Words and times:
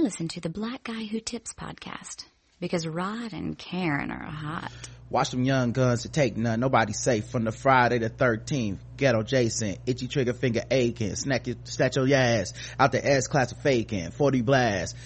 Listen 0.00 0.28
to 0.28 0.40
the 0.40 0.48
Black 0.48 0.84
Guy 0.84 1.04
Who 1.04 1.20
Tips 1.20 1.52
podcast 1.52 2.24
because 2.58 2.86
Rod 2.86 3.34
and 3.34 3.58
Karen 3.58 4.10
are 4.10 4.24
hot. 4.24 4.72
Watch 5.10 5.30
them 5.30 5.44
young 5.44 5.72
guns 5.72 6.02
to 6.02 6.08
take 6.08 6.38
none. 6.38 6.58
Nobody 6.58 6.94
safe 6.94 7.26
from 7.26 7.44
the 7.44 7.52
Friday 7.52 7.98
the 7.98 8.08
13th. 8.08 8.78
Ghetto 8.96 9.22
Jason, 9.22 9.76
itchy 9.84 10.08
trigger 10.08 10.32
finger 10.32 10.62
aching, 10.70 11.16
snack 11.16 11.46
your, 11.46 11.56
snatch 11.64 11.96
your 11.96 12.08
ass 12.14 12.54
out 12.78 12.92
the 12.92 13.06
S 13.06 13.28
class 13.28 13.52
of 13.52 13.60
faking, 13.60 14.10
40 14.12 14.40
blast. 14.40 14.96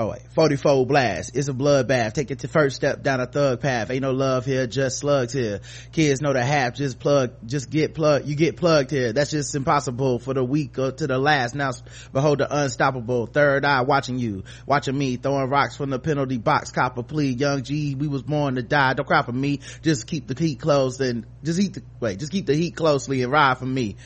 Oh 0.00 0.06
wait, 0.06 0.22
44 0.34 0.86
blast. 0.86 1.36
It's 1.36 1.48
a 1.48 1.52
bloodbath. 1.52 2.14
Take 2.14 2.30
it 2.30 2.38
to 2.38 2.48
first 2.48 2.74
step 2.74 3.02
down 3.02 3.20
a 3.20 3.26
thug 3.26 3.60
path. 3.60 3.90
Ain't 3.90 4.00
no 4.00 4.12
love 4.12 4.46
here, 4.46 4.66
just 4.66 4.96
slugs 4.96 5.34
here. 5.34 5.60
Kids 5.92 6.22
know 6.22 6.32
the 6.32 6.42
half, 6.42 6.72
just 6.72 6.98
plug, 6.98 7.32
just 7.44 7.68
get 7.68 7.92
plugged. 7.92 8.26
You 8.26 8.34
get 8.34 8.56
plugged 8.56 8.90
here. 8.90 9.12
That's 9.12 9.30
just 9.30 9.54
impossible 9.54 10.18
for 10.18 10.32
the 10.32 10.42
weak 10.42 10.78
or 10.78 10.90
to 10.90 11.06
the 11.06 11.18
last. 11.18 11.54
Now 11.54 11.72
behold 12.14 12.38
the 12.38 12.48
unstoppable 12.50 13.26
third 13.26 13.66
eye 13.66 13.82
watching 13.82 14.18
you, 14.18 14.44
watching 14.64 14.96
me, 14.96 15.16
throwing 15.16 15.50
rocks 15.50 15.76
from 15.76 15.90
the 15.90 15.98
penalty 15.98 16.38
box, 16.38 16.72
copper 16.72 17.02
plea. 17.02 17.32
Young 17.32 17.62
G, 17.62 17.94
we 17.94 18.08
was 18.08 18.22
born 18.22 18.54
to 18.54 18.62
die. 18.62 18.94
Don't 18.94 19.04
cry 19.04 19.20
for 19.20 19.32
me. 19.32 19.60
Just 19.82 20.06
keep 20.06 20.26
the 20.26 20.34
heat 20.34 20.60
close 20.60 20.98
and 21.00 21.26
just 21.44 21.60
eat 21.60 21.74
the, 21.74 21.82
wait, 22.00 22.18
just 22.18 22.32
keep 22.32 22.46
the 22.46 22.54
heat 22.54 22.74
closely 22.74 23.22
and 23.22 23.30
ride 23.30 23.58
for 23.58 23.66
me 23.66 23.96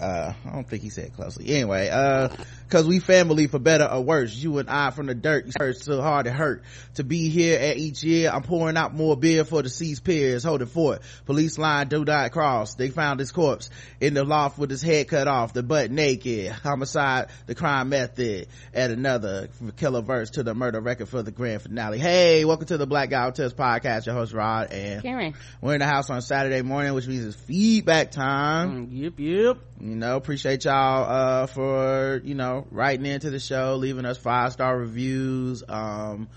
uh 0.00 0.32
i 0.46 0.52
don't 0.52 0.68
think 0.68 0.82
he 0.82 0.90
said 0.90 1.12
closely 1.14 1.48
anyway 1.48 1.88
uh 1.88 2.28
because 2.68 2.86
we 2.86 2.98
family 2.98 3.46
for 3.46 3.58
better 3.58 3.86
or 3.86 4.02
worse. 4.02 4.34
You 4.34 4.58
and 4.58 4.68
i 4.68 4.90
from 4.90 5.06
the 5.06 5.14
dirt 5.14 5.46
you 5.46 5.52
hurt 5.58 5.78
so 5.78 6.02
hard 6.02 6.26
it 6.26 6.34
hurt 6.34 6.62
to 6.94 7.04
be 7.04 7.30
here 7.30 7.58
at 7.58 7.78
each 7.78 8.04
year. 8.04 8.30
I'm 8.30 8.42
pouring 8.42 8.76
out 8.76 8.94
more 8.94 9.16
beer 9.16 9.46
for 9.46 9.62
the 9.62 9.70
seized 9.70 10.04
peers 10.04 10.44
holding 10.44 10.66
fort. 10.66 11.00
Police 11.24 11.56
line 11.56 11.88
do 11.88 12.04
not 12.04 12.30
cross. 12.30 12.74
They 12.74 12.90
found 12.90 13.20
his 13.20 13.32
corpse 13.32 13.70
in 14.00 14.12
the 14.12 14.24
loft 14.24 14.58
with 14.58 14.68
his 14.68 14.82
head 14.82 15.08
cut 15.08 15.28
off 15.28 15.54
the 15.54 15.62
butt 15.62 15.90
naked. 15.90 16.52
Homicide 16.52 17.28
the 17.46 17.54
crime 17.54 17.88
method. 17.88 18.48
Add 18.74 18.90
another 18.90 19.48
killer 19.78 20.02
verse 20.02 20.30
to 20.30 20.42
the 20.42 20.54
murder 20.54 20.80
record 20.80 21.08
for 21.08 21.22
the 21.22 21.30
grand 21.30 21.62
finale. 21.62 21.98
Hey 21.98 22.44
welcome 22.44 22.66
to 22.66 22.76
the 22.76 22.86
black 22.86 23.08
guy 23.08 23.30
test 23.30 23.56
podcast. 23.56 24.04
Your 24.04 24.14
host 24.14 24.34
rod 24.34 24.72
and 24.72 25.02
Karen. 25.02 25.34
we're 25.62 25.72
in 25.74 25.80
the 25.80 25.86
house 25.86 26.10
on 26.10 26.20
saturday 26.20 26.60
morning 26.60 26.92
which 26.92 27.06
means 27.06 27.24
it's 27.24 27.36
feedback 27.36 28.10
time. 28.10 28.88
Mm, 28.88 29.02
yep, 29.02 29.12
yep. 29.16 29.56
you 29.80 29.96
know 29.96 30.16
appreciate 30.16 30.66
y'all 30.66 31.06
uh 31.08 31.46
for 31.46 32.20
you 32.22 32.34
know 32.34 32.57
writing 32.70 33.06
into 33.06 33.30
the 33.30 33.40
show 33.40 33.76
leaving 33.76 34.04
us 34.04 34.18
five 34.18 34.52
star 34.52 34.76
reviews 34.78 35.62
um 35.68 36.28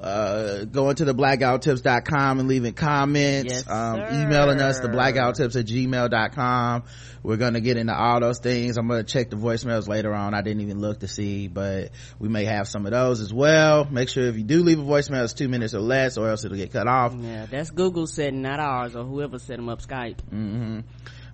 uh 0.00 0.64
going 0.64 0.94
to 0.94 1.06
the 1.06 1.14
blackguywhotips.com 1.14 2.38
and 2.38 2.48
leaving 2.48 2.74
comments 2.74 3.52
Yes, 3.52 3.70
um 3.70 3.98
emailing 3.98 4.60
us 4.60 4.80
the 4.80 4.88
blackguywhotips 4.88 5.58
at 5.58 5.66
gmail.com 5.66 6.84
we're 7.22 7.38
gonna 7.38 7.60
get 7.60 7.76
into 7.76 7.92
all 7.92 8.20
those 8.20 8.38
things. 8.38 8.76
I'm 8.76 8.86
gonna 8.86 9.02
check 9.02 9.30
the 9.30 9.36
voicemails 9.36 9.88
later 9.88 10.14
on. 10.14 10.32
I 10.32 10.42
didn't 10.42 10.60
even 10.60 10.80
look 10.80 11.00
to 11.00 11.08
see 11.08 11.48
but 11.48 11.90
we 12.20 12.28
may 12.28 12.44
have 12.44 12.68
some 12.68 12.86
of 12.86 12.92
those 12.92 13.20
as 13.20 13.34
well. 13.34 13.84
Make 13.84 14.08
sure 14.10 14.26
if 14.26 14.36
you 14.36 14.44
do 14.44 14.62
leave 14.62 14.78
a 14.78 14.82
voicemail 14.82 15.24
it's 15.24 15.32
two 15.32 15.48
minutes 15.48 15.74
or 15.74 15.80
less 15.80 16.18
or 16.18 16.28
else 16.30 16.44
it'll 16.44 16.56
get 16.56 16.72
cut 16.72 16.86
off. 16.86 17.14
Yeah, 17.18 17.46
that's 17.46 17.70
Google 17.70 18.06
setting, 18.06 18.42
not 18.42 18.60
ours, 18.60 18.94
or 18.94 19.02
whoever 19.02 19.40
set 19.40 19.56
them 19.56 19.68
up 19.68 19.80
Skype. 19.80 20.20
hmm 20.28 20.80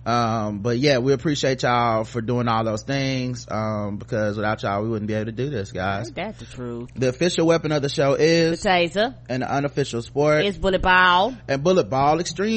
um 0.05 0.59
but 0.59 0.77
yeah 0.77 0.97
we 0.97 1.13
appreciate 1.13 1.63
y'all 1.63 2.03
for 2.03 2.19
doing 2.19 2.49
all 2.49 2.63
those 2.65 2.83
things 2.83 3.47
um 3.49 3.95
because 3.97 4.35
without 4.35 4.61
y'all 4.61 4.83
we 4.83 4.89
wouldn't 4.89 5.07
be 5.07 5.13
able 5.13 5.25
to 5.25 5.31
do 5.31 5.49
this 5.49 5.71
guys 5.71 6.11
that's 6.11 6.39
that 6.39 6.45
the 6.45 6.53
truth? 6.53 6.89
the 6.95 7.07
official 7.07 7.47
weapon 7.47 7.71
of 7.71 7.81
the 7.81 7.87
show 7.87 8.13
is... 8.13 8.61
The 8.61 8.69
taser. 8.69 9.15
and 9.29 9.43
the 9.43 9.51
unofficial 9.51 10.01
sport 10.01 10.43
is 10.45 10.57
bullet 10.57 10.81
ball. 10.81 11.33
and 11.47 11.63
bullet 11.63 11.89
ball 11.89 12.19
extreme 12.19 12.53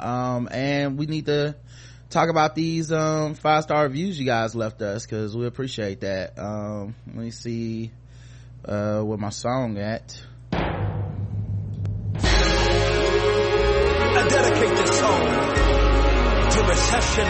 um 0.00 0.48
and 0.50 0.98
we 0.98 1.06
need 1.06 1.26
to 1.26 1.54
talk 2.10 2.28
about 2.28 2.56
these 2.56 2.90
um 2.90 3.34
five 3.34 3.62
star 3.62 3.84
reviews 3.84 4.18
you 4.18 4.26
guys 4.26 4.56
left 4.56 4.82
us 4.82 5.06
because 5.06 5.36
we 5.36 5.46
appreciate 5.46 6.00
that 6.00 6.36
um 6.38 6.96
let 7.06 7.16
me 7.16 7.30
see 7.30 7.92
uh 8.64 9.00
where 9.02 9.18
my 9.18 9.30
song 9.30 9.78
at 9.78 10.20
dedicate 14.32 14.76
this 14.78 14.98
song 14.98 15.24
to 16.52 16.60
recession, 16.68 17.26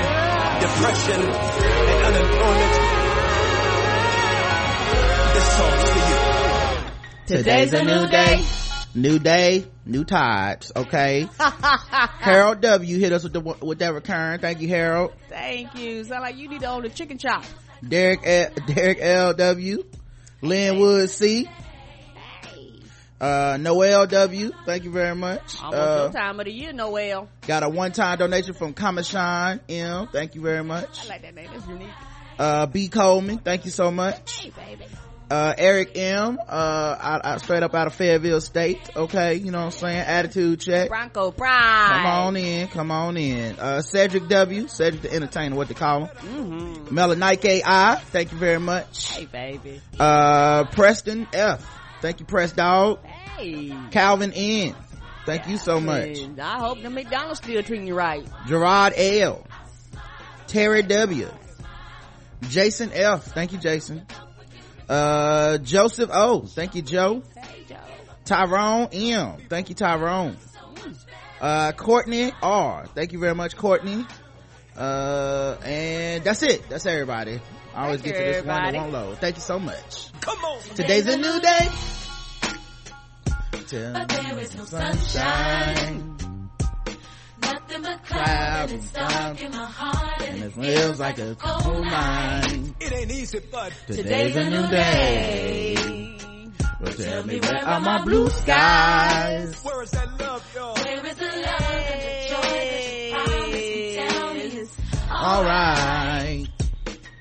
depression, 0.60 1.20
and 1.20 2.04
unemployment. 2.06 2.74
This 5.34 5.46
song's 5.56 5.90
for 5.90 5.98
you. 6.08 7.36
Today's 7.38 7.72
a 7.72 7.84
new 7.84 8.06
day. 8.08 8.44
new 8.94 9.18
day 9.18 9.64
new 9.86 10.04
tides 10.04 10.70
okay 10.76 11.26
harold 11.38 12.60
w 12.60 12.98
hit 12.98 13.10
us 13.10 13.22
with 13.24 13.32
the 13.32 13.40
with 13.40 13.78
that 13.78 13.94
return 13.94 14.38
thank 14.38 14.60
you 14.60 14.68
harold 14.68 15.14
Thank 15.30 15.74
you. 15.78 16.04
Sound 16.04 16.20
like 16.20 16.36
you 16.36 16.46
need 16.46 16.60
to 16.60 16.66
own 16.66 16.84
a 16.84 16.90
chicken 16.90 17.16
chop. 17.16 17.42
derek 17.88 18.20
L, 18.22 18.50
derek 18.66 18.98
lw 19.00 19.82
linwood 20.42 21.08
c 21.08 21.48
uh 23.22 23.56
noel 23.60 24.06
w 24.06 24.50
thank 24.66 24.82
you 24.84 24.90
very 24.90 25.14
much 25.14 25.56
Almost 25.62 25.74
uh, 25.80 26.00
your 26.02 26.12
time 26.12 26.40
of 26.40 26.46
the 26.46 26.52
year, 26.52 26.72
Noel. 26.72 27.28
got 27.46 27.62
a 27.62 27.68
one-time 27.68 28.18
donation 28.18 28.52
from 28.54 28.74
Kamashine 28.74 29.60
m 29.68 30.08
thank 30.12 30.34
you 30.34 30.40
very 30.42 30.64
much 30.64 31.04
I 31.06 31.08
like 31.08 31.22
that 31.22 31.34
name. 31.34 31.48
That's 31.52 31.66
unique. 31.68 31.88
uh 32.38 32.66
b 32.66 32.88
coleman 32.88 33.38
thank 33.38 33.64
you 33.64 33.70
so 33.70 33.90
much 33.92 34.42
Hey, 34.42 34.50
baby. 34.50 34.86
uh 35.30 35.54
eric 35.56 35.96
m 35.96 36.36
uh 36.48 36.96
out, 37.00 37.24
out 37.24 37.40
straight 37.40 37.62
up 37.62 37.74
out 37.74 37.86
of 37.86 37.94
fayetteville 37.94 38.40
state 38.40 38.90
okay 38.96 39.34
you 39.36 39.52
know 39.52 39.58
what 39.58 39.64
i'm 39.66 39.70
saying 39.70 39.98
attitude 39.98 40.58
check 40.60 40.88
Bronco 40.88 41.30
Pride. 41.30 41.88
Come 41.92 42.06
on 42.06 42.36
in, 42.36 42.68
come 42.68 42.90
on 42.90 43.16
in. 43.16 43.56
Uh, 43.58 43.82
Cedric 43.82 44.28
W, 44.28 44.66
Cedric 44.66 45.02
the 45.02 45.12
Entertainer, 45.12 45.54
what 45.56 45.68
they 45.68 45.74
call 45.74 46.06
him. 46.06 46.16
Mm-hmm. 46.16 46.96
Melanike 46.98 47.62
I, 47.64 47.96
thank 47.96 48.32
you 48.32 48.38
very 48.38 48.58
much. 48.60 49.12
Hey, 49.16 49.26
baby. 49.26 49.80
Uh, 49.98 50.64
Preston 50.64 51.26
F, 51.32 51.68
thank 52.00 52.20
you, 52.20 52.26
Press 52.26 52.52
Dog. 52.52 52.98
Hey. 53.42 53.74
Calvin 53.90 54.32
N, 54.34 54.74
thank 55.26 55.48
you 55.48 55.56
so 55.56 55.80
much. 55.80 56.18
I 56.40 56.58
hope 56.58 56.80
the 56.82 56.90
McDonald's 56.90 57.40
still 57.40 57.62
treating 57.62 57.86
you 57.86 57.94
right. 57.94 58.24
Gerard 58.46 58.92
L, 58.96 59.44
Terry 60.46 60.82
W, 60.82 61.28
Jason 62.48 62.90
F, 62.92 63.24
thank 63.24 63.52
you, 63.52 63.58
Jason. 63.58 64.06
Uh, 64.88 65.58
Joseph 65.58 66.10
O, 66.12 66.40
thank 66.42 66.74
you, 66.74 66.82
Joe. 66.82 67.22
Hey, 67.36 67.64
Joe. 67.68 67.76
Tyrone 68.24 68.88
M. 68.92 69.36
Thank 69.48 69.68
you, 69.68 69.74
Tyrone. 69.74 70.36
Uh, 71.40 71.72
Courtney 71.72 72.32
R. 72.40 72.86
Thank 72.94 73.12
you 73.12 73.18
very 73.18 73.34
much, 73.34 73.56
Courtney. 73.56 74.06
Uh, 74.76 75.56
and 75.64 76.22
that's 76.22 76.42
it. 76.44 76.68
That's 76.68 76.86
everybody. 76.86 77.40
I 77.74 77.86
always 77.86 78.00
Thank 78.02 78.14
get 78.14 78.20
to 78.20 78.32
this 78.32 78.44
one 78.46 78.56
everybody. 78.64 78.72
that 78.78 78.80
won't 78.80 78.92
load. 78.92 79.18
Thank 79.18 79.36
you 79.36 79.42
so 79.42 79.58
much. 79.58 80.12
Come 80.20 80.38
on. 80.44 80.60
Today's 80.76 81.06
a 81.08 81.16
new 81.16 81.40
day. 81.40 81.68
Till 83.52 83.92
But 83.92 84.08
there 84.08 84.38
is 84.38 84.56
no 84.56 84.64
sunshine. 84.64 86.16
Nothing 87.42 87.82
but 87.82 88.04
clouds, 88.04 88.72
and 88.72 88.82
it's 88.82 88.92
dark 88.92 89.42
in 89.42 89.50
my 89.50 89.64
heart 89.66 90.22
And 90.22 90.42
and 90.42 90.44
it 90.44 90.52
feels 90.52 91.00
like 91.00 91.18
a 91.18 91.34
cold 91.34 91.84
mine. 91.84 92.74
It 92.80 92.92
ain't 92.92 93.10
easy, 93.10 93.40
but 93.50 93.72
Today's 93.86 94.36
a 94.36 94.48
new 94.50 94.66
day. 94.68 96.16
But 96.80 96.96
tell 96.96 97.24
me 97.26 97.40
where 97.40 97.64
are 97.64 97.80
my 97.80 98.02
blue 98.04 98.28
skies? 98.30 99.62
where 99.62 99.82
is 99.82 99.90
that 99.90 100.20
love, 100.20 100.52
y'all? 100.54 100.74
Where 100.74 101.06
is 101.06 101.14
the 101.16 101.24
love 101.24 101.62
and 101.62 102.02
the 102.02 102.28
joy 102.28 102.42
that 102.42 103.06
you 103.06 103.12
promised 103.14 103.52
me? 103.52 103.94
Tell 103.96 104.34
me 104.34 104.40
it's 104.40 104.76
Alright. 105.10 106.48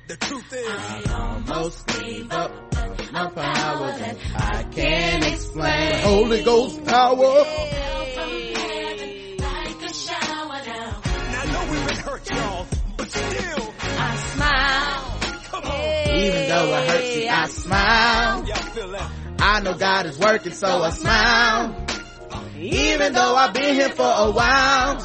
The 0.08 0.18
truth 0.18 0.54
is, 0.54 0.68
I 0.70 1.14
Almost 1.14 1.88
gave 1.88 2.32
up. 2.32 2.71
My 3.12 3.28
power 3.30 3.98
that 3.98 4.18
I 4.36 4.64
can't 4.64 5.26
explain. 5.26 6.00
Holy 6.00 6.44
Ghost 6.44 6.84
power. 6.86 7.44
fell 7.44 8.06
from 8.06 8.32
heaven 8.32 9.38
like 9.38 9.82
a 9.84 9.94
shower 9.94 10.64
down. 10.64 11.02
I 11.04 11.52
know 11.52 11.72
we've 11.72 11.88
been 11.88 11.98
hurt, 11.98 12.30
y'all, 12.32 12.68
but 12.98 13.10
still, 13.12 13.74
I 13.82 14.16
smile. 14.34 15.20
come 15.44 15.64
on. 15.66 16.10
Even 16.16 16.48
though 16.50 16.78
it 16.78 16.90
hurts 16.90 17.16
me, 17.16 17.30
I 17.30 17.46
smile. 17.48 18.48
Y'all 18.48 18.56
feel 18.56 18.92
that? 18.92 19.12
I 19.40 19.60
know 19.62 19.74
God 19.74 20.06
is 20.06 20.18
working, 20.18 20.54
so 20.54 20.68
I 20.68 20.90
smile. 20.92 21.86
Even 22.58 23.14
though 23.14 23.36
I've 23.36 23.54
been 23.54 23.74
here 23.76 23.90
for 23.90 24.04
a 24.04 24.32
while, 24.32 24.98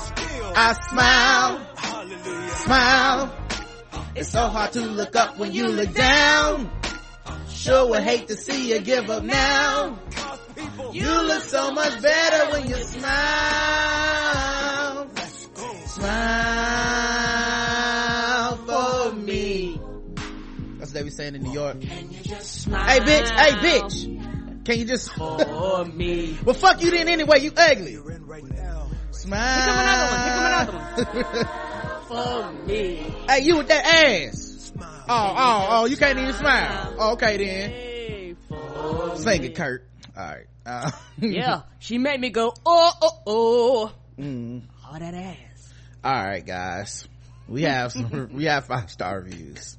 I 0.59 0.77
smile, 0.91 1.59
hallelujah. 1.77 2.51
smile. 2.51 3.37
It's 4.15 4.31
so 4.31 4.47
hard 4.49 4.73
to 4.73 4.81
look 4.81 5.17
up 5.17 5.39
when 5.39 5.53
you 5.53 5.67
look 5.67 5.93
down. 5.93 6.71
Sure 7.67 7.89
would 7.89 8.05
hate 8.05 8.29
to 8.29 8.37
see 8.37 8.71
you 8.71 8.79
give 8.79 9.11
up 9.11 9.25
now. 9.25 9.99
You 10.93 11.11
look 11.23 11.43
so 11.43 11.73
much 11.73 12.01
better 12.01 12.53
when 12.53 12.69
you 12.69 12.77
smile. 12.77 13.09
Smile 15.87 16.17
for 18.59 19.13
me. 19.17 19.81
That's 20.79 20.93
what 20.93 20.95
they 20.95 21.03
be 21.03 21.11
saying 21.11 21.35
in 21.35 21.43
New 21.43 21.51
York. 21.55 21.83
Hey 21.83 22.05
bitch, 23.01 23.31
hey 23.31 23.51
bitch. 23.59 24.65
Can 24.65 24.79
you 24.79 24.85
just, 24.85 25.13
For 25.13 25.85
me. 25.87 26.39
well 26.45 26.55
fuck 26.55 26.81
you 26.81 26.93
then 26.93 27.09
anyway, 27.09 27.41
you 27.41 27.51
ugly. 27.57 27.95
you're 27.95 28.13
in 28.13 28.27
right 28.27 28.45
now. 28.45 28.87
Smile. 29.11 30.67
Here 30.69 30.77
another 30.79 31.25
one, 31.27 31.47
For 32.07 32.53
me. 32.69 33.13
hey, 33.29 33.41
you 33.43 33.57
with 33.57 33.67
that 33.69 33.85
ass. 33.85 34.46
Smile. 35.07 35.35
oh, 35.39 35.67
oh, 35.71 35.85
you 35.87 35.97
can't 35.97 36.19
even 36.19 36.33
smile. 36.35 37.13
Okay 37.13 37.37
then. 37.37 39.17
Sing 39.19 39.45
it, 39.45 39.55
Kurt. 39.55 39.87
Alright. 40.17 40.47
Uh, 40.65 40.91
Yeah, 41.21 41.63
she 41.79 41.99
made 41.99 42.21
me 42.21 42.31
go, 42.31 42.53
oh, 42.67 42.93
oh, 43.03 43.21
oh. 43.27 43.93
mm. 44.19 44.63
Oh, 44.93 44.99
that 44.99 45.15
ass. 45.15 45.73
all 46.05 46.13
right 46.13 46.47
guys 46.47 47.09
we 47.49 47.63
have 47.63 47.91
some 47.93 48.31
we 48.33 48.45
have 48.45 48.65
five 48.67 48.89
star 48.91 49.21
reviews 49.21 49.77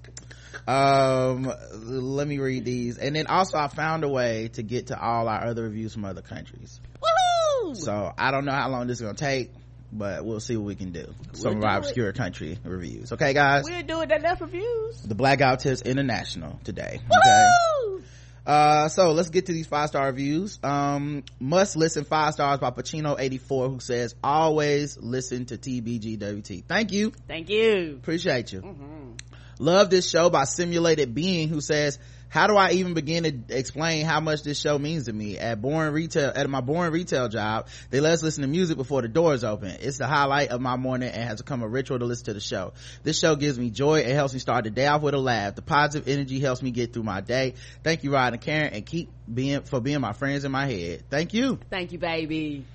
um 0.68 1.50
let 1.74 2.28
me 2.28 2.40
read 2.40 2.66
these 2.66 2.98
and 2.98 3.16
then 3.16 3.28
also 3.28 3.58
i 3.58 3.68
found 3.70 4.04
a 4.04 4.10
way 4.10 4.50
to 4.50 4.64
get 4.64 4.88
to 4.88 5.00
all 5.02 5.30
our 5.30 5.46
other 5.46 5.64
reviews 5.64 5.94
from 5.94 6.04
other 6.04 6.22
countries 6.22 6.82
Woohoo! 7.02 7.76
so 7.78 8.12
i 8.18 8.32
don't 8.32 8.44
know 8.44 8.52
how 8.52 8.68
long 8.70 8.88
this 8.88 8.98
is 8.98 9.02
gonna 9.02 9.14
take 9.14 9.52
but 9.92 10.26
we'll 10.26 10.40
see 10.40 10.58
what 10.58 10.66
we 10.66 10.76
can 10.76 10.92
do. 10.92 11.14
Some 11.34 11.56
We'll 11.56 11.58
of 11.60 11.64
our 11.66 11.78
obscure 11.80 12.12
country 12.14 12.58
reviews. 12.64 13.12
Okay 13.12 13.34
guys? 13.34 13.64
We'll 13.66 13.84
do 13.84 14.02
it. 14.02 14.10
That 14.10 14.22
left 14.22 14.42
reviews. 14.42 15.02
the 15.02 15.16
blackout 15.16 15.60
tips 15.60 15.82
international 15.82 16.60
today. 16.64 17.00
Okay? 17.00 17.48
Woo! 17.90 18.04
uh 18.46 18.88
so 18.88 19.12
let's 19.12 19.30
get 19.30 19.48
to 19.48 19.52
these 19.54 19.68
five 19.68 19.90
star 19.90 20.06
reviews. 20.08 20.60
Um 20.64 21.24
must 21.40 21.76
listen 21.76 22.06
five 22.06 22.34
stars 22.34 22.60
by 22.60 22.72
pacino 22.72 23.16
84 23.20 23.70
who 23.70 23.80
says 23.80 24.16
always 24.24 24.98
listen 24.98 25.46
to 25.48 25.58
tbgwt 25.58 26.64
thank 26.66 26.92
you. 26.92 27.12
Thank 27.28 27.50
you. 27.50 27.96
appreciate 28.02 28.54
you. 28.54 29.16
Love 29.60 29.90
this 29.90 30.08
show 30.10 30.30
by 30.30 30.44
simulated 30.44 31.16
being 31.16 31.50
who 31.50 31.62
says 31.62 31.98
how 32.30 32.48
do 32.48 32.56
i 32.58 32.72
even 32.72 32.94
begin 32.94 33.24
to 33.24 33.58
explain 33.58 34.06
how 34.06 34.20
much 34.20 34.44
this 34.44 34.60
show 34.60 34.78
means 34.78 35.06
to 35.06 35.14
me? 35.14 35.38
At 35.38 35.62
boring 35.62 35.94
retail 35.94 36.32
at 36.36 36.50
my 36.50 36.62
boring 36.62 36.92
retail 36.92 37.30
job 37.30 37.68
they 37.90 38.00
let 38.00 38.14
us 38.14 38.24
listen 38.24 38.42
to 38.42 38.48
music 38.48 38.78
before 38.78 39.02
the 39.02 39.08
doors 39.08 39.44
open. 39.44 39.70
It's 39.80 39.98
the 39.98 40.08
highlight 40.08 40.50
of 40.50 40.62
my 40.62 40.76
morning 40.76 41.10
and 41.10 41.24
has 41.30 41.42
become 41.42 41.62
a 41.64 41.68
ritual 41.68 42.00
to 42.00 42.06
listen 42.06 42.26
to 42.26 42.34
the 42.34 42.40
show. 42.40 42.74
This 43.04 43.18
show 43.20 43.36
gives 43.36 43.58
me 43.58 43.70
joy. 43.70 44.00
It 44.00 44.14
helps 44.14 44.34
me 44.34 44.40
start 44.40 44.66
the 44.66 44.70
day 44.72 44.88
off 44.88 45.02
with 45.02 45.14
a 45.14 45.20
laugh. 45.20 45.56
The 45.56 45.62
positive 45.62 46.08
energy 46.08 46.40
helps 46.40 46.62
me 46.62 46.72
get 46.72 46.94
through 46.94 47.04
my 47.04 47.22
day. 47.22 47.54
Thank 47.84 48.04
you 48.04 48.12
rod 48.12 48.34
and 48.34 48.42
karen 48.42 48.74
and 48.74 48.86
keep 48.86 49.10
being 49.32 49.62
for 49.62 49.80
being 49.80 50.02
my 50.02 50.14
friends 50.14 50.44
in 50.46 50.52
my 50.52 50.66
head. 50.66 51.04
Thank 51.10 51.34
you. 51.34 51.60
Thank 51.70 51.92
you, 51.92 52.00
baby. 52.00 52.66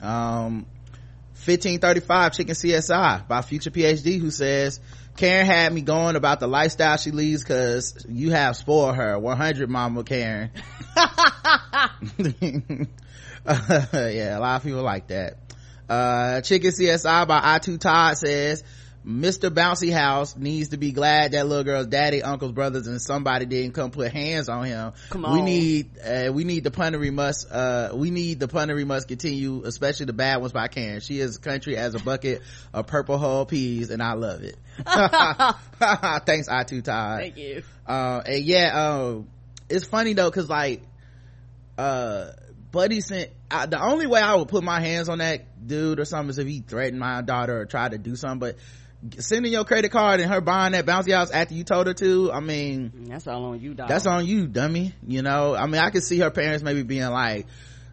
um 0.00 0.66
1535 1.44 2.32
chicken 2.34 2.54
csi 2.54 3.28
by 3.28 3.42
future 3.42 3.70
phd 3.70 4.18
who 4.20 4.30
says 4.30 4.80
karen 5.18 5.44
had 5.44 5.72
me 5.72 5.80
going 5.80 6.16
about 6.16 6.40
the 6.40 6.46
lifestyle 6.46 6.96
she 6.96 7.10
leads 7.10 7.42
because 7.42 8.06
you 8.08 8.30
have 8.30 8.56
spoiled 8.56 8.94
her. 8.96 9.18
100 9.18 9.68
mama 9.68 10.04
karen. 10.04 10.50
Yeah 13.46 14.38
a 14.38 14.40
lot 14.40 14.56
of 14.56 14.62
people 14.62 14.82
like 14.82 15.08
that. 15.08 15.38
Uh 15.88 16.40
chicken 16.42 16.70
csi 16.70 17.26
by 17.26 17.40
i2 17.40 17.80
todd 17.80 18.18
says 18.18 18.62
Mr. 19.08 19.48
Bouncy 19.48 19.90
House 19.90 20.36
needs 20.36 20.68
to 20.68 20.76
be 20.76 20.92
glad 20.92 21.32
that 21.32 21.46
little 21.46 21.64
girl's 21.64 21.86
daddy, 21.86 22.22
uncles, 22.22 22.52
brothers, 22.52 22.86
and 22.86 23.00
somebody 23.00 23.46
didn't 23.46 23.72
come 23.72 23.90
put 23.90 24.12
hands 24.12 24.50
on 24.50 24.66
him. 24.66 24.92
Come 25.08 25.24
on. 25.24 25.32
We 25.32 25.40
need, 25.40 25.98
uh, 25.98 26.30
we 26.30 26.44
need 26.44 26.62
the 26.62 26.70
punnery 26.70 27.10
must, 27.10 27.50
uh, 27.50 27.92
we 27.94 28.10
need 28.10 28.38
the 28.38 28.48
punnery 28.48 28.86
must 28.86 29.08
continue, 29.08 29.62
especially 29.64 30.06
the 30.06 30.12
bad 30.12 30.42
ones 30.42 30.52
by 30.52 30.68
Karen. 30.68 31.00
She 31.00 31.20
is 31.20 31.38
country 31.38 31.78
as 31.78 31.94
a 31.94 31.98
bucket 31.98 32.42
of 32.74 32.86
purple 32.86 33.16
hull 33.16 33.46
peas, 33.46 33.88
and 33.88 34.02
I 34.02 34.12
love 34.12 34.42
it. 34.42 34.56
Thanks, 36.26 36.48
I 36.50 36.64
too, 36.64 36.82
Todd 36.82 37.20
Thank 37.20 37.38
you. 37.38 37.62
uh 37.86 38.20
and 38.26 38.44
yeah 38.44 38.90
um 38.90 39.28
it's 39.70 39.86
funny 39.86 40.12
though 40.12 40.30
because 40.30 40.48
like 40.48 40.82
uh 41.78 42.32
buddy 42.70 43.00
sent 43.00 43.30
I, 43.50 43.66
the 43.66 43.82
only 43.82 44.06
way 44.06 44.20
i 44.20 44.34
would 44.34 44.48
put 44.48 44.62
my 44.62 44.80
hands 44.80 45.08
on 45.08 45.18
that 45.18 45.66
dude 45.66 45.98
or 45.98 46.04
something 46.04 46.30
is 46.30 46.38
if 46.38 46.46
he 46.46 46.60
threatened 46.60 47.00
my 47.00 47.22
daughter 47.22 47.60
or 47.60 47.66
tried 47.66 47.92
to 47.92 47.98
do 47.98 48.14
something 48.16 48.38
but 48.38 48.56
sending 49.18 49.52
your 49.52 49.64
credit 49.64 49.90
card 49.92 50.20
and 50.20 50.30
her 50.32 50.40
buying 50.40 50.72
that 50.72 50.84
bouncy 50.84 51.12
house 51.14 51.30
after 51.30 51.54
you 51.54 51.62
told 51.64 51.86
her 51.86 51.94
to 51.94 52.32
i 52.32 52.40
mean 52.40 53.04
That's 53.08 53.26
all 53.28 53.44
on 53.44 53.60
you, 53.60 53.74
dog. 53.74 53.88
that's 53.88 54.06
on 54.06 54.26
you 54.26 54.46
dummy 54.48 54.92
you 55.06 55.22
know? 55.22 55.54
I 55.54 55.66
mean 55.66 55.80
i 55.80 55.90
could 55.90 56.02
see 56.02 56.18
her 56.18 56.30
parents 56.30 56.64
maybe 56.64 56.82
being 56.82 57.08
like 57.08 57.46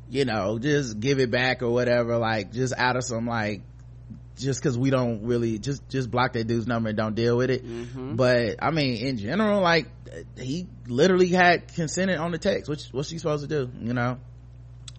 you 0.09 0.25
know 0.25 0.57
just 0.59 0.99
give 0.99 1.19
it 1.19 1.29
back 1.29 1.61
or 1.61 1.69
whatever 1.69 2.17
like 2.17 2.51
just 2.51 2.73
out 2.75 2.95
of 2.95 3.03
some 3.03 3.27
like 3.27 3.61
just 4.37 4.59
because 4.61 4.77
we 4.77 4.89
don't 4.89 5.23
really 5.23 5.59
just 5.59 5.87
just 5.89 6.09
block 6.11 6.33
that 6.33 6.45
dude's 6.47 6.67
number 6.67 6.89
and 6.89 6.97
don't 6.97 7.15
deal 7.15 7.37
with 7.37 7.49
it. 7.49 7.65
Mm-hmm. 7.65 8.15
But 8.15 8.55
i 8.61 8.69
mean 8.71 8.95
in 9.05 9.17
general 9.17 9.61
like 9.61 9.87
he 10.37 10.67
literally 10.87 11.27
had 11.27 11.73
consented 11.73 12.17
on 12.17 12.31
the 12.31 12.37
text 12.37 12.69
which 12.69 12.87
what's 12.91 13.09
she 13.09 13.17
supposed 13.17 13.47
to 13.47 13.65
do 13.65 13.71
you 13.79 13.93
know? 13.93 14.17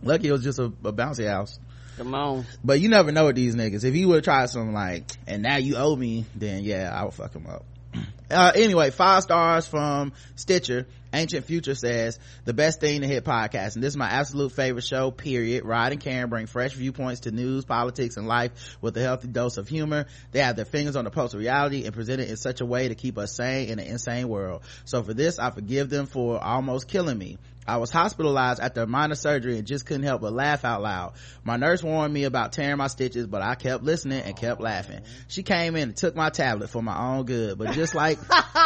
Lucky 0.02 0.28
it 0.28 0.32
was 0.32 0.42
just 0.44 0.58
a, 0.58 0.64
a 0.84 0.92
bouncy 0.92 1.28
house 1.28 1.58
Come 1.96 2.14
on. 2.14 2.44
but 2.62 2.78
you 2.80 2.88
never 2.88 3.10
know 3.10 3.26
with 3.26 3.36
these 3.36 3.54
niggas. 3.56 3.84
If 3.84 3.94
he 3.94 4.04
would 4.04 4.22
try 4.24 4.46
something 4.46 4.74
like 4.74 5.10
and 5.26 5.42
now 5.42 5.56
you 5.56 5.76
owe 5.76 5.96
me 5.96 6.26
then 6.34 6.62
yeah 6.62 6.92
i 6.94 7.04
would 7.04 7.14
fuck 7.14 7.34
him 7.34 7.46
up. 7.46 7.64
Uh 8.28 8.50
anyway 8.56 8.90
five 8.90 9.22
stars 9.22 9.68
from 9.68 10.12
stitcher. 10.34 10.86
Ancient 11.12 11.46
future 11.46 11.76
says 11.76 12.18
the 12.44 12.52
best 12.52 12.80
thing 12.80 13.00
to 13.02 13.06
hit 13.06 13.24
podcast 13.24 13.76
and 13.76 13.84
this 13.84 13.92
is 13.92 13.96
my 13.96 14.08
absolute 14.08 14.50
favorite 14.50 14.84
show 14.84 15.12
period. 15.12 15.64
Rod 15.64 15.92
and 15.92 16.00
karen 16.00 16.28
bring 16.28 16.46
fresh 16.46 16.72
viewpoints 16.72 17.20
to 17.20 17.30
news 17.30 17.64
politics 17.64 18.16
and 18.16 18.26
life 18.26 18.76
with 18.80 18.96
a 18.96 19.00
healthy 19.00 19.28
dose 19.28 19.58
of 19.58 19.68
humor. 19.68 20.06
They 20.32 20.40
have 20.40 20.56
their 20.56 20.64
fingers 20.64 20.96
on 20.96 21.04
the 21.04 21.10
pulse 21.10 21.34
of 21.34 21.40
reality 21.40 21.84
and 21.84 21.94
present 21.94 22.20
it 22.20 22.28
in 22.28 22.36
such 22.36 22.60
a 22.60 22.66
way 22.66 22.88
to 22.88 22.96
keep 22.96 23.16
us 23.16 23.32
sane 23.32 23.68
in 23.68 23.78
an 23.78 23.86
insane 23.86 24.28
world. 24.28 24.62
So 24.84 25.04
for 25.04 25.14
this 25.14 25.38
i 25.38 25.50
forgive 25.50 25.88
them 25.88 26.06
for 26.06 26.42
almost 26.42 26.88
killing 26.88 27.16
me 27.16 27.38
I 27.66 27.78
was 27.78 27.90
hospitalized 27.90 28.60
after 28.60 28.82
a 28.82 28.86
minor 28.86 29.14
surgery 29.14 29.58
and 29.58 29.66
just 29.66 29.86
couldn't 29.86 30.04
help 30.04 30.20
but 30.20 30.32
laugh 30.32 30.64
out 30.64 30.82
loud. 30.82 31.14
My 31.44 31.56
nurse 31.56 31.82
warned 31.82 32.12
me 32.12 32.24
about 32.24 32.52
tearing 32.52 32.76
my 32.76 32.86
stitches, 32.86 33.26
but 33.26 33.42
I 33.42 33.54
kept 33.54 33.82
listening 33.82 34.22
and 34.22 34.36
kept 34.36 34.60
laughing. 34.60 35.00
She 35.28 35.42
came 35.42 35.76
in 35.76 35.90
and 35.90 35.96
took 35.96 36.14
my 36.14 36.30
tablet 36.30 36.70
for 36.70 36.82
my 36.82 36.96
own 36.96 37.26
good, 37.26 37.58
but 37.58 37.72
just 37.72 37.94
like, 37.94 38.18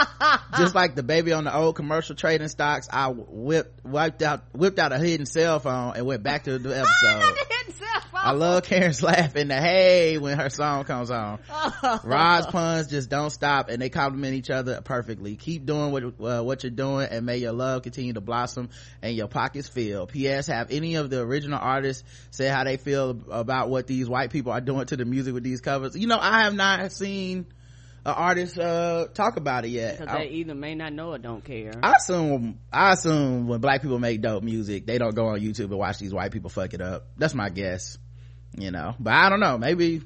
just 0.59 0.75
like 0.75 0.95
the 0.95 1.03
baby 1.03 1.33
on 1.33 1.45
the 1.45 1.55
old 1.55 1.77
commercial 1.77 2.15
trading 2.15 2.49
stocks, 2.49 2.89
I 2.91 3.09
whipped, 3.09 3.85
wiped 3.85 4.23
out, 4.23 4.43
whipped 4.53 4.79
out 4.79 4.93
a 4.93 4.99
hidden 4.99 5.27
cell 5.27 5.61
phone 5.61 5.95
and 5.97 6.07
went 6.07 6.23
back 6.23 6.45
to 6.45 6.59
the 6.59 6.71
episode. 6.79 7.37
I 8.23 8.33
love 8.33 8.65
Karen's 8.65 9.03
laugh 9.03 9.35
in 9.37 9.49
the 9.49 9.57
hey 9.57 10.19
when 10.19 10.39
her 10.39 10.51
song 10.51 10.85
comes 10.85 11.11
on. 11.11 11.39
Rod's 12.05 12.47
puns 12.47 12.89
just 12.89 13.09
don't 13.09 13.31
stop 13.31 13.69
and 13.69 13.81
they 13.81 13.89
compliment 13.89 14.35
each 14.35 14.51
other 14.51 14.81
perfectly. 14.83 15.37
Keep 15.37 15.67
doing 15.67 15.91
what 15.91 16.05
uh, 16.05 16.43
what 16.43 16.63
you're 16.63 16.71
doing 16.71 17.09
and 17.11 17.25
may 17.25 17.39
your 17.39 17.53
love 17.53 17.83
continue 17.83 18.13
to 18.13 18.21
blossom 18.21 18.69
and 19.03 19.17
your 19.17 19.29
pockets 19.29 19.69
fill. 19.69 20.07
P.S. 20.07 20.47
Have 20.49 20.71
any 20.71 20.97
of 20.97 21.11
the 21.11 21.21
original 21.21 21.59
artists 21.61 22.05
say 22.31 22.47
how 22.49 22.65
they 22.65 22.77
feel 22.77 23.19
about 23.31 23.69
what 23.71 23.87
these 23.87 24.09
white 24.09 24.31
people 24.31 24.53
are 24.53 24.61
doing 24.61 24.87
to 24.87 24.97
the 24.97 25.05
music 25.05 25.35
with 25.35 25.43
these 25.45 25.61
covers? 25.61 25.97
You 25.97 26.07
know, 26.07 26.19
I 26.21 26.43
have 26.45 26.55
not 26.55 26.93
seen 26.93 27.47
an 28.05 28.13
artist 28.15 28.59
uh, 28.59 29.09
talk 29.13 29.37
about 29.37 29.65
it 29.65 29.69
yet. 29.69 29.99
Because 29.99 30.15
I- 30.15 30.19
they 30.21 30.29
either 30.31 30.55
may 30.55 30.75
not 30.75 30.93
know 30.93 31.11
or 31.13 31.19
don't 31.19 31.45
care. 31.45 31.73
I 31.83 31.95
assume 31.95 32.59
I 32.73 32.93
assume 32.93 33.47
when 33.49 33.61
black 33.61 33.83
people 33.83 33.99
make 33.99 34.21
dope 34.23 34.43
music, 34.43 34.87
they 34.87 34.99
don't 34.99 35.15
go 35.15 35.27
on 35.29 35.41
YouTube 35.41 35.65
and 35.71 35.79
watch 35.79 35.99
these 35.99 36.13
white 36.15 36.33
people 36.33 36.51
fuck 36.51 36.73
it 36.75 36.81
up. 36.81 37.07
That's 37.17 37.35
my 37.35 37.49
guess. 37.51 37.99
You 38.57 38.71
know, 38.71 38.95
but 38.99 39.13
I 39.13 39.29
don't 39.29 39.39
know. 39.39 39.59
Maybe, 39.59 40.03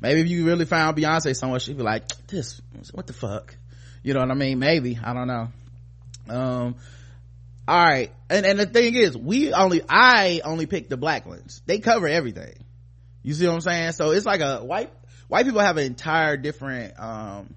maybe 0.00 0.20
if 0.22 0.28
you 0.28 0.44
really 0.44 0.64
found 0.64 0.96
Beyonce 0.96 1.36
somewhere, 1.36 1.60
she'd 1.60 1.76
be 1.76 1.84
like, 1.84 2.08
"This, 2.26 2.60
what 2.92 3.06
the 3.06 3.12
fuck?" 3.12 3.56
You 4.02 4.12
know 4.14 4.20
what 4.20 4.30
I 4.30 4.34
mean? 4.34 4.58
Maybe 4.58 4.98
I 5.00 5.12
don't 5.14 5.28
know. 5.28 5.48
Um, 6.28 6.76
all 7.68 7.84
right, 7.84 8.12
and 8.30 8.46
and 8.46 8.58
the 8.58 8.66
thing 8.66 8.94
is, 8.94 9.16
we 9.16 9.52
only 9.52 9.82
I 9.88 10.40
only 10.44 10.66
pick 10.66 10.88
the 10.88 10.96
black 10.96 11.26
ones. 11.26 11.62
They 11.66 11.78
cover 11.80 12.06
everything. 12.06 12.54
You 13.22 13.34
see 13.34 13.46
what 13.46 13.54
I'm 13.54 13.60
saying? 13.60 13.92
So 13.92 14.12
it's 14.12 14.26
like 14.26 14.40
a 14.40 14.58
white 14.58 14.92
white 15.26 15.46
people 15.46 15.60
have 15.60 15.76
an 15.76 15.84
entire 15.84 16.36
different 16.36 16.98
um 16.98 17.54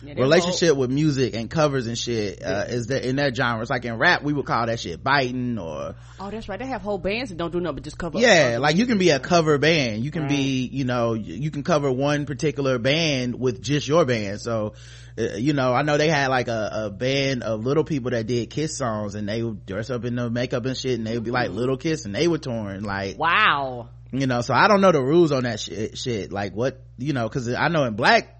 Yeah, 0.00 0.14
relationship 0.14 0.76
with 0.76 0.90
music 0.90 1.34
and 1.34 1.50
covers 1.50 1.88
and 1.88 1.98
shit 1.98 2.40
uh, 2.44 2.66
is 2.68 2.86
that 2.86 3.04
in 3.04 3.16
that 3.16 3.34
genre 3.34 3.60
it's 3.62 3.70
like 3.70 3.84
in 3.84 3.98
rap 3.98 4.22
we 4.22 4.32
would 4.32 4.46
call 4.46 4.66
that 4.66 4.78
shit 4.78 5.02
biting 5.02 5.58
or 5.58 5.96
oh, 6.20 6.30
that's 6.30 6.48
right. 6.48 6.56
They 6.58 6.66
have 6.66 6.82
whole 6.82 6.98
bands 6.98 7.30
that 7.30 7.36
don't 7.36 7.50
do 7.52 7.58
nothing 7.58 7.74
but 7.76 7.82
just 7.84 7.98
cover. 7.98 8.18
yeah 8.20 8.50
other 8.50 8.58
like 8.60 8.76
you 8.76 8.86
can 8.86 8.98
be 8.98 9.10
a 9.10 9.18
cover 9.18 9.58
band 9.58 10.04
you 10.04 10.12
can 10.12 10.22
Right. 10.22 10.30
be 10.30 10.68
you 10.72 10.84
know 10.84 11.14
you 11.14 11.50
can 11.50 11.64
cover 11.64 11.90
one 11.90 12.26
particular 12.26 12.78
band 12.78 13.40
with 13.40 13.60
just 13.60 13.88
your 13.88 14.04
band 14.04 14.40
so 14.40 14.74
uh, 15.18 15.34
you 15.36 15.52
know 15.52 15.72
i 15.74 15.82
know 15.82 15.96
they 15.98 16.08
had 16.08 16.28
like 16.28 16.46
a, 16.46 16.70
a 16.84 16.90
band 16.90 17.42
of 17.42 17.64
little 17.64 17.82
people 17.84 18.12
that 18.12 18.26
did 18.28 18.50
kiss 18.50 18.76
songs 18.76 19.16
and 19.16 19.28
they 19.28 19.42
would 19.42 19.66
dress 19.66 19.90
up 19.90 20.04
in 20.04 20.14
the 20.14 20.30
makeup 20.30 20.64
and 20.64 20.76
shit 20.76 20.96
and 20.96 21.06
they 21.08 21.14
would 21.14 21.24
be 21.24 21.32
like 21.32 21.50
little 21.50 21.76
kiss 21.76 22.04
and 22.04 22.14
they 22.14 22.28
were 22.28 22.38
torn 22.38 22.84
like 22.84 23.18
Wow. 23.18 23.88
you 24.12 24.28
know 24.28 24.42
so 24.42 24.54
i 24.54 24.68
don't 24.68 24.80
know 24.80 24.92
the 24.92 25.02
rules 25.02 25.32
on 25.32 25.42
that 25.42 25.58
shit, 25.58 25.98
shit. 25.98 26.30
like 26.30 26.54
what 26.54 26.84
you 26.98 27.12
know 27.14 27.28
because 27.28 27.52
i 27.52 27.66
know 27.66 27.82
in 27.82 27.94
black 27.94 28.36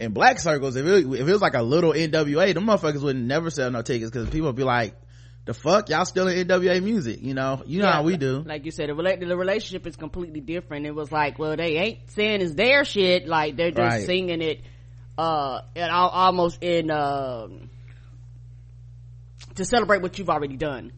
in 0.00 0.12
black 0.12 0.38
circles 0.38 0.76
if 0.76 0.86
it, 0.86 1.06
if 1.06 1.28
it 1.28 1.32
was 1.32 1.40
like 1.42 1.54
a 1.54 1.62
little 1.62 1.92
nwa 1.92 2.54
the 2.54 2.60
motherfuckers 2.60 3.02
would 3.02 3.16
never 3.16 3.50
sell 3.50 3.70
no 3.70 3.82
tickets 3.82 4.10
because 4.10 4.28
people 4.30 4.46
would 4.46 4.56
be 4.56 4.62
like 4.64 4.94
the 5.44 5.54
fuck 5.54 5.88
y'all 5.88 6.04
still 6.04 6.28
in 6.28 6.46
nwa 6.46 6.82
music 6.82 7.20
you 7.22 7.34
know 7.34 7.62
you 7.66 7.78
know 7.80 7.86
Yeah, 7.86 7.92
how 7.94 8.02
we 8.02 8.16
do 8.16 8.44
Like 8.46 8.64
you 8.64 8.70
said, 8.70 8.88
the, 8.90 8.92
rela- 8.94 9.18
the 9.18 9.36
relationship 9.36 9.86
is 9.86 9.96
completely 9.96 10.40
different. 10.40 10.84
It 10.86 10.94
was 10.94 11.10
like, 11.10 11.38
well, 11.38 11.56
they 11.56 11.76
ain't 11.78 12.10
saying 12.10 12.42
it's 12.42 12.54
their 12.54 12.84
shit. 12.84 13.26
Like 13.26 13.56
they're 13.56 13.70
just 13.70 13.80
Right. 13.80 14.04
singing 14.06 14.42
it, 14.42 14.60
uh, 15.16 15.62
and 15.74 15.90
al- 15.90 16.10
almost 16.10 16.62
in, 16.62 16.90
um 16.90 17.70
to 19.56 19.64
celebrate 19.64 20.02
what 20.02 20.18
you've 20.18 20.30
already 20.30 20.56
done. 20.56 20.92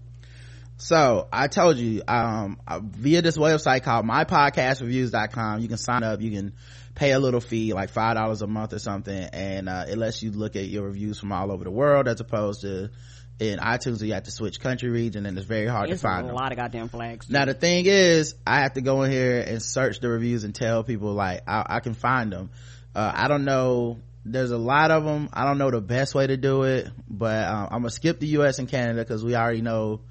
so 0.77 1.29
i 1.33 1.47
told 1.47 1.77
you 1.77 2.03
um 2.09 2.59
uh, 2.67 2.81
via 2.83 3.23
this 3.23 3.37
website 3.39 3.83
called 3.83 4.05
mypodcastreviews.com 4.07 5.61
you 5.61 5.69
can 5.69 5.77
sign 5.77 6.03
up 6.03 6.21
you 6.21 6.31
can 6.31 6.53
pay 7.01 7.13
a 7.13 7.19
little 7.19 7.41
fee 7.41 7.73
like 7.73 7.89
five 7.89 8.15
dollars 8.15 8.43
a 8.43 8.47
month 8.47 8.75
or 8.75 8.79
something 8.79 9.17
and 9.33 9.71
uh, 9.71 9.87
it 9.89 9.97
lets 9.97 10.23
you 10.23 10.31
look 10.33 10.55
at 10.55 10.67
your 10.67 10.85
reviews 10.85 11.19
from 11.19 11.33
all 11.33 11.51
over 11.51 11.65
the 11.65 11.71
world 11.71 12.07
as 12.07 12.21
opposed 12.21 12.61
to 12.61 12.91
in 13.39 13.59
itunes 13.59 14.01
where 14.01 14.09
you 14.09 14.13
have 14.13 14.25
to 14.25 14.31
switch 14.31 14.61
country 14.61 14.91
region 14.91 15.25
and 15.25 15.39
it's 15.39 15.47
very 15.47 15.67
hard 15.67 15.89
It's 15.89 16.03
to 16.03 16.07
find 16.07 16.25
a 16.25 16.27
them 16.27 16.37
lot 16.37 16.53
of 16.53 16.59
goddamn 16.59 16.91
flags. 16.91 17.31
now 17.31 17.47
the 17.47 17.55
thing 17.55 17.87
is 17.87 18.35
i 18.47 18.61
have 18.61 18.75
to 18.75 18.83
go 18.83 19.03
in 19.05 19.11
here 19.11 19.41
and 19.41 19.63
search 19.63 20.01
the 20.01 20.11
reviews 20.11 20.45
and 20.45 20.55
tell 20.55 20.85
people 20.85 21.15
like 21.15 21.41
i, 21.49 21.65
I 21.77 21.81
can 21.81 21.95
find 21.95 22.31
them 22.31 22.51
uh, 22.95 23.11
i 23.15 23.29
don't 23.29 23.47
know 23.47 23.97
there's 24.27 24.51
a 24.51 24.59
lot 24.59 24.91
of 24.91 25.03
them 25.03 25.31
i 25.33 25.47
don't 25.47 25.57
know 25.57 25.71
the 25.71 25.81
best 25.81 26.15
way 26.15 26.27
to 26.27 26.37
do 26.37 26.65
it 26.65 26.87
but 27.09 27.47
uh, 27.47 27.67
i'm 27.71 27.79
gonna 27.81 27.89
skip 27.91 28.21
the 28.21 28.27
us 28.27 28.59
and 28.59 28.69
canada 28.69 29.03
because 29.03 29.25
we 29.25 29.35
already 29.35 29.63
know 29.63 30.03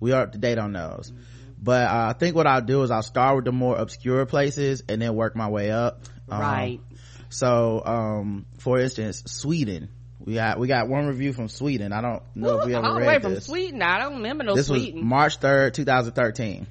we 0.00 0.12
are 0.12 0.22
up 0.22 0.32
to 0.32 0.38
date 0.38 0.56
on 0.58 0.72
those. 0.72 1.12
But 1.60 1.90
uh, 1.90 2.06
i 2.08 2.12
think 2.18 2.36
what 2.36 2.46
i'll 2.46 2.62
do 2.62 2.82
is 2.84 2.90
i'll 2.90 3.02
start 3.02 3.36
with 3.36 3.44
the 3.44 3.52
more 3.52 3.76
obscure 3.76 4.24
places 4.24 4.82
and 4.88 5.02
then 5.02 5.14
work 5.14 5.36
my 5.36 5.48
way 5.48 5.72
up 5.72 6.04
Um, 6.30 6.40
right. 6.40 6.80
so 7.28 7.82
um 7.84 8.46
for 8.58 8.78
instance 8.78 9.22
sweden 9.26 9.88
we 10.20 10.34
got 10.34 10.58
we 10.58 10.66
got 10.68 10.88
one 10.88 11.06
review 11.06 11.32
from 11.32 11.48
sweden 11.48 11.92
i 11.92 12.00
don't 12.00 12.22
know 12.34 12.58
if 12.60 12.66
we 12.66 12.74
ever 12.74 12.86
all 12.86 12.94
the 12.94 13.00
read 13.00 13.06
way 13.06 13.18
from 13.20 13.34
this 13.34 13.46
Sweden. 13.46 13.82
I 13.82 13.98
don't 13.98 14.14
remember 14.16 14.44
no 14.44 14.54
this 14.54 14.66
Sweden. 14.66 14.96
was 15.00 15.04
March 15.04 15.40
3rd, 15.40 15.74
2013. 15.74 16.66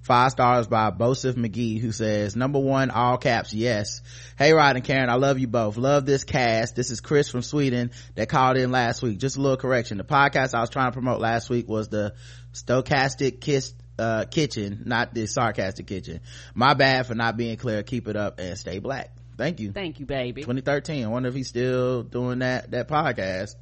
Five 0.00 0.30
stars 0.30 0.66
by 0.66 0.90
Bosif 0.90 1.34
McGee 1.34 1.80
who 1.80 1.92
says, 1.92 2.34
number 2.34 2.58
one, 2.58 2.90
all 2.90 3.18
caps, 3.18 3.52
yes. 3.52 4.00
Hey 4.38 4.54
Rod 4.54 4.76
and 4.76 4.84
Karen, 4.84 5.10
I 5.10 5.16
love 5.16 5.38
you 5.38 5.48
both. 5.48 5.76
Love 5.76 6.06
this 6.06 6.24
cast. 6.24 6.74
This 6.76 6.90
is 6.90 7.00
Chris 7.00 7.28
from 7.28 7.42
Sweden 7.42 7.90
that 8.14 8.30
called 8.30 8.56
in 8.56 8.70
last 8.70 9.02
week. 9.02 9.18
Just 9.18 9.36
a 9.36 9.40
little 9.42 9.58
correction. 9.58 9.98
The 9.98 10.04
podcast 10.04 10.54
I 10.54 10.60
was 10.60 10.70
trying 10.70 10.86
to 10.86 10.92
promote 10.92 11.20
last 11.20 11.50
week 11.50 11.68
was 11.68 11.88
the 11.88 12.14
Stochastic 12.54 13.40
Kiss 13.42 13.74
uh, 13.98 14.24
kitchen, 14.24 14.82
not 14.86 15.14
the 15.14 15.26
sarcastic 15.26 15.86
kitchen. 15.86 16.20
My 16.54 16.74
bad 16.74 17.06
for 17.06 17.14
not 17.14 17.36
being 17.36 17.56
clear. 17.56 17.82
Keep 17.82 18.08
it 18.08 18.16
up 18.16 18.38
and 18.38 18.56
stay 18.58 18.78
black. 18.78 19.12
Thank 19.36 19.60
you. 19.60 19.72
Thank 19.72 20.00
you, 20.00 20.06
baby. 20.06 20.42
2013. 20.42 21.04
I 21.04 21.08
wonder 21.08 21.28
if 21.28 21.34
he's 21.34 21.48
still 21.48 22.02
doing 22.02 22.40
that, 22.40 22.70
that 22.72 22.88
podcast. 22.88 23.54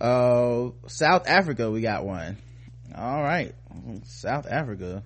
Uh, 0.00 0.70
South 0.88 1.28
Africa, 1.28 1.70
we 1.70 1.80
got 1.80 2.04
one. 2.04 2.36
All 2.94 3.22
right. 3.22 3.54
South 4.04 4.46
Africa. 4.48 5.02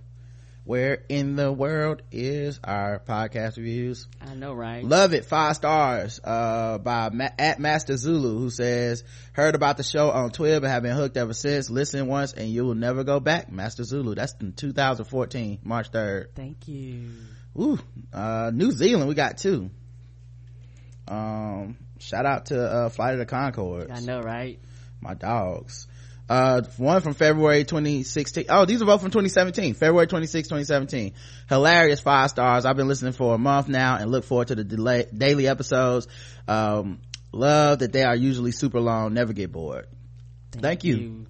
Where 0.68 1.02
in 1.08 1.34
the 1.34 1.50
world 1.50 2.02
is 2.12 2.60
our 2.62 2.98
podcast 2.98 3.56
reviews? 3.56 4.06
I 4.20 4.34
know, 4.34 4.52
right? 4.52 4.84
Love 4.84 5.14
it. 5.14 5.24
Five 5.24 5.56
stars, 5.56 6.20
uh, 6.22 6.76
by 6.76 7.08
Ma- 7.08 7.30
at 7.38 7.58
Master 7.58 7.96
Zulu 7.96 8.38
who 8.38 8.50
says, 8.50 9.02
heard 9.32 9.54
about 9.54 9.78
the 9.78 9.82
show 9.82 10.10
on 10.10 10.28
Twitter, 10.28 10.60
but 10.60 10.68
have 10.68 10.82
been 10.82 10.94
hooked 10.94 11.16
ever 11.16 11.32
since. 11.32 11.70
Listen 11.70 12.06
once 12.06 12.34
and 12.34 12.50
you 12.50 12.66
will 12.66 12.74
never 12.74 13.02
go 13.02 13.18
back. 13.18 13.50
Master 13.50 13.82
Zulu. 13.82 14.14
That's 14.14 14.34
in 14.42 14.52
2014, 14.52 15.60
March 15.64 15.90
3rd. 15.90 16.34
Thank 16.34 16.68
you. 16.68 17.12
Ooh, 17.58 17.78
uh, 18.12 18.50
New 18.52 18.70
Zealand, 18.72 19.08
we 19.08 19.14
got 19.14 19.38
two. 19.38 19.70
Um, 21.08 21.78
shout 21.98 22.26
out 22.26 22.44
to, 22.46 22.60
uh, 22.62 22.88
Flight 22.90 23.14
of 23.14 23.20
the 23.20 23.26
Conchords. 23.26 23.90
I 23.90 24.00
know, 24.00 24.20
right? 24.20 24.60
My 25.00 25.14
dogs. 25.14 25.88
Uh, 26.28 26.62
one 26.76 27.00
from 27.00 27.14
February 27.14 27.64
2016. 27.64 28.46
Oh, 28.48 28.64
these 28.66 28.82
are 28.82 28.84
both 28.84 29.00
from 29.00 29.10
2017. 29.10 29.74
February 29.74 30.06
26, 30.06 30.48
2017. 30.48 31.14
Hilarious 31.48 32.00
five 32.00 32.30
stars. 32.30 32.64
I've 32.64 32.76
been 32.76 32.88
listening 32.88 33.12
for 33.12 33.34
a 33.34 33.38
month 33.38 33.68
now 33.68 33.96
and 33.96 34.10
look 34.10 34.24
forward 34.24 34.48
to 34.48 34.54
the 34.54 34.64
delay, 34.64 35.06
daily 35.16 35.48
episodes. 35.48 36.06
Um, 36.46 37.00
love 37.32 37.78
that 37.78 37.92
they 37.92 38.04
are 38.04 38.16
usually 38.16 38.52
super 38.52 38.80
long. 38.80 39.14
Never 39.14 39.32
get 39.32 39.52
bored. 39.52 39.86
Thank, 40.52 40.84
you. 40.84 41.26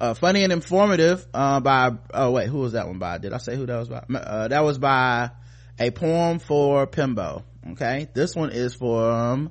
Uh, 0.00 0.14
funny 0.14 0.42
and 0.44 0.52
informative, 0.52 1.26
uh, 1.34 1.60
by, 1.60 1.92
oh 2.14 2.30
wait, 2.30 2.48
who 2.48 2.58
was 2.58 2.72
that 2.72 2.86
one 2.86 2.98
by? 2.98 3.18
Did 3.18 3.32
I 3.34 3.38
say 3.38 3.54
who 3.54 3.66
that 3.66 3.76
was 3.76 3.88
by? 3.88 4.02
Uh, 4.14 4.48
that 4.48 4.64
was 4.64 4.78
by 4.78 5.30
a 5.78 5.90
poem 5.90 6.38
for 6.38 6.86
Pimbo. 6.86 7.44
Okay. 7.72 8.08
This 8.14 8.34
one 8.34 8.50
is 8.50 8.74
from 8.74 9.50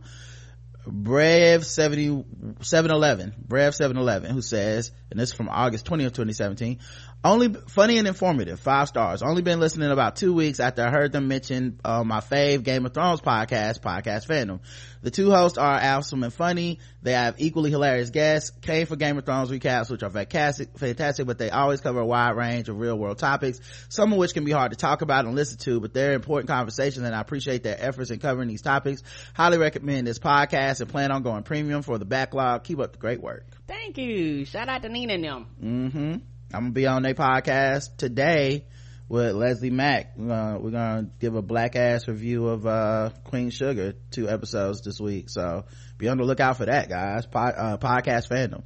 Brev 0.91 1.63
70, 1.63 2.25
711, 2.61 3.33
Brev 3.47 3.73
711, 3.73 4.31
who 4.31 4.41
says, 4.41 4.91
and 5.11 5.19
this 5.19 5.29
is 5.29 5.35
from 5.35 5.49
August 5.49 5.85
20th, 5.85 6.13
2017, 6.13 6.79
only 7.23 7.53
funny 7.67 7.97
and 7.97 8.07
informative, 8.07 8.61
five 8.61 8.87
stars. 8.87 9.21
Only 9.21 9.41
been 9.41 9.59
listening 9.59 9.91
about 9.91 10.15
two 10.15 10.33
weeks 10.33 10.61
after 10.61 10.83
I 10.85 10.89
heard 10.89 11.11
them 11.11 11.27
mention 11.27 11.79
uh, 11.83 12.03
my 12.05 12.21
fave 12.21 12.63
Game 12.63 12.85
of 12.85 12.93
Thrones 12.93 13.19
podcast, 13.19 13.81
Podcast 13.81 14.25
Fandom. 14.25 14.61
The 15.01 15.11
two 15.11 15.29
hosts 15.29 15.57
are 15.57 15.79
awesome 15.81 16.23
and 16.23 16.33
funny. 16.33 16.79
They 17.01 17.11
have 17.11 17.35
equally 17.37 17.71
hilarious 17.71 18.09
guests. 18.09 18.51
Came 18.61 18.85
for 18.85 18.95
Game 18.95 19.17
of 19.17 19.25
Thrones 19.25 19.49
recaps, 19.49 19.91
which 19.91 20.01
are 20.01 20.09
fantastic, 20.09 20.77
fantastic, 20.77 21.25
but 21.25 21.37
they 21.37 21.49
always 21.49 21.81
cover 21.81 21.99
a 21.99 22.05
wide 22.05 22.37
range 22.37 22.69
of 22.69 22.79
real 22.79 22.97
world 22.97 23.17
topics, 23.17 23.59
some 23.89 24.13
of 24.13 24.17
which 24.17 24.33
can 24.33 24.45
be 24.45 24.51
hard 24.51 24.71
to 24.71 24.77
talk 24.77 25.01
about 25.01 25.25
and 25.25 25.35
listen 25.35 25.57
to, 25.59 25.81
but 25.81 25.93
they're 25.93 26.13
important 26.13 26.47
conversations 26.47 27.05
and 27.05 27.13
I 27.13 27.19
appreciate 27.19 27.63
their 27.63 27.77
efforts 27.79 28.11
in 28.11 28.19
covering 28.19 28.47
these 28.47 28.61
topics. 28.61 29.03
Highly 29.33 29.57
recommend 29.57 30.07
this 30.07 30.19
podcast 30.19 30.79
and 30.79 30.89
plan 30.89 31.11
on 31.11 31.23
going 31.23 31.43
premium 31.43 31.81
for 31.81 31.97
the 31.97 32.05
backlog. 32.05 32.63
Keep 32.63 32.79
up 32.79 32.93
the 32.93 32.97
great 32.99 33.21
work. 33.21 33.45
Thank 33.67 33.97
you. 33.97 34.45
Shout 34.45 34.69
out 34.69 34.81
to 34.83 34.89
Nina 34.89 35.13
and 35.15 35.23
them. 35.23 35.47
Mm-hmm. 35.61 36.15
I'm 36.51 36.61
gonna 36.61 36.71
be 36.71 36.87
on 36.87 37.03
their 37.03 37.13
podcast 37.13 37.97
today 37.97 38.65
with 39.07 39.35
Leslie 39.35 39.69
Mac. 39.69 40.13
We're 40.17 40.29
gonna, 40.29 40.59
we're 40.59 40.71
gonna 40.71 41.09
give 41.19 41.35
a 41.35 41.43
black 41.43 41.75
ass 41.75 42.07
review 42.07 42.47
of, 42.47 42.65
uh, 42.65 43.11
Queen 43.25 43.51
Sugar, 43.51 43.93
two 44.09 44.27
episodes 44.27 44.81
this 44.81 44.99
week. 44.99 45.29
So 45.29 45.65
be 45.99 46.09
on 46.09 46.17
the 46.17 46.23
lookout 46.23 46.57
for 46.57 46.65
that, 46.65 46.89
guys. 46.89 47.27
Pod, 47.27 47.53
uh, 47.55 47.77
podcast 47.77 48.29
fandom. 48.29 48.63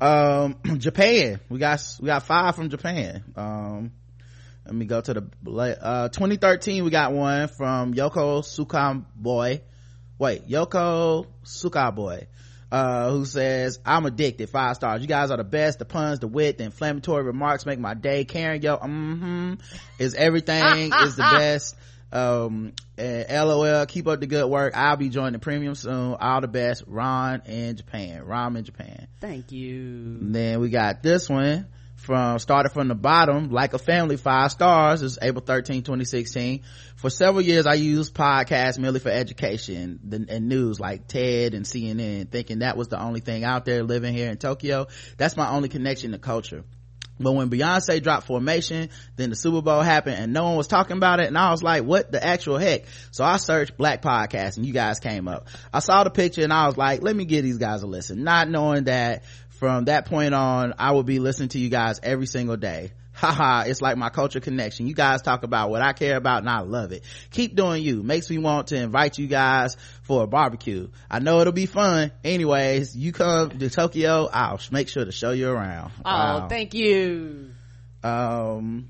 Um, 0.00 0.78
Japan. 0.78 1.38
We 1.48 1.60
got, 1.60 1.80
we 2.00 2.06
got 2.06 2.24
five 2.24 2.56
from 2.56 2.70
Japan. 2.70 3.22
Um, 3.36 3.92
let 4.66 4.74
me 4.74 4.86
go 4.86 5.00
to 5.00 5.14
the, 5.14 5.78
uh, 5.80 6.08
2013, 6.08 6.82
we 6.82 6.90
got 6.90 7.12
one 7.12 7.46
from 7.46 7.94
Yoko 7.94 8.42
Sukaboy. 8.42 9.60
Wait, 10.18 10.48
Yoko 10.48 11.26
Sukaboy 11.44 12.26
uh, 12.72 13.10
who 13.10 13.26
says, 13.26 13.78
I'm 13.84 14.06
addicted, 14.06 14.48
five 14.48 14.76
stars. 14.76 15.02
You 15.02 15.06
guys 15.06 15.30
are 15.30 15.36
the 15.36 15.44
best. 15.44 15.78
The 15.78 15.84
puns, 15.84 16.20
the 16.20 16.26
wit, 16.26 16.56
the 16.56 16.64
inflammatory 16.64 17.22
remarks 17.22 17.66
make 17.66 17.78
my 17.78 17.92
day. 17.92 18.24
Karen, 18.24 18.62
yo, 18.62 18.78
mm-hmm, 18.78 19.54
is 19.98 20.14
everything, 20.14 20.90
is 21.02 21.16
the 21.16 21.22
best. 21.22 21.76
Um, 22.12 22.72
and 22.96 23.28
LOL, 23.28 23.84
keep 23.84 24.08
up 24.08 24.20
the 24.20 24.26
good 24.26 24.48
work. 24.48 24.74
I'll 24.74 24.96
be 24.96 25.10
joining 25.10 25.38
premium 25.40 25.74
soon. 25.74 26.14
All 26.14 26.40
the 26.40 26.48
best. 26.48 26.84
Ron 26.86 27.42
in 27.44 27.76
Japan. 27.76 28.24
Ron 28.24 28.56
in 28.56 28.64
Japan. 28.64 29.06
Thank 29.20 29.52
you. 29.52 29.76
And 30.20 30.34
then 30.34 30.60
we 30.60 30.70
got 30.70 31.02
this 31.02 31.28
one 31.28 31.66
from 32.02 32.38
started 32.38 32.70
from 32.70 32.88
the 32.88 32.94
bottom 32.94 33.50
like 33.50 33.74
a 33.74 33.78
family 33.78 34.16
five 34.16 34.50
stars 34.50 35.02
is 35.02 35.18
april 35.22 35.44
13 35.44 35.82
2016 35.82 36.62
for 36.96 37.08
several 37.08 37.40
years 37.40 37.64
i 37.64 37.74
used 37.74 38.12
podcasts 38.14 38.78
merely 38.78 38.98
for 38.98 39.08
education 39.08 40.26
and 40.28 40.48
news 40.48 40.80
like 40.80 41.06
ted 41.06 41.54
and 41.54 41.64
cnn 41.64 42.28
thinking 42.28 42.58
that 42.58 42.76
was 42.76 42.88
the 42.88 43.00
only 43.00 43.20
thing 43.20 43.44
out 43.44 43.64
there 43.64 43.82
living 43.84 44.14
here 44.14 44.30
in 44.30 44.36
tokyo 44.36 44.86
that's 45.16 45.36
my 45.36 45.48
only 45.50 45.68
connection 45.68 46.12
to 46.12 46.18
culture 46.18 46.64
but 47.22 47.32
when 47.32 47.50
Beyonce 47.50 48.02
dropped 48.02 48.26
Formation, 48.26 48.90
then 49.16 49.30
the 49.30 49.36
Super 49.36 49.62
Bowl 49.62 49.80
happened 49.80 50.16
and 50.16 50.32
no 50.32 50.44
one 50.44 50.56
was 50.56 50.66
talking 50.66 50.96
about 50.96 51.20
it. 51.20 51.28
And 51.28 51.38
I 51.38 51.50
was 51.50 51.62
like, 51.62 51.84
what 51.84 52.10
the 52.10 52.24
actual 52.24 52.58
heck? 52.58 52.84
So 53.10 53.24
I 53.24 53.36
searched 53.36 53.76
black 53.76 54.02
podcast 54.02 54.56
and 54.56 54.66
you 54.66 54.72
guys 54.72 54.98
came 54.98 55.28
up. 55.28 55.46
I 55.72 55.80
saw 55.80 56.04
the 56.04 56.10
picture 56.10 56.42
and 56.42 56.52
I 56.52 56.66
was 56.66 56.76
like, 56.76 57.02
let 57.02 57.14
me 57.14 57.24
give 57.24 57.44
these 57.44 57.58
guys 57.58 57.82
a 57.82 57.86
listen. 57.86 58.24
Not 58.24 58.48
knowing 58.48 58.84
that 58.84 59.24
from 59.62 59.84
that 59.84 60.06
point 60.06 60.34
on, 60.34 60.74
I 60.76 60.90
will 60.90 61.04
be 61.04 61.20
listening 61.20 61.50
to 61.50 61.58
you 61.60 61.68
guys 61.68 62.00
every 62.02 62.26
single 62.26 62.56
day. 62.56 62.90
Haha, 63.12 63.62
it's 63.68 63.80
like 63.80 63.96
my 63.96 64.08
culture 64.08 64.40
connection. 64.40 64.88
You 64.88 64.94
guys 64.94 65.22
talk 65.22 65.44
about 65.44 65.70
what 65.70 65.82
I 65.82 65.92
care 65.92 66.16
about 66.16 66.38
and 66.38 66.50
I 66.50 66.62
love 66.62 66.90
it. 66.90 67.04
Keep 67.30 67.54
doing 67.54 67.80
you. 67.80 68.02
Makes 68.02 68.28
me 68.28 68.38
want 68.38 68.66
to 68.68 68.76
invite 68.76 69.18
you 69.18 69.28
guys 69.28 69.76
for 70.02 70.24
a 70.24 70.26
barbecue. 70.26 70.88
I 71.08 71.20
know 71.20 71.38
it'll 71.38 71.52
be 71.52 71.66
fun. 71.66 72.10
Anyways, 72.24 72.96
you 72.96 73.12
come 73.12 73.50
to 73.50 73.70
Tokyo, 73.70 74.28
I'll 74.32 74.58
make 74.72 74.88
sure 74.88 75.04
to 75.04 75.12
show 75.12 75.30
you 75.30 75.48
around. 75.48 75.92
Oh, 76.04 76.10
wow. 76.10 76.48
thank 76.48 76.74
you. 76.74 77.52
Um, 78.02 78.88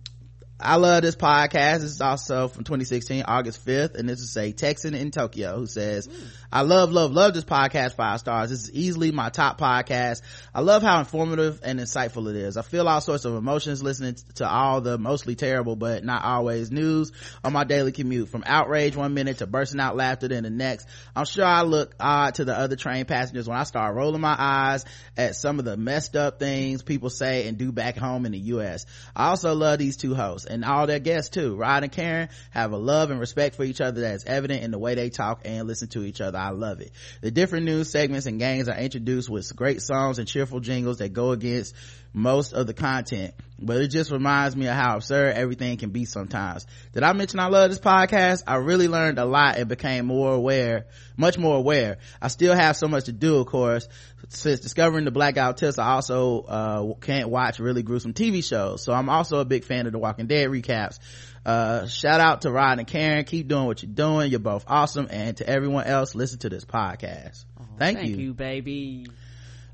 I 0.59 0.77
love 0.77 1.03
this 1.03 1.17
podcast. 1.17 1.81
This 1.81 1.91
is 1.91 2.01
also 2.01 2.49
from 2.49 2.65
2016, 2.65 3.25
August 3.27 3.67
5th, 3.67 3.97
and 3.97 4.09
this 4.09 4.21
is 4.21 4.37
a 4.37 4.53
Texan 4.53 4.95
in 4.95 5.11
Tokyo 5.11 5.59
who 5.59 5.67
says, 5.67 6.09
mm. 6.09 6.29
I 6.55 6.61
love, 6.61 6.93
love, 6.93 7.13
love 7.13 7.33
this 7.33 7.45
podcast 7.45 7.95
five 7.95 8.21
stars. 8.21 8.51
This 8.51 8.65
is 8.65 8.73
easily 8.73 9.11
my 9.11 9.31
top 9.31 9.59
podcast. 9.59 10.21
I 10.55 10.61
love 10.61 10.83
how 10.83 10.99
informative 10.99 11.61
and 11.63 11.81
insightful 11.81 12.29
it 12.29 12.37
is. 12.37 12.59
I 12.59 12.63
feel 12.63 12.87
all 12.87 13.01
sorts 13.01 13.25
of 13.25 13.35
emotions 13.37 13.83
listening 13.83 14.17
to 14.35 14.47
all 14.47 14.83
the 14.83 14.99
mostly 14.99 15.35
terrible, 15.35 15.77
but 15.77 16.05
not 16.05 16.23
always 16.23 16.71
news 16.71 17.11
on 17.43 17.55
my 17.55 17.65
daily 17.65 17.91
commute 17.91 18.29
from 18.29 18.45
outrage 18.45 18.95
one 18.95 19.15
minute 19.15 19.39
to 19.39 19.47
bursting 19.47 19.81
out 19.81 19.97
laughter 19.97 20.29
then 20.29 20.43
the 20.43 20.51
next. 20.51 20.87
I'm 21.17 21.25
sure 21.25 21.47
I 21.47 21.63
look 21.63 21.95
odd 21.99 22.35
to 22.35 22.45
the 22.45 22.55
other 22.55 22.77
train 22.77 23.07
passengers 23.07 23.49
when 23.49 23.57
I 23.57 23.65
start 23.65 23.95
rolling 23.95 24.21
my 24.21 24.37
eyes 24.39 24.85
at 25.17 25.37
some 25.37 25.59
of 25.59 25.65
the 25.65 25.79
messed 25.79 26.17
up 26.17 26.39
things 26.39 26.83
people 26.83 27.09
say 27.09 27.49
and 27.49 27.57
do 27.57 27.73
back 27.73 27.97
home 27.97 28.27
in 28.27 28.33
the 28.33 28.39
U.S. 28.39 28.85
I 29.17 29.29
also 29.29 29.55
love 29.55 29.79
these 29.79 29.97
two 29.97 30.15
hosts 30.15 30.47
and 30.47 30.67
all 30.67 30.87
their 30.87 30.99
guests 30.99 31.31
too. 31.31 31.57
Rod 31.57 31.83
and 31.83 31.93
Karen 31.93 32.29
have 32.51 32.73
a 32.73 32.77
love 32.77 33.11
and 33.11 33.19
respect 33.19 33.57
for 33.57 33.65
each 33.65 33.81
other 33.81 34.03
that's 34.03 34.27
evident 34.27 34.63
in 34.63 34.71
the 34.71 34.79
way 34.79 34.95
they 34.95 35.09
talk 35.09 35.41
and 35.47 35.67
listen 35.67 35.89
to 35.89 36.05
each 36.05 36.21
other. 36.21 36.42
I 36.43 36.51
love 36.51 36.81
it. 36.81 36.93
The 37.21 37.31
different 37.31 37.67
news 37.67 37.91
segments 37.91 38.27
and 38.27 38.39
games 38.39 38.69
are 38.69 38.77
introduced 38.79 39.31
with 39.31 39.55
great 39.55 39.83
songs 39.83 40.19
and 40.19 40.29
cheerful 40.29 40.61
jingles 40.61 40.99
that 40.99 41.13
go 41.13 41.31
against 41.33 41.75
most 42.15 42.53
of 42.53 42.67
the 42.67 42.75
content. 42.75 43.35
but 43.65 43.77
it 43.81 43.89
just 43.89 44.11
reminds 44.11 44.57
me 44.57 44.67
of 44.67 44.75
how 44.75 44.97
absurd 44.97 45.35
everything 45.35 45.77
can 45.79 45.91
be 45.91 46.05
sometimes. 46.05 46.67
Did 46.93 47.05
I 47.05 47.13
mention 47.13 47.39
I 47.39 47.47
love 47.47 47.71
this 47.71 47.79
podcast? 47.79 48.43
I 48.47 48.57
really 48.57 48.89
learned 48.89 49.19
a 49.19 49.25
lot 49.25 49.57
and 49.57 49.69
became 49.69 50.07
more 50.07 50.33
aware, 50.33 50.87
much 51.17 51.39
more 51.39 51.57
aware. 51.57 51.99
I 52.21 52.27
still 52.27 52.55
have 52.55 52.77
so 52.77 52.89
much 52.89 53.05
to 53.05 53.13
do, 53.13 53.37
of 53.37 53.47
course. 53.47 53.87
Since 54.31 54.61
discovering 54.61 55.05
the 55.05 55.11
blackout 55.13 55.59
test, 55.59 55.79
I 55.79 55.93
also, 55.93 56.43
uh, 56.43 56.95
can't 57.01 57.29
watch 57.29 57.61
really 57.61 57.83
gruesome 57.83 58.15
TV 58.15 58.43
shows. 58.43 58.83
So 58.83 58.93
I'm 58.93 59.09
also 59.09 59.39
a 59.39 59.45
big 59.45 59.65
fan 59.65 59.87
of 59.87 59.93
the 59.93 59.99
Walking 59.99 60.27
Dead 60.27 60.49
recaps. 60.49 60.99
Uh, 61.45 61.87
shout 61.87 62.21
out 62.21 62.43
to 62.43 62.53
Rod 62.53 62.79
and 62.79 62.87
Karen. 62.87 63.25
Keep 63.25 63.49
doing 63.49 63.67
what 63.67 63.83
you're 63.83 63.93
doing. 63.93 64.31
You're 64.31 64.41
both 64.41 64.65
awesome. 64.69 65.09
And 65.11 65.37
to 65.39 65.49
everyone 65.49 65.85
else, 65.85 66.15
listen 66.15 66.39
to 66.41 66.49
this 66.49 66.65
podcast. 66.65 67.45
Thank, 67.79 67.99
Thank 67.99 68.11
you. 68.11 68.17
you, 68.17 68.35
baby. 68.35 69.07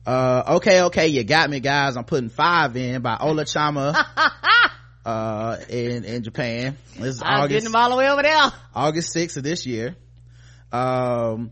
Uh, 0.07 0.55
okay, 0.57 0.83
okay, 0.85 1.09
you 1.09 1.23
got 1.25 1.51
me, 1.51 1.61
guys. 1.61 1.97
I'm 1.97 2.05
putting 2.05 2.31
five 2.31 2.75
in 2.77 3.03
by 3.03 3.19
Ola 3.21 3.45
Chama, 3.45 3.95
uh, 5.05 5.59
in, 5.69 6.05
in 6.05 6.23
Japan. 6.23 6.79
This 6.97 7.17
is 7.17 7.23
I 7.23 7.33
was 7.33 7.45
August, 7.45 7.49
getting 7.51 7.65
them 7.65 7.77
all 7.77 7.91
the 7.91 7.97
way 7.97 8.09
over 8.09 8.23
there. 8.23 8.53
August 8.75 9.15
6th 9.15 9.37
of 9.37 9.43
this 9.43 9.67
year. 9.67 9.97
Um, 10.73 11.51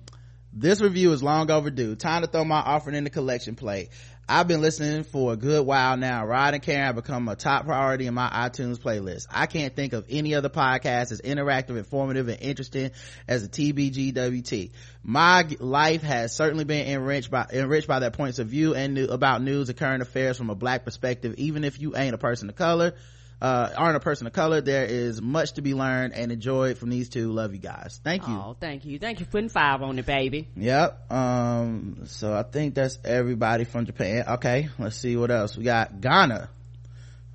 this 0.55 0.81
review 0.81 1.13
is 1.13 1.23
long 1.23 1.51
overdue. 1.51 1.97
Time 1.97 2.23
to 2.23 2.29
throw 2.29 2.45
my 2.45 2.61
offering 2.61 2.97
in 2.97 3.05
the 3.05 3.11
collection 3.11 3.57
plate. 3.57 3.91
I've 4.29 4.49
been 4.49 4.61
listening 4.61 5.05
for 5.05 5.35
a 5.35 5.37
good 5.37 5.65
while 5.65 5.97
now. 5.97 6.27
Rod 6.27 6.55
and 6.55 6.63
Karen 6.63 6.87
have 6.87 6.97
become 6.97 7.29
a 7.29 7.37
top 7.37 7.65
priority 7.65 8.09
in 8.09 8.15
my 8.15 8.29
iTunes 8.29 8.77
playlist. 8.77 9.29
I 9.31 9.47
can't 9.47 9.77
think 9.77 9.93
of 9.93 10.05
any 10.11 10.35
other 10.35 10.49
podcast 10.49 11.13
as 11.13 11.21
interactive, 11.21 11.79
informative, 11.79 12.27
and 12.27 12.41
interesting 12.41 12.91
as 13.29 13.49
the 13.49 13.73
TBGWT. 13.73 14.73
My 15.05 15.47
life 15.61 16.03
has 16.03 16.35
certainly 16.35 16.65
been 16.65 16.89
enriched 16.89 17.31
by, 17.31 17.47
enriched 17.53 17.87
by 17.87 18.01
their 18.01 18.11
points 18.11 18.41
of 18.41 18.49
view 18.49 18.75
and 18.75 18.95
new, 18.95 19.05
about 19.05 19.43
news 19.43 19.69
and 19.69 19.79
current 19.79 20.03
affairs 20.03 20.37
from 20.37 20.51
a 20.51 20.57
black 20.57 20.85
perspective, 20.85 21.37
even 21.39 21.63
if 21.63 21.81
you 21.81 21.97
ain't 21.97 22.15
a 22.15 22.19
person 22.19 22.49
of 22.49 22.57
color 22.57 22.95
uh, 23.41 23.71
aren't 23.77 23.97
a 23.97 24.01
person 24.01 24.27
of 24.27 24.33
color. 24.33 24.61
There 24.61 24.85
is 24.85 25.21
much 25.21 25.55
to 25.55 25.63
be 25.63 25.75
learned 25.75 26.15
and 26.15 26.33
enjoyed 26.33 26.79
from 26.79 26.89
these 26.89 27.09
two. 27.09 27.31
Love 27.33 27.53
you 27.53 27.61
guys. 27.61 28.01
Thank 28.03 28.27
you. 28.27 28.35
Oh, 28.35 28.57
thank 28.59 28.85
you. 28.85 28.99
Thank 28.99 29.21
you 29.21 29.27
for 29.27 29.33
putting 29.33 29.51
five 29.51 29.83
on 29.83 29.99
it, 29.99 30.07
baby. 30.07 30.49
Yep. 30.57 31.13
Um, 31.13 32.03
so 32.07 32.33
I 32.35 32.45
think 32.45 32.75
that's 32.75 32.99
everybody 33.05 33.65
from 33.65 33.85
Japan. 33.85 34.25
Okay. 34.27 34.69
Let's 34.79 34.97
see 34.97 35.17
what 35.17 35.31
else. 35.31 35.57
We 35.57 35.65
got 35.65 36.01
Ghana. 36.01 36.49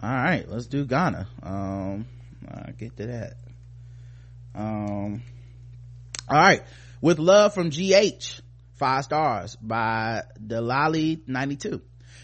All 0.02 0.10
right. 0.10 0.50
Let's 0.50 0.66
do 0.66 0.86
Ghana. 0.86 1.28
Um, 1.44 2.08
I'll 2.50 2.74
get 2.74 2.98
to 2.98 3.08
that. 3.08 3.34
Um, 4.56 5.22
all 6.28 6.38
right. 6.38 6.64
With 7.00 7.20
love 7.20 7.54
from 7.54 7.70
GH. 7.70 8.42
Five 8.76 9.04
stars 9.04 9.56
by 9.58 10.24
Delali92. 10.44 11.82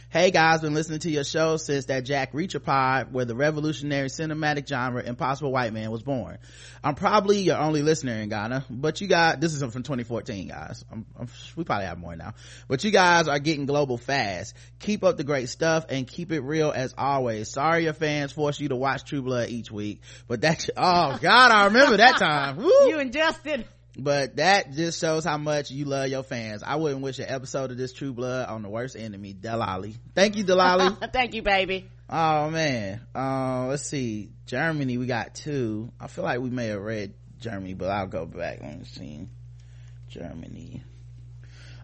Hey 0.09 0.31
guys, 0.31 0.61
been 0.61 0.73
listening 0.73 0.99
to 0.99 1.11
your 1.11 1.25
show 1.25 1.57
since 1.57 1.85
that 1.85 2.05
Jack 2.05 2.31
Reacher 2.31 2.63
pod 2.63 3.11
where 3.11 3.25
the 3.25 3.35
revolutionary 3.35 4.07
cinematic 4.07 4.65
genre 4.65 5.03
Impossible 5.03 5.51
White 5.51 5.73
Man 5.73 5.91
was 5.91 6.01
born. 6.01 6.37
I'm 6.81 6.95
probably 6.95 7.39
your 7.39 7.57
only 7.57 7.81
listener 7.81 8.13
in 8.13 8.29
Ghana, 8.29 8.63
but 8.69 9.01
you 9.01 9.09
got, 9.09 9.41
this 9.41 9.53
is 9.53 9.59
from 9.59 9.83
2014 9.83 10.47
guys. 10.47 10.85
I'm, 10.89 11.05
I'm, 11.19 11.27
we 11.57 11.65
probably 11.65 11.87
have 11.87 11.97
more 11.99 12.15
now, 12.15 12.35
but 12.69 12.85
you 12.85 12.91
guys 12.91 13.27
are 13.27 13.37
getting 13.37 13.65
global 13.65 13.97
fast. 13.97 14.55
Keep 14.79 15.03
up 15.03 15.17
the 15.17 15.25
great 15.25 15.49
stuff 15.49 15.85
and 15.89 16.07
keep 16.07 16.31
it 16.31 16.39
real 16.39 16.71
as 16.71 16.95
always. 16.97 17.49
Sorry 17.49 17.83
your 17.83 17.91
fans 17.91 18.31
force 18.31 18.61
you 18.61 18.69
to 18.69 18.77
watch 18.77 19.03
True 19.03 19.21
Blood 19.21 19.49
each 19.49 19.71
week, 19.71 19.99
but 20.29 20.39
that, 20.39 20.69
oh 20.77 21.17
god, 21.21 21.51
I 21.51 21.65
remember 21.65 21.97
that 21.97 22.17
time. 22.17 22.55
Woo! 22.63 22.71
You 22.87 22.99
and 22.99 23.11
Justin. 23.11 23.65
But 23.99 24.35
that 24.35 24.73
just 24.73 25.01
shows 25.01 25.23
how 25.23 25.37
much 25.37 25.71
you 25.71 25.85
love 25.85 26.09
your 26.09 26.21
fans. 26.21 26.61
I 26.61 26.75
wouldn't 26.75 27.01
wish 27.01 27.17
an 27.17 27.25
episode 27.27 27.71
of 27.71 27.77
this 27.77 27.93
True 27.93 28.13
Blood 28.13 28.47
on 28.47 28.61
the 28.61 28.69
worst 28.69 28.95
enemy, 28.95 29.33
Delali. 29.33 29.95
Thank 30.13 30.35
you, 30.37 30.43
Delali. 30.43 31.11
thank 31.13 31.33
you, 31.33 31.41
baby. 31.41 31.89
oh 32.07 32.49
man. 32.51 33.01
Uh, 33.15 33.65
let's 33.67 33.83
see. 33.83 34.29
Germany, 34.45 34.99
we 34.99 35.07
got 35.07 35.33
two. 35.33 35.91
I 35.99 36.07
feel 36.07 36.23
like 36.23 36.39
we 36.39 36.51
may 36.51 36.67
have 36.67 36.81
read 36.81 37.15
Germany, 37.39 37.73
but 37.73 37.89
I'll 37.89 38.07
go 38.07 38.27
back. 38.27 38.59
Let 38.61 38.77
me 38.77 38.85
see. 38.85 39.27
Germany. 40.09 40.83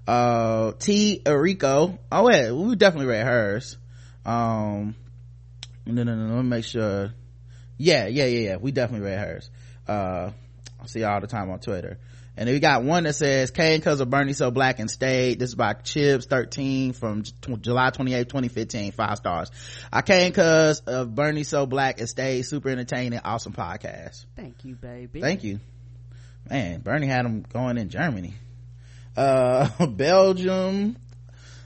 Uh, 0.07 0.73
T. 0.73 1.19
Erico. 1.25 1.97
Oh 2.11 2.29
yeah, 2.29 2.51
we 2.51 2.75
definitely 2.75 3.07
read 3.07 3.25
hers. 3.25 3.77
Um, 4.23 4.95
no, 5.85 6.03
no, 6.03 6.15
no, 6.15 6.35
let 6.35 6.43
me 6.43 6.49
make 6.49 6.65
sure. 6.65 7.11
Yeah, 7.77 8.05
yeah, 8.05 8.25
yeah, 8.25 8.49
yeah. 8.49 8.55
We 8.57 8.71
definitely 8.71 9.07
read 9.07 9.19
hers. 9.19 9.49
Uh, 9.87 10.31
I 10.83 10.87
see 10.87 11.03
all 11.03 11.21
the 11.21 11.27
time 11.27 11.49
on 11.49 11.59
Twitter. 11.59 11.97
And 12.35 12.49
we 12.49 12.59
got 12.59 12.83
one 12.83 13.03
that 13.03 13.13
says, 13.13 13.51
Kane 13.51 13.81
cause 13.81 13.99
of 13.99 14.09
Bernie 14.09 14.33
so 14.33 14.49
black 14.49 14.79
and 14.79 14.89
stayed. 14.89 15.39
This 15.39 15.49
is 15.49 15.55
by 15.55 15.73
Chips 15.73 16.25
13 16.25 16.93
from 16.93 17.23
July 17.61 17.91
28, 17.91 18.27
2015. 18.27 18.91
Five 18.91 19.17
stars. 19.17 19.51
I 19.91 20.01
came 20.01 20.33
cause 20.33 20.81
of 20.81 21.13
Bernie 21.13 21.43
so 21.43 21.65
black 21.67 21.99
and 21.99 22.09
stayed. 22.09 22.41
Super 22.41 22.69
entertaining. 22.69 23.19
Awesome 23.23 23.53
podcast. 23.53 24.25
Thank 24.35 24.65
you, 24.65 24.75
baby. 24.75 25.21
Thank 25.21 25.43
you. 25.43 25.59
Man, 26.49 26.81
Bernie 26.81 27.07
had 27.07 27.25
him 27.25 27.45
going 27.53 27.77
in 27.77 27.89
Germany. 27.89 28.33
Uh, 29.15 29.85
Belgium. 29.87 30.97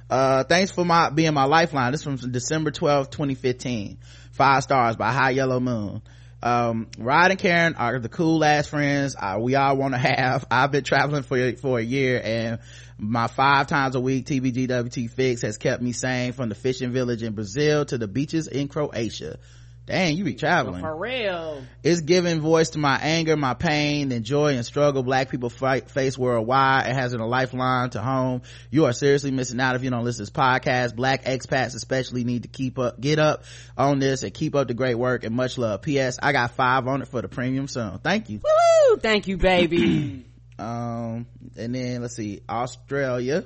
Uh, 0.10 0.43
thanks 0.43 0.71
for 0.71 0.86
my, 0.86 1.10
being 1.10 1.34
my 1.34 1.45
lifeline. 1.45 1.93
This 1.93 2.06
is 2.06 2.21
from 2.21 2.32
December 2.32 2.71
12, 2.71 3.10
2015. 3.10 3.97
Five 4.32 4.63
stars 4.63 4.97
by 4.97 5.12
High 5.12 5.32
Yellow 5.32 5.60
Moon. 5.60 6.01
Um, 6.47 6.88
Rod 6.97 7.31
and 7.31 7.39
Karen 7.39 7.75
are 7.75 7.99
the 7.99 8.07
cool 8.07 8.41
ass 8.41 8.67
friends 8.67 9.17
we 9.39 9.55
all 9.55 9.75
want 9.75 9.93
to 9.95 9.97
have. 9.97 10.45
I've 10.51 10.71
been 10.71 10.86
traveling 10.86 11.23
for, 11.23 11.53
for 11.57 11.77
a 11.77 11.81
year 11.81 12.21
and 12.23 12.60
my 12.97 13.27
five 13.27 13.67
times 13.67 13.95
a 13.95 13.99
week 13.99 14.27
TBGWT 14.27 15.12
fix 15.12 15.41
has 15.41 15.57
kept 15.57 15.83
me 15.83 15.91
sane 15.91 16.31
from 16.31 16.47
the 16.47 16.55
fishing 16.55 16.93
village 16.93 17.21
in 17.21 17.33
Brazil 17.33 17.83
to 17.86 17.97
the 17.97 18.07
beaches 18.07 18.47
in 18.47 18.69
Croatia. 18.69 19.39
Dang, 19.88 20.17
you 20.17 20.26
be 20.26 20.34
traveling 20.36 20.82
For 20.82 20.95
real. 20.97 21.63
it's 21.82 22.02
giving 22.02 22.41
voice 22.41 22.71
to 22.71 22.78
my 22.78 22.97
anger, 22.97 23.38
my 23.38 23.54
pain, 23.54 24.12
and 24.12 24.26
joy 24.26 24.56
and 24.56 24.65
struggle 24.65 25.02
black 25.02 25.30
people 25.32 25.50
fight, 25.50 25.89
face 25.89 26.17
worldwide. 26.17 26.88
It 26.88 26.93
has 26.93 27.13
a 27.13 27.17
lifeline 27.17 27.89
to 27.91 28.02
home. 28.02 28.41
You 28.69 28.84
are 28.86 28.91
seriously 28.91 29.32
missing 29.32 29.62
out 29.62 29.78
if 29.78 29.84
you 29.86 29.89
don't 29.89 30.04
listen 30.04 30.26
to 30.26 30.30
this 30.32 30.38
podcast. 30.38 30.97
Black 30.97 31.23
expats 31.23 31.73
especially 31.73 32.26
need 32.26 32.43
to 32.43 32.50
keep 32.50 32.78
up, 32.78 33.00
get 33.00 33.17
up 33.17 33.45
on 33.78 34.00
this 34.00 34.23
and 34.23 34.34
keep 34.34 34.56
up 34.56 34.67
the 34.67 34.73
great 34.73 34.95
work 34.95 35.23
and 35.23 35.34
much 35.34 35.58
love. 35.58 35.82
P.S. 35.84 36.19
I 36.21 36.34
got 36.34 36.52
five 36.52 36.86
on 36.86 37.02
it 37.02 37.08
for 37.08 37.21
the 37.21 37.30
premium 37.30 37.69
soon. 37.69 38.00
Thank 38.00 38.30
you. 38.30 38.41
Woo! 38.43 38.97
Thank 38.97 39.28
you, 39.30 39.38
baby. 39.38 40.26
Um, 40.60 41.28
and 41.56 41.76
then 41.76 42.02
let's 42.02 42.15
see, 42.15 42.41
Australia. 42.50 43.45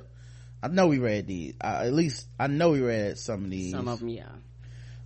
I 0.63 0.69
know 0.69 0.87
we 0.87 0.99
read 0.99 1.27
these. 1.27 1.55
Uh, 1.59 1.81
at 1.83 1.93
least 1.93 2.25
I 2.39 2.47
know 2.47 2.71
we 2.71 2.79
read 2.79 3.17
some 3.17 3.43
of 3.43 3.49
these. 3.49 3.71
Some 3.71 3.89
of 3.89 3.99
them, 3.99 4.07
yeah. 4.07 4.29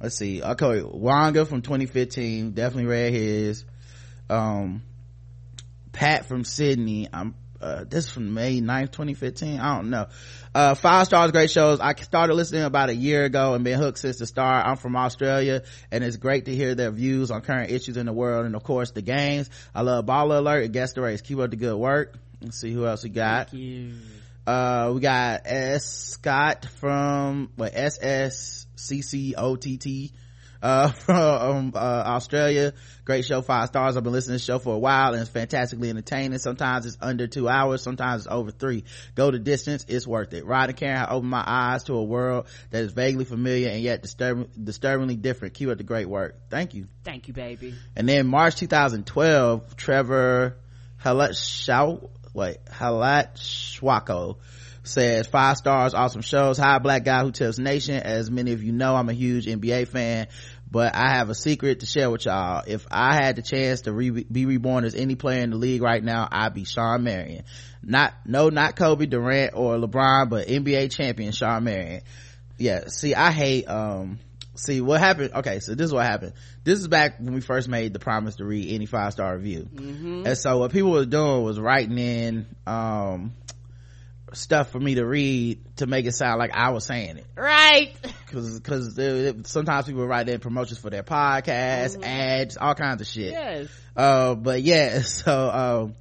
Let's 0.01 0.17
see. 0.17 0.41
Okay 0.41 0.81
wanga 0.81 1.47
from 1.47 1.61
2015 1.61 2.51
definitely 2.51 2.85
read 2.85 3.13
his 3.13 3.65
um 4.29 4.81
pat 5.91 6.25
from 6.25 6.43
sydney 6.43 7.07
i'm 7.13 7.35
uh, 7.61 7.83
this 7.85 8.05
is 8.05 8.11
from 8.11 8.33
may 8.33 8.59
9th 8.59 8.91
2015 8.91 9.59
i 9.59 9.75
don't 9.75 9.89
know. 9.89 10.07
Uh 10.53 10.75
five 10.75 11.07
stars 11.07 11.31
great 11.31 11.49
shows. 11.49 11.79
I 11.79 11.95
started 11.95 12.35
listening 12.35 12.63
about 12.63 12.89
a 12.89 12.95
year 12.95 13.25
ago 13.25 13.55
and 13.55 13.63
been 13.63 13.79
hooked 13.79 13.97
since 13.97 14.17
the 14.17 14.27
start. 14.27 14.67
I'm 14.67 14.75
from 14.77 14.95
australia 14.95 15.63
and 15.91 16.03
it's 16.03 16.17
great 16.17 16.45
to 16.45 16.55
hear 16.55 16.75
their 16.75 16.91
views 16.91 17.31
on 17.31 17.41
current 17.41 17.71
issues 17.71 17.97
in 17.97 18.05
the 18.05 18.13
world 18.13 18.45
and 18.45 18.55
of 18.55 18.63
course 18.63 18.91
the 18.91 19.01
games. 19.01 19.49
I 19.73 19.81
love 19.81 20.05
baller 20.05 20.37
alert 20.37 20.63
and 20.65 20.73
guess 20.73 20.93
the 20.93 21.01
race. 21.01 21.21
Keep 21.21 21.39
up 21.39 21.49
the 21.49 21.55
good 21.55 21.77
work. 21.77 22.15
Let's 22.41 22.59
see 22.59 22.71
who 22.71 22.85
else 22.85 23.03
we 23.03 23.09
got. 23.09 23.49
Thank 23.49 23.63
you. 23.63 23.93
Uh 24.47 24.91
we 24.93 25.01
got 25.01 25.41
s. 25.45 25.85
Scott 25.85 26.65
from 26.79 27.49
what 27.55 27.73
ss 27.75 28.67
c-c-o-t-t 28.75 30.11
uh 30.61 30.89
from 30.91 31.73
uh, 31.75 31.79
australia. 31.79 32.73
Great 33.03 33.25
show 33.25 33.41
five 33.41 33.67
stars. 33.67 33.97
I've 33.97 34.03
been 34.03 34.13
listening 34.13 34.39
to 34.39 34.43
the 34.43 34.45
show 34.45 34.59
for 34.59 34.73
a 34.73 34.79
while 34.79 35.13
and 35.13 35.21
it's 35.21 35.29
fantastically 35.29 35.89
entertaining. 35.89 36.39
Sometimes 36.39 36.85
it's 36.85 36.97
under 37.01 37.27
two 37.27 37.47
hours 37.47 37.81
sometimes 37.81 38.25
it's 38.25 38.33
over 38.33 38.51
three. 38.51 38.83
Go 39.15 39.31
the 39.31 39.39
distance 39.39 39.85
it's 39.87 40.07
worth 40.07 40.33
it. 40.33 40.45
Rod 40.45 40.69
and 40.69 40.77
karen 40.77 40.97
have 40.97 41.11
opened 41.11 41.29
my 41.29 41.43
eyes 41.45 41.83
to 41.83 41.93
a 41.93 42.03
world 42.03 42.47
that 42.71 42.83
is 42.83 42.91
vaguely 42.93 43.25
familiar 43.25 43.69
and 43.69 43.81
yet 43.81 44.01
disturbing, 44.01 44.49
disturbingly 44.61 45.15
different. 45.17 45.53
Keep 45.53 45.69
up 45.69 45.77
the 45.77 45.83
great 45.83 46.07
work. 46.07 46.49
Thank 46.49 46.73
you. 46.73 46.87
Thank 47.03 47.27
you, 47.27 47.33
baby. 47.33 47.75
and 47.95 48.07
then 48.07 48.25
March 48.27 48.55
2012, 48.55 49.75
Trevor 49.75 50.57
Halat 51.03 51.35
wait, 52.35 52.57
Halat 52.65 53.35
Schwako 53.37 54.37
says 54.83 55.25
five 55.25 55.57
stars, 55.57 55.93
awesome 55.93 56.21
shows. 56.21 56.57
Hi, 56.57 56.77
black 56.79 57.05
guy 57.05 57.23
who 57.23 57.31
tells 57.31 57.57
nation. 57.57 57.95
As 57.95 58.29
many 58.29 58.51
of 58.51 58.61
you 58.61 58.73
know, 58.73 58.93
I'm 58.95 59.09
a 59.09 59.13
huge 59.13 59.45
NBA 59.45 59.87
fan, 59.87 60.27
but 60.69 60.93
I 60.93 61.15
have 61.15 61.29
a 61.29 61.35
secret 61.35 61.79
to 61.79 61.85
share 61.85 62.11
with 62.11 62.25
y'all. 62.25 62.63
If 62.67 62.85
I 62.91 63.15
had 63.15 63.37
the 63.37 63.41
chance 63.41 63.81
to 63.81 63.93
re- 63.93 64.25
be 64.29 64.45
reborn 64.45 64.83
as 64.83 64.95
any 64.95 65.15
player 65.15 65.41
in 65.41 65.51
the 65.51 65.55
league 65.55 65.81
right 65.81 66.03
now, 66.03 66.27
I'd 66.29 66.53
be 66.53 66.65
Shawn 66.65 67.03
Marion. 67.03 67.45
Not, 67.81 68.13
no, 68.25 68.49
not 68.49 68.75
Kobe 68.75 69.05
Durant 69.05 69.53
or 69.55 69.77
LeBron, 69.77 70.29
but 70.29 70.47
NBA 70.47 70.91
champion 70.93 71.31
Shawn 71.31 71.63
Marion. 71.63 72.01
Yeah, 72.57 72.87
see, 72.87 73.15
I 73.15 73.31
hate, 73.31 73.65
um, 73.69 74.19
see 74.55 74.81
what 74.81 74.99
happened 74.99 75.31
okay 75.33 75.59
so 75.59 75.75
this 75.75 75.85
is 75.85 75.93
what 75.93 76.05
happened 76.05 76.33
this 76.63 76.79
is 76.79 76.87
back 76.87 77.19
when 77.19 77.33
we 77.33 77.41
first 77.41 77.67
made 77.67 77.93
the 77.93 77.99
promise 77.99 78.37
to 78.37 78.45
read 78.45 78.73
any 78.73 78.85
five 78.85 79.11
star 79.13 79.35
review 79.35 79.67
and 79.77 80.37
so 80.37 80.57
what 80.59 80.71
people 80.71 80.91
were 80.91 81.05
doing 81.05 81.43
was 81.43 81.59
writing 81.59 81.97
in 81.97 82.45
um 82.65 83.33
stuff 84.33 84.71
for 84.71 84.79
me 84.79 84.95
to 84.95 85.05
read 85.05 85.59
to 85.77 85.85
make 85.87 86.05
it 86.05 86.13
sound 86.13 86.39
like 86.39 86.51
i 86.53 86.69
was 86.71 86.85
saying 86.85 87.17
it 87.17 87.25
Right. 87.37 87.95
because 88.25 88.59
because 88.59 88.97
sometimes 89.49 89.85
people 89.85 90.05
write 90.05 90.27
in 90.27 90.39
promotions 90.39 90.79
for 90.79 90.89
their 90.89 91.03
podcast, 91.03 92.01
ads, 92.03 92.57
all 92.57 92.75
kinds 92.75 93.01
of 93.01 93.07
shit. 93.07 93.31
Yes. 93.31 93.67
Uh, 93.95 94.35
but 94.35 94.61
yeah, 94.61 95.01
so 95.01 95.49
um, 95.85 95.95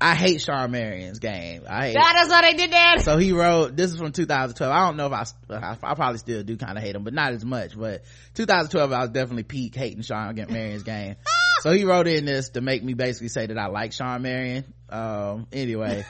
I 0.00 0.14
hate 0.14 0.40
Shawn 0.40 0.70
Marion's 0.70 1.18
game. 1.18 1.62
I 1.68 1.88
hate. 1.88 1.94
That 1.94 2.22
is 2.24 2.28
why 2.30 2.42
they 2.42 2.56
did 2.56 2.70
that. 2.70 3.00
so 3.02 3.18
he 3.18 3.32
wrote 3.32 3.74
this 3.76 3.90
is 3.92 3.96
from 3.98 4.12
2012 4.12 4.72
i 4.72 4.86
don't 4.86 4.96
know 4.96 5.06
if 5.06 5.12
i 5.12 5.24
i, 5.54 5.76
I 5.82 5.94
probably 5.94 6.18
still 6.18 6.42
do 6.44 6.56
kind 6.56 6.78
of 6.78 6.84
hate 6.84 6.94
him 6.94 7.02
but 7.02 7.14
not 7.14 7.32
as 7.32 7.44
much 7.44 7.76
but 7.76 8.04
2012 8.34 8.92
i 8.92 9.00
was 9.00 9.10
definitely 9.10 9.42
peak 9.42 9.74
hating 9.74 10.02
shawn 10.02 10.34
marion's 10.36 10.82
game 10.84 11.16
so 11.62 11.72
he 11.72 11.84
wrote 11.84 12.06
in 12.06 12.24
this 12.24 12.50
to 12.50 12.60
make 12.60 12.84
me 12.84 12.94
basically 12.94 13.28
say 13.28 13.46
that 13.46 13.58
i 13.58 13.66
like 13.66 13.92
shawn 13.92 14.22
marion 14.22 14.72
um 14.88 15.46
anyway 15.52 16.04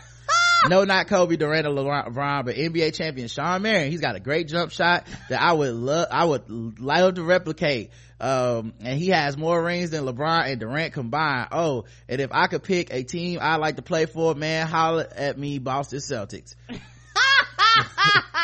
no, 0.66 0.85
not 0.85 1.07
Kobe 1.07 1.37
Durant 1.37 1.66
or 1.66 1.71
LeBron, 1.71 2.44
but 2.44 2.57
NBA 2.57 2.94
champion 2.94 3.29
Shawn 3.29 3.62
Marion. 3.62 3.90
He's 3.90 4.01
got 4.01 4.16
a 4.16 4.21
great 4.21 4.49
jump 4.49 4.73
shot 4.73 5.07
that 5.29 5.40
I 5.40 5.53
would 5.53 5.75
love, 5.75 6.09
I 6.11 6.25
would 6.25 6.81
love 6.81 7.14
to 7.14 7.23
replicate. 7.23 7.90
Um, 8.21 8.73
and 8.81 8.99
he 8.99 9.09
has 9.09 9.37
more 9.37 9.62
rings 9.62 9.90
than 9.90 10.05
LeBron 10.05 10.51
and 10.51 10.59
Durant 10.61 10.92
combined. 10.92 11.49
Oh, 11.53 11.85
and 12.09 12.21
if 12.21 12.31
I 12.33 12.49
could 12.49 12.64
pick 12.64 12.92
a 12.92 13.05
team 13.05 13.38
I'd 13.40 13.57
like 13.57 13.77
to 13.77 13.83
play 13.83 14.07
for, 14.07 14.35
man, 14.35 14.66
holler 14.66 15.07
at 15.14 15.38
me, 15.38 15.59
Boston 15.59 16.01
Celtics. 16.01 16.55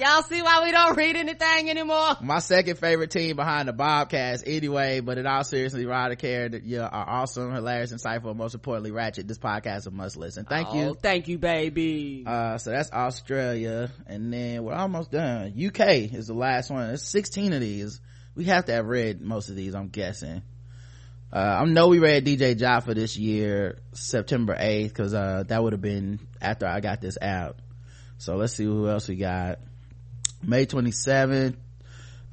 Y'all 0.00 0.22
see 0.22 0.40
why 0.40 0.64
we 0.64 0.70
don't 0.70 0.96
read 0.96 1.14
anything 1.14 1.68
anymore? 1.68 2.16
My 2.22 2.38
second 2.38 2.78
favorite 2.78 3.10
team 3.10 3.36
behind 3.36 3.68
the 3.68 3.74
Bobcats 3.74 4.42
anyway, 4.46 5.00
but 5.00 5.18
in 5.18 5.26
all 5.26 5.44
seriousness, 5.44 5.84
Ryder 5.84 6.16
Care, 6.16 6.48
you 6.56 6.80
are 6.80 6.88
awesome, 6.90 7.52
hilarious, 7.52 7.92
insightful, 7.92 8.30
and 8.30 8.38
most 8.38 8.54
importantly, 8.54 8.92
ratchet. 8.92 9.28
This 9.28 9.36
podcast 9.36 9.76
is 9.80 9.86
a 9.88 9.90
must 9.90 10.16
listen. 10.16 10.46
Thank 10.46 10.68
Oh, 10.70 10.74
you. 10.74 10.96
Thank 11.02 11.28
you, 11.28 11.36
baby. 11.36 12.24
Uh, 12.26 12.56
so 12.56 12.70
that's 12.70 12.90
Australia. 12.90 13.90
And 14.06 14.32
then 14.32 14.64
we're 14.64 14.72
almost 14.72 15.10
done. 15.10 15.52
UK 15.54 16.14
is 16.14 16.28
the 16.28 16.34
last 16.34 16.70
one. 16.70 16.86
There's 16.88 17.02
16 17.02 17.52
of 17.52 17.60
these. 17.60 18.00
We 18.34 18.44
have 18.44 18.64
to 18.66 18.72
have 18.72 18.86
read 18.86 19.20
most 19.20 19.50
of 19.50 19.56
these, 19.56 19.74
I'm 19.74 19.88
guessing. 19.88 20.40
Uh, 21.30 21.36
I 21.60 21.64
know 21.66 21.88
we 21.88 21.98
read 21.98 22.24
DJ 22.24 22.56
Jaffa 22.56 22.94
this 22.94 23.18
year, 23.18 23.76
September 23.92 24.56
8th, 24.58 24.94
cause, 24.94 25.12
uh, 25.12 25.44
that 25.46 25.62
would 25.62 25.74
have 25.74 25.82
been 25.82 26.20
after 26.40 26.66
I 26.66 26.80
got 26.80 27.02
this 27.02 27.18
out. 27.20 27.58
So 28.16 28.36
let's 28.36 28.54
see 28.54 28.64
who 28.64 28.88
else 28.88 29.06
we 29.06 29.16
got. 29.16 29.58
May 30.42 30.66
27th, 30.66 31.56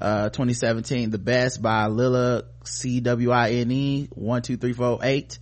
uh, 0.00 0.30
2017, 0.30 1.10
The 1.10 1.18
Best 1.18 1.60
by 1.60 1.86
Lila 1.86 2.44
C-W-I-N-E, 2.64 4.08
one, 4.12 4.42
two, 4.42 4.56
three, 4.56 4.72
four, 4.72 5.00
eight. 5.02 5.38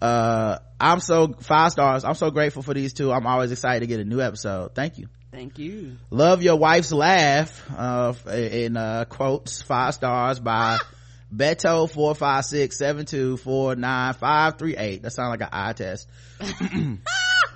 Uh, 0.00 0.58
I'm 0.80 1.00
so, 1.00 1.34
five 1.40 1.72
stars. 1.72 2.04
I'm 2.04 2.14
so 2.14 2.30
grateful 2.30 2.62
for 2.62 2.74
these 2.74 2.92
two. 2.92 3.12
I'm 3.12 3.26
always 3.26 3.52
excited 3.52 3.80
to 3.80 3.86
get 3.86 4.00
a 4.00 4.04
new 4.04 4.20
episode. 4.20 4.74
Thank 4.74 4.98
you. 4.98 5.08
Thank 5.30 5.58
you. 5.58 5.96
Love 6.10 6.42
Your 6.42 6.56
Wife's 6.56 6.92
Laugh, 6.92 7.64
uh, 7.76 8.14
in, 8.32 8.76
uh, 8.76 9.04
quotes, 9.04 9.62
five 9.62 9.94
stars 9.94 10.40
by 10.40 10.78
Beto 11.34 11.88
four 11.88 12.14
five 12.16 12.44
six 12.44 12.76
seven 12.76 13.06
two 13.06 13.36
four 13.36 13.76
nine 13.76 14.14
five 14.14 14.58
three 14.58 14.76
eight. 14.76 15.02
That 15.02 15.12
sounds 15.12 15.30
like 15.30 15.42
an 15.42 15.48
eye 15.52 15.72
test. 15.74 16.08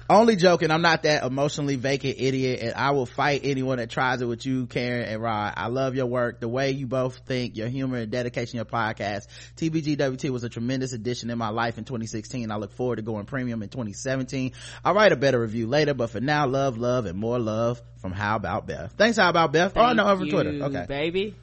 Only 0.09 0.37
joking. 0.37 0.71
I'm 0.71 0.83
not 0.83 1.05
that 1.05 1.25
emotionally 1.25 1.77
vacant 1.77 2.17
idiot 2.19 2.61
and 2.63 2.75
I 2.75 2.91
will 2.91 3.07
fight 3.07 3.41
anyone 3.45 3.79
that 3.79 3.89
tries 3.89 4.21
it 4.21 4.27
with 4.27 4.45
you, 4.45 4.67
Karen 4.67 5.09
and 5.09 5.23
Rod. 5.23 5.55
I 5.57 5.69
love 5.69 5.95
your 5.95 6.07
work, 6.07 6.41
the 6.41 6.49
way 6.49 6.73
you 6.73 6.87
both 6.87 7.19
think, 7.27 7.57
your 7.57 7.69
humor 7.69 7.97
and 7.99 8.11
dedication, 8.11 8.57
your 8.57 8.67
podcast. 8.67 9.27
TBGWT 9.57 10.29
was 10.29 10.45
a 10.45 10.51
tremendous 10.51 10.93
addition 10.93 11.31
in 11.31 11.39
my 11.39 11.49
life 11.49 11.79
in 11.79 11.85
2016. 11.85 12.51
I 12.51 12.57
look 12.57 12.73
forward 12.75 12.97
to 12.97 13.03
going 13.03 13.25
premium 13.25 13.63
in 13.63 13.71
2017. 13.71 14.53
I'll 14.85 14.95
write 14.95 15.13
a 15.13 15.17
better 15.17 15.41
review 15.41 15.67
later, 15.67 15.95
but 15.95 16.11
for 16.11 16.21
now, 16.21 16.47
love, 16.47 16.77
love, 16.77 17.07
and 17.07 17.19
more 17.19 17.39
love 17.39 17.81
from 18.03 18.13
How 18.13 18.37
About 18.37 18.67
Beth. 18.67 18.95
Thanks, 18.99 19.17
How 19.17 19.31
About 19.31 19.53
Beth. 19.53 19.73
oh, 19.75 19.93
no, 19.95 20.05
Thank 20.05 20.09
over 20.09 20.25
you, 20.27 20.31
Twitter. 20.33 20.65
Okay. 20.65 20.85
Baby. 20.87 21.35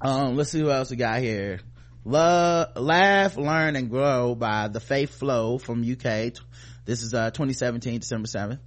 Um, 0.00 0.36
let's 0.36 0.50
see 0.50 0.60
who 0.60 0.70
else 0.70 0.90
we 0.90 0.96
got 0.96 1.20
here. 1.20 1.60
Love, 2.04 2.76
laugh, 2.76 3.36
learn, 3.36 3.76
and 3.76 3.88
grow 3.88 4.34
by 4.34 4.66
the 4.66 4.80
Faith 4.80 5.18
Flow 5.18 5.58
from 5.58 5.88
UK. 5.88 6.32
This 6.84 7.02
is 7.02 7.14
uh 7.14 7.30
2017, 7.30 8.00
December 8.00 8.28
7th. 8.28 8.58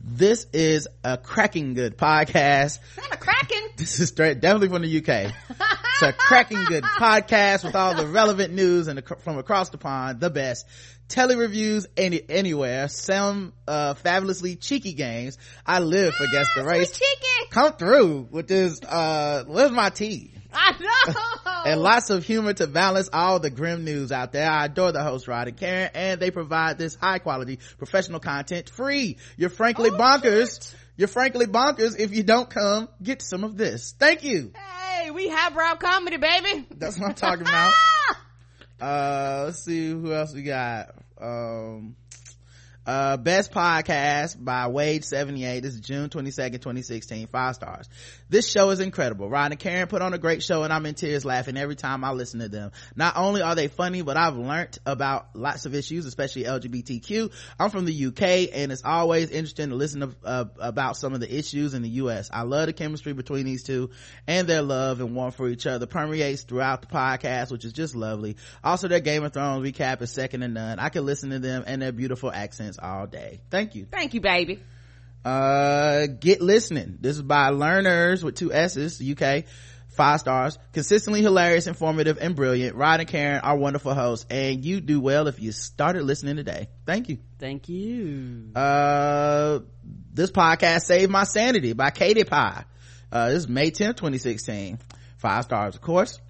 This 0.00 0.46
is 0.52 0.86
a 1.02 1.18
cracking 1.18 1.74
good 1.74 1.98
podcast. 1.98 2.78
Kind 2.96 3.12
of 3.12 3.20
cracking. 3.20 3.58
This 3.76 4.00
is 4.00 4.08
straight, 4.08 4.40
definitely 4.40 4.68
from 4.70 4.82
the 4.82 4.98
UK. 4.98 5.32
it's 5.50 6.02
a 6.02 6.12
cracking 6.12 6.64
good 6.64 6.82
podcast 6.98 7.62
with 7.64 7.76
all 7.76 7.94
the 7.94 8.08
relevant 8.08 8.52
news 8.52 8.88
and 8.88 9.00
from 9.20 9.38
across 9.38 9.68
the 9.68 9.78
pond, 9.78 10.18
the 10.18 10.30
best. 10.30 10.66
Tele 11.08 11.36
reviews 11.36 11.86
any, 11.96 12.20
anywhere, 12.28 12.88
some, 12.88 13.52
uh, 13.68 13.94
fabulously 13.94 14.56
cheeky 14.56 14.94
games. 14.94 15.38
I 15.64 15.78
live 15.78 16.12
for 16.14 16.26
Guess 16.26 16.48
the 16.56 16.64
Race. 16.64 16.90
Chicken. 16.90 17.50
Come 17.50 17.72
through 17.74 18.28
with 18.32 18.48
this, 18.48 18.80
uh, 18.82 19.44
where's 19.46 19.70
my 19.70 19.90
tea? 19.90 20.34
I 20.52 20.72
know. 20.80 21.14
And 21.72 21.80
lots 21.82 22.10
of 22.10 22.24
humor 22.24 22.52
to 22.54 22.66
balance 22.66 23.08
all 23.12 23.38
the 23.40 23.50
grim 23.50 23.84
news 23.84 24.10
out 24.12 24.32
there. 24.32 24.50
I 24.50 24.64
adore 24.66 24.92
the 24.92 25.02
host, 25.02 25.28
Rod 25.28 25.48
and 25.48 25.56
Karen, 25.56 25.90
and 25.94 26.20
they 26.20 26.30
provide 26.30 26.78
this 26.78 26.94
high 26.94 27.18
quality 27.18 27.58
professional 27.78 28.20
content 28.20 28.68
free. 28.70 29.18
You're 29.36 29.50
frankly 29.50 29.90
Oh, 29.92 29.96
bonkers. 29.98 30.54
shit. 30.70 30.76
You're 30.96 31.08
frankly 31.08 31.46
bonkers 31.46 31.98
if 31.98 32.12
you 32.12 32.22
don't 32.24 32.50
come 32.50 32.88
get 33.02 33.22
some 33.22 33.44
of 33.44 33.56
this. 33.56 33.94
Thank 33.98 34.24
you. 34.24 34.52
Hey, 34.56 35.10
we 35.12 35.28
highbrow 35.28 35.76
comedy, 35.76 36.16
baby. 36.16 36.66
That's 36.74 36.98
what 36.98 37.08
I'm 37.10 37.14
talking 37.14 37.42
about. 37.42 37.72
Uh, 38.80 39.42
let's 39.46 39.64
see 39.64 39.88
who 39.90 40.12
else 40.12 40.32
we 40.32 40.42
got. 40.42 40.90
Um, 41.20 41.96
uh, 42.88 43.18
best 43.18 43.52
podcast 43.52 44.42
by 44.42 44.66
Wade 44.68 45.04
78. 45.04 45.60
This 45.60 45.74
is 45.74 45.80
June 45.80 46.08
22nd, 46.08 46.52
2016. 46.52 47.26
Five 47.26 47.54
stars. 47.54 47.86
This 48.30 48.50
show 48.50 48.70
is 48.70 48.80
incredible. 48.80 49.28
Ryan 49.28 49.52
and 49.52 49.60
Karen 49.60 49.88
put 49.88 50.00
on 50.00 50.14
a 50.14 50.18
great 50.18 50.42
show 50.42 50.62
and 50.62 50.72
I'm 50.72 50.86
in 50.86 50.94
tears 50.94 51.22
laughing 51.22 51.58
every 51.58 51.76
time 51.76 52.02
I 52.02 52.12
listen 52.12 52.40
to 52.40 52.48
them. 52.48 52.72
Not 52.96 53.18
only 53.18 53.42
are 53.42 53.54
they 53.54 53.68
funny, 53.68 54.00
but 54.00 54.16
I've 54.16 54.38
learned 54.38 54.78
about 54.86 55.36
lots 55.36 55.66
of 55.66 55.74
issues, 55.74 56.06
especially 56.06 56.44
LGBTQ. 56.44 57.30
I'm 57.60 57.68
from 57.68 57.84
the 57.84 58.06
UK 58.06 58.54
and 58.54 58.72
it's 58.72 58.84
always 58.86 59.28
interesting 59.28 59.68
to 59.68 59.74
listen 59.74 60.00
to, 60.00 60.14
uh, 60.24 60.44
about 60.58 60.96
some 60.96 61.12
of 61.12 61.20
the 61.20 61.30
issues 61.30 61.74
in 61.74 61.82
the 61.82 61.90
US. 61.90 62.30
I 62.32 62.42
love 62.42 62.68
the 62.68 62.72
chemistry 62.72 63.12
between 63.12 63.44
these 63.44 63.64
two 63.64 63.90
and 64.26 64.48
their 64.48 64.62
love 64.62 65.02
and 65.02 65.14
warmth 65.14 65.36
for 65.36 65.48
each 65.48 65.66
other 65.66 65.84
permeates 65.84 66.44
throughout 66.44 66.80
the 66.80 66.88
podcast, 66.88 67.52
which 67.52 67.66
is 67.66 67.74
just 67.74 67.94
lovely. 67.94 68.38
Also, 68.64 68.88
their 68.88 69.00
Game 69.00 69.24
of 69.24 69.34
Thrones 69.34 69.62
recap 69.62 70.00
is 70.00 70.10
second 70.10 70.40
to 70.40 70.48
none. 70.48 70.78
I 70.78 70.88
can 70.88 71.04
listen 71.04 71.28
to 71.30 71.38
them 71.38 71.64
and 71.66 71.82
their 71.82 71.92
beautiful 71.92 72.32
accents 72.32 72.77
all 72.82 73.06
day. 73.06 73.40
Thank 73.50 73.74
you. 73.74 73.86
Thank 73.90 74.14
you, 74.14 74.20
baby. 74.20 74.62
uh 75.24 76.06
get 76.06 76.40
listening. 76.40 76.98
This 77.00 77.16
is 77.16 77.22
by 77.22 77.48
learners 77.50 78.24
with 78.24 78.36
two 78.36 78.52
s's 78.52 79.02
uk 79.02 79.44
five 79.88 80.20
stars. 80.20 80.56
Consistently 80.72 81.22
hilarious 81.22 81.66
informative 81.66 82.18
and 82.20 82.36
brilliant. 82.36 82.76
Rod 82.76 83.00
and 83.00 83.08
karen 83.08 83.40
are 83.40 83.56
wonderful 83.56 83.94
hosts 83.94 84.26
and 84.30 84.64
you 84.64 84.80
do 84.80 85.00
well 85.00 85.26
if 85.26 85.40
you 85.40 85.50
started 85.50 86.04
listening 86.04 86.36
today. 86.36 86.68
Thank 86.86 87.08
you. 87.08 87.18
Thank 87.38 87.68
you. 87.68 88.50
uh 88.54 89.58
this 90.14 90.30
podcast 90.30 90.82
saved 90.82 91.10
my 91.10 91.24
sanity 91.24 91.72
by 91.72 91.90
katie 91.90 92.24
pie 92.24 92.64
uh 93.10 93.28
this 93.28 93.38
is 93.38 93.48
may 93.48 93.70
10th 93.70 93.96
2016 93.96 94.78
five 95.16 95.44
stars 95.44 95.74
of 95.74 95.80
course. 95.80 96.20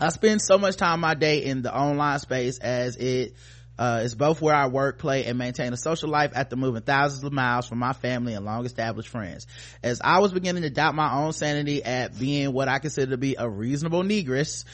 I 0.00 0.10
spend 0.10 0.40
so 0.40 0.58
much 0.58 0.76
time 0.76 1.00
my 1.00 1.14
day 1.14 1.44
in 1.44 1.62
the 1.62 1.74
online 1.74 2.20
space 2.20 2.58
as 2.58 2.94
it 2.96 3.34
uh, 3.78 4.00
is 4.02 4.14
both 4.14 4.40
where 4.40 4.54
I 4.54 4.66
work, 4.66 4.98
play, 4.98 5.24
and 5.24 5.38
maintain 5.38 5.72
a 5.72 5.76
social 5.76 6.08
life 6.08 6.32
after 6.34 6.56
moving 6.56 6.82
thousands 6.82 7.22
of 7.22 7.32
miles 7.32 7.68
from 7.68 7.78
my 7.78 7.92
family 7.92 8.34
and 8.34 8.44
long 8.44 8.66
established 8.66 9.08
friends. 9.08 9.46
As 9.82 10.00
I 10.02 10.18
was 10.18 10.32
beginning 10.32 10.62
to 10.62 10.70
doubt 10.70 10.94
my 10.94 11.12
own 11.14 11.32
sanity 11.32 11.84
at 11.84 12.18
being 12.18 12.52
what 12.52 12.68
I 12.68 12.80
consider 12.80 13.12
to 13.12 13.16
be 13.16 13.36
a 13.38 13.48
reasonable 13.48 14.02
negress, 14.02 14.64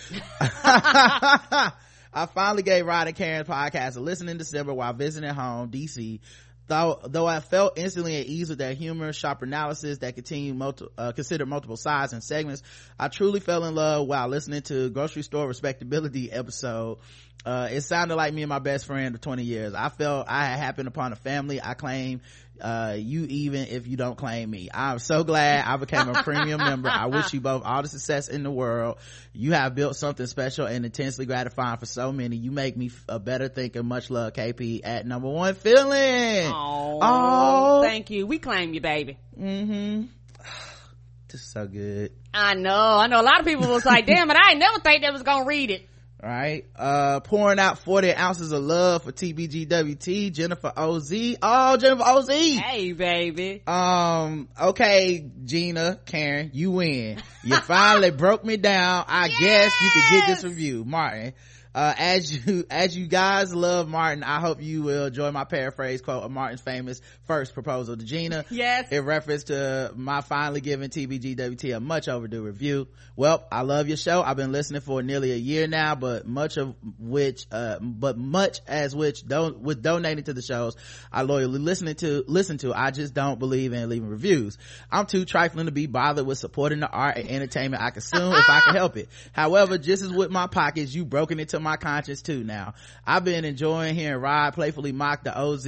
I 0.41 2.27
finally 2.27 2.63
gave 2.63 2.87
Rod 2.87 3.09
and 3.09 3.17
Karen's 3.17 3.49
podcast 3.49 3.97
a 3.97 4.01
listen 4.01 4.29
in 4.29 4.39
December 4.39 4.73
while 4.73 4.93
visiting 4.93 5.35
home, 5.35 5.71
DC. 5.71 6.21
Though, 6.67 6.99
though 7.05 7.27
I 7.27 7.41
felt 7.41 7.79
instantly 7.79 8.17
at 8.17 8.27
ease 8.27 8.49
with 8.49 8.59
their 8.59 8.73
humor, 8.73 9.13
sharp 9.13 9.43
analysis 9.43 9.99
that 9.99 10.15
continue 10.15 10.55
multi, 10.55 10.87
uh, 10.97 11.13
considered 11.13 11.47
multiple 11.47 11.77
sides 11.77 12.13
and 12.13 12.23
segments, 12.23 12.63
I 12.99 13.09
truly 13.09 13.41
fell 13.41 13.65
in 13.65 13.75
love 13.75 14.07
while 14.07 14.29
listening 14.29 14.63
to 14.63 14.89
grocery 14.91 15.23
store 15.23 15.47
respectability 15.47 16.33
episode. 16.33 16.99
Uh, 17.45 17.69
it 17.71 17.83
sounded 17.83 18.15
like 18.15 18.33
me 18.33 18.43
and 18.43 18.49
my 18.49 18.59
best 18.59 18.87
friend 18.87 19.15
of 19.15 19.21
20 19.21 19.43
years. 19.43 19.75
I 19.75 19.91
felt 19.91 20.27
I 20.29 20.47
had 20.47 20.59
happened 20.59 20.89
upon 20.89 21.13
a 21.13 21.17
family. 21.17 21.61
I 21.63 21.75
claim, 21.75 22.23
uh, 22.61 22.95
you 22.97 23.25
even 23.25 23.67
if 23.67 23.87
you 23.87 23.97
don't 23.97 24.17
claim 24.17 24.51
me. 24.51 24.69
I'm 24.73 24.99
so 24.99 25.25
glad 25.25 25.65
I 25.67 25.77
became 25.77 26.09
a 26.09 26.23
premium 26.23 26.59
member. 26.59 26.89
I 26.89 27.07
wish 27.07 27.33
you 27.33 27.41
both 27.41 27.63
all 27.65 27.83
the 27.83 27.89
success 27.89 28.29
in 28.29 28.43
the 28.43 28.51
world. 28.51 28.99
You 29.33 29.53
have 29.53 29.75
built 29.75 29.97
something 29.97 30.27
special 30.27 30.67
and 30.67 30.85
intensely 30.85 31.27
gratifying 31.27 31.79
for 31.79 31.87
so 31.87 32.13
many. 32.13 32.37
You 32.37 32.51
make 32.51 32.77
me 32.77 32.91
a 33.09 33.19
better 33.19 33.49
thinker. 33.49 33.83
Much 33.83 34.11
love, 34.11 34.33
KP 34.33 34.81
at 34.85 35.07
number 35.07 35.29
one 35.29 35.55
feeling. 35.55 36.51
Oh, 36.53 37.83
thank 37.83 38.11
you. 38.11 38.27
We 38.27 38.39
claim 38.39 38.75
you, 38.75 38.81
baby. 38.81 39.19
Mm-hmm. 39.39 40.05
Just 41.29 41.53
so 41.53 41.67
good. 41.67 42.13
I 42.33 42.55
know. 42.55 42.99
I 42.99 43.09
know. 43.09 43.21
A 43.21 43.23
lot 43.23 43.41
of 43.41 43.47
people 43.47 43.69
was 43.69 43.85
like, 43.85 44.07
"Damn 44.07 44.31
it! 44.31 44.37
I 44.37 44.53
ain't 44.53 44.61
never 44.61 44.79
think 44.79 45.03
they 45.03 45.11
was 45.11 45.23
gonna 45.23 45.47
read 45.47 45.71
it." 45.71 45.89
Right 46.25 46.65
uh 46.77 47.21
pouring 47.21 47.59
out 47.59 47.79
40 47.81 48.15
ounces 48.15 48.51
of 48.51 48.63
love 48.63 49.03
for 49.03 49.13
tbgwt 49.13 50.33
jennifer 50.33 50.73
oz 50.75 51.13
oh 51.43 51.77
jennifer 51.77 52.03
oz 52.03 52.29
Hey, 52.31 52.93
baby. 52.93 53.63
um 53.67 54.49
okay 54.59 55.31
gina 55.45 56.01
karen 56.07 56.51
you 56.55 56.71
win 56.71 57.19
you 57.45 57.57
finally 57.57 58.11
broke 58.25 58.43
me 58.43 58.57
down. 58.57 59.05
I 59.07 59.29
guess 59.29 59.71
you 59.83 59.91
could 59.91 60.11
get 60.13 60.27
this 60.29 60.45
review. 60.45 60.83
Martin 60.83 61.35
uh, 61.75 61.95
as 61.97 62.47
you 62.47 62.65
as 62.71 62.97
you 62.97 63.07
guys 63.07 63.55
love 63.55 63.89
martin 63.89 64.23
i 64.23 64.39
hope 64.39 64.63
you 64.63 64.83
will 64.83 65.07
enjoy 65.07 65.31
my 65.33 65.45
paraphrase 65.45 66.01
quote 66.01 66.23
of 66.23 66.31
martin's 66.31 66.61
famous 66.61 67.01
first 67.27 67.55
proposal 67.55 67.97
to 67.97 68.05
gina. 68.05 68.45
Yes. 68.51 68.91
in 68.93 69.05
reference 69.05 69.45
to 69.45 69.93
my 69.97 70.21
finally 70.21 70.61
giving 70.61 70.91
tbgwt 70.91 71.77
a 71.77 71.81
much 71.81 72.09
overdue 72.09 72.43
review. 72.43 72.87
Well 73.17 73.45
i 73.51 73.63
love 73.63 73.89
your 73.89 73.97
show. 73.97 74.23
I've 74.23 74.37
been 74.37 74.53
listening 74.53 74.83
for 74.83 75.03
nearly 75.03 75.33
a 75.33 75.37
year 75.37 75.67
now 75.67 75.95
but 75.95 76.27
much 76.27 76.57
of 76.57 76.75
which 76.99 77.47
uh 77.51 77.79
but 77.81 78.17
much 78.17 78.61
as 78.67 78.95
which 78.95 79.27
don't 79.27 79.59
with 79.61 79.83
donating 79.83 80.25
to 80.25 80.33
the 80.33 80.43
shows 80.43 80.77
i 81.13 81.23
loyally 81.23 81.59
listening 81.59 81.95
to 81.97 82.25
listen 82.27 82.59
to 82.59 82.73
i 82.75 82.91
just 82.91 83.15
don't 83.15 83.39
believe 83.39 83.73
in 83.73 83.89
leaving 83.89 84.09
reviews. 84.09 84.59
I'm 84.91 85.07
too 85.07 85.25
trifling 85.25 85.67
to 85.67 85.73
be 85.73 85.87
bothered 85.87 86.27
with 86.27 86.39
supporting 86.39 86.81
the 86.81 86.89
art 86.89 87.17
and 87.17 87.29
entertainment 87.29 87.83
i 87.83 87.91
consume 87.91 88.33
if 88.33 88.49
i 88.49 88.61
can 88.61 88.75
help 88.75 88.97
it. 88.97 89.09
However 89.33 89.79
just 89.79 90.03
as 90.03 90.13
with 90.13 90.31
my 90.31 90.47
pockets 90.47 90.95
you 90.95 91.05
broken 91.05 91.41
into 91.41 91.64
my 91.65 91.77
conscience 91.77 92.23
too 92.23 92.45
now. 92.45 92.75
I've 93.05 93.25
been 93.25 93.45
enjoying 93.45 93.95
hearing 93.95 94.21
rod 94.21 94.53
playfully 94.55 94.93
mock 94.93 95.25
the 95.25 95.37
oz 95.37 95.67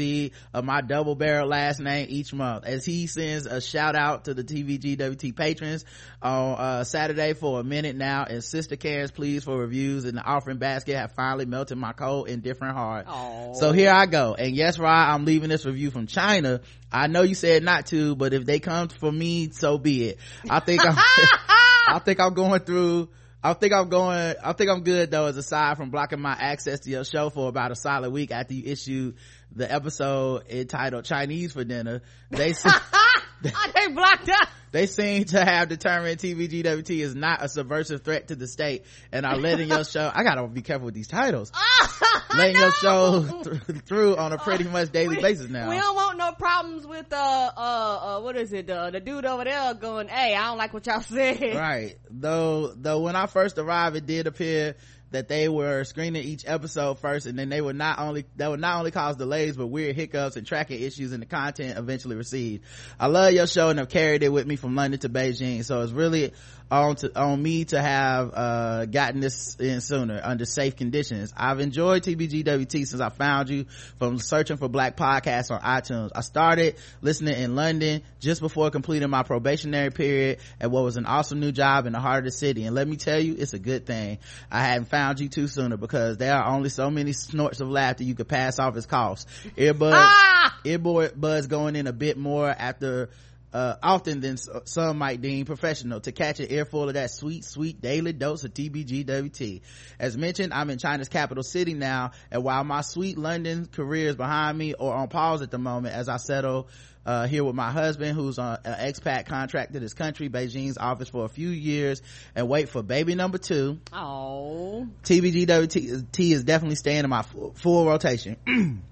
of 0.53 0.65
my 0.65 0.81
double 0.83 1.15
barrel 1.15 1.49
last 1.49 1.81
name 1.81 2.07
each 2.09 2.33
month 2.33 2.65
as 2.65 2.85
he 2.85 3.07
sends 3.07 3.47
a 3.47 3.61
shout 3.61 3.97
out 3.97 4.27
to 4.27 4.35
the 4.35 4.45
tbgwt 4.45 5.35
patrons 5.35 5.85
on 6.23 6.55
uh, 6.59 6.85
saturday 6.85 7.33
for 7.33 7.61
a 7.61 7.65
minute 7.65 7.97
now. 7.97 8.25
And 8.25 8.45
sister 8.45 8.77
karen's 8.77 9.11
pleas 9.11 9.45
for 9.45 9.59
reviews 9.59 10.05
in 10.05 10.15
the 10.15 10.23
offering 10.23 10.59
basket 10.59 10.97
have 10.97 11.13
finally 11.13 11.47
melted 11.47 11.79
my 11.79 11.93
cold 11.93 12.29
indifferent 12.29 12.77
heart. 12.77 13.07
Aw. 13.09 13.55
so 13.55 13.73
here 13.73 13.91
i 13.91 14.07
go. 14.07 14.35
And 14.35 14.55
yes 14.55 14.79
rod 14.79 15.15
i'm 15.15 15.25
leaving 15.25 15.49
this 15.49 15.65
review 15.65 15.91
from 15.91 16.07
china. 16.07 16.61
I 16.93 17.09
know 17.09 17.23
you 17.23 17.35
said 17.35 17.63
not 17.65 17.87
to 17.87 18.15
but 18.15 18.33
if 18.33 18.45
they 18.45 18.61
come 18.61 18.89
for 18.89 19.11
me 19.11 19.51
so 19.51 19.79
be 19.79 20.11
it. 20.11 20.19
I 20.49 20.61
think 20.61 20.85
i'm 20.85 20.95
i 21.89 21.99
think 21.99 22.21
i'm 22.21 22.35
going 22.35 22.61
through 22.61 23.09
I 23.47 23.53
think 23.53 23.73
I'm 23.73 23.89
going, 23.89 24.35
I 24.43 24.53
think 24.55 24.71
I'm 24.71 24.83
good 24.83 25.13
though, 25.13 25.27
as 25.27 25.37
aside 25.37 25.77
from 25.77 25.91
blocking 25.91 26.21
my 26.21 26.33
access 26.33 26.81
to 26.81 26.91
your 26.91 27.05
show 27.05 27.31
for 27.31 27.49
about 27.49 27.71
a 27.71 27.77
solid 27.77 28.11
week 28.11 28.33
after 28.33 28.55
you 28.55 28.65
issued 28.67 29.15
the 29.55 29.73
episode 29.73 30.49
entitled 30.51 31.05
Chinese 31.05 31.53
for 31.53 31.63
Dinner. 31.63 32.03
They, 32.29 32.55
se- 32.55 32.71
I 33.45 33.71
they 33.75 33.93
blocked 33.93 34.29
up. 34.29 34.49
they 34.73 34.87
seem 34.87 35.25
to 35.25 35.45
have 35.45 35.69
determined 35.69 36.19
TBGWT 36.19 37.01
is 37.01 37.15
not 37.15 37.43
a 37.43 37.49
subversive 37.49 38.03
threat 38.03 38.29
to 38.29 38.35
the 38.37 38.47
state 38.47 38.85
and 39.13 39.25
are 39.27 39.37
letting 39.37 39.69
your 39.69 39.85
show, 39.85 40.11
I 40.13 40.23
gotta 40.23 40.47
be 40.49 40.63
careful 40.63 40.87
with 40.87 40.95
these 40.95 41.09
titles, 41.09 41.53
letting 42.35 42.57
your 42.57 42.73
show 42.73 43.43
th- 43.45 43.83
through 43.87 44.17
on 44.17 44.33
a 44.33 44.39
pretty 44.39 44.65
much 44.65 44.93
daily 44.93 45.17
We- 45.17 45.23
basis 45.23 45.49
now. 45.49 45.69
We 45.69 45.77
don't 45.77 45.95
want 45.95 46.19
no 46.19 46.33
problems 46.33 46.87
with 46.87 47.13
uh 47.13 47.17
uh 47.57 48.17
uh 48.19 48.21
what 48.21 48.37
is 48.37 48.53
it 48.53 48.69
uh, 48.71 48.91
the 48.91 49.01
dude 49.01 49.25
over 49.25 49.45
there 49.45 49.75
going 49.75 50.09
hey 50.09 50.35
I 50.35 50.49
don't 50.49 50.59
like 50.59 50.73
what 50.75 50.87
y'all 50.87 51.01
said 51.03 51.55
right 51.55 51.97
though 52.11 52.73
though 52.75 53.01
when 53.01 53.15
i 53.17 53.27
first 53.27 53.59
arrived 53.59 53.97
it 53.97 54.07
did 54.07 54.27
appear 54.27 54.77
that 55.11 55.29
they 55.29 55.49
were 55.49 55.85
screening 55.85 56.25
each 56.25 56.45
episode 56.47 56.99
first 56.99 57.27
and 57.27 57.39
then 57.39 57.49
they 57.49 57.61
would 57.61 57.77
not 57.77 57.99
only 57.99 58.25
that 58.37 58.51
would 58.51 58.61
not 58.61 58.79
only 58.79 58.91
cause 58.91 59.17
delays 59.17 59.57
but 59.57 59.67
weird 59.67 59.95
hiccups 59.95 60.37
and 60.37 60.47
tracking 60.47 60.81
issues 60.81 61.13
in 61.13 61.21
the 61.21 61.27
content 61.27 61.79
eventually 61.79 62.17
received. 62.17 62.65
I 62.99 63.07
love 63.07 63.33
your 63.33 63.47
show 63.47 63.71
and 63.71 63.79
have 63.79 63.89
carried 63.89 64.23
it 64.23 64.31
with 64.31 64.47
me 64.47 64.57
from 64.57 64.75
london 64.75 65.01
to 65.01 65.09
beijing 65.09 65.65
so 65.65 65.83
it's 65.83 65.93
really 65.93 66.33
on 66.71 66.97
to 66.97 67.19
on 67.19 67.41
me 67.41 67.65
to 67.65 67.81
have 67.81 68.33
uh 68.35 68.85
gotten 68.87 69.21
this 69.21 69.55
in 69.57 69.81
sooner 69.81 70.21
under 70.23 70.45
safe 70.45 70.75
conditions. 70.77 71.33
I've 71.37 71.61
enjoyed 71.61 72.03
tbgwt 72.03 72.87
since 72.87 73.01
i 73.01 73.09
found 73.09 73.49
you 73.49 73.67
from 73.99 74.19
searching 74.19 74.57
for 74.57 74.69
black 74.69 74.97
podcasts 74.97 75.51
on 75.51 75.61
itunes. 75.61 76.11
I 76.15 76.23
started 76.23 76.77
listening 77.03 77.37
in 77.41 77.55
london 77.55 78.03
just 78.19 78.41
before 78.41 78.71
completing 78.71 79.09
my 79.11 79.23
probationary 79.23 79.91
period 79.91 80.39
at 80.61 80.71
what 80.71 80.83
was 80.83 80.97
an 80.97 81.07
awesome 81.07 81.39
new 81.39 81.53
job 81.53 81.87
in 81.87 81.93
the 81.93 82.01
heart 82.01 82.19
of 82.19 82.25
the 82.25 82.33
city. 82.33 82.65
And 82.65 82.75
let 82.75 82.89
me 82.89 82.97
tell 82.97 83.21
you 83.21 83.37
it's 83.39 83.55
a 83.55 83.59
good 83.59 83.87
thing. 83.87 84.19
I 84.51 84.61
hadn't 84.63 84.87
found 84.87 85.21
you 85.21 85.29
too 85.29 85.47
sooner 85.47 85.77
because 85.77 86.17
there 86.17 86.35
are 86.35 86.53
only 86.53 86.69
so 86.71 86.91
many 86.91 87.13
snorts 87.13 87.61
of 87.61 87.69
laughter 87.69 88.03
you 88.03 88.15
could 88.15 88.29
pass 88.29 88.59
off 88.59 88.77
as 88.77 88.87
coughs 88.87 89.27
earbuds 89.57 89.93
Ah! 89.95 90.59
earbuds 90.65 91.49
going 91.49 91.77
in 91.77 91.87
a 91.87 91.93
bit 91.93 92.17
more 92.17 92.49
after 92.49 93.09
uh, 93.53 93.77
often 93.83 94.21
than 94.21 94.37
some 94.37 94.99
might 94.99 95.21
deem 95.21 95.47
professional 95.47 96.01
to 96.01 96.13
catch 96.13 96.41
an 96.41 96.47
earful 96.51 96.89
of 96.89 96.95
that 96.95 97.11
sweet, 97.11 97.45
sweet 97.45 97.81
daily 97.81 98.13
dose 98.13 98.45
of 98.45 98.53
TBGWT. 98.53 99.63
As 99.99 100.17
mentioned, 100.17 100.53
I'm 100.53 100.71
in 100.71 100.79
China's 100.79 101.09
capital 101.09 101.43
city 101.43 101.75
now, 101.75 102.13
and 102.31 102.45
while 102.45 102.65
my 102.65 102.83
sweet 102.83 103.19
London 103.19 103.67
career 103.67 104.09
is 104.09 104.17
behind 104.17 104.59
me 104.59 104.75
or 104.75 104.95
on 104.95 105.09
pause 105.09 105.43
at 105.43 105.51
the 105.51 105.59
moment 105.59 105.95
as 105.95 106.09
I 106.09 106.19
settle 106.19 106.69
uh, 107.07 107.27
here 107.29 107.45
with 107.45 107.55
my 107.55 107.71
husband 107.71 108.17
who's 108.17 108.39
on 108.39 108.59
an 108.65 108.93
expat 108.93 109.27
contract 109.27 109.73
to 109.73 109.81
this 109.81 109.95
country, 109.95 110.29
Beijing's 110.29 110.77
office 110.77 111.09
for 111.09 111.25
a 111.25 111.29
few 111.29 111.49
years 111.49 112.03
and 112.35 112.49
wait 112.49 112.69
for 112.69 112.83
baby 112.83 113.15
number 113.15 113.39
two. 113.39 113.79
oh 113.93 114.89
TBGWT 115.05 116.33
is 116.33 116.45
definitely 116.45 116.77
staying 116.77 117.05
in 117.05 117.11
my 117.11 117.23
full, 117.23 117.55
full 117.55 117.87
rotation. 117.87 118.37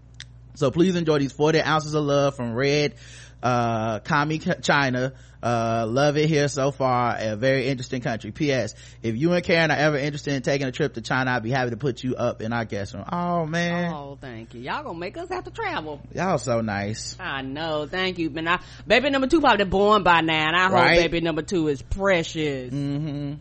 so 0.54 0.70
please 0.70 0.94
enjoy 0.94 1.18
these 1.18 1.32
40 1.32 1.60
ounces 1.60 1.94
of 1.94 2.04
love 2.04 2.36
from 2.36 2.54
Red, 2.54 2.94
uh, 3.44 4.00
Kami 4.00 4.38
China. 4.62 5.12
Uh, 5.42 5.84
love 5.86 6.16
it 6.16 6.26
here 6.26 6.48
so 6.48 6.70
far. 6.70 7.16
A 7.18 7.36
very 7.36 7.66
interesting 7.66 8.00
country. 8.00 8.32
P.S. 8.32 8.74
If 9.02 9.14
you 9.16 9.30
and 9.34 9.44
Karen 9.44 9.70
are 9.70 9.76
ever 9.76 9.98
interested 9.98 10.32
in 10.32 10.40
taking 10.40 10.66
a 10.66 10.72
trip 10.72 10.94
to 10.94 11.02
China, 11.02 11.32
I'd 11.32 11.42
be 11.42 11.50
happy 11.50 11.68
to 11.68 11.76
put 11.76 12.02
you 12.02 12.16
up 12.16 12.40
in 12.40 12.50
our 12.54 12.64
guest 12.64 12.94
room. 12.94 13.04
Oh 13.12 13.44
man. 13.44 13.92
oh 13.92 14.16
thank 14.18 14.54
you 14.54 14.62
y'all 14.62 14.82
gonna 14.82 14.98
make 14.98 15.18
us 15.18 15.28
have 15.28 15.44
to 15.44 15.50
travel 15.50 16.00
Y'all 16.14 16.38
so 16.38 16.62
nice. 16.62 17.14
I 17.20 17.42
know 17.42 17.86
thank 17.86 18.18
you 18.18 18.30
but 18.30 18.62
baby 18.86 19.10
number 19.10 19.26
two 19.26 19.40
probably 19.42 19.66
born 19.66 20.02
by 20.02 20.22
now 20.22 20.46
and 20.48 20.56
I 20.56 20.70
Right. 20.70 20.88
hope 20.94 21.10
baby 21.10 21.20
number 21.20 21.42
two 21.42 21.68
is 21.68 21.82
precious 21.82 22.70
hmm 22.70 23.34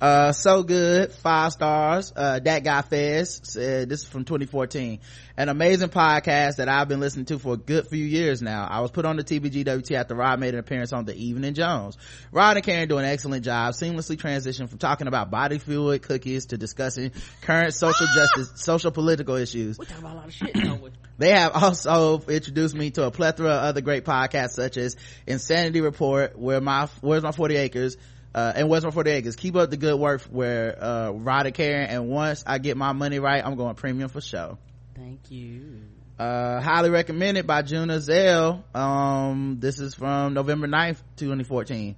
uh 0.00 0.32
so 0.32 0.62
good. 0.62 1.12
Five 1.12 1.52
stars. 1.52 2.12
Uh 2.14 2.38
that 2.38 2.64
guy 2.64 2.82
fez 2.82 3.40
said 3.44 3.88
this 3.88 4.02
is 4.02 4.08
from 4.08 4.24
2014 4.24 5.00
an 5.36 5.48
amazing 5.48 5.88
podcast 5.88 6.56
that 6.56 6.68
i've 6.68 6.88
been 6.88 6.98
listening 6.98 7.24
to 7.24 7.38
for 7.38 7.54
a 7.54 7.56
good 7.56 7.86
few 7.86 8.04
years 8.04 8.42
now. 8.42 8.66
I 8.68 8.80
was 8.80 8.90
put 8.90 9.04
on 9.04 9.16
the 9.16 9.22
tbgwt 9.22 9.92
after 9.92 10.14
rod 10.16 10.40
made 10.40 10.54
an 10.54 10.60
appearance 10.60 10.92
on 10.92 11.04
the 11.04 11.14
evening 11.14 11.54
jones. 11.54 11.96
Rod 12.32 12.56
and 12.56 12.66
karen 12.66 12.88
do 12.88 12.98
an 12.98 13.04
excellent 13.04 13.44
job 13.44 13.74
seamlessly 13.74 14.18
transition 14.18 14.66
from 14.66 14.78
talking 14.78 15.06
about 15.06 15.30
body 15.30 15.58
fluid 15.58 16.02
cookies 16.02 16.46
to 16.46 16.58
discussing 16.58 17.12
current 17.42 17.72
social 17.72 18.06
justice 18.14 18.50
social 18.56 18.90
political 18.90 19.36
issues. 19.36 19.78
We 19.78 19.86
talk 19.86 20.00
about 20.00 20.14
a 20.14 20.16
lot 20.16 20.26
of 20.26 20.34
shit 20.34 20.54
don't 20.54 20.82
we? 20.82 20.90
they 21.18 21.30
have 21.30 21.52
also 21.54 22.20
introduced 22.28 22.74
me 22.74 22.90
to 22.92 23.04
a 23.04 23.10
plethora 23.10 23.50
of 23.50 23.62
other 23.62 23.80
great 23.80 24.04
podcasts 24.04 24.50
such 24.50 24.76
as 24.76 24.96
Insanity 25.26 25.80
Report, 25.80 26.38
where 26.38 26.60
my 26.60 26.88
Where's 27.00 27.22
My 27.22 27.32
40 27.32 27.56
Acres, 27.56 27.96
uh, 28.34 28.52
and 28.54 28.68
Where's 28.68 28.84
My 28.84 28.90
40 28.90 29.10
Acres. 29.10 29.36
Keep 29.36 29.56
up 29.56 29.70
the 29.70 29.76
good 29.76 29.98
work 29.98 30.22
where, 30.30 30.82
uh, 30.82 31.10
Rod 31.10 31.52
Karen, 31.54 31.88
and 31.88 32.08
once 32.08 32.44
I 32.46 32.58
get 32.58 32.76
my 32.76 32.92
money 32.92 33.18
right, 33.18 33.44
I'm 33.44 33.56
going 33.56 33.74
premium 33.74 34.08
for 34.08 34.20
show. 34.20 34.58
thank 34.94 35.30
you 35.30 35.80
Uh, 36.18 36.60
highly 36.60 36.90
recommended 36.90 37.46
by 37.46 37.62
Juna 37.62 38.00
Zell. 38.00 38.64
Um, 38.74 39.58
this 39.60 39.78
is 39.78 39.94
from 39.94 40.34
November 40.34 40.66
9th, 40.66 41.00
2014. 41.16 41.94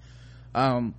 Um, 0.55 0.95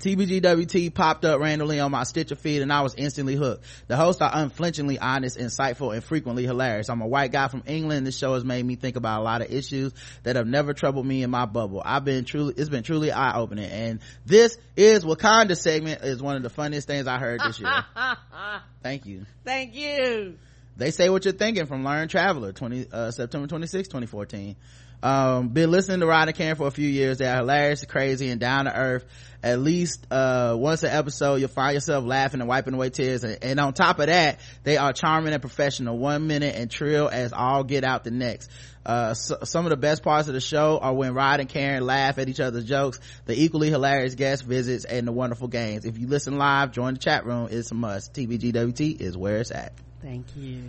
TBGWT 0.00 0.92
popped 0.92 1.24
up 1.24 1.40
randomly 1.40 1.80
on 1.80 1.90
my 1.90 2.04
Stitcher 2.04 2.34
feed 2.34 2.62
and 2.62 2.72
I 2.72 2.82
was 2.82 2.94
instantly 2.96 3.36
hooked. 3.36 3.64
The 3.86 3.96
hosts 3.96 4.20
are 4.20 4.30
unflinchingly 4.32 4.98
honest, 4.98 5.38
insightful, 5.38 5.94
and 5.94 6.02
frequently 6.02 6.44
hilarious. 6.44 6.88
I'm 6.88 7.00
a 7.00 7.06
white 7.06 7.32
guy 7.32 7.48
from 7.48 7.62
England 7.66 7.98
and 7.98 8.06
this 8.06 8.18
show 8.18 8.34
has 8.34 8.44
made 8.44 8.64
me 8.64 8.76
think 8.76 8.96
about 8.96 9.20
a 9.20 9.24
lot 9.24 9.40
of 9.40 9.52
issues 9.52 9.92
that 10.24 10.36
have 10.36 10.46
never 10.46 10.74
troubled 10.74 11.06
me 11.06 11.22
in 11.22 11.30
my 11.30 11.46
bubble. 11.46 11.80
I've 11.84 12.04
been 12.04 12.24
truly, 12.24 12.54
it's 12.56 12.68
been 12.68 12.82
truly 12.82 13.12
eye 13.12 13.36
opening 13.36 13.70
and 13.70 14.00
this 14.26 14.58
is 14.76 15.04
Wakanda 15.04 15.56
segment 15.56 16.02
is 16.02 16.22
one 16.22 16.36
of 16.36 16.42
the 16.42 16.50
funniest 16.50 16.86
things 16.86 17.06
I 17.06 17.18
heard 17.18 17.40
this 17.40 17.60
year. 17.60 17.84
Thank 18.82 19.06
you. 19.06 19.24
thank 19.44 19.74
you 19.74 20.36
They 20.76 20.90
say 20.90 21.08
what 21.08 21.24
you're 21.24 21.32
thinking 21.32 21.66
from 21.66 21.84
Learn 21.84 22.08
Traveler, 22.08 22.52
20, 22.52 22.86
uh, 22.92 23.10
September 23.10 23.46
26, 23.46 23.88
2014. 23.88 24.56
Um, 25.04 25.48
been 25.48 25.70
listening 25.70 26.00
to 26.00 26.06
Rod 26.06 26.28
and 26.28 26.36
Karen 26.36 26.56
for 26.56 26.66
a 26.66 26.70
few 26.70 26.88
years. 26.88 27.18
They 27.18 27.26
are 27.26 27.36
hilarious, 27.36 27.84
crazy, 27.84 28.30
and 28.30 28.40
down 28.40 28.64
to 28.64 28.74
earth. 28.74 29.04
At 29.44 29.58
least, 29.58 30.06
uh, 30.10 30.56
once 30.58 30.84
an 30.84 30.90
episode, 30.90 31.34
you'll 31.34 31.48
find 31.48 31.74
yourself 31.74 32.02
laughing 32.02 32.40
and 32.40 32.48
wiping 32.48 32.72
away 32.72 32.88
tears. 32.88 33.24
And, 33.24 33.36
and 33.44 33.60
on 33.60 33.74
top 33.74 33.98
of 33.98 34.06
that, 34.06 34.40
they 34.62 34.78
are 34.78 34.94
charming 34.94 35.34
and 35.34 35.42
professional 35.42 35.98
one 35.98 36.26
minute 36.26 36.54
and 36.54 36.70
trill 36.70 37.10
as 37.10 37.34
all 37.34 37.62
get 37.62 37.84
out 37.84 38.04
the 38.04 38.10
next. 38.10 38.50
Uh, 38.86 39.12
so, 39.12 39.40
some 39.44 39.66
of 39.66 39.70
the 39.70 39.76
best 39.76 40.02
parts 40.02 40.28
of 40.28 40.34
the 40.34 40.40
show 40.40 40.78
are 40.78 40.94
when 40.94 41.12
Rod 41.12 41.40
and 41.40 41.48
Karen 41.50 41.84
laugh 41.84 42.16
at 42.16 42.30
each 42.30 42.40
other's 42.40 42.64
jokes, 42.64 42.98
the 43.26 43.38
equally 43.38 43.68
hilarious 43.68 44.14
guest 44.14 44.46
visits, 44.46 44.86
and 44.86 45.06
the 45.06 45.12
wonderful 45.12 45.48
games. 45.48 45.84
If 45.84 45.98
you 45.98 46.06
listen 46.06 46.38
live, 46.38 46.72
join 46.72 46.94
the 46.94 47.00
chat 47.00 47.26
room. 47.26 47.48
It's 47.50 47.70
a 47.70 47.74
must. 47.74 48.14
TBGWT 48.14 48.98
is 48.98 49.14
where 49.14 49.40
it's 49.40 49.50
at. 49.50 49.74
thank 50.00 50.24
you 50.36 50.62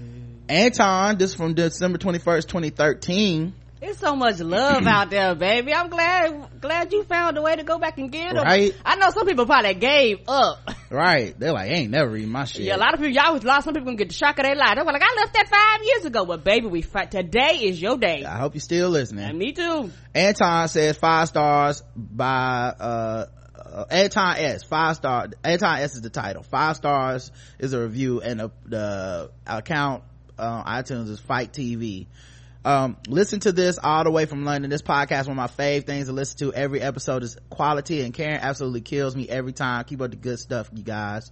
Anton, 0.49 1.17
this 1.17 1.29
is 1.29 1.35
from 1.37 1.53
December 1.53 1.97
21st, 1.97 2.47
2013. 2.47 3.53
There's 3.85 3.99
so 3.99 4.15
much 4.15 4.39
love 4.39 4.87
out 4.87 5.11
there, 5.11 5.35
baby. 5.35 5.71
I'm 5.71 5.89
glad 5.89 6.59
glad 6.59 6.91
you 6.91 7.03
found 7.03 7.37
a 7.37 7.41
way 7.43 7.55
to 7.55 7.63
go 7.63 7.77
back 7.77 7.99
and 7.99 8.11
get 8.11 8.33
them. 8.33 8.43
Right. 8.43 8.73
I 8.83 8.95
know 8.95 9.11
some 9.11 9.27
people 9.27 9.45
probably 9.45 9.75
gave 9.75 10.27
up. 10.27 10.71
right 10.89 11.39
they're 11.39 11.53
like 11.53 11.69
ain't 11.69 11.91
never 11.91 12.09
read 12.09 12.27
my 12.27 12.45
shit 12.45 12.61
Yeah, 12.63 12.77
a 12.77 12.77
lot 12.77 12.95
of 12.95 12.99
people, 12.99 13.13
y'all 13.13 13.33
was 13.33 13.43
lost. 13.43 13.65
Some 13.65 13.75
people 13.75 13.85
gonna 13.85 13.97
get 13.97 14.07
the 14.07 14.15
shock 14.15 14.39
of 14.39 14.45
their 14.45 14.55
life. 14.55 14.73
They're 14.75 14.85
like, 14.85 15.03
I 15.03 15.15
left 15.21 15.33
that 15.33 15.49
five 15.49 15.85
years 15.85 16.05
ago. 16.05 16.23
Well, 16.23 16.39
baby, 16.39 16.65
we 16.65 16.81
fight. 16.81 17.11
Today 17.11 17.59
is 17.61 17.79
your 17.79 17.95
day. 17.97 18.23
i 18.25 18.39
hope 18.39 18.55
you're 18.55 18.61
still 18.61 18.89
listening 18.89 19.23
And 19.23 19.37
me 19.37 19.51
too. 19.51 19.91
Anton 20.15 20.67
says 20.67 20.97
five 20.97 21.27
stars 21.27 21.83
by 21.95 22.73
uh, 22.79 23.25
uh 23.55 23.85
Anton 23.91 24.35
S. 24.37 24.63
Five 24.63 24.95
star. 24.95 25.27
Anton 25.43 25.79
S 25.81 25.93
is 25.93 26.01
the 26.01 26.09
title. 26.09 26.41
Five 26.41 26.75
stars 26.77 27.31
is 27.59 27.73
a 27.73 27.81
review, 27.81 28.19
and 28.21 28.39
the, 28.39 28.51
the 28.65 29.31
account 29.45 30.01
uh, 30.39 30.63
iTunes 30.63 31.09
is 31.09 31.19
Fight 31.19 31.53
TV. 31.53 32.07
Um, 32.65 32.97
listen 33.07 33.39
to 33.41 33.51
this 33.51 33.77
all 33.77 34.03
the 34.03 34.09
way 34.09 34.25
from 34.25 34.43
London. 34.43 34.71
This 34.71 34.81
podcast, 34.81 35.27
one 35.27 35.37
of 35.37 35.57
my 35.57 35.63
fave 35.63 35.85
things 35.85 36.07
to 36.07 36.13
listen 36.13 36.39
to. 36.39 36.53
Every 36.53 36.81
episode 36.81 37.21
is 37.21 37.37
quality, 37.51 38.01
and 38.01 38.11
Karen 38.11 38.39
absolutely 38.41 38.81
kills 38.81 39.15
me 39.15 39.29
every 39.29 39.53
time. 39.53 39.83
Keep 39.83 40.01
up 40.01 40.09
the 40.09 40.17
good 40.17 40.39
stuff, 40.39 40.71
you 40.73 40.83
guys. 40.83 41.31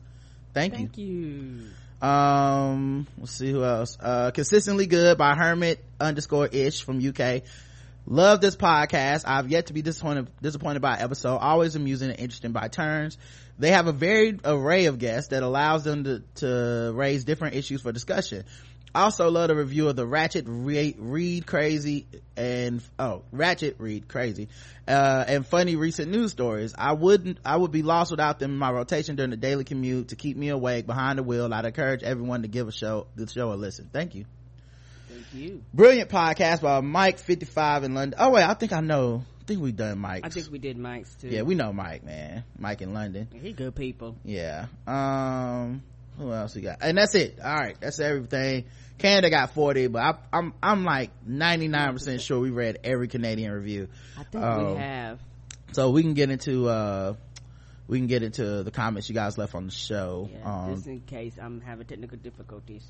Thank, 0.54 0.74
you. 0.74 0.78
Thank 0.78 0.98
you. 1.00 1.06
you. 1.08 2.08
Um, 2.08 3.08
let's 3.18 3.32
see 3.32 3.50
who 3.50 3.64
else. 3.64 3.98
Uh, 4.00 4.30
consistently 4.30 4.86
good 4.86 5.18
by 5.18 5.34
Hermit 5.34 5.84
underscore 6.00 6.46
ish 6.46 6.84
from 6.84 7.00
UK. 7.04 7.42
Love 8.06 8.40
this 8.40 8.56
podcast. 8.56 9.24
I've 9.26 9.50
yet 9.50 9.68
to 9.68 9.74
be 9.74 9.82
disappointed 9.82 10.28
disappointed 10.42 10.82
by 10.82 10.98
an 10.98 11.02
episode. 11.02 11.38
Always 11.38 11.76
amusing 11.76 12.12
and 12.12 12.20
interesting 12.20 12.52
by 12.52 12.68
turns. 12.68 13.18
They 13.58 13.72
have 13.72 13.88
a 13.88 13.92
varied 13.92 14.42
array 14.46 14.86
of 14.86 15.00
guests 15.00 15.30
that 15.30 15.42
allows 15.42 15.84
them 15.84 16.04
to, 16.04 16.24
to 16.36 16.92
raise 16.94 17.24
different 17.24 17.56
issues 17.56 17.82
for 17.82 17.92
discussion. 17.92 18.44
Also 18.96 19.30
love 19.32 19.48
the 19.48 19.56
review 19.56 19.90
of 19.90 19.96
the 19.96 20.06
Ratchet 20.06 20.46
Re- 20.48 20.96
Read 21.00 21.48
Crazy 21.48 22.06
and 22.38 22.82
oh 23.00 23.24
Ratchet 23.32 23.78
Read 23.80 24.08
Crazy 24.08 24.50
uh, 24.88 25.26
and 25.28 25.48
funny 25.48 25.76
recent 25.76 26.12
news 26.12 26.32
stories. 26.32 26.76
I 26.78 26.94
wouldn't 26.94 27.40
I 27.44 27.58
would 27.58 27.72
be 27.72 27.82
lost 27.82 28.12
without 28.12 28.38
them 28.40 28.52
in 28.52 28.58
my 28.58 28.70
rotation 28.72 29.16
during 29.16 29.32
the 29.32 29.38
daily 29.38 29.64
commute 29.64 30.10
to 30.10 30.16
keep 30.16 30.38
me 30.38 30.50
awake 30.50 30.86
behind 30.86 31.18
the 31.18 31.24
wheel. 31.24 31.52
I'd 31.52 31.66
encourage 31.66 32.04
everyone 32.04 32.44
to 32.44 32.48
give 32.48 32.68
a 32.68 32.72
show 32.72 33.08
the 33.16 33.28
show 33.28 33.52
a 33.52 33.56
listen. 33.56 33.90
Thank 33.92 34.14
you. 34.14 34.26
Thank 35.10 35.26
you. 35.34 35.64
Brilliant 35.74 36.10
podcast 36.12 36.62
by 36.62 36.80
Mike 36.82 37.18
fifty 37.18 37.46
five 37.46 37.84
in 37.84 37.96
London. 37.96 38.20
Oh 38.20 38.30
wait, 38.30 38.44
I 38.44 38.54
think 38.54 38.74
I 38.74 38.82
know. 38.82 39.24
I 39.42 39.46
think 39.46 39.60
we've 39.62 39.76
done 39.76 39.98
Mike. 39.98 40.24
I 40.26 40.30
think 40.30 40.52
we 40.52 40.60
did 40.60 40.78
Mike's 40.78 41.14
too. 41.16 41.28
yeah, 41.30 41.42
we 41.42 41.56
know 41.56 41.74
Mike, 41.74 42.04
man. 42.06 42.44
Mike 42.58 42.82
in 42.82 42.94
London. 42.94 43.28
He 43.42 43.52
good 43.54 43.76
people. 43.76 44.16
Yeah. 44.24 44.68
Um, 44.88 45.84
who 46.18 46.32
else 46.32 46.56
we 46.56 46.62
got? 46.62 46.78
And 46.82 46.98
that's 46.98 47.14
it. 47.16 47.40
All 47.44 47.54
right, 47.54 47.76
that's 47.82 48.00
everything. 48.00 48.66
Canada 48.98 49.30
got 49.30 49.54
40, 49.54 49.88
but 49.88 50.02
I, 50.02 50.16
I'm, 50.38 50.54
I'm 50.62 50.86
like 50.86 51.12
99% 51.28 52.22
sure 52.22 52.40
we 52.40 52.52
read 52.52 52.80
every 52.84 53.08
Canadian 53.08 53.52
review. 53.52 53.88
I 54.18 54.24
think 54.24 54.44
Um, 54.44 54.72
we 54.74 54.78
have. 54.80 55.20
So 55.74 55.90
we 55.90 56.04
can 56.04 56.14
get 56.14 56.30
into, 56.30 56.70
uh, 56.70 57.16
we 57.88 57.98
can 57.98 58.08
get 58.08 58.24
into 58.24 58.64
the 58.64 58.72
comments 58.72 59.10
you 59.10 59.16
guys 59.16 59.38
left 59.38 59.56
on 59.56 59.66
the 59.66 59.72
show. 59.72 60.30
Yeah, 60.32 60.64
um, 60.66 60.76
just 60.76 60.88
in 60.88 61.02
case 61.02 61.34
I'm 61.42 61.60
having 61.62 61.86
technical 61.88 62.18
difficulties. 62.18 62.86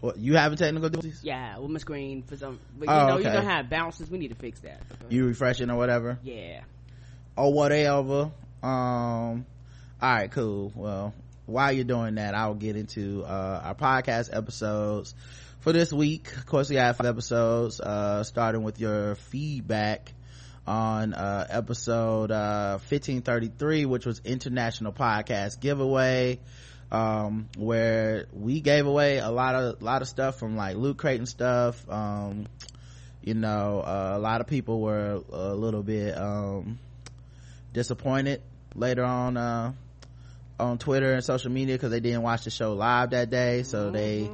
what, 0.00 0.16
you 0.18 0.34
having 0.36 0.58
technical 0.58 0.88
difficulties? 0.88 1.20
Yeah, 1.22 1.58
with 1.58 1.70
my 1.70 1.78
screen 1.78 2.22
for 2.22 2.36
some. 2.36 2.58
But 2.78 2.88
you 2.88 2.94
Oh, 2.94 3.06
know, 3.06 3.14
okay. 3.18 3.24
you 3.24 3.36
how 3.38 3.42
have 3.42 3.70
bounces. 3.70 4.10
We 4.10 4.18
need 4.18 4.28
to 4.28 4.34
fix 4.34 4.60
that. 4.60 4.80
You 5.10 5.26
refreshing 5.26 5.70
or 5.70 5.76
whatever? 5.76 6.18
Yeah. 6.24 6.62
or 7.36 7.52
whatever. 7.52 8.32
Um, 8.62 9.46
all 10.00 10.12
right, 10.14 10.30
cool. 10.30 10.72
Well, 10.74 11.14
while 11.52 11.70
you're 11.70 11.84
doing 11.84 12.16
that, 12.16 12.34
I'll 12.34 12.54
get 12.54 12.76
into 12.76 13.24
uh, 13.24 13.60
our 13.64 13.74
podcast 13.74 14.30
episodes 14.36 15.14
for 15.60 15.72
this 15.72 15.92
week. 15.92 16.32
Of 16.36 16.46
course, 16.46 16.68
we 16.70 16.76
have 16.76 16.96
five 16.96 17.06
episodes, 17.06 17.80
uh, 17.80 18.24
starting 18.24 18.62
with 18.62 18.80
your 18.80 19.14
feedback 19.14 20.12
on 20.66 21.14
uh, 21.14 21.46
episode 21.50 22.30
uh, 22.30 22.78
1533, 22.88 23.84
which 23.86 24.06
was 24.06 24.20
International 24.24 24.92
Podcast 24.92 25.60
Giveaway. 25.60 26.40
Um, 26.90 27.48
where 27.56 28.26
we 28.34 28.60
gave 28.60 28.86
away 28.86 29.16
a 29.16 29.30
lot 29.30 29.54
of 29.54 29.80
a 29.80 29.84
lot 29.84 30.02
of 30.02 30.08
stuff 30.08 30.38
from 30.38 30.58
like 30.58 30.76
loot 30.76 30.98
Creighton 30.98 31.24
stuff. 31.24 31.88
Um, 31.88 32.46
you 33.22 33.32
know, 33.32 33.80
uh, 33.80 34.12
a 34.14 34.18
lot 34.18 34.42
of 34.42 34.46
people 34.46 34.80
were 34.80 35.22
a 35.32 35.54
little 35.54 35.82
bit 35.82 36.18
um, 36.18 36.78
disappointed 37.72 38.42
later 38.74 39.04
on 39.04 39.38
uh, 39.38 39.72
on 40.62 40.78
Twitter 40.78 41.12
and 41.12 41.24
social 41.24 41.50
media 41.50 41.74
because 41.76 41.90
they 41.90 42.00
didn't 42.00 42.22
watch 42.22 42.44
the 42.44 42.50
show 42.50 42.72
live 42.74 43.10
that 43.10 43.30
day, 43.30 43.62
so 43.62 43.90
they 43.90 44.30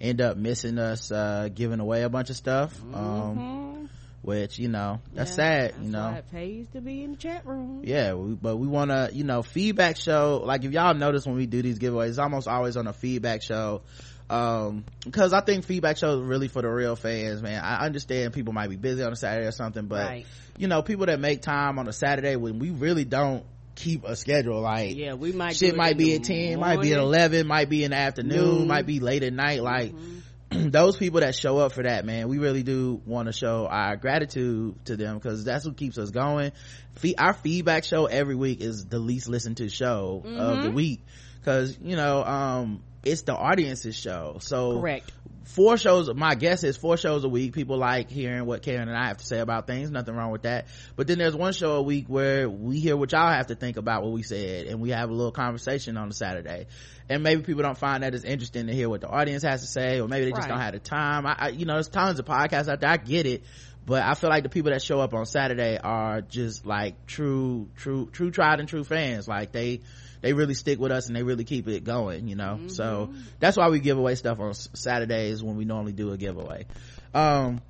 end 0.00 0.20
up 0.20 0.36
missing 0.36 0.78
us 0.78 1.10
uh, 1.10 1.48
giving 1.54 1.80
away 1.80 2.02
a 2.02 2.08
bunch 2.08 2.30
of 2.30 2.36
stuff. 2.36 2.74
Um, 2.94 3.88
which 4.22 4.58
you 4.58 4.68
know 4.68 5.00
that's 5.14 5.30
Yeah, 5.30 5.36
sad. 5.36 5.70
That's 5.74 5.84
you 5.84 5.90
know, 5.92 6.10
it 6.14 6.30
pays 6.30 6.66
to 6.72 6.80
be 6.80 7.04
in 7.04 7.12
the 7.12 7.16
chat 7.16 7.46
room. 7.46 7.82
yeah 7.84 8.14
we, 8.14 8.34
but 8.34 8.56
we 8.56 8.66
want 8.66 8.90
to 8.90 9.10
you 9.12 9.22
know 9.24 9.42
feedback 9.42 9.96
show 9.96 10.42
like 10.44 10.64
if 10.64 10.72
y'all 10.72 10.92
notice 10.94 11.24
when 11.24 11.36
we 11.36 11.46
do 11.46 11.62
these 11.62 11.78
giveaways 11.78 12.08
it's 12.10 12.18
almost 12.18 12.48
always 12.48 12.76
on 12.76 12.88
a 12.88 12.92
feedback 12.92 13.42
show 13.42 13.80
um 14.28 14.84
because 15.04 15.32
i 15.32 15.40
think 15.40 15.64
feedback 15.64 15.96
shows 15.96 16.20
really 16.22 16.48
for 16.48 16.62
the 16.62 16.68
real 16.68 16.96
fans 16.96 17.40
man 17.42 17.62
i 17.64 17.86
understand 17.86 18.32
people 18.34 18.52
might 18.52 18.68
be 18.68 18.76
busy 18.76 19.02
on 19.04 19.12
a 19.12 19.16
saturday 19.16 19.46
or 19.46 19.52
something 19.52 19.86
but 19.86 20.04
Right. 20.06 20.26
you 20.58 20.66
know 20.66 20.82
people 20.82 21.06
that 21.06 21.20
make 21.20 21.40
time 21.40 21.78
on 21.78 21.86
a 21.88 21.92
saturday 21.92 22.34
when 22.36 22.58
we 22.58 22.70
really 22.70 23.04
don't 23.04 23.44
keep 23.78 24.04
a 24.04 24.16
schedule 24.16 24.60
like 24.60 24.96
Yeah, 24.96 25.14
we 25.14 25.32
might. 25.32 25.54
shit 25.56 25.70
it 25.70 25.76
might 25.76 25.96
be 25.96 26.14
at 26.16 26.24
10 26.24 26.58
might 26.58 26.80
be 26.80 26.92
at 26.92 26.98
11 26.98 27.46
might 27.46 27.68
be 27.70 27.84
in 27.84 27.92
the 27.92 27.96
afternoon 27.96 28.58
Noon. 28.58 28.66
might 28.68 28.86
be 28.86 28.98
late 29.00 29.22
at 29.22 29.32
night 29.32 29.62
like 29.62 29.92
Mm-hmm. 29.94 30.14
those 30.70 30.96
people 30.96 31.20
that 31.20 31.34
show 31.34 31.58
up 31.58 31.72
for 31.72 31.82
that 31.82 32.04
man 32.06 32.26
we 32.28 32.38
really 32.38 32.62
do 32.62 33.00
want 33.06 33.26
to 33.26 33.32
show 33.32 33.66
our 33.66 33.96
gratitude 33.96 34.74
to 34.86 34.96
them 34.96 35.16
because 35.18 35.44
that's 35.44 35.64
what 35.66 35.76
keeps 35.76 35.98
us 35.98 36.10
going 36.10 36.52
Fe- 36.96 37.14
our 37.18 37.34
feedback 37.34 37.84
show 37.84 38.06
every 38.06 38.34
week 38.34 38.60
is 38.62 38.86
the 38.86 38.98
least 38.98 39.28
listened 39.28 39.58
to 39.58 39.68
show 39.68 40.22
of 40.24 40.30
Mm-hmm. 40.32 40.62
the 40.62 40.70
week 40.70 41.04
because 41.40 41.78
you 41.82 41.96
know 41.96 42.24
um 42.24 42.82
it's 43.04 43.22
the 43.22 43.34
audience's 43.34 43.94
show 43.94 44.38
so 44.40 44.80
Correct. 44.80 45.12
Four 45.48 45.78
shows 45.78 46.12
my 46.14 46.34
guess 46.34 46.62
is 46.62 46.76
four 46.76 46.96
shows 46.96 47.24
a 47.24 47.28
week 47.28 47.54
people 47.54 47.78
like 47.78 48.10
hearing 48.10 48.44
what 48.44 48.60
karen 48.62 48.86
and 48.88 48.96
i 48.96 49.06
have 49.08 49.16
to 49.16 49.24
say 49.26 49.38
about 49.38 49.66
things 49.66 49.90
nothing 49.90 50.14
wrong 50.14 50.30
with 50.30 50.42
that. 50.42 50.66
But 50.94 51.06
then 51.06 51.18
there's 51.18 51.34
one 51.34 51.52
show 51.52 51.76
a 51.76 51.82
week 51.82 52.06
where 52.06 52.48
we 52.50 52.80
hear 52.80 52.96
what 52.96 53.12
y'all 53.12 53.30
have 53.32 53.46
to 53.46 53.54
think 53.54 53.76
about 53.78 54.02
what 54.02 54.12
we 54.12 54.22
said 54.22 54.66
and 54.66 54.80
we 54.80 54.90
have 54.90 55.08
a 55.08 55.12
little 55.12 55.32
conversation 55.32 55.96
on 55.96 56.08
a 56.08 56.12
saturday. 56.12 56.66
And 57.08 57.22
maybe 57.22 57.42
people 57.42 57.62
don't 57.62 57.78
find 57.78 58.02
that 58.02 58.14
as 58.14 58.24
interesting 58.24 58.66
to 58.66 58.74
hear 58.74 58.88
what 58.90 59.00
the 59.00 59.08
audience 59.08 59.42
has 59.42 59.62
to 59.62 59.66
say 59.66 60.00
or 60.00 60.08
maybe 60.08 60.26
they 60.26 60.32
just 60.32 60.42
Right. 60.42 60.48
don't 60.48 60.60
have 60.60 60.74
the 60.74 60.80
time. 60.80 61.26
I, 61.26 61.36
I 61.38 61.48
you 61.48 61.64
know 61.64 61.74
there's 61.74 61.88
tons 61.88 62.18
of 62.18 62.26
podcasts 62.26 62.68
out 62.68 62.80
there 62.80 62.90
i 62.90 62.96
get 62.98 63.26
it. 63.26 63.42
But 63.86 64.02
i 64.02 64.12
feel 64.14 64.28
like 64.28 64.42
the 64.42 64.50
people 64.50 64.70
that 64.72 64.82
show 64.82 65.00
up 65.00 65.14
on 65.14 65.24
saturday 65.24 65.78
are 65.82 66.20
just 66.20 66.66
like 66.66 67.06
true 67.06 67.70
true 67.76 68.10
true 68.12 68.30
tried 68.30 68.60
and 68.60 68.68
true 68.68 68.84
fans. 68.84 69.26
Like 69.26 69.52
they 69.52 69.80
they 70.20 70.32
really 70.32 70.54
stick 70.54 70.78
with 70.78 70.92
us 70.92 71.06
and 71.06 71.16
they 71.16 71.22
really 71.22 71.44
keep 71.44 71.68
it 71.68 71.84
going 71.84 72.28
you 72.28 72.36
know? 72.36 72.60
So 72.68 73.12
that's 73.40 73.56
why 73.56 73.68
we 73.68 73.80
give 73.80 73.98
away 73.98 74.14
stuff 74.14 74.40
on 74.40 74.54
saturdays 74.54 75.42
when 75.42 75.56
we 75.56 75.64
normally 75.64 75.92
do 75.92 76.12
a 76.12 76.16
giveaway. 76.16 76.66
Um 77.14 77.60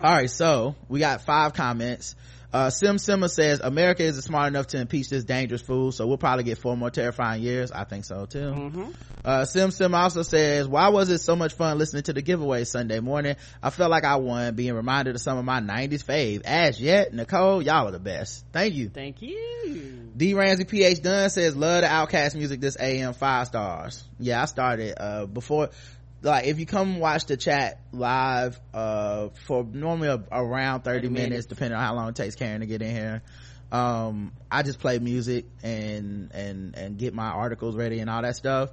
all 0.00 0.12
right 0.12 0.30
so 0.30 0.74
we 0.88 0.98
got 1.00 1.22
five 1.22 1.54
comments 1.54 2.16
uh 2.52 2.70
sim 2.70 2.96
simma 2.96 3.28
says 3.30 3.60
america 3.60 4.02
isn't 4.02 4.22
smart 4.22 4.48
enough 4.48 4.66
to 4.68 4.78
impeach 4.80 5.08
this 5.08 5.24
dangerous 5.24 5.62
fool 5.62 5.92
so 5.92 6.06
we'll 6.06 6.18
probably 6.18 6.44
get 6.44 6.58
four 6.58 6.76
more 6.76 6.90
terrifying 6.90 7.42
years. 7.42 7.72
I 7.72 7.84
think 7.84 8.04
so 8.04 8.26
too. 8.26 8.92
Uh 9.24 9.44
sim 9.44 9.70
sim 9.70 9.94
also 9.94 10.22
says 10.22 10.66
why 10.66 10.88
was 10.88 11.08
it 11.08 11.18
so 11.18 11.36
much 11.36 11.54
fun 11.54 11.78
listening 11.78 12.02
to 12.04 12.12
the 12.12 12.22
giveaway 12.22 12.64
sunday 12.64 13.00
morning? 13.00 13.36
I 13.62 13.70
felt 13.70 13.90
like 13.90 14.04
i 14.04 14.16
won 14.16 14.54
being 14.54 14.74
reminded 14.74 15.14
of 15.14 15.20
some 15.20 15.38
of 15.38 15.44
my 15.44 15.60
90s 15.60 16.04
fave. 16.04 16.42
As 16.44 16.80
yet 16.80 17.14
nicole 17.14 17.62
y'all 17.62 17.88
are 17.88 17.92
the 17.92 18.00
best. 18.00 18.44
Thank 18.52 18.74
you. 18.74 18.88
Thank 18.88 19.22
you. 19.22 20.10
D. 20.16 20.34
Ramsey 20.34 20.64
PH 20.64 21.02
Dunn 21.02 21.30
says 21.30 21.56
love 21.56 21.82
the 21.82 21.88
Outkast 21.88 22.34
music 22.34 22.60
this 22.60 22.76
AM 22.78 23.14
five 23.14 23.46
stars. 23.46 24.04
Yeah, 24.18 24.42
I 24.42 24.44
started 24.46 24.94
uh 25.00 25.26
before 25.26 25.70
like 26.22 26.46
if 26.46 26.58
you 26.58 26.66
come 26.66 26.98
watch 26.98 27.26
the 27.26 27.36
chat 27.36 27.80
live 27.92 28.60
uh 28.72 29.28
for 29.46 29.64
normally 29.64 30.08
a, 30.08 30.22
around 30.30 30.82
30, 30.82 30.98
30 30.98 31.08
minutes, 31.08 31.30
minutes. 31.30 31.46
depending 31.46 31.76
on 31.76 31.84
how 31.84 31.94
long 31.94 32.08
it 32.08 32.16
takes 32.16 32.34
Karen 32.34 32.60
to 32.60 32.66
get 32.66 32.82
in 32.82 32.90
here. 32.90 33.22
Um 33.70 34.32
I 34.50 34.62
just 34.62 34.78
play 34.78 34.98
music 34.98 35.46
and 35.62 36.30
and 36.32 36.76
and 36.76 36.98
get 36.98 37.14
my 37.14 37.28
articles 37.28 37.76
ready 37.76 38.00
and 38.00 38.08
all 38.08 38.22
that 38.22 38.36
stuff. 38.36 38.70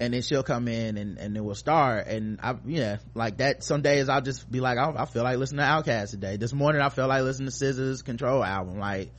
And 0.00 0.12
then 0.12 0.22
she'll 0.22 0.42
come 0.42 0.66
in 0.66 0.96
and, 0.96 1.18
and 1.18 1.36
then 1.36 1.44
we'll 1.44 1.54
start. 1.54 2.08
And 2.08 2.40
I, 2.42 2.56
yeah, 2.66 2.96
like 3.14 3.36
that. 3.36 3.62
Some 3.62 3.82
days 3.82 4.08
I'll 4.08 4.22
just 4.22 4.50
be 4.50 4.58
like, 4.58 4.76
oh, 4.76 4.94
I 4.96 5.04
feel 5.04 5.22
like 5.22 5.38
listening 5.38 5.58
to 5.60 5.64
Outkast 5.64 6.10
today. 6.10 6.36
This 6.38 6.52
morning 6.52 6.82
I 6.82 6.88
feel 6.88 7.06
like 7.06 7.22
listening 7.22 7.50
to 7.50 7.52
SZA's 7.54 8.02
Control 8.02 8.42
album. 8.42 8.80
Like, 8.80 9.12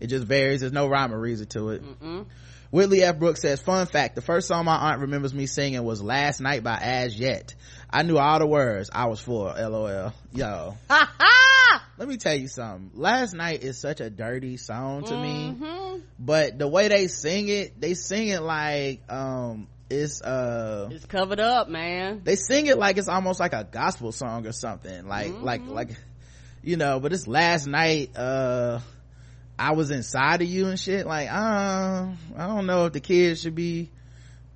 it 0.00 0.06
just 0.08 0.24
varies. 0.24 0.60
There's 0.60 0.70
no 0.72 0.86
rhyme 0.86 1.12
or 1.12 1.18
reason 1.18 1.48
to 1.48 1.70
it. 1.70 1.82
Whitley 2.70 3.02
F. 3.02 3.18
Brooks 3.18 3.40
says, 3.40 3.60
fun 3.60 3.86
fact, 3.86 4.14
the 4.14 4.20
first 4.20 4.46
song 4.48 4.66
my 4.66 4.76
aunt 4.76 5.00
remembers 5.00 5.32
me 5.32 5.46
singing 5.46 5.82
was 5.84 6.02
Last 6.02 6.40
Night 6.40 6.62
by 6.62 6.76
Az 6.76 7.18
Yet. 7.18 7.54
I 7.88 8.02
knew 8.02 8.18
all 8.18 8.38
the 8.38 8.46
words. 8.46 8.90
I 8.92 9.06
was 9.06 9.20
four. 9.20 9.54
LOL. 9.56 10.12
Yo. 10.34 10.76
Let 11.98 12.06
me 12.08 12.16
tell 12.18 12.34
you 12.34 12.46
something. 12.46 12.90
Last 12.94 13.32
Night 13.34 13.62
is 13.62 13.78
such 13.78 14.00
a 14.00 14.10
dirty 14.10 14.56
song 14.58 15.04
to 15.04 15.16
me. 15.16 16.00
But 16.18 16.58
the 16.58 16.68
way 16.68 16.88
they 16.88 17.08
sing 17.08 17.48
it, 17.48 17.80
they 17.80 17.94
sing 17.94 18.28
it 18.28 18.42
like, 18.42 19.00
um, 19.10 19.66
it's, 19.90 20.20
uh, 20.20 20.88
It's 20.92 21.06
covered 21.06 21.40
up, 21.40 21.68
man. 21.70 22.20
they 22.22 22.36
sing 22.36 22.66
it 22.66 22.76
like 22.78 22.98
it's 22.98 23.08
almost 23.08 23.40
like 23.40 23.54
a 23.54 23.64
gospel 23.64 24.12
song 24.12 24.46
or 24.46 24.52
something 24.52 25.08
like 25.08 25.32
like 25.40 25.62
like 25.66 25.88
you 26.62 26.76
know 26.76 27.00
but 27.00 27.14
it's 27.14 27.26
last 27.26 27.66
night 27.66 28.14
uh 28.14 28.80
i 29.58 29.72
was 29.72 29.90
inside 29.90 30.40
of 30.42 30.48
you 30.48 30.66
and 30.66 30.78
shit 30.78 31.06
like 31.06 31.28
uh 31.30 32.06
i 32.36 32.46
don't 32.46 32.66
know 32.66 32.86
if 32.86 32.92
the 32.92 33.00
kids 33.00 33.40
should 33.42 33.54
be 33.54 33.90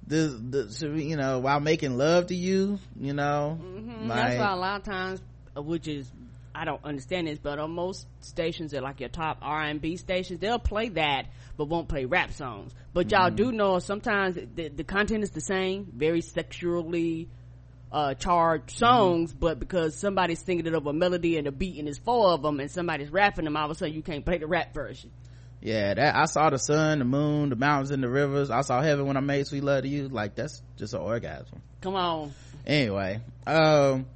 the, 0.06 0.16
the 0.50 0.72
should 0.72 0.94
we, 0.94 1.04
you 1.04 1.16
know 1.16 1.38
while 1.38 1.60
making 1.60 1.96
love 1.96 2.26
to 2.28 2.34
you 2.34 2.78
you 3.00 3.12
know 3.12 3.58
Mhm. 3.62 4.08
like 4.08 4.16
That's 4.16 4.38
why 4.40 4.52
a 4.52 4.56
lot 4.56 4.80
of 4.80 4.84
times, 4.84 5.22
uh, 5.56 5.62
which 5.62 5.86
is 5.88 6.10
I 6.54 6.64
don't 6.66 6.84
understand 6.84 7.28
this, 7.28 7.38
but 7.38 7.58
on 7.58 7.70
most 7.70 8.06
stations 8.20 8.72
that 8.72 8.82
like 8.82 9.00
your 9.00 9.08
top 9.08 9.38
R 9.40 9.62
and 9.62 9.80
B 9.80 9.96
stations, 9.96 10.38
they'll 10.40 10.58
play 10.58 10.90
that, 10.90 11.28
but 11.56 11.66
won't 11.68 11.88
play 11.88 12.04
rap 12.04 12.32
songs. 12.32 12.74
But 12.92 13.10
y'all 13.10 13.30
Mm-hmm. 13.30 13.36
do 13.36 13.52
know 13.52 13.78
sometimes 13.78 14.34
the, 14.34 14.68
the 14.68 14.84
content 14.84 15.22
is 15.22 15.30
the 15.30 15.40
same, 15.40 15.90
very 15.96 16.20
sexually 16.20 17.28
uh 17.92 18.14
charged 18.14 18.70
Mm-hmm. 18.70 18.78
songs, 18.78 19.32
but 19.34 19.58
because 19.60 19.96
somebody's 19.98 20.40
singing 20.42 20.66
it 20.66 20.74
over 20.74 20.90
a 20.90 20.92
melody 20.92 21.36
and 21.36 21.46
a 21.46 21.52
beat 21.52 21.76
and 21.78 21.86
there's 21.86 21.98
four 21.98 22.30
of 22.30 22.42
them 22.42 22.58
and 22.58 22.70
somebody's 22.70 23.10
rapping 23.10 23.44
them, 23.44 23.56
all 23.56 23.66
of 23.66 23.70
a 23.70 23.74
sudden 23.74 23.94
you 23.94 24.02
can't 24.02 24.24
play 24.24 24.38
the 24.38 24.46
rap 24.46 24.72
version. 24.74 25.10
yeah 25.60 25.94
that 25.94 26.16
i 26.16 26.24
saw 26.24 26.50
the 26.50 26.58
sun 26.58 26.98
the 27.00 27.04
moon 27.04 27.50
the 27.50 27.56
mountains 27.56 27.90
and 27.92 28.02
the 28.02 28.08
rivers 28.08 28.50
i 28.50 28.62
saw 28.62 28.80
heaven 28.82 29.06
when 29.06 29.16
i 29.16 29.20
made 29.20 29.46
sweet 29.46 29.62
love 29.62 29.82
to 29.82 29.88
you 29.88 30.08
like 30.08 30.34
that's 30.34 30.60
just 30.76 30.92
an 30.94 31.00
orgasm 31.00 31.60
Come 31.82 31.94
on. 31.94 32.32
anyway 32.66 33.20
um 33.46 34.06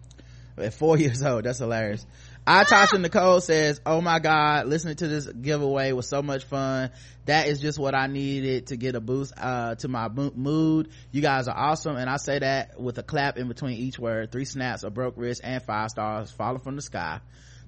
at 0.58 0.74
four 0.74 0.96
years 1.04 1.22
old 1.22 1.44
that's 1.44 1.58
hilarious 1.58 2.04
I 2.48 2.62
Tasha 2.62 3.00
Nicole 3.00 3.40
says, 3.40 3.80
"Oh 3.84 4.00
my 4.00 4.20
God, 4.20 4.68
listening 4.68 4.94
to 4.96 5.08
this 5.08 5.26
giveaway 5.26 5.90
was 5.90 6.08
so 6.08 6.22
much 6.22 6.44
fun. 6.44 6.92
That 7.24 7.48
is 7.48 7.58
just 7.60 7.76
what 7.76 7.96
I 7.96 8.06
needed 8.06 8.68
to 8.68 8.76
get 8.76 8.94
a 8.94 9.00
boost 9.00 9.32
uh, 9.36 9.74
to 9.76 9.88
my 9.88 10.08
mood. 10.08 10.90
You 11.10 11.22
guys 11.22 11.48
are 11.48 11.56
awesome, 11.56 11.96
and 11.96 12.08
I 12.08 12.18
say 12.18 12.38
that 12.38 12.80
with 12.80 12.98
a 12.98 13.02
clap 13.02 13.36
in 13.36 13.48
between 13.48 13.78
each 13.78 13.98
word. 13.98 14.30
Three 14.30 14.44
snaps, 14.44 14.84
a 14.84 14.90
broke 14.90 15.14
wrist, 15.16 15.40
and 15.42 15.60
five 15.60 15.90
stars 15.90 16.30
falling 16.30 16.60
from 16.60 16.76
the 16.76 16.82
sky. 16.82 17.18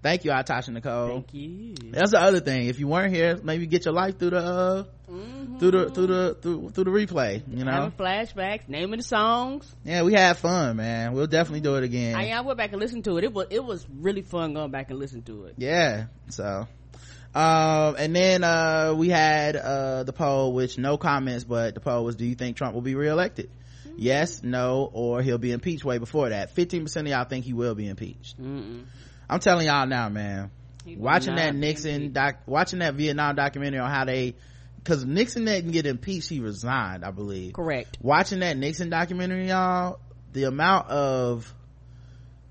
Thank 0.02 0.24
you, 0.24 0.30
I 0.32 0.42
Tasha 0.42 0.68
Nicole. 0.70 1.08
Thank 1.08 1.34
you. 1.34 1.74
That's 1.90 2.12
the 2.12 2.20
other 2.20 2.40
thing. 2.40 2.66
If 2.68 2.78
you 2.78 2.86
weren't 2.88 3.12
here, 3.12 3.38
maybe 3.42 3.66
get 3.66 3.84
your 3.84 3.94
life 3.94 4.18
through 4.18 4.30
the 4.30 4.38
uh, 4.38 4.84
through 5.58 5.70
the 5.72 5.90
through 5.90 6.06
the 6.06 6.36
through, 6.40 6.70
through 6.70 6.84
the 6.84 6.90
replay. 6.90 7.42
You 7.52 7.64
know, 7.64 7.72
Having 7.72 7.92
flashbacks, 7.92 8.68
naming 8.68 8.98
the 8.98 9.02
songs. 9.02 9.74
yeah, 9.84 10.02
we 10.02 10.12
had 10.12 10.36
fun, 10.36 10.76
man. 10.76 11.12
We'll 11.14 11.26
definitely 11.26 11.60
do 11.62 11.74
it 11.76 11.82
again. 11.84 12.14
I, 12.16 12.30
I 12.30 12.40
went 12.42 12.58
back 12.58 12.70
and 12.72 12.80
listened 12.80 13.04
to 13.04 13.18
it. 13.18 13.24
It 13.24 13.32
was 13.32 13.46
it 13.50 13.64
was 13.64 13.84
really 13.98 14.22
fun 14.22 14.54
going 14.54 14.70
back 14.70 14.90
and 14.90 14.98
listening 14.98 15.22
to 15.24 15.44
it. 15.46 15.54
yeah 15.56 16.06
so 16.28 16.68
um 17.34 17.96
and 17.98 18.14
then 18.16 18.42
uh 18.44 18.94
we 18.96 19.08
had 19.10 19.54
uh 19.56 20.02
the 20.04 20.12
poll 20.12 20.52
which 20.54 20.78
no 20.78 20.96
comments 20.96 21.44
but 21.44 21.74
the 21.74 21.80
poll 21.80 22.04
was 22.04 22.16
do 22.16 22.24
you 22.24 22.34
think 22.34 22.56
trump 22.56 22.74
will 22.74 22.80
be 22.80 22.94
reelected 22.94 23.50
yes 23.96 24.42
no 24.42 24.88
or 24.94 25.20
he'll 25.22 25.36
be 25.38 25.52
impeached 25.52 25.84
way 25.84 25.98
before 25.98 26.30
that 26.30 26.54
15% 26.54 26.96
of 26.96 27.06
y'all 27.06 27.24
think 27.24 27.44
he 27.44 27.52
will 27.52 27.74
be 27.74 27.86
impeached 27.86 28.40
Mm-mm. 28.40 28.84
I'm 29.28 29.40
telling 29.40 29.66
y'all 29.66 29.86
now 29.86 30.08
man 30.08 30.50
watching 30.96 31.34
that 31.36 31.54
nixon 31.54 32.12
doc 32.12 32.36
watching 32.46 32.78
that 32.78 32.94
vietnam 32.94 33.34
documentary 33.34 33.80
on 33.80 33.90
how 33.90 34.04
they 34.04 34.34
because 34.76 35.04
nixon 35.04 35.44
didn't 35.44 35.72
get 35.72 35.86
impeached 35.86 36.28
he 36.28 36.40
resigned 36.40 37.04
i 37.04 37.10
believe 37.10 37.52
Correct. 37.52 37.98
watching 38.00 38.40
that 38.40 38.56
Nixon 38.56 38.90
documentary, 38.90 39.48
y'all, 39.48 39.98
the 40.32 40.44
amount 40.44 40.88
of 40.88 41.52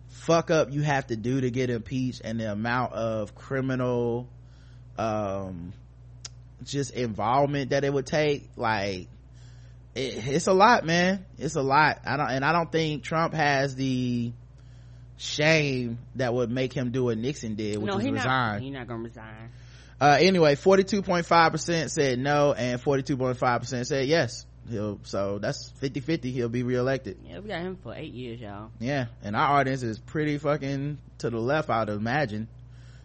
fuck 0.10 0.52
up 0.52 0.72
you 0.72 0.82
have 0.82 1.08
to 1.08 1.16
do 1.16 1.42
to 1.42 1.50
get 1.50 1.70
impeached 1.70 2.22
and 2.24 2.40
the 2.40 2.52
amount 2.52 2.94
of 2.94 3.36
criminal, 3.36 4.28
um, 4.98 5.74
just 6.64 6.94
involvement 6.94 7.70
that 7.70 7.84
it 7.84 7.94
would 7.94 8.06
take, 8.06 8.50
like, 8.56 9.08
it, 9.96 10.28
it's 10.28 10.48
a 10.48 10.54
lot, 10.54 10.86
man. 10.86 11.26
It's 11.38 11.56
a 11.56 11.62
lot. 11.62 12.00
I 12.06 12.18
don't, 12.18 12.30
and 12.30 12.44
I 12.44 12.52
don't 12.52 12.72
think 12.72 13.04
Trump 13.04 13.34
has 13.34 13.76
the 13.76 14.34
shame 15.18 15.98
that 16.16 16.34
would 16.34 16.52
make 16.52 16.74
him 16.74 16.92
do 16.92 17.06
what 17.06 17.18
Nixon 17.18 17.56
did, 17.56 17.78
which 17.78 17.88
no, 17.92 17.98
is 17.98 18.04
he 18.06 18.12
resign. 18.12 18.28
not. 18.28 18.62
He 18.62 18.70
not 18.70 18.88
gonna 18.88 19.04
resign. 19.04 19.50
Uh, 20.00 20.18
anyway, 20.20 20.56
42.5% 20.56 21.90
said 21.90 22.20
no 22.20 22.54
and 22.54 22.80
42.5% 22.82 23.86
said 23.88 24.08
yes. 24.08 24.46
He'll, 24.70 25.00
so 25.04 25.40
that's 25.40 25.72
50-50. 25.82 26.26
He'll 26.26 26.50
be 26.50 26.62
reelected. 26.64 27.18
Yeah, 27.26 27.40
we 27.40 27.48
got 27.48 27.62
him 27.62 27.78
for 27.82 27.96
eight 27.96 28.14
years, 28.14 28.40
y'all. 28.42 28.70
Yeah. 28.80 29.06
And 29.24 29.36
our 29.36 29.60
audience 29.60 29.82
is 29.82 29.98
pretty 29.98 30.38
fucking 30.38 30.98
to 31.20 31.30
the 31.30 31.40
left, 31.40 31.70
I'd 31.70 31.88
imagine. 31.90 32.48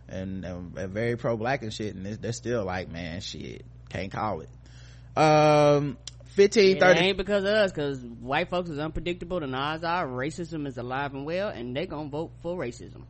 And, 0.09 0.45
and, 0.45 0.77
and 0.77 0.93
very 0.93 1.17
pro-black 1.17 1.63
and 1.63 1.73
shit. 1.73 1.95
And 1.95 2.05
they're- 2.05 2.17
they're 2.17 2.33
still 2.33 2.65
like, 2.65 2.91
man, 2.91 3.21
shit, 3.21 3.65
can't 3.89 4.11
call 4.11 4.41
it. 4.41 4.49
Um, 5.17 5.97
15, 6.35 6.77
It 6.79 6.83
ain't 6.83 7.17
because 7.17 7.45
of 7.45 7.51
us, 7.51 7.73
because 7.73 8.03
white 8.03 8.49
folks 8.49 8.71
is 8.71 8.79
unpredictable. 8.79 9.41
The 9.41 9.53
odds 9.55 9.85
are 9.85 10.07
racism 10.07 10.67
is 10.67 10.79
alive 10.79 11.15
and 11.15 11.27
well, 11.27 11.49
and 11.49 11.77
they 11.77 11.87
gonna 11.87 12.09
vote 12.09 12.33
for 12.43 12.57
racism. 12.59 13.05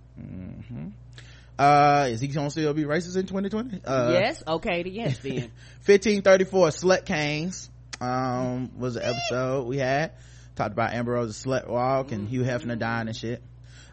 Uh, 1.58 2.08
is 2.10 2.20
he 2.20 2.28
gonna 2.28 2.50
still 2.50 2.74
be 2.74 2.84
racist 2.84 3.16
in 3.16 3.26
2020? 3.26 3.82
Uh, 3.84 4.10
yes, 4.12 4.42
okay, 4.46 4.82
to 4.82 4.90
yes 4.90 5.18
then. 5.18 5.34
1534 5.84 6.68
Slut 6.68 7.04
Canes, 7.04 7.70
um, 8.00 8.70
was 8.78 8.94
the 8.94 9.06
episode 9.06 9.66
we 9.68 9.78
had. 9.78 10.12
Talked 10.56 10.72
about 10.72 10.92
Amber 10.92 11.12
Rose's 11.12 11.42
slut 11.44 11.68
walk 11.68 12.12
and 12.12 12.28
Hugh 12.28 12.42
Hefner 12.42 12.78
dying 12.78 13.08
and 13.08 13.16
shit. 13.16 13.42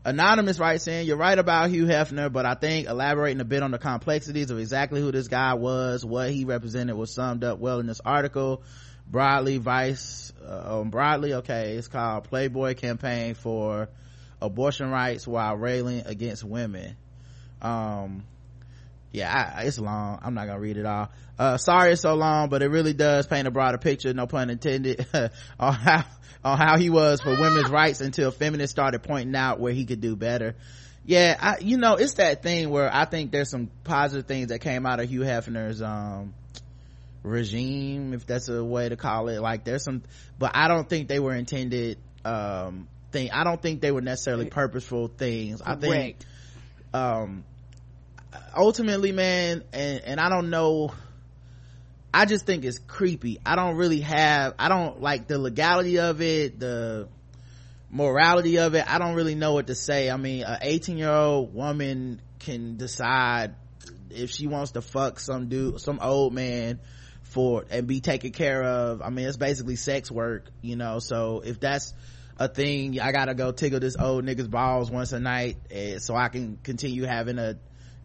Anonymous 0.03 0.59
writes 0.59 0.87
in, 0.87 1.05
you're 1.05 1.17
right 1.17 1.37
about 1.37 1.69
Hugh 1.69 1.85
Hefner, 1.85 2.31
but 2.31 2.45
I 2.45 2.53
think 2.55 2.87
elaborating 2.87 3.41
a 3.41 3.45
bit 3.45 3.63
on 3.63 3.71
the 3.71 3.77
complexities 3.77 4.49
of 4.49 4.57
exactly 4.57 5.01
who 5.01 5.11
this 5.11 5.27
guy 5.27 5.53
was, 5.55 6.05
what 6.05 6.31
he 6.31 6.45
represented 6.45 6.95
was 6.95 7.13
summed 7.13 7.43
up 7.43 7.59
well 7.59 7.79
in 7.79 7.85
this 7.85 8.01
article. 8.03 8.63
Broadly 9.09 9.57
Vice, 9.57 10.31
uh, 10.45 10.79
um, 10.79 10.91
broadly, 10.91 11.33
okay, 11.35 11.73
it's 11.73 11.87
called 11.87 12.25
Playboy 12.25 12.75
Campaign 12.75 13.33
for 13.33 13.89
Abortion 14.41 14.91
Rights 14.91 15.27
While 15.27 15.55
Railing 15.55 16.03
Against 16.05 16.43
Women. 16.43 16.95
Um, 17.61 18.23
yeah, 19.11 19.53
I, 19.57 19.63
it's 19.63 19.79
long. 19.79 20.19
I'm 20.21 20.35
not 20.35 20.45
gonna 20.45 20.59
read 20.59 20.77
it 20.77 20.85
all. 20.85 21.09
Uh, 21.37 21.57
sorry 21.57 21.93
it's 21.93 22.01
so 22.01 22.13
long, 22.13 22.49
but 22.49 22.61
it 22.61 22.67
really 22.67 22.93
does 22.93 23.25
paint 23.25 23.47
a 23.47 23.51
broader 23.51 23.79
picture, 23.79 24.13
no 24.13 24.27
pun 24.27 24.49
intended, 24.49 25.07
on 25.59 25.73
how, 25.73 26.05
on 26.43 26.57
how 26.57 26.77
he 26.77 26.89
was 26.89 27.21
for 27.21 27.31
women's 27.31 27.69
rights 27.69 28.01
until 28.01 28.29
feminists 28.29 28.71
started 28.71 29.01
pointing 29.01 29.35
out 29.35 29.59
where 29.59 29.73
he 29.73 29.85
could 29.85 30.01
do 30.01 30.15
better. 30.15 30.55
Yeah, 31.05 31.35
I, 31.39 31.57
you 31.59 31.77
know, 31.77 31.95
it's 31.95 32.15
that 32.15 32.43
thing 32.43 32.69
where 32.69 32.93
I 32.93 33.05
think 33.05 33.31
there's 33.31 33.49
some 33.49 33.71
positive 33.83 34.27
things 34.27 34.49
that 34.49 34.59
came 34.59 34.85
out 34.85 34.99
of 34.99 35.09
Hugh 35.09 35.21
Hefner's, 35.21 35.81
um, 35.81 36.35
regime, 37.23 38.13
if 38.13 38.25
that's 38.25 38.49
a 38.49 38.63
way 38.63 38.89
to 38.89 38.95
call 38.95 39.27
it. 39.29 39.41
Like 39.41 39.63
there's 39.63 39.83
some, 39.83 40.03
but 40.37 40.51
I 40.55 40.67
don't 40.67 40.87
think 40.87 41.07
they 41.07 41.19
were 41.19 41.35
intended, 41.35 41.97
um, 42.25 42.87
thing. 43.11 43.31
I 43.31 43.43
don't 43.43 43.61
think 43.61 43.81
they 43.81 43.91
were 43.91 44.01
necessarily 44.01 44.49
purposeful 44.49 45.07
things. 45.07 45.61
I 45.61 45.75
think, 45.75 46.17
um 46.93 47.43
ultimately 48.55 49.11
man 49.11 49.63
and 49.73 50.01
and 50.03 50.19
i 50.19 50.29
don't 50.29 50.49
know 50.49 50.91
i 52.13 52.25
just 52.25 52.45
think 52.45 52.63
it's 52.63 52.79
creepy 52.79 53.39
i 53.45 53.55
don't 53.55 53.75
really 53.75 54.01
have 54.01 54.53
i 54.59 54.69
don't 54.69 55.01
like 55.01 55.27
the 55.27 55.37
legality 55.37 55.99
of 55.99 56.21
it 56.21 56.59
the 56.59 57.07
morality 57.89 58.57
of 58.59 58.75
it 58.75 58.85
i 58.87 58.99
don't 58.99 59.15
really 59.15 59.35
know 59.35 59.53
what 59.53 59.67
to 59.67 59.75
say 59.75 60.09
i 60.09 60.17
mean 60.17 60.43
a 60.43 60.59
18 60.61 60.97
year 60.97 61.11
old 61.11 61.53
woman 61.53 62.21
can 62.39 62.77
decide 62.77 63.55
if 64.11 64.29
she 64.29 64.47
wants 64.47 64.71
to 64.71 64.81
fuck 64.81 65.19
some 65.19 65.49
dude 65.49 65.79
some 65.81 65.99
old 66.01 66.33
man 66.33 66.79
for 67.29 67.65
and 67.69 67.87
be 67.87 68.01
taken 68.01 68.31
care 68.31 68.63
of. 68.63 69.01
I 69.01 69.09
mean 69.09 69.27
it's 69.27 69.37
basically 69.37 69.75
sex 69.75 70.11
work 70.11 70.49
you 70.61 70.75
know 70.75 70.99
so 70.99 71.41
if 71.45 71.59
that's 71.59 71.93
a 72.37 72.47
thing 72.47 72.99
i 73.01 73.11
gotta 73.11 73.33
go 73.33 73.51
tickle 73.51 73.79
this 73.81 73.97
old 73.99 74.23
nigga's 74.23 74.47
balls 74.47 74.89
once 74.89 75.11
a 75.11 75.19
night 75.19 75.57
eh, 75.69 75.97
so 75.99 76.15
i 76.15 76.29
can 76.29 76.57
continue 76.63 77.03
having 77.03 77.37
a 77.37 77.57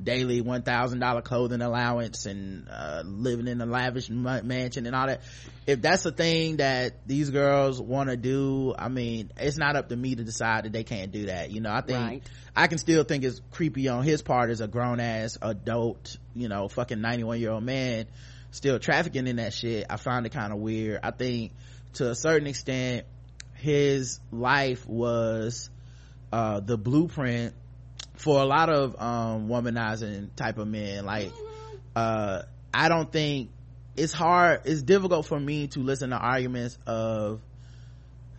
daily 0.03 0.41
one 0.41 0.63
thousand 0.63 0.99
dollar 0.99 1.23
clothing 1.23 1.63
allowance 1.63 2.27
and 2.27 2.67
uh, 2.69 3.03
living 3.07 3.47
in 3.47 3.61
a 3.61 3.67
lavish 3.67 4.11
ma- 4.11 4.43
mansion 4.43 4.87
and 4.87 4.97
all 4.97 5.07
that. 5.07 5.21
If 5.69 5.81
that's 5.83 6.05
a 6.05 6.11
thing 6.11 6.57
that 6.57 7.07
these 7.07 7.31
girls 7.31 7.81
want 7.81 8.11
to 8.11 8.17
do 8.17 8.75
i 8.77 8.89
mean 8.89 9.31
it's 9.37 9.57
not 9.57 9.77
up 9.77 9.89
to 9.91 9.97
me 9.97 10.17
to 10.17 10.25
decide 10.25 10.65
that 10.65 10.73
they 10.73 10.83
can't 10.85 11.13
do 11.13 11.27
that 11.27 11.53
you 11.53 11.61
know. 11.61 11.71
I 11.73 11.81
think 11.81 11.99
Right. 11.99 12.23
i 12.57 12.67
can 12.67 12.79
still 12.79 13.05
think 13.05 13.23
it's 13.23 13.41
creepy 13.53 13.87
on 13.87 14.03
his 14.03 14.21
part 14.21 14.51
as 14.51 14.61
a 14.61 14.67
grown-ass 14.67 15.39
adult 15.41 16.17
you 16.35 16.49
know 16.49 16.67
fucking 16.69 17.01
91 17.01 17.39
year 17.39 17.53
old 17.53 17.63
man 17.63 18.07
still 18.55 18.79
trafficking 18.79 19.27
in 19.27 19.37
that 19.37 19.53
shit 19.53 19.85
i 19.91 19.97
find 19.97 20.25
it 20.27 20.33
kind 20.33 20.53
of 20.53 20.61
weird. 20.61 21.01
I 21.03 21.11
think 21.11 21.53
to 21.95 22.11
a 22.11 22.15
certain 22.15 22.47
extent 22.47 23.05
his 23.55 24.21
life 24.31 24.87
was 24.87 25.71
uh 26.33 26.61
the 26.61 26.79
blueprint 26.79 27.55
for 28.15 28.41
a 28.41 28.45
lot 28.45 28.69
of 28.71 28.95
um 29.01 29.49
womanizing 29.49 30.35
type 30.37 30.59
of 30.59 30.69
men. 30.69 31.05
Like 31.05 31.33
uh 31.97 32.43
i 32.73 32.89
don't 32.89 33.11
think 33.11 33.51
it's 33.97 34.13
hard 34.13 34.63
it's 34.65 34.83
difficult 34.83 35.27
for 35.27 35.39
me 35.39 35.67
to 35.69 35.81
listen 35.81 36.11
to 36.11 36.17
arguments 36.17 36.79
of 36.87 37.41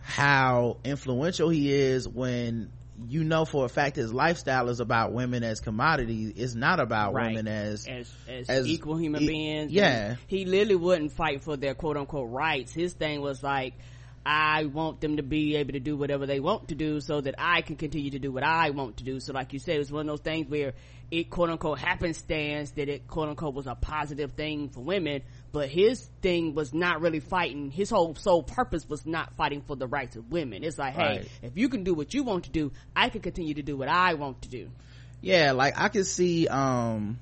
how 0.00 0.78
influential 0.84 1.50
he 1.50 1.72
is 1.72 2.08
when 2.08 2.70
you 3.08 3.24
know 3.24 3.44
for 3.44 3.64
a 3.66 3.68
fact 3.68 3.96
his 3.96 4.12
lifestyle 4.12 4.68
is 4.70 4.80
about 4.80 5.12
women 5.12 5.42
as 5.44 5.60
commodities 5.60 6.32
it's 6.36 6.54
not 6.54 6.80
about 6.80 7.12
Right. 7.12 7.28
women 7.34 7.46
as 7.48 7.86
as, 7.86 8.10
as 8.28 8.48
as 8.48 8.66
equal 8.66 8.96
human 8.96 9.22
e- 9.22 9.26
beings. 9.26 9.72
yeah. 9.72 10.08
And 10.10 10.18
he 10.28 10.44
literally 10.46 10.76
wouldn't 10.76 11.12
fight 11.12 11.42
for 11.42 11.56
their 11.56 11.74
quote 11.74 11.96
unquote 11.96 12.30
rights. 12.30 12.72
His 12.72 12.92
thing 12.94 13.20
was 13.20 13.42
like, 13.42 13.74
I 14.24 14.64
want 14.64 15.00
them 15.00 15.18
to 15.18 15.22
be 15.22 15.56
able 15.56 15.72
to 15.74 15.80
do 15.80 15.96
whatever 15.96 16.26
they 16.26 16.40
want 16.40 16.68
to 16.68 16.74
do 16.74 17.00
so 17.00 17.20
that 17.20 17.34
I 17.38 17.60
can 17.60 17.76
continue 17.76 18.10
to 18.12 18.18
do 18.18 18.32
what 18.32 18.42
I 18.42 18.70
want 18.70 18.96
to 18.96 19.04
do. 19.04 19.20
So 19.20 19.32
like 19.32 19.52
you 19.52 19.58
said, 19.60 19.78
it's 19.80 19.90
one 19.90 20.00
of 20.00 20.06
those 20.06 20.20
things 20.20 20.48
where 20.48 20.72
it 21.10 21.30
quote 21.30 21.50
unquote 21.50 21.78
happenstance 21.78 22.70
that 22.72 22.88
it 22.88 23.06
quote 23.06 23.28
unquote 23.28 23.54
was 23.54 23.66
a 23.68 23.74
positive 23.76 24.32
thing 24.32 24.68
for 24.70 24.80
women, 24.80 25.22
but 25.56 25.70
his 25.70 26.06
thing 26.20 26.54
was 26.54 26.74
not 26.74 27.00
really 27.00 27.18
fighting, 27.18 27.70
his 27.70 27.88
whole 27.88 28.14
sole 28.14 28.42
purpose 28.42 28.86
was 28.86 29.06
not 29.06 29.34
fighting 29.36 29.62
for 29.62 29.74
the 29.74 29.86
rights 29.86 30.14
of 30.14 30.30
women. 30.30 30.62
It's 30.62 30.76
like, 30.76 30.92
hey, 30.92 31.24
if 31.40 31.56
you 31.56 31.70
can 31.70 31.82
do 31.82 31.94
what 31.94 32.12
you 32.12 32.24
want 32.24 32.44
to 32.44 32.50
do, 32.50 32.72
I 32.94 33.08
can 33.08 33.22
continue 33.22 33.54
to 33.54 33.62
do 33.62 33.74
what 33.74 33.88
I 33.88 34.12
want 34.14 34.42
to 34.42 34.50
do. 34.50 34.70
yeah 35.22 35.52
like 35.52 35.80
i 35.80 35.88
can 35.88 36.04
see 36.04 36.46
um 36.46 37.18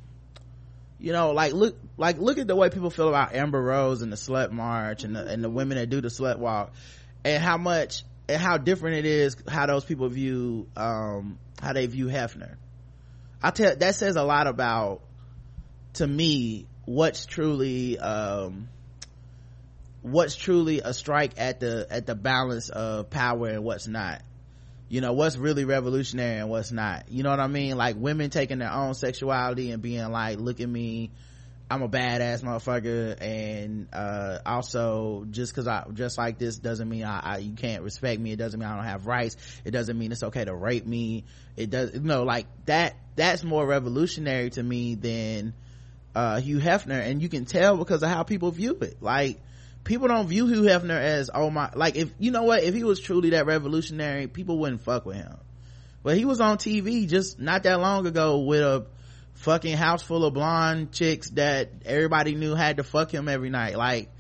you 0.99 1.12
know 1.12 1.30
like 1.30 1.53
look 1.53 1.76
like 1.97 2.18
look 2.18 2.39
at 2.39 2.49
the 2.49 2.57
way 2.57 2.70
people 2.70 2.91
feel 2.91 3.09
about 3.09 3.32
amber 3.37 3.62
rose 3.62 4.03
and 4.03 4.11
the 4.11 4.16
slut 4.16 4.51
march 4.51 5.05
and 5.05 5.14
the, 5.14 5.24
and 5.24 5.45
the 5.45 5.49
women 5.49 5.78
that 5.78 5.89
do 5.89 6.01
the 6.01 6.09
slut 6.09 6.39
walk 6.39 6.72
and 7.24 7.41
how 7.41 7.57
much 7.57 8.03
and 8.28 8.43
how 8.43 8.57
different 8.59 8.97
it 8.97 9.07
is 9.07 9.37
how 9.47 9.66
those 9.66 9.85
people 9.85 10.09
view 10.09 10.66
um 10.76 11.39
how 11.62 11.72
they 11.72 11.87
view 11.87 12.07
hefner 12.07 12.57
i 13.41 13.51
tell 13.53 13.76
that 13.76 13.95
says 13.95 14.16
a 14.16 14.24
lot 14.24 14.49
about 14.49 15.03
to 15.93 16.05
me 16.05 16.66
what's 16.87 17.26
truly 17.26 17.99
um 17.99 18.68
what's 20.03 20.37
truly 20.37 20.80
a 20.80 20.93
strike 20.93 21.32
at 21.39 21.61
the 21.61 21.87
at 21.91 22.07
the 22.07 22.14
balance 22.14 22.68
of 22.68 23.11
power 23.11 23.49
and 23.49 23.64
what's 23.64 23.87
not. 23.87 24.22
You 24.89 25.01
know 25.01 25.14
what's 25.14 25.37
really 25.37 25.64
revolutionary 25.64 26.41
and 26.41 26.51
what's 26.51 26.70
not. 26.70 27.09
You 27.09 27.22
know 27.22 27.30
what 27.30 27.41
i 27.41 27.47
mean? 27.47 27.76
Like 27.76 27.97
women 27.99 28.30
taking 28.30 28.59
their 28.59 28.72
own 28.72 28.95
sexuality 28.95 29.70
and 29.70 29.82
being 29.82 30.11
like 30.11 30.39
look 30.39 30.61
at 30.61 30.68
me 30.68 31.11
i'm 31.70 31.80
a 31.80 31.89
badass 31.89 32.43
motherfucker 32.43 33.16
and 33.22 33.89
uh 33.95 34.39
also 34.45 35.24
just 35.30 35.51
because 35.51 35.66
i 35.66 35.82
just 35.95 36.18
like 36.18 36.39
this 36.39 36.59
doesn't 36.59 36.91
mean 36.91 37.05
I, 37.05 37.20
I 37.20 37.39
you 37.39 37.55
can't 37.55 37.82
respect 37.82 38.20
me. 38.20 38.32
It 38.32 38.37
doesn't 38.37 38.61
mean 38.61 38.68
i 38.68 38.76
don't 38.76 38.85
have 38.85 39.07
rights. 39.07 39.39
It 39.64 39.70
doesn't 39.70 39.99
mean 39.99 40.12
it's 40.12 40.22
okay 40.22 40.45
to 40.45 40.55
rape 40.55 40.87
me. 40.87 41.24
It 41.57 41.70
does 41.70 41.95
you 41.95 42.01
know 42.01 42.24
like 42.24 42.47
that 42.66 42.95
that's 43.16 43.43
more 43.43 43.66
revolutionary 43.66 44.51
to 44.51 44.62
me 44.62 44.97
than 44.97 45.55
uh 46.14 46.40
hugh 46.40 46.58
hefner 46.58 47.00
and 47.00 47.20
you 47.20 47.28
can 47.28 47.44
tell 47.44 47.76
because 47.76 48.02
of 48.02 48.08
how 48.08 48.22
people 48.22 48.50
view 48.50 48.78
it. 48.80 49.02
Like 49.02 49.40
people 49.84 50.08
don't 50.08 50.26
view 50.26 50.46
Hugh 50.46 50.62
Hefner 50.62 50.98
as 50.98 51.30
oh 51.32 51.50
my 51.50 51.70
like 51.74 51.96
if 51.96 52.12
you 52.18 52.30
know 52.30 52.42
what? 52.42 52.64
If 52.64 52.74
he 52.74 52.82
was 52.82 52.98
truly 52.98 53.30
that 53.30 53.46
revolutionary 53.46 54.26
people 54.26 54.58
wouldn't 54.58 54.80
fuck 54.80 55.06
with 55.06 55.16
him. 55.16 55.36
But 56.02 56.16
he 56.16 56.24
was 56.24 56.40
on 56.40 56.58
TV 56.58 57.08
just 57.08 57.38
not 57.38 57.62
that 57.62 57.80
long 57.80 58.06
ago 58.06 58.40
with 58.40 58.60
a 58.60 58.86
fucking 59.34 59.76
house 59.76 60.02
full 60.02 60.24
of 60.24 60.34
blonde 60.34 60.92
chicks 60.92 61.30
that 61.30 61.70
everybody 61.84 62.34
knew 62.34 62.54
had 62.54 62.78
to 62.78 62.84
fuck 62.84 63.12
him 63.12 63.28
every 63.28 63.50
night. 63.50 63.76
Like 63.76 64.10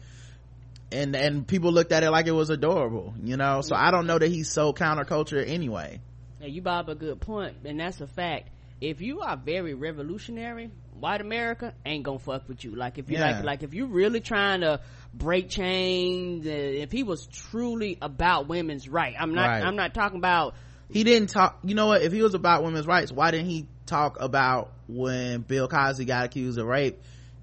and 0.92 1.16
and 1.16 1.46
people 1.46 1.72
looked 1.72 1.92
at 1.92 2.04
it 2.04 2.10
like 2.10 2.26
it 2.26 2.32
was 2.32 2.50
adorable 2.50 3.14
you 3.22 3.36
know? 3.36 3.62
So 3.62 3.74
I 3.74 3.90
don't 3.90 4.06
know 4.06 4.18
that 4.18 4.28
he's 4.28 4.50
so 4.50 4.72
counterculture 4.72 5.46
anyway. 5.46 6.00
Now 6.40 6.46
you 6.46 6.62
up 6.66 6.88
a 6.88 6.94
good 6.94 7.20
point, 7.20 7.56
and 7.64 7.80
that's 7.80 8.00
a 8.00 8.06
fact. 8.06 8.50
If 8.80 9.00
you 9.00 9.20
are 9.20 9.36
very 9.36 9.72
revolutionary, 9.72 10.70
white 11.04 11.20
America 11.20 11.74
ain't 11.84 12.02
gonna 12.02 12.18
fuck 12.18 12.48
with 12.48 12.64
you. 12.64 12.74
Like 12.74 12.96
if 12.96 13.10
you 13.10 13.18
Yeah. 13.18 13.36
like, 13.36 13.44
like 13.44 13.62
if 13.62 13.74
you 13.74 13.84
really 13.86 14.20
trying 14.20 14.62
to 14.62 14.80
break 15.12 15.50
chains, 15.50 16.46
uh, 16.46 16.50
if 16.50 16.90
he 16.90 17.02
was 17.02 17.26
truly 17.26 17.98
about 18.00 18.48
women's 18.48 18.88
right, 18.88 19.14
I'm 19.18 19.34
not, 19.34 19.46
Right. 19.48 19.62
I'm 19.62 19.76
not 19.76 19.92
talking 19.92 20.16
about 20.18 20.54
he 20.88 21.04
didn't 21.04 21.28
talk 21.28 21.58
you 21.62 21.74
know 21.74 21.88
what 21.88 22.02
if 22.02 22.12
he 22.12 22.22
was 22.22 22.34
about 22.34 22.62
women's 22.62 22.86
rights 22.86 23.10
why 23.12 23.30
didn't 23.30 23.46
he 23.48 23.66
talk 23.86 24.18
about 24.20 24.72
when 24.88 25.40
Bill 25.40 25.66
Cosby 25.68 26.04
got 26.04 26.26
accused 26.26 26.58
of 26.58 26.66
rape 26.66 26.98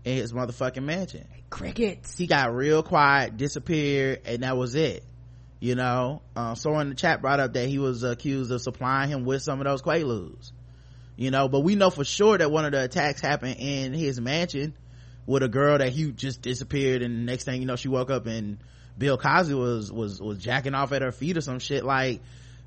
in 0.06 0.16
his 0.18 0.32
motherfucking 0.34 0.84
mansion 0.84 1.28
crickets. 1.50 2.18
he 2.18 2.28
got 2.28 2.56
real 2.56 2.82
quiet 2.84 3.38
disappeared 3.38 4.22
and 4.26 4.44
that 4.44 4.56
was 4.58 4.76
it 4.76 5.04
you 5.60 5.76
know 5.76 6.22
uh, 6.36 6.56
someone 6.56 6.84
in 6.84 6.90
the 6.90 6.96
chat 6.96 7.22
brought 7.22 7.40
up 7.40 7.54
that 7.54 7.68
he 7.68 7.78
was 7.80 8.04
accused 8.04 8.52
of 8.52 8.62
supplying 8.62 9.10
him 9.10 9.26
with 9.26 9.42
some 9.42 9.60
of 9.60 9.66
those 9.66 9.82
quaaludes 9.82 10.52
you 11.22 11.32
know 11.32 11.48
but 11.48 11.60
we 11.62 11.76
know 11.76 11.90
for 11.90 12.04
sure 12.04 12.38
that 12.38 12.52
one 12.52 12.66
of 12.66 12.72
the 12.72 12.84
attacks 12.84 13.22
happened 13.22 13.58
in 13.60 13.94
his 13.94 14.20
mansion 14.20 14.74
with 15.26 15.44
a 15.44 15.48
girl 15.48 15.78
that 15.78 15.90
he 15.90 16.12
just 16.12 16.42
disappeared 16.42 17.02
and 17.02 17.26
next 17.26 17.44
thing 17.44 17.62
you 17.62 17.68
know 17.68 17.76
she 17.76 17.88
woke 17.88 18.10
up 18.10 18.26
and 18.26 18.58
bill 18.98 19.18
cosby 19.18 19.54
was 19.54 19.92
was 19.92 20.22
was 20.22 20.38
jacking 20.38 20.74
off 20.74 20.92
at 20.92 21.02
her 21.02 21.12
feet 21.12 21.38
or 21.38 21.42
some 21.42 21.60
shit. 21.60 21.84
Like 21.84 22.22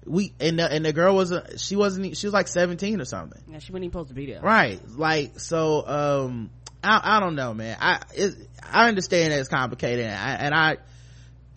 we 0.04 0.32
and 0.40 0.58
the, 0.58 0.70
and 0.70 0.84
the 0.84 0.92
girl 0.92 1.14
was 1.14 1.30
a, 1.30 1.58
she 1.58 1.76
wasn't 1.76 2.16
she 2.16 2.26
was 2.26 2.34
like 2.34 2.48
17 2.48 3.00
or 3.00 3.04
something. 3.04 3.40
Yeah, 3.50 3.58
she 3.58 3.72
wasn't 3.72 3.84
even 3.84 3.92
supposed 3.92 4.08
to 4.08 4.14
be 4.14 4.26
there. 4.26 4.40
right. 4.40 4.80
Like 4.96 5.38
so 5.38 5.86
um 5.86 6.50
i 6.82 7.16
i 7.16 7.20
don't 7.20 7.34
know 7.34 7.54
man. 7.54 7.76
I 7.80 8.02
it, 8.14 8.34
i 8.62 8.88
understand 8.88 9.32
that 9.32 9.40
it's 9.40 9.48
complicated 9.48 10.04
and 10.06 10.18
i, 10.18 10.34
and 10.34 10.54
I 10.54 10.76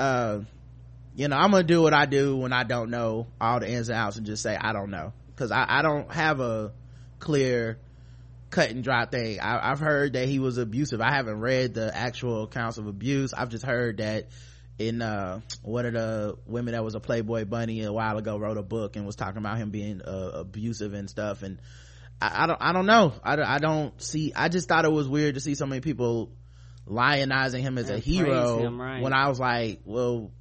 uh 0.02 0.40
you 1.16 1.28
know 1.28 1.36
i'm 1.36 1.52
gonna 1.52 1.64
do 1.64 1.82
what 1.82 1.94
i 1.94 2.06
do 2.06 2.38
when 2.38 2.54
i 2.54 2.64
don't 2.64 2.92
know 2.92 3.26
all 3.42 3.60
the 3.60 3.68
ins 3.68 3.90
and 3.90 3.98
outs 3.98 4.18
and 4.18 4.26
just 4.26 4.44
say 4.44 4.56
i 4.56 4.74
don't 4.74 4.92
know. 4.92 5.14
Because 5.28 5.52
I, 5.52 5.66
I 5.68 5.82
don't 5.84 6.12
have 6.12 6.40
a 6.40 6.72
clear 7.20 7.80
cut 8.50 8.70
and 8.70 8.84
dry 8.84 9.06
thing. 9.06 9.40
I, 9.40 9.72
i've 9.72 9.80
heard 9.80 10.14
that 10.14 10.28
he 10.28 10.40
was 10.40 10.58
abusive. 10.58 11.02
I 11.02 11.12
haven't 11.12 11.40
read 11.40 11.74
the 11.74 11.96
actual 11.96 12.44
accounts 12.44 12.78
of 12.78 12.88
abuse. 12.88 13.34
I've 13.34 13.50
just 13.50 13.66
heard 13.66 13.98
that 13.98 14.28
in 14.80 15.02
uh 15.02 15.42
one 15.64 15.86
of 15.86 15.94
the 15.94 16.38
women 16.46 16.74
that 16.74 16.84
was 16.84 16.96
a 16.96 17.00
playboy 17.00 17.46
bunny 17.46 17.84
a 17.84 17.92
while 17.92 18.18
ago 18.18 18.38
wrote 18.38 18.58
a 18.58 18.64
book 18.64 18.96
and 18.96 19.06
was 19.06 19.16
talking 19.16 19.40
about 19.40 19.58
him 19.58 19.72
being 19.72 20.02
uh, 20.02 20.32
abusive 20.36 20.94
and 20.94 21.10
stuff. 21.10 21.42
And 21.44 21.60
I, 22.22 22.44
I 22.44 22.48
don't 22.48 22.62
i 22.62 22.74
don't 22.74 22.86
know. 22.86 23.14
I, 23.24 23.36
don't- 23.36 23.48
I 23.48 23.58
don't 23.60 24.02
see 24.02 24.34
i 24.36 24.50
just 24.50 24.68
thought 24.68 24.86
it 24.86 24.92
was 24.92 25.08
weird 25.08 25.36
to 25.36 25.42
see 25.42 25.56
so 25.56 25.66
many 25.66 25.82
people 25.82 26.32
lionizing 26.88 27.62
him 27.62 27.78
as 27.78 27.90
a 27.90 28.00
hero 28.00 28.60
him, 28.60 28.80
right. 28.80 29.02
when 29.04 29.12
i 29.12 29.28
was 29.28 29.40
like 29.42 29.82
well 29.84 30.32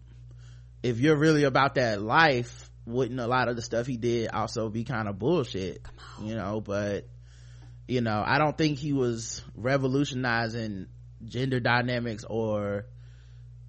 if 0.82 1.00
you're 1.00 1.16
really 1.16 1.42
about 1.42 1.74
that 1.74 2.00
life 2.00 2.65
wouldn't 2.86 3.18
a 3.18 3.26
lot 3.26 3.48
of 3.48 3.56
the 3.56 3.62
stuff 3.62 3.86
he 3.86 3.96
did 3.96 4.30
also 4.30 4.68
be 4.68 4.84
kind 4.84 5.08
of 5.08 5.18
bullshit 5.18 5.82
you 6.22 6.34
know 6.36 6.60
but 6.60 7.08
you 7.88 8.00
know 8.00 8.22
i 8.24 8.38
don't 8.38 8.56
think 8.56 8.78
he 8.78 8.92
was 8.92 9.42
revolutionizing 9.56 10.86
gender 11.24 11.60
dynamics 11.60 12.24
or 12.28 12.86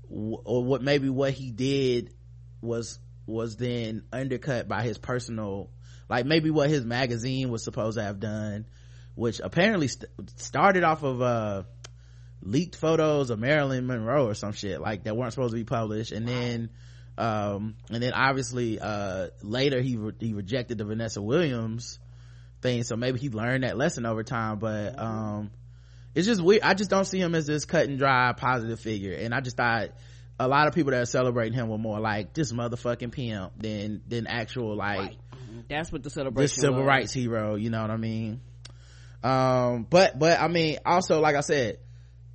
or 0.10 0.64
what 0.64 0.82
maybe 0.82 1.10
what 1.10 1.34
he 1.34 1.52
did 1.52 2.14
was 2.62 3.00
was 3.26 3.58
then 3.58 4.04
undercut 4.14 4.68
by 4.68 4.84
his 4.84 4.98
personal 4.98 5.70
like 6.10 6.26
maybe 6.26 6.50
what 6.50 6.70
his 6.70 6.86
magazine 6.86 7.50
was 7.50 7.64
supposed 7.64 7.98
to 7.98 8.04
have 8.04 8.20
done 8.20 8.66
which 9.16 9.42
apparently 9.44 9.88
st- 9.88 10.12
started 10.38 10.84
off 10.84 11.04
of 11.04 11.22
uh 11.22 11.64
leaked 12.42 12.76
photos 12.76 13.30
of 13.32 13.40
marilyn 13.40 13.88
monroe 13.88 14.28
or 14.28 14.34
some 14.36 14.54
shit 14.54 14.80
like 14.80 15.04
that 15.04 15.18
weren't 15.18 15.34
supposed 15.34 15.52
to 15.52 15.58
be 15.58 15.66
published 15.66 16.12
and 16.12 16.28
then 16.28 16.70
um 17.18 17.76
and 17.90 18.02
then 18.04 18.14
obviously 18.14 18.80
uh 18.80 19.28
later 19.42 19.82
he 19.82 19.98
re- 19.98 20.14
he 20.20 20.34
rejected 20.34 20.78
the 20.78 20.86
vanessa 20.86 21.22
williams 21.22 22.00
thing 22.62 22.84
so 22.84 22.96
maybe 22.96 23.20
he 23.20 23.30
learned 23.30 23.64
that 23.64 23.78
lesson 23.78 24.06
over 24.06 24.24
time 24.24 24.60
but 24.60 24.98
um 25.00 25.50
it's 26.16 26.28
just 26.28 26.42
weird 26.42 26.62
i 26.64 26.74
just 26.74 26.90
don't 26.90 27.06
see 27.06 27.20
him 27.20 27.34
as 27.36 27.46
this 27.48 27.66
cut 27.66 27.88
and 27.88 27.98
dry 27.98 28.34
positive 28.34 28.80
figure 28.80 29.14
and 29.14 29.34
i 29.34 29.40
just 29.40 29.58
thought 29.58 29.90
a 30.40 30.48
lot 30.48 30.68
of 30.68 30.76
people 30.76 30.92
that 30.92 31.02
are 31.02 31.06
celebrating 31.06 31.54
him 31.54 31.68
were 31.70 31.80
more 31.80 32.00
like 32.00 32.34
this 32.34 32.52
motherfucking 32.54 33.12
pimp 33.12 33.54
than 33.58 34.02
than 34.08 34.28
actual 34.28 34.76
like 34.76 35.16
That's 35.68 35.92
what 35.92 36.04
the 36.04 36.12
celebration. 36.12 36.44
this 36.44 36.54
civil 36.54 36.80
was. 36.82 36.86
rights 36.88 37.14
hero 37.14 37.56
you 37.56 37.72
know 37.72 37.82
what 37.82 37.90
i 37.90 37.98
mean 37.98 38.42
um 39.24 39.88
but 39.90 40.18
but 40.20 40.40
i 40.40 40.48
mean 40.48 40.78
also 40.86 41.20
like 41.20 41.36
i 41.36 41.40
said 41.42 41.78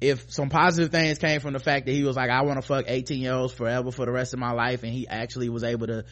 if 0.02 0.32
some 0.32 0.48
positive 0.48 0.90
things 0.90 1.18
came 1.18 1.40
from 1.40 1.52
the 1.52 1.60
fact 1.60 1.86
that 1.86 1.92
he 1.92 2.04
was 2.04 2.16
like 2.16 2.30
i 2.30 2.42
want 2.42 2.60
to 2.60 2.66
fuck 2.66 2.84
18 2.88 3.20
year 3.20 3.32
olds 3.32 3.52
forever 3.52 3.90
for 3.90 4.04
the 4.04 4.12
rest 4.12 4.34
of 4.34 4.40
my 4.40 4.52
life 4.52 4.82
and 4.82 4.92
he 4.92 5.06
actually 5.08 5.48
was 5.48 5.64
able 5.64 5.86
to 5.86 6.04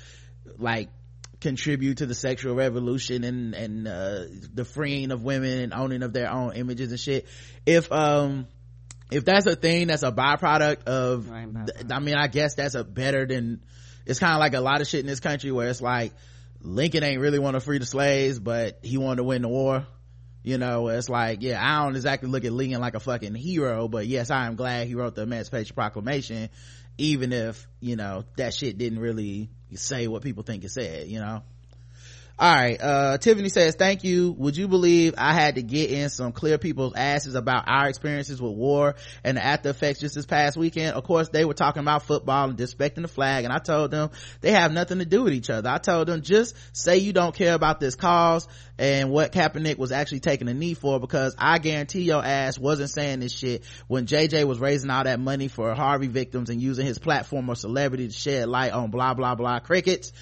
like 0.59 0.89
contribute 1.41 1.99
to 1.99 2.07
the 2.07 2.15
sexual 2.15 2.55
revolution 2.55 3.25
and 3.25 3.55
and 3.55 3.89
uh 3.89 4.25
the 4.55 4.65
freeing 4.65 5.11
of 5.11 5.23
women 5.23 5.61
and 5.61 5.75
owning 5.75 6.03
of 6.03 6.13
their 6.13 6.31
own 6.31 6.55
images 6.55 6.91
and 6.91 7.01
shit. 7.01 7.27
If 7.65 7.91
um 7.91 8.47
if 9.11 9.25
that's 9.25 9.47
a 9.47 9.57
thing 9.57 9.89
that's 9.89 10.03
a 10.03 10.13
byproduct 10.13 10.85
of 10.85 11.29
Right, 11.29 11.49
i 11.91 11.99
mean 11.99 12.15
i 12.15 12.29
guess 12.29 12.55
that's 12.55 12.75
a 12.75 12.85
better 12.85 13.27
than 13.27 13.63
it's 14.07 14.21
kind 14.21 14.35
of 14.35 14.39
like 14.39 14.55
a 14.55 14.61
lot 14.61 14.81
of 14.81 14.87
shit 14.87 15.01
in 15.01 15.07
this 15.07 15.21
country 15.21 15.51
where 15.51 15.69
it's 15.69 15.81
like 15.81 16.13
lincoln 16.61 17.03
ain't 17.03 17.21
really 17.21 17.39
want 17.39 17.55
to 17.55 17.61
free 17.61 17.79
the 17.79 17.87
slaves 17.87 18.39
but 18.39 18.79
he 18.83 18.99
wanted 18.99 19.17
to 19.17 19.25
win 19.25 19.43
the 19.43 19.49
war 19.49 19.85
you 20.43 20.59
know 20.59 20.89
it's 20.89 21.09
like 21.09 21.43
yeah 21.43 21.61
i 21.63 21.85
don't 21.85 21.97
exactly 21.97 22.29
look 22.29 22.45
at 22.45 22.53
lincoln 22.53 22.81
like 22.81 22.95
a 22.95 23.01
fucking 23.01 23.35
hero 23.35 23.89
but 23.89 24.07
yes 24.07 24.31
i 24.31 24.47
am 24.47 24.57
glad 24.57 24.87
he 24.87 24.95
wrote 24.95 25.15
the 25.15 25.23
emancipation 25.23 25.75
proclamation 25.75 26.49
even 26.99 27.33
if 27.33 27.67
you 27.81 27.97
know 27.97 28.25
that 28.37 28.55
shit 28.55 28.79
didn't 28.79 28.99
really 28.99 29.51
say 29.75 30.07
what 30.07 30.23
people 30.23 30.43
think 30.43 30.65
it 30.65 30.71
said 30.71 31.09
you 31.09 31.19
know 31.21 31.43
all 32.41 32.55
right 32.55 32.81
uh 32.81 33.19
tiffany 33.19 33.51
says 33.51 33.75
thank 33.75 34.03
you. 34.03 34.33
Would 34.39 34.57
you 34.57 34.67
believe 34.67 35.15
i 35.19 35.35
had 35.35 35.57
to 35.57 35.63
get 35.63 35.91
in 35.91 36.09
some 36.09 36.33
clear 36.33 36.57
people's 36.57 36.95
asses 36.95 37.35
about 37.35 37.65
our 37.67 37.87
experiences 37.87 38.41
with 38.41 38.55
war 38.55 38.95
and 39.23 39.37
the 39.37 39.45
after 39.45 39.69
effects 39.69 40.01
just 40.01 40.15
this 40.15 40.25
past 40.25 40.57
weekend? 40.57 40.97
Of 40.97 41.05
course 41.05 41.29
they 41.29 41.45
were 41.45 41.53
talking 41.53 41.81
about 41.81 42.05
football 42.05 42.49
and 42.49 42.59
disrespecting 42.59 43.03
the 43.03 43.09
flag 43.09 43.45
and 43.45 43.53
i 43.53 43.59
told 43.59 43.91
them 43.91 44.09
they 44.41 44.53
have 44.53 44.73
nothing 44.73 45.01
to 45.01 45.05
do 45.05 45.23
with 45.23 45.35
each 45.35 45.51
other. 45.51 45.69
I 45.69 45.77
told 45.77 46.09
them 46.09 46.23
just 46.23 46.57
say 46.73 46.97
you 46.97 47.13
don't 47.13 47.35
care 47.35 47.53
about 47.55 47.79
this 47.79 47.95
cause 47.95 48.49
and 48.79 49.11
what 49.11 49.33
Kaepernick 49.33 49.77
was 49.77 49.93
actually 49.93 50.21
taking 50.21 50.49
a 50.49 50.55
knee 50.55 50.73
for 50.73 50.99
because 50.99 51.35
I 51.39 51.59
guarantee 51.59 52.05
your 52.05 52.25
ass 52.25 52.59
wasn't 52.59 52.89
saying 52.89 53.21
this 53.21 53.33
shit 53.33 53.65
when 53.87 54.07
JJ 54.07 54.45
was 54.45 54.59
raising 54.59 54.89
all 54.89 55.05
that 55.05 55.21
money 55.21 55.49
for 55.49 55.75
Harvey 55.75 56.07
victims 56.07 56.49
and 56.49 56.63
using 56.63 56.87
his 56.87 56.99
platform 56.99 57.51
or 57.51 57.55
celebrity 57.55 58.09
to 58.09 58.15
shed 58.15 58.49
light 58.49 58.73
on 58.73 58.91
blah 58.91 59.13
blah 59.13 59.35
blah 59.35 59.59
crickets. 59.59 60.13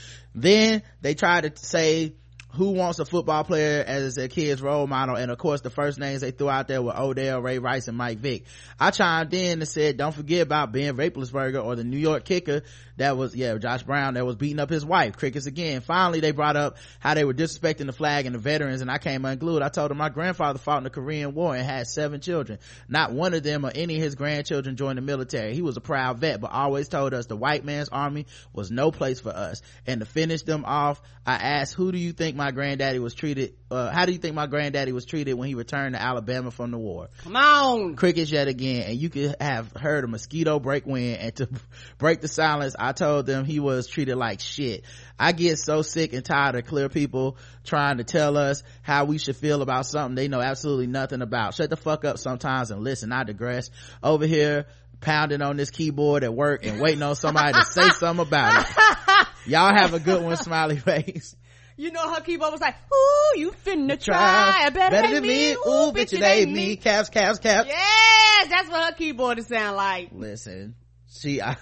Then 0.40 0.82
they 1.00 1.14
tried 1.14 1.42
to 1.42 1.64
say 1.64 2.14
who 2.54 2.70
wants 2.70 2.98
a 2.98 3.04
football 3.04 3.44
player 3.44 3.84
as 3.86 4.14
their 4.14 4.28
kid's 4.28 4.62
role 4.62 4.86
model? 4.86 5.16
And 5.16 5.30
of 5.30 5.38
course 5.38 5.60
the 5.60 5.70
first 5.70 5.98
names 5.98 6.22
they 6.22 6.30
threw 6.30 6.48
out 6.48 6.66
there 6.66 6.80
were 6.80 6.96
odell 6.96 7.40
ray 7.40 7.58
rice 7.58 7.88
and 7.88 7.96
mike 7.96 8.18
vick. 8.18 8.44
I 8.80 8.90
chimed 8.90 9.34
in 9.34 9.60
and 9.60 9.68
said 9.68 9.98
don't 9.98 10.14
forget 10.14 10.42
about 10.42 10.72
ben 10.72 10.96
roethlisberger 10.96 11.62
or 11.62 11.76
the 11.76 11.84
new 11.84 11.98
york 11.98 12.24
kicker 12.24 12.62
that 12.96 13.16
was 13.16 13.36
yeah 13.36 13.56
josh 13.58 13.82
brown 13.82 14.14
that 14.14 14.24
was 14.24 14.36
beating 14.36 14.60
up 14.60 14.70
his 14.70 14.84
wife 14.84 15.16
crickets 15.16 15.46
again. 15.46 15.82
Finally 15.82 16.20
they 16.20 16.30
brought 16.30 16.56
up 16.56 16.78
how 17.00 17.14
they 17.14 17.24
were 17.24 17.34
disrespecting 17.34 17.86
the 17.86 17.92
flag 17.92 18.24
and 18.24 18.34
the 18.34 18.38
veterans 18.38 18.80
and 18.80 18.90
i 18.90 18.96
came 18.98 19.24
unglued. 19.26 19.62
I 19.62 19.68
told 19.68 19.90
them 19.90 19.98
my 19.98 20.08
grandfather 20.08 20.58
fought 20.58 20.78
in 20.78 20.84
the 20.84 20.90
korean 20.90 21.34
war 21.34 21.54
and 21.54 21.66
had 21.66 21.86
seven 21.86 22.20
children. 22.20 22.58
Not 22.88 23.12
one 23.12 23.34
of 23.34 23.42
them 23.42 23.66
or 23.66 23.72
any 23.74 23.96
of 23.96 24.02
his 24.02 24.14
grandchildren 24.14 24.76
joined 24.76 24.96
the 24.96 25.02
military. 25.02 25.54
He 25.54 25.62
was 25.62 25.76
a 25.76 25.82
proud 25.82 26.18
vet 26.18 26.40
but 26.40 26.50
always 26.50 26.88
told 26.88 27.12
us 27.12 27.26
the 27.26 27.36
white 27.36 27.64
man's 27.64 27.90
army 27.90 28.26
was 28.54 28.70
no 28.70 28.90
place 28.90 29.20
for 29.20 29.30
us. 29.30 29.60
And 29.86 30.00
to 30.00 30.06
finish 30.06 30.42
them 30.42 30.64
off 30.64 31.02
i 31.26 31.34
asked 31.34 31.74
who 31.74 31.92
do 31.92 31.98
you 31.98 32.12
think 32.12 32.37
my 32.38 32.50
granddaddy 32.50 32.98
was 32.98 33.12
treated 33.12 33.54
uh, 33.70 33.90
how 33.90 34.06
do 34.06 34.12
you 34.12 34.18
think 34.18 34.34
my 34.34 34.46
granddaddy 34.46 34.92
was 34.92 35.04
treated 35.04 35.34
when 35.34 35.48
he 35.48 35.54
returned 35.54 35.94
to 35.94 36.00
alabama 36.00 36.50
from 36.50 36.70
the 36.70 36.78
war? 36.78 37.08
Come 37.22 37.36
on. 37.36 37.96
crickets 37.96 38.30
yet 38.30 38.48
again 38.48 38.84
and 38.88 38.96
you 38.96 39.10
could 39.10 39.36
have 39.40 39.72
heard 39.72 40.04
a 40.04 40.06
mosquito 40.06 40.58
break 40.58 40.86
wind 40.86 41.18
and 41.18 41.36
to 41.36 41.48
break 41.98 42.22
the 42.22 42.28
silence 42.28 42.74
i 42.78 42.92
told 42.92 43.26
them 43.26 43.44
he 43.44 43.60
was 43.60 43.86
treated 43.86 44.16
like 44.16 44.40
shit. 44.40 44.84
I 45.18 45.32
get 45.32 45.58
so 45.58 45.82
sick 45.82 46.12
and 46.12 46.24
tired 46.24 46.54
of 46.54 46.66
clear 46.66 46.88
people 46.88 47.36
trying 47.64 47.98
to 47.98 48.04
tell 48.04 48.36
us 48.36 48.62
how 48.82 49.04
we 49.04 49.18
should 49.18 49.36
feel 49.36 49.62
about 49.62 49.84
something 49.86 50.14
they 50.14 50.28
know 50.28 50.40
absolutely 50.40 50.86
nothing 50.86 51.22
about. 51.22 51.54
Shut 51.54 51.70
the 51.70 51.76
fuck 51.76 52.04
up 52.04 52.18
sometimes 52.18 52.70
and 52.70 52.82
listen. 52.82 53.12
I 53.12 53.24
digress. 53.24 53.70
Over 54.02 54.26
here 54.26 54.66
pounding 55.00 55.42
on 55.42 55.56
this 55.56 55.70
keyboard 55.70 56.24
at 56.24 56.34
work 56.34 56.64
and 56.64 56.80
waiting 56.80 57.02
on 57.02 57.16
somebody 57.16 57.52
to 57.52 57.64
say 57.64 57.88
something 57.98 58.26
about 58.26 58.68
it. 58.68 59.26
Y'all 59.46 59.74
have 59.74 59.94
a 59.94 60.00
good 60.00 60.22
one 60.22 60.36
smiley 60.36 60.76
face 60.76 61.34
You 61.78 61.92
know 61.92 62.12
her 62.12 62.20
keyboard 62.20 62.50
was 62.50 62.60
like, 62.60 62.74
ooh, 62.92 63.38
you 63.38 63.52
finna 63.64 64.02
try. 64.02 64.68
Better, 64.70 65.14
than, 65.14 65.22
me. 65.22 65.52
ooh 65.52 65.92
bitch 65.92 66.12
it 66.12 66.22
ain't 66.22 66.50
me 66.52 66.74
caps 66.74 67.08
caps 67.08 67.38
caps 67.38 67.68
Yes, 67.68 68.48
that's 68.48 68.68
what 68.68 68.84
her 68.84 68.92
keyboard 68.92 69.38
is 69.38 69.46
sound 69.46 69.76
like. 69.76 70.08
listen 70.12 70.74
she 71.10 71.40
I, 71.42 71.56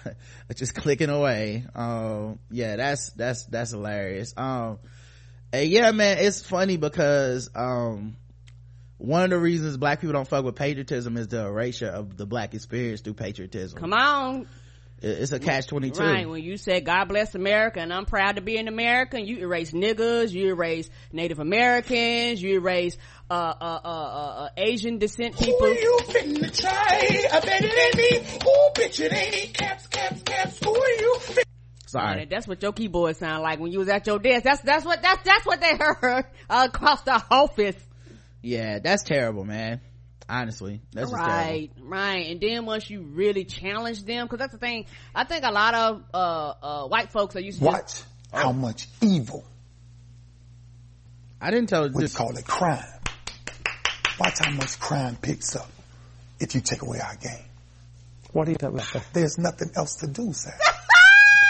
just 0.55 0.75
clicking 0.75 1.09
away 1.09 1.65
um 1.75 2.39
yeah 2.51 2.75
that's 2.75 3.11
that's 3.11 3.45
that's 3.45 3.71
hilarious 3.71 4.33
um 4.35 4.79
and 5.53 5.69
yeah 5.69 5.91
man 5.91 6.17
it's 6.19 6.41
funny 6.41 6.77
because 6.77 7.49
um 7.55 8.17
one 8.97 9.23
of 9.23 9.29
the 9.29 9.37
reasons 9.37 9.77
black 9.77 10.01
people 10.01 10.13
don't 10.13 10.27
fuck 10.27 10.43
with 10.43 10.55
patriotism 10.55 11.15
is 11.15 11.27
the 11.27 11.45
erasure 11.45 11.87
of 11.87 12.17
the 12.17 12.25
black 12.25 12.53
experience 12.55 13.01
through 13.01 13.13
patriotism 13.13 13.79
Come 13.79 13.93
on. 13.93 14.47
It- 15.01 15.21
it's 15.21 15.31
a 15.31 15.39
catch 15.39 15.67
22 15.67 15.99
Right, 15.99 16.27
when 16.27 16.41
you 16.43 16.57
said 16.57 16.85
God 16.85 17.05
bless 17.05 17.35
America 17.35 17.79
and 17.79 17.93
I'm 17.93 18.05
proud 18.05 18.37
to 18.37 18.41
be 18.41 18.57
an 18.57 18.67
American, 18.67 19.25
you 19.25 19.37
erase 19.37 19.71
niggas, 19.71 20.31
you 20.31 20.47
erase 20.47 20.89
Native 21.11 21.39
Americans, 21.39 22.41
you 22.41 22.55
erase, 22.55 22.97
uh, 23.29 23.33
uh, 23.33 23.63
uh, 23.63 23.87
uh, 23.87 24.43
uh 24.45 24.49
Asian 24.57 24.97
descent 24.97 25.37
people. 25.37 25.67
Who 25.67 25.73
you 25.73 25.99
finna 26.07 26.59
try? 26.59 27.27
I 27.31 27.39
bet 27.41 27.63
it 27.63 27.77
ain't 27.77 28.23
me. 28.23 28.37
Ooh, 28.47 28.69
bitch, 28.73 28.99
it 28.99 29.13
ain't 29.13 29.31
me. 29.33 29.47
Caps, 29.53 29.87
caps, 29.87 30.21
caps. 30.23 30.59
Who 30.63 30.75
are 30.75 30.89
you 30.89 31.17
finna 31.19 31.43
sorry 31.85 32.23
And 32.23 32.31
that's 32.31 32.47
what 32.47 32.61
your 32.61 32.73
keyboard 32.73 33.15
sound 33.17 33.43
like 33.43 33.59
when 33.59 33.71
you 33.71 33.79
was 33.79 33.89
at 33.89 34.05
your 34.07 34.19
desk. 34.19 34.43
That's, 34.43 34.61
that's 34.61 34.85
what, 34.85 35.01
that's, 35.01 35.23
that's 35.23 35.45
what 35.45 35.61
they 35.61 35.75
heard 35.79 36.25
uh, 36.49 36.67
across 36.69 37.01
the 37.03 37.23
office. 37.31 37.75
yeah 38.41 38.79
that's 38.79 39.03
terrible 39.03 39.43
man 39.45 39.81
honestly 40.29 40.81
that's 40.91 41.09
just 41.09 41.21
right 41.21 41.69
right 41.79 42.29
and 42.31 42.41
then 42.41 42.65
once 42.65 42.89
you 42.89 43.01
really 43.01 43.45
challenge 43.45 44.03
them 44.03 44.25
because 44.25 44.39
that's 44.39 44.51
the 44.51 44.57
thing 44.59 44.85
i 45.15 45.23
think 45.23 45.45
a 45.45 45.51
lot 45.51 45.73
of 45.73 46.03
uh 46.13 46.53
uh 46.61 46.87
white 46.87 47.11
folks 47.11 47.35
are 47.35 47.39
used 47.39 47.59
to 47.59 47.65
Watch 47.65 48.01
how 48.33 48.51
much 48.51 48.87
evil 49.01 49.45
i 51.39 51.49
didn't 51.49 51.69
tell 51.69 51.89
we 51.89 52.01
just 52.01 52.17
call 52.17 52.35
it 52.37 52.45
crime. 52.45 52.83
Watch 54.19 54.39
how 54.39 54.51
much 54.51 54.79
crime 54.79 55.15
picks 55.15 55.55
up 55.55 55.69
if 56.39 56.55
you 56.55 56.61
take 56.61 56.81
away 56.81 56.99
our 56.99 57.15
game. 57.17 57.45
What 58.31 58.45
do 58.45 58.51
you 58.51 58.57
think 58.57 58.73
about 58.73 58.91
that? 58.93 59.05
There's 59.13 59.37
nothing 59.37 59.69
else 59.75 59.97
to 59.97 60.07
do, 60.07 60.33
sir 60.33 60.53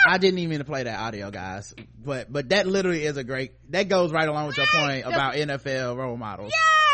I 0.08 0.18
didn't 0.18 0.40
even 0.40 0.50
mean 0.52 0.60
to 0.60 0.66
play 0.66 0.84
that 0.84 1.00
audio, 1.00 1.32
guys. 1.32 1.74
But 2.04 2.32
but 2.32 2.50
that 2.50 2.66
literally 2.66 3.04
is 3.04 3.18
a 3.18 3.24
great. 3.24 3.52
That 3.72 3.90
goes 3.90 4.12
right 4.12 4.28
along 4.28 4.48
with 4.48 4.58
your 4.58 4.68
point 4.68 5.06
about 5.06 5.36
NFL 5.36 5.98
role 5.98 6.16
models. 6.16 6.52
yes 6.54 6.87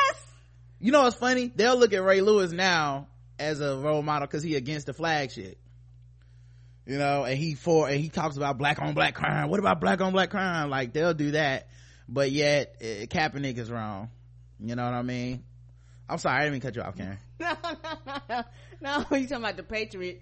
You 0.83 0.91
know 0.91 1.03
what's 1.03 1.15
funny? 1.15 1.49
They'll 1.55 1.77
look 1.77 1.93
at 1.93 2.03
Ray 2.03 2.19
Lewis 2.19 2.51
now 2.51 3.07
as 3.39 3.61
a 3.61 3.77
role 3.77 4.01
model 4.01 4.27
because 4.27 4.43
he 4.43 4.55
against 4.55 4.87
the 4.87 4.93
flag 4.93 5.31
shit. 5.31 5.57
You 6.85 6.97
know, 6.97 7.23
and 7.23 7.37
he 7.37 7.55
for 7.55 7.87
and 7.87 8.01
he 8.01 8.09
talks 8.09 8.35
about 8.35 8.57
black 8.57 8.81
on 8.81 8.93
black 8.93 9.15
crime. 9.15 9.49
What 9.49 9.61
about 9.61 9.79
black 9.79 10.01
on 10.01 10.11
black 10.11 10.29
crime? 10.29 10.69
Like 10.69 10.91
they'll 10.91 11.13
do 11.13 11.31
that, 11.31 11.69
but 12.09 12.31
yet 12.31 12.75
uh, 12.81 13.05
Kaepernick 13.05 13.57
is 13.59 13.71
wrong. 13.71 14.09
You 14.59 14.75
know 14.75 14.83
what 14.83 14.93
I 14.93 15.03
mean? 15.03 15.45
I'm 16.09 16.17
sorry, 16.17 16.41
I 16.41 16.49
didn't 16.49 16.59
to 16.59 16.67
cut 16.67 16.75
you 16.75 16.81
off, 16.81 16.97
Karen. 16.97 17.17
no 17.39 17.55
no 17.63 18.19
no 18.27 18.43
no 18.81 18.97
you 19.17 19.25
talking 19.25 19.37
about 19.37 19.55
the 19.55 19.63
patriot 19.63 20.21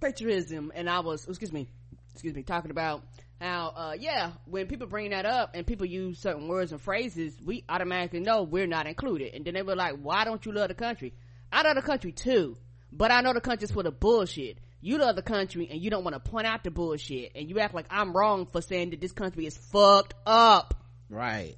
patriotism 0.00 0.72
and 0.74 0.90
i 0.90 1.00
was 1.00 1.26
excuse 1.26 1.52
me 1.52 1.68
excuse 2.12 2.34
me 2.34 2.42
talking 2.42 2.70
about 2.70 3.02
how 3.40 3.72
uh 3.74 3.96
yeah 3.98 4.32
when 4.44 4.66
people 4.66 4.86
bring 4.86 5.10
that 5.10 5.24
up 5.24 5.52
and 5.54 5.66
people 5.66 5.86
use 5.86 6.18
certain 6.18 6.46
words 6.46 6.72
and 6.72 6.80
phrases 6.80 7.34
we 7.44 7.64
automatically 7.68 8.20
know 8.20 8.42
we're 8.42 8.66
not 8.66 8.86
included. 8.86 9.34
And 9.34 9.44
then 9.44 9.54
they 9.54 9.62
were 9.62 9.76
like 9.76 9.96
why 10.00 10.24
don't 10.24 10.44
you 10.44 10.52
love 10.52 10.68
the 10.68 10.74
country? 10.74 11.14
I 11.50 11.62
love 11.62 11.74
the 11.74 11.82
country 11.82 12.12
too 12.12 12.56
but 12.92 13.10
i 13.10 13.20
know 13.20 13.32
the 13.32 13.40
country's 13.40 13.70
full 13.70 13.86
of 13.86 13.98
bullshit. 14.00 14.58
You 14.82 14.98
love 14.98 15.14
the 15.14 15.22
country 15.22 15.68
and 15.70 15.80
you 15.80 15.90
don't 15.90 16.04
want 16.04 16.14
to 16.14 16.30
point 16.30 16.46
out 16.46 16.64
the 16.64 16.70
bullshit 16.70 17.32
and 17.34 17.48
you 17.48 17.58
act 17.60 17.74
like 17.74 17.86
i'm 17.90 18.12
wrong 18.12 18.46
for 18.46 18.60
saying 18.60 18.90
that 18.90 19.00
this 19.00 19.12
country 19.12 19.46
is 19.46 19.56
fucked 19.56 20.14
up. 20.26 20.74
Right. 21.08 21.56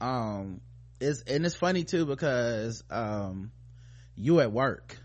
Um 0.00 0.60
it's 1.00 1.22
and 1.22 1.46
it's 1.46 1.54
funny 1.54 1.84
too 1.84 2.06
because 2.06 2.82
um 2.90 3.52
you 4.16 4.40
at 4.40 4.52
work. 4.52 4.98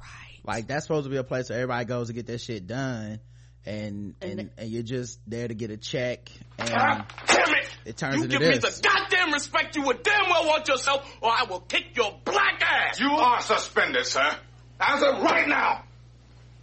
Right. 0.00 0.40
Like 0.44 0.66
that's 0.66 0.84
supposed 0.86 1.04
to 1.04 1.10
be 1.10 1.16
a 1.16 1.24
place 1.24 1.50
where 1.50 1.58
everybody 1.58 1.84
goes 1.84 2.06
to 2.08 2.12
get 2.14 2.26
their 2.26 2.38
shit 2.38 2.66
done 2.66 3.20
and 3.68 4.14
and, 4.22 4.40
And 4.40 4.50
and, 4.56 4.70
you're 4.70 4.82
just 4.82 5.20
there 5.26 5.46
to 5.46 5.54
get 5.54 5.70
a 5.70 5.76
check 5.76 6.30
and 6.58 6.70
God 6.70 7.04
damn 7.26 7.54
it! 7.54 7.68
it 7.84 7.96
turns 7.96 8.16
you 8.16 8.22
into 8.24 8.38
give 8.38 8.48
me 8.48 8.56
the 8.56 8.80
goddamn 8.82 9.32
respect 9.32 9.76
you 9.76 9.82
would 9.82 10.02
damn 10.02 10.28
well 10.28 10.46
want 10.46 10.66
yourself, 10.68 11.06
or 11.20 11.30
I 11.30 11.44
will 11.48 11.60
kick 11.60 11.94
your 11.94 12.18
black 12.24 12.62
ass. 12.62 12.98
You 12.98 13.10
are 13.10 13.40
suspended, 13.40 14.06
sir. 14.06 14.36
As 14.80 15.02
of 15.02 15.22
right 15.22 15.46
now. 15.46 15.84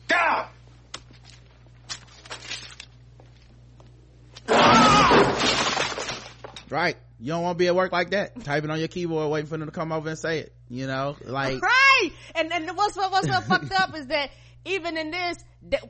Get 0.08 0.20
out! 0.20 0.50
right 6.70 6.98
you 7.20 7.28
don't 7.28 7.42
want 7.42 7.58
to 7.58 7.60
be 7.60 7.68
at 7.68 7.76
work 7.76 7.92
like 7.92 8.12
that 8.12 8.44
typing 8.44 8.70
on 8.70 8.80
your 8.80 8.88
keyboard 8.88 9.32
waiting 9.32 9.48
for 9.48 9.58
them 9.58 9.68
to 9.68 9.72
come 9.72 9.92
over 9.92 10.10
and 10.10 10.20
say 10.20 10.40
it 10.40 10.54
you 10.70 10.86
know 10.88 11.16
like 11.24 11.62
right 11.62 12.10
and 12.36 12.52
and 12.52 12.70
what's 12.76 12.96
what 12.96 13.12
what's 13.12 13.28
so 13.28 13.42
fucked 13.42 13.72
up 13.72 13.96
is 13.96 14.08
that 14.08 14.32
even 14.66 14.98
in 14.98 15.12
this 15.12 15.38
that 15.70 15.84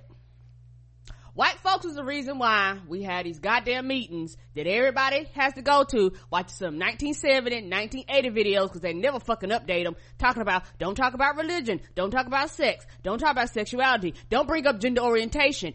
white 1.35 1.59
folks 1.59 1.85
is 1.85 1.95
the 1.95 2.03
reason 2.03 2.39
why 2.39 2.79
we 2.87 3.03
had 3.03 3.25
these 3.25 3.39
goddamn 3.39 3.87
meetings 3.87 4.35
that 4.55 4.65
everybody 4.65 5.27
has 5.35 5.53
to 5.53 5.61
go 5.61 5.83
to 5.83 6.11
watch 6.31 6.49
some 6.49 6.79
1970 6.79 7.69
1980 7.69 8.29
videos 8.29 8.63
because 8.63 8.81
they 8.81 8.93
never 8.93 9.19
fucking 9.19 9.49
update 9.49 9.83
them 9.83 9.95
talking 10.17 10.41
about 10.41 10.63
don't 10.79 10.95
talk 10.95 11.13
about 11.13 11.35
religion 11.35 11.81
don't 11.93 12.11
talk 12.11 12.25
about 12.25 12.49
sex 12.49 12.87
don't 13.03 13.19
talk 13.19 13.31
about 13.31 13.49
sexuality 13.49 14.15
don't 14.29 14.47
bring 14.47 14.65
up 14.65 14.79
gender 14.79 15.01
orientation. 15.01 15.73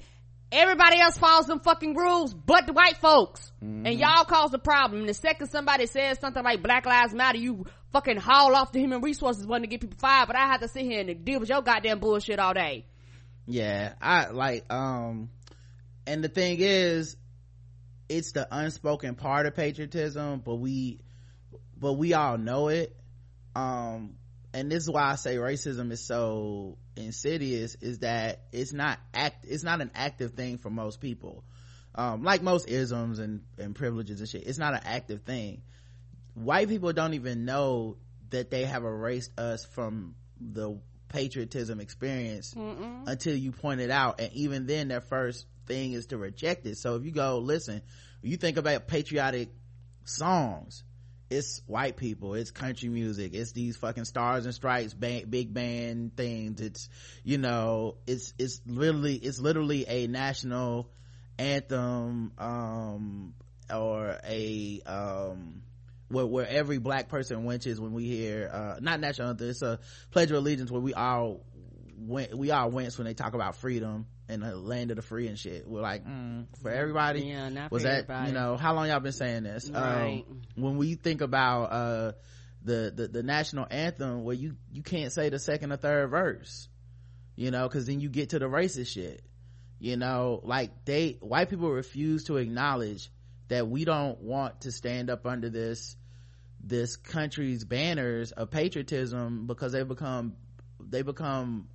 Everybody 0.53 0.99
else 0.99 1.17
follows 1.17 1.47
them 1.47 1.61
fucking 1.61 1.95
rules 1.95 2.35
but 2.35 2.67
the 2.67 2.73
white 2.73 2.97
folks. 2.97 3.53
And 3.87 4.01
y'all 4.01 4.25
cause 4.25 4.51
the 4.51 4.59
problem. 4.59 5.01
And 5.01 5.09
the 5.09 5.15
second 5.15 5.47
somebody 5.49 5.87
says 5.87 6.19
something 6.19 6.43
like 6.43 6.61
black 6.63 6.87
lives 6.87 7.15
matter 7.15 7.39
you 7.39 7.67
fucking 7.93 8.17
haul 8.17 8.57
off 8.57 8.73
the 8.73 8.81
human 8.81 9.01
resources 9.01 9.47
one 9.47 9.61
to 9.61 9.67
get 9.67 9.81
people 9.81 9.99
fired 9.99 10.29
but 10.29 10.37
i 10.37 10.47
have 10.47 10.61
to 10.61 10.69
sit 10.69 10.85
here 10.85 11.01
and 11.01 11.25
deal 11.25 11.41
with 11.41 11.49
your 11.49 11.61
goddamn 11.61 11.99
bullshit 11.99 12.39
all 12.39 12.55
day. 12.55 12.87
Yeah 13.47 13.95
i 14.01 14.29
like 14.31 14.73
um 14.73 15.29
and 16.07 16.23
the 16.25 16.29
thing 16.29 16.59
is 16.61 17.17
it's 18.09 18.33
the 18.33 18.47
unspoken 18.51 19.15
part 19.15 19.47
of 19.47 19.55
patriotism 19.55 20.41
but 20.45 20.57
we 20.57 21.01
but 21.77 21.95
we 21.95 22.15
all 22.15 22.39
know 22.39 22.69
it 22.69 22.97
um 23.55 24.15
and 24.53 24.71
this 24.71 24.83
is 24.85 24.91
why 24.91 25.03
i 25.03 25.15
say 25.15 25.37
racism 25.37 25.91
is 25.93 26.05
so 26.05 26.77
insidious 26.97 27.77
is 27.77 28.01
that 28.01 28.43
it's 28.53 28.73
not 28.73 28.99
act 29.15 29.45
it's 29.49 29.63
not 29.65 29.81
an 29.81 29.91
active 29.95 30.33
thing 30.33 30.59
for 30.59 30.71
most 30.71 31.01
people 31.01 31.45
um, 31.95 32.23
like 32.23 32.43
most 32.43 32.69
isms 32.69 33.19
and, 33.19 33.43
and 33.59 33.75
privileges 33.75 34.21
and 34.21 34.29
shit, 34.29 34.47
it's 34.47 34.59
not 34.59 34.75
an 34.75 34.81
active 34.85 35.23
thing. 35.23 35.63
White 36.35 36.69
people 36.69 36.93
don't 36.93 37.15
even 37.15 37.45
know 37.45 37.97
that 38.31 38.51
they 38.51 38.65
have 38.65 38.85
erased 38.85 39.39
us 39.39 39.65
from 39.65 40.15
the 40.41 40.79
patriotism 41.09 41.81
experience 41.81 42.55
Mm-mm. 42.55 43.09
until 43.09 43.35
you 43.35 43.51
point 43.51 43.81
it 43.81 43.91
out. 43.91 44.21
And 44.21 44.33
even 44.35 44.67
then, 44.67 44.89
their 44.89 45.01
first 45.01 45.47
thing 45.71 45.93
is 45.93 46.07
to 46.07 46.19
reject 46.19 46.67
it. 46.67 46.79
So 46.79 46.97
if 46.97 47.05
you 47.05 47.13
go, 47.13 47.39
listen, 47.39 47.81
you 48.23 48.37
think 48.37 48.57
about 48.57 48.89
patriotic 48.89 49.51
songs, 50.05 50.83
it's 51.31 51.63
white 51.67 51.97
people, 51.97 52.35
it's 52.35 52.51
country 52.51 52.89
music, 52.89 53.35
it's 53.35 53.53
these 53.53 53.77
fucking 53.77 54.05
stars 54.05 54.47
and 54.47 54.55
stripes, 54.55 54.95
band, 54.95 55.31
big 55.31 55.55
band 55.55 56.17
things. 56.17 56.61
It's, 56.61 56.89
you 57.23 57.39
know, 57.39 57.99
it's, 58.09 58.35
it's 58.37 58.61
literally, 58.67 59.15
it's 59.15 59.39
literally 59.39 59.87
a 59.87 60.09
national 60.09 60.91
anthem, 61.39 62.33
um, 62.37 63.35
or 63.73 64.19
a, 64.27 64.81
um, 64.87 65.63
where, 66.09 66.27
where 66.27 66.49
every 66.49 66.79
black 66.79 67.09
person 67.09 67.45
winches 67.45 67.81
when 67.81 67.93
we 67.93 68.07
hear, 68.07 68.51
uh, 68.53 68.81
not 68.81 68.99
national 68.99 69.29
anthem, 69.29 69.49
it's 69.49 69.63
a 69.63 69.79
pledge 70.11 70.33
of 70.33 70.37
allegiance 70.37 70.69
where 70.69 70.81
we 70.81 70.95
all, 70.95 71.45
win- 71.97 72.37
we 72.37 72.51
all 72.51 72.73
wince 72.73 72.99
when 72.99 73.07
they 73.07 73.15
talk 73.15 73.35
about 73.35 73.55
freedom 73.55 74.07
and 74.31 74.43
the 74.43 74.57
land 74.57 74.91
of 74.91 74.97
the 74.97 75.03
free 75.03 75.27
and 75.29 75.39
shit. 75.39 75.67
We're 75.67 75.81
like, 75.81 76.05
mm, 76.07 76.47
for 76.63 76.71
everybody. 76.71 77.23
Yeah, 77.23 77.49
not 77.49 77.71
was 77.71 77.83
for 77.83 77.89
that 77.89 78.05
everybody. 78.05 78.29
you 78.29 78.35
know 78.35 78.57
how 78.57 78.75
long 78.75 78.89
y'all 78.89 79.01
been 79.01 79.13
saying 79.13 79.43
this? 79.43 79.69
Right. 79.69 80.25
Um, 80.29 80.43
when 80.55 80.77
we 80.77 80.95
think 80.95 81.21
about 81.21 81.65
uh 81.65 82.13
the, 82.63 82.93
the 82.95 83.09
the 83.09 83.23
national 83.23 83.67
anthem, 83.71 84.25
where 84.25 84.37
you 84.37 84.57
you 84.73 84.83
can't 84.83 85.13
say 85.13 85.29
the 85.29 85.39
second 85.39 85.73
or 85.73 85.77
third 85.77 86.09
verse, 86.09 86.69
you 87.37 87.51
know, 87.51 87.67
because 87.67 87.87
then 87.87 88.01
you 88.01 88.09
get 88.09 88.31
to 88.31 88.39
the 88.39 88.47
racist 88.47 88.89
shit. 88.89 89.23
You 89.79 89.97
know, 89.97 90.41
like 90.45 90.85
they 90.85 91.17
white 91.21 91.49
people 91.49 91.71
refuse 91.71 92.25
to 92.25 92.37
acknowledge 92.37 93.11
that 93.49 93.67
we 93.67 93.85
don't 93.85 94.21
want 94.21 94.63
to 94.63 94.73
stand 94.73 95.11
up 95.11 95.27
under 95.27 95.49
this 95.49 95.97
this 96.63 96.97
country's 96.97 97.65
banners 97.65 98.33
of 98.33 98.51
patriotism 98.51 99.47
because 99.47 99.73
they 99.73 99.83
become 99.83 100.35
they 100.79 101.03
become 101.03 101.69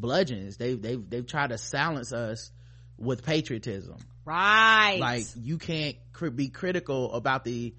bludgeons. 0.00 0.56
They 0.56 0.74
they've 0.74 1.08
they've 1.08 1.26
tried 1.26 1.50
to 1.50 1.58
silence 1.58 2.12
us 2.12 2.50
with 2.96 3.24
patriotism 3.24 3.96
Right. 4.26 4.98
like 5.00 5.24
you 5.36 5.58
can't 5.58 5.96
cr- 6.12 6.28
be 6.28 6.48
critical 6.50 7.12
about 7.14 7.44
the 7.44 7.74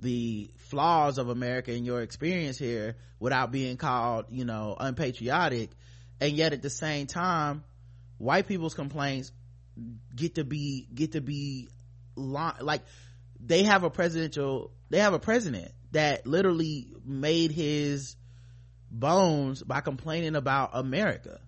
the 0.00 0.50
flaws 0.56 1.18
of 1.18 1.28
america 1.28 1.70
and 1.72 1.86
your 1.86 2.02
experience 2.02 2.58
here 2.58 2.96
without 3.20 3.52
being 3.52 3.76
called 3.76 4.26
you 4.30 4.44
know 4.44 4.76
unpatriotic 4.78 5.70
and 6.20 6.32
yet 6.32 6.52
at 6.52 6.60
the 6.60 6.68
same 6.68 7.06
time 7.06 7.62
white 8.18 8.48
people's 8.48 8.74
complaints 8.74 9.30
get 10.14 10.34
to 10.34 10.44
be 10.44 10.88
get 10.92 11.12
to 11.12 11.20
be 11.20 11.68
like 12.16 12.82
they 13.38 13.62
have 13.62 13.84
a 13.84 13.90
presidential 13.90 14.72
they 14.90 14.98
have 14.98 15.14
a 15.14 15.20
president 15.20 15.70
that 15.92 16.26
literally 16.26 16.92
made 17.04 17.52
his 17.52 18.16
bones 18.90 19.62
by 19.62 19.80
complaining 19.80 20.34
about 20.34 20.70
america 20.74 21.40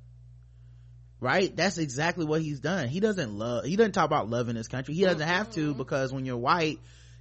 right? 1.21 1.55
That's 1.55 1.79
exactly 1.79 2.25
what 2.25 2.43
he's 2.43 2.61
done. 2.61 2.89
He 2.89 3.01
doesn't 3.01 3.33
love 3.33 3.65
he 3.65 3.77
doesn't 3.77 3.93
talk 3.93 4.07
about 4.07 4.29
love 4.29 4.49
in 4.49 4.57
this 4.57 4.69
country. 4.69 4.95
He 4.95 5.03
doesn't 5.03 5.27
have 5.27 5.51
to 5.53 5.75
because 5.75 6.13
when 6.13 6.25
you're 6.25 6.37
white 6.37 6.79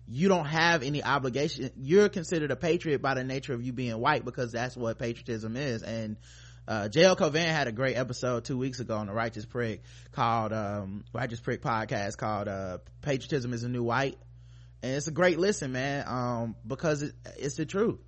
you 0.07 0.27
don't 0.27 0.45
have 0.45 0.83
any 0.83 1.03
obligation. 1.03 1.71
You're 1.77 2.09
considered 2.09 2.51
a 2.51 2.55
patriot 2.55 3.01
by 3.01 3.15
the 3.15 3.23
nature 3.23 3.53
of 3.53 3.63
you 3.63 3.73
being 3.73 3.97
white 3.99 4.23
because 4.23 4.51
that's 4.51 4.75
what 4.77 4.99
patriotism 4.99 5.55
is. 5.55 5.81
And 5.81 6.17
uh 6.67 6.89
JL 6.91 7.17
Cauvin 7.17 7.47
had 7.47 7.67
a 7.67 7.71
great 7.71 7.95
episode 7.95 8.45
two 8.45 8.57
weeks 8.57 8.79
ago 8.79 8.97
on 8.97 9.07
the 9.07 9.13
Righteous 9.13 9.45
Prick 9.45 9.83
called 10.11 10.53
um 10.53 11.05
Righteous 11.13 11.39
Prick 11.39 11.61
podcast 11.61 12.17
called 12.17 12.47
uh 12.47 12.79
Patriotism 13.01 13.53
is 13.53 13.63
a 13.63 13.69
New 13.69 13.83
White. 13.83 14.17
And 14.83 14.95
it's 14.95 15.07
a 15.07 15.11
great 15.11 15.39
listen 15.39 15.71
man 15.71 16.05
um 16.07 16.55
because 16.65 17.01
it, 17.01 17.13
it's 17.37 17.55
the 17.55 17.65
truth 17.65 17.99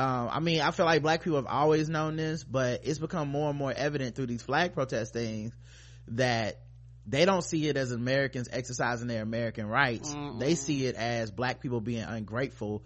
um, 0.00 0.30
I 0.32 0.40
mean, 0.40 0.62
I 0.62 0.70
feel 0.70 0.86
like 0.86 1.02
black 1.02 1.22
people 1.22 1.36
have 1.36 1.46
always 1.46 1.90
known 1.90 2.16
this, 2.16 2.42
but 2.42 2.80
it's 2.84 2.98
become 2.98 3.28
more 3.28 3.50
and 3.50 3.58
more 3.58 3.70
evident 3.72 4.16
through 4.16 4.26
these 4.26 4.40
flag 4.42 4.72
protest 4.72 5.12
things 5.12 5.52
that 6.08 6.60
they 7.06 7.26
don't 7.26 7.42
see 7.44 7.68
it 7.68 7.76
as 7.76 7.92
Americans 7.92 8.48
exercising 8.50 9.08
their 9.08 9.22
American 9.22 9.66
rights. 9.68 10.16
They 10.38 10.54
see 10.54 10.86
it 10.86 10.96
as 10.96 11.30
black 11.30 11.60
people 11.60 11.82
being 11.82 12.02
ungrateful 12.02 12.82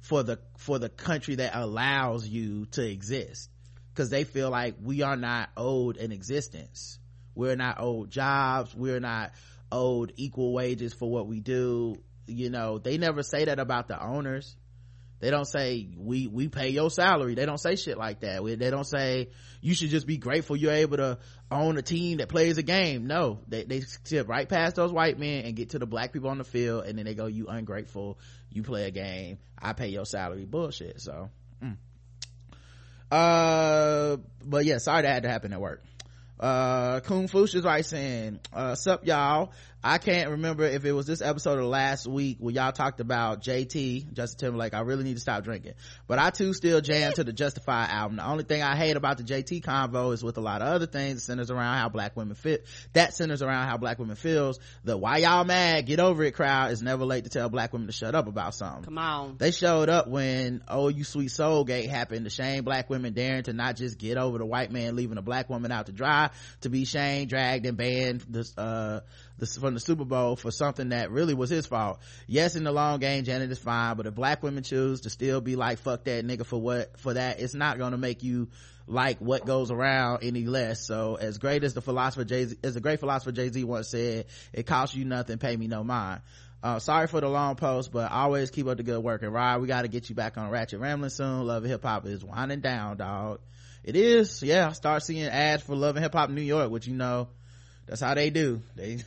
for 0.00 0.22
the, 0.22 0.40
for 0.58 0.78
the 0.78 0.90
country 0.90 1.36
that 1.36 1.52
allows 1.54 2.28
you 2.28 2.66
to 2.72 2.86
exist. 2.86 3.48
Cause 3.94 4.10
they 4.10 4.24
feel 4.24 4.50
like 4.50 4.74
we 4.80 5.00
are 5.00 5.16
not 5.16 5.48
owed 5.56 5.96
an 5.96 6.12
existence. 6.12 6.98
We're 7.34 7.56
not 7.56 7.80
owed 7.80 8.10
jobs. 8.10 8.74
We're 8.74 9.00
not 9.00 9.32
owed 9.72 10.12
equal 10.16 10.52
wages 10.52 10.92
for 10.92 11.10
what 11.10 11.26
we 11.26 11.40
do. 11.40 11.96
You 12.26 12.50
know, 12.50 12.78
they 12.78 12.98
never 12.98 13.22
say 13.22 13.46
that 13.46 13.58
about 13.58 13.88
the 13.88 14.00
owners 14.00 14.54
they 15.20 15.30
don't 15.30 15.46
say 15.46 15.88
we 15.96 16.26
we 16.28 16.48
pay 16.48 16.68
your 16.68 16.90
salary. 16.90 17.34
They 17.34 17.44
don't 17.46 17.58
say 17.58 17.76
shit 17.76 17.98
like 17.98 18.20
that. 18.20 18.42
We- 18.42 18.54
they 18.54 18.70
don't 18.70 18.86
say 18.86 19.30
you 19.60 19.74
should 19.74 19.90
just 19.90 20.06
be 20.06 20.16
grateful 20.16 20.56
you're 20.56 20.72
able 20.72 20.98
to 20.98 21.18
own 21.50 21.76
a 21.76 21.82
team 21.82 22.18
that 22.18 22.28
plays 22.28 22.58
a 22.58 22.62
game. 22.62 23.06
No. 23.06 23.40
They, 23.48 23.64
they 23.64 23.80
skip 23.80 24.28
right 24.28 24.48
past 24.48 24.76
those 24.76 24.92
white 24.92 25.18
men 25.18 25.44
and 25.44 25.56
get 25.56 25.70
to 25.70 25.78
the 25.78 25.86
black 25.86 26.12
people 26.12 26.30
on 26.30 26.38
the 26.38 26.44
field 26.44 26.84
and 26.84 26.96
then 26.96 27.04
they 27.04 27.14
go 27.14 27.26
you 27.26 27.46
ungrateful. 27.48 28.18
You 28.50 28.62
play 28.62 28.84
a 28.86 28.90
game. 28.90 29.38
I 29.60 29.72
pay 29.72 29.88
your 29.88 30.06
salary. 30.06 30.44
Bullshit. 30.44 31.00
So 31.00 31.30
mm. 31.62 31.76
uh 33.10 34.18
but 34.44 34.64
yeah 34.64 34.78
sorry 34.78 35.02
that 35.02 35.12
had 35.12 35.22
to 35.24 35.28
happen 35.28 35.52
at 35.52 35.60
work. 35.60 35.82
Uh 36.38 37.00
kung 37.00 37.26
fush 37.26 37.54
is 37.56 37.64
right 37.64 37.84
saying 37.84 38.38
uh 38.52 38.76
sup 38.76 39.04
y'all 39.04 39.52
i 39.82 39.98
can't 39.98 40.30
remember 40.30 40.64
if 40.64 40.84
it 40.84 40.92
was 40.92 41.06
this 41.06 41.20
episode 41.22 41.58
or 41.58 41.64
last 41.64 42.06
week 42.06 42.36
where 42.40 42.52
y'all 42.52 42.72
talked 42.72 43.00
about 43.00 43.42
jt 43.42 44.12
justin 44.12 44.38
timberlake. 44.38 44.74
I 44.74 44.80
really 44.80 45.04
need 45.04 45.14
to 45.14 45.20
stop 45.20 45.44
drinking. 45.44 45.74
But 46.06 46.18
i 46.18 46.30
too 46.30 46.52
still 46.52 46.80
jam 46.80 47.12
to 47.12 47.24
the 47.24 47.32
justify 47.32 47.86
album. 47.86 48.16
The 48.16 48.26
only 48.26 48.44
thing 48.44 48.62
i 48.62 48.76
hate 48.76 48.96
about 48.96 49.18
the 49.18 49.24
jt 49.24 49.62
convo 49.62 50.12
is 50.12 50.22
with 50.22 50.36
a 50.38 50.40
lot 50.40 50.62
of 50.62 50.68
other 50.68 50.86
things 50.86 51.24
centers 51.24 51.50
around 51.50 51.78
how 51.78 51.88
black 51.88 52.16
women 52.16 52.34
fit 52.34 52.66
that 52.92 53.14
centers 53.14 53.42
around 53.42 53.68
how 53.68 53.76
black 53.76 53.98
women 53.98 54.16
feels. 54.16 54.58
The 54.84 54.96
why 54.96 55.18
y'all 55.18 55.44
mad 55.44 55.86
get 55.86 56.00
over 56.00 56.22
it 56.24 56.32
crowd 56.32 56.72
is 56.72 56.82
never 56.82 57.04
late 57.04 57.24
to 57.24 57.30
tell 57.30 57.48
black 57.48 57.72
women 57.72 57.86
to 57.86 57.92
shut 57.92 58.14
up 58.14 58.26
about 58.26 58.54
something. 58.54 58.84
Come 58.84 58.98
on. 58.98 59.36
they 59.38 59.50
showed 59.50 59.88
up 59.88 60.08
when 60.08 60.62
oh 60.68 60.88
you 60.88 61.04
sweet 61.04 61.30
soul 61.30 61.64
gate 61.64 61.88
happened 61.88 62.24
to 62.24 62.30
shame 62.30 62.64
black 62.64 62.90
women 62.90 63.12
daring 63.12 63.44
to 63.44 63.52
not 63.52 63.76
just 63.76 63.98
get 63.98 64.18
over 64.18 64.38
the 64.38 64.46
white 64.46 64.70
man 64.70 64.96
leaving 64.96 65.18
a 65.18 65.22
black 65.22 65.48
woman 65.48 65.70
out 65.70 65.86
to 65.86 65.92
dry 65.92 66.30
to 66.62 66.68
be 66.68 66.84
shamed 66.84 67.28
dragged 67.28 67.66
and 67.66 67.76
banned 67.76 68.24
this 68.28 68.56
uh 68.56 69.00
this 69.38 69.56
from 69.56 69.74
the 69.74 69.80
super 69.80 70.04
bowl 70.04 70.36
for 70.36 70.50
something 70.50 70.90
that 70.90 71.10
really 71.10 71.34
was 71.34 71.50
his 71.50 71.66
fault 71.66 72.00
yes 72.26 72.56
in 72.56 72.64
the 72.64 72.72
long 72.72 72.98
game 72.98 73.24
janet 73.24 73.50
is 73.50 73.58
fine 73.58 73.96
but 73.96 74.06
if 74.06 74.14
black 74.14 74.42
women 74.42 74.62
choose 74.62 75.02
to 75.02 75.10
still 75.10 75.40
be 75.40 75.56
like 75.56 75.78
fuck 75.78 76.04
that 76.04 76.26
nigga 76.26 76.44
for 76.44 76.60
what 76.60 76.98
for 76.98 77.14
that 77.14 77.40
it's 77.40 77.54
not 77.54 77.78
gonna 77.78 77.98
make 77.98 78.22
you 78.22 78.48
like 78.86 79.18
what 79.18 79.44
goes 79.44 79.70
around 79.70 80.20
any 80.22 80.44
less 80.44 80.86
so 80.86 81.16
as 81.16 81.38
great 81.38 81.62
as 81.62 81.74
the 81.74 81.82
philosopher 81.82 82.24
jay-z 82.24 82.56
as 82.64 82.76
a 82.76 82.80
great 82.80 83.00
philosopher 83.00 83.32
jay-z 83.32 83.62
once 83.64 83.90
said 83.90 84.26
it 84.52 84.66
costs 84.66 84.96
you 84.96 85.04
nothing 85.04 85.38
pay 85.38 85.56
me 85.56 85.66
no 85.66 85.84
mind 85.84 86.20
uh, 86.62 86.80
sorry 86.80 87.06
for 87.06 87.20
the 87.20 87.28
long 87.28 87.54
post, 87.54 87.92
but 87.92 88.10
always 88.10 88.50
keep 88.50 88.66
up 88.66 88.76
the 88.76 88.82
good 88.82 89.02
work. 89.02 89.22
And 89.22 89.32
Rod, 89.32 89.60
we 89.60 89.68
got 89.68 89.82
to 89.82 89.88
get 89.88 90.08
you 90.08 90.16
back 90.16 90.36
on 90.36 90.50
Ratchet 90.50 90.80
Rambling 90.80 91.10
soon. 91.10 91.46
Love 91.46 91.62
Hip 91.64 91.82
Hop 91.84 92.04
is 92.06 92.24
winding 92.24 92.60
down, 92.60 92.96
dog. 92.96 93.40
It 93.84 93.94
is, 93.94 94.42
yeah. 94.42 94.72
Start 94.72 95.04
seeing 95.04 95.26
ads 95.26 95.62
for 95.62 95.76
Love 95.76 95.96
and 95.96 96.02
Hip 96.02 96.14
Hop 96.14 96.30
New 96.30 96.42
York, 96.42 96.70
which 96.70 96.88
you 96.88 96.94
know, 96.94 97.28
that's 97.86 98.00
how 98.00 98.14
they 98.14 98.30
do. 98.30 98.60
They 98.74 98.98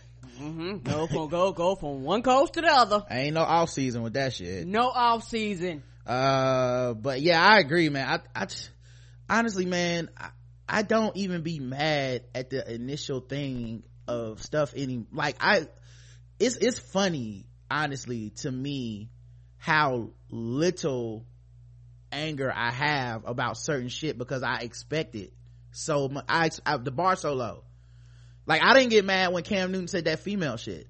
hmm 0.41 0.77
Go 0.77 1.07
from 1.07 1.29
go 1.29 1.51
go 1.51 1.75
from 1.75 2.03
one 2.03 2.23
coast 2.23 2.53
to 2.53 2.61
the 2.61 2.67
other. 2.67 3.03
ain't 3.09 3.35
no 3.35 3.41
off 3.41 3.69
season 3.69 4.01
with 4.01 4.13
that 4.13 4.33
shit. 4.33 4.65
No 4.67 4.89
off 4.89 5.27
season. 5.27 5.83
Uh, 6.05 6.93
but 6.93 7.21
yeah, 7.21 7.41
I 7.41 7.59
agree, 7.59 7.89
man. 7.89 8.07
I, 8.35 8.41
I 8.41 8.45
just, 8.45 8.69
honestly, 9.29 9.65
man, 9.65 10.09
I, 10.17 10.29
I 10.67 10.81
don't 10.81 11.15
even 11.15 11.41
be 11.43 11.59
mad 11.59 12.23
at 12.33 12.49
the 12.49 12.73
initial 12.73 13.19
thing 13.19 13.83
of 14.07 14.41
stuff 14.41 14.73
any, 14.75 15.05
like 15.11 15.37
I, 15.39 15.67
it's, 16.39 16.57
it's 16.57 16.79
funny, 16.79 17.45
honestly, 17.69 18.31
to 18.37 18.51
me, 18.51 19.09
how 19.57 20.09
little 20.31 21.25
anger 22.11 22.51
I 22.53 22.71
have 22.71 23.25
about 23.25 23.57
certain 23.57 23.89
shit 23.89 24.17
because 24.17 24.41
I 24.43 24.61
expect 24.61 25.15
it 25.15 25.33
so 25.71 26.09
much. 26.09 26.25
I, 26.27 26.49
I, 26.65 26.77
the 26.77 26.91
bar 26.91 27.15
so 27.15 27.33
low. 27.33 27.63
Like 28.51 28.63
I 28.63 28.73
didn't 28.73 28.89
get 28.89 29.05
mad 29.05 29.31
when 29.31 29.43
Cam 29.43 29.71
Newton 29.71 29.87
said 29.87 30.05
that 30.05 30.19
female 30.19 30.57
shit. 30.57 30.87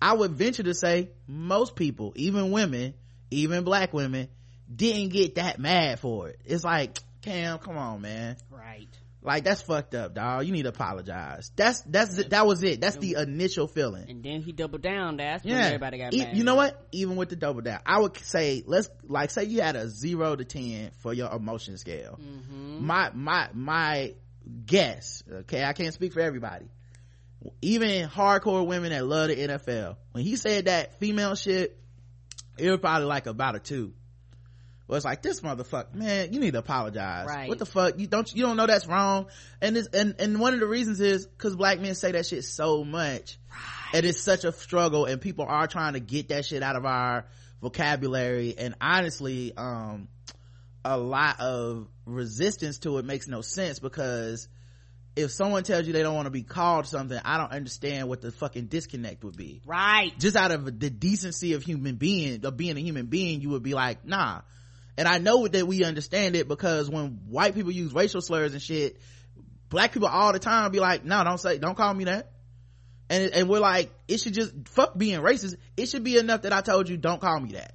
I 0.00 0.12
would 0.12 0.32
venture 0.32 0.62
to 0.62 0.74
say 0.74 1.08
most 1.26 1.74
people, 1.74 2.12
even 2.16 2.50
women, 2.50 2.92
even 3.30 3.64
black 3.64 3.94
women, 3.94 4.28
didn't 4.74 5.08
get 5.08 5.36
that 5.36 5.58
mad 5.58 6.00
for 6.00 6.28
it. 6.28 6.38
It's 6.44 6.62
like, 6.62 6.98
Cam, 7.22 7.56
come 7.58 7.78
on, 7.78 8.02
man. 8.02 8.36
Right. 8.50 8.88
Like 9.22 9.42
that's 9.44 9.62
fucked 9.62 9.94
up, 9.94 10.14
dog. 10.14 10.44
You 10.44 10.52
need 10.52 10.64
to 10.64 10.68
apologize. 10.68 11.50
That's 11.56 11.80
that's 11.80 12.18
it. 12.18 12.30
that 12.30 12.46
was 12.46 12.62
it. 12.62 12.82
That's 12.82 12.98
the 12.98 13.16
initial 13.18 13.66
feeling. 13.66 14.04
And 14.10 14.22
then 14.22 14.42
he 14.42 14.52
doubled 14.52 14.82
down. 14.82 15.16
That's 15.16 15.42
when 15.42 15.54
Yeah, 15.54 15.64
everybody 15.64 15.96
got 15.96 16.12
mad. 16.12 16.36
you 16.36 16.44
know 16.44 16.56
what? 16.56 16.86
Even 16.92 17.16
with 17.16 17.30
the 17.30 17.36
double 17.36 17.62
down, 17.62 17.80
I 17.86 18.00
would 18.00 18.18
say 18.18 18.62
let's 18.66 18.90
like 19.08 19.30
say 19.30 19.44
you 19.44 19.62
had 19.62 19.76
a 19.76 19.88
zero 19.88 20.36
to 20.36 20.44
ten 20.44 20.90
for 20.98 21.14
your 21.14 21.32
emotion 21.32 21.78
scale. 21.78 22.20
Mm-hmm. 22.22 22.86
My 22.86 23.12
my 23.14 23.48
my 23.54 24.12
guess. 24.66 25.22
Okay, 25.30 25.64
I 25.64 25.72
can't 25.72 25.94
speak 25.94 26.12
for 26.12 26.20
everybody. 26.20 26.66
even 27.60 28.08
hardcore 28.08 28.66
women 28.66 28.90
that 28.90 29.04
love 29.04 29.28
the 29.28 29.36
NFL. 29.36 29.96
When 30.12 30.24
he 30.24 30.36
said 30.36 30.66
that 30.66 30.98
female 30.98 31.34
shit, 31.34 31.78
it 32.58 32.70
was 32.70 32.80
probably 32.80 33.06
like 33.06 33.26
about 33.26 33.56
a 33.56 33.58
two. 33.58 33.92
Well, 34.86 34.96
it's 34.96 35.04
like 35.04 35.22
this 35.22 35.40
motherfucker, 35.40 35.94
man. 35.94 36.32
You 36.32 36.40
need 36.40 36.52
to 36.52 36.58
apologize. 36.58 37.26
Right. 37.26 37.48
What 37.48 37.58
the 37.58 37.66
fuck? 37.66 37.98
You 37.98 38.06
don't 38.06 38.30
you 38.34 38.42
don't 38.42 38.56
know 38.56 38.66
that's 38.66 38.86
wrong. 38.86 39.26
And 39.62 39.74
this 39.74 39.88
and 39.88 40.14
and 40.18 40.38
one 40.38 40.52
of 40.52 40.60
the 40.60 40.66
reasons 40.66 41.00
is 41.00 41.26
because 41.26 41.56
black 41.56 41.80
men 41.80 41.94
say 41.94 42.12
that 42.12 42.26
shit 42.26 42.44
so 42.44 42.84
much, 42.84 43.38
and 43.94 44.04
it's 44.04 44.20
such 44.20 44.44
a 44.44 44.52
struggle. 44.52 45.06
And 45.06 45.22
people 45.22 45.46
are 45.48 45.66
trying 45.66 45.94
to 45.94 46.00
get 46.00 46.28
that 46.28 46.44
shit 46.44 46.62
out 46.62 46.76
of 46.76 46.84
our 46.84 47.26
vocabulary. 47.62 48.54
And 48.58 48.74
honestly, 48.78 49.54
um, 49.56 50.08
a 50.84 50.96
lot 50.96 51.40
of 51.40 51.88
resistance 52.06 52.78
to 52.78 52.98
it 52.98 53.04
makes 53.04 53.26
no 53.26 53.40
sense 53.40 53.78
because 53.78 54.48
if 55.16 55.30
someone 55.30 55.62
tells 55.62 55.86
you 55.86 55.92
they 55.92 56.02
don't 56.02 56.14
want 56.14 56.26
to 56.26 56.30
be 56.30 56.42
called 56.42 56.86
something, 56.86 57.18
I 57.24 57.38
don't 57.38 57.52
understand 57.52 58.08
what 58.08 58.20
the 58.20 58.32
fucking 58.32 58.66
disconnect 58.66 59.24
would 59.24 59.36
be. 59.36 59.62
Right. 59.64 60.12
Just 60.18 60.36
out 60.36 60.50
of 60.50 60.64
the 60.80 60.90
decency 60.90 61.52
of 61.52 61.62
human 61.62 61.96
being, 61.96 62.44
of 62.44 62.56
being 62.56 62.76
a 62.76 62.80
human 62.80 63.06
being, 63.06 63.40
you 63.40 63.50
would 63.50 63.62
be 63.62 63.74
like, 63.74 64.04
nah. 64.04 64.40
And 64.96 65.08
I 65.08 65.18
know 65.18 65.46
that 65.46 65.66
we 65.66 65.84
understand 65.84 66.36
it 66.36 66.48
because 66.48 66.90
when 66.90 67.20
white 67.28 67.54
people 67.54 67.72
use 67.72 67.92
racial 67.92 68.20
slurs 68.20 68.52
and 68.52 68.62
shit, 68.62 69.00
black 69.68 69.92
people 69.92 70.08
all 70.08 70.32
the 70.32 70.38
time 70.38 70.70
be 70.70 70.80
like, 70.80 71.04
no, 71.04 71.22
don't 71.24 71.38
say, 71.38 71.58
don't 71.58 71.76
call 71.76 71.92
me 71.94 72.04
that. 72.04 72.30
And, 73.10 73.32
and 73.32 73.48
we're 73.48 73.60
like, 73.60 73.92
it 74.08 74.18
should 74.18 74.34
just, 74.34 74.52
fuck 74.68 74.96
being 74.96 75.20
racist. 75.20 75.56
It 75.76 75.86
should 75.86 76.04
be 76.04 76.16
enough 76.18 76.42
that 76.42 76.52
I 76.52 76.60
told 76.60 76.88
you, 76.88 76.96
don't 76.96 77.20
call 77.20 77.38
me 77.38 77.52
that. 77.52 77.74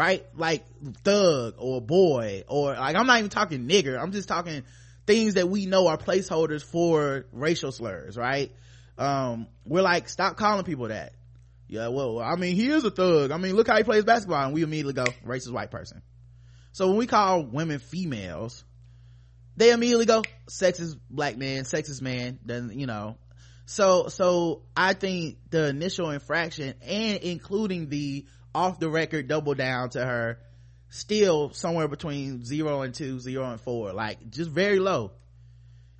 Right? 0.00 0.24
Like 0.34 0.64
thug 1.04 1.56
or 1.58 1.82
boy 1.82 2.44
or 2.48 2.72
like, 2.72 2.96
I'm 2.96 3.06
not 3.06 3.18
even 3.18 3.28
talking 3.28 3.68
nigger. 3.68 4.00
I'm 4.00 4.12
just 4.12 4.28
talking 4.28 4.62
things 5.06 5.34
that 5.34 5.50
we 5.50 5.66
know 5.66 5.88
are 5.88 5.98
placeholders 5.98 6.64
for 6.64 7.26
racial 7.32 7.70
slurs, 7.70 8.16
right? 8.16 8.50
Um, 8.96 9.46
we're 9.66 9.82
like, 9.82 10.08
stop 10.08 10.38
calling 10.38 10.64
people 10.64 10.88
that. 10.88 11.12
Yeah, 11.68 11.88
well, 11.88 12.18
I 12.18 12.36
mean, 12.36 12.56
he 12.56 12.70
is 12.70 12.82
a 12.84 12.90
thug. 12.90 13.30
I 13.30 13.36
mean, 13.36 13.54
look 13.54 13.68
how 13.68 13.76
he 13.76 13.82
plays 13.82 14.04
basketball. 14.04 14.42
And 14.42 14.54
we 14.54 14.62
immediately 14.62 14.94
go, 14.94 15.04
racist 15.22 15.52
white 15.52 15.70
person. 15.70 16.00
So 16.72 16.88
when 16.88 16.96
we 16.96 17.06
call 17.06 17.44
women 17.44 17.78
females, 17.78 18.64
they 19.58 19.70
immediately 19.70 20.06
go, 20.06 20.22
sexist 20.48 20.98
black 21.10 21.36
man, 21.36 21.64
sexist 21.64 22.00
man, 22.00 22.38
then, 22.46 22.72
you 22.74 22.86
know. 22.86 23.18
So, 23.66 24.08
so 24.08 24.62
I 24.74 24.94
think 24.94 25.36
the 25.50 25.68
initial 25.68 26.08
infraction 26.08 26.72
and 26.88 27.18
including 27.18 27.90
the 27.90 28.24
off 28.54 28.78
the 28.78 28.88
record 28.88 29.28
double 29.28 29.54
down 29.54 29.90
to 29.90 30.04
her, 30.04 30.38
still 30.88 31.50
somewhere 31.52 31.88
between 31.88 32.44
zero 32.44 32.82
and 32.82 32.94
two, 32.94 33.18
zero 33.20 33.50
and 33.50 33.60
four, 33.60 33.92
like 33.92 34.30
just 34.30 34.50
very 34.50 34.78
low. 34.78 35.12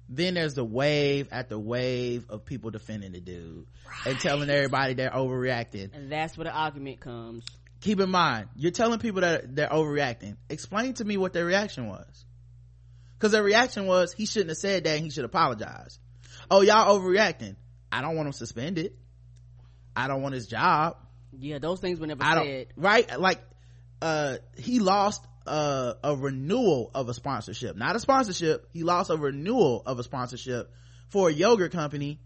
Then 0.09 0.35
there's 0.35 0.55
the 0.55 0.65
wave 0.65 1.29
after 1.31 1.57
wave 1.57 2.27
of 2.29 2.45
people 2.45 2.71
defending 2.73 3.13
the 3.13 3.21
dude 3.21 3.67
and 4.05 4.19
telling 4.19 4.51
everybody 4.51 4.95
they're 4.95 5.11
overreacting. 5.11 5.95
And 5.95 6.11
that's 6.11 6.37
where 6.37 6.47
the 6.47 6.53
argument 6.53 7.01
comes. 7.01 7.45
keep 7.81 8.01
in 8.01 8.11
mind 8.11 8.49
you're 8.57 8.73
telling 8.73 8.99
people 8.99 9.21
that 9.21 9.55
they're 9.55 9.69
overreacting. 9.69 10.37
Explain 10.49 10.95
to 10.95 11.05
me 11.05 11.17
what 11.17 11.33
their 11.33 11.45
reaction 11.45 11.87
was. 11.87 12.25
Because 13.17 13.31
their 13.33 13.45
reaction 13.45 13.87
was 13.87 14.13
he 14.13 14.27
shouldn't 14.27 14.51
have 14.51 14.57
said 14.57 14.85
that 14.85 14.97
and 14.97 15.05
he 15.05 15.11
should 15.11 15.25
apologize. 15.25 16.01
Oh 16.51 16.63
y'all 16.63 16.99
overreacting. 16.99 17.55
I 17.93 18.03
don't 18.03 18.17
want 18.17 18.27
him 18.27 18.33
suspended. 18.33 18.95
I 19.95 20.09
don't 20.09 20.23
want 20.23 20.35
his 20.35 20.49
job 20.49 20.97
Yeah, 21.39 21.59
those 21.59 21.81
things 21.81 22.01
were 22.01 22.07
never 22.07 22.23
i 22.25 22.45
said. 22.45 22.67
right? 22.77 23.19
Like 23.21 23.41
uh 24.03 24.37
he 24.57 24.79
lost 24.81 25.25
uh, 25.47 25.95
a 26.05 26.15
renewal 26.15 26.91
of 26.95 27.09
a 27.09 27.15
sponsorship. 27.15 27.75
Not 27.77 27.97
a 27.97 27.99
sponsorship. 27.99 28.69
He 28.73 28.83
lost 28.85 29.11
a 29.11 29.17
renewal 29.17 29.83
of 29.85 29.99
a 29.99 30.03
sponsorship 30.05 30.71
for 31.09 31.29
a 31.29 31.33
yogurt 31.33 31.73
company. 31.73 32.21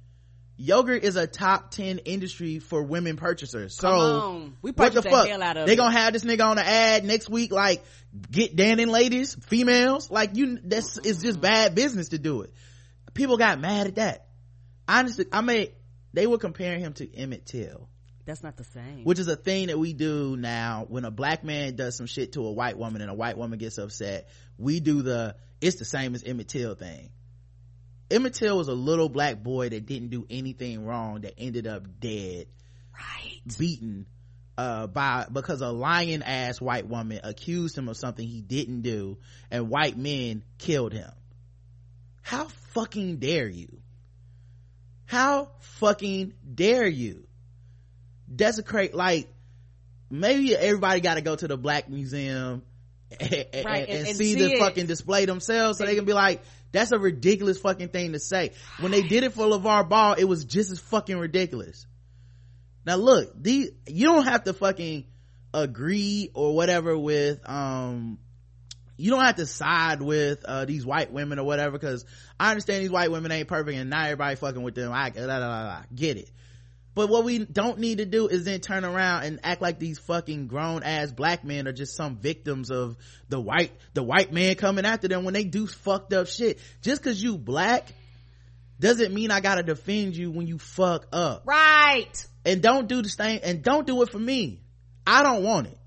Yogurt 0.57 1.03
is 1.03 1.17
a 1.17 1.27
top 1.27 1.71
10 1.71 1.99
industry 1.99 2.59
for 2.59 2.83
women 2.83 3.17
purchasers. 3.17 3.77
So 3.77 4.51
We 4.63 4.73
what 4.73 4.93
the 4.95 5.01
the 5.01 5.11
fuck? 5.11 5.29
hell 5.29 5.43
out 5.43 5.57
of 5.57 5.67
they 5.67 5.73
it. 5.73 5.77
gonna 5.77 5.97
have 5.97 6.13
this 6.13 6.25
nigga 6.25 6.45
on 6.45 6.57
the 6.57 6.67
ad 6.67 7.05
next 7.05 7.29
week 7.31 7.51
like 7.51 7.83
get 8.31 8.55
Dannon 8.57 8.89
ladies 8.91 9.35
females? 9.47 10.11
Like 10.11 10.37
you 10.37 10.59
that's 10.63 10.99
it's 10.99 11.23
just 11.23 11.41
bad 11.41 11.75
business 11.75 12.11
to 12.11 12.19
do 12.19 12.43
it. 12.43 12.53
People 13.15 13.37
got 13.37 13.59
mad 13.61 13.87
at 13.87 13.95
that. 13.97 14.27
Honestly 14.87 15.25
i 15.33 15.41
mean 15.41 15.69
they 16.13 16.27
were 16.27 16.39
comparing 16.39 16.81
him 16.81 16.93
to 16.95 17.15
emmett 17.17 17.47
till 17.47 17.89
That's 18.27 18.43
not 18.43 18.57
the 18.57 18.65
same. 18.65 19.05
which 19.05 19.19
is 19.19 19.29
a 19.29 19.37
thing 19.37 19.67
that 19.67 19.79
we 19.79 19.93
do 19.93 20.37
now. 20.37 20.87
When 20.89 21.05
a 21.05 21.11
black 21.11 21.45
man 21.45 21.77
does 21.77 21.97
some 21.97 22.07
shit 22.07 22.33
to 22.33 22.47
a 22.47 22.53
white 22.53 22.79
woman 22.79 23.03
and 23.03 23.11
a 23.11 23.15
white 23.15 23.37
woman 23.37 23.59
gets 23.59 23.79
upset 23.79 24.29
we 24.59 24.81
do 24.81 25.03
the 25.03 25.37
it's 25.61 25.77
the 25.77 25.85
same 25.85 26.15
as 26.15 26.23
emmett 26.25 26.49
till 26.49 26.75
thing. 26.75 27.11
Emmett 28.11 28.35
till 28.35 28.57
was 28.57 28.69
a 28.69 28.75
little 28.75 29.09
black 29.09 29.43
boy 29.43 29.69
that 29.69 29.87
didn't 29.87 30.09
do 30.09 30.27
anything 30.29 30.85
wrong 30.85 31.23
that 31.23 31.35
ended 31.39 31.67
up 31.67 32.01
dead. 32.01 32.47
Right. 32.93 33.41
beaten 33.59 34.07
uh 34.57 34.87
by 34.87 35.27
because 35.33 35.61
a 35.63 35.69
lying 35.69 36.23
ass 36.23 36.61
white 36.61 36.87
woman 36.87 37.21
accused 37.25 37.77
him 37.77 37.89
of 37.89 37.97
something 37.97 38.27
he 38.27 38.41
didn't 38.41 38.83
do 38.83 39.19
and 39.51 39.69
white 39.69 39.97
men 39.97 40.45
killed 40.59 40.93
him. 40.93 41.11
How 42.23 42.47
fucking 42.73 43.17
dare 43.17 43.49
you? 43.49 43.81
How 45.07 45.51
fucking 45.59 46.35
dare 46.55 46.87
you 46.87 47.24
desecrate 48.33 48.95
like 48.95 49.29
maybe 50.11 50.55
everybody 50.57 51.01
got 51.01 51.15
to 51.15 51.21
go 51.21 51.35
to 51.37 51.49
the 51.49 51.57
black 51.57 51.89
museum 51.89 52.63
and, 53.21 53.31
Right, 53.31 53.89
and 53.89 53.99
and- 53.99 54.09
and 54.09 54.17
see, 54.17 54.35
see 54.35 54.41
the 54.41 54.53
it. 54.55 54.59
fucking 54.59 54.87
display 54.87 55.25
themselves 55.25 55.79
so 55.79 55.87
they 55.87 55.95
can 55.95 56.05
be 56.05 56.13
like 56.13 56.43
that's 56.73 56.91
a 56.91 56.99
ridiculous 56.99 57.59
fucking 57.59 57.89
thing 57.91 58.15
to 58.15 58.19
say. 58.19 58.51
When 58.81 58.91
they 58.91 59.03
did 59.03 59.23
it 59.23 59.33
for 59.33 59.45
LaVar 59.47 59.89
Ball 59.89 60.15
it 60.15 60.25
was 60.25 60.45
just 60.45 60.71
as 60.73 60.81
fucking 60.81 61.17
ridiculous. 61.17 61.87
Now 62.85 62.97
look 62.97 63.31
these 63.41 63.71
you 63.87 64.07
don't 64.07 64.25
have 64.25 64.45
to 64.45 64.53
fucking 64.53 65.05
agree 65.53 66.31
or 66.35 66.55
whatever 66.57 66.99
with 66.99 67.39
um 67.49 68.19
you 68.97 69.11
don't 69.11 69.25
have 69.25 69.37
to 69.37 69.47
side 69.47 70.03
with 70.03 70.45
uh 70.45 70.65
these 70.65 70.85
white 70.85 71.13
women 71.13 71.39
or 71.39 71.45
whatever 71.45 71.73
because 71.73 72.05
i 72.39 72.51
understand 72.51 72.83
these 72.83 72.91
white 72.91 73.11
women 73.11 73.31
ain't 73.33 73.49
perfect 73.49 73.77
and 73.79 73.91
not 73.91 74.05
everybody 74.07 74.35
fucking 74.37 74.63
with 74.63 74.75
them. 74.75 74.91
I 74.93 75.13
la, 75.17 75.25
la, 75.25 75.39
la, 75.39 75.63
la, 75.65 75.83
get 75.95 76.17
it 76.17 76.31
but 76.95 77.09
what 77.09 77.25
we 77.25 77.39
don't 77.41 77.79
need 77.79 77.99
to 77.99 78.07
do 78.07 78.29
is 78.29 78.45
then 78.45 78.61
turn 78.61 78.85
around 78.85 79.25
and 79.25 79.41
act 79.43 79.61
like 79.61 79.79
these 79.79 79.99
fucking 79.99 80.47
grown 80.47 80.83
ass 80.85 81.11
black 81.11 81.45
men 81.45 81.67
are 81.67 81.73
just 81.73 81.97
some 81.97 82.17
victims 82.17 82.71
of 82.71 82.97
the 83.29 83.41
white 83.41 83.73
the 83.95 84.03
white 84.03 84.33
man 84.33 84.55
coming 84.55 84.85
after 84.85 85.09
them 85.09 85.25
when 85.25 85.35
they 85.35 85.45
do 85.45 85.67
fucked 85.67 86.13
up 86.13 86.29
shit. 86.29 86.61
Just 86.83 87.03
because 87.03 87.23
you 87.23 87.37
black 87.37 87.93
doesn't 88.79 89.13
mean 89.13 89.31
i 89.31 89.41
gotta 89.41 89.63
defend 89.63 90.17
you 90.17 90.31
when 90.31 90.47
you 90.47 90.59
fuck 90.59 91.07
up. 91.13 91.43
Right. 91.47 92.27
and 92.45 92.63
don't 92.63 92.89
do 92.89 93.03
the 93.03 93.09
same 93.09 93.41
and 93.43 93.63
don't 93.63 93.87
do 93.87 94.01
it 94.03 94.11
for 94.11 94.19
me. 94.19 94.63
I 95.07 95.23
don't 95.23 95.43
want 95.43 95.67
it. 95.67 95.79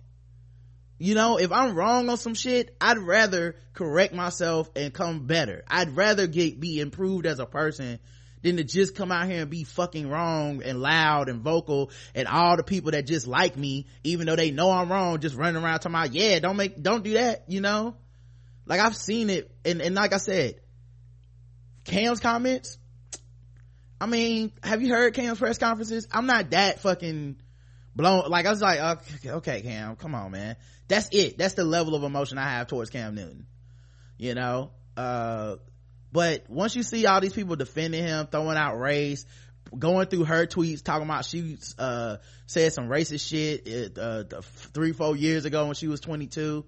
You 0.99 1.16
know 1.16 1.38
if 1.38 1.53
i'm 1.53 1.76
wrong 1.76 2.10
on 2.10 2.18
some 2.18 2.34
shit 2.34 2.76
i'd 2.82 2.97
rather 2.97 3.55
correct 3.74 4.14
myself 4.14 4.70
and 4.76 4.93
come 4.93 5.26
better. 5.26 5.64
I'd 5.68 5.95
rather 5.95 6.28
get 6.28 6.60
be 6.60 6.82
improved 6.82 7.26
as 7.26 7.39
a 7.39 7.45
person 7.45 7.99
than 8.44 8.58
to 8.58 8.64
just 8.64 8.96
come 8.96 9.12
out 9.12 9.28
here 9.28 9.42
and 9.42 9.50
be 9.50 9.64
fucking 9.64 10.10
wrong 10.10 10.62
and 10.64 10.82
loud 10.82 11.30
and 11.30 11.42
vocal 11.42 11.92
and 12.16 12.28
all 12.28 12.58
the 12.58 12.64
people 12.64 12.92
that 12.92 13.06
just 13.06 13.28
like 13.28 13.58
me 13.58 13.86
even 14.04 14.28
though 14.28 14.36
they 14.36 14.52
know 14.52 14.72
i'm 14.72 14.92
wrong 14.92 15.20
just 15.20 15.36
running 15.36 15.62
around 15.62 15.80
talking 15.80 15.96
about 15.96 16.14
yeah 16.14 16.40
don't 16.40 16.56
make 16.56 16.82
don't 16.82 17.04
do 17.04 17.14
that 17.14 17.44
you 17.48 17.62
know 17.62 17.96
like 18.66 18.80
i've 18.80 18.96
seen 18.96 19.30
it 19.30 19.52
and, 19.66 19.82
and 19.82 19.96
like 19.96 20.14
i 20.14 20.18
said 20.18 20.56
cam's 21.84 22.20
comments 22.20 22.78
I 24.00 24.06
mean, 24.06 24.52
have 24.64 24.82
you 24.82 24.90
heard 24.90 25.14
Cam's 25.14 25.40
press 25.40 25.58
conferences? 25.58 26.08
I'm 26.12 26.28
not 26.28 26.52
that 26.52 26.80
fucking 26.80 27.38
blown. 27.96 28.30
Like 28.30 28.46
I 28.46 28.52
was 28.52 28.62
like, 28.62 28.80
okay, 28.80 29.32
okay, 29.32 29.62
Cam, 29.62 29.96
come 29.96 30.14
on, 30.14 30.32
man. 30.32 30.56
That's 30.88 31.10
it. 31.12 31.38
That's 31.38 31.56
the 31.56 31.64
level 31.64 31.96
of 31.96 32.04
emotion 32.04 32.38
I 32.38 32.50
have 32.50 32.68
towards 32.68 32.90
Cam 32.90 33.16
Newton. 33.16 33.48
You 34.18 34.36
know, 34.36 34.72
uh, 34.96 35.56
but 36.18 36.49
once 36.49 36.76
you 36.76 36.82
see 36.82 37.05
all 37.05 37.22
these 37.22 37.34
people 37.34 37.55
defending 37.55 38.03
him, 38.03 38.26
throwing 38.26 38.57
out 38.57 38.80
race, 38.80 39.24
going 39.78 40.07
through 40.07 40.24
her 40.24 40.47
tweets, 40.47 40.84
talking 40.84 41.07
about 41.07 41.26
she 41.26 41.59
uh, 41.78 42.18
said 42.47 42.74
some 42.74 42.89
racist 42.89 43.30
shit 43.30 43.99
uh, 43.99 44.24
uh, 44.36 44.41
three, 44.74 44.93
four 44.93 45.15
years 45.15 45.45
ago 45.45 45.68
when 45.68 45.76
she 45.76 45.88
was 45.88 45.99
22. 45.99 46.65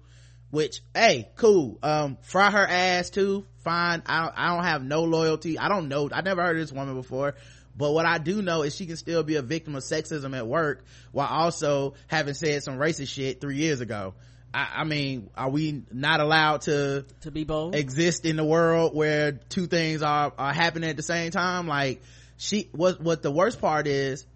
Which, 0.50 0.82
hey, 0.94 1.30
cool. 1.34 1.80
Um, 1.82 2.16
fry 2.20 2.52
her 2.52 2.64
ass 2.64 3.10
too. 3.10 3.44
Fine. 3.64 4.04
I 4.06 4.30
I 4.32 4.54
don't 4.54 4.64
have 4.64 4.84
no 4.84 5.02
loyalty. 5.02 5.58
I 5.58 5.68
don't 5.68 5.88
know. 5.88 6.08
I 6.12 6.20
never 6.20 6.44
heard 6.44 6.54
of 6.54 6.62
this 6.62 6.72
woman 6.72 6.94
before. 6.94 7.34
But 7.76 7.90
what 7.90 8.06
I 8.06 8.18
do 8.18 8.42
know 8.42 8.62
is 8.62 8.76
she 8.76 8.86
can 8.86 8.98
still 8.98 9.24
be 9.24 9.34
a 9.34 9.42
victim 9.42 9.74
of 9.74 9.82
sexism 9.82 10.36
at 10.36 10.46
work 10.46 10.84
while 11.10 11.26
also 11.26 11.94
having 12.06 12.34
said 12.34 12.62
some 12.62 12.78
racist 12.78 13.08
shit 13.08 13.40
three 13.40 13.56
years 13.56 13.80
ago. 13.80 14.14
I, 14.52 14.68
I 14.78 14.84
mean, 14.84 15.30
are 15.36 15.48
we 15.48 15.82
not 15.92 16.20
allowed 16.20 16.62
to 16.62 17.04
To 17.20 17.30
be 17.30 17.44
bold. 17.44 17.74
exist 17.74 18.24
in 18.24 18.36
the 18.36 18.44
world 18.44 18.94
where 18.94 19.32
two 19.32 19.66
things 19.66 20.02
are, 20.02 20.32
are 20.36 20.52
happening 20.52 20.90
at 20.90 20.96
the 20.96 21.02
same 21.02 21.30
time? 21.30 21.66
Like, 21.66 22.02
she, 22.36 22.68
what, 22.72 23.00
what 23.00 23.22
the 23.22 23.30
worst 23.30 23.60
part 23.60 23.86
is, 23.86 24.26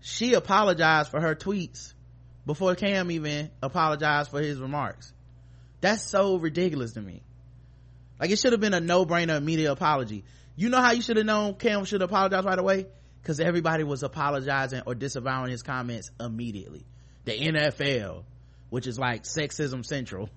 she 0.00 0.34
apologized 0.34 1.10
for 1.10 1.20
her 1.20 1.34
tweets 1.34 1.92
before 2.46 2.74
Cam 2.74 3.10
even 3.10 3.50
apologized 3.62 4.30
for 4.30 4.40
his 4.40 4.58
remarks. 4.58 5.12
That's 5.80 6.02
so 6.02 6.36
ridiculous 6.36 6.92
to 6.94 7.00
me. 7.00 7.22
Like, 8.18 8.30
it 8.30 8.38
should 8.38 8.52
have 8.52 8.60
been 8.60 8.74
a 8.74 8.80
no-brainer 8.80 9.42
media 9.42 9.72
apology. 9.72 10.24
you 10.56 10.68
know 10.68 10.80
how 10.80 10.92
you 10.92 11.02
should 11.02 11.16
have 11.16 11.26
known 11.26 11.54
cam 11.54 11.84
should 11.84 12.02
apologize 12.02 12.44
right 12.44 12.58
away 12.58 12.86
because 13.20 13.40
everybody 13.40 13.84
was 13.84 14.02
apologizing 14.02 14.82
or 14.86 14.94
disavowing 14.94 15.50
his 15.50 15.62
comments 15.62 16.10
immediately 16.20 16.84
the 17.24 17.32
nfl 17.32 18.22
which 18.74 18.88
is 18.88 18.98
like 18.98 19.22
sexism 19.22 19.86
central. 19.86 20.28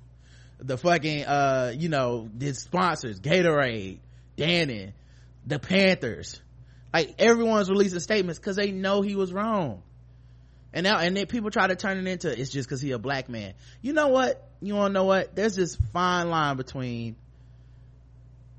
The 0.59 0.77
fucking 0.77 1.25
uh 1.25 1.73
you 1.75 1.89
know 1.89 2.29
his 2.39 2.59
sponsors 2.59 3.19
gatorade 3.19 3.97
dannon 4.37 4.93
the 5.47 5.57
panthers. 5.57 6.39
Like 6.93 7.15
everyone's 7.17 7.67
releasing 7.67 7.99
statements 7.99 8.37
because 8.37 8.55
they 8.55 8.71
know 8.71 9.01
he 9.01 9.15
was 9.15 9.33
wrong. 9.33 9.81
And 10.71 10.83
now 10.83 10.99
and 10.99 11.17
then 11.17 11.25
people 11.25 11.49
try 11.49 11.65
to 11.65 11.75
turn 11.75 11.97
it 11.97 12.05
into 12.05 12.29
it's 12.29 12.51
just 12.51 12.69
because 12.69 12.79
he 12.79 12.91
a 12.91 12.99
black 12.99 13.27
man. 13.27 13.55
You 13.81 13.93
know 13.93 14.09
what? 14.09 14.47
You 14.61 14.75
want 14.75 14.91
to 14.91 14.93
know 14.93 15.05
what? 15.05 15.35
There's 15.35 15.55
this 15.55 15.75
fine 15.91 16.29
line 16.29 16.57
between 16.57 17.15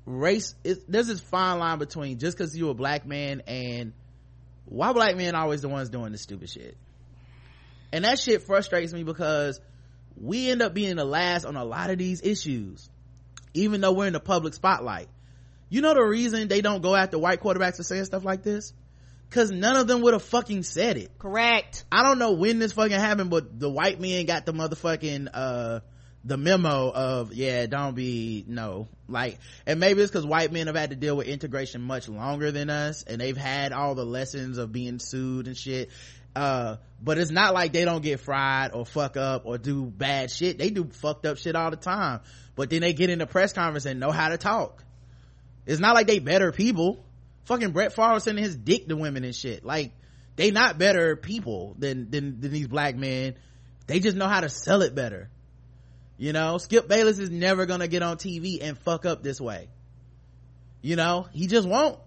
race 0.05 0.55
there's 0.89 1.07
this 1.07 1.21
fine 1.21 1.57
line 1.57 1.79
between 1.79 2.19
just 2.19 2.37
because 2.37 2.53
you 2.53 2.67
a 2.69 2.73
black 2.73 3.05
man 3.05 3.43
and 3.47 3.93
why 4.65 4.91
black 4.91 5.15
men 5.15 5.35
always 5.35 5.61
the 5.61 5.69
ones 5.69 5.87
doing 5.87 6.11
the 6.11 6.17
stupid 6.17 6.49
shit. 6.49 6.75
And 7.91 8.05
that 8.05 8.19
shit 8.19 8.43
frustrates 8.43 8.93
me 8.93 9.03
because 9.03 9.59
we 10.21 10.49
end 10.49 10.61
up 10.61 10.73
being 10.73 10.95
the 10.95 11.05
last 11.05 11.45
on 11.45 11.55
a 11.55 11.63
lot 11.63 11.89
of 11.89 11.97
these 11.97 12.21
issues 12.21 12.89
even 13.53 13.81
though 13.81 13.91
we're 13.91 14.07
in 14.07 14.13
the 14.13 14.19
public 14.19 14.53
spotlight. 14.53 15.07
You 15.69 15.81
know 15.81 15.93
the 15.93 16.01
reason 16.01 16.47
they 16.47 16.61
don't 16.61 16.81
go 16.81 16.95
after 16.95 17.17
white 17.19 17.41
quarterbacks 17.41 17.77
for 17.77 17.83
saying 17.83 18.05
stuff 18.05 18.25
like 18.25 18.43
this? 18.43 18.73
Because 19.29 19.51
none 19.51 19.75
of 19.75 19.87
them 19.87 20.01
would 20.01 20.13
have 20.13 20.23
fucking 20.23 20.63
said 20.63 20.97
it. 20.97 21.17
Correct. 21.19 21.85
I 21.91 22.01
don't 22.03 22.17
know 22.17 22.31
when 22.31 22.59
this 22.59 22.73
fucking 22.73 22.99
happened 22.99 23.29
but 23.29 23.59
the 23.59 23.69
white 23.69 23.99
men 23.99 24.25
got 24.25 24.45
the 24.45 24.53
motherfucking 24.53 25.29
uh 25.33 25.79
the 26.25 26.35
memo 26.35 26.91
of 26.91 27.33
yeah 27.33 27.65
don't 27.67 27.95
be 27.95 28.43
no. 28.47 28.87
Like 29.07 29.37
and 29.67 29.79
maybe 29.79 30.01
it's 30.01 30.11
because 30.11 30.25
white 30.25 30.51
men 30.51 30.67
have 30.67 30.75
had 30.75 30.89
to 30.89 30.95
deal 30.95 31.15
with 31.15 31.27
integration 31.27 31.81
much 31.81 32.09
longer 32.09 32.51
than 32.51 32.69
us 32.69 33.03
and 33.03 33.21
they've 33.21 33.37
had 33.37 33.71
all 33.71 33.93
the 33.93 34.05
lessons 34.05 34.57
of 34.57 34.71
being 34.71 34.97
sued 34.99 35.47
and 35.47 35.55
shit 35.55 35.89
uh 36.35 36.77
but 37.01 37.17
it's 37.17 37.31
not 37.31 37.53
like 37.53 37.71
they 37.71 37.85
don't 37.85 38.01
get 38.01 38.19
fried 38.19 38.71
or 38.73 38.85
fuck 38.85 39.15
up 39.15 39.45
or 39.45 39.57
do 39.57 39.85
bad 39.85 40.31
shit. 40.31 40.57
They 40.57 40.69
do 40.69 40.85
fucked 40.85 41.25
up 41.25 41.37
shit 41.37 41.55
all 41.55 41.71
the 41.71 41.77
time. 41.77 42.21
But 42.55 42.69
then 42.69 42.81
they 42.81 42.93
get 42.93 43.09
in 43.09 43.19
the 43.19 43.27
press 43.27 43.53
conference 43.53 43.85
and 43.85 43.99
know 43.99 44.11
how 44.11 44.29
to 44.29 44.37
talk. 44.37 44.83
It's 45.65 45.79
not 45.79 45.95
like 45.95 46.07
they 46.07 46.19
better 46.19 46.51
people. 46.51 47.05
Fucking 47.45 47.71
brett 47.71 47.93
Favre 47.93 48.19
sending 48.19 48.43
his 48.43 48.55
dick 48.55 48.87
to 48.87 48.95
women 48.95 49.23
and 49.23 49.33
shit. 49.33 49.63
Like 49.63 49.93
they 50.35 50.51
not 50.51 50.77
better 50.77 51.15
people 51.15 51.75
than 51.79 52.11
than, 52.11 52.41
than 52.41 52.51
these 52.51 52.67
black 52.67 52.95
men. 52.95 53.35
They 53.87 53.99
just 53.99 54.17
know 54.17 54.27
how 54.27 54.41
to 54.41 54.49
sell 54.49 54.81
it 54.81 54.93
better. 54.93 55.29
You 56.17 56.33
know 56.33 56.57
skip 56.57 56.87
bayless 56.87 57.17
is 57.17 57.29
never 57.29 57.65
gonna 57.65 57.87
get 57.87 58.03
on 58.03 58.17
tv 58.17 58.59
and 58.61 58.77
fuck 58.77 59.05
up 59.05 59.23
this 59.23 59.39
way. 59.39 59.69
You 60.81 60.97
know 60.97 61.27
he 61.31 61.47
just 61.47 61.67
won't 61.67 61.97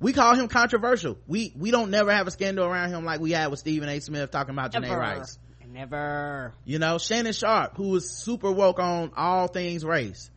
we 0.00 0.12
call 0.12 0.34
him 0.34 0.48
controversial. 0.48 1.18
We 1.26 1.52
we 1.56 1.70
don't 1.70 1.90
never 1.90 2.12
have 2.12 2.26
a 2.26 2.30
scandal 2.30 2.66
around 2.66 2.90
him 2.90 3.04
like 3.04 3.20
we 3.20 3.32
had 3.32 3.48
with 3.48 3.60
stephen 3.60 3.88
a. 3.88 4.00
Smith 4.00 4.30
talking 4.30 4.54
about 4.54 4.72
Janay 4.72 4.88
Never. 4.88 4.98
rice. 4.98 5.38
Never. 5.66 6.52
You 6.64 6.78
know 6.78 6.98
shannon 6.98 7.32
Sharpe 7.32 7.76
who 7.76 7.88
was 7.88 8.08
super 8.08 8.52
woke 8.52 8.78
on 8.78 9.10
all 9.16 9.48
things 9.48 9.84
race 9.84 10.30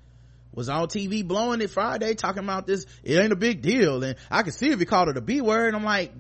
was 0.52 0.68
on 0.68 0.88
tv 0.88 1.24
blowing 1.24 1.62
it 1.62 1.70
friday 1.70 2.16
talking 2.16 2.44
about 2.44 2.66
this 2.66 2.88
it 3.04 3.20
ain't 3.20 3.32
a 3.32 3.36
big 3.36 3.62
deal. 3.62 4.04
And 4.04 4.16
i 4.32 4.42
can 4.42 4.52
see 4.52 4.70
if 4.70 4.80
he 4.80 4.86
called 4.86 5.10
it 5.10 5.18
a 5.18 5.22
b 5.22 5.42
word. 5.42 5.76
I'm 5.76 5.84
like 5.84 6.12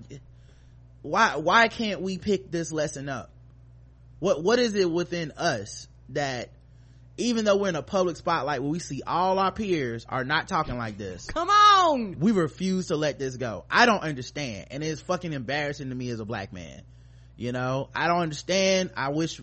why 1.01 1.38
why 1.38 1.67
can't 1.67 2.01
we 2.01 2.17
pick 2.17 2.51
this 2.51 2.71
lesson 2.71 3.09
up? 3.09 3.31
What 4.19 4.43
what 4.43 4.59
is 4.59 4.75
it 4.75 4.89
within 4.91 5.31
us 5.31 5.88
that 6.09 6.49
even 7.18 7.45
though 7.45 7.57
we're 7.57 7.70
in 7.70 7.76
a 7.76 7.82
public 7.82 8.15
spotlight 8.15 8.61
where 8.61 8.72
we 8.72 8.80
see 8.80 9.01
all 9.05 9.39
our 9.39 9.51
peers 9.51 10.05
are 10.07 10.24
not 10.24 10.47
talking 10.47 10.78
like 10.78 10.97
this 10.97 11.26
come 11.26 11.49
on! 11.49 12.20
we 12.20 12.32
refuse 12.32 12.88
to 12.88 12.95
let 12.95 13.20
this 13.20 13.38
go. 13.38 13.65
I 13.70 13.86
don't 13.86 14.01
understand. 14.01 14.68
And 14.72 14.84
it's 14.84 15.01
fucking 15.01 15.34
embarrassing 15.34 15.89
to 15.89 15.95
me 15.95 16.09
as 16.09 16.20
a 16.20 16.26
black 16.26 16.53
man. 16.53 16.84
You 17.36 17.51
know? 17.51 17.89
I 17.95 18.07
don't 18.07 18.22
understand. 18.22 18.91
I 18.95 19.09
wish 19.09 19.41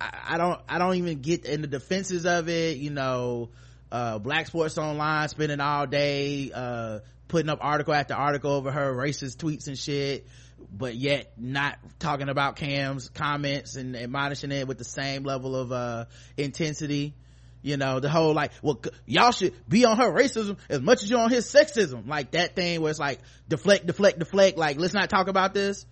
i, 0.00 0.10
I 0.30 0.38
don't 0.38 0.60
i 0.68 0.78
don't 0.78 0.94
even 0.94 1.20
get 1.22 1.44
in 1.44 1.60
the 1.60 1.66
defenses 1.66 2.24
of 2.24 2.48
it 2.48 2.76
you 2.76 2.90
know? 2.90 3.50
Uh 3.90 4.18
black 4.18 4.46
sports 4.46 4.76
online 4.76 5.28
spending 5.28 5.60
all 5.60 5.86
day 5.86 6.50
uh 6.54 7.00
putting 7.26 7.48
up 7.48 7.58
article 7.62 7.94
after 7.94 8.14
article 8.14 8.52
over 8.52 8.70
her 8.70 8.94
racist 8.94 9.36
tweets 9.36 9.66
and 9.66 9.78
shit 9.78 10.26
but 10.70 10.94
yet 10.94 11.32
not 11.36 11.78
talking 11.98 12.28
about 12.28 12.56
cam's 12.56 13.08
comments 13.10 13.76
and 13.76 13.96
admonishing 13.96 14.52
it 14.52 14.66
with 14.66 14.78
the 14.78 14.84
same 14.84 15.22
level 15.24 15.56
of 15.56 15.72
uh 15.72 16.04
intensity 16.36 17.14
you 17.62 17.76
know 17.76 18.00
the 18.00 18.08
whole 18.08 18.34
like 18.34 18.52
well 18.62 18.80
y'all 19.06 19.32
should 19.32 19.52
be 19.68 19.84
on 19.84 19.96
her 19.96 20.10
racism 20.12 20.56
as 20.68 20.80
much 20.80 21.02
as 21.02 21.10
you're 21.10 21.20
on 21.20 21.30
his 21.30 21.46
sexism 21.46 22.06
like 22.06 22.32
that 22.32 22.54
thing 22.54 22.80
where 22.80 22.90
it's 22.90 23.00
like 23.00 23.20
deflect 23.48 23.86
deflect 23.86 24.18
deflect 24.18 24.58
like 24.58 24.78
let's 24.78 24.94
not 24.94 25.10
talk 25.10 25.28
about 25.28 25.54
this 25.54 25.86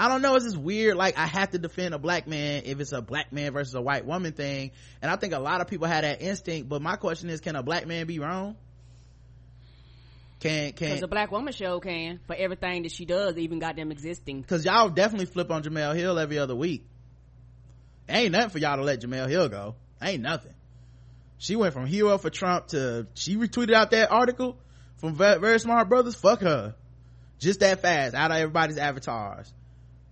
I 0.00 0.08
don't 0.08 0.22
know. 0.22 0.34
It's 0.34 0.46
just 0.46 0.56
weird. 0.56 0.96
Like 0.96 1.18
I 1.18 1.26
have 1.26 1.50
to 1.50 1.58
defend 1.58 1.92
a 1.92 1.98
black 1.98 2.26
man 2.26 2.62
if 2.64 2.80
it's 2.80 2.92
a 2.92 3.02
black 3.02 3.34
man 3.34 3.52
versus 3.52 3.74
a 3.74 3.82
white 3.82 4.06
woman 4.06 4.32
thing. 4.32 4.70
And 5.02 5.10
I 5.10 5.16
think 5.16 5.34
a 5.34 5.38
lot 5.38 5.60
of 5.60 5.66
people 5.66 5.88
have 5.88 6.00
that 6.04 6.22
instinct. 6.22 6.70
But 6.70 6.80
my 6.80 6.96
question 6.96 7.28
is, 7.28 7.42
can 7.42 7.54
a 7.54 7.62
black 7.62 7.86
man 7.86 8.06
be 8.06 8.18
wrong? 8.18 8.56
Can 10.40 10.72
can 10.72 10.88
because 10.88 11.02
a 11.02 11.08
black 11.08 11.30
woman 11.30 11.52
show 11.52 11.80
can 11.80 12.18
for 12.26 12.34
everything 12.34 12.84
that 12.84 12.92
she 12.92 13.04
does 13.04 13.36
even 13.36 13.58
got 13.58 13.76
them 13.76 13.92
existing 13.92 14.40
because 14.40 14.64
y'all 14.64 14.88
definitely 14.88 15.26
flip 15.26 15.50
on 15.50 15.62
Jemele 15.62 15.94
Hill 15.94 16.18
every 16.18 16.38
other 16.38 16.56
week. 16.56 16.86
Ain't 18.08 18.32
nothing 18.32 18.48
for 18.48 18.58
y'all 18.58 18.76
to 18.76 18.82
let 18.82 19.02
Jemele 19.02 19.28
Hill 19.28 19.50
go. 19.50 19.76
Ain't 20.02 20.22
nothing. 20.22 20.54
She 21.36 21.56
went 21.56 21.74
from 21.74 21.84
hero 21.84 22.16
for 22.16 22.30
Trump 22.30 22.68
to 22.68 23.06
she 23.14 23.36
retweeted 23.36 23.74
out 23.74 23.90
that 23.90 24.10
article 24.10 24.56
from 24.96 25.14
Very 25.14 25.60
Smart 25.60 25.90
Brothas. 25.90 26.16
Fuck 26.16 26.40
her, 26.40 26.74
just 27.38 27.60
that 27.60 27.80
fast 27.80 28.14
out 28.14 28.30
of 28.30 28.38
everybody's 28.38 28.78
avatars. 28.78 29.52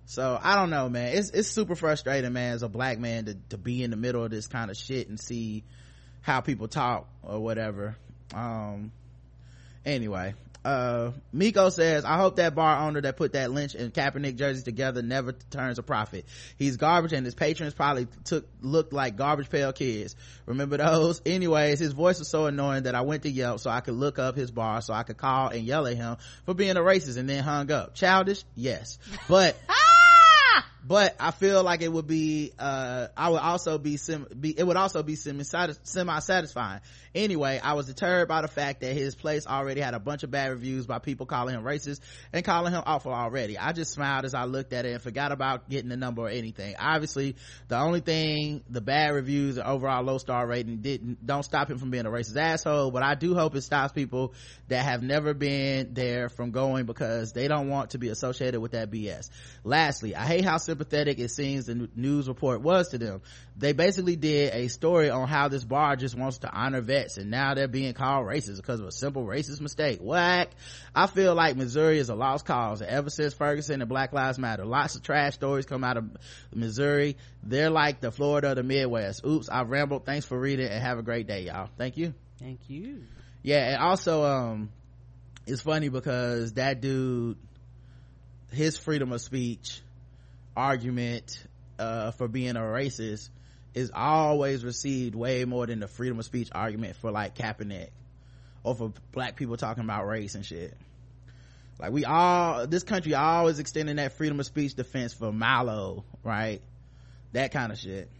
So 0.04 0.38
I 0.42 0.56
don't 0.56 0.68
know, 0.68 0.90
man. 0.90 1.16
It's 1.16 1.30
it's 1.30 1.48
super 1.48 1.74
frustrating, 1.74 2.34
man, 2.34 2.52
as 2.54 2.62
a 2.62 2.68
black 2.68 2.98
man 2.98 3.24
to 3.24 3.34
to 3.48 3.56
be 3.56 3.82
in 3.82 3.90
the 3.90 3.96
middle 3.96 4.22
of 4.22 4.30
this 4.30 4.46
kind 4.46 4.70
of 4.70 4.76
shit 4.76 5.08
and 5.08 5.18
see 5.18 5.64
how 6.20 6.42
people 6.42 6.68
talk 6.68 7.08
or 7.22 7.40
whatever. 7.40 7.96
Um. 8.34 8.92
Anyway, 9.84 10.34
uh, 10.64 11.12
Miko 11.32 11.70
says, 11.70 12.04
I 12.04 12.18
hope 12.18 12.36
that 12.36 12.54
bar 12.54 12.86
owner 12.86 13.00
that 13.00 13.16
put 13.16 13.32
that 13.32 13.50
Lynch 13.50 13.74
and 13.74 13.94
Kaepernick 13.94 14.36
jerseys 14.36 14.64
together 14.64 15.02
never 15.02 15.32
turns 15.32 15.78
a 15.78 15.82
profit. 15.82 16.26
He's 16.56 16.76
garbage 16.76 17.12
and 17.12 17.24
his 17.24 17.34
patrons 17.34 17.74
probably 17.74 18.06
took, 18.24 18.46
looked 18.60 18.92
like 18.92 19.16
garbage 19.16 19.48
pail 19.48 19.72
kids. 19.72 20.16
Remember 20.46 20.76
those? 20.76 21.22
Anyways, 21.26 21.78
his 21.78 21.92
voice 21.92 22.18
was 22.18 22.28
so 22.28 22.46
annoying 22.46 22.82
that 22.82 22.94
I 22.94 23.02
went 23.02 23.22
to 23.22 23.30
Yelp 23.30 23.60
so 23.60 23.70
I 23.70 23.80
could 23.80 23.94
look 23.94 24.18
up 24.18 24.36
his 24.36 24.50
bar 24.50 24.82
so 24.82 24.92
I 24.92 25.04
could 25.04 25.16
call 25.16 25.48
and 25.48 25.64
yell 25.64 25.86
at 25.86 25.96
him 25.96 26.16
for 26.44 26.54
being 26.54 26.76
a 26.76 26.80
racist 26.80 27.16
and 27.16 27.28
then 27.28 27.42
hung 27.42 27.70
up. 27.70 27.94
Childish? 27.94 28.44
Yes. 28.54 28.98
But, 29.28 29.56
but 30.84 31.16
I 31.18 31.32
feel 31.32 31.62
like 31.62 31.82
it 31.82 31.92
would 31.92 32.06
be, 32.06 32.52
uh, 32.58 33.08
I 33.16 33.30
would 33.30 33.40
also 33.40 33.78
be, 33.78 33.96
sim- 33.96 34.26
be 34.38 34.56
it 34.56 34.64
would 34.64 34.76
also 34.76 35.02
be 35.02 35.16
semi 35.16 35.42
satisfying. 35.42 36.80
Anyway, 37.14 37.60
I 37.62 37.72
was 37.72 37.86
deterred 37.86 38.28
by 38.28 38.42
the 38.42 38.48
fact 38.48 38.82
that 38.82 38.92
his 38.94 39.14
place 39.14 39.46
already 39.46 39.80
had 39.80 39.94
a 39.94 39.98
bunch 39.98 40.22
of 40.22 40.30
bad 40.30 40.50
reviews 40.50 40.86
by 40.86 40.98
people 40.98 41.26
calling 41.26 41.54
him 41.54 41.64
racist 41.64 42.00
and 42.32 42.44
calling 42.44 42.72
him 42.72 42.82
awful 42.86 43.12
already. 43.12 43.58
I 43.58 43.72
just 43.72 43.92
smiled 43.92 44.24
as 44.24 44.34
I 44.34 44.44
looked 44.44 44.72
at 44.72 44.86
it 44.86 44.92
and 44.92 45.02
forgot 45.02 45.32
about 45.32 45.68
getting 45.68 45.88
the 45.88 45.96
number 45.96 46.22
or 46.22 46.28
anything. 46.28 46.76
Obviously, 46.78 47.36
the 47.66 47.78
only 47.78 48.00
thing, 48.00 48.62
the 48.68 48.80
bad 48.80 49.14
reviews 49.14 49.56
and 49.56 49.66
overall 49.66 50.02
low 50.04 50.18
star 50.18 50.46
rating 50.46 50.78
didn't, 50.78 51.26
don't 51.26 51.42
stop 51.42 51.68
him 51.68 51.78
from 51.78 51.90
being 51.90 52.06
a 52.06 52.10
racist 52.10 52.36
asshole, 52.36 52.90
but 52.92 53.02
I 53.02 53.14
do 53.14 53.34
hope 53.34 53.56
it 53.56 53.62
stops 53.62 53.92
people 53.92 54.34
that 54.68 54.84
have 54.84 55.02
never 55.02 55.34
been 55.34 55.94
there 55.94 56.28
from 56.28 56.50
going 56.50 56.86
because 56.86 57.32
they 57.32 57.48
don't 57.48 57.68
want 57.68 57.90
to 57.90 57.98
be 57.98 58.10
associated 58.10 58.60
with 58.60 58.72
that 58.72 58.90
BS. 58.90 59.30
Lastly, 59.64 60.14
I 60.14 60.24
hate 60.24 60.44
how 60.44 60.58
sympathetic 60.68 61.18
it 61.18 61.30
seems 61.30 61.64
the 61.64 61.88
news 61.96 62.28
report 62.28 62.60
was 62.60 62.88
to 62.88 62.98
them. 62.98 63.22
They 63.56 63.72
basically 63.72 64.16
did 64.16 64.52
a 64.52 64.68
story 64.68 65.08
on 65.08 65.26
how 65.26 65.48
this 65.48 65.64
bar 65.64 65.96
just 65.96 66.14
wants 66.14 66.38
to 66.38 66.50
honor 66.52 66.82
vets 66.82 67.16
and 67.16 67.30
now 67.30 67.54
they're 67.54 67.68
being 67.68 67.94
called 67.94 68.26
racist 68.26 68.56
because 68.56 68.80
of 68.80 68.86
a 68.86 68.92
simple 68.92 69.24
racist 69.24 69.62
mistake. 69.62 70.00
Whack. 70.02 70.50
I 70.94 71.06
feel 71.06 71.34
like 71.34 71.56
Missouri 71.56 71.98
is 71.98 72.10
a 72.10 72.14
lost 72.14 72.44
cause. 72.44 72.82
Ever 72.82 73.08
since 73.08 73.32
Ferguson 73.32 73.80
and 73.80 73.88
Black 73.88 74.12
Lives 74.12 74.38
Matter, 74.38 74.66
lots 74.66 74.94
of 74.94 75.02
trash 75.02 75.34
stories 75.34 75.64
come 75.64 75.84
out 75.84 75.96
of 75.96 76.04
Missouri. 76.54 77.16
They're 77.42 77.70
like 77.70 78.02
the 78.02 78.10
Florida 78.10 78.50
of 78.50 78.56
the 78.56 78.62
Midwest. 78.62 79.24
Oops, 79.24 79.48
I've 79.48 79.70
rambled. 79.70 80.04
Thanks 80.04 80.26
for 80.26 80.38
reading 80.38 80.68
and 80.68 80.82
have 80.82 80.98
a 80.98 81.02
great 81.02 81.26
day, 81.26 81.44
y'all. 81.44 81.70
Thank 81.78 81.96
you. 81.96 82.12
thank 82.38 82.60
you 82.68 83.04
Yeah, 83.42 83.70
and 83.70 83.78
also, 83.78 84.22
um, 84.24 84.70
it's 85.46 85.62
funny 85.62 85.88
because 85.88 86.52
that 86.54 86.82
dude, 86.82 87.38
his 88.52 88.76
freedom 88.76 89.12
of 89.12 89.22
speech 89.22 89.80
argument, 90.58 91.46
uh, 91.78 92.10
for 92.10 92.28
being 92.28 92.56
a 92.56 92.60
racist 92.60 93.30
is 93.74 93.92
always 93.94 94.64
received 94.64 95.14
way 95.14 95.44
more 95.44 95.66
than 95.66 95.78
the 95.78 95.88
freedom 95.88 96.18
of 96.18 96.24
speech 96.24 96.48
argument 96.52 96.96
for 96.96 97.10
like 97.12 97.36
Kaepernick 97.36 97.90
or 98.64 98.74
for 98.74 98.92
black 99.12 99.36
people 99.36 99.56
talking 99.56 99.84
about 99.84 100.06
race 100.06 100.34
and 100.34 100.44
shit. 100.44 100.76
Like 101.78 101.92
we 101.92 102.04
all, 102.04 102.66
this 102.66 102.82
country 102.82 103.14
always 103.14 103.60
extending 103.60 103.96
that 103.96 104.14
freedom 104.14 104.40
of 104.40 104.46
speech 104.46 104.74
defense 104.74 105.14
for 105.14 105.32
Milo, 105.32 106.04
right? 106.24 106.60
That 107.32 107.52
kind 107.52 107.70
of 107.70 107.78
shit. 107.78 108.10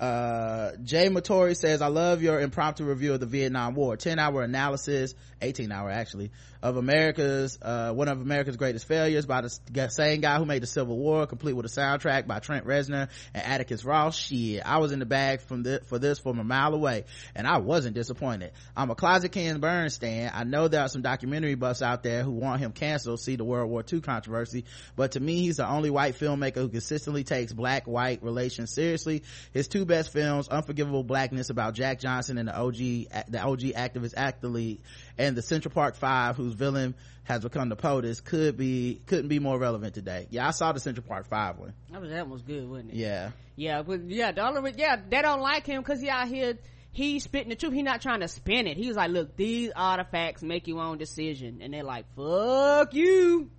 Uh 0.00 0.72
jay 0.82 1.08
matori 1.08 1.56
says 1.56 1.80
i 1.80 1.86
love 1.86 2.22
your 2.22 2.40
impromptu 2.40 2.84
review 2.84 3.12
of 3.14 3.20
the 3.20 3.26
vietnam 3.26 3.74
war. 3.74 3.96
10 3.96 4.18
hour 4.18 4.42
analysis 4.42 5.14
18 5.40 5.70
hour 5.70 5.90
actually 5.90 6.30
of 6.62 6.76
america's 6.76 7.58
uh 7.62 7.92
one 7.92 8.08
of 8.08 8.20
america's 8.20 8.56
greatest 8.56 8.86
failures 8.86 9.26
by 9.26 9.40
the 9.40 9.88
same 9.90 10.20
guy 10.20 10.38
who 10.38 10.44
made 10.44 10.62
the 10.62 10.66
civil 10.66 10.98
war 10.98 11.26
complete 11.26 11.52
with 11.52 11.66
a 11.66 11.68
soundtrack 11.68 12.26
by 12.26 12.38
trent 12.38 12.66
reznor 12.66 13.08
and 13.34 13.44
atticus 13.44 13.84
ross. 13.84 14.16
Shit 14.16 14.62
i 14.64 14.78
was 14.78 14.92
in 14.92 14.98
the 14.98 15.06
bag 15.06 15.40
from 15.40 15.62
the, 15.62 15.80
for 15.86 15.98
this 15.98 16.18
from 16.18 16.38
a 16.38 16.44
mile 16.44 16.74
away 16.74 17.04
and 17.34 17.46
i 17.46 17.58
wasn't 17.58 17.94
disappointed. 17.94 18.52
I'm 18.76 18.90
a 18.90 18.94
closet 18.94 19.30
ken 19.30 19.60
burns 19.60 19.94
stan. 19.94 20.30
I 20.34 20.44
know 20.44 20.68
there 20.68 20.82
are 20.82 20.88
some 20.88 21.02
documentary 21.02 21.54
buffs 21.54 21.82
out 21.82 22.02
there 22.02 22.22
who 22.22 22.32
want 22.32 22.60
him 22.60 22.72
canceled 22.72 23.20
see 23.20 23.36
the 23.36 23.44
world 23.44 23.70
war 23.70 23.84
ii 23.92 24.00
controversy 24.00 24.64
but 24.96 25.12
to 25.12 25.20
me 25.20 25.40
he's 25.40 25.56
the 25.56 25.68
only 25.68 25.90
white 25.90 26.14
filmmaker 26.18 26.56
who 26.56 26.68
consistently 26.68 27.24
takes 27.24 27.52
black 27.52 27.86
white 27.86 28.22
relations 28.22 28.72
seriously. 28.72 29.22
His 29.52 29.68
two 29.68 29.84
best 29.92 30.12
films 30.12 30.48
unforgivable 30.48 31.04
blackness 31.04 31.50
about 31.50 31.74
jack 31.74 32.00
johnson 32.00 32.38
and 32.38 32.48
the 32.48 32.56
og 32.58 32.74
the 32.74 33.40
og 33.42 33.58
activist 33.84 34.14
athlete 34.16 34.80
and 35.18 35.36
the 35.36 35.42
central 35.42 35.72
park 35.72 35.94
five 35.96 36.36
whose 36.36 36.54
villain 36.54 36.94
has 37.24 37.40
become 37.42 37.68
the 37.68 37.76
POTUS 37.76 38.20
could 38.24 38.56
be 38.56 39.00
couldn't 39.06 39.28
be 39.28 39.38
more 39.38 39.58
relevant 39.58 39.94
today 39.94 40.26
yeah 40.30 40.48
i 40.48 40.50
saw 40.50 40.72
the 40.72 40.80
central 40.80 41.06
park 41.06 41.26
five 41.28 41.58
one 41.58 41.72
That 41.90 42.00
was 42.00 42.10
that 42.10 42.28
was 42.28 42.42
good, 42.42 42.68
wasn't 42.68 42.90
it? 42.90 42.96
yeah 42.96 43.30
Yeah, 43.56 43.82
but 43.82 44.00
yeah, 44.08 44.32
the 44.32 44.42
only 44.46 44.74
yeah 44.76 44.96
they 45.08 45.22
don't 45.22 45.40
like 45.40 45.66
him 45.66 45.82
because 45.82 46.00
he 46.00 46.08
out 46.08 46.28
here 46.28 46.54
he's 46.92 47.24
spitting 47.24 47.48
the 47.50 47.56
truth. 47.56 47.72
He's 47.74 47.84
not 47.84 48.00
trying 48.00 48.20
to 48.20 48.28
spin 48.28 48.66
it. 48.66 48.76
He 48.76 48.86
was 48.88 48.96
like, 48.96 49.10
look, 49.10 49.36
these 49.36 49.70
artifacts. 49.74 50.42
Make 50.42 50.68
your 50.68 50.80
own 50.82 50.98
decision. 50.98 51.60
And 51.62 51.72
they're 51.72 51.82
like, 51.82 52.06
fuck 52.14 52.94
you. 52.94 53.50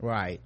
Right. 0.00 0.40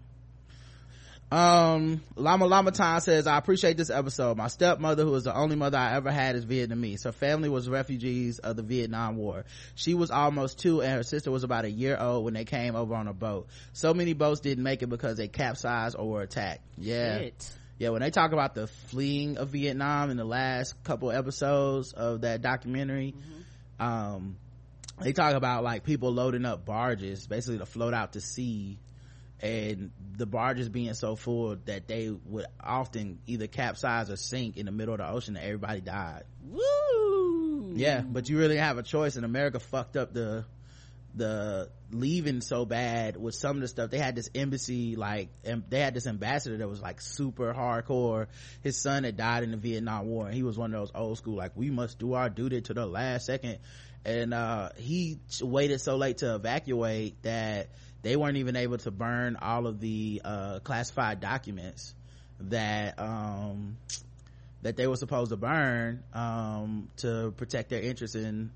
Um, 1.32 2.02
Lama 2.14 2.44
Lama 2.44 2.72
Time 2.72 3.00
says, 3.00 3.26
I 3.26 3.38
appreciate 3.38 3.78
this 3.78 3.88
episode. 3.88 4.36
My 4.36 4.48
stepmother, 4.48 5.02
who 5.04 5.14
is 5.14 5.24
the 5.24 5.34
only 5.34 5.56
mother 5.56 5.78
I 5.78 5.94
ever 5.94 6.10
had, 6.10 6.36
is 6.36 6.44
Vietnamese. 6.44 7.04
Her 7.04 7.12
family 7.12 7.48
was 7.48 7.70
refugees 7.70 8.38
of 8.38 8.56
the 8.56 8.62
Vietnam 8.62 9.16
War. 9.16 9.46
She 9.74 9.94
was 9.94 10.10
almost 10.10 10.58
two 10.58 10.82
and 10.82 10.92
her 10.92 11.02
sister 11.02 11.30
was 11.30 11.42
about 11.42 11.64
a 11.64 11.70
year 11.70 11.96
old 11.98 12.26
when 12.26 12.34
they 12.34 12.44
came 12.44 12.76
over 12.76 12.94
on 12.94 13.08
a 13.08 13.14
boat. 13.14 13.46
So 13.72 13.94
many 13.94 14.12
boats 14.12 14.40
didn't 14.40 14.62
make 14.62 14.82
it 14.82 14.88
because 14.88 15.16
they 15.16 15.26
capsized 15.26 15.96
or 15.98 16.06
were 16.06 16.20
attacked. 16.20 16.60
Yeah. 16.76 17.20
Shit. 17.20 17.52
Yeah, 17.78 17.88
when 17.88 18.02
they 18.02 18.10
talk 18.10 18.32
about 18.32 18.54
the 18.54 18.66
fleeing 18.66 19.38
of 19.38 19.48
Vietnam 19.48 20.10
in 20.10 20.18
the 20.18 20.26
last 20.26 20.84
couple 20.84 21.10
episodes 21.10 21.94
of 21.94 22.20
that 22.20 22.42
documentary, 22.42 23.14
um, 23.80 24.36
they 25.00 25.14
talk 25.14 25.32
about 25.32 25.64
like 25.64 25.82
people 25.82 26.12
loading 26.12 26.44
up 26.44 26.66
barges 26.66 27.26
basically 27.26 27.56
to 27.56 27.66
float 27.66 27.94
out 27.94 28.12
to 28.12 28.20
sea 28.20 28.78
and 29.42 29.90
the 30.16 30.26
barges 30.26 30.68
being 30.68 30.94
so 30.94 31.16
full 31.16 31.56
that 31.64 31.88
they 31.88 32.10
would 32.10 32.46
often 32.62 33.18
either 33.26 33.48
capsize 33.48 34.08
or 34.08 34.16
sink 34.16 34.56
in 34.56 34.66
the 34.66 34.72
middle 34.72 34.94
of 34.94 34.98
the 34.98 35.08
ocean 35.08 35.36
and 35.36 35.44
everybody 35.44 35.80
died. 35.80 36.22
Woo. 36.48 37.72
Yeah, 37.74 38.02
but 38.02 38.28
you 38.28 38.38
really 38.38 38.56
have 38.56 38.78
a 38.78 38.82
choice 38.82 39.16
and 39.16 39.24
America 39.24 39.58
fucked 39.58 39.96
up 39.96 40.14
the 40.14 40.44
the 41.14 41.68
leaving 41.90 42.40
so 42.40 42.64
bad 42.64 43.18
with 43.18 43.34
some 43.34 43.56
of 43.56 43.60
the 43.60 43.68
stuff 43.68 43.90
they 43.90 43.98
had 43.98 44.16
this 44.16 44.30
embassy 44.34 44.96
like 44.96 45.28
and 45.44 45.62
they 45.68 45.78
had 45.78 45.92
this 45.92 46.06
ambassador 46.06 46.56
that 46.56 46.66
was 46.66 46.80
like 46.80 47.02
super 47.02 47.52
hardcore 47.52 48.28
his 48.62 48.80
son 48.80 49.04
had 49.04 49.14
died 49.14 49.42
in 49.42 49.50
the 49.50 49.58
vietnam 49.58 50.06
war 50.06 50.24
and 50.24 50.34
he 50.34 50.42
was 50.42 50.56
one 50.56 50.72
of 50.72 50.80
those 50.80 50.90
old 50.94 51.18
school 51.18 51.36
like 51.36 51.52
we 51.54 51.70
must 51.70 51.98
do 51.98 52.14
our 52.14 52.30
duty 52.30 52.62
to 52.62 52.72
the 52.72 52.86
last 52.86 53.26
second 53.26 53.58
and 54.06 54.32
uh 54.32 54.70
he 54.76 55.18
waited 55.42 55.82
so 55.82 55.96
late 55.96 56.18
to 56.18 56.34
evacuate 56.34 57.22
that 57.24 57.68
they 58.02 58.16
weren't 58.16 58.36
even 58.36 58.56
able 58.56 58.78
to 58.78 58.90
burn 58.90 59.36
all 59.40 59.66
of 59.66 59.80
the 59.80 60.20
uh 60.24 60.58
classified 60.60 61.20
documents 61.20 61.94
that 62.40 62.98
um 62.98 63.76
that 64.62 64.76
they 64.76 64.86
were 64.86 64.96
supposed 64.96 65.30
to 65.30 65.36
burn 65.36 66.02
um 66.12 66.88
to 66.98 67.32
protect 67.36 67.70
their 67.70 67.82
interests 67.82 68.16
in, 68.16 68.50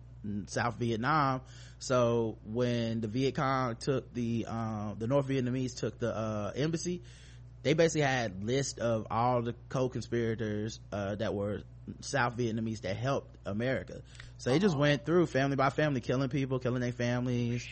South 0.46 0.74
Vietnam. 0.74 1.40
So 1.78 2.36
when 2.52 3.00
the 3.00 3.06
Viet 3.06 3.36
Cong 3.36 3.76
took 3.76 4.12
the 4.12 4.46
um 4.46 4.96
the 4.98 5.06
North 5.06 5.28
Vietnamese 5.28 5.76
took 5.76 6.00
the 6.00 6.16
uh 6.16 6.52
embassy, 6.56 7.00
they 7.62 7.74
basically 7.74 8.00
had 8.00 8.42
list 8.42 8.80
of 8.80 9.06
all 9.08 9.42
the 9.42 9.54
co-conspirators 9.68 10.80
uh 10.90 11.14
that 11.14 11.32
were 11.32 11.62
South 12.00 12.36
Vietnamese 12.36 12.80
that 12.80 12.96
helped 12.96 13.36
America. 13.46 14.02
So 14.38 14.50
they 14.50 14.58
just 14.58 14.76
went 14.76 15.06
through 15.06 15.26
family 15.26 15.54
by 15.54 15.70
family 15.70 16.00
killing 16.00 16.28
people, 16.28 16.58
killing 16.58 16.80
their 16.80 16.90
families. 16.92 17.64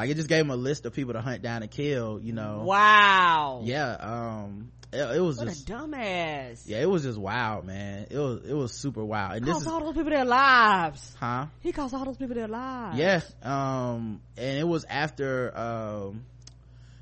Like 0.00 0.08
it 0.08 0.14
just 0.14 0.30
gave 0.30 0.38
them 0.38 0.50
a 0.50 0.56
list 0.56 0.86
of 0.86 0.94
people 0.94 1.12
to 1.12 1.20
hunt 1.20 1.42
down 1.42 1.60
and 1.60 1.70
kill, 1.70 2.18
you 2.22 2.32
know. 2.32 2.62
Wow. 2.64 3.60
Yeah, 3.64 3.92
um 4.00 4.72
it, 4.90 5.16
it 5.16 5.20
was 5.20 5.36
What 5.36 5.48
just 5.48 5.68
a 5.68 5.72
dumbass. 5.74 6.62
yeah, 6.64 6.78
it 6.78 6.88
was 6.88 7.02
just 7.02 7.18
wild, 7.18 7.66
man. 7.66 8.06
It 8.08 8.16
was 8.16 8.40
it 8.48 8.54
was 8.54 8.72
super 8.72 9.04
wild. 9.04 9.34
And 9.36 9.44
this 9.44 9.52
Cost 9.52 9.66
is 9.66 9.70
all 9.70 9.80
those 9.80 9.92
people 9.92 10.08
their 10.08 10.24
lives. 10.24 11.14
huh? 11.20 11.48
He 11.60 11.72
cost 11.72 11.92
all 11.92 12.06
those 12.06 12.16
people 12.16 12.34
their 12.34 12.48
lives. 12.48 12.96
Yeah. 12.96 13.20
Um 13.42 14.22
and 14.38 14.58
it 14.58 14.66
was 14.66 14.86
after 14.88 15.54
um 15.54 16.24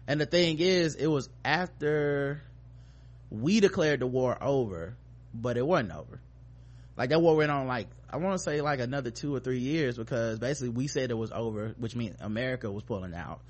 and 0.09 0.21
the 0.21 0.27
thing 0.27 0.59
is 0.59 0.97
it 0.97 1.07
was 1.07 1.29
after 1.45 2.43
we 3.31 3.61
declared 3.61 4.01
the 4.01 4.09
war 4.09 4.37
over, 4.43 4.97
but 5.33 5.57
it 5.57 5.65
wasn't 5.65 5.93
over. 5.93 6.19
Like 6.97 7.11
that 7.11 7.23
war 7.23 7.37
went 7.37 7.53
on 7.53 7.69
like 7.69 7.87
I 8.11 8.17
want 8.17 8.35
to 8.35 8.43
say 8.43 8.61
like 8.61 8.81
another 8.81 9.11
2 9.11 9.35
or 9.35 9.41
3 9.41 9.59
years 9.59 9.97
because 9.97 10.39
basically 10.39 10.71
we 10.71 10.87
said 10.87 11.11
it 11.11 11.19
was 11.19 11.31
over, 11.33 11.75
which 11.79 11.95
means 11.95 12.17
America 12.21 12.71
was 12.71 12.83
pulling 12.83 13.15
out. 13.15 13.41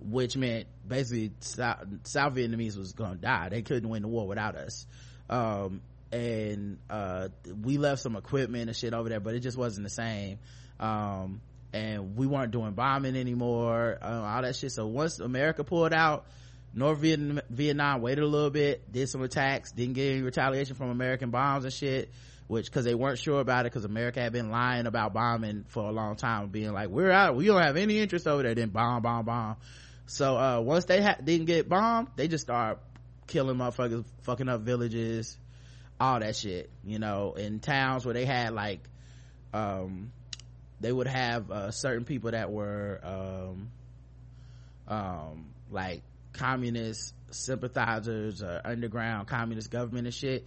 Which 0.00 0.36
meant 0.36 0.68
basically 0.86 1.32
South, 1.40 1.84
South 2.04 2.34
Vietnamese 2.34 2.76
was 2.76 2.92
gonna 2.92 3.16
die. 3.16 3.48
They 3.48 3.62
couldn't 3.62 3.88
win 3.88 4.02
the 4.02 4.08
war 4.08 4.28
without 4.28 4.54
us. 4.54 4.86
Um, 5.28 5.82
and, 6.12 6.78
uh, 6.88 7.28
we 7.62 7.78
left 7.78 8.00
some 8.02 8.16
equipment 8.16 8.68
and 8.68 8.76
shit 8.76 8.94
over 8.94 9.08
there, 9.08 9.20
but 9.20 9.34
it 9.34 9.40
just 9.40 9.58
wasn't 9.58 9.84
the 9.84 9.90
same. 9.90 10.38
Um, 10.78 11.40
and 11.72 12.16
we 12.16 12.26
weren't 12.26 12.52
doing 12.52 12.72
bombing 12.72 13.16
anymore, 13.16 13.98
uh, 14.00 14.22
all 14.24 14.42
that 14.42 14.56
shit. 14.56 14.72
So 14.72 14.86
once 14.86 15.18
America 15.18 15.64
pulled 15.64 15.92
out, 15.92 16.26
North 16.74 16.98
Vietnam, 16.98 17.40
Vietnam 17.50 18.00
waited 18.00 18.22
a 18.22 18.26
little 18.26 18.50
bit, 18.50 18.90
did 18.90 19.08
some 19.08 19.22
attacks, 19.22 19.72
didn't 19.72 19.94
get 19.94 20.12
any 20.12 20.22
retaliation 20.22 20.76
from 20.76 20.90
American 20.90 21.30
bombs 21.30 21.64
and 21.64 21.72
shit, 21.72 22.10
which, 22.48 22.72
cause 22.72 22.84
they 22.84 22.94
weren't 22.94 23.18
sure 23.18 23.40
about 23.40 23.66
it, 23.66 23.70
cause 23.70 23.84
America 23.84 24.20
had 24.20 24.32
been 24.32 24.50
lying 24.50 24.86
about 24.86 25.12
bombing 25.12 25.64
for 25.68 25.84
a 25.84 25.92
long 25.92 26.16
time, 26.16 26.48
being 26.48 26.72
like, 26.72 26.88
we're 26.88 27.10
out, 27.10 27.36
we 27.36 27.46
don't 27.46 27.62
have 27.62 27.76
any 27.76 27.98
interest 27.98 28.26
over 28.26 28.42
there, 28.42 28.54
then 28.54 28.70
bomb, 28.70 29.02
bomb, 29.02 29.24
bomb. 29.24 29.56
So, 30.06 30.36
uh, 30.36 30.60
once 30.60 30.86
they 30.86 31.02
ha- 31.02 31.18
didn't 31.22 31.46
get 31.46 31.68
bombed, 31.68 32.08
they 32.16 32.26
just 32.26 32.42
start 32.42 32.78
killing 33.26 33.56
motherfuckers, 33.56 34.04
fucking 34.22 34.48
up 34.48 34.62
villages, 34.62 35.38
all 36.00 36.18
that 36.20 36.34
shit, 36.34 36.70
you 36.84 36.98
know, 36.98 37.34
in 37.34 37.60
towns 37.60 38.06
where 38.06 38.14
they 38.14 38.24
had 38.24 38.54
like, 38.54 38.80
um, 39.52 40.10
they 40.80 40.90
would 40.90 41.06
have, 41.06 41.50
uh, 41.50 41.70
certain 41.70 42.04
people 42.04 42.30
that 42.30 42.50
were, 42.50 43.00
um, 43.04 43.70
um, 44.88 45.46
like 45.70 46.02
communist 46.32 47.12
sympathizers 47.30 48.42
or 48.42 48.60
underground 48.64 49.28
communist 49.28 49.70
government 49.70 50.06
and 50.06 50.14
shit. 50.14 50.46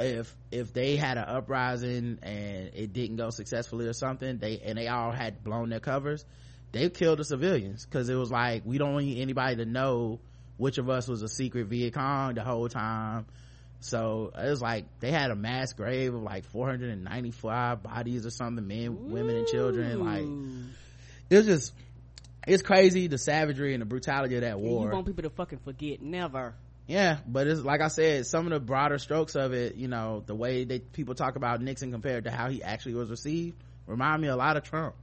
If, 0.00 0.34
if 0.52 0.72
they 0.72 0.96
had 0.96 1.18
an 1.18 1.24
uprising 1.26 2.18
and 2.22 2.70
it 2.74 2.92
didn't 2.92 3.16
go 3.16 3.30
successfully 3.30 3.86
or 3.86 3.92
something, 3.92 4.38
they, 4.38 4.60
and 4.60 4.78
they 4.78 4.86
all 4.86 5.10
had 5.10 5.42
blown 5.42 5.70
their 5.70 5.80
covers, 5.80 6.24
they 6.70 6.88
killed 6.90 7.18
the 7.18 7.24
civilians 7.24 7.84
because 7.84 8.08
it 8.08 8.14
was 8.14 8.30
like 8.30 8.62
we 8.64 8.78
don't 8.78 8.96
need 8.98 9.20
anybody 9.20 9.56
to 9.56 9.64
know 9.64 10.20
which 10.56 10.78
of 10.78 10.88
us 10.88 11.08
was 11.08 11.22
a 11.22 11.28
secret 11.28 11.66
Viet 11.66 11.94
Cong 11.94 12.34
the 12.34 12.44
whole 12.44 12.68
time. 12.68 13.26
So 13.80 14.32
it 14.36 14.48
was 14.50 14.60
like 14.60 14.86
they 15.00 15.10
had 15.10 15.30
a 15.30 15.36
mass 15.36 15.72
grave 15.72 16.12
of 16.14 16.22
like 16.22 16.44
495 16.44 17.82
bodies 17.82 18.26
or 18.26 18.30
something, 18.30 18.66
men, 18.66 19.10
women, 19.10 19.36
and 19.36 19.46
children. 19.46 20.04
Like 20.04 20.24
it 21.30 21.36
was 21.36 21.46
just, 21.46 21.74
it's 22.46 22.62
crazy 22.62 23.06
the 23.06 23.18
savagery 23.18 23.74
and 23.74 23.80
the 23.82 23.86
brutality 23.86 24.34
of 24.36 24.40
that 24.42 24.54
And 24.54 24.62
war. 24.62 24.86
you 24.88 24.92
want 24.92 25.06
people 25.06 25.22
to 25.22 25.30
fucking 25.30 25.58
forget. 25.60 26.02
Never. 26.02 26.54
Yeah, 26.88 27.18
but 27.26 27.46
it's 27.46 27.60
like 27.60 27.82
I 27.82 27.88
said, 27.88 28.26
some 28.26 28.46
of 28.46 28.50
the 28.50 28.60
broader 28.60 28.98
strokes 28.98 29.36
of 29.36 29.52
it, 29.52 29.76
you 29.76 29.88
know, 29.88 30.22
the 30.24 30.34
way 30.34 30.64
that 30.64 30.92
people 30.92 31.14
talk 31.14 31.36
about 31.36 31.60
Nixon 31.60 31.92
compared 31.92 32.24
to 32.24 32.30
how 32.30 32.48
he 32.48 32.62
actually 32.62 32.94
was 32.94 33.10
received, 33.10 33.62
remind 33.86 34.22
me 34.22 34.28
a 34.28 34.36
lot 34.36 34.56
of 34.56 34.64
Trump. 34.64 34.94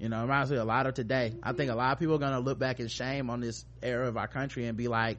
You 0.00 0.08
know, 0.08 0.20
reminds 0.20 0.50
me 0.50 0.56
a 0.56 0.64
lot 0.64 0.86
of 0.86 0.94
today. 0.94 1.34
I 1.42 1.52
think 1.52 1.70
a 1.70 1.74
lot 1.74 1.92
of 1.92 2.00
people 2.00 2.16
are 2.16 2.18
gonna 2.18 2.40
look 2.40 2.58
back 2.58 2.80
in 2.80 2.88
shame 2.88 3.30
on 3.30 3.40
this 3.40 3.64
era 3.82 4.08
of 4.08 4.16
our 4.16 4.26
country 4.26 4.66
and 4.66 4.76
be 4.76 4.88
like, 4.88 5.18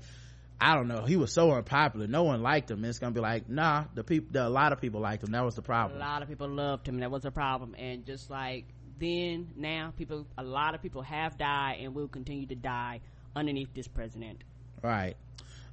I 0.59 0.75
don't 0.75 0.89
know, 0.89 1.05
he 1.05 1.15
was 1.15 1.31
so 1.31 1.51
unpopular, 1.51 2.05
no 2.07 2.23
one 2.23 2.43
liked 2.43 2.69
him. 2.69 2.79
And 2.79 2.87
it's 2.87 2.99
gonna 2.99 3.13
be 3.13 3.21
like, 3.21 3.49
nah, 3.49 3.85
the 3.95 4.03
people, 4.03 4.41
a 4.41 4.49
lot 4.49 4.73
of 4.73 4.81
people 4.81 4.99
liked 4.99 5.23
him. 5.23 5.31
That 5.31 5.45
was 5.45 5.55
the 5.55 5.61
problem. 5.61 6.01
A 6.01 6.03
lot 6.03 6.21
of 6.21 6.27
people 6.27 6.49
loved 6.49 6.87
him. 6.87 6.99
That 6.99 7.11
was 7.11 7.23
a 7.23 7.31
problem. 7.31 7.75
And 7.77 8.05
just 8.05 8.29
like 8.29 8.65
then, 8.99 9.53
now, 9.55 9.93
people, 9.97 10.27
a 10.37 10.43
lot 10.43 10.75
of 10.75 10.81
people 10.81 11.01
have 11.03 11.37
died 11.37 11.77
and 11.81 11.95
will 11.95 12.09
continue 12.09 12.45
to 12.47 12.55
die 12.55 12.99
underneath 13.35 13.73
this 13.73 13.87
president. 13.87 14.43
Right. 14.83 15.15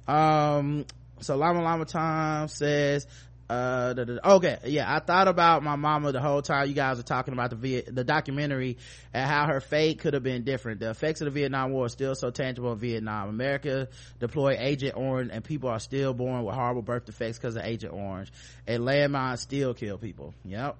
Um, 0.07 0.85
so 1.19 1.35
Lama 1.35 1.61
Lama 1.61 1.85
Tom 1.85 2.47
says, 2.47 3.07
uh 3.49 3.93
okay 4.25 4.57
yeah 4.65 4.93
i 4.93 4.99
thought 4.99 5.29
about 5.29 5.63
my 5.63 5.77
mama 5.77 6.11
the 6.11 6.19
whole 6.19 6.41
time 6.41 6.67
you 6.67 6.73
guys 6.73 6.99
are 6.99 7.03
talking 7.03 7.33
about 7.33 7.49
the 7.49 7.81
the 7.87 8.03
documentary 8.03 8.77
and 9.13 9.29
how 9.29 9.45
her 9.47 9.61
fate 9.61 9.99
could 9.99 10.13
have 10.13 10.23
been 10.23 10.43
different. 10.43 10.79
The 10.81 10.89
effects 10.89 11.21
of 11.21 11.25
the 11.25 11.31
vietnam 11.31 11.71
war 11.71 11.85
are 11.85 11.89
still 11.89 12.13
so 12.13 12.29
tangible 12.29 12.73
in 12.73 12.79
vietnam. 12.79 13.29
America 13.29 13.87
deployed 14.19 14.57
agent 14.59 14.97
orange 14.97 15.31
and 15.31 15.43
people 15.43 15.69
are 15.69 15.79
still 15.79 16.13
born 16.13 16.43
with 16.43 16.55
horrible 16.55 16.81
birth 16.81 17.05
defects 17.05 17.37
because 17.37 17.55
of 17.55 17.63
agent 17.63 17.93
orange. 17.93 18.31
And 18.67 18.83
landmines 18.83 19.39
still 19.39 19.73
kill 19.73 19.97
people. 19.97 20.33
Yep 20.43 20.77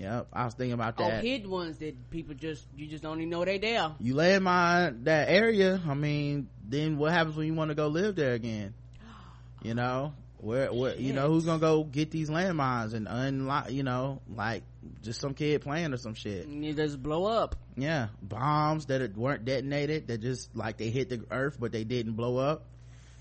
yep 0.00 0.26
i 0.32 0.44
was 0.46 0.54
thinking 0.54 0.72
about 0.72 0.94
Oh, 0.98 1.04
that 1.08 1.22
hidden 1.22 1.50
ones 1.50 1.76
that 1.78 2.10
people 2.10 2.34
just 2.34 2.64
you 2.76 2.86
just 2.86 3.02
don't 3.02 3.18
even 3.18 3.28
know 3.30 3.44
they 3.44 3.58
there. 3.58 3.92
you 4.00 4.14
landmine 4.14 5.04
that 5.04 5.28
area 5.28 5.80
i 5.86 5.94
mean 5.94 6.48
then 6.66 6.96
what 6.96 7.12
happens 7.12 7.36
when 7.36 7.46
you 7.46 7.54
want 7.54 7.68
to 7.70 7.74
go 7.74 7.88
live 7.88 8.16
there 8.16 8.32
again 8.32 8.72
you 9.62 9.74
know 9.74 10.14
where, 10.38 10.72
where 10.72 10.94
you 10.96 11.12
know 11.12 11.28
who's 11.28 11.44
gonna 11.44 11.58
go 11.60 11.84
get 11.84 12.10
these 12.10 12.30
landmines 12.30 12.94
and 12.94 13.06
unlock 13.08 13.70
you 13.70 13.82
know 13.82 14.22
like 14.34 14.62
just 15.02 15.20
some 15.20 15.34
kid 15.34 15.60
playing 15.60 15.92
or 15.92 15.98
some 15.98 16.14
shit 16.14 16.46
And 16.46 16.64
you 16.64 16.72
just 16.72 17.02
blow 17.02 17.26
up. 17.26 17.56
yeah 17.76 18.08
bombs 18.22 18.86
that 18.86 19.02
it 19.02 19.14
weren't 19.18 19.44
detonated 19.44 20.06
that 20.08 20.22
just 20.22 20.56
like 20.56 20.78
they 20.78 20.88
hit 20.88 21.10
the 21.10 21.22
earth 21.30 21.58
but 21.60 21.72
they 21.72 21.84
didn't 21.84 22.14
blow 22.14 22.38
up 22.38 22.64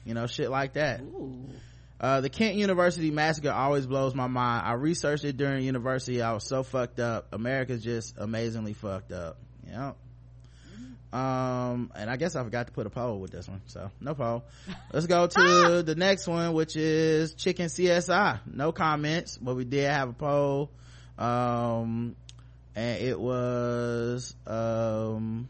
you 0.05 0.13
know 0.13 0.27
shit 0.27 0.49
like 0.49 0.73
that 0.73 1.01
Ooh. 1.01 1.45
Uh, 1.99 2.21
the 2.21 2.29
Kent 2.29 2.55
University 2.55 3.11
massacre 3.11 3.51
always 3.51 3.85
blows 3.85 4.15
my 4.15 4.27
mind. 4.27 4.65
I 4.65 4.73
researched 4.73 5.25
it 5.25 5.35
during 5.35 5.65
university. 5.65 6.21
I 6.21 6.33
was 6.33 6.47
so 6.47 6.63
fucked 6.63 6.99
up. 6.99 7.27
America's 7.33 7.83
just 7.83 8.15
amazingly 8.17 8.73
fucked 8.73 9.11
up. 9.11 9.37
Yep. 9.67 9.97
Um, 11.11 11.91
and 11.95 12.09
I 12.09 12.17
guess 12.17 12.35
I 12.35 12.43
forgot 12.43 12.67
to 12.67 12.73
put 12.73 12.85
a 12.85 12.89
poll 12.89 13.19
with 13.19 13.31
this 13.31 13.47
one. 13.47 13.61
So 13.65 13.91
no 13.99 14.13
poll. 14.13 14.43
Let's 14.93 15.07
go 15.07 15.27
to 15.27 15.83
the 15.85 15.95
next 15.95 16.27
one, 16.27 16.53
which 16.53 16.77
is 16.77 17.33
chicken 17.33 17.65
CSI. 17.65 18.41
No 18.45 18.71
comments, 18.71 19.37
but 19.37 19.55
we 19.55 19.65
did 19.65 19.89
have 19.89 20.09
a 20.09 20.13
poll. 20.13 20.69
Um, 21.17 22.15
and 22.75 23.01
it 23.01 23.19
was, 23.19 24.35
um, 24.47 25.49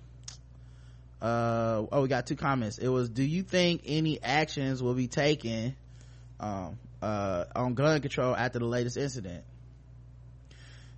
uh, 1.22 1.84
oh, 1.92 2.02
we 2.02 2.08
got 2.08 2.26
two 2.26 2.38
comments. 2.38 2.78
It 2.80 2.88
was, 2.88 3.10
do 3.10 3.24
you 3.24 3.44
think 3.44 3.84
any 3.86 4.24
actions 4.24 4.82
will 4.82 4.96
be 4.96 5.08
taken 5.08 5.76
um, 6.40 6.78
uh, 7.02 7.46
on 7.56 7.74
gun 7.74 8.00
control 8.02 8.36
after 8.36 8.60
the 8.60 8.66
latest 8.66 8.98
incident. 8.98 9.44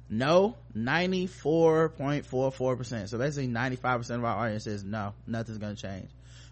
No, 0.10 0.58
94.44%. 0.76 3.10
So 3.10 3.18
basically 3.18 3.48
95% 3.48 4.16
of 4.16 4.26
our 4.26 4.46
audience 4.46 4.66
says 4.66 4.84
no, 4.84 5.14
nothing's 5.26 5.58
gonna 5.58 5.76
change. 5.76 6.10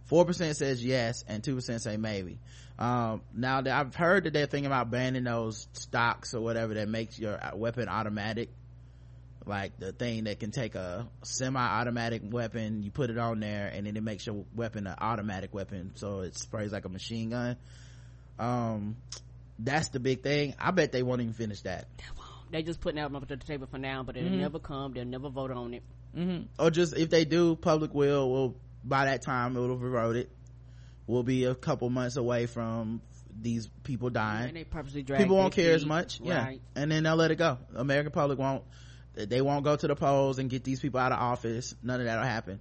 4% 0.10 0.56
says 0.56 0.84
yes, 0.84 1.24
and 1.28 1.44
2% 1.44 1.82
say 1.82 1.98
maybe. 1.98 2.40
Um, 2.80 3.22
now 3.34 3.62
that 3.62 3.78
I've 3.78 3.94
heard 3.94 4.24
that 4.24 4.32
they're 4.34 4.46
thinking 4.46 4.68
about 4.68 4.90
banning 4.90 5.26
those 5.26 5.68
stocks 5.74 6.34
or 6.34 6.40
whatever 6.42 6.76
that 6.76 6.88
makes 6.88 7.20
your 7.20 7.38
weapon 7.54 7.90
automatic. 7.90 8.50
Like 9.46 9.78
the 9.80 9.92
thing 9.92 10.24
that 10.26 10.40
can 10.40 10.52
take 10.52 10.76
a 10.76 11.08
semi-automatic 11.24 12.22
weapon, 12.24 12.84
you 12.84 12.92
put 12.92 13.10
it 13.10 13.18
on 13.18 13.40
there, 13.40 13.68
and 13.68 13.88
then 13.88 13.98
it 13.98 14.04
makes 14.04 14.28
your 14.28 14.46
weapon 14.56 14.88
an 14.88 14.96
automatic 15.00 15.54
weapon, 15.54 15.92
so 15.96 16.22
it 16.22 16.38
sprays 16.38 16.72
like 16.72 16.86
a 16.86 16.90
machine 16.90 17.32
gun 17.32 17.58
um 18.40 18.96
that's 19.60 19.90
the 19.90 20.00
big 20.00 20.24
thing 20.24 20.56
i 20.60 20.72
bet 20.72 20.92
they 20.92 21.04
won't 21.04 21.22
even 21.22 21.34
finish 21.34 21.62
that 21.62 21.88
They 22.52 22.64
just 22.64 22.82
putting 22.82 22.96
that 23.02 23.14
up 23.14 23.28
to 23.28 23.36
the 23.36 23.46
table 23.46 23.68
for 23.68 23.78
now, 23.78 24.02
but 24.02 24.18
it'll 24.18 24.30
Mhm. 24.32 24.40
never 24.40 24.58
come. 24.58 24.94
They'll 24.94 25.06
never 25.06 25.30
vote 25.30 25.52
on 25.52 25.76
it. 25.76 25.84
mm-hmm. 26.18 26.46
or 26.58 26.72
just 26.72 26.98
if 26.98 27.12
they 27.12 27.24
do 27.26 27.56
public 27.56 27.94
will 27.94 28.32
will 28.32 28.56
by 28.84 29.06
that 29.06 29.22
time 29.22 29.56
it 29.56 29.60
will 29.60 29.70
have 29.78 29.84
eroded 29.84 30.30
we'll 31.06 31.22
be 31.24 31.44
a 31.46 31.54
couple 31.54 31.90
months 31.92 32.16
away 32.16 32.48
from 32.48 33.02
these 33.42 33.68
people 33.84 34.08
And 34.08 34.14
dying 34.16 34.54
they 34.56 34.64
purposely 34.64 35.04
drag 35.04 35.22
people 35.22 35.36
won't 35.38 35.54
care 35.54 35.76
as 35.76 35.82
feet. 35.82 35.88
much 35.88 36.20
yeah 36.22 36.44
Right. 36.46 36.62
and 36.76 36.92
then 36.92 37.04
they'll 37.04 37.16
let 37.16 37.30
it 37.30 37.36
go 37.38 37.60
american 37.76 38.12
public 38.12 38.40
won't 38.40 38.64
they 39.14 39.42
won't 39.42 39.64
go 39.64 39.76
to 39.76 39.88
the 39.88 39.96
polls 39.96 40.40
and 40.40 40.50
get 40.50 40.64
these 40.64 40.80
people 40.80 41.00
out 41.00 41.12
of 41.12 41.20
office 41.20 41.76
none 41.84 42.00
of 42.00 42.06
that'll 42.08 42.24
happen 42.24 42.60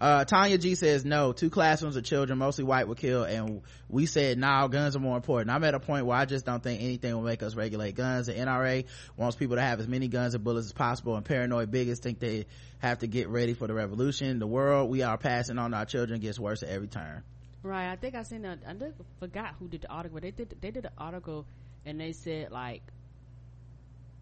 uh, 0.00 0.24
Tanya 0.24 0.58
G 0.58 0.74
says 0.74 1.04
no. 1.04 1.32
Two 1.32 1.50
classrooms 1.50 1.96
of 1.96 2.04
children, 2.04 2.38
mostly 2.38 2.64
white, 2.64 2.86
were 2.86 2.94
killed, 2.94 3.28
and 3.28 3.62
we 3.88 4.06
said 4.06 4.38
now 4.38 4.68
guns 4.68 4.94
are 4.94 5.00
more 5.00 5.16
important. 5.16 5.50
I'm 5.50 5.64
at 5.64 5.74
a 5.74 5.80
point 5.80 6.06
where 6.06 6.16
I 6.16 6.24
just 6.24 6.46
don't 6.46 6.62
think 6.62 6.80
anything 6.82 7.14
will 7.14 7.22
make 7.22 7.42
us 7.42 7.54
regulate 7.56 7.96
guns. 7.96 8.26
The 8.26 8.34
NRA 8.34 8.84
wants 9.16 9.36
people 9.36 9.56
to 9.56 9.62
have 9.62 9.80
as 9.80 9.88
many 9.88 10.06
guns 10.08 10.34
and 10.34 10.44
bullets 10.44 10.66
as 10.66 10.72
possible, 10.72 11.16
and 11.16 11.24
paranoid 11.24 11.70
bigots 11.70 12.00
think 12.00 12.20
they 12.20 12.46
have 12.78 13.00
to 13.00 13.06
get 13.08 13.28
ready 13.28 13.54
for 13.54 13.66
the 13.66 13.74
revolution. 13.74 14.38
The 14.38 14.46
world 14.46 14.88
we 14.88 15.02
are 15.02 15.18
passing 15.18 15.58
on 15.58 15.72
to 15.72 15.78
our 15.78 15.84
children 15.86 16.20
gets 16.20 16.38
worse 16.38 16.62
at 16.62 16.68
every 16.68 16.88
turn. 16.88 17.24
Right. 17.64 17.90
I 17.90 17.96
think 17.96 18.14
I 18.14 18.22
seen 18.22 18.42
that. 18.42 18.60
I 18.66 18.74
forgot 19.18 19.54
who 19.58 19.66
did 19.66 19.82
the 19.82 19.88
article. 19.90 20.14
But 20.16 20.22
they 20.22 20.30
did. 20.30 20.54
They 20.60 20.70
did 20.70 20.84
an 20.84 20.92
article, 20.96 21.44
and 21.84 21.98
they 22.00 22.12
said 22.12 22.52
like 22.52 22.82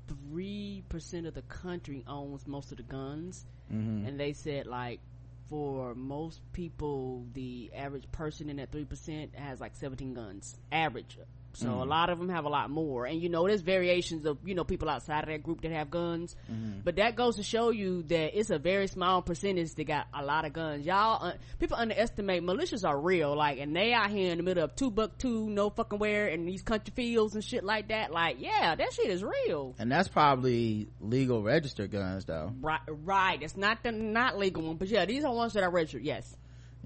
three 0.08 0.82
percent 0.88 1.26
of 1.26 1.34
the 1.34 1.42
country 1.42 2.04
owns 2.06 2.46
most 2.46 2.70
of 2.70 2.78
the 2.78 2.82
guns, 2.82 3.44
Mm-hmm. 3.72 4.06
and 4.06 4.20
they 4.20 4.32
said 4.32 4.66
like 4.68 5.00
for 5.48 5.94
most 5.94 6.40
people, 6.52 7.26
the 7.32 7.70
average 7.74 8.10
person 8.12 8.50
in 8.50 8.56
that 8.56 8.72
three 8.72 8.84
percent 8.84 9.34
has 9.34 9.60
like 9.60 9.74
seventeen 9.74 10.14
guns. 10.14 10.56
Average. 10.72 11.18
So 11.56 11.68
Mm. 11.68 11.80
a 11.80 11.84
lot 11.84 12.10
of 12.10 12.18
them 12.18 12.28
have 12.28 12.44
a 12.44 12.50
lot 12.50 12.68
more, 12.70 13.06
and 13.06 13.20
you 13.22 13.28
know, 13.30 13.46
there's 13.46 13.62
variations 13.62 14.26
of 14.26 14.36
you 14.44 14.54
know 14.54 14.62
people 14.64 14.90
outside 14.90 15.20
of 15.24 15.28
that 15.30 15.42
group 15.42 15.62
that 15.62 15.72
have 15.72 15.90
guns, 15.90 16.36
Mm-hmm. 16.52 16.80
but 16.84 16.96
that 16.96 17.16
goes 17.16 17.36
to 17.36 17.42
show 17.42 17.70
you 17.70 18.02
that 18.04 18.38
it's 18.38 18.50
a 18.50 18.58
very 18.58 18.86
small 18.88 19.22
percentage 19.22 19.74
that 19.74 19.84
got 19.84 20.06
a 20.12 20.22
lot 20.22 20.44
of 20.44 20.52
guns. 20.52 20.84
Y'all, 20.84 21.24
uh, 21.28 21.32
people 21.58 21.76
underestimate 21.78 22.42
militias 22.42 22.86
are 22.86 23.00
real, 23.00 23.34
like, 23.34 23.58
and 23.58 23.74
they 23.74 23.92
out 23.94 24.10
here 24.10 24.32
in 24.32 24.36
the 24.36 24.42
middle 24.44 24.64
of 24.64 24.76
two 24.76 24.90
buck 24.90 25.16
two, 25.18 25.48
no 25.48 25.70
fucking 25.70 25.98
where, 25.98 26.26
in 26.28 26.44
these 26.44 26.62
country 26.62 26.92
fields 26.94 27.34
and 27.34 27.42
shit 27.42 27.64
like 27.64 27.88
that. 27.88 28.10
Like, 28.12 28.36
yeah, 28.38 28.74
that 28.74 28.92
shit 28.92 29.08
is 29.08 29.24
real. 29.24 29.74
And 29.78 29.90
that's 29.90 30.08
probably 30.08 30.88
legal 31.00 31.42
registered 31.42 31.90
guns 31.90 32.26
though. 32.26 32.52
Right, 32.60 32.80
right. 32.86 33.42
It's 33.42 33.56
not 33.56 33.82
the 33.82 33.92
not 33.92 34.36
legal 34.38 34.62
one, 34.62 34.76
but 34.76 34.88
yeah, 34.88 35.06
these 35.06 35.24
are 35.24 35.34
ones 35.34 35.54
that 35.54 35.62
are 35.62 35.70
registered. 35.70 36.02
Yes. 36.02 36.36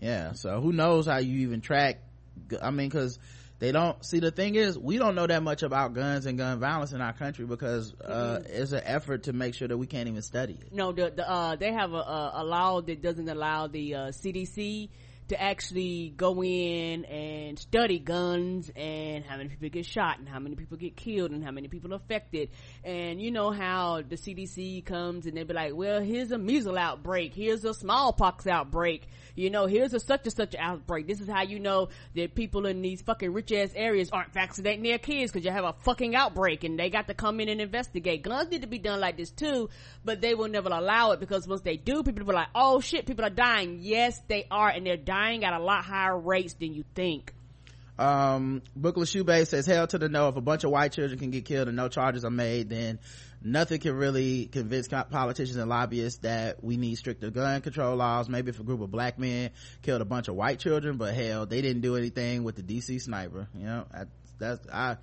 Yeah. 0.00 0.32
So 0.32 0.60
who 0.60 0.72
knows 0.72 1.06
how 1.06 1.18
you 1.18 1.40
even 1.40 1.60
track, 1.60 1.98
I 2.62 2.70
mean, 2.70 2.88
cause 2.90 3.18
they 3.60 3.72
don't, 3.72 4.02
see 4.04 4.18
the 4.18 4.30
thing 4.30 4.56
is, 4.56 4.78
we 4.78 4.98
don't 4.98 5.14
know 5.14 5.26
that 5.26 5.42
much 5.42 5.62
about 5.62 5.92
guns 5.92 6.26
and 6.26 6.38
gun 6.38 6.58
violence 6.58 6.92
in 6.92 7.00
our 7.00 7.12
country 7.12 7.44
because, 7.44 7.94
uh, 8.00 8.42
it's 8.46 8.72
an 8.72 8.82
effort 8.84 9.24
to 9.24 9.32
make 9.32 9.54
sure 9.54 9.68
that 9.68 9.76
we 9.76 9.86
can't 9.86 10.08
even 10.08 10.22
study 10.22 10.54
it. 10.54 10.72
No, 10.72 10.92
the, 10.92 11.12
the 11.14 11.30
uh, 11.30 11.56
they 11.56 11.70
have 11.72 11.92
a, 11.92 11.98
a, 11.98 12.32
a 12.36 12.44
law 12.44 12.80
that 12.80 13.02
doesn't 13.02 13.28
allow 13.28 13.66
the 13.66 13.94
uh, 13.94 13.98
CDC 14.08 14.88
to 15.30 15.40
actually 15.40 16.12
go 16.16 16.42
in 16.42 17.04
and 17.04 17.56
study 17.56 18.00
guns 18.00 18.68
and 18.74 19.24
how 19.24 19.36
many 19.36 19.48
people 19.48 19.68
get 19.68 19.86
shot 19.86 20.18
and 20.18 20.28
how 20.28 20.40
many 20.40 20.56
people 20.56 20.76
get 20.76 20.96
killed 20.96 21.30
and 21.30 21.44
how 21.44 21.52
many 21.52 21.68
people 21.68 21.92
affected. 21.92 22.50
And 22.82 23.22
you 23.22 23.30
know 23.30 23.52
how 23.52 24.02
the 24.02 24.16
CDC 24.16 24.84
comes 24.84 25.26
and 25.26 25.36
they 25.36 25.44
be 25.44 25.54
like, 25.54 25.72
well, 25.76 26.00
here's 26.00 26.32
a 26.32 26.38
measles 26.38 26.76
outbreak, 26.76 27.32
here's 27.32 27.64
a 27.64 27.72
smallpox 27.72 28.48
outbreak, 28.48 29.06
you 29.36 29.50
know, 29.50 29.66
here's 29.66 29.94
a 29.94 30.00
such 30.00 30.24
and 30.24 30.32
such 30.32 30.56
outbreak. 30.58 31.06
This 31.06 31.20
is 31.20 31.28
how 31.28 31.42
you 31.42 31.60
know 31.60 31.90
that 32.16 32.34
people 32.34 32.66
in 32.66 32.82
these 32.82 33.00
fucking 33.02 33.32
rich 33.32 33.52
ass 33.52 33.70
areas 33.76 34.10
aren't 34.10 34.32
vaccinating 34.32 34.82
their 34.82 34.98
kids 34.98 35.30
because 35.30 35.44
you 35.44 35.52
have 35.52 35.64
a 35.64 35.74
fucking 35.84 36.16
outbreak 36.16 36.64
and 36.64 36.76
they 36.76 36.90
got 36.90 37.06
to 37.06 37.14
come 37.14 37.38
in 37.38 37.48
and 37.48 37.60
investigate. 37.60 38.22
Guns 38.24 38.50
need 38.50 38.62
to 38.62 38.66
be 38.66 38.80
done 38.80 38.98
like 38.98 39.16
this 39.16 39.30
too, 39.30 39.70
but 40.04 40.20
they 40.20 40.34
will 40.34 40.48
never 40.48 40.70
allow 40.70 41.12
it 41.12 41.20
because 41.20 41.46
once 41.46 41.60
they 41.60 41.76
do, 41.76 42.02
people 42.02 42.24
will 42.24 42.32
be 42.32 42.36
like, 42.36 42.48
oh 42.52 42.80
shit, 42.80 43.06
people 43.06 43.24
are 43.24 43.30
dying. 43.30 43.78
Yes, 43.80 44.20
they 44.26 44.48
are, 44.50 44.68
and 44.68 44.84
they're 44.84 44.96
dying 44.96 45.19
at 45.20 45.52
a 45.52 45.58
lot 45.58 45.84
higher 45.84 46.18
rates 46.18 46.54
than 46.54 46.72
you 46.72 46.84
think. 46.94 47.34
um 47.98 48.62
booklet 48.74 49.06
shoebase 49.08 49.48
says 49.48 49.66
hell 49.66 49.86
to 49.86 49.98
the 49.98 50.08
no. 50.08 50.28
If 50.28 50.36
a 50.36 50.40
bunch 50.40 50.64
of 50.64 50.70
white 50.70 50.92
children 50.92 51.18
can 51.18 51.30
get 51.30 51.44
killed 51.44 51.68
and 51.68 51.76
no 51.76 51.88
charges 51.88 52.24
are 52.24 52.30
made 52.30 52.70
then 52.70 52.98
nothing 53.42 53.80
can 53.80 53.94
really 53.94 54.46
convince 54.46 54.88
politicians 54.88 55.56
and 55.56 55.68
lobbyists 55.68 56.20
that 56.20 56.64
we 56.64 56.76
need 56.78 56.96
stricter 56.96 57.30
gun 57.30 57.60
control 57.60 57.96
laws. 57.96 58.28
Maybe 58.28 58.50
if 58.50 58.60
a 58.60 58.62
group 58.64 58.80
of 58.80 58.90
black 58.90 59.18
men 59.18 59.50
killed 59.82 60.00
a 60.00 60.06
bunch 60.06 60.28
of 60.28 60.34
white 60.36 60.58
children 60.58 60.96
but 60.96 61.14
hell 61.14 61.44
they 61.44 61.60
didn't 61.60 61.82
do 61.82 61.96
anything 61.96 62.42
with 62.42 62.56
the 62.56 62.62
dc 62.62 63.02
sniper. 63.02 63.46
You 63.54 63.66
know 63.66 63.84
I, 63.92 64.04
that's 64.38 64.66
i 64.68 64.96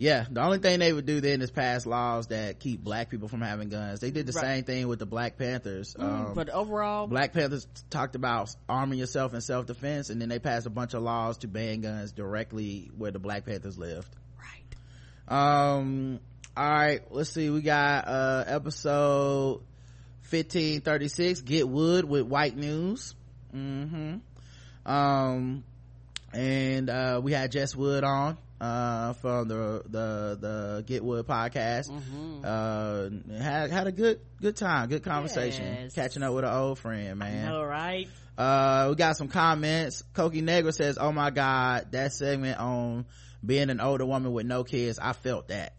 yeah 0.00 0.24
the 0.30 0.40
only 0.40 0.58
thing 0.58 0.78
they 0.78 0.92
would 0.92 1.04
do 1.06 1.20
then 1.20 1.42
is 1.42 1.50
pass 1.50 1.84
laws 1.84 2.28
that 2.28 2.60
keep 2.60 2.82
black 2.82 3.10
people 3.10 3.26
from 3.28 3.40
having 3.42 3.68
guns 3.68 3.98
they 4.00 4.10
did 4.12 4.26
the 4.26 4.32
Right. 4.32 4.44
same 4.44 4.64
thing 4.64 4.86
with 4.88 5.00
the 5.00 5.06
black 5.06 5.36
panthers 5.36 5.94
um, 5.98 6.32
but 6.34 6.48
overall, 6.48 7.06
Black 7.08 7.32
Panthers 7.32 7.66
talked 7.90 8.14
about 8.14 8.48
arming 8.68 8.98
yourself 8.98 9.34
in 9.34 9.40
self-defense 9.40 10.08
and 10.10 10.20
then 10.22 10.28
they 10.28 10.38
passed 10.38 10.66
a 10.66 10.70
bunch 10.70 10.94
of 10.94 11.02
laws 11.02 11.38
to 11.38 11.48
ban 11.48 11.80
guns 11.80 12.12
directly 12.12 12.90
where 12.96 13.10
the 13.10 13.18
Black 13.18 13.44
Panthers 13.44 13.76
lived. 13.76 14.08
right. 15.28 15.36
Um, 15.76 16.20
all 16.56 16.68
right, 16.68 17.00
let's 17.10 17.30
see. 17.30 17.50
We 17.50 17.60
got, 17.60 18.06
uh, 18.08 18.44
episode 18.46 19.62
1536, 20.30 21.40
Get 21.42 21.68
Wood 21.68 22.04
with 22.04 22.22
White 22.26 22.56
News. 22.56 23.14
Mm-hmm. 23.54 24.16
Um, 24.90 25.64
and, 26.32 26.90
uh, 26.90 27.20
we 27.22 27.32
had 27.32 27.52
Jess 27.52 27.74
Wood 27.76 28.04
on, 28.04 28.38
uh, 28.60 29.12
from 29.14 29.48
the, 29.48 29.82
the, 29.86 30.38
the 30.40 30.84
Get 30.86 31.04
Wood 31.04 31.26
podcast. 31.26 31.90
Mm-hmm. 31.90 32.44
Uh, 32.44 33.38
had, 33.42 33.70
had 33.70 33.86
a 33.86 33.92
good, 33.92 34.20
good 34.40 34.56
time, 34.56 34.88
good 34.88 35.02
conversation. 35.02 35.64
Yes. 35.64 35.94
Catching 35.94 36.22
up 36.22 36.34
with 36.34 36.44
an 36.44 36.54
old 36.54 36.78
friend, 36.78 37.18
man. 37.18 37.52
All 37.52 37.66
right. 37.66 38.08
Uh, 38.36 38.86
we 38.90 38.96
got 38.96 39.16
some 39.16 39.28
comments. 39.28 40.04
Koki 40.12 40.42
Negra 40.42 40.72
says, 40.72 40.96
"Oh 40.96 41.10
my 41.10 41.30
God, 41.30 41.88
that 41.90 42.12
segment 42.12 42.60
on 42.60 43.04
being 43.44 43.70
an 43.70 43.80
older 43.80 44.04
woman 44.04 44.32
with 44.32 44.46
no 44.46 44.64
kids 44.64 44.98
i 44.98 45.12
felt 45.12 45.48
that 45.48 45.74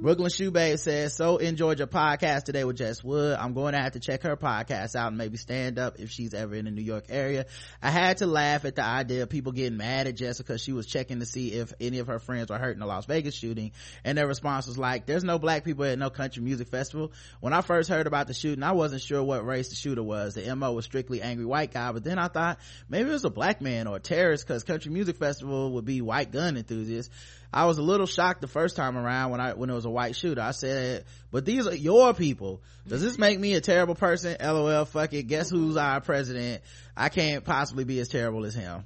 Brooklyn 0.00 0.30
Shoe 0.30 0.52
says, 0.76 1.16
so 1.16 1.38
enjoyed 1.38 1.80
your 1.80 1.88
podcast 1.88 2.44
today 2.44 2.62
with 2.62 2.76
Jess 2.76 3.02
Wood. 3.02 3.36
I'm 3.36 3.52
going 3.52 3.74
to 3.74 3.80
have 3.80 3.94
to 3.94 4.00
check 4.00 4.22
her 4.22 4.36
podcast 4.36 4.94
out 4.94 5.08
and 5.08 5.18
maybe 5.18 5.36
stand 5.36 5.76
up 5.76 5.98
if 5.98 6.10
she's 6.10 6.34
ever 6.34 6.54
in 6.54 6.66
the 6.66 6.70
New 6.70 6.82
York 6.82 7.06
area. 7.08 7.46
I 7.82 7.90
had 7.90 8.18
to 8.18 8.26
laugh 8.28 8.64
at 8.64 8.76
the 8.76 8.84
idea 8.84 9.24
of 9.24 9.28
people 9.28 9.50
getting 9.50 9.76
mad 9.76 10.06
at 10.06 10.14
Jess 10.14 10.38
because 10.38 10.62
she 10.62 10.70
was 10.70 10.86
checking 10.86 11.18
to 11.18 11.26
see 11.26 11.52
if 11.52 11.72
any 11.80 11.98
of 11.98 12.06
her 12.06 12.20
friends 12.20 12.48
were 12.48 12.58
hurt 12.58 12.74
in 12.74 12.78
the 12.78 12.86
Las 12.86 13.06
Vegas 13.06 13.34
shooting. 13.34 13.72
And 14.04 14.16
their 14.16 14.28
response 14.28 14.68
was 14.68 14.78
like, 14.78 15.04
there's 15.04 15.24
no 15.24 15.40
black 15.40 15.64
people 15.64 15.84
at 15.84 15.98
no 15.98 16.10
country 16.10 16.44
music 16.44 16.68
festival. 16.68 17.10
When 17.40 17.52
I 17.52 17.60
first 17.60 17.90
heard 17.90 18.06
about 18.06 18.28
the 18.28 18.34
shooting, 18.34 18.62
I 18.62 18.72
wasn't 18.72 19.02
sure 19.02 19.24
what 19.24 19.44
race 19.44 19.70
the 19.70 19.74
shooter 19.74 20.04
was. 20.04 20.34
The 20.34 20.54
MO 20.54 20.74
was 20.74 20.84
strictly 20.84 21.22
angry 21.22 21.44
white 21.44 21.72
guy, 21.72 21.90
but 21.90 22.04
then 22.04 22.20
I 22.20 22.28
thought 22.28 22.60
maybe 22.88 23.10
it 23.10 23.14
was 23.14 23.24
a 23.24 23.30
black 23.30 23.60
man 23.60 23.88
or 23.88 23.96
a 23.96 24.00
terrorist 24.00 24.46
because 24.46 24.62
country 24.62 24.92
music 24.92 25.16
festival 25.16 25.72
would 25.72 25.84
be 25.84 26.02
white 26.02 26.30
gun 26.30 26.56
enthusiasts. 26.56 27.12
I 27.52 27.64
was 27.64 27.78
a 27.78 27.82
little 27.82 28.06
shocked 28.06 28.40
the 28.42 28.46
first 28.46 28.76
time 28.76 28.96
around 28.96 29.30
when 29.30 29.40
I 29.40 29.54
when 29.54 29.70
it 29.70 29.74
was 29.74 29.86
a 29.86 29.90
white 29.90 30.16
shooter. 30.16 30.42
I 30.42 30.50
said, 30.50 31.04
"But 31.30 31.44
these 31.44 31.66
are 31.66 31.74
your 31.74 32.12
people. 32.12 32.62
Does 32.86 33.02
this 33.02 33.18
make 33.18 33.40
me 33.40 33.54
a 33.54 33.60
terrible 33.60 33.94
person?" 33.94 34.36
LOL. 34.40 34.84
Fuck 34.84 35.14
it. 35.14 35.24
Guess 35.24 35.50
who's 35.50 35.76
our 35.76 36.00
president? 36.00 36.62
I 36.96 37.08
can't 37.08 37.44
possibly 37.44 37.84
be 37.84 38.00
as 38.00 38.08
terrible 38.08 38.44
as 38.44 38.54
him. 38.54 38.84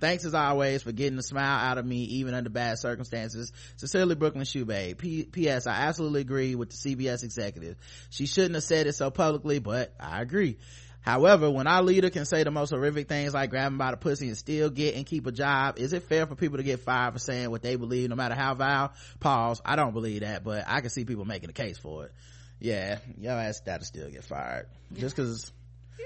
Thanks 0.00 0.24
as 0.24 0.34
always 0.34 0.82
for 0.82 0.92
getting 0.92 1.18
a 1.18 1.22
smile 1.22 1.58
out 1.66 1.78
of 1.78 1.86
me 1.86 2.02
even 2.02 2.34
under 2.34 2.50
bad 2.50 2.78
circumstances. 2.78 3.52
Sincerely, 3.76 4.14
Brooklyn 4.14 4.44
Shoe 4.44 4.64
Babe. 4.64 4.98
P- 4.98 5.24
P.S. 5.24 5.66
I 5.66 5.86
absolutely 5.86 6.20
agree 6.20 6.54
with 6.56 6.70
the 6.70 6.76
CBS 6.76 7.22
executive. 7.24 7.76
She 8.10 8.26
shouldn't 8.26 8.54
have 8.54 8.64
said 8.64 8.86
it 8.86 8.94
so 8.94 9.10
publicly, 9.10 9.60
but 9.60 9.94
I 9.98 10.20
agree. 10.20 10.58
However, 11.04 11.50
when 11.50 11.66
our 11.66 11.82
leader 11.82 12.08
can 12.08 12.24
say 12.24 12.44
the 12.44 12.50
most 12.50 12.70
horrific 12.70 13.08
things 13.08 13.34
like 13.34 13.50
grab 13.50 13.72
him 13.72 13.76
by 13.76 13.90
the 13.90 13.98
pussy 13.98 14.28
and 14.28 14.38
still 14.38 14.70
get 14.70 14.94
and 14.94 15.04
keep 15.04 15.26
a 15.26 15.32
job, 15.32 15.78
is 15.78 15.92
it 15.92 16.04
fair 16.04 16.26
for 16.26 16.34
people 16.34 16.56
to 16.56 16.62
get 16.62 16.80
fired 16.80 17.12
for 17.12 17.18
saying 17.18 17.50
what 17.50 17.60
they 17.60 17.76
believe 17.76 18.08
no 18.08 18.16
matter 18.16 18.34
how 18.34 18.54
vile? 18.54 18.90
Pause. 19.20 19.60
I 19.66 19.76
don't 19.76 19.92
believe 19.92 20.22
that, 20.22 20.44
but 20.44 20.64
I 20.66 20.80
can 20.80 20.88
see 20.88 21.04
people 21.04 21.26
making 21.26 21.50
a 21.50 21.52
case 21.52 21.76
for 21.76 22.06
it. 22.06 22.12
Yeah, 22.58 23.00
your 23.18 23.32
ass 23.32 23.60
that'll 23.66 23.84
still 23.84 24.08
get 24.08 24.24
fired. 24.24 24.66
Just 24.94 25.14
cause, 25.14 25.52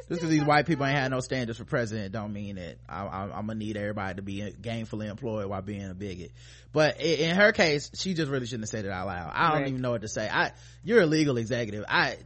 just 0.09 0.21
cause 0.21 0.31
these 0.31 0.45
white 0.45 0.67
people 0.67 0.85
ain't 0.85 0.99
had 0.99 1.13
no 1.13 1.21
standards 1.21 1.59
for 1.61 1.65
president 1.65 2.11
don't 2.11 2.33
mean 2.33 2.57
that 2.57 2.79
I, 2.89 3.05
I, 3.05 3.23
I'm 3.25 3.47
gonna 3.47 3.55
need 3.55 3.77
everybody 3.77 4.17
to 4.17 4.23
be 4.23 4.53
gainfully 4.61 5.09
employed 5.09 5.47
while 5.47 5.63
being 5.63 5.89
a 5.89 5.95
bigot. 5.95 6.33
But 6.73 7.01
in 7.01 7.37
her 7.37 7.53
case, 7.53 7.93
she 7.95 8.15
just 8.15 8.33
really 8.33 8.47
shouldn't 8.47 8.65
have 8.65 8.71
said 8.71 8.85
it 8.85 8.91
out 8.91 9.07
loud. 9.07 9.31
I 9.33 9.51
don't 9.53 9.61
Right. 9.61 9.69
even 9.69 9.81
know 9.81 9.93
what 9.93 10.03
to 10.03 10.09
say. 10.09 10.29
I, 10.29 10.51
you're 10.83 11.03
a 11.03 11.07
legal 11.07 11.37
executive. 11.37 11.85
I, 11.89 12.17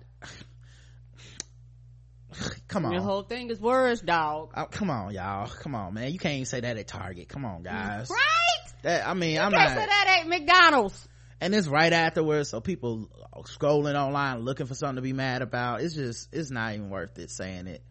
come 2.69 2.87
on. 2.87 2.95
The 2.95 3.01
whole 3.03 3.23
thing 3.23 3.51
is 3.51 3.61
words, 3.61 4.01
dog. 4.01 4.53
Oh, 4.57 4.65
come 4.65 4.91
on, 4.91 5.13
y'all. 5.15 5.49
Come 5.49 5.75
on, 5.75 5.95
man. 5.95 6.13
You 6.13 6.19
can't 6.19 6.35
even 6.35 6.47
say 6.47 6.61
that 6.61 6.77
at 6.77 6.87
Target. 6.89 7.29
Come 7.29 7.45
on, 7.45 7.63
guys. 7.63 8.11
Right? 8.11 8.73
That 8.83 9.07
I 9.07 9.15
mean, 9.15 9.35
You 9.35 9.41
I'm 9.41 9.53
can't 9.53 9.71
not. 9.71 9.79
say 9.79 9.87
that 9.87 10.19
at 10.23 10.29
McDonald's. 10.29 11.09
And 11.41 11.55
it's 11.55 11.67
right 11.67 11.93
afterwards, 11.93 12.51
so 12.51 12.61
people 12.61 13.09
scrolling 13.47 13.97
online 14.01 14.41
looking 14.41 14.67
for 14.67 14.75
something 14.75 14.97
to 14.97 15.03
be 15.03 15.13
mad 15.13 15.43
about. 15.43 15.81
It's 15.81 15.95
just, 15.95 16.29
it's 16.33 16.51
not 16.51 16.75
even 16.75 16.89
worth 16.89 17.19
it 17.19 17.31
saying 17.31 17.67
it. 17.67 17.83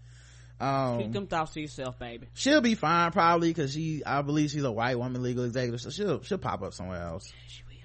Um, 0.61 0.99
Keep 0.99 1.11
them 1.13 1.27
thoughts 1.27 1.53
to 1.53 1.61
yourself, 1.61 1.97
baby. 1.99 2.27
she'll 2.33 2.61
be 2.61 2.75
fine 2.75 3.11
probably 3.11 3.49
because 3.49 3.73
she, 3.73 4.03
I 4.05 4.21
believe 4.21 4.51
she's 4.51 4.63
a 4.63 4.71
white 4.71 4.97
woman 4.97 5.21
legal 5.23 5.43
executive, 5.43 5.81
so 5.81 5.89
she'll, 5.89 6.21
she'll 6.21 6.37
pop 6.37 6.61
up 6.61 6.73
somewhere 6.73 7.01
else. 7.01 7.33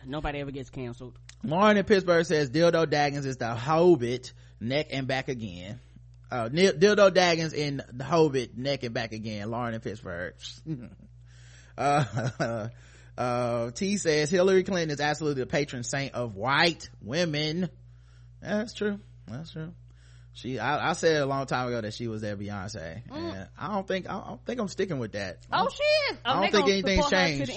Nobody 0.05 0.39
ever 0.39 0.53
gets 0.53 0.71
canceled. 0.71 1.19
Lauren 1.43 1.77
in 1.79 1.85
Pittsburgh 1.85 2.25
says 2.27 2.49
Dildo 2.51 2.87
Daggins 2.87 3.27
is 3.27 3.39
the 3.39 3.55
Hobbit 3.55 4.33
neck 4.61 4.89
and 4.91 5.09
back 5.09 5.29
again. 5.29 5.81
Uh, 6.31 6.49
Dildo 6.49 7.11
Daggins 7.11 7.55
in 7.55 7.83
the 7.93 8.05
Hobbit 8.05 8.57
neck 8.57 8.83
and 8.83 8.93
back 8.93 9.13
again. 9.13 9.51
Lauren 9.51 9.75
in 9.75 9.81
Pittsburgh. 9.81 10.35
uh, 11.79 12.69
uh, 13.19 13.71
T 13.71 13.97
says 13.97 14.31
Hillary 14.31 14.65
Clinton 14.65 14.91
is 14.91 15.01
absolutely 15.01 15.43
the 15.43 15.47
patron 15.47 15.85
saint 15.85 16.15
of 16.15 16.35
white 16.35 16.91
women. 17.01 17.69
Yeah, 18.43 18.59
that's 18.59 18.75
true. 18.75 18.99
That's 19.29 19.53
true. 19.53 19.73
She, 20.37 20.59
I, 20.59 20.91
I 20.91 20.93
said 20.93 21.23
a 21.23 21.25
long 21.25 21.47
time 21.47 21.69
ago 21.69 21.81
that 21.81 21.95
she 21.95 22.09
was 22.09 22.21
their 22.21 22.37
Beyonce, 22.37 23.01
and 23.11 23.49
I 23.59 23.73
don't 23.73 23.89
think 23.89 24.07
I 24.07 24.21
don't 24.21 24.45
think 24.45 24.61
I'm 24.61 24.69
sticking 24.69 24.99
with 24.99 25.13
that. 25.13 25.39
Oh, 25.51 25.67
shit. 25.71 26.19
Oh, 26.27 26.31
I 26.31 26.43
don't 26.43 26.53
think 26.53 26.69
anything's 26.69 27.09
changed. 27.09 27.51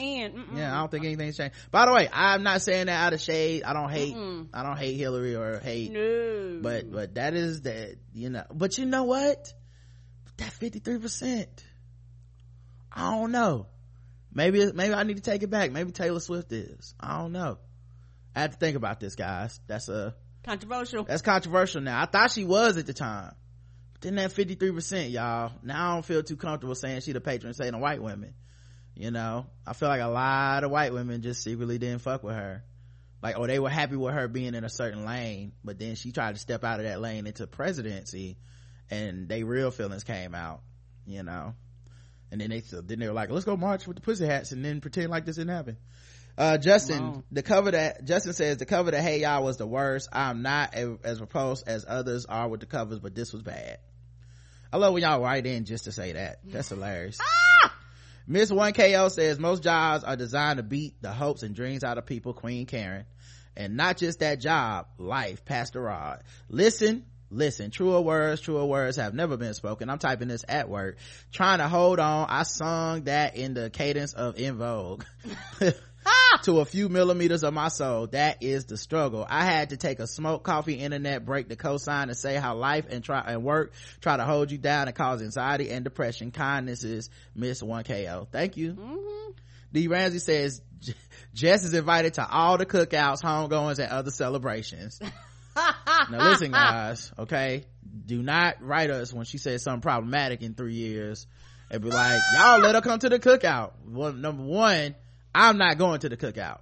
Yeah, 0.55 0.73
I 0.73 0.79
don't 0.79 0.89
think 0.89 1.03
anything's 1.03 1.35
changed. 1.35 1.55
By 1.71 1.87
the 1.87 1.91
way, 1.91 2.07
I'm 2.09 2.41
not 2.43 2.61
saying 2.61 2.85
that 2.85 3.07
out 3.07 3.11
of 3.11 3.19
shade. 3.19 3.63
I 3.63 3.73
don't 3.73 3.89
hate. 3.89 4.15
Mm-mm. 4.15 4.47
I 4.53 4.63
don't 4.63 4.77
hate 4.77 4.93
Hillary 4.95 5.35
or 5.35 5.59
hate. 5.59 5.91
No. 5.91 6.59
But 6.61 6.89
but 6.89 7.15
that 7.15 7.33
is 7.33 7.63
that 7.63 7.97
you 8.13 8.29
know. 8.29 8.45
But 8.49 8.77
you 8.77 8.85
know 8.85 9.03
what? 9.03 9.53
That 10.37 10.53
53 10.53 10.99
percent. 10.99 11.65
I 12.93 13.11
don't 13.11 13.33
know. 13.33 13.67
Maybe 14.33 14.71
maybe 14.71 14.93
I 14.93 15.03
need 15.03 15.17
to 15.17 15.21
take 15.21 15.43
it 15.43 15.49
back. 15.49 15.73
Maybe 15.73 15.91
Taylor 15.91 16.21
Swift 16.21 16.53
is. 16.53 16.93
I 16.97 17.17
don't 17.17 17.33
know. 17.33 17.57
I 18.33 18.39
have 18.39 18.51
to 18.51 18.57
think 18.57 18.77
about 18.77 19.01
this, 19.01 19.15
guys. 19.15 19.59
That's 19.67 19.89
a 19.89 20.15
Controversial. 20.43 21.03
that's 21.03 21.21
controversial 21.21 21.81
now. 21.81 22.01
I 22.01 22.05
thought 22.05 22.31
she 22.31 22.45
was 22.45 22.77
at 22.77 22.85
the 22.85 22.93
time. 22.93 23.33
But 23.93 24.01
then 24.01 24.15
that 24.15 24.31
53%, 24.31 25.11
y'all. 25.11 25.51
Now 25.63 25.91
I 25.91 25.93
don't 25.95 26.05
feel 26.05 26.23
too 26.23 26.37
comfortable 26.37 26.75
saying 26.75 27.01
she 27.01 27.11
the 27.11 27.21
patron 27.21 27.53
saint 27.53 27.75
of 27.75 27.81
white 27.81 28.01
women. 28.01 28.33
You 28.95 29.11
know, 29.11 29.47
I 29.65 29.73
feel 29.73 29.87
like 29.87 30.01
a 30.01 30.07
lot 30.07 30.63
of 30.63 30.71
white 30.71 30.93
women 30.93 31.21
just 31.21 31.41
secretly 31.43 31.77
didn't 31.77 31.99
fuck 31.99 32.23
with 32.23 32.35
her. 32.35 32.63
Like, 33.21 33.37
oh, 33.37 33.47
they 33.47 33.59
were 33.59 33.69
happy 33.69 33.95
with 33.95 34.13
her 34.13 34.27
being 34.27 34.55
in 34.55 34.63
a 34.63 34.69
certain 34.69 35.05
lane, 35.05 35.51
but 35.63 35.77
then 35.77 35.95
she 35.95 36.11
tried 36.11 36.35
to 36.35 36.39
step 36.39 36.63
out 36.63 36.79
of 36.79 36.85
that 36.85 37.01
lane 37.01 37.27
into 37.27 37.47
presidency 37.47 38.37
and 38.89 39.27
they 39.27 39.43
real 39.43 39.71
feelings 39.71 40.03
came 40.03 40.33
out, 40.33 40.61
you 41.05 41.23
know. 41.23 41.53
And 42.31 42.39
then 42.39 42.49
they, 42.49 42.59
then 42.59 42.99
they 42.99 43.07
were 43.07 43.13
like, 43.13 43.29
let's 43.29 43.45
go 43.45 43.57
march 43.57 43.87
with 43.87 43.95
the 43.95 44.01
pussy 44.01 44.25
hats 44.25 44.51
and 44.51 44.63
then 44.63 44.81
pretend 44.81 45.09
like 45.09 45.25
this 45.25 45.35
didn't 45.35 45.55
happen. 45.55 45.77
Uh, 46.39 46.57
Justin, 46.57 47.03
Wow. 47.03 47.23
the 47.33 47.43
cover 47.43 47.71
that, 47.71 48.05
Justin 48.05 48.31
says 48.31 48.57
the 48.57 48.65
cover 48.65 48.91
that 48.91 49.01
Hey 49.01 49.19
Y'all 49.19 49.43
was 49.43 49.57
the 49.57 49.67
worst. 49.67 50.07
I'm 50.13 50.41
not 50.41 50.73
a, 50.73 50.97
as 51.03 51.19
repulsed 51.19 51.67
as 51.67 51.85
others 51.85 52.25
are 52.25 52.47
with 52.47 52.61
the 52.61 52.65
covers, 52.65 52.99
but 52.99 53.13
this 53.13 53.33
was 53.33 53.43
bad. 53.43 53.77
I 54.71 54.77
love 54.77 54.93
when 54.93 55.03
y'all 55.03 55.21
write 55.21 55.45
in 55.45 55.65
just 55.65 55.83
to 55.83 55.91
say 55.91 56.13
that. 56.13 56.39
That's 56.45 56.69
hilarious. 56.69 57.19
Miss 58.25 58.51
1KO 58.51 59.11
says 59.11 59.37
most 59.37 59.63
jobs 59.63 60.03
are 60.05 60.15
designed 60.15 60.57
to 60.57 60.63
beat 60.63 61.01
the 61.01 61.11
hopes 61.11 61.43
and 61.43 61.53
dreams 61.53 61.83
out 61.83 61.97
of 61.97 62.05
people, 62.05 62.33
Queen 62.33 62.65
Karen. 62.65 63.05
And 63.57 63.75
not 63.75 63.97
just 63.97 64.19
that 64.19 64.39
job, 64.39 64.85
life, 64.97 65.43
Pastor 65.43 65.81
Rod. 65.81 66.23
Listen, 66.47 67.03
listen, 67.29 67.71
truer 67.71 67.99
words, 67.99 68.39
truer 68.39 68.63
words 68.63 68.95
have 68.95 69.13
never 69.13 69.35
been 69.35 69.55
spoken. 69.55 69.89
I'm 69.89 69.97
typing 69.99 70.29
this 70.29 70.45
at 70.47 70.69
work. 70.69 70.99
Trying 71.33 71.57
to 71.57 71.67
hold 71.67 71.99
on. 71.99 72.27
I 72.29 72.43
sung 72.43 73.05
that 73.05 73.35
in 73.35 73.55
the 73.55 73.69
cadence 73.69 74.13
of 74.13 74.39
En 74.39 74.55
Vogue. 74.57 75.03
to 76.43 76.59
a 76.59 76.65
few 76.65 76.89
millimeters 76.89 77.43
of 77.43 77.53
my 77.53 77.67
soul. 77.67 78.07
That 78.07 78.41
is 78.41 78.65
the 78.65 78.77
struggle. 78.77 79.25
I 79.27 79.45
had 79.45 79.69
to 79.69 79.77
take 79.77 79.99
a 79.99 80.07
smoke, 80.07 80.43
coffee, 80.43 80.75
internet 80.75 81.25
break 81.25 81.49
to 81.49 81.55
co-sign 81.55 82.09
and 82.09 82.17
say 82.17 82.35
how 82.35 82.55
life 82.55 82.85
and 82.89 83.03
try 83.03 83.21
and 83.21 83.43
work 83.43 83.73
try 84.01 84.17
to 84.17 84.23
hold 84.23 84.51
you 84.51 84.57
down 84.57 84.87
and 84.87 84.95
cause 84.95 85.21
anxiety 85.21 85.69
and 85.69 85.83
depression. 85.83 86.31
Kindness 86.31 86.83
is 86.83 87.09
Miss 87.35 87.61
1KO. 87.61 88.27
Thank 88.31 88.57
you. 88.57 88.73
Mm-hmm. 88.73 89.31
D. 89.71 89.87
Ramsey 89.87 90.19
says 90.19 90.61
Jess 91.33 91.63
is 91.63 91.73
invited 91.73 92.15
to 92.15 92.27
all 92.27 92.57
the 92.57 92.65
cookouts, 92.65 93.21
homegoings, 93.21 93.79
and 93.79 93.91
other 93.91 94.11
celebrations. 94.11 94.99
now 95.55 96.29
listen, 96.29 96.51
guys, 96.51 97.11
okay? 97.19 97.65
Do 98.05 98.21
not 98.21 98.61
write 98.61 98.89
us 98.89 99.13
when 99.13 99.25
she 99.25 99.37
says 99.37 99.63
something 99.63 99.81
problematic 99.81 100.41
in 100.41 100.53
three 100.55 100.75
years 100.75 101.27
and 101.69 101.81
be 101.81 101.89
like, 101.89 102.19
ah! 102.23 102.53
y'all 102.53 102.61
let 102.61 102.75
her 102.75 102.81
come 102.81 102.99
to 102.99 103.09
the 103.09 103.19
cookout. 103.19 103.73
Well, 103.87 104.13
number 104.13 104.43
one, 104.43 104.95
I'm 105.33 105.57
not 105.57 105.77
going 105.77 105.99
to 106.01 106.09
the 106.09 106.17
cookout. 106.17 106.59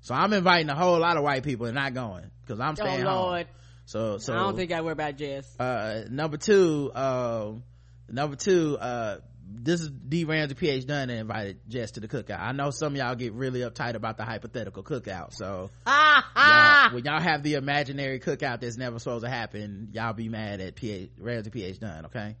So 0.00 0.14
I'm 0.14 0.32
inviting 0.32 0.68
a 0.70 0.74
whole 0.76 0.98
lot 0.98 1.16
of 1.16 1.22
white 1.24 1.42
people 1.42 1.66
and 1.66 1.74
not 1.74 1.94
going 1.94 2.30
because 2.42 2.60
I'm 2.60 2.72
Oh, 2.72 2.74
staying 2.74 3.00
home. 3.02 3.44
So, 3.86 4.18
so 4.18 4.34
I 4.34 4.38
don't 4.38 4.56
think 4.56 4.72
I 4.72 4.80
worry 4.80 4.92
about 4.92 5.16
Jess. 5.16 5.54
uh 5.60 6.04
number 6.10 6.36
two 6.36 6.90
um 6.94 7.62
number 8.08 8.36
two 8.36 8.76
uh 8.80 9.18
this 9.48 9.80
is 9.80 9.88
D 9.90 10.24
Ramsey 10.24 10.56
PH 10.56 10.86
Dunn 10.86 11.06
that 11.06 11.18
invited 11.18 11.60
Jess 11.68 11.92
to 11.92 12.00
the 12.00 12.08
cookout. 12.08 12.40
I 12.40 12.50
know 12.50 12.70
some 12.70 12.94
of 12.94 12.98
y'all 12.98 13.14
get 13.14 13.32
really 13.32 13.60
uptight 13.60 13.94
about 13.94 14.16
the 14.16 14.24
hypothetical 14.24 14.82
cookout. 14.82 15.34
So 15.34 15.70
y'all, 15.86 16.94
when 16.94 17.04
y'all 17.04 17.20
have 17.20 17.44
the 17.44 17.54
imaginary 17.54 18.18
cookout 18.18 18.60
that's 18.60 18.76
never 18.76 18.98
supposed 18.98 19.24
to 19.24 19.30
happen, 19.30 19.90
y'all 19.92 20.12
be 20.14 20.28
mad 20.28 20.60
at 20.60 20.74
PH 20.74 21.10
Ramsey 21.20 21.50
PH 21.50 21.78
Dunn, 21.78 22.06
okay? 22.06 22.34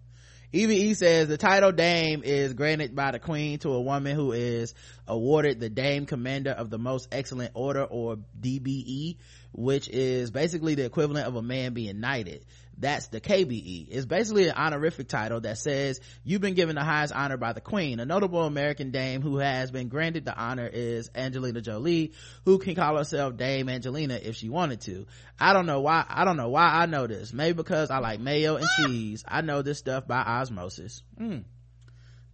Evie 0.56 0.84
E 0.84 0.94
says 0.94 1.28
the 1.28 1.36
title 1.36 1.70
Dame 1.70 2.22
is 2.24 2.54
granted 2.54 2.96
by 2.96 3.10
the 3.10 3.18
Queen 3.18 3.58
to 3.58 3.74
a 3.74 3.80
woman 3.82 4.16
who 4.16 4.32
is 4.32 4.72
awarded 5.06 5.60
the 5.60 5.68
Dame 5.68 6.06
Commander 6.06 6.52
of 6.52 6.70
the 6.70 6.78
Most 6.78 7.08
Excellent 7.12 7.50
Order 7.52 7.84
or 7.84 8.16
DBE, 8.40 9.18
which 9.52 9.86
is 9.90 10.30
basically 10.30 10.74
the 10.74 10.86
equivalent 10.86 11.26
of 11.26 11.36
a 11.36 11.42
man 11.42 11.74
being 11.74 12.00
knighted. 12.00 12.46
That's 12.78 13.06
the 13.08 13.20
KBE. 13.20 13.88
It's 13.90 14.04
basically 14.04 14.48
an 14.48 14.54
honorific 14.54 15.08
title 15.08 15.40
that 15.40 15.56
says 15.58 16.00
you've 16.24 16.42
been 16.42 16.54
given 16.54 16.76
the 16.76 16.84
highest 16.84 17.14
honor 17.14 17.38
by 17.38 17.54
the 17.54 17.60
Queen. 17.60 18.00
A 18.00 18.04
notable 18.04 18.42
American 18.44 18.90
dame 18.90 19.22
who 19.22 19.38
has 19.38 19.70
been 19.70 19.88
granted 19.88 20.26
the 20.26 20.36
honor 20.36 20.68
is 20.70 21.10
Angelina 21.14 21.62
Jolie, 21.62 22.12
who 22.44 22.58
can 22.58 22.74
call 22.74 22.96
herself 22.98 23.36
Dame 23.36 23.70
Angelina 23.70 24.14
if 24.22 24.36
she 24.36 24.50
wanted 24.50 24.82
to. 24.82 25.06
I 25.40 25.54
don't 25.54 25.66
know 25.66 25.80
why, 25.80 26.04
I 26.06 26.24
don't 26.24 26.36
know 26.36 26.50
why 26.50 26.66
I 26.66 26.86
know 26.86 27.06
this. 27.06 27.32
Maybe 27.32 27.54
because 27.54 27.90
I 27.90 27.98
like 27.98 28.20
mayo 28.20 28.56
and 28.56 28.66
cheese. 28.76 29.24
I 29.26 29.40
know 29.40 29.62
this 29.62 29.78
stuff 29.78 30.06
by 30.06 30.18
osmosis. 30.18 31.02
Hmm. 31.16 31.38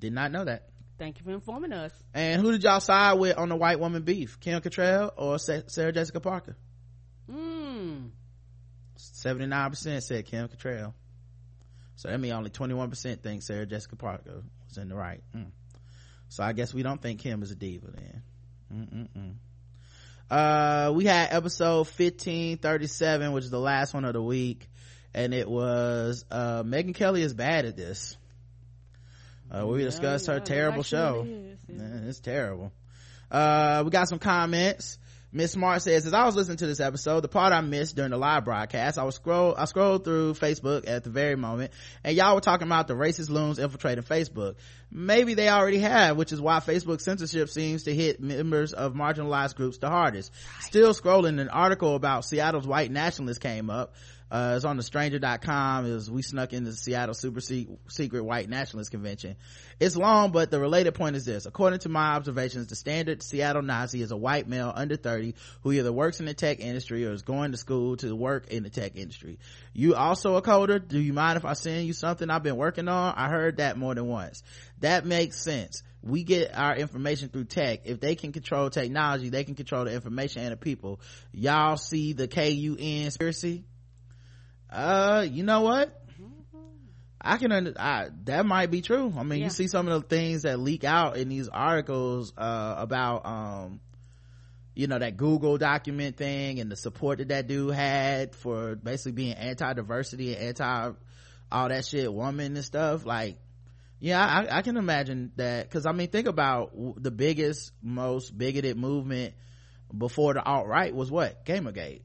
Did 0.00 0.12
not 0.12 0.32
know 0.32 0.44
that. 0.44 0.68
Thank 0.98 1.18
you 1.18 1.24
for 1.24 1.30
informing 1.32 1.72
us. 1.72 1.92
And 2.14 2.40
who 2.40 2.52
did 2.52 2.62
y'all 2.62 2.80
side 2.80 3.14
with 3.14 3.38
on 3.38 3.48
the 3.48 3.56
white 3.56 3.78
woman 3.78 4.02
beef? 4.02 4.38
Kim 4.40 4.60
Cattrall 4.60 5.12
or 5.16 5.38
Sarah 5.38 5.92
Jessica 5.92 6.20
Parker? 6.20 6.56
Mm. 9.24 9.48
79% 9.48 10.02
said 10.02 10.26
Kim 10.26 10.48
Cattrall. 10.48 10.92
So 11.96 12.08
that 12.08 12.18
means 12.18 12.34
only 12.34 12.50
21% 12.50 13.20
think 13.20 13.42
Sarah 13.42 13.66
Jessica 13.66 13.96
Parker 13.96 14.42
was 14.68 14.78
in 14.78 14.88
the 14.88 14.94
right. 14.94 15.22
Mm. 15.36 15.50
So 16.28 16.42
I 16.42 16.52
guess 16.52 16.72
we 16.72 16.82
don't 16.82 17.00
think 17.00 17.20
Kim 17.20 17.42
is 17.42 17.50
a 17.50 17.54
diva 17.54 17.88
then. 17.90 18.22
Mm-mm-mm. 18.74 19.34
Uh, 20.30 20.92
we 20.92 21.04
had 21.04 21.28
episode 21.30 21.86
1537, 21.86 23.32
which 23.32 23.44
is 23.44 23.50
the 23.50 23.60
last 23.60 23.92
one 23.92 24.04
of 24.04 24.14
the 24.14 24.22
week. 24.22 24.68
And 25.12 25.34
it 25.34 25.48
was, 25.48 26.24
uh, 26.30 26.62
Megyn 26.62 26.94
Kelly 26.94 27.22
is 27.22 27.34
bad 27.34 27.66
at 27.66 27.76
this. 27.76 28.16
Uh, 29.54 29.66
we 29.66 29.84
discussed 29.84 30.26
yeah, 30.26 30.34
her 30.34 30.40
terrible 30.40 30.82
show. 30.82 31.26
is, 31.28 31.58
yeah. 31.68 31.76
Yeah, 31.76 32.08
it's 32.08 32.20
terrible. 32.20 32.72
Uh, 33.30 33.82
we 33.84 33.90
got 33.90 34.08
some 34.08 34.18
comments. 34.18 34.98
Miss 35.34 35.52
Smart 35.52 35.80
says, 35.80 36.04
as 36.04 36.12
I 36.12 36.26
was 36.26 36.36
listening 36.36 36.58
to 36.58 36.66
this 36.66 36.78
episode, 36.78 37.20
the 37.20 37.28
part 37.28 37.54
I 37.54 37.62
missed 37.62 37.96
during 37.96 38.10
the 38.10 38.18
live 38.18 38.44
broadcast, 38.44 38.98
I 38.98 39.04
was 39.04 39.14
scroll, 39.14 39.54
I 39.56 39.64
scrolled 39.64 40.04
through 40.04 40.34
Facebook 40.34 40.86
at 40.86 41.04
the 41.04 41.10
very 41.10 41.36
moment, 41.36 41.72
and 42.04 42.14
y'all 42.14 42.34
were 42.34 42.42
talking 42.42 42.66
about 42.66 42.86
the 42.86 42.92
racist 42.92 43.30
loons 43.30 43.58
infiltrating 43.58 44.04
Facebook. 44.04 44.56
Maybe 44.90 45.32
they 45.32 45.48
already 45.48 45.78
have, 45.78 46.18
which 46.18 46.32
is 46.32 46.40
why 46.40 46.58
Facebook 46.58 47.00
censorship 47.00 47.48
seems 47.48 47.84
to 47.84 47.94
hit 47.94 48.20
members 48.20 48.74
of 48.74 48.92
marginalized 48.92 49.56
groups 49.56 49.78
the 49.78 49.88
hardest. 49.88 50.32
Still 50.60 50.92
scrolling, 50.92 51.40
an 51.40 51.48
article 51.48 51.94
about 51.96 52.26
Seattle's 52.26 52.66
white 52.66 52.90
nationalists 52.90 53.38
came 53.38 53.70
up. 53.70 53.94
Uh, 54.32 54.54
it's 54.56 54.64
on 54.64 54.78
the 54.78 54.82
stranger.com 54.82 55.84
is 55.84 56.10
we 56.10 56.22
snuck 56.22 56.54
into 56.54 56.70
the 56.70 56.76
Seattle 56.76 57.12
super 57.12 57.42
secret 57.42 58.24
white 58.24 58.48
nationalist 58.48 58.90
convention. 58.90 59.36
It's 59.78 59.94
long, 59.94 60.32
but 60.32 60.50
the 60.50 60.58
related 60.58 60.94
point 60.94 61.16
is 61.16 61.26
this. 61.26 61.44
According 61.44 61.80
to 61.80 61.90
my 61.90 62.14
observations, 62.14 62.68
the 62.68 62.74
standard 62.74 63.22
Seattle 63.22 63.60
Nazi 63.60 64.00
is 64.00 64.10
a 64.10 64.16
white 64.16 64.48
male 64.48 64.72
under 64.74 64.96
30 64.96 65.34
who 65.60 65.72
either 65.72 65.92
works 65.92 66.18
in 66.18 66.24
the 66.24 66.32
tech 66.32 66.60
industry 66.60 67.04
or 67.04 67.12
is 67.12 67.20
going 67.20 67.52
to 67.52 67.58
school 67.58 67.98
to 67.98 68.16
work 68.16 68.48
in 68.48 68.62
the 68.62 68.70
tech 68.70 68.96
industry. 68.96 69.38
You 69.74 69.96
also 69.96 70.36
a 70.36 70.42
coder? 70.42 70.80
Do 70.88 70.98
you 70.98 71.12
mind 71.12 71.36
if 71.36 71.44
I 71.44 71.52
send 71.52 71.86
you 71.86 71.92
something 71.92 72.30
I've 72.30 72.42
been 72.42 72.56
working 72.56 72.88
on? 72.88 73.12
I 73.14 73.28
heard 73.28 73.58
that 73.58 73.76
more 73.76 73.94
than 73.94 74.06
once. 74.06 74.42
That 74.80 75.04
makes 75.04 75.42
sense. 75.42 75.82
We 76.02 76.24
get 76.24 76.56
our 76.56 76.74
information 76.74 77.28
through 77.28 77.44
tech. 77.44 77.82
If 77.84 78.00
they 78.00 78.14
can 78.14 78.32
control 78.32 78.70
technology, 78.70 79.28
they 79.28 79.44
can 79.44 79.56
control 79.56 79.84
the 79.84 79.92
information 79.92 80.42
and 80.42 80.52
the 80.52 80.56
people. 80.56 81.02
Y'all 81.32 81.76
see 81.76 82.14
the 82.14 82.28
KUN 82.28 83.02
conspiracy? 83.02 83.66
Uh 84.72 85.26
you 85.28 85.42
know 85.42 85.60
what? 85.62 85.98
I 87.24 87.36
can 87.36 87.52
under 87.52 87.72
I, 87.78 88.08
that 88.24 88.44
might 88.46 88.70
be 88.70 88.82
true. 88.82 89.12
I 89.16 89.22
mean 89.22 89.40
Yeah. 89.40 89.44
you 89.44 89.50
see 89.50 89.68
some 89.68 89.86
of 89.88 90.02
the 90.02 90.08
things 90.08 90.42
that 90.42 90.58
leak 90.58 90.82
out 90.84 91.16
in 91.16 91.28
these 91.28 91.48
articles 91.48 92.32
uh 92.36 92.74
about 92.78 93.24
um 93.26 93.80
you 94.74 94.86
know 94.86 94.98
that 94.98 95.16
google 95.18 95.58
document 95.58 96.16
thing 96.16 96.58
and 96.58 96.72
the 96.72 96.76
support 96.76 97.18
that 97.18 97.28
that 97.28 97.46
dude 97.46 97.74
had 97.74 98.34
for 98.34 98.74
basically 98.74 99.12
being 99.12 99.34
anti-diversity 99.34 100.34
and 100.34 100.42
anti 100.48 100.90
all 101.52 101.68
that 101.68 101.84
shit 101.84 102.12
woman 102.12 102.56
and 102.56 102.64
stuff. 102.64 103.04
Like 103.06 103.36
yeah 104.00 104.24
i, 104.24 104.58
I 104.58 104.62
can 104.62 104.76
imagine 104.76 105.30
that. 105.36 105.68
Because 105.68 105.86
i 105.86 105.92
mean 105.92 106.08
think 106.08 106.26
about 106.26 106.72
the 107.00 107.10
biggest 107.12 107.70
most 107.82 108.36
bigoted 108.36 108.76
movement 108.76 109.34
before 109.96 110.34
the 110.34 110.42
alt-right 110.42 110.94
was 110.94 111.10
what? 111.10 111.44
Gamergate 111.44 112.00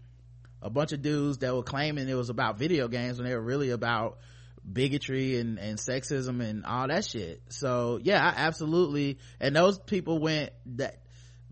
a 0.61 0.69
bunch 0.69 0.91
of 0.91 1.01
dudes 1.01 1.39
that 1.39 1.55
were 1.55 1.63
claiming 1.63 2.09
it 2.09 2.15
was 2.15 2.29
about 2.29 2.57
video 2.57 2.87
games 2.87 3.17
when 3.17 3.27
they 3.27 3.35
were 3.35 3.41
really 3.41 3.69
about 3.69 4.17
bigotry 4.71 5.39
and, 5.39 5.59
and 5.59 5.77
sexism 5.77 6.41
and 6.41 6.65
all 6.65 6.87
that 6.87 7.05
shit. 7.05 7.41
So 7.49 7.99
yeah, 8.01 8.23
I 8.23 8.41
absolutely, 8.41 9.19
and 9.39 9.55
those 9.55 9.79
people 9.79 10.19
went 10.19 10.51
that 10.77 11.01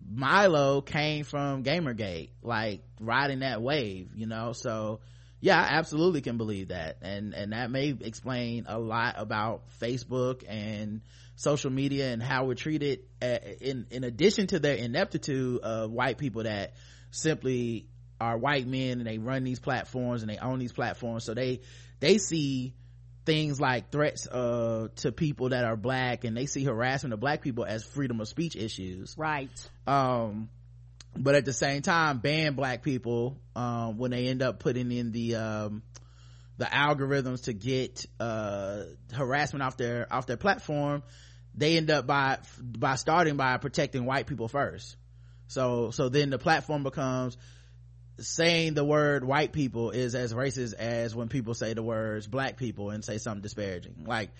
Milo 0.07 0.81
came 0.81 1.23
from 1.23 1.63
Gamergate, 1.63 2.29
like 2.41 2.83
riding 2.99 3.39
that 3.39 3.61
wave, 3.61 4.09
you 4.15 4.27
know, 4.27 4.53
so 4.53 4.99
yeah, 5.41 5.61
I 5.61 5.77
absolutely 5.77 6.21
can 6.21 6.37
believe 6.37 6.69
that. 6.69 6.97
And, 7.01 7.33
and 7.33 7.53
that 7.53 7.69
may 7.69 7.89
explain 7.89 8.65
a 8.67 8.79
lot 8.79 9.15
about 9.17 9.63
Facebook 9.79 10.43
and 10.47 11.01
social 11.35 11.71
media 11.71 12.11
and 12.11 12.23
how 12.23 12.45
we're 12.45 12.55
treated 12.55 13.01
uh, 13.21 13.37
in, 13.61 13.87
in 13.91 14.03
addition 14.03 14.47
to 14.47 14.59
their 14.59 14.75
ineptitude 14.75 15.59
of 15.61 15.91
white 15.91 16.17
people 16.17 16.43
that 16.43 16.73
simply 17.11 17.87
are 18.19 18.37
white 18.37 18.67
men 18.67 18.99
and 18.99 19.07
they 19.07 19.17
run 19.17 19.43
these 19.43 19.59
platforms 19.59 20.21
and 20.21 20.29
they 20.29 20.37
own 20.37 20.59
these 20.59 20.73
platforms. 20.73 21.23
So 21.23 21.33
they 21.33 21.61
they 21.99 22.17
see 22.17 22.73
things 23.25 23.59
like 23.59 23.91
threats 23.91 24.27
uh 24.27 24.89
to 24.97 25.11
people 25.11 25.49
that 25.49 25.65
are 25.65 25.75
black 25.75 26.23
and 26.23 26.37
they 26.37 26.45
see 26.45 26.63
harassment 26.63 27.13
of 27.13 27.19
black 27.19 27.41
people 27.41 27.65
as 27.65 27.83
freedom 27.83 28.21
of 28.21 28.27
speech 28.27 28.55
issues. 28.55 29.15
Right. 29.17 29.49
um 29.87 30.49
but 31.17 31.33
at 31.33 31.45
the 31.45 31.53
same 31.53 31.81
time 31.81 32.19
ban 32.19 32.55
black 32.55 32.83
people 32.83 33.39
um 33.55 33.97
when 33.97 34.11
they 34.11 34.27
end 34.27 34.41
up 34.41 34.59
putting 34.59 34.91
in 34.91 35.11
the 35.11 35.35
um 35.35 35.81
the 36.57 36.65
algorithms 36.65 37.45
to 37.45 37.53
get 37.53 38.05
uh 38.19 38.83
harassment 39.13 39.63
off 39.63 39.77
their 39.77 40.07
off 40.11 40.27
their 40.27 40.37
platform 40.37 41.03
they 41.57 41.77
end 41.77 41.89
up 41.89 42.05
by 42.05 42.39
by 42.59 42.95
starting 42.95 43.37
by 43.37 43.57
protecting 43.57 44.05
white 44.05 44.27
people 44.27 44.47
first. 44.47 44.95
So 45.47 45.91
so 45.91 46.09
then 46.09 46.29
the 46.29 46.37
platform 46.37 46.83
becomes 46.83 47.37
saying 48.19 48.73
the 48.73 48.85
word 48.85 49.23
white 49.23 49.51
people 49.51 49.91
is 49.91 50.15
as 50.15 50.33
racist 50.33 50.73
as 50.73 51.15
when 51.15 51.27
people 51.27 51.53
say 51.53 51.73
the 51.73 51.83
words 51.83 52.27
black 52.27 52.57
people 52.57 52.89
and 52.89 53.03
say 53.03 53.17
something 53.17 53.41
disparaging. 53.41 54.05
Like 54.07 54.31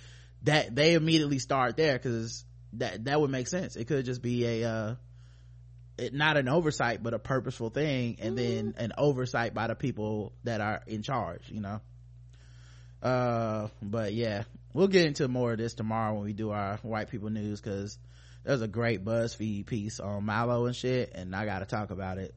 that 0.43 0.73
they 0.73 0.93
immediately 0.93 1.39
start 1.39 1.75
there 1.75 1.93
because 1.93 2.45
that 2.73 3.05
that 3.05 3.19
would 3.19 3.29
make 3.29 3.47
sense. 3.47 3.75
It 3.75 3.85
could 3.85 4.05
just 4.05 4.21
be 4.21 4.45
a 4.45 4.69
uh 4.69 4.95
it, 5.97 6.13
not 6.13 6.37
an 6.37 6.49
oversight 6.49 7.03
but 7.03 7.13
a 7.13 7.19
purposeful 7.19 7.69
thing 7.69 8.17
and 8.19 8.37
then 8.37 8.75
an 8.77 8.93
oversight 8.97 9.53
by 9.53 9.67
the 9.67 9.75
people 9.75 10.33
that 10.43 10.61
are 10.61 10.81
in 10.87 11.01
charge 11.03 11.49
you 11.49 11.61
know? 11.61 11.81
Uh 13.01 13.67
but 13.81 14.13
yeah 14.13 14.43
we'll 14.73 14.87
get 14.87 15.05
into 15.05 15.27
more 15.27 15.53
of 15.53 15.57
this 15.57 15.73
tomorrow 15.73 16.15
when 16.15 16.23
we 16.23 16.33
do 16.33 16.51
our 16.51 16.77
white 16.77 17.09
people 17.09 17.29
news 17.29 17.61
because 17.61 17.97
there's 18.43 18.61
a 18.61 18.67
great 18.67 19.05
buzzfeed 19.05 19.65
piece 19.65 19.99
on 19.99 20.25
milo 20.25 20.65
and 20.65 20.75
shit 20.75 21.13
and 21.15 21.33
i 21.33 21.45
gotta 21.45 21.65
talk 21.65 21.91
about 21.91 22.17
it 22.17 22.35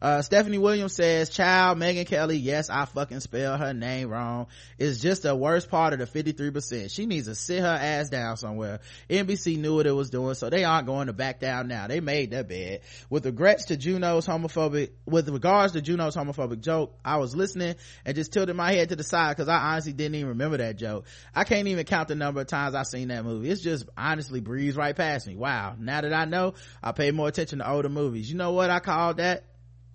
uh, 0.00 0.20
Stephanie 0.20 0.58
Williams 0.58 0.92
says, 0.92 1.30
child, 1.30 1.78
Megyn 1.78 2.06
Kelly, 2.06 2.36
yes, 2.36 2.68
I 2.68 2.84
fucking 2.84 3.20
spell 3.20 3.56
her 3.56 3.72
name 3.72 4.10
wrong. 4.10 4.46
It's 4.78 5.00
just 5.00 5.22
the 5.22 5.34
worst 5.34 5.70
part 5.70 5.94
of 5.94 5.98
the 5.98 6.06
53%. 6.06 6.90
She 6.94 7.06
needs 7.06 7.28
to 7.28 7.34
sit 7.34 7.60
her 7.60 7.66
ass 7.66 8.10
down 8.10 8.36
somewhere. 8.36 8.80
NBC 9.08 9.58
knew 9.58 9.76
what 9.76 9.86
it 9.86 9.92
was 9.92 10.10
doing, 10.10 10.34
so 10.34 10.50
they 10.50 10.64
aren't 10.64 10.86
going 10.86 11.06
to 11.06 11.14
back 11.14 11.40
down 11.40 11.68
now. 11.68 11.86
They 11.86 12.00
made 12.00 12.30
their 12.30 12.44
bed. 12.44 12.82
With 13.08 13.24
regrets 13.24 13.66
to 13.66 13.78
Juno's 13.78 14.26
homophobic, 14.26 14.90
with 15.06 15.30
regards 15.30 15.72
to 15.72 15.80
Juno's 15.80 16.14
homophobic 16.14 16.60
joke, 16.60 16.98
I 17.02 17.16
was 17.16 17.34
listening 17.34 17.76
and 18.04 18.14
just 18.14 18.32
tilted 18.32 18.54
my 18.54 18.72
head 18.72 18.90
to 18.90 18.96
the 18.96 19.04
side 19.04 19.34
because 19.34 19.48
I 19.48 19.56
honestly 19.56 19.94
didn't 19.94 20.16
even 20.16 20.28
remember 20.28 20.58
that 20.58 20.76
joke. 20.76 21.06
I 21.34 21.44
can't 21.44 21.68
even 21.68 21.86
count 21.86 22.08
the 22.08 22.16
number 22.16 22.42
of 22.42 22.48
times 22.48 22.74
I've 22.74 22.86
seen 22.86 23.08
that 23.08 23.24
movie. 23.24 23.48
It's 23.48 23.62
just 23.62 23.88
honestly 23.96 24.40
breezed 24.40 24.76
right 24.76 24.94
past 24.94 25.26
me. 25.26 25.36
Wow. 25.36 25.74
Now 25.78 26.02
that 26.02 26.12
I 26.12 26.26
know, 26.26 26.52
I 26.82 26.92
pay 26.92 27.12
more 27.12 27.28
attention 27.28 27.60
to 27.60 27.70
older 27.70 27.88
movies. 27.88 28.30
You 28.30 28.36
know 28.36 28.52
what 28.52 28.68
I 28.68 28.80
call 28.80 29.14
that? 29.14 29.44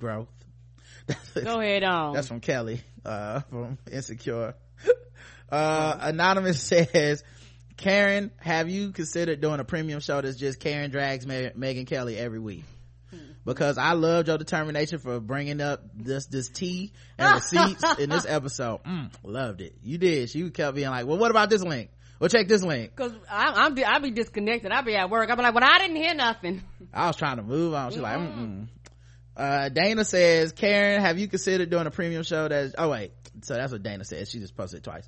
Growth. 0.02 0.28
Go 1.44 1.62
ahead 1.62 1.84
on. 1.84 2.14
That's 2.14 2.28
from 2.28 2.42
Kelly, 2.42 2.82
uh, 3.06 3.42
from 3.42 3.78
Insecure. 3.92 4.56
Uh, 5.50 5.98
Anonymous 6.02 6.62
says, 6.68 7.24
Karen, 7.78 8.32
have 8.38 8.70
you 8.70 8.92
considered 8.92 9.42
doing 9.42 9.60
a 9.60 9.64
premium 9.64 10.00
show 10.00 10.20
that's 10.22 10.38
just 10.38 10.60
Karen 10.60 10.92
drags 10.92 11.26
Me- 11.28 11.52
Megyn 11.58 11.88
Kelly 11.88 12.18
every 12.18 12.40
week? 12.40 12.64
Because 13.44 13.78
I 13.80 13.94
loved 13.94 14.28
your 14.28 14.38
determination 14.38 15.00
for 15.00 15.20
bringing 15.20 15.62
up 15.62 15.82
this, 15.96 16.28
this 16.28 16.48
tea 16.48 16.94
and 17.18 17.30
the 17.30 17.36
receipts 17.36 18.00
in 18.00 18.10
this 18.10 18.26
episode. 18.30 18.84
Mm, 18.84 19.12
loved 19.24 19.62
it. 19.62 19.76
You 19.82 19.98
did. 19.98 20.30
She 20.30 20.48
kept 20.52 20.76
being 20.76 20.90
like, 20.90 21.08
well, 21.08 21.18
what 21.18 21.32
about 21.32 21.50
this 21.50 21.64
link? 21.64 21.90
Well, 22.20 22.30
check 22.30 22.48
this 22.48 22.64
link. 22.64 22.96
Cause 22.96 23.12
I, 23.30 23.66
I'm, 23.66 23.76
I 23.84 23.98
be 23.98 24.12
disconnected. 24.12 24.72
I 24.72 24.82
be 24.82 24.96
at 24.96 25.10
work. 25.10 25.28
I 25.32 25.36
be 25.36 25.42
like, 25.42 25.56
well, 25.56 25.64
I 25.64 25.80
didn't 25.80 25.96
hear 25.96 26.14
nothing. 26.14 26.62
I 26.94 27.08
was 27.08 27.16
trying 27.16 27.38
to 27.38 27.44
move 27.44 27.74
on. 27.74 27.92
She's 27.92 28.00
like, 28.00 28.18
mm 28.18 28.68
uh 29.36 29.70
dana 29.70 30.04
says 30.04 30.52
karen 30.52 31.02
have 31.02 31.18
you 31.18 31.28
considered 31.28 31.70
doing 31.70 31.88
a 31.88 31.92
premium 31.92 32.24
show 32.24 32.48
that's 32.48 32.76
oh 32.78 32.90
wait. 32.90 33.12
So 33.44 33.56
that's 33.56 33.72
what 33.72 33.82
dana 33.84 34.04
says. 34.04 34.30
She 34.30 34.40
just 34.40 34.56
posted 34.56 34.80
it 34.80 34.84
twice. 34.84 35.08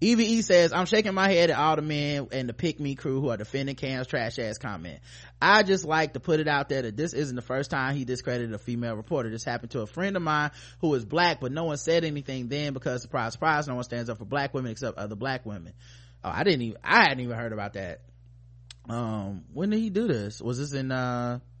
Eve 0.00 0.44
says 0.44 0.72
i'm 0.72 0.86
shaking 0.86 1.14
my 1.14 1.28
head 1.28 1.50
at 1.50 1.56
all 1.56 1.76
the 1.76 1.82
men 1.82 2.26
and 2.32 2.48
the 2.48 2.52
pick 2.52 2.80
me 2.80 2.96
crew 2.96 3.20
who 3.20 3.28
are 3.28 3.36
defending 3.36 3.76
cam's 3.76 4.08
trash 4.08 4.36
ass 4.40 4.58
comment. 4.58 4.98
I 5.40 5.62
just 5.62 5.84
like 5.84 6.14
to 6.14 6.20
put 6.20 6.40
it 6.40 6.48
out 6.48 6.68
there 6.68 6.82
that 6.82 6.96
this 6.96 7.12
isn't 7.12 7.36
the 7.36 7.42
first 7.42 7.70
time 7.70 7.94
he 7.94 8.04
discredited 8.04 8.52
a 8.52 8.58
female 8.58 8.96
reporter. 8.96 9.30
This 9.30 9.44
happened 9.44 9.70
to 9.72 9.80
a 9.82 9.86
friend 9.86 10.16
of 10.16 10.22
mine 10.22 10.50
who 10.80 10.92
is 10.94 11.04
black 11.04 11.40
but 11.40 11.52
no 11.52 11.64
one 11.64 11.76
said 11.76 12.04
anything 12.04 12.48
then 12.48 12.72
because 12.72 13.02
surprise 13.02 13.34
surprise 13.34 13.68
no 13.68 13.76
one 13.76 13.84
stands 13.84 14.10
up 14.10 14.18
for 14.18 14.24
black 14.24 14.52
women 14.54 14.72
except 14.72 14.98
other 14.98 15.14
black 15.14 15.46
women. 15.46 15.72
Oh 16.24 16.30
i 16.30 16.42
didn't 16.42 16.62
even 16.62 16.78
i 16.82 17.04
hadn't 17.04 17.20
even 17.20 17.36
heard 17.36 17.52
about 17.52 17.74
that. 17.74 18.00
Um 18.88 19.44
when 19.52 19.70
did 19.70 19.78
he 19.78 19.90
do 19.90 20.08
this? 20.08 20.42
Was 20.42 20.58
this 20.58 20.72
in 20.72 20.90
uh 20.90 21.38
Was? 21.38 21.51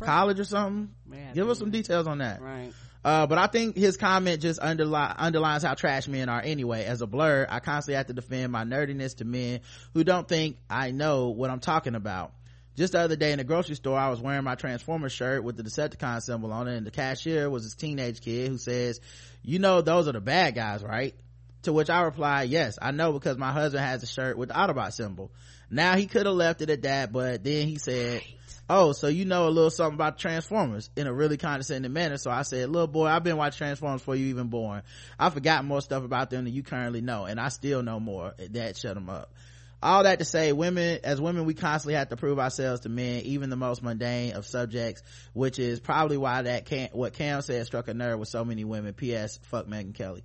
College 0.00 0.40
or 0.40 0.44
something 0.44 0.90
Man, 1.06 1.34
give 1.34 1.48
us 1.48 1.58
some 1.58 1.70
details 1.70 2.06
on 2.06 2.18
that 2.18 2.40
Right. 2.40 2.72
Uh, 3.02 3.26
but 3.26 3.38
I 3.38 3.46
think 3.46 3.76
his 3.76 3.96
comment 3.96 4.42
just 4.42 4.60
underli- 4.60 5.14
underlines 5.16 5.62
how 5.62 5.74
trash 5.74 6.06
men 6.06 6.28
are 6.28 6.40
anyway. 6.42 6.84
As 6.84 7.00
a 7.00 7.06
blerd, 7.06 7.46
I 7.48 7.60
constantly 7.60 7.96
have 7.96 8.08
to 8.08 8.12
defend 8.12 8.52
my 8.52 8.64
nerdiness 8.64 9.16
to 9.16 9.24
men 9.24 9.60
who 9.94 10.04
don't 10.04 10.28
think 10.28 10.58
I 10.68 10.90
know 10.90 11.30
what 11.30 11.50
I'm 11.50 11.60
talking 11.60 11.94
about. 11.94 12.32
Just 12.76 12.92
the 12.92 13.00
other 13.00 13.16
day 13.16 13.32
in 13.32 13.38
the 13.38 13.44
grocery 13.44 13.74
store, 13.74 13.98
I 13.98 14.10
was 14.10 14.20
wearing 14.20 14.44
my 14.44 14.54
Transformer 14.54 15.08
shirt 15.08 15.42
with 15.42 15.56
the 15.56 15.62
Decepticon 15.62 16.22
symbol 16.22 16.52
on 16.52 16.68
it, 16.68 16.76
and 16.76 16.86
the 16.86 16.90
cashier 16.90 17.50
was 17.50 17.64
this 17.64 17.74
teenage 17.74 18.20
kid 18.20 18.48
who 18.48 18.58
says, 18.58 19.00
you 19.42 19.58
know, 19.58 19.80
those 19.80 20.06
are 20.06 20.12
the 20.12 20.20
bad 20.20 20.54
guys, 20.54 20.82
right? 20.82 21.14
To 21.62 21.72
which 21.72 21.90
I 21.90 22.02
replied, 22.02 22.48
yes, 22.48 22.78
I 22.80 22.90
know 22.90 23.12
because 23.12 23.36
my 23.36 23.52
husband 23.52 23.84
has 23.84 24.02
a 24.02 24.06
shirt 24.06 24.38
with 24.38 24.50
the 24.50 24.54
Autobot 24.54 24.92
symbol. 24.92 25.30
Now 25.70 25.96
he 25.96 26.06
could 26.06 26.26
have 26.26 26.34
left 26.34 26.62
it 26.62 26.70
at 26.70 26.82
that, 26.82 27.12
but 27.12 27.44
then 27.44 27.66
he 27.66 27.76
said, 27.76 28.22
oh, 28.70 28.92
so 28.92 29.08
you 29.08 29.24
know 29.24 29.48
a 29.48 29.50
little 29.50 29.68
something 29.68 29.94
about 29.94 30.16
Transformers 30.16 30.90
in 30.96 31.08
a 31.08 31.12
really 31.12 31.36
condescending 31.36 31.92
manner. 31.92 32.16
So 32.16 32.30
I 32.30 32.42
said, 32.42 32.70
little 32.70 32.86
boy, 32.86 33.06
I've 33.06 33.24
been 33.24 33.36
watching 33.36 33.58
Transformers 33.58 34.00
before 34.00 34.14
you 34.14 34.28
even 34.28 34.46
born. 34.46 34.82
I 35.18 35.28
forgot 35.30 35.64
more 35.64 35.82
stuff 35.82 36.04
about 36.04 36.30
them 36.30 36.44
than 36.44 36.54
you 36.54 36.62
currently 36.62 37.00
know, 37.00 37.24
and 37.24 37.40
I 37.40 37.48
still 37.48 37.82
know 37.82 37.98
more. 37.98 38.34
That 38.50 38.76
shut 38.76 38.96
him 38.96 39.10
up. 39.10 39.34
All 39.82 40.04
that 40.04 40.18
to 40.18 40.24
say, 40.24 40.52
women, 40.52 41.00
as 41.04 41.20
women, 41.20 41.46
we 41.46 41.54
constantly 41.54 41.94
have 41.94 42.10
to 42.10 42.16
prove 42.16 42.38
ourselves 42.38 42.82
to 42.82 42.88
men, 42.90 43.22
even 43.22 43.50
the 43.50 43.56
most 43.56 43.82
mundane 43.82 44.34
of 44.34 44.46
subjects, 44.46 45.02
which 45.32 45.58
is 45.58 45.80
probably 45.80 46.18
why 46.18 46.42
that 46.42 46.66
can't 46.66 46.94
what 46.94 47.14
Cam 47.14 47.42
said 47.42 47.66
struck 47.66 47.88
a 47.88 47.94
nerve 47.94 48.18
with 48.18 48.28
so 48.28 48.44
many 48.44 48.64
women. 48.64 48.92
P.S. 48.92 49.40
Fuck 49.44 49.66
Megyn 49.66 49.94
Kelly 49.94 50.22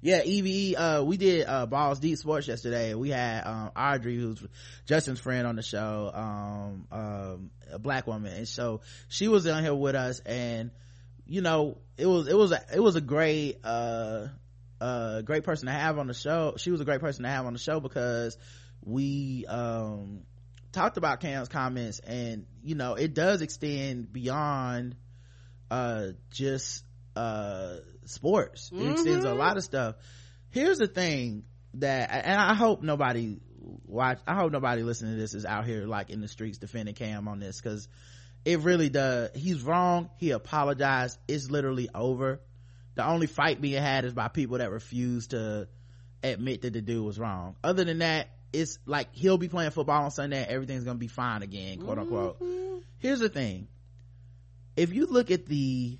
yeah 0.00 0.22
eve 0.24 0.74
uh 0.76 1.02
we 1.06 1.16
did 1.16 1.46
uh 1.46 1.66
balls 1.66 2.00
deep 2.00 2.18
sports 2.18 2.48
yesterday. 2.48 2.94
We 2.94 3.10
had 3.10 3.46
um 3.46 3.70
audrey 3.76 4.16
who's 4.16 4.42
justin's 4.86 5.20
friend 5.20 5.46
on 5.46 5.56
the 5.56 5.62
show 5.62 6.10
um 6.12 6.86
um 6.90 7.50
a 7.72 7.78
black 7.78 8.06
woman. 8.06 8.32
And 8.32 8.48
so 8.48 8.80
she 9.08 9.28
was 9.28 9.46
on 9.46 9.62
here 9.62 9.74
with 9.74 9.94
us 9.94 10.20
and 10.20 10.70
you 11.26 11.42
know 11.42 11.78
it 11.96 12.06
was 12.06 12.28
it 12.28 12.36
was 12.36 12.52
a 12.52 12.60
it 12.74 12.80
was 12.80 12.96
a 12.96 13.00
great 13.00 13.58
uh 13.64 14.28
uh 14.80 15.20
great 15.22 15.44
person 15.44 15.66
to 15.66 15.72
have 15.72 15.98
on 15.98 16.06
the 16.06 16.14
show. 16.14 16.54
She 16.56 16.70
was 16.70 16.80
a 16.80 16.84
great 16.84 17.00
person 17.00 17.24
to 17.24 17.28
have 17.28 17.46
on 17.46 17.52
the 17.52 17.58
show 17.58 17.80
because 17.80 18.38
we 18.82 19.44
um 19.46 20.22
talked 20.72 20.96
about 20.96 21.20
cam's 21.20 21.48
comments 21.48 21.98
and 22.00 22.46
you 22.62 22.74
know 22.74 22.94
it 22.94 23.12
does 23.12 23.42
extend 23.42 24.12
beyond 24.12 24.94
uh 25.70 26.08
just 26.30 26.84
uh 27.16 27.76
sports. 28.10 28.70
It 28.74 28.90
extends 28.92 29.24
a 29.24 29.34
lot 29.34 29.50
mm-hmm. 29.50 29.58
of 29.58 29.64
stuff. 29.64 29.94
Here's 30.50 30.78
the 30.78 30.88
thing 30.88 31.44
that 31.74 32.10
and 32.10 32.40
i 32.40 32.52
hope 32.52 32.82
nobody 32.82 33.38
watch 33.86 34.18
i 34.26 34.34
hope 34.34 34.50
nobody 34.50 34.82
listening 34.82 35.14
to 35.14 35.20
this 35.20 35.34
is 35.34 35.44
out 35.46 35.64
here 35.64 35.86
like 35.86 36.10
in 36.10 36.20
the 36.20 36.26
streets 36.26 36.58
defending 36.58 36.96
cam 36.96 37.28
on 37.28 37.38
this 37.38 37.60
because 37.60 37.86
it 38.44 38.60
really 38.60 38.88
does. 38.88 39.30
He's 39.34 39.62
wrong. 39.62 40.10
He 40.16 40.30
apologized. 40.30 41.18
It's 41.28 41.50
literally 41.50 41.88
over. 41.94 42.40
The 42.94 43.06
only 43.06 43.26
fight 43.26 43.60
being 43.60 43.80
had 43.80 44.04
is 44.04 44.14
by 44.14 44.28
people 44.28 44.58
that 44.58 44.70
refuse 44.70 45.28
to 45.28 45.68
admit 46.22 46.62
that 46.62 46.72
the 46.72 46.80
dude 46.80 47.04
was 47.04 47.18
wrong. 47.18 47.56
Other 47.62 47.84
than 47.84 47.98
that 47.98 48.28
it's 48.52 48.78
like 48.84 49.08
he'll 49.12 49.38
be 49.38 49.48
playing 49.48 49.70
football 49.70 50.02
on 50.02 50.10
sunday 50.10 50.42
and 50.42 50.50
everything's 50.50 50.82
gonna 50.82 50.98
be 50.98 51.06
fine 51.06 51.42
again 51.42 51.80
quote 51.80 51.98
unquote. 51.98 52.40
Mm-hmm. 52.40 52.78
Here's 52.98 53.20
the 53.20 53.28
thing. 53.28 53.68
If 54.76 54.92
you 54.92 55.06
look 55.06 55.30
at 55.30 55.46
the 55.46 55.98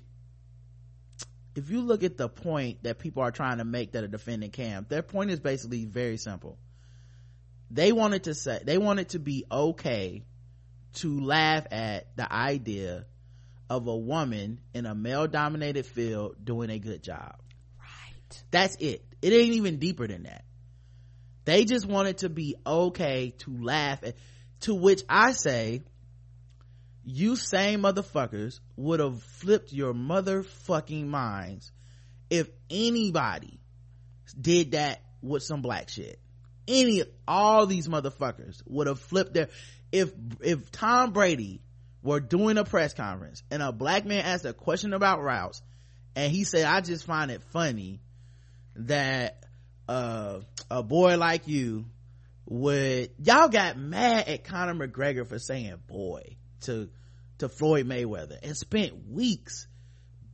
if 1.55 1.69
you 1.69 1.81
look 1.81 2.03
at 2.03 2.17
the 2.17 2.29
point 2.29 2.83
that 2.83 2.99
people 2.99 3.23
are 3.23 3.31
trying 3.31 3.57
to 3.57 3.65
make 3.65 3.93
that 3.93 4.03
a 4.03 4.07
defending 4.07 4.51
Cam, 4.51 4.85
their 4.89 5.01
point 5.01 5.31
is 5.31 5.39
basically 5.39 5.85
very 5.85 6.17
simple. 6.17 6.57
They 7.69 7.91
wanted 7.91 8.23
to 8.25 8.33
say, 8.33 8.61
they 8.63 8.77
wanted 8.77 9.09
to 9.09 9.19
be 9.19 9.45
okay 9.51 10.23
to 10.95 11.19
laugh 11.19 11.65
at 11.71 12.15
the 12.15 12.31
idea 12.31 13.05
of 13.69 13.87
a 13.87 13.95
woman 13.95 14.59
in 14.73 14.85
a 14.85 14.93
male 14.93 15.27
dominated 15.27 15.85
field 15.85 16.35
doing 16.43 16.69
a 16.69 16.79
good 16.79 17.01
job. 17.01 17.35
Right. 17.79 18.43
That's 18.51 18.75
it. 18.75 19.05
It 19.21 19.31
ain't 19.31 19.55
even 19.55 19.77
deeper 19.77 20.07
than 20.07 20.23
that. 20.23 20.43
They 21.45 21.65
just 21.65 21.85
wanted 21.85 22.19
to 22.19 22.29
be 22.29 22.55
okay 22.65 23.33
to 23.39 23.63
laugh 23.63 24.03
at, 24.03 24.15
to 24.61 24.75
which 24.75 25.03
I 25.09 25.31
say, 25.31 25.83
you 27.03 27.35
same 27.35 27.81
motherfuckers 27.81 28.59
would 28.75 28.99
have 28.99 29.21
flipped 29.23 29.73
your 29.73 29.93
motherfucking 29.93 31.07
minds 31.07 31.71
if 32.29 32.49
anybody 32.69 33.59
did 34.39 34.71
that 34.71 35.01
with 35.21 35.43
some 35.43 35.61
black 35.61 35.89
shit. 35.89 36.19
Any, 36.67 37.03
all 37.27 37.65
these 37.65 37.87
motherfuckers 37.87 38.61
would 38.67 38.87
have 38.87 38.99
flipped 38.99 39.33
their, 39.33 39.49
if, 39.91 40.11
if 40.41 40.71
Tom 40.71 41.11
Brady 41.11 41.61
were 42.03 42.19
doing 42.19 42.57
a 42.57 42.63
press 42.63 42.93
conference 42.93 43.43
and 43.51 43.61
a 43.61 43.71
black 43.71 44.05
man 44.05 44.23
asked 44.23 44.45
a 44.45 44.53
question 44.53 44.93
about 44.93 45.21
routes 45.21 45.61
and 46.15 46.31
he 46.31 46.43
said, 46.43 46.65
I 46.65 46.81
just 46.81 47.05
find 47.05 47.31
it 47.31 47.41
funny 47.51 47.99
that, 48.75 49.43
uh, 49.89 50.39
a 50.69 50.83
boy 50.83 51.17
like 51.17 51.47
you 51.47 51.85
would, 52.45 53.09
y'all 53.21 53.49
got 53.49 53.77
mad 53.77 54.27
at 54.27 54.43
Conor 54.43 54.87
McGregor 54.87 55.27
for 55.27 55.39
saying 55.39 55.75
boy 55.87 56.37
to 56.61 56.89
to 57.39 57.49
Floyd 57.49 57.87
Mayweather 57.87 58.37
and 58.43 58.55
spent 58.55 59.09
weeks 59.09 59.67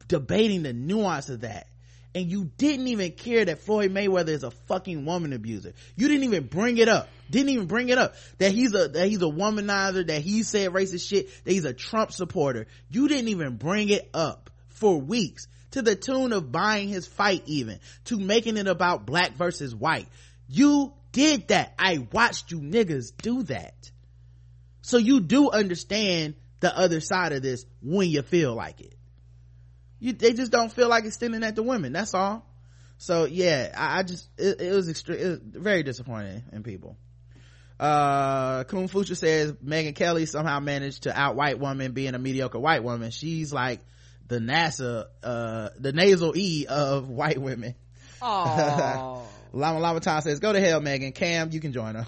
debating 0.07 0.63
the 0.63 0.73
nuance 0.73 1.29
of 1.29 1.41
that. 1.41 1.67
And 2.15 2.31
you 2.31 2.51
didn't 2.57 2.87
even 2.87 3.11
care 3.11 3.45
that 3.45 3.59
Floyd 3.59 3.93
Mayweather 3.93 4.29
is 4.29 4.43
a 4.43 4.51
fucking 4.51 5.05
woman 5.05 5.33
abuser. 5.33 5.73
You 5.95 6.07
didn't 6.07 6.23
even 6.23 6.47
bring 6.47 6.77
it 6.77 6.87
up. 6.87 7.09
Didn't 7.29 7.49
even 7.49 7.67
bring 7.67 7.89
it 7.89 7.97
up. 7.97 8.15
That 8.39 8.51
he's 8.51 8.73
a, 8.73 8.87
that 8.87 9.07
he's 9.07 9.21
a 9.21 9.25
womanizer, 9.25 10.07
that 10.07 10.21
he 10.21 10.43
said 10.43 10.71
racist 10.71 11.07
shit, 11.07 11.29
that 11.43 11.51
he's 11.51 11.65
a 11.65 11.73
Trump 11.73 12.11
supporter. 12.11 12.65
You 12.89 13.07
didn't 13.07 13.27
even 13.27 13.57
bring 13.57 13.89
it 13.89 14.09
up 14.13 14.49
for 14.69 14.99
weeks 14.99 15.47
to 15.71 15.81
the 15.81 15.95
tune 15.95 16.33
of 16.33 16.51
buying 16.51 16.89
his 16.89 17.05
fight 17.05 17.43
even 17.45 17.79
to 18.05 18.17
making 18.17 18.57
it 18.57 18.67
about 18.67 19.05
black 19.05 19.35
versus 19.35 19.75
white. 19.75 20.07
You 20.47 20.93
did 21.11 21.49
that. 21.49 21.73
I 21.77 22.07
watched 22.11 22.51
you 22.51 22.59
niggas 22.59 23.11
do 23.21 23.43
that. 23.43 23.91
So 24.87 24.95
you 24.95 25.19
do 25.19 25.49
understand 25.49 26.35
the 26.61 26.75
other 26.75 27.01
side 27.01 27.33
of 27.33 27.41
this 27.41 27.65
when 27.81 28.09
you 28.09 28.21
feel 28.21 28.55
like 28.55 28.79
it. 28.79 28.95
You, 29.99 30.13
they 30.13 30.31
just 30.31 30.49
don't 30.49 30.71
feel 30.71 30.87
like 30.87 31.03
extending 31.03 31.41
that 31.41 31.57
to 31.57 31.63
women. 31.63 31.91
That's 31.91 32.13
all. 32.13 32.45
So 32.97 33.25
yeah, 33.25 33.73
I, 33.77 33.99
I 33.99 34.03
just, 34.03 34.29
it, 34.37 34.61
it 34.61 34.73
was 34.73 34.87
extreme, 34.87 35.19
it 35.19 35.27
was 35.27 35.39
very 35.43 35.83
disappointing 35.83 36.41
in 36.53 36.63
people. 36.63 36.95
Uh, 37.77 38.63
Kung 38.63 38.87
Fucha 38.87 39.17
says 39.17 39.51
Megyn 39.51 39.93
Kelly 39.93 40.25
somehow 40.25 40.61
managed 40.61 41.03
to 41.03 41.19
out 41.19 41.35
white 41.35 41.59
woman 41.59 41.91
being 41.91 42.15
a 42.15 42.19
mediocre 42.19 42.57
white 42.57 42.81
woman. 42.81 43.11
She's 43.11 43.51
like 43.51 43.81
the 44.29 44.39
NASA, 44.39 45.07
uh, 45.21 45.69
the 45.77 45.91
nasal 45.91 46.31
E 46.33 46.65
of 46.65 47.09
white 47.09 47.41
women. 47.41 47.75
Oh. 48.21 49.27
Lama 49.51 49.79
Lama 49.79 49.99
Tom 49.99 50.21
says, 50.21 50.39
go 50.39 50.53
to 50.53 50.61
hell, 50.61 50.79
Megyn. 50.79 51.13
Cam, 51.13 51.51
you 51.51 51.59
can 51.59 51.73
join 51.73 51.95
her. 51.95 52.07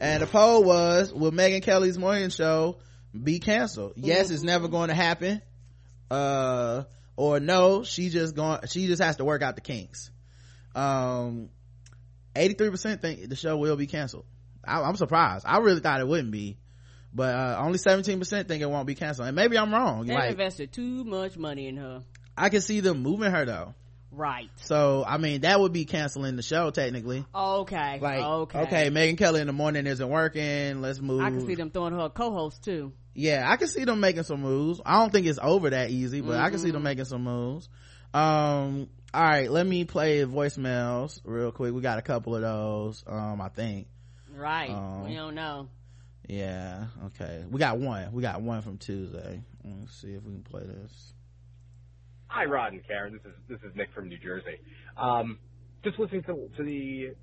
And 0.00 0.22
the 0.22 0.26
poll 0.26 0.62
was, 0.62 1.12
will 1.12 1.32
Megyn 1.32 1.62
Kelly's 1.62 1.98
morning 1.98 2.30
show 2.30 2.78
be 3.20 3.40
canceled? 3.40 3.94
Yes, 3.96 4.30
it's 4.30 4.42
never 4.42 4.68
going 4.68 4.88
to 4.88 4.94
happen. 4.94 5.42
Uh, 6.10 6.84
or 7.16 7.40
no, 7.40 7.82
she 7.82 8.08
just 8.08 8.34
going, 8.36 8.60
she 8.68 8.86
just 8.86 9.02
has 9.02 9.16
to 9.16 9.24
work 9.24 9.42
out 9.42 9.56
the 9.56 9.60
kinks. 9.60 10.10
Um, 10.74 11.48
83% 12.36 13.00
think 13.00 13.28
the 13.28 13.36
show 13.36 13.56
will 13.56 13.76
be 13.76 13.86
canceled. 13.86 14.24
I, 14.64 14.82
I'm 14.82 14.96
surprised. 14.96 15.44
I 15.46 15.58
really 15.58 15.80
thought 15.80 16.00
it 16.00 16.06
wouldn't 16.06 16.30
be. 16.30 16.58
But, 17.12 17.34
uh, 17.34 17.56
only 17.60 17.78
17% 17.78 18.46
think 18.46 18.62
it 18.62 18.70
won't 18.70 18.86
be 18.86 18.94
canceled. 18.94 19.28
And 19.28 19.34
maybe 19.34 19.58
I'm 19.58 19.72
wrong. 19.72 20.06
They 20.06 20.14
like, 20.14 20.30
invested 20.30 20.72
too 20.72 21.04
much 21.04 21.36
money 21.36 21.66
in 21.66 21.76
her. 21.78 22.02
I 22.36 22.50
can 22.50 22.60
see 22.60 22.80
them 22.80 23.02
moving 23.02 23.32
her 23.32 23.44
though. 23.44 23.74
Right. 24.10 24.50
So, 24.56 25.04
I 25.06 25.18
mean, 25.18 25.42
that 25.42 25.60
would 25.60 25.72
be 25.72 25.84
canceling 25.84 26.36
the 26.36 26.42
show 26.42 26.70
technically. 26.70 27.24
Okay. 27.34 27.98
Like, 28.00 28.20
okay. 28.20 28.60
okay, 28.60 28.90
Megyn 28.90 29.18
Kelly 29.18 29.40
in 29.40 29.46
the 29.46 29.52
morning 29.52 29.86
isn't 29.86 30.08
working. 30.08 30.80
Let's 30.80 31.00
move. 31.00 31.20
I 31.20 31.30
can 31.30 31.46
see 31.46 31.54
them 31.54 31.70
throwing 31.70 31.92
her 31.92 32.00
a 32.00 32.10
co-host 32.10 32.64
too. 32.64 32.92
Yeah, 33.14 33.44
I 33.50 33.56
can 33.56 33.68
see 33.68 33.84
them 33.84 34.00
making 34.00 34.22
some 34.22 34.40
moves. 34.40 34.80
I 34.86 34.98
don't 35.00 35.10
think 35.10 35.26
it's 35.26 35.40
over 35.42 35.70
that 35.70 35.90
easy, 35.90 36.20
but 36.20 36.38
I 36.38 36.50
can 36.50 36.58
see 36.58 36.70
them 36.70 36.84
making 36.84 37.04
some 37.04 37.24
moves. 37.24 37.68
Um, 38.14 38.88
all 39.12 39.22
right, 39.22 39.50
let 39.50 39.66
me 39.66 39.84
play 39.84 40.24
voicemails 40.24 41.20
real 41.24 41.50
quick. 41.50 41.74
We 41.74 41.80
got 41.80 41.98
a 41.98 42.02
couple 42.02 42.36
of 42.36 42.42
those. 42.42 43.02
Um, 43.06 43.40
I 43.40 43.48
think. 43.48 43.88
Right. 44.32 44.70
Um, 44.70 45.04
we 45.04 45.14
don't 45.14 45.34
know. 45.34 45.68
Yeah. 46.28 46.86
Okay. 47.06 47.44
We 47.50 47.58
got 47.58 47.78
one. 47.78 48.12
We 48.12 48.22
got 48.22 48.40
one 48.40 48.62
from 48.62 48.78
Tuesday. 48.78 49.42
Let's 49.64 50.00
see 50.00 50.12
if 50.12 50.22
we 50.22 50.32
can 50.32 50.42
play 50.42 50.62
this. 50.64 51.12
Hi, 52.30 52.44
Rod 52.44 52.74
and 52.74 52.86
Karen. 52.86 53.14
This 53.14 53.22
is 53.24 53.38
this 53.48 53.70
is 53.70 53.74
Nick 53.74 53.88
from 53.94 54.08
New 54.08 54.18
Jersey. 54.18 54.60
Um, 54.98 55.38
just 55.82 55.98
listening 55.98 56.22
to, 56.24 56.48
to 56.56 56.62
the 56.62 57.14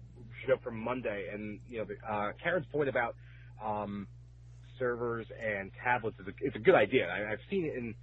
show 0.48 0.58
from 0.64 0.80
Monday, 0.80 1.28
and 1.32 1.60
you 1.70 1.78
know, 1.78 1.86
the, 1.86 2.12
uh, 2.12 2.32
Karen's 2.42 2.66
point 2.72 2.90
about 2.90 3.16
um, 3.64 4.08
servers 4.80 5.28
and 5.40 5.72
tablets 5.84 6.18
is 6.20 6.28
a, 6.28 6.32
it's 6.42 6.56
a 6.56 6.60
good 6.60 6.74
idea. 6.74 7.08
I, 7.08 7.32
I've 7.32 7.40
seen 7.52 7.66
it 7.66 7.78
in 7.78 7.94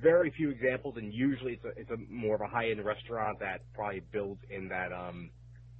very 0.00 0.30
few 0.36 0.50
examples, 0.50 0.96
and 0.98 1.12
usually 1.12 1.54
it's 1.54 1.64
a, 1.64 1.68
it's 1.80 1.90
a 1.90 1.96
more 2.12 2.34
of 2.34 2.42
a 2.42 2.46
high 2.46 2.70
end 2.70 2.84
restaurant 2.84 3.40
that 3.40 3.62
probably 3.74 4.02
builds 4.12 4.42
in 4.50 4.68
that 4.68 4.92
um, 4.92 5.30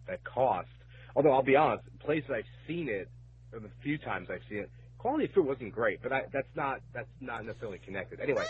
that 0.09 0.25
cost. 0.25 0.69
Although 1.15 1.33
I'll 1.33 1.43
be 1.43 1.57
honest, 1.57 1.85
places 2.01 2.31
I've 2.35 2.45
seen 2.67 2.89
it, 2.89 3.11
or 3.53 3.61
the 3.61 3.71
few 3.83 3.99
times 3.99 4.29
I've 4.31 4.41
seen 4.49 4.61
it, 4.61 4.71
quality 4.97 5.27
of 5.27 5.33
food 5.33 5.47
wasn't 5.47 5.73
great, 5.73 6.03
but 6.03 6.13
I, 6.13 6.23
that's 6.33 6.49
not 6.57 6.81
that's 6.95 7.11
not 7.21 7.45
necessarily 7.45 7.79
connected. 7.85 8.21
Anyway, 8.21 8.47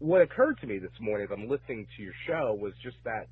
what 0.00 0.22
occurred 0.22 0.58
to 0.62 0.68
me 0.68 0.80
this 0.80 0.92
morning 1.00 1.28
as 1.30 1.34
I'm 1.38 1.48
listening 1.50 1.86
to 1.96 2.04
your 2.04 2.14
show 2.28 2.54
was 2.60 2.74
just 2.84 2.98
that, 3.04 3.28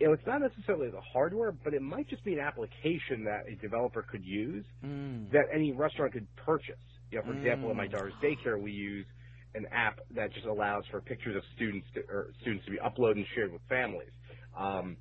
you 0.00 0.08
know, 0.08 0.14
it's 0.14 0.26
not 0.26 0.40
necessarily 0.42 0.90
the 0.90 1.00
hardware, 1.02 1.52
but 1.52 1.74
it 1.74 1.82
might 1.82 2.08
just 2.08 2.24
be 2.24 2.34
an 2.34 2.40
application 2.40 3.24
that 3.24 3.44
a 3.52 3.56
developer 3.62 4.04
could 4.10 4.24
use 4.24 4.66
Mm. 4.84 5.30
that 5.32 5.46
any 5.54 5.72
restaurant 5.72 6.14
could 6.14 6.28
purchase. 6.36 6.80
You 7.12 7.18
know, 7.18 7.24
for 7.26 7.34
example, 7.34 7.70
at 7.70 7.76
my 7.76 7.88
daughter's 7.88 8.14
daycare, 8.22 8.60
we 8.62 8.72
use 8.72 9.06
an 9.54 9.66
app 9.72 10.00
that 10.16 10.32
just 10.34 10.46
allows 10.46 10.84
for 10.90 11.00
pictures 11.02 11.36
of 11.36 11.42
students 11.56 11.86
to, 11.94 12.02
or 12.10 12.32
students 12.42 12.66
to 12.66 12.72
be 12.72 12.78
uploaded 12.78 13.18
and 13.18 13.26
shared 13.34 13.52
with 13.52 13.62
families. 13.68 14.12
Um, 14.58 14.98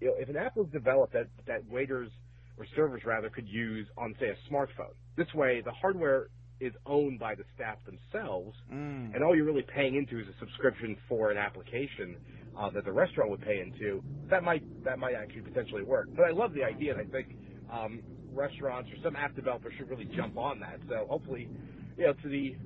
you 0.00 0.08
know, 0.08 0.14
if 0.18 0.28
an 0.28 0.36
app 0.36 0.56
was 0.56 0.68
developed 0.72 1.14
that, 1.14 1.28
that 1.46 1.66
waiters 1.70 2.10
or 2.58 2.66
servers 2.76 3.02
rather 3.06 3.30
could 3.30 3.48
use 3.48 3.88
on, 3.98 4.14
say, 4.20 4.28
a 4.28 4.52
smartphone, 4.52 4.94
this 5.16 5.28
way 5.34 5.62
the 5.64 5.72
hardware 5.72 6.28
is 6.60 6.72
owned 6.86 7.18
by 7.18 7.34
the 7.34 7.44
staff 7.54 7.78
themselves, 7.86 8.56
Mm. 8.72 9.14
and 9.14 9.24
all 9.24 9.34
you're 9.34 9.46
really 9.46 9.62
paying 9.74 9.94
into 9.96 10.18
is 10.20 10.28
a 10.28 10.38
subscription 10.38 10.96
for 11.08 11.30
an 11.30 11.38
application 11.38 12.16
uh, 12.56 12.68
that 12.70 12.84
the 12.84 12.92
restaurant 12.92 13.30
would 13.30 13.40
pay 13.40 13.60
into. 13.60 14.02
That 14.28 14.42
might 14.44 14.62
that 14.84 14.98
might 14.98 15.14
actually 15.14 15.42
potentially 15.42 15.82
work. 15.82 16.08
But 16.14 16.26
I 16.26 16.30
love 16.30 16.52
the 16.52 16.64
idea, 16.64 16.92
and 16.96 17.00
I 17.00 17.10
think 17.10 17.36
um, 17.72 18.02
restaurants 18.32 18.90
or 18.90 18.96
some 19.02 19.16
app 19.16 19.34
developers 19.34 19.72
should 19.78 19.88
really 19.88 20.04
jump 20.16 20.36
on 20.36 20.60
that. 20.60 20.78
So 20.88 21.06
hopefully, 21.08 21.48
you 21.96 22.04
know, 22.06 22.12
to 22.12 22.28
the 22.28 22.56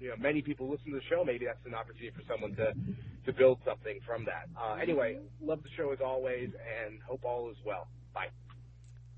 you 0.00 0.08
know 0.08 0.16
many 0.18 0.42
people 0.42 0.68
listen 0.70 0.90
to 0.92 0.96
the 0.96 1.04
show, 1.10 1.24
maybe 1.24 1.44
that's 1.44 1.64
an 1.66 1.74
opportunity 1.74 2.10
for 2.16 2.22
someone 2.32 2.54
to 2.56 2.72
to 3.26 3.32
build 3.32 3.58
something 3.64 3.98
from 4.06 4.24
that. 4.24 4.46
Uh, 4.56 4.74
anyway, 4.74 5.18
love 5.42 5.62
the 5.62 5.68
show 5.76 5.92
as 5.92 5.98
always, 6.00 6.50
and 6.54 7.02
hope 7.02 7.24
all 7.24 7.50
is 7.50 7.56
well. 7.66 7.88
Bye. 8.14 8.28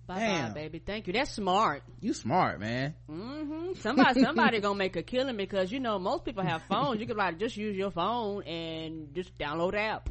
Bye 0.08 0.14
bye, 0.14 0.20
Damn. 0.20 0.54
baby. 0.54 0.78
Thank 0.80 1.06
you. 1.06 1.12
That's 1.12 1.30
smart. 1.30 1.82
You 2.00 2.12
smart, 2.14 2.58
man. 2.58 2.94
Mm-hmm. 3.10 3.74
Somebody, 3.80 4.20
somebody 4.24 4.60
gonna 4.60 4.74
make 4.78 4.96
a 4.96 5.02
killing 5.02 5.36
because 5.36 5.70
you 5.70 5.78
know 5.80 5.98
most 5.98 6.24
people 6.24 6.42
have 6.42 6.62
phones. 6.62 6.98
You 7.00 7.06
could 7.06 7.16
like 7.18 7.38
just 7.38 7.56
use 7.56 7.76
your 7.76 7.90
phone 7.90 8.42
and 8.44 9.14
just 9.14 9.36
download 9.38 9.72
the 9.72 9.80
app. 9.80 10.08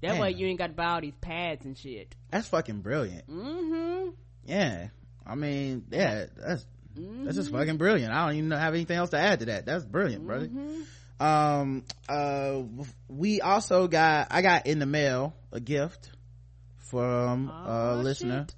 That 0.00 0.18
way 0.18 0.30
you 0.32 0.46
ain't 0.48 0.58
got 0.58 0.68
to 0.68 0.72
buy 0.72 0.86
all 0.94 1.00
these 1.00 1.14
pads 1.20 1.64
and 1.64 1.76
shit. 1.78 2.14
That's 2.30 2.48
fucking 2.48 2.80
brilliant. 2.80 3.28
Mm-hmm. 3.28 4.10
Yeah. 4.46 4.88
I 5.24 5.34
mean, 5.36 5.84
yeah, 5.90 6.26
that's 6.36 6.66
that's 6.94 7.36
just 7.36 7.48
Mm-hmm. 7.50 7.58
fucking 7.58 7.76
brilliant. 7.78 8.12
I 8.12 8.26
don't 8.26 8.36
even 8.36 8.50
have 8.50 8.74
anything 8.74 8.96
else 8.98 9.10
to 9.10 9.18
add 9.18 9.40
to 9.40 9.46
that. 9.46 9.64
That's 9.66 9.84
brilliant, 9.84 10.26
brother. 10.26 10.46
Mm-hmm. 10.46 11.24
Um, 11.24 11.84
uh, 12.08 12.62
we 13.08 13.40
also 13.40 13.86
got, 13.88 14.28
I 14.30 14.42
got 14.42 14.66
in 14.66 14.78
the 14.80 14.86
mail 14.86 15.34
a 15.52 15.60
gift 15.60 16.10
from 16.78 17.48
a 17.48 17.94
Oh, 17.98 18.00
listener, 18.02 18.46
shit. 18.48 18.54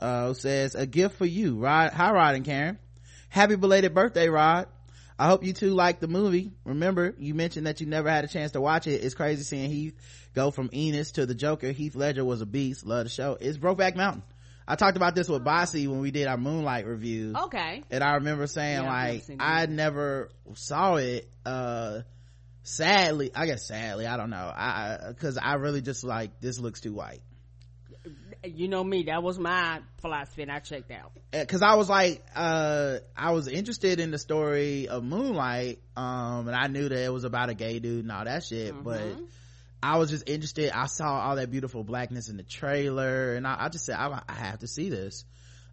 Uh, 0.00 0.32
says, 0.32 0.74
a 0.74 0.86
gift 0.86 1.18
for 1.18 1.26
you, 1.26 1.56
Rod. 1.56 1.92
Hi, 1.92 2.10
Rod 2.10 2.34
and 2.34 2.44
Karen. 2.44 2.78
Happy 3.28 3.54
belated 3.56 3.94
birthday, 3.94 4.28
Rod. 4.28 4.66
I 5.18 5.26
hope 5.26 5.44
you 5.44 5.52
two 5.52 5.74
like 5.74 6.00
the 6.00 6.08
movie. 6.08 6.52
Remember, 6.64 7.14
you 7.18 7.34
mentioned 7.34 7.66
that 7.66 7.82
you 7.82 7.86
never 7.86 8.08
had 8.08 8.24
a 8.24 8.28
chance 8.28 8.52
to 8.52 8.60
watch 8.62 8.86
it. 8.86 9.04
It's 9.04 9.14
crazy 9.14 9.42
seeing 9.42 9.70
Heath 9.70 9.94
go 10.34 10.50
from 10.50 10.70
Ennis 10.72 11.12
to 11.12 11.26
the 11.26 11.34
Joker. 11.34 11.70
Heath 11.72 11.94
Ledger 11.94 12.24
was 12.24 12.40
a 12.40 12.46
beast. 12.46 12.86
Love 12.86 13.04
the 13.04 13.10
show. 13.10 13.36
It's 13.38 13.58
Brokeback 13.58 13.94
Mountain. 13.96 14.22
I 14.66 14.76
talked 14.76 14.96
about 14.96 15.14
this 15.14 15.28
with 15.28 15.44
Bossy 15.44 15.86
when 15.88 15.98
we 15.98 16.10
did 16.10 16.26
our 16.28 16.38
Moonlight 16.38 16.86
review. 16.86 17.34
Okay. 17.36 17.82
and 17.90 18.02
I 18.02 18.14
remember 18.14 18.46
saying 18.46 18.84
Yeah, 18.84 18.88
like 18.90 19.24
I 19.38 19.66
never 19.66 20.30
saw 20.54 20.94
it 20.96 21.28
uh 21.44 22.00
sadly 22.62 23.30
I 23.34 23.46
guess 23.46 23.66
sadly 23.66 24.06
I 24.06 24.16
don't 24.16 24.30
know 24.30 24.52
I 24.54 24.98
because 25.08 25.36
I 25.38 25.54
really 25.54 25.80
just 25.80 26.04
like 26.04 26.40
this 26.40 26.58
looks 26.58 26.80
too 26.80 26.92
white 26.92 27.20
You 28.44 28.68
know 28.68 28.82
me. 28.82 29.04
That 29.04 29.22
was 29.22 29.38
my 29.38 29.80
philosophy, 30.00 30.42
and 30.42 30.50
I 30.50 30.60
checked 30.60 30.90
out. 30.90 31.12
because 31.30 31.62
I 31.62 31.74
was 31.74 31.88
like 31.90 32.22
uh 32.34 32.98
I 33.16 33.32
was 33.32 33.48
interested 33.48 34.00
in 34.00 34.10
the 34.10 34.18
story 34.18 34.88
of 34.88 35.04
Moonlight 35.04 35.80
um 35.96 36.48
and 36.48 36.56
I 36.56 36.66
knew 36.68 36.88
that 36.88 37.04
it 37.04 37.12
was 37.12 37.24
about 37.24 37.50
a 37.50 37.54
gay 37.54 37.78
dude 37.80 38.04
and 38.04 38.10
all 38.12 38.24
that 38.24 38.44
shit 38.44 38.74
but 38.82 39.00
Mm-hmm. 39.00 39.24
I 39.82 39.98
was 39.98 40.10
just 40.10 40.28
interested 40.28 40.70
I 40.74 40.86
saw 40.86 41.20
all 41.20 41.36
that 41.36 41.50
beautiful 41.50 41.84
blackness 41.84 42.28
in 42.28 42.36
the 42.36 42.42
trailer 42.42 43.34
and 43.34 43.46
I, 43.46 43.56
I 43.60 43.68
just 43.68 43.84
said 43.86 43.96
I, 43.96 44.22
I 44.28 44.32
have 44.34 44.58
to 44.60 44.66
see 44.66 44.90
this 44.90 45.24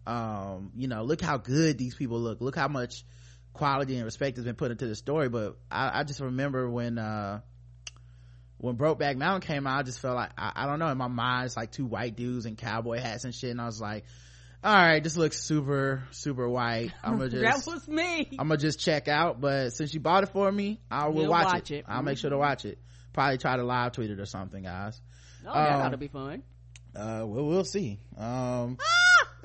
um 0.06 0.70
you 0.76 0.88
know 0.88 1.02
look 1.02 1.20
how 1.20 1.36
good 1.38 1.78
these 1.78 1.94
people 1.94 2.20
look 2.20 2.40
look 2.40 2.56
how 2.56 2.68
much 2.68 3.04
quality 3.52 3.96
and 3.96 4.04
respect 4.04 4.36
has 4.36 4.44
been 4.44 4.54
put 4.54 4.70
into 4.70 4.86
the 4.86 4.94
story 4.94 5.28
but 5.28 5.56
I, 5.70 6.00
I 6.00 6.04
just 6.04 6.20
remember 6.20 6.70
when 6.70 6.98
uh 6.98 7.40
when 8.58 8.76
Brokeback 8.76 9.16
Mountain 9.16 9.46
came 9.46 9.66
out, 9.66 9.80
I 9.80 9.82
just 9.84 10.00
felt 10.00 10.16
like 10.16 10.30
I, 10.36 10.52
I 10.54 10.66
don't 10.66 10.78
know 10.78 10.88
in 10.88 10.98
my 10.98 11.08
mind 11.08 11.46
it's 11.46 11.56
like 11.56 11.70
two 11.72 11.86
white 11.86 12.16
dudes 12.16 12.46
in 12.46 12.56
cowboy 12.56 12.98
hats 12.98 13.24
and 13.24 13.34
shit, 13.34 13.50
and 13.50 13.60
I 13.60 13.66
was 13.66 13.80
like, 13.80 14.04
all 14.62 14.74
right, 14.74 15.02
this 15.02 15.16
looks 15.16 15.40
super 15.40 16.02
super 16.10 16.48
white. 16.48 16.92
I'm 17.04 17.18
gonna 17.18 17.30
just 17.30 17.66
that 17.66 17.72
was 17.72 17.86
me. 17.88 18.28
I'm 18.38 18.48
gonna 18.48 18.56
just 18.56 18.80
check 18.80 19.06
out. 19.08 19.40
But 19.40 19.70
since 19.70 19.94
you 19.94 20.00
bought 20.00 20.24
it 20.24 20.30
for 20.30 20.50
me, 20.50 20.80
I 20.90 21.08
will 21.08 21.22
You'll 21.22 21.30
watch, 21.30 21.46
watch 21.46 21.70
it. 21.70 21.78
it. 21.78 21.84
I'll 21.88 22.02
make 22.02 22.18
sure 22.18 22.30
to 22.30 22.38
watch 22.38 22.64
it. 22.64 22.78
Probably 23.12 23.38
try 23.38 23.56
to 23.56 23.64
live 23.64 23.92
tweet 23.92 24.10
it 24.10 24.18
or 24.20 24.26
something, 24.26 24.64
guys. 24.64 25.00
oh, 25.46 25.54
that 25.54 25.72
um, 25.72 25.82
ought 25.82 25.88
to 25.90 25.96
be 25.96 26.08
fun. 26.08 26.42
Uh, 26.94 27.22
well, 27.24 27.44
we'll 27.44 27.64
see. 27.64 28.00
Um, 28.16 28.78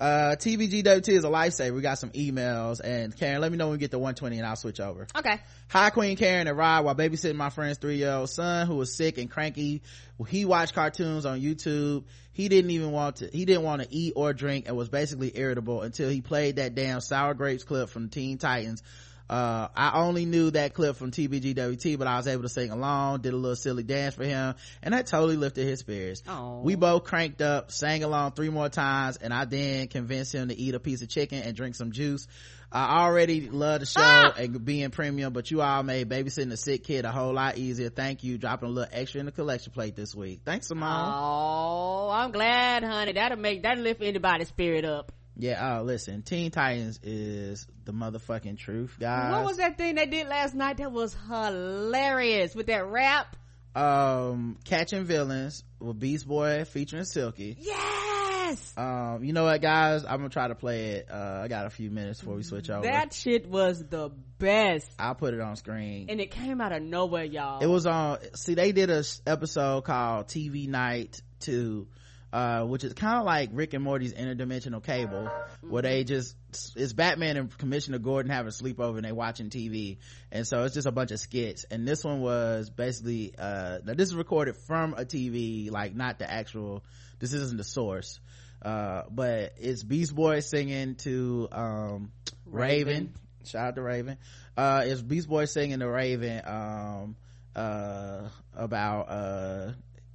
uh, 0.00 0.36
TBGWT 0.38 1.08
is 1.08 1.24
a 1.24 1.28
lifesaver. 1.28 1.74
We 1.74 1.80
got 1.80 1.98
some 1.98 2.10
emails 2.10 2.80
and 2.82 3.16
Karen, 3.16 3.40
let 3.40 3.50
me 3.50 3.58
know 3.58 3.66
when 3.66 3.72
we 3.72 3.78
get 3.78 3.90
to 3.90 3.98
120 3.98 4.38
and 4.38 4.46
I'll 4.46 4.56
switch 4.56 4.80
over. 4.80 5.06
Okay. 5.16 5.40
Hi, 5.68 5.90
Queen 5.90 6.16
Karen 6.16 6.46
and 6.46 6.56
Rod. 6.56 6.84
While 6.84 6.94
babysitting 6.94 7.36
my 7.36 7.50
friend's 7.50 7.78
three-year-old 7.78 8.30
son 8.30 8.66
who 8.66 8.76
was 8.76 8.94
sick 8.94 9.18
and 9.18 9.30
cranky, 9.30 9.82
he 10.28 10.44
watched 10.44 10.74
cartoons 10.74 11.26
on 11.26 11.40
YouTube. 11.40 12.04
He 12.32 12.48
didn't 12.48 12.70
even 12.70 12.92
want 12.92 13.16
to, 13.16 13.28
he 13.32 13.44
didn't 13.44 13.64
want 13.64 13.82
to 13.82 13.88
eat 13.90 14.12
or 14.14 14.32
drink 14.32 14.68
and 14.68 14.76
was 14.76 14.88
basically 14.88 15.32
irritable 15.34 15.82
until 15.82 16.08
he 16.08 16.20
played 16.20 16.56
that 16.56 16.74
damn 16.74 17.00
Sour 17.00 17.34
Grapes 17.34 17.64
clip 17.64 17.88
from 17.88 18.08
Teen 18.08 18.38
Titans. 18.38 18.82
Uh, 19.28 19.68
I 19.76 20.00
only 20.00 20.24
knew 20.24 20.50
that 20.52 20.72
clip 20.74 20.96
from 20.96 21.10
TBGWT, 21.10 21.98
but 21.98 22.06
I 22.06 22.16
was 22.16 22.26
able 22.26 22.42
to 22.42 22.48
sing 22.48 22.70
along, 22.70 23.20
did 23.20 23.34
a 23.34 23.36
little 23.36 23.56
silly 23.56 23.82
dance 23.82 24.14
for 24.14 24.24
him, 24.24 24.54
and 24.82 24.94
that 24.94 25.06
totally 25.06 25.36
lifted 25.36 25.66
his 25.66 25.80
spirits. 25.80 26.22
Aw. 26.26 26.60
We 26.60 26.76
both 26.76 27.04
cranked 27.04 27.42
up, 27.42 27.70
sang 27.70 28.04
along 28.04 28.32
three 28.32 28.48
more 28.48 28.68
times, 28.70 29.18
and 29.18 29.32
I 29.34 29.44
then 29.44 29.88
convinced 29.88 30.34
him 30.34 30.48
to 30.48 30.58
eat 30.58 30.74
a 30.74 30.80
piece 30.80 31.02
of 31.02 31.08
chicken 31.08 31.42
and 31.42 31.54
drink 31.54 31.74
some 31.74 31.92
juice. 31.92 32.26
I 32.70 33.00
already 33.02 33.48
love 33.48 33.80
the 33.80 33.86
show 33.86 34.00
Ah! 34.02 34.34
and 34.36 34.62
being 34.62 34.90
premium, 34.90 35.32
but 35.32 35.50
you 35.50 35.62
all 35.62 35.82
made 35.82 36.08
babysitting 36.10 36.52
a 36.52 36.56
sick 36.56 36.84
kid 36.84 37.06
a 37.06 37.10
whole 37.10 37.32
lot 37.32 37.56
easier. 37.56 37.88
Thank 37.88 38.24
you. 38.24 38.36
Dropping 38.36 38.68
a 38.68 38.72
little 38.72 38.90
extra 38.92 39.20
in 39.20 39.26
the 39.26 39.32
collection 39.32 39.72
plate 39.72 39.96
this 39.96 40.14
week. 40.14 40.40
Thanks, 40.44 40.66
Simone. 40.68 40.86
Oh, 41.14 42.10
I'm 42.10 42.30
glad, 42.30 42.84
honey. 42.84 43.12
That'll 43.12 43.38
make 43.38 43.62
that'll 43.62 43.82
lift 43.82 44.02
anybody's 44.02 44.48
spirit 44.48 44.84
up. 44.84 45.12
Yeah, 45.38 45.78
uh, 45.78 45.82
listen, 45.82 46.22
Teen 46.22 46.50
Titans 46.50 46.98
is 47.04 47.66
the 47.84 47.92
motherfucking 47.92 48.58
truth, 48.58 48.96
guys. 48.98 49.32
What 49.32 49.44
was 49.44 49.56
that 49.58 49.78
thing 49.78 49.94
they 49.94 50.06
did 50.06 50.26
last 50.28 50.54
night? 50.54 50.78
That 50.78 50.90
was 50.92 51.16
hilarious 51.28 52.54
with 52.54 52.66
that 52.66 52.86
rap. 52.86 53.36
Um, 53.74 54.58
Catching 54.64 55.04
Villains 55.04 55.62
with 55.78 55.98
Beast 56.00 56.26
Boy 56.26 56.64
featuring 56.64 57.04
Silky. 57.04 57.56
Yes, 57.60 58.72
Um, 58.76 59.22
you 59.22 59.32
know 59.32 59.44
what, 59.44 59.60
guys? 59.60 60.04
I'm 60.04 60.16
gonna 60.16 60.30
try 60.30 60.48
to 60.48 60.54
play 60.54 60.86
it. 60.92 61.08
Uh, 61.10 61.42
I 61.44 61.48
got 61.48 61.66
a 61.66 61.70
few 61.70 61.90
minutes 61.90 62.18
before 62.18 62.34
we 62.34 62.42
switch 62.42 62.70
over. 62.70 62.82
that 62.82 63.12
shit 63.12 63.46
was 63.48 63.84
the 63.86 64.10
best, 64.38 64.90
I'll 64.98 65.14
put 65.14 65.34
it 65.34 65.40
on 65.40 65.54
screen. 65.56 66.06
and 66.08 66.20
it 66.20 66.30
came 66.30 66.60
out 66.60 66.72
of 66.72 66.82
nowhere, 66.82 67.24
y'all. 67.24 67.60
it 67.62 67.66
was 67.66 67.86
on 67.86 68.18
see 68.34 68.54
they 68.54 68.72
did 68.72 68.90
a 68.90 69.04
episode 69.26 69.84
called 69.84 70.26
tv 70.28 70.66
night 70.68 71.20
2 71.40 71.86
uh 72.32 72.62
which 72.64 72.84
is 72.84 72.92
kind 72.92 73.18
of 73.18 73.24
like 73.24 73.50
rick 73.52 73.72
and 73.72 73.82
morty's 73.82 74.12
interdimensional 74.12 74.82
cable 74.84 75.30
where 75.62 75.82
they 75.82 76.04
just 76.04 76.36
it's 76.76 76.92
batman 76.92 77.36
and 77.36 77.56
commissioner 77.56 77.98
gordon 77.98 78.30
having 78.30 78.48
a 78.48 78.50
sleepover 78.52 78.96
and 78.96 79.04
they 79.04 79.12
watching 79.12 79.48
tv 79.48 79.96
and 80.30 80.46
so 80.46 80.64
it's 80.64 80.74
just 80.74 80.86
a 80.86 80.92
bunch 80.92 81.10
of 81.10 81.20
skits. 81.20 81.64
And 81.70 81.86
this 81.86 82.04
one 82.04 82.20
was 82.20 82.70
basically 82.70 83.34
uh 83.38 83.78
now 83.84 83.94
this 83.94 84.08
is 84.08 84.14
recorded 84.14 84.56
from 84.56 84.94
a 84.94 85.04
tv 85.04 85.70
like 85.70 85.94
not 85.94 86.18
the 86.18 86.30
actual 86.30 86.84
this 87.18 87.32
isn't 87.32 87.56
the 87.56 87.64
source. 87.64 88.20
Uh 88.60 89.02
but 89.10 89.54
it's 89.58 89.82
beast 89.82 90.14
boy 90.14 90.40
singing 90.40 90.96
to 90.96 91.48
um 91.50 92.12
raven, 92.44 92.86
Raven. 92.86 93.14
shout 93.44 93.68
out 93.68 93.74
to 93.76 93.82
raven. 93.82 94.18
Uh 94.56 94.82
it's 94.84 95.00
beast 95.00 95.28
boy 95.28 95.46
singing 95.46 95.78
to 95.78 95.88
raven 95.88 96.42
um 96.44 97.16
uh 97.56 98.28
about 98.54 99.08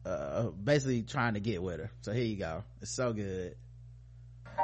uh 0.05 0.49
basically 0.63 1.01
trying 1.03 1.33
to 1.33 1.39
get 1.39 1.61
with 1.61 1.79
her 1.79 1.91
so 2.01 2.11
here 2.11 2.23
you 2.23 2.35
go 2.35 2.63
it's 2.81 2.91
so 2.91 3.13
good 3.13 3.55
We 4.57 4.63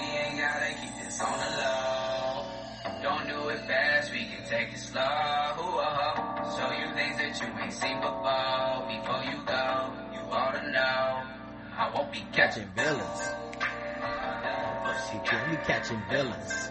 ain't 0.00 0.38
gotta 0.38 0.74
keep 0.80 0.94
this 1.02 1.20
on 1.20 1.38
the 1.38 1.50
low. 1.56 2.44
Don't 3.02 3.26
do 3.28 3.48
it 3.48 3.58
fast, 3.66 4.12
we 4.12 4.24
can 4.26 4.44
take 4.48 4.72
it 4.72 4.78
slow. 4.78 5.00
Show 6.56 6.70
you 6.72 6.94
things 6.94 7.16
that 7.16 7.40
you 7.40 7.46
ain't 7.62 7.72
seen 7.72 8.00
before. 8.00 8.86
Before 8.86 9.22
you 9.24 9.42
go, 9.46 9.92
you 10.12 10.20
ought 10.30 10.52
to 10.52 10.70
know. 10.70 11.22
I 11.76 11.90
won't 11.94 12.12
be 12.12 12.24
catching 12.32 12.68
villains 12.76 13.30
catching 15.66 16.00
villains 16.10 16.70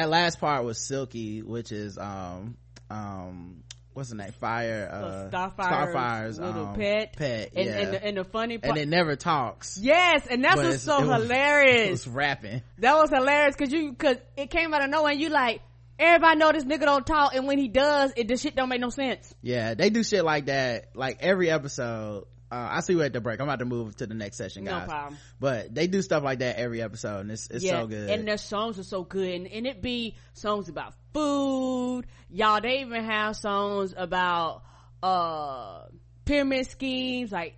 that 0.00 0.08
last 0.08 0.40
part 0.40 0.64
was 0.64 0.78
silky 0.78 1.42
which 1.42 1.72
is 1.72 1.98
um 1.98 2.56
um 2.90 3.62
what's 3.92 4.08
the 4.10 4.14
name 4.14 4.32
fire 4.40 4.88
uh 4.90 5.28
Starfire's 5.28 5.66
starfire's 5.68 6.38
little 6.38 6.66
um, 6.68 6.74
pet. 6.76 7.16
pet 7.16 7.50
And, 7.54 7.66
yeah 7.66 7.72
and, 7.78 7.92
the, 7.94 8.04
and 8.04 8.16
the 8.16 8.24
funny 8.24 8.58
part. 8.58 8.70
and 8.70 8.78
it 8.78 8.88
never 8.88 9.16
talks 9.16 9.78
yes, 9.80 10.26
and 10.30 10.42
that's 10.44 10.56
what's 10.56 10.82
so 10.82 11.02
it 11.02 11.06
was- 11.06 11.22
hilarious. 11.22 11.86
it 11.88 11.90
was 11.90 12.08
rapping 12.08 12.62
That 12.78 12.94
was 12.96 13.10
hilarious 13.10 13.56
because 13.56 13.72
you 13.72 13.90
because 13.90 14.16
it 14.36 14.50
came 14.50 14.72
out 14.72 14.82
of 14.82 14.90
nowhere 14.90 15.12
and 15.12 15.20
you 15.20 15.28
like 15.28 15.60
everybody 15.98 16.38
know 16.38 16.50
this 16.52 16.64
nigga 16.64 16.80
don't 16.82 17.06
talk 17.06 17.34
and 17.34 17.46
when 17.46 17.58
he 17.58 17.68
does 17.68 18.12
it 18.16 18.26
the 18.28 18.36
shit 18.36 18.56
don't 18.56 18.68
make 18.70 18.80
no 18.80 18.88
sense. 18.90 19.34
yeah 19.42 19.74
they 19.74 19.90
do 19.90 20.02
shit 20.02 20.24
like 20.24 20.46
that 20.46 20.96
like 20.96 21.18
every 21.20 21.50
episode 21.50 22.24
uh, 22.50 22.68
I 22.72 22.80
see 22.80 22.94
you 22.94 23.02
at 23.02 23.12
the 23.12 23.20
break. 23.20 23.40
I'm 23.40 23.48
about 23.48 23.60
to 23.60 23.64
move 23.64 23.96
to 23.96 24.06
the 24.06 24.14
next 24.14 24.36
session, 24.36 24.64
guys. 24.64 24.82
No 24.82 24.88
problem. 24.88 25.18
But 25.38 25.74
they 25.74 25.86
do 25.86 26.02
stuff 26.02 26.24
like 26.24 26.40
that 26.40 26.56
every 26.56 26.82
episode, 26.82 27.20
and 27.20 27.30
it's 27.30 27.48
it's 27.48 27.66
so 27.66 27.86
good. 27.86 28.10
And 28.10 28.26
their 28.26 28.38
songs 28.38 28.78
are 28.78 28.84
so 28.84 29.04
good 29.04 29.28
and, 29.28 29.46
and 29.46 29.66
it 29.66 29.80
be 29.80 30.16
songs 30.32 30.68
about 30.68 30.94
food. 31.14 32.06
Y'all 32.28 32.60
they 32.60 32.80
even 32.80 33.04
have 33.04 33.36
songs 33.36 33.94
about 33.96 34.62
uh 35.02 35.84
pyramid 36.24 36.66
schemes 36.68 37.30
like 37.30 37.54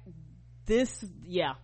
this 0.67 1.05
yeah. 1.25 1.55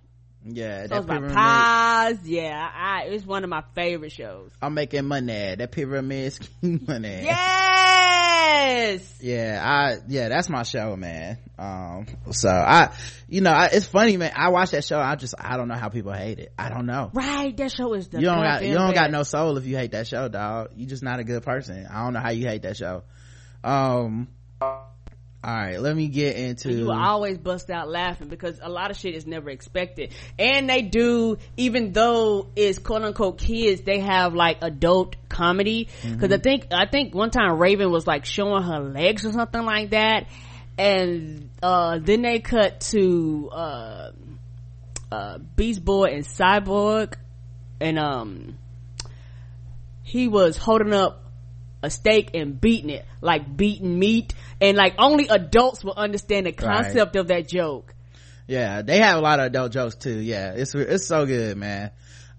Yeah, 0.44 0.86
Songs 0.86 1.06
that 1.06 1.08
pyramid. 1.08 1.34
pies. 1.34 2.18
Yeah, 2.24 2.70
I 2.74 3.02
it's 3.08 3.26
one 3.26 3.44
of 3.44 3.50
my 3.50 3.62
favorite 3.74 4.12
shows. 4.12 4.50
I'm 4.62 4.74
making 4.74 5.04
money. 5.06 5.54
That 5.56 5.70
pyramid 5.72 6.32
scheme 6.32 6.84
money. 6.88 7.22
Yes. 7.24 9.14
yeah 9.20 9.60
i 9.64 9.96
yeah 10.08 10.28
that's 10.28 10.48
my 10.48 10.62
show 10.62 10.96
man 10.96 11.38
um 11.58 12.06
so 12.32 12.48
i 12.48 12.92
you 13.28 13.40
know 13.40 13.50
I, 13.50 13.66
it's 13.66 13.86
funny 13.86 14.16
man 14.16 14.32
i 14.34 14.48
watch 14.48 14.70
that 14.70 14.84
show 14.84 14.98
i 14.98 15.14
just 15.16 15.34
i 15.38 15.56
don't 15.56 15.68
know 15.68 15.74
how 15.76 15.88
people 15.90 16.12
hate 16.12 16.38
it 16.38 16.52
i 16.58 16.68
don't 16.68 16.86
know 16.86 17.10
Right, 17.12 17.56
that 17.56 17.70
show 17.72 17.92
is 17.94 18.08
the 18.08 18.18
you 18.20 18.26
don't 18.26 18.42
got 18.42 18.64
you 18.64 18.74
don't 18.74 18.94
got 18.94 19.10
no 19.10 19.22
soul 19.22 19.56
if 19.58 19.66
you 19.66 19.76
hate 19.76 19.92
that 19.92 20.06
show 20.06 20.28
dog 20.28 20.70
you 20.76 20.86
just 20.86 21.02
not 21.02 21.20
a 21.20 21.24
good 21.24 21.42
person 21.42 21.86
i 21.90 22.02
don't 22.04 22.14
know 22.14 22.20
how 22.20 22.30
you 22.30 22.46
hate 22.46 22.62
that 22.62 22.76
show 22.76 23.02
um 23.64 24.28
all 25.42 25.54
right 25.54 25.80
let 25.80 25.94
me 25.94 26.08
get 26.08 26.36
into 26.36 26.72
you 26.72 26.90
always 26.90 27.38
bust 27.38 27.70
out 27.70 27.88
laughing 27.88 28.26
because 28.26 28.58
a 28.60 28.68
lot 28.68 28.90
of 28.90 28.96
shit 28.96 29.14
is 29.14 29.24
never 29.24 29.50
expected. 29.50 30.12
And 30.36 30.68
they 30.68 30.82
do 30.82 31.38
even 31.56 31.92
though 31.92 32.48
it's 32.56 32.80
quote 32.80 33.02
unquote 33.02 33.38
kids 33.38 33.82
they 33.82 34.00
have 34.00 34.34
like 34.34 34.58
adult 34.62 35.14
comedy. 35.28 35.88
Because 36.02 36.32
i 36.32 36.38
think 36.38 36.66
i 36.72 36.86
think 36.86 37.14
one 37.14 37.30
time 37.30 37.56
raven 37.56 37.92
was 37.92 38.04
like 38.04 38.24
showing 38.24 38.64
her 38.64 38.80
legs 38.80 39.24
or 39.24 39.30
something 39.32 39.64
like 39.64 39.90
that. 39.90 40.26
And 40.76 41.50
uh 41.62 42.00
then 42.00 42.22
they 42.22 42.40
cut 42.40 42.80
to 42.92 43.48
uh 43.52 44.10
uh 45.12 45.38
beast 45.38 45.84
boy 45.84 46.06
and 46.06 46.24
cyborg. 46.24 47.14
And 47.80 47.96
um 47.96 48.58
he 50.02 50.26
was 50.26 50.56
holding 50.56 50.92
up 50.92 51.26
a 51.82 51.90
steak 51.90 52.30
and 52.34 52.60
beating 52.60 52.90
it 52.90 53.04
like 53.20 53.56
beating 53.56 53.98
meat 53.98 54.34
and 54.60 54.76
like 54.76 54.94
only 54.98 55.28
adults 55.28 55.84
will 55.84 55.94
understand 55.94 56.46
the 56.46 56.52
concept 56.52 57.16
of 57.16 57.28
that 57.28 57.48
joke. 57.48 57.94
Yeah 58.46 58.82
they 58.82 58.98
have 58.98 59.18
a 59.18 59.20
lot 59.20 59.40
of 59.40 59.46
adult 59.46 59.72
jokes 59.72 59.96
too. 59.96 60.18
Yeah 60.18 60.52
it's 60.54 60.74
it's 60.74 61.06
so 61.06 61.26
good 61.26 61.56
man. 61.56 61.90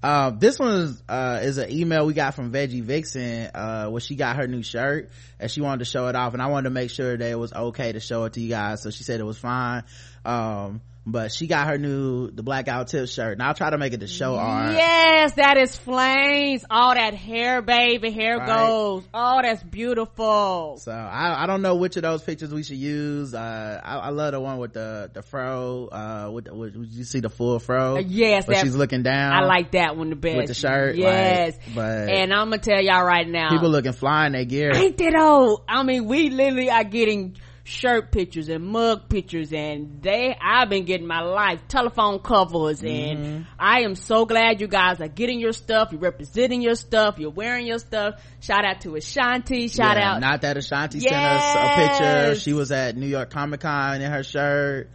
Um 0.02 0.40
this 0.40 0.58
one 0.58 0.74
is 0.74 1.04
uh 1.10 1.40
is 1.44 1.58
an 1.58 1.72
email 1.72 2.06
we 2.06 2.14
got 2.14 2.34
from 2.34 2.52
veggie 2.52 2.82
vixen 2.82 3.50
uh 3.54 3.88
where 3.90 4.02
she 4.02 4.16
got 4.16 4.38
her 4.38 4.48
new 4.48 4.64
shirt 4.64 5.12
and 5.40 5.52
she 5.52 5.62
wanted 5.62 5.80
to 5.80 5.86
show 5.86 6.08
it 6.08 6.16
off 6.16 6.32
and 6.32 6.41
i 6.41 6.48
wanted 6.48 6.70
to 6.70 6.74
make 6.74 6.90
sure 6.90 7.18
that 7.18 7.30
it 7.30 7.38
was 7.38 7.52
okay 7.52 7.91
to 7.91 8.00
show 8.00 8.24
it 8.24 8.34
to 8.34 8.41
you 8.41 8.48
guys 8.48 8.82
so 8.82 8.91
she 8.91 9.04
said 9.04 9.20
it 9.20 9.26
was 9.26 9.38
fine. 9.38 9.84
Um 10.24 10.82
but 11.11 11.31
she 11.31 11.48
got 11.48 11.68
her 11.68 11.77
new 11.77 12.30
the 12.31 12.44
blackout 12.44 12.88
tip 12.88 13.07
shirt 13.07 13.34
and 13.34 13.44
i'll 13.44 13.53
try 13.53 13.69
to 13.69 13.77
make 13.77 13.94
it 13.94 13.99
the 13.99 14.07
show 14.07 14.36
art 14.36 14.73
yes 14.73 15.34
that 15.34 15.57
is 15.57 15.76
flames 15.76 16.64
all 16.69 16.94
that 16.94 17.14
hair 17.14 17.61
baby 17.61 18.11
hair 18.11 18.38
Right. 18.38 18.48
goes 18.48 19.03
oh 19.14 19.40
that's 19.41 19.64
beautiful 19.64 20.77
so 20.80 20.91
I, 20.91 21.44
I 21.44 21.45
don't 21.48 21.61
know 21.61 21.76
which 21.76 21.95
of 21.98 22.03
those 22.03 22.22
pictures 22.22 22.53
we 22.53 22.64
should 22.64 22.77
use. 22.77 23.34
Uh, 23.34 23.81
I, 23.84 23.98
I 23.98 24.10
love 24.10 24.31
the 24.34 24.40
one 24.40 24.57
with 24.57 24.73
the 24.73 25.10
the 25.14 25.22
fro. 25.22 25.88
Uh, 25.91 26.30
with, 26.31 26.45
the, 26.45 26.56
with 26.56 26.76
you 26.76 27.03
see 27.03 27.19
the 27.19 27.30
full 27.30 27.60
fro. 27.60 27.98
Uh, 27.98 27.99
yes, 28.06 28.48
where 28.48 28.56
that- 28.57 28.64
she's 28.64 28.76
looking 28.76 29.03
down. 29.03 29.34
i 29.34 29.41
like 29.45 29.72
that 29.72 29.98
one 29.98 30.10
the 30.10 30.15
best 30.15 30.38
with 30.38 30.48
the 30.48 30.53
shirt. 30.53 30.95
like, 30.95 30.99
yes 30.99 31.57
but 31.76 32.10
and 32.10 32.34
i'm 32.34 32.49
gonna 32.49 32.60
tell 32.61 32.81
y'all 32.81 33.03
right 33.03 33.27
now 33.27 33.49
people 33.49 33.69
looking 33.69 33.94
fly 33.94 34.27
in 34.27 34.34
their 34.34 34.45
gear. 34.45 34.72
Ain't 34.76 34.98
that 34.98 35.15
old? 35.19 35.64
I 35.68 35.84
mean, 35.84 36.06
we 36.06 36.30
literally 36.30 36.69
are 36.69 36.84
getting 36.84 37.36
shirt 37.70 38.12
pictures 38.12 38.50
and 38.50 38.66
mug 38.66 39.10
pictures 39.10 39.54
and 39.54 40.02
they, 40.02 40.36
I've 40.41 40.70
been 40.70 40.86
getting 40.86 41.08
my 41.08 41.22
life, 41.22 41.62
telephone 41.68 42.20
covers 42.20 42.82
and 42.82 42.90
Mm-hmm. 43.20 43.41
I 43.60 43.82
am 43.82 43.96
so 43.96 44.26
glad 44.26 44.62
you 44.62 44.68
guys 44.68 45.00
are 45.02 45.08
getting 45.08 45.40
your 45.40 45.52
stuff, 45.52 45.90
you're 45.91 46.02
representing 46.02 46.62
your 46.62 46.76
stuff, 46.76 47.16
you're 47.18 47.30
wearing 47.32 47.66
your 47.68 47.80
stuff. 47.80 48.22
Shout 48.40 48.66
out 48.66 48.82
to 48.82 48.96
Ashanti, 48.96 49.68
shout 49.68 49.98
Yeah, 49.98 50.14
out. 50.14 50.22
Not 50.22 50.41
that 50.41 50.58
Ashanti 50.58 51.00
sent 51.00 51.16
us 51.16 51.56
a 51.56 51.76
picture. 51.76 52.36
She 52.40 52.54
was 52.54 52.72
at 52.72 52.98
New 52.98 53.08
York 53.08 53.30
Comic 53.30 53.62
Con 53.62 54.02
in 54.02 54.12
her 54.12 54.24
shirt. 54.24 54.90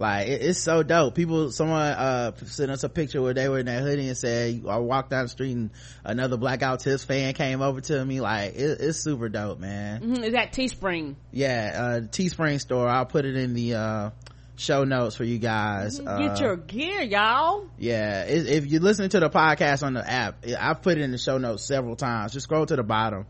Like 0.00 0.28
it, 0.28 0.42
it's 0.42 0.58
so 0.58 0.82
dope. 0.82 1.14
People, 1.14 1.52
someone 1.52 1.78
uh 1.82 2.32
sent 2.46 2.70
us 2.70 2.82
a 2.84 2.88
picture 2.88 3.20
where 3.22 3.34
they 3.34 3.48
were 3.48 3.58
in 3.60 3.66
that 3.66 3.82
hoodie 3.82 4.08
and 4.08 4.16
said, 4.16 4.62
"I 4.66 4.78
walked 4.78 5.10
down 5.10 5.24
the 5.24 5.28
street 5.28 5.52
and 5.52 5.70
another 6.04 6.38
Blackout 6.38 6.80
Tips 6.80 7.04
fan 7.04 7.34
came 7.34 7.60
over 7.60 7.80
to 7.82 8.04
me." 8.04 8.20
Like 8.22 8.54
it, 8.56 8.80
it's 8.80 8.98
super 8.98 9.28
dope, 9.28 9.58
man. 9.60 10.00
Mhm, 10.00 10.24
Is 10.24 10.32
that 10.32 10.52
Teespring? 10.52 11.16
yeah 11.32 11.72
uh 11.76 12.00
teespring 12.06 12.58
store 12.60 12.88
i'll 12.88 13.04
put 13.06 13.24
it 13.26 13.36
in 13.36 13.52
the 13.54 13.74
uh 13.74 14.10
show 14.56 14.84
notes 14.84 15.14
for 15.16 15.24
you 15.24 15.38
guys 15.38 16.00
uh, 16.00 16.18
Get 16.18 16.40
your 16.40 16.56
gear, 16.56 17.00
y'all. 17.02 17.66
yeah 17.78 18.24
if, 18.24 18.46
if 18.46 18.66
you're 18.66 18.80
listening 18.82 19.08
to 19.10 19.20
the 19.20 19.30
podcast 19.30 19.82
on 19.82 19.94
the 19.94 20.06
app 20.10 20.44
i've 20.58 20.82
put 20.82 20.98
it 20.98 21.02
in 21.02 21.12
the 21.12 21.18
show 21.18 21.38
notes 21.38 21.62
several 21.64 21.94
times 21.96 22.32
just 22.32 22.44
scroll 22.44 22.66
to 22.66 22.76
the 22.76 22.82
bottom 22.82 23.26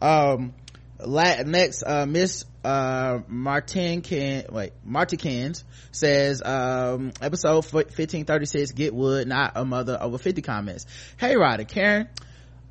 um 0.00 0.52
la- 0.98 1.42
next 1.44 1.82
uh 1.86 2.06
miss 2.06 2.44
uh 2.64 3.20
martin 3.26 4.02
ken 4.02 4.44
wait 4.50 4.72
martikins 4.86 5.64
says 5.90 6.40
um 6.44 7.12
episode 7.20 7.64
1536 7.64 8.72
get 8.72 8.94
wood 8.94 9.26
not 9.26 9.52
a 9.56 9.64
mother 9.64 9.98
over 10.00 10.18
50 10.18 10.42
comments. 10.42 10.86
Hey 11.18 11.36
Ryder 11.36 11.64
karen 11.64 12.08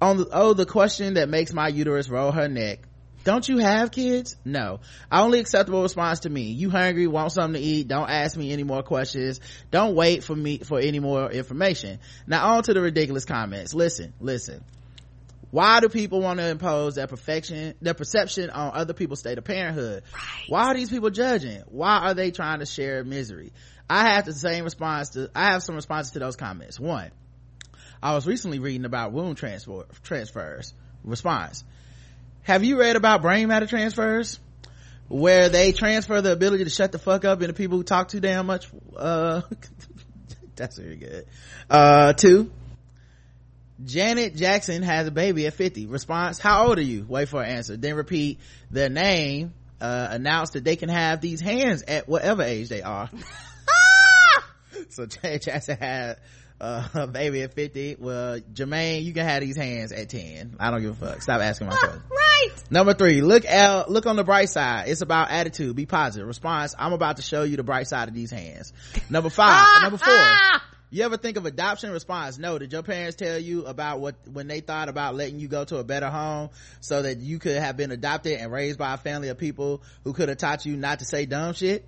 on 0.01 0.17
the 0.17 0.29
oh 0.31 0.53
the 0.53 0.65
question 0.65 1.15
that 1.15 1.29
makes 1.29 1.53
my 1.53 1.67
uterus 1.67 2.09
roll 2.09 2.31
her 2.31 2.47
neck. 2.47 2.79
Don't 3.23 3.47
you 3.47 3.59
have 3.59 3.91
kids? 3.91 4.35
No. 4.43 4.79
Only 5.11 5.39
acceptable 5.39 5.83
response 5.83 6.21
to 6.21 6.29
me. 6.29 6.51
You 6.53 6.71
hungry 6.71 7.05
want 7.05 7.31
something 7.31 7.61
to 7.61 7.67
eat? 7.67 7.87
Don't 7.87 8.09
ask 8.09 8.35
me 8.35 8.51
any 8.51 8.63
more 8.63 8.81
questions. 8.81 9.39
Don't 9.69 9.93
wait 9.93 10.23
for 10.23 10.35
me 10.35 10.57
for 10.59 10.79
any 10.79 10.99
more 10.99 11.31
information. 11.31 11.99
Now 12.25 12.55
on 12.55 12.63
to 12.63 12.73
the 12.73 12.81
ridiculous 12.81 13.25
comments. 13.25 13.75
Listen 13.75 14.13
listen 14.19 14.63
why 15.51 15.79
do 15.79 15.89
people 15.89 16.21
want 16.21 16.39
to 16.39 16.47
impose 16.49 16.95
their 16.95 17.07
perfection 17.07 17.75
their 17.81 17.93
perception 17.93 18.49
on 18.49 18.71
other 18.73 18.93
people's 18.93 19.19
state 19.19 19.37
of 19.37 19.43
parenthood 19.43 20.03
why 20.47 20.67
are 20.67 20.73
these 20.73 20.89
people 20.89 21.09
judging 21.09 21.61
why 21.67 21.97
are 21.99 22.13
they 22.13 22.31
trying 22.31 22.59
to 22.59 22.65
share 22.65 23.03
misery 23.03 23.51
i 23.89 24.09
have 24.09 24.25
the 24.25 24.33
same 24.33 24.63
response 24.63 25.09
to 25.09 25.29
i 25.35 25.51
have 25.51 25.61
some 25.61 25.75
responses 25.75 26.13
to 26.13 26.19
those 26.19 26.35
comments 26.35 26.79
one 26.79 27.11
I 28.03 28.15
was 28.15 28.25
recently 28.25 28.57
reading 28.57 28.85
about 28.85 29.11
womb 29.11 29.35
transfer 29.35 29.85
transfers. 30.03 30.73
Response. 31.03 31.63
Have 32.43 32.63
you 32.63 32.79
read 32.79 32.95
about 32.95 33.21
brain 33.21 33.47
matter 33.47 33.67
transfers? 33.67 34.39
where 35.07 35.49
they 35.49 35.73
transfer 35.73 36.21
the 36.21 36.31
ability 36.31 36.63
to 36.63 36.69
shut 36.69 36.93
the 36.93 36.97
fuck 36.97 37.25
up 37.25 37.41
into 37.41 37.53
people 37.53 37.77
who 37.77 37.83
talk 37.83 38.07
too 38.07 38.21
damn 38.21 38.45
much. 38.45 38.69
Uh, 38.95 39.41
that's 40.55 40.77
very 40.77 40.95
good. 40.95 41.25
Uh, 41.69 42.13
two, 42.13 42.49
Janet 43.85 44.35
Jackson 44.35 44.83
has 44.83 45.07
a 45.07 45.11
baby 45.11 45.47
at 45.47 45.53
50. 45.53 45.87
Response, 45.87 46.39
how 46.39 46.67
old 46.67 46.77
are 46.77 46.83
you? 46.83 47.05
Wait 47.07 47.27
for 47.27 47.41
an 47.41 47.49
answer. 47.49 47.77
Then 47.77 47.95
repeat 47.95 48.39
their 48.69 48.89
name, 48.89 49.53
uh, 49.79 50.07
announce 50.11 50.51
that 50.51 50.63
they 50.63 50.75
can 50.75 50.89
have 50.89 51.21
these 51.21 51.39
hands 51.39 51.83
at 51.83 52.07
whatever 52.07 52.43
age 52.43 52.69
they 52.69 52.81
are. 52.81 53.09
so 54.89 55.05
Janet 55.05 55.43
Jackson 55.43 55.77
had 55.77 56.17
uh, 56.59 56.87
a 56.93 57.07
baby 57.07 57.41
at 57.41 57.53
50. 57.53 57.97
Well, 57.99 58.39
Jermaine, 58.39 59.03
you 59.03 59.13
can 59.13 59.25
have 59.25 59.41
these 59.41 59.57
hands 59.57 59.91
at 59.91 60.09
10. 60.09 60.57
I 60.59 60.71
don't 60.71 60.81
give 60.81 61.01
a 61.01 61.07
fuck. 61.07 61.21
Stop 61.21 61.41
asking 61.41 61.67
my 61.67 61.75
questions. 61.77 62.03
right 62.09 62.63
Number 62.69 62.93
three, 62.93 63.21
look 63.21 63.45
out, 63.45 63.91
look 63.91 64.05
on 64.05 64.15
the 64.15 64.23
bright 64.23 64.49
side. 64.49 64.87
It's 64.87 65.01
about 65.01 65.29
attitude. 65.29 65.75
Be 65.75 65.85
positive. 65.85 66.27
Response, 66.27 66.75
I'm 66.77 66.93
about 66.93 67.17
to 67.17 67.21
show 67.21 67.43
you 67.43 67.57
the 67.57 67.63
bright 67.63 67.87
side 67.87 68.07
of 68.07 68.13
these 68.13 68.31
hands. 68.31 68.71
Number 69.09 69.29
five, 69.29 69.67
number 69.83 69.97
four. 69.97 70.13
You 70.93 71.05
ever 71.05 71.15
think 71.15 71.37
of 71.37 71.45
adoption? 71.45 71.91
Response, 71.91 72.37
no. 72.37 72.59
Did 72.59 72.73
your 72.73 72.83
parents 72.83 73.15
tell 73.15 73.39
you 73.39 73.65
about 73.65 74.01
what, 74.01 74.15
when 74.27 74.47
they 74.49 74.59
thought 74.59 74.89
about 74.89 75.15
letting 75.15 75.39
you 75.39 75.47
go 75.47 75.63
to 75.63 75.77
a 75.77 75.85
better 75.85 76.09
home 76.09 76.49
so 76.81 77.01
that 77.03 77.19
you 77.19 77.39
could 77.39 77.55
have 77.55 77.77
been 77.77 77.91
adopted 77.91 78.41
and 78.41 78.51
raised 78.51 78.77
by 78.77 78.95
a 78.95 78.97
family 78.97 79.29
of 79.29 79.37
people 79.37 79.81
who 80.03 80.11
could 80.11 80.27
have 80.27 80.37
taught 80.37 80.65
you 80.65 80.75
not 80.75 80.99
to 80.99 81.05
say 81.05 81.25
dumb 81.25 81.53
shit? 81.53 81.87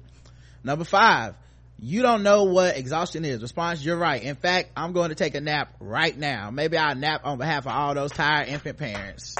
Number 0.64 0.86
five, 0.86 1.36
you 1.78 2.02
don't 2.02 2.24
know 2.24 2.46
what 2.46 2.78
exhaustion 2.78 3.26
is. 3.26 3.42
Response, 3.42 3.84
you're 3.84 3.98
right. 3.98 4.24
In 4.24 4.36
fact, 4.36 4.72
I'm 4.78 4.94
going 4.94 5.10
to 5.10 5.16
take 5.16 5.36
a 5.36 5.42
nap 5.42 5.76
right 5.82 6.18
now. 6.18 6.50
Maybe 6.50 6.78
I'll 6.78 6.96
nap 6.96 7.26
on 7.26 7.38
behalf 7.38 7.66
of 7.66 7.74
all 7.74 7.94
those 7.94 8.12
tired 8.12 8.48
infant 8.48 8.78
parents. 8.78 9.36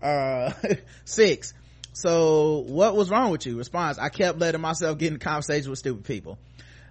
Uh, 0.00 0.50
six. 1.04 1.52
So 1.92 2.64
what 2.66 2.96
was 2.96 3.10
wrong 3.10 3.32
with 3.32 3.44
you? 3.44 3.58
Response, 3.58 3.98
I 3.98 4.08
kept 4.08 4.38
letting 4.38 4.62
myself 4.62 4.96
get 4.96 5.12
in 5.12 5.18
conversations 5.18 5.68
with 5.68 5.78
stupid 5.78 6.04
people. 6.04 6.38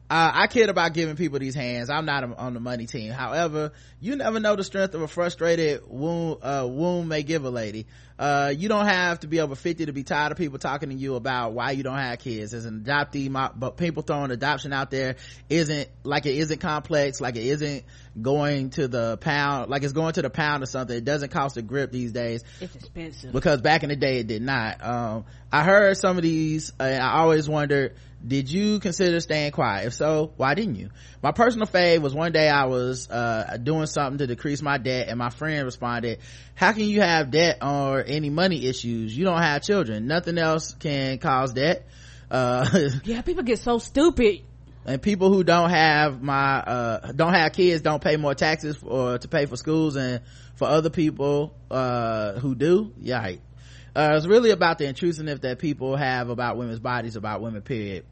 Uh, 0.09 0.31
I 0.33 0.47
kid 0.47 0.69
about 0.69 0.93
giving 0.93 1.15
people 1.15 1.39
these 1.39 1.55
hands. 1.55 1.89
I'm 1.89 2.05
not 2.05 2.37
on 2.37 2.53
the 2.53 2.59
money 2.59 2.85
team. 2.85 3.11
However, 3.11 3.71
you 3.99 4.15
never 4.15 4.39
know 4.39 4.55
the 4.55 4.63
strength 4.63 4.93
of 4.95 5.01
a 5.01 5.07
frustrated 5.07 5.81
womb, 5.87 6.37
uh, 6.41 6.67
womb 6.69 7.07
may 7.07 7.23
give 7.23 7.45
a 7.45 7.49
lady. 7.49 7.87
Uh, 8.19 8.53
you 8.55 8.69
don't 8.69 8.85
have 8.85 9.21
to 9.21 9.27
be 9.27 9.39
over 9.39 9.55
50 9.55 9.87
to 9.87 9.93
be 9.93 10.03
tired 10.03 10.31
of 10.31 10.37
people 10.37 10.59
talking 10.59 10.89
to 10.89 10.95
you 10.95 11.15
about 11.15 11.53
why 11.53 11.71
you 11.71 11.83
don't 11.83 11.97
have 11.97 12.19
kids. 12.19 12.53
As 12.53 12.65
an 12.65 12.83
adoptee, 12.85 13.29
my, 13.29 13.49
but 13.55 13.77
people 13.77 14.03
throwing 14.03 14.29
adoption 14.29 14.71
out 14.71 14.91
there 14.91 15.15
isn't, 15.49 15.89
like 16.03 16.25
it 16.25 16.35
isn't 16.35 16.59
complex, 16.59 17.19
like 17.19 17.35
it 17.35 17.45
isn't 17.45 17.83
going 18.21 18.69
to 18.71 18.87
the 18.87 19.17
pound, 19.17 19.69
like 19.71 19.83
it's 19.83 19.93
going 19.93 20.13
to 20.13 20.21
the 20.21 20.29
pound 20.29 20.61
or 20.61 20.67
something. 20.67 20.95
It 20.95 21.05
doesn't 21.05 21.31
cost 21.31 21.57
a 21.57 21.61
grip 21.61 21.91
these 21.91 22.11
days. 22.11 22.43
It's 22.61 22.75
expensive. 22.75 23.31
Because 23.31 23.61
back 23.61 23.83
in 23.83 23.89
the 23.89 23.95
day 23.95 24.19
it 24.19 24.27
did 24.27 24.41
not. 24.41 24.85
Um, 24.85 25.25
I 25.51 25.63
heard 25.63 25.97
some 25.97 26.17
of 26.17 26.23
these, 26.23 26.71
and 26.79 27.01
I 27.01 27.19
always 27.19 27.49
wondered, 27.49 27.95
did 28.25 28.49
you 28.49 28.79
consider 28.79 29.19
staying 29.19 29.51
quiet? 29.51 29.87
If 29.87 29.93
so, 29.93 30.31
why 30.37 30.53
didn't 30.53 30.75
you? 30.75 30.89
My 31.21 31.31
personal 31.31 31.67
fave 31.67 32.01
was 32.01 32.13
one 32.13 32.31
day 32.31 32.49
I 32.49 32.65
was, 32.65 33.09
uh, 33.09 33.57
doing 33.61 33.85
something 33.85 34.19
to 34.19 34.27
decrease 34.27 34.61
my 34.61 34.77
debt 34.77 35.09
and 35.09 35.17
my 35.17 35.29
friend 35.29 35.65
responded, 35.65 36.19
how 36.55 36.71
can 36.71 36.85
you 36.85 37.01
have 37.01 37.31
debt 37.31 37.57
or 37.61 38.03
any 38.05 38.29
money 38.29 38.65
issues? 38.65 39.15
You 39.15 39.25
don't 39.25 39.41
have 39.41 39.61
children. 39.61 40.07
Nothing 40.07 40.37
else 40.37 40.73
can 40.73 41.17
cause 41.17 41.53
debt. 41.53 41.85
Uh, 42.31 42.89
yeah, 43.03 43.21
people 43.21 43.43
get 43.43 43.59
so 43.59 43.77
stupid. 43.77 44.41
And 44.85 45.01
people 45.01 45.29
who 45.29 45.43
don't 45.43 45.69
have 45.69 46.21
my, 46.21 46.59
uh, 46.59 47.11
don't 47.11 47.33
have 47.33 47.53
kids 47.53 47.81
don't 47.81 48.03
pay 48.03 48.17
more 48.17 48.35
taxes 48.35 48.77
or 48.83 49.17
to 49.17 49.27
pay 49.27 49.45
for 49.45 49.55
schools 49.57 49.95
and 49.95 50.21
for 50.55 50.67
other 50.67 50.89
people, 50.89 51.53
uh, 51.71 52.33
who 52.33 52.55
do. 52.55 52.93
Yikes. 53.01 53.39
Uh, 53.95 54.13
it's 54.15 54.25
really 54.25 54.49
about 54.49 54.79
the 54.79 54.87
intrusiveness 54.87 55.39
that 55.41 55.59
people 55.59 55.95
have 55.95 56.29
about 56.29 56.57
women's 56.57 56.79
bodies, 56.79 57.15
about 57.15 57.41
women, 57.41 57.61
period 57.61 58.05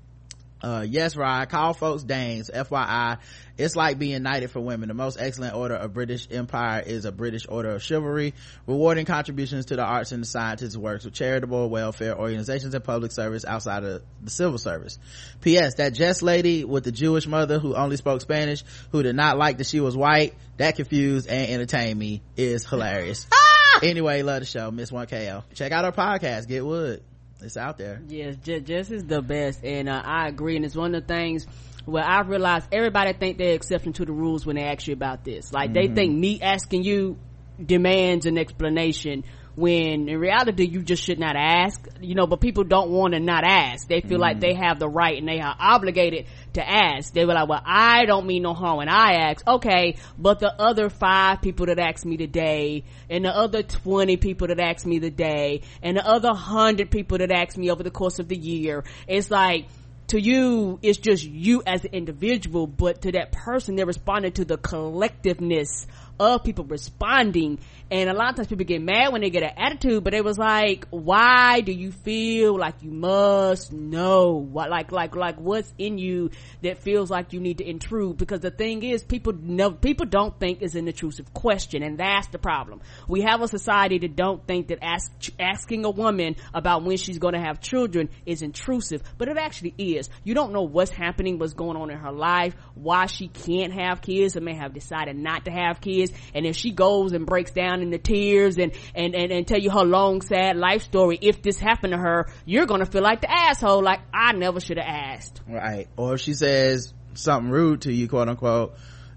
uh 0.63 0.85
yes 0.87 1.15
rod 1.15 1.49
call 1.49 1.73
folks 1.73 2.03
dames 2.03 2.49
fyi 2.53 3.17
it's 3.57 3.75
like 3.75 3.99
being 3.99 4.23
knighted 4.23 4.49
for 4.49 4.59
women. 4.59 4.87
The 4.87 4.95
most 4.95 5.17
excellent 5.19 5.55
order 5.55 5.75
of 5.75 5.93
british 5.93 6.27
empire 6.31 6.81
is 6.85 7.05
a 7.05 7.11
british 7.11 7.45
order 7.47 7.71
of 7.71 7.83
chivalry 7.83 8.33
rewarding 8.65 9.05
contributions 9.05 9.65
to 9.67 9.75
the 9.75 9.83
arts 9.83 10.11
and 10.11 10.23
the 10.23 10.27
sciences 10.27 10.77
works 10.77 11.05
with 11.05 11.13
charitable 11.13 11.69
welfare 11.69 12.17
organizations 12.17 12.73
and 12.73 12.83
public 12.83 13.11
service 13.11 13.45
outside 13.45 13.83
of 13.83 14.01
the 14.21 14.29
civil 14.29 14.57
service. 14.57 14.97
Ps 15.41 15.75
that 15.75 15.93
jess 15.93 16.21
lady 16.21 16.63
with 16.63 16.83
the 16.83 16.91
jewish 16.91 17.27
mother 17.27 17.59
who 17.59 17.75
only 17.75 17.97
spoke 17.97 18.21
spanish 18.21 18.63
who 18.91 19.03
did 19.03 19.15
not 19.15 19.37
like 19.37 19.57
that 19.57 19.67
she 19.67 19.79
was 19.79 19.95
white 19.95 20.33
that 20.57 20.75
confused 20.75 21.27
and 21.27 21.51
entertained 21.51 21.97
me 21.97 22.21
is 22.37 22.65
hilarious. 22.65 23.27
Anyway 23.81 24.21
love 24.21 24.41
the 24.41 24.45
show 24.45 24.69
miss 24.69 24.91
1ko 24.91 25.43
check 25.53 25.71
out 25.71 25.85
our 25.85 25.93
podcast 25.93 26.47
get 26.47 26.63
wood 26.63 27.01
it's 27.41 27.57
out 27.57 27.77
there 27.77 28.01
yes 28.07 28.35
jess 28.37 28.91
is 28.91 29.03
the 29.05 29.21
best 29.21 29.63
and 29.63 29.89
uh, 29.89 30.01
i 30.03 30.27
agree 30.27 30.55
and 30.55 30.65
it's 30.65 30.75
one 30.75 30.93
of 30.93 31.05
the 31.05 31.13
things 31.13 31.45
where 31.85 32.03
i 32.03 32.21
realized 32.21 32.67
everybody 32.71 33.13
think 33.13 33.37
they're 33.37 33.53
exception 33.53 33.93
to 33.93 34.05
the 34.05 34.11
rules 34.11 34.45
when 34.45 34.55
they 34.55 34.63
ask 34.63 34.87
you 34.87 34.93
about 34.93 35.23
this 35.23 35.51
like 35.51 35.71
mm-hmm. 35.71 35.87
they 35.89 35.95
think 35.95 36.17
me 36.17 36.39
asking 36.41 36.83
you 36.83 37.17
demands 37.63 38.25
an 38.25 38.37
explanation 38.37 39.23
when 39.55 40.07
in 40.07 40.19
reality 40.19 40.65
you 40.65 40.81
just 40.81 41.03
should 41.03 41.19
not 41.19 41.35
ask 41.35 41.85
you 41.99 42.15
know 42.15 42.25
but 42.25 42.39
people 42.39 42.63
don't 42.63 42.89
want 42.89 43.13
to 43.13 43.19
not 43.19 43.43
ask. 43.43 43.87
They 43.87 44.01
feel 44.01 44.17
mm. 44.17 44.21
like 44.21 44.39
they 44.39 44.53
have 44.53 44.79
the 44.79 44.89
right 44.89 45.17
and 45.17 45.27
they 45.27 45.39
are 45.39 45.55
obligated 45.59 46.25
to 46.53 46.67
ask. 46.67 47.13
They 47.13 47.25
were 47.25 47.33
like 47.33 47.49
well 47.49 47.61
i 47.65 48.05
don't 48.05 48.25
mean 48.25 48.43
no 48.43 48.53
harm 48.53 48.77
when 48.77 48.89
i 48.89 49.29
ask. 49.29 49.45
Okay 49.47 49.95
but 50.17 50.39
the 50.39 50.53
other 50.59 50.89
five 50.89 51.41
people 51.41 51.65
that 51.65 51.79
asked 51.79 52.05
me 52.05 52.17
today 52.17 52.83
and 53.09 53.25
the 53.25 53.35
other 53.35 53.63
20 53.63 54.17
people 54.17 54.47
that 54.47 54.59
asked 54.59 54.85
me 54.85 54.99
today 54.99 55.61
and 55.81 55.97
the 55.97 56.07
other 56.07 56.29
100 56.29 56.89
people 56.89 57.17
that 57.17 57.31
asked 57.31 57.57
me 57.57 57.69
over 57.69 57.83
the 57.83 57.91
course 57.91 58.19
of 58.19 58.27
the 58.27 58.37
year 58.37 58.83
it's 59.07 59.29
like 59.29 59.67
to 60.11 60.19
you 60.19 60.77
it's 60.81 60.97
just 60.97 61.23
you 61.23 61.63
as 61.65 61.85
an 61.85 61.93
individual 61.93 62.67
but 62.67 63.01
to 63.01 63.13
that 63.13 63.31
person 63.31 63.75
they're 63.77 63.85
responding 63.85 64.33
to 64.33 64.43
the 64.43 64.57
collectiveness 64.57 65.87
of 66.21 66.43
people 66.43 66.65
responding. 66.65 67.59
And 67.89 68.09
a 68.09 68.13
lot 68.13 68.29
of 68.29 68.35
times 68.35 68.47
people 68.47 68.63
get 68.63 68.81
mad 68.81 69.11
when 69.11 69.21
they 69.21 69.31
get 69.31 69.43
an 69.43 69.53
attitude 69.57 70.03
but 70.03 70.13
it 70.13 70.23
was 70.23 70.37
like 70.37 70.87
why 70.91 71.61
do 71.61 71.73
you 71.73 71.91
feel 71.91 72.57
like 72.57 72.75
you 72.81 72.91
must 72.91 73.73
know? 73.73 74.33
What 74.33 74.69
like 74.69 74.91
like 74.91 75.15
like 75.15 75.37
what's 75.37 75.73
in 75.77 75.97
you 75.97 76.29
that 76.61 76.77
feels 76.77 77.09
like 77.09 77.33
you 77.33 77.39
need 77.39 77.57
to 77.57 77.67
intrude? 77.67 78.17
Because 78.17 78.39
the 78.39 78.51
thing 78.51 78.83
is 78.83 79.03
people 79.03 79.33
know 79.33 79.71
people 79.71 80.05
don't 80.05 80.39
think 80.39 80.61
is 80.61 80.75
an 80.75 80.87
intrusive 80.87 81.33
question 81.33 81.81
and 81.81 81.97
that's 81.97 82.27
the 82.27 82.37
problem. 82.37 82.81
We 83.07 83.23
have 83.23 83.41
a 83.41 83.47
society 83.47 83.97
that 83.97 84.15
don't 84.15 84.45
think 84.45 84.67
that 84.67 84.77
ask, 84.81 85.11
asking 85.39 85.83
a 85.85 85.89
woman 85.89 86.35
about 86.53 86.83
when 86.83 86.97
she's 86.97 87.17
going 87.17 87.33
to 87.33 87.41
have 87.41 87.59
children 87.61 88.09
is 88.27 88.43
intrusive 88.43 89.01
but 89.17 89.27
it 89.27 89.37
actually 89.37 89.73
is. 89.77 90.09
You 90.23 90.35
don't 90.35 90.53
know 90.53 90.61
what's 90.61 90.91
happening 90.91 91.39
what's 91.39 91.53
going 91.53 91.77
on 91.77 91.89
in 91.89 91.97
her 91.97 92.11
life 92.11 92.55
why 92.75 93.07
she 93.07 93.27
can't 93.27 93.73
have 93.73 94.01
kids 94.01 94.37
or 94.37 94.41
may 94.41 94.53
have 94.53 94.73
decided 94.73 95.15
not 95.15 95.45
to 95.45 95.51
have 95.51 95.81
kids 95.81 96.10
and 96.33 96.45
if 96.45 96.55
she 96.55 96.71
goes 96.71 97.13
and 97.13 97.25
breaks 97.25 97.51
down 97.51 97.81
into 97.81 97.97
tears 97.97 98.57
and, 98.57 98.73
and, 98.95 99.15
and, 99.15 99.31
and 99.31 99.47
tell 99.47 99.59
you 99.59 99.69
her 99.71 99.83
long 99.83 100.21
sad 100.21 100.57
life 100.57 100.83
story, 100.83 101.17
if 101.21 101.41
this 101.41 101.59
happened 101.59 101.93
to 101.93 101.99
her, 101.99 102.31
you're 102.45 102.65
gonna 102.65 102.85
feel 102.85 103.03
like 103.03 103.21
the 103.21 103.31
asshole, 103.31 103.83
like, 103.83 103.99
I 104.13 104.33
never 104.33 104.59
should 104.59 104.77
have 104.77 104.87
asked. 104.87 105.41
Right. 105.47 105.87
Or 105.97 106.15
if 106.15 106.21
she 106.21 106.33
says 106.33 106.93
something 107.13 107.51
rude 107.51 107.81
to 107.81 107.93
you, 107.93 108.07
quote 108.07 108.29
unquote, 108.29 108.75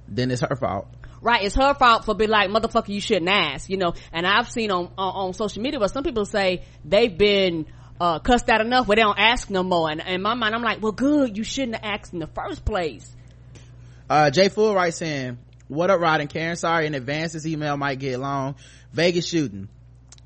then 0.09 0.31
it's 0.31 0.43
her 0.43 0.57
fault 0.57 0.89
right 1.25 1.43
it's 1.43 1.57
her 1.57 1.75
fault 1.75 2.05
for 2.05 2.15
being 2.15 2.31
like 2.31 2.51
motherfucker 2.51 2.91
you 2.91 3.01
shouldn't 3.01 3.29
ask 3.31 3.69
you 3.71 3.77
know 3.77 3.95
and 4.13 4.27
i've 4.27 4.51
seen 4.51 4.71
on 4.71 4.91
on, 4.99 5.27
on 5.29 5.33
social 5.33 5.63
media 5.63 5.81
where 5.81 5.89
some 5.89 6.05
people 6.05 6.27
say 6.27 6.63
they've 6.85 7.17
been 7.17 7.67
uh, 8.01 8.19
cussed 8.19 8.51
out 8.51 8.61
enough 8.61 8.87
where 8.87 8.97
they 8.97 9.03
don't 9.03 9.19
ask 9.19 9.51
no 9.51 9.63
more 9.63 9.91
and 9.91 10.01
in 10.01 10.21
my 10.21 10.35
mind 10.35 10.55
i'm 10.55 10.63
like 10.63 10.83
well 10.83 10.93
good 10.93 11.37
you 11.37 11.45
shouldn't 11.45 11.77
have 11.77 12.01
asked 12.01 12.13
in 12.13 12.19
the 12.19 12.27
first 12.27 12.65
place 12.65 13.11
uh 14.11 14.31
jay 14.31 14.49
full 14.49 14.75
writes 14.75 15.01
in 15.01 15.39
what 15.75 15.91
up 15.91 16.01
rod 16.01 16.21
and 16.21 16.31
karen? 16.31 16.57
Sorry 16.57 16.87
in 16.87 16.95
advance 16.95 17.33
this 17.33 17.47
email 17.47 17.77
might 17.77 17.99
get 17.99 18.19
long. 18.19 18.55
Vegas 18.93 19.27
shooting 19.27 19.69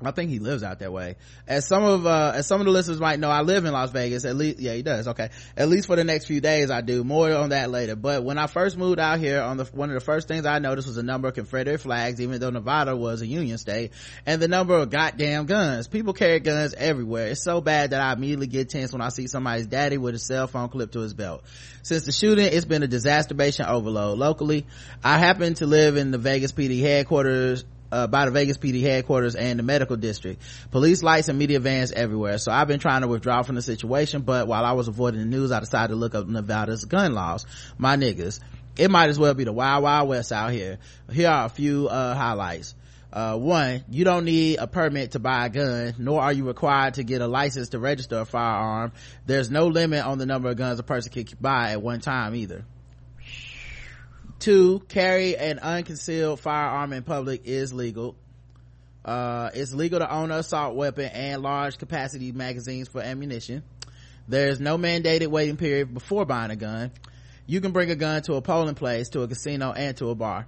I 0.01 0.11
think 0.11 0.31
he 0.31 0.39
lives 0.39 0.63
out 0.63 0.79
that 0.79 0.93
way. 0.93 1.17
As 1.45 1.67
some 1.67 1.83
of, 1.83 2.05
uh, 2.05 2.31
as 2.35 2.47
some 2.47 2.61
of 2.61 2.65
the 2.65 2.71
listeners 2.71 3.01
might 3.01 3.19
know, 3.19 3.29
I 3.29 3.41
live 3.41 3.65
in 3.65 3.73
Las 3.73 3.91
Vegas. 3.91 4.23
At 4.23 4.37
least, 4.37 4.59
yeah, 4.59 4.73
he 4.73 4.81
does. 4.81 5.09
Okay. 5.09 5.29
At 5.57 5.67
least 5.67 5.87
for 5.87 5.97
the 5.97 6.05
next 6.05 6.25
few 6.25 6.39
days, 6.39 6.71
I 6.71 6.79
do. 6.79 7.03
More 7.03 7.33
on 7.33 7.49
that 7.49 7.69
later. 7.69 7.97
But 7.97 8.23
when 8.23 8.37
I 8.37 8.47
first 8.47 8.77
moved 8.77 8.97
out 8.97 9.19
here, 9.19 9.41
on 9.41 9.57
the, 9.57 9.65
one 9.65 9.89
of 9.89 9.95
the 9.95 10.05
first 10.05 10.29
things 10.29 10.45
I 10.45 10.59
noticed 10.59 10.87
was 10.87 10.95
a 10.95 11.03
number 11.03 11.27
of 11.27 11.33
Confederate 11.33 11.79
flags, 11.79 12.21
even 12.21 12.39
though 12.39 12.49
Nevada 12.49 12.95
was 12.95 13.21
a 13.21 13.27
Union 13.27 13.57
state, 13.57 13.91
and 14.25 14.41
the 14.41 14.47
number 14.47 14.77
of 14.77 14.89
goddamn 14.89 15.47
guns. 15.47 15.87
People 15.89 16.13
carry 16.13 16.39
guns 16.39 16.73
everywhere. 16.73 17.27
It's 17.27 17.43
so 17.43 17.59
bad 17.59 17.89
that 17.89 18.01
I 18.01 18.13
immediately 18.13 18.47
get 18.47 18.69
tense 18.69 18.93
when 18.93 19.01
I 19.01 19.09
see 19.09 19.27
somebody's 19.27 19.67
daddy 19.67 19.97
with 19.97 20.15
a 20.15 20.19
cell 20.19 20.47
phone 20.47 20.69
clipped 20.69 20.93
to 20.93 20.99
his 20.99 21.13
belt. 21.13 21.43
Since 21.81 22.05
the 22.05 22.13
shooting, 22.13 22.45
it's 22.45 22.65
been 22.65 22.83
a 22.83 22.87
disasterbation 22.87 23.65
overload. 23.65 24.17
Locally, 24.17 24.65
I 25.03 25.17
happen 25.17 25.55
to 25.55 25.65
live 25.65 25.97
in 25.97 26.11
the 26.11 26.17
Vegas 26.17 26.53
PD 26.53 26.79
headquarters 26.81 27.65
uh, 27.91 28.07
by 28.07 28.25
the 28.25 28.31
Vegas 28.31 28.57
PD 28.57 28.81
headquarters 28.81 29.35
and 29.35 29.59
the 29.59 29.63
medical 29.63 29.95
district. 29.95 30.41
Police 30.71 31.03
lights 31.03 31.29
and 31.29 31.37
media 31.39 31.59
vans 31.59 31.91
everywhere. 31.91 32.37
So 32.37 32.51
I've 32.51 32.67
been 32.67 32.79
trying 32.79 33.01
to 33.01 33.07
withdraw 33.07 33.43
from 33.43 33.55
the 33.55 33.61
situation, 33.61 34.21
but 34.21 34.47
while 34.47 34.65
I 34.65 34.73
was 34.73 34.87
avoiding 34.87 35.19
the 35.19 35.25
news, 35.25 35.51
I 35.51 35.59
decided 35.59 35.89
to 35.89 35.95
look 35.95 36.15
up 36.15 36.27
Nevada's 36.27 36.85
gun 36.85 37.13
laws. 37.13 37.45
My 37.77 37.95
niggas. 37.95 38.39
It 38.77 38.89
might 38.89 39.09
as 39.09 39.19
well 39.19 39.33
be 39.33 39.43
the 39.43 39.51
wild 39.51 39.83
wild 39.83 40.07
west 40.07 40.31
out 40.31 40.51
here. 40.53 40.77
Here 41.11 41.27
are 41.27 41.45
a 41.45 41.49
few, 41.49 41.89
uh, 41.89 42.15
highlights. 42.15 42.75
uh, 43.11 43.35
one, 43.35 43.83
you 43.89 44.05
don't 44.05 44.23
need 44.25 44.57
a 44.59 44.67
permit 44.67 45.11
to 45.11 45.19
buy 45.19 45.47
a 45.47 45.49
gun, 45.49 45.95
nor 45.97 46.21
are 46.21 46.31
you 46.31 46.45
required 46.45 46.93
to 46.93 47.03
get 47.03 47.21
a 47.21 47.27
license 47.27 47.69
to 47.69 47.79
register 47.79 48.19
a 48.19 48.25
firearm. 48.25 48.91
There's 49.25 49.49
no 49.49 49.67
limit 49.67 50.05
on 50.05 50.17
the 50.17 50.25
number 50.25 50.49
of 50.49 50.57
guns 50.57 50.79
a 50.79 50.83
person 50.83 51.11
can 51.11 51.25
buy 51.41 51.71
at 51.71 51.81
one 51.81 52.01
time 52.01 52.35
either. 52.35 52.65
Two, 54.39 54.79
carry 54.87 55.35
an 55.37 55.59
unconcealed 55.59 56.39
firearm 56.39 56.93
in 56.93 57.03
public 57.03 57.41
is 57.43 57.73
legal. 57.73 58.15
Uh, 59.03 59.49
it's 59.53 59.73
legal 59.73 59.99
to 59.99 60.09
own 60.09 60.31
an 60.31 60.39
assault 60.39 60.75
weapon 60.75 61.05
and 61.05 61.41
large 61.41 61.77
capacity 61.77 62.31
magazines 62.31 62.87
for 62.87 63.01
ammunition. 63.01 63.63
There's 64.29 64.61
no 64.61 64.77
mandated 64.77 65.27
waiting 65.27 65.57
period 65.57 65.93
before 65.93 66.25
buying 66.25 66.51
a 66.51 66.55
gun. 66.55 66.91
You 67.47 67.59
can 67.59 67.71
bring 67.71 67.91
a 67.91 67.95
gun 67.95 68.21
to 68.23 68.35
a 68.35 68.41
polling 68.41 68.75
place, 68.75 69.09
to 69.09 69.23
a 69.23 69.27
casino, 69.27 69.73
and 69.73 69.97
to 69.97 70.09
a 70.09 70.15
bar. 70.15 70.47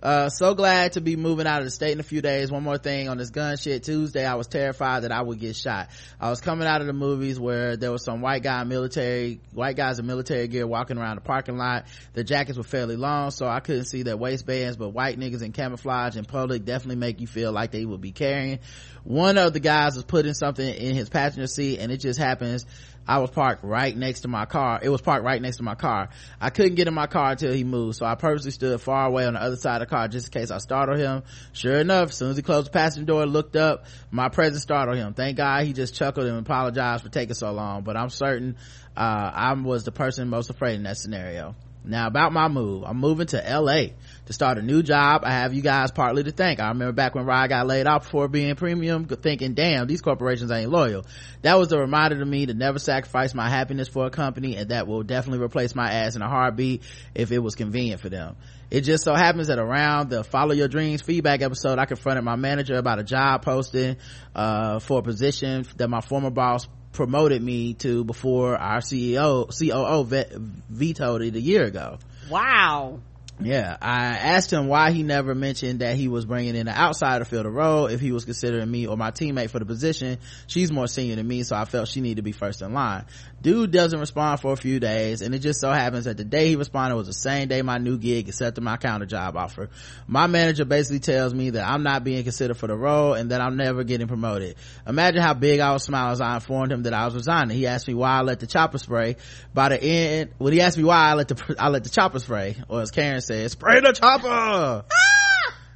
Uh, 0.00 0.28
so 0.28 0.54
glad 0.54 0.92
to 0.92 1.00
be 1.00 1.16
moving 1.16 1.46
out 1.46 1.58
of 1.58 1.64
the 1.64 1.70
state 1.72 1.90
in 1.90 1.98
a 1.98 2.04
few 2.04 2.22
days. 2.22 2.52
One 2.52 2.62
more 2.62 2.78
thing 2.78 3.08
on 3.08 3.18
this 3.18 3.30
gun 3.30 3.56
shit. 3.56 3.82
Tuesday, 3.82 4.24
I 4.24 4.36
was 4.36 4.46
terrified 4.46 5.02
that 5.02 5.10
I 5.10 5.22
would 5.22 5.40
get 5.40 5.56
shot. 5.56 5.88
I 6.20 6.30
was 6.30 6.40
coming 6.40 6.68
out 6.68 6.80
of 6.80 6.86
the 6.86 6.92
movies 6.92 7.40
where 7.40 7.76
there 7.76 7.90
was 7.90 8.04
some 8.04 8.20
white 8.20 8.44
guy 8.44 8.62
military, 8.62 9.40
white 9.52 9.76
guys 9.76 9.98
in 9.98 10.06
military 10.06 10.46
gear 10.46 10.68
walking 10.68 10.98
around 10.98 11.16
the 11.16 11.22
parking 11.22 11.56
lot. 11.56 11.86
The 12.12 12.22
jackets 12.22 12.56
were 12.56 12.64
fairly 12.64 12.94
long, 12.94 13.32
so 13.32 13.48
I 13.48 13.58
couldn't 13.58 13.86
see 13.86 14.04
their 14.04 14.16
waistbands, 14.16 14.76
but 14.76 14.90
white 14.90 15.18
niggas 15.18 15.42
in 15.42 15.50
camouflage 15.50 16.16
in 16.16 16.24
public 16.24 16.64
definitely 16.64 16.96
make 16.96 17.20
you 17.20 17.26
feel 17.26 17.50
like 17.50 17.72
they 17.72 17.84
would 17.84 18.00
be 18.00 18.12
carrying. 18.12 18.60
One 19.02 19.36
of 19.36 19.52
the 19.52 19.60
guys 19.60 19.96
was 19.96 20.04
putting 20.04 20.34
something 20.34 20.68
in 20.68 20.94
his 20.94 21.08
passenger 21.08 21.46
seat 21.46 21.78
and 21.78 21.90
it 21.90 21.96
just 21.96 22.18
happens 22.20 22.66
I 23.08 23.18
was 23.18 23.30
parked 23.30 23.64
right 23.64 23.96
next 23.96 24.20
to 24.20 24.28
my 24.28 24.44
car. 24.44 24.80
It 24.82 24.90
was 24.90 25.00
parked 25.00 25.24
right 25.24 25.40
next 25.40 25.56
to 25.56 25.62
my 25.62 25.74
car. 25.74 26.10
I 26.38 26.50
couldn't 26.50 26.74
get 26.74 26.88
in 26.88 26.94
my 26.94 27.06
car 27.06 27.30
until 27.30 27.54
he 27.54 27.64
moved, 27.64 27.96
so 27.96 28.04
I 28.04 28.14
purposely 28.16 28.50
stood 28.50 28.78
far 28.82 29.06
away 29.06 29.24
on 29.24 29.32
the 29.32 29.42
other 29.42 29.56
side 29.56 29.80
of 29.80 29.88
the 29.88 29.94
car 29.94 30.08
just 30.08 30.26
in 30.26 30.38
case 30.38 30.50
I 30.50 30.58
startled 30.58 30.98
him. 30.98 31.22
Sure 31.54 31.78
enough, 31.78 32.10
as 32.10 32.16
soon 32.16 32.30
as 32.30 32.36
he 32.36 32.42
closed 32.42 32.66
the 32.66 32.70
passenger 32.70 33.06
door 33.06 33.22
and 33.22 33.32
looked 33.32 33.56
up, 33.56 33.86
my 34.10 34.28
presence 34.28 34.62
startled 34.62 34.98
him. 34.98 35.14
Thank 35.14 35.38
God 35.38 35.64
he 35.64 35.72
just 35.72 35.94
chuckled 35.94 36.26
and 36.26 36.38
apologized 36.38 37.02
for 37.02 37.08
taking 37.08 37.34
so 37.34 37.50
long, 37.50 37.82
but 37.82 37.96
I'm 37.96 38.10
certain, 38.10 38.56
uh, 38.94 39.30
I 39.34 39.54
was 39.54 39.84
the 39.84 39.92
person 39.92 40.28
most 40.28 40.50
afraid 40.50 40.74
in 40.74 40.82
that 40.82 40.98
scenario. 40.98 41.56
Now 41.84 42.08
about 42.08 42.34
my 42.34 42.48
move, 42.48 42.84
I'm 42.84 42.98
moving 42.98 43.28
to 43.28 43.38
LA 43.38 43.94
to 44.28 44.34
start 44.34 44.58
a 44.58 44.62
new 44.62 44.82
job. 44.82 45.22
I 45.24 45.32
have 45.32 45.54
you 45.54 45.62
guys 45.62 45.90
partly 45.90 46.22
to 46.22 46.30
thank. 46.30 46.60
I 46.60 46.68
remember 46.68 46.92
back 46.92 47.14
when 47.14 47.24
Rod 47.24 47.48
got 47.48 47.66
laid 47.66 47.86
off 47.86 48.04
before 48.04 48.28
being 48.28 48.54
premium, 48.56 49.06
thinking, 49.06 49.54
damn, 49.54 49.86
these 49.86 50.02
corporations 50.02 50.50
ain't 50.50 50.70
loyal. 50.70 51.06
That 51.40 51.58
was 51.58 51.68
the 51.68 51.78
reminder 51.78 52.18
to 52.18 52.26
me 52.26 52.44
to 52.44 52.52
never 52.52 52.78
sacrifice 52.78 53.34
my 53.34 53.48
happiness 53.48 53.88
for 53.88 54.04
a 54.04 54.10
company 54.10 54.56
and 54.56 54.68
that 54.68 54.86
will 54.86 55.02
definitely 55.02 55.42
replace 55.42 55.74
my 55.74 55.90
ass 55.90 56.14
in 56.14 56.20
a 56.20 56.28
heartbeat 56.28 56.82
if 57.14 57.32
it 57.32 57.38
was 57.38 57.54
convenient 57.54 58.02
for 58.02 58.10
them. 58.10 58.36
It 58.70 58.82
just 58.82 59.02
so 59.02 59.14
happens 59.14 59.48
that 59.48 59.58
around 59.58 60.10
the 60.10 60.22
follow 60.22 60.52
your 60.52 60.68
dreams 60.68 61.00
feedback 61.00 61.40
episode, 61.40 61.78
I 61.78 61.86
confronted 61.86 62.22
my 62.22 62.36
manager 62.36 62.76
about 62.76 62.98
a 62.98 63.04
job 63.04 63.42
posting, 63.42 63.96
uh, 64.34 64.78
for 64.80 64.98
a 64.98 65.02
position 65.02 65.64
that 65.78 65.88
my 65.88 66.02
former 66.02 66.28
boss 66.28 66.68
promoted 66.92 67.42
me 67.42 67.72
to 67.74 68.04
before 68.04 68.58
our 68.58 68.80
CEO, 68.80 69.48
COO 69.48 70.04
vet, 70.04 70.32
vetoed 70.34 71.22
it 71.22 71.34
a 71.34 71.40
year 71.40 71.64
ago. 71.64 71.98
Wow. 72.28 73.00
Yeah, 73.40 73.76
I 73.80 74.16
asked 74.16 74.52
him 74.52 74.66
why 74.66 74.90
he 74.90 75.04
never 75.04 75.32
mentioned 75.32 75.78
that 75.78 75.96
he 75.96 76.08
was 76.08 76.24
bringing 76.24 76.56
in 76.56 76.66
an 76.66 76.74
outsider 76.74 77.24
to 77.24 77.24
fill 77.24 77.44
the 77.44 77.50
role 77.50 77.86
if 77.86 78.00
he 78.00 78.10
was 78.10 78.24
considering 78.24 78.68
me 78.68 78.88
or 78.88 78.96
my 78.96 79.12
teammate 79.12 79.50
for 79.50 79.60
the 79.60 79.64
position. 79.64 80.18
She's 80.48 80.72
more 80.72 80.88
senior 80.88 81.14
than 81.14 81.28
me, 81.28 81.44
so 81.44 81.54
I 81.54 81.64
felt 81.64 81.86
she 81.86 82.00
needed 82.00 82.16
to 82.16 82.22
be 82.22 82.32
first 82.32 82.62
in 82.62 82.72
line. 82.72 83.04
Dude 83.40 83.70
doesn't 83.70 84.00
respond 84.00 84.40
for 84.40 84.52
a 84.52 84.56
few 84.56 84.80
days, 84.80 85.22
and 85.22 85.32
it 85.32 85.38
just 85.38 85.60
so 85.60 85.70
happens 85.70 86.06
that 86.06 86.16
the 86.16 86.24
day 86.24 86.48
he 86.48 86.56
responded 86.56 86.96
was 86.96 87.06
the 87.06 87.12
same 87.12 87.46
day 87.46 87.62
my 87.62 87.78
new 87.78 87.96
gig 87.96 88.28
accepted 88.28 88.62
my 88.62 88.76
counter 88.76 89.06
job 89.06 89.36
offer. 89.36 89.70
My 90.08 90.26
manager 90.26 90.64
basically 90.64 90.98
tells 90.98 91.32
me 91.32 91.50
that 91.50 91.66
I'm 91.66 91.84
not 91.84 92.02
being 92.02 92.24
considered 92.24 92.56
for 92.56 92.66
the 92.66 92.76
role 92.76 93.14
and 93.14 93.30
that 93.30 93.40
I'm 93.40 93.56
never 93.56 93.84
getting 93.84 94.08
promoted. 94.08 94.56
Imagine 94.86 95.22
how 95.22 95.34
big 95.34 95.60
I 95.60 95.72
was 95.72 95.84
smiling 95.84 96.12
as 96.12 96.20
I 96.20 96.34
informed 96.34 96.72
him 96.72 96.82
that 96.82 96.94
I 96.94 97.04
was 97.04 97.14
resigning. 97.14 97.56
He 97.56 97.68
asked 97.68 97.86
me 97.86 97.94
why 97.94 98.18
I 98.18 98.22
let 98.22 98.40
the 98.40 98.48
chopper 98.48 98.78
spray. 98.78 99.16
By 99.54 99.68
the 99.68 99.80
end, 99.80 100.30
when 100.38 100.52
he 100.52 100.60
asked 100.60 100.76
me 100.76 100.84
why 100.84 101.10
I 101.10 101.14
let 101.14 101.28
the 101.28 101.56
I 101.60 101.68
let 101.68 101.84
the 101.84 101.90
chopper 101.90 102.18
spray, 102.18 102.56
or 102.68 102.82
as 102.82 102.90
Karen 102.90 103.20
said, 103.20 103.50
spray 103.52 103.80
the 103.80 103.92
chopper. 103.92 104.26
Ah! 104.28 104.84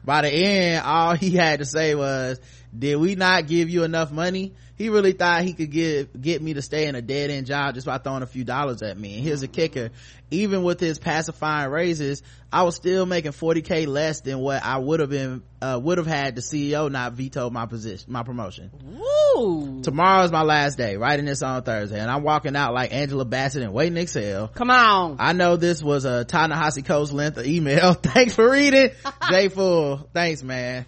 By 0.05 0.22
the 0.22 0.30
end, 0.30 0.84
all 0.84 1.14
he 1.14 1.30
had 1.30 1.60
to 1.60 1.64
say 1.64 1.94
was, 1.94 2.40
did 2.76 2.97
we 2.97 3.14
not 3.14 3.47
give 3.47 3.70
you 3.70 3.84
enough 3.84 4.10
money? 4.10 4.55
He 4.76 4.88
really 4.88 5.12
thought 5.12 5.42
he 5.42 5.52
could 5.52 5.70
get, 5.70 6.20
get 6.20 6.42
me 6.42 6.54
to 6.54 6.62
stay 6.62 6.86
in 6.86 6.94
a 6.94 7.02
dead 7.02 7.30
end 7.30 7.46
job 7.46 7.74
just 7.74 7.86
by 7.86 7.98
throwing 7.98 8.22
a 8.22 8.26
few 8.26 8.44
dollars 8.44 8.82
at 8.82 8.98
me. 8.98 9.14
And 9.16 9.24
here's 9.24 9.42
a 9.42 9.48
kicker. 9.48 9.90
Even 10.30 10.62
with 10.62 10.80
his 10.80 10.98
pacifying 10.98 11.70
raises, 11.70 12.22
I 12.50 12.62
was 12.62 12.74
still 12.74 13.04
making 13.04 13.32
40k 13.32 13.86
less 13.86 14.22
than 14.22 14.38
what 14.38 14.64
I 14.64 14.78
would 14.78 15.00
have 15.00 15.10
been, 15.10 15.42
uh, 15.60 15.78
would 15.82 15.98
have 15.98 16.06
had 16.06 16.36
the 16.36 16.40
CEO 16.40 16.90
not 16.90 17.12
veto 17.12 17.50
my 17.50 17.66
position, 17.66 18.10
my 18.10 18.22
promotion. 18.22 18.70
Woo! 18.82 19.82
Tomorrow 19.82 20.24
is 20.24 20.32
my 20.32 20.42
last 20.42 20.78
day, 20.78 20.96
writing 20.96 21.26
this 21.26 21.42
on 21.42 21.62
Thursday, 21.62 22.00
and 22.00 22.10
I'm 22.10 22.22
walking 22.22 22.56
out 22.56 22.72
like 22.72 22.94
Angela 22.94 23.26
Bassett 23.26 23.62
and 23.62 23.74
waiting 23.74 23.98
exhale. 23.98 24.48
Come 24.48 24.70
on. 24.70 25.16
I 25.18 25.34
know 25.34 25.56
this 25.56 25.82
was 25.82 26.06
a 26.06 26.24
Ta-Nehisi 26.24 26.84
Coates 26.84 27.12
length 27.12 27.36
of 27.36 27.46
email. 27.46 27.92
Thanks 28.02 28.34
for 28.34 28.50
reading. 28.50 28.90
Jay 29.30 29.48
Fool. 29.48 30.08
Thanks, 30.14 30.42
man. 30.42 30.86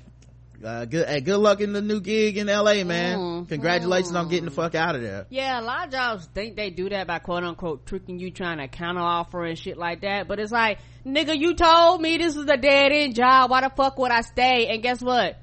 Uh, 0.64 0.86
good, 0.86 1.06
hey, 1.06 1.20
good 1.20 1.36
luck 1.36 1.60
in 1.60 1.74
the 1.74 1.82
new 1.82 2.00
gig 2.00 2.38
in 2.38 2.46
LA, 2.46 2.84
man. 2.84 3.18
Mm, 3.18 3.48
Congratulations 3.48 4.14
on 4.16 4.28
getting 4.30 4.46
the 4.46 4.50
fuck 4.50 4.74
out 4.74 4.94
of 4.96 5.02
there. 5.02 5.26
Yeah, 5.28 5.60
a 5.60 5.62
lot 5.62 5.86
of 5.86 5.92
jobs 5.92 6.26
think 6.32 6.56
they 6.56 6.70
do 6.70 6.88
that 6.88 7.06
by 7.06 7.18
quote 7.18 7.44
unquote 7.44 7.84
tricking 7.84 8.18
you, 8.18 8.30
trying 8.30 8.56
to 8.58 8.68
counter 8.68 9.02
offer 9.02 9.44
and 9.44 9.58
shit 9.58 9.76
like 9.76 10.00
that. 10.00 10.26
But 10.26 10.40
it's 10.40 10.52
like, 10.52 10.78
nigga, 11.04 11.38
you 11.38 11.54
told 11.54 12.00
me 12.00 12.16
this 12.16 12.34
was 12.34 12.46
a 12.48 12.56
dead 12.56 12.92
end 12.92 13.14
job. 13.14 13.50
Why 13.50 13.60
the 13.60 13.70
fuck 13.76 13.98
would 13.98 14.10
I 14.10 14.22
stay? 14.22 14.68
And 14.68 14.82
guess 14.82 15.02
what? 15.02 15.36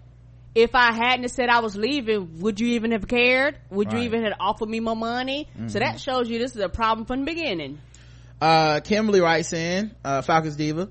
If 0.56 0.72
I 0.74 0.92
hadn't 0.92 1.30
said 1.30 1.50
I 1.50 1.60
was 1.60 1.78
leaving, 1.78 2.40
would 2.42 2.60
you 2.60 2.70
even 2.70 2.92
have 2.92 3.08
cared? 3.08 3.58
Would 3.70 3.94
you 3.94 4.00
even 4.00 4.24
have 4.24 4.34
offered 4.40 4.70
me 4.70 4.80
more 4.80 4.96
money? 4.96 5.48
So 5.68 5.78
Mhm. 5.78 5.80
that 5.82 6.00
shows 6.00 6.30
you 6.30 6.40
this 6.40 6.56
is 6.56 6.62
a 6.62 6.68
problem 6.68 7.06
from 7.06 7.20
the 7.20 7.26
beginning. 7.26 7.78
Uh, 8.42 8.80
Kimberly 8.80 9.22
writes 9.22 9.54
in, 9.54 9.92
uh, 10.04 10.24
Falcons 10.24 10.56
Diva, 10.56 10.90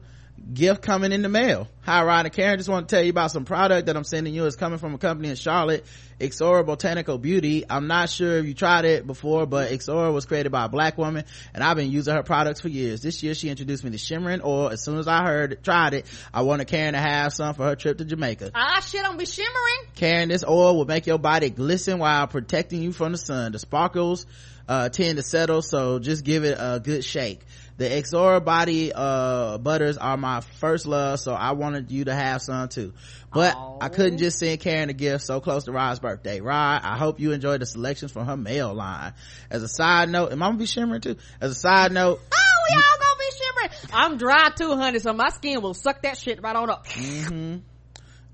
gift 0.52 0.82
coming 0.82 1.12
in 1.12 1.22
the 1.22 1.28
mail. 1.28 1.68
Hi, 1.82 2.04
Rod 2.04 2.26
and 2.26 2.34
Karen. 2.34 2.58
Just 2.58 2.68
want 2.68 2.88
to 2.88 2.94
tell 2.94 3.02
you 3.04 3.10
about 3.10 3.30
some 3.30 3.44
product 3.44 3.86
that 3.86 3.96
I'm 3.96 4.04
sending 4.04 4.34
you. 4.34 4.46
It's 4.46 4.56
coming 4.56 4.78
from 4.78 4.94
a 4.94 4.98
company 4.98 5.28
in 5.28 5.36
Charlotte, 5.36 5.84
Exora 6.18 6.64
Botanical 6.64 7.18
Beauty. 7.18 7.64
I'm 7.68 7.86
not 7.86 8.10
sure 8.10 8.38
if 8.38 8.46
you 8.46 8.54
tried 8.54 8.84
it 8.84 9.06
before, 9.06 9.46
but 9.46 9.70
Exora 9.70 10.12
was 10.12 10.26
created 10.26 10.50
by 10.50 10.64
a 10.64 10.68
black 10.68 10.98
woman 10.98 11.24
and 11.54 11.62
I've 11.62 11.76
been 11.76 11.90
using 11.90 12.14
her 12.14 12.22
products 12.22 12.60
for 12.60 12.68
years. 12.68 13.00
This 13.02 13.22
year 13.22 13.34
she 13.34 13.48
introduced 13.48 13.84
me 13.84 13.90
to 13.90 13.98
shimmering 13.98 14.40
oil. 14.44 14.68
As 14.68 14.82
soon 14.82 14.98
as 14.98 15.08
I 15.08 15.24
heard, 15.24 15.62
tried 15.62 15.94
it, 15.94 16.06
I 16.32 16.42
wanted 16.42 16.66
Karen 16.66 16.94
to 16.94 17.00
have 17.00 17.32
some 17.32 17.54
for 17.54 17.64
her 17.64 17.76
trip 17.76 17.98
to 17.98 18.04
Jamaica. 18.04 18.50
Ah, 18.54 18.80
shit, 18.80 19.04
I'm 19.04 19.16
be 19.16 19.26
shimmering. 19.26 19.92
Karen, 19.94 20.28
this 20.28 20.44
oil 20.44 20.76
will 20.76 20.86
make 20.86 21.06
your 21.06 21.18
body 21.18 21.50
glisten 21.50 21.98
while 21.98 22.26
protecting 22.26 22.82
you 22.82 22.92
from 22.92 23.12
the 23.12 23.18
sun. 23.18 23.52
The 23.52 23.58
sparkles, 23.58 24.26
uh, 24.70 24.88
tend 24.88 25.16
to 25.16 25.22
settle, 25.24 25.62
so 25.62 25.98
just 25.98 26.24
give 26.24 26.44
it 26.44 26.56
a 26.58 26.78
good 26.78 27.04
shake. 27.04 27.40
The 27.80 27.88
Exora 27.88 28.44
body, 28.44 28.92
uh, 28.94 29.56
butters 29.56 29.96
are 29.96 30.18
my 30.18 30.42
first 30.42 30.84
love, 30.84 31.18
so 31.18 31.32
I 31.32 31.52
wanted 31.52 31.90
you 31.90 32.04
to 32.04 32.14
have 32.14 32.42
some 32.42 32.68
too. 32.68 32.92
But 33.32 33.56
I 33.80 33.88
couldn't 33.88 34.18
just 34.18 34.38
send 34.38 34.60
Karen 34.60 34.90
a 34.90 34.92
gift 34.92 35.24
so 35.24 35.40
close 35.40 35.64
to 35.64 35.72
Rod's 35.72 35.98
birthday. 35.98 36.42
Rod, 36.42 36.82
I 36.84 36.98
hope 36.98 37.20
you 37.20 37.32
enjoyed 37.32 37.62
the 37.62 37.64
selections 37.64 38.12
from 38.12 38.26
her 38.26 38.36
male 38.36 38.74
line. 38.74 39.14
As 39.48 39.62
a 39.62 39.68
side 39.68 40.10
note, 40.10 40.30
am 40.30 40.42
I 40.42 40.48
gonna 40.48 40.58
be 40.58 40.66
shimmering 40.66 41.00
too? 41.00 41.16
As 41.40 41.52
a 41.52 41.54
side 41.54 41.90
note, 41.92 42.20
Oh, 42.30 42.66
we 42.68 42.76
all 42.76 42.82
gonna 42.82 43.18
be 43.18 43.30
shimmering. 43.38 43.90
I'm 43.94 44.18
dry 44.18 44.50
too, 44.54 44.76
honey, 44.76 44.98
so 44.98 45.14
my 45.14 45.30
skin 45.30 45.62
will 45.62 45.72
suck 45.72 46.02
that 46.02 46.18
shit 46.18 46.42
right 46.42 46.54
on 46.54 46.68
up. 46.68 46.86
hmm 46.86 47.56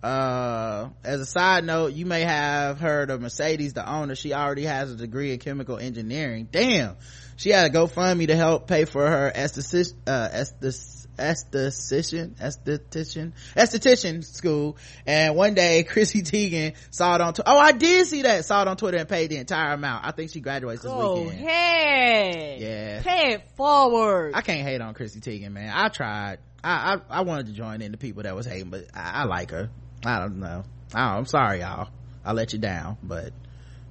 uh 0.03 0.91
as 1.05 1.21
a 1.21 1.27
side 1.27 1.65
note 1.65 1.95
you 1.95 2.05
may 2.05 2.21
have 2.21 2.79
heard 2.79 3.09
of 3.09 3.23
mercedes 3.23 3.73
the 3.73 3.91
owner 3.91 4.15
she 4.15 4.35
already 4.35 4.65
has 4.65 4.93
a 4.93 4.95
degree 4.95 5.33
in 5.33 5.39
chemical 5.39 5.79
engineering 5.79 6.47
damn 6.53 6.97
she 7.37 7.51
had 7.51 7.71
a 7.71 7.75
gofundme 7.75 8.27
to 8.27 8.37
help 8.37 8.67
pay 8.67 8.85
for 8.85 9.07
her 9.07 9.33
esthetician 9.35 9.95
uh 10.07 10.29
esthetician 10.31 12.35
esthetician 12.37 13.33
esthetician 13.57 14.25
school 14.25 14.77
and 15.07 15.35
one 15.35 15.55
day 15.55 15.83
chrissy 15.85 16.23
teigen 16.23 16.75
saw 16.91 17.15
it 17.15 17.21
on 17.21 17.33
tw- 17.33 17.41
oh 17.47 17.59
i 17.59 17.73
did 17.73 18.07
see 18.07 18.23
that 18.23 18.45
saw 18.45 18.63
it 18.63 18.69
on 18.69 18.77
twitter 18.77 18.99
and 18.99 19.09
paid 19.09 19.31
the 19.31 19.37
entire 19.37 19.73
amount 19.73 20.07
i 20.07 20.11
think 20.11 20.31
she 20.31 20.41
graduates 20.41 20.83
this 20.83 20.93
Go 20.93 21.23
weekend 21.23 21.41
ahead. 21.41 22.61
Yeah. 22.61 23.03
Pay 23.03 23.33
it 23.35 23.49
forward. 23.57 24.33
I 24.35 24.41
can't 24.41 24.67
hate 24.67 24.81
on 24.81 24.95
Chrissy 24.95 25.21
Teigen, 25.21 25.53
man. 25.53 25.73
I 25.75 25.89
tried. 25.89 26.39
I, 26.63 26.95
I, 26.95 27.19
I 27.19 27.21
wanted 27.23 27.47
to 27.47 27.53
join 27.53 27.83
in 27.83 27.93
the 27.93 27.99
people 27.99 28.23
that 28.25 28.35
was 28.35 28.47
hating, 28.47 28.71
but 28.71 28.87
I, 28.95 29.23
I 29.23 29.25
like 29.25 29.51
her. 29.51 29.71
I 30.05 30.19
don't 30.21 30.41
know. 30.41 30.65
I, 30.95 31.17
I'm 31.17 31.27
sorry, 31.27 31.61
y'all. 31.61 31.89
I 32.25 32.33
let 32.33 32.53
you 32.53 32.59
down, 32.59 32.97
but 33.03 33.33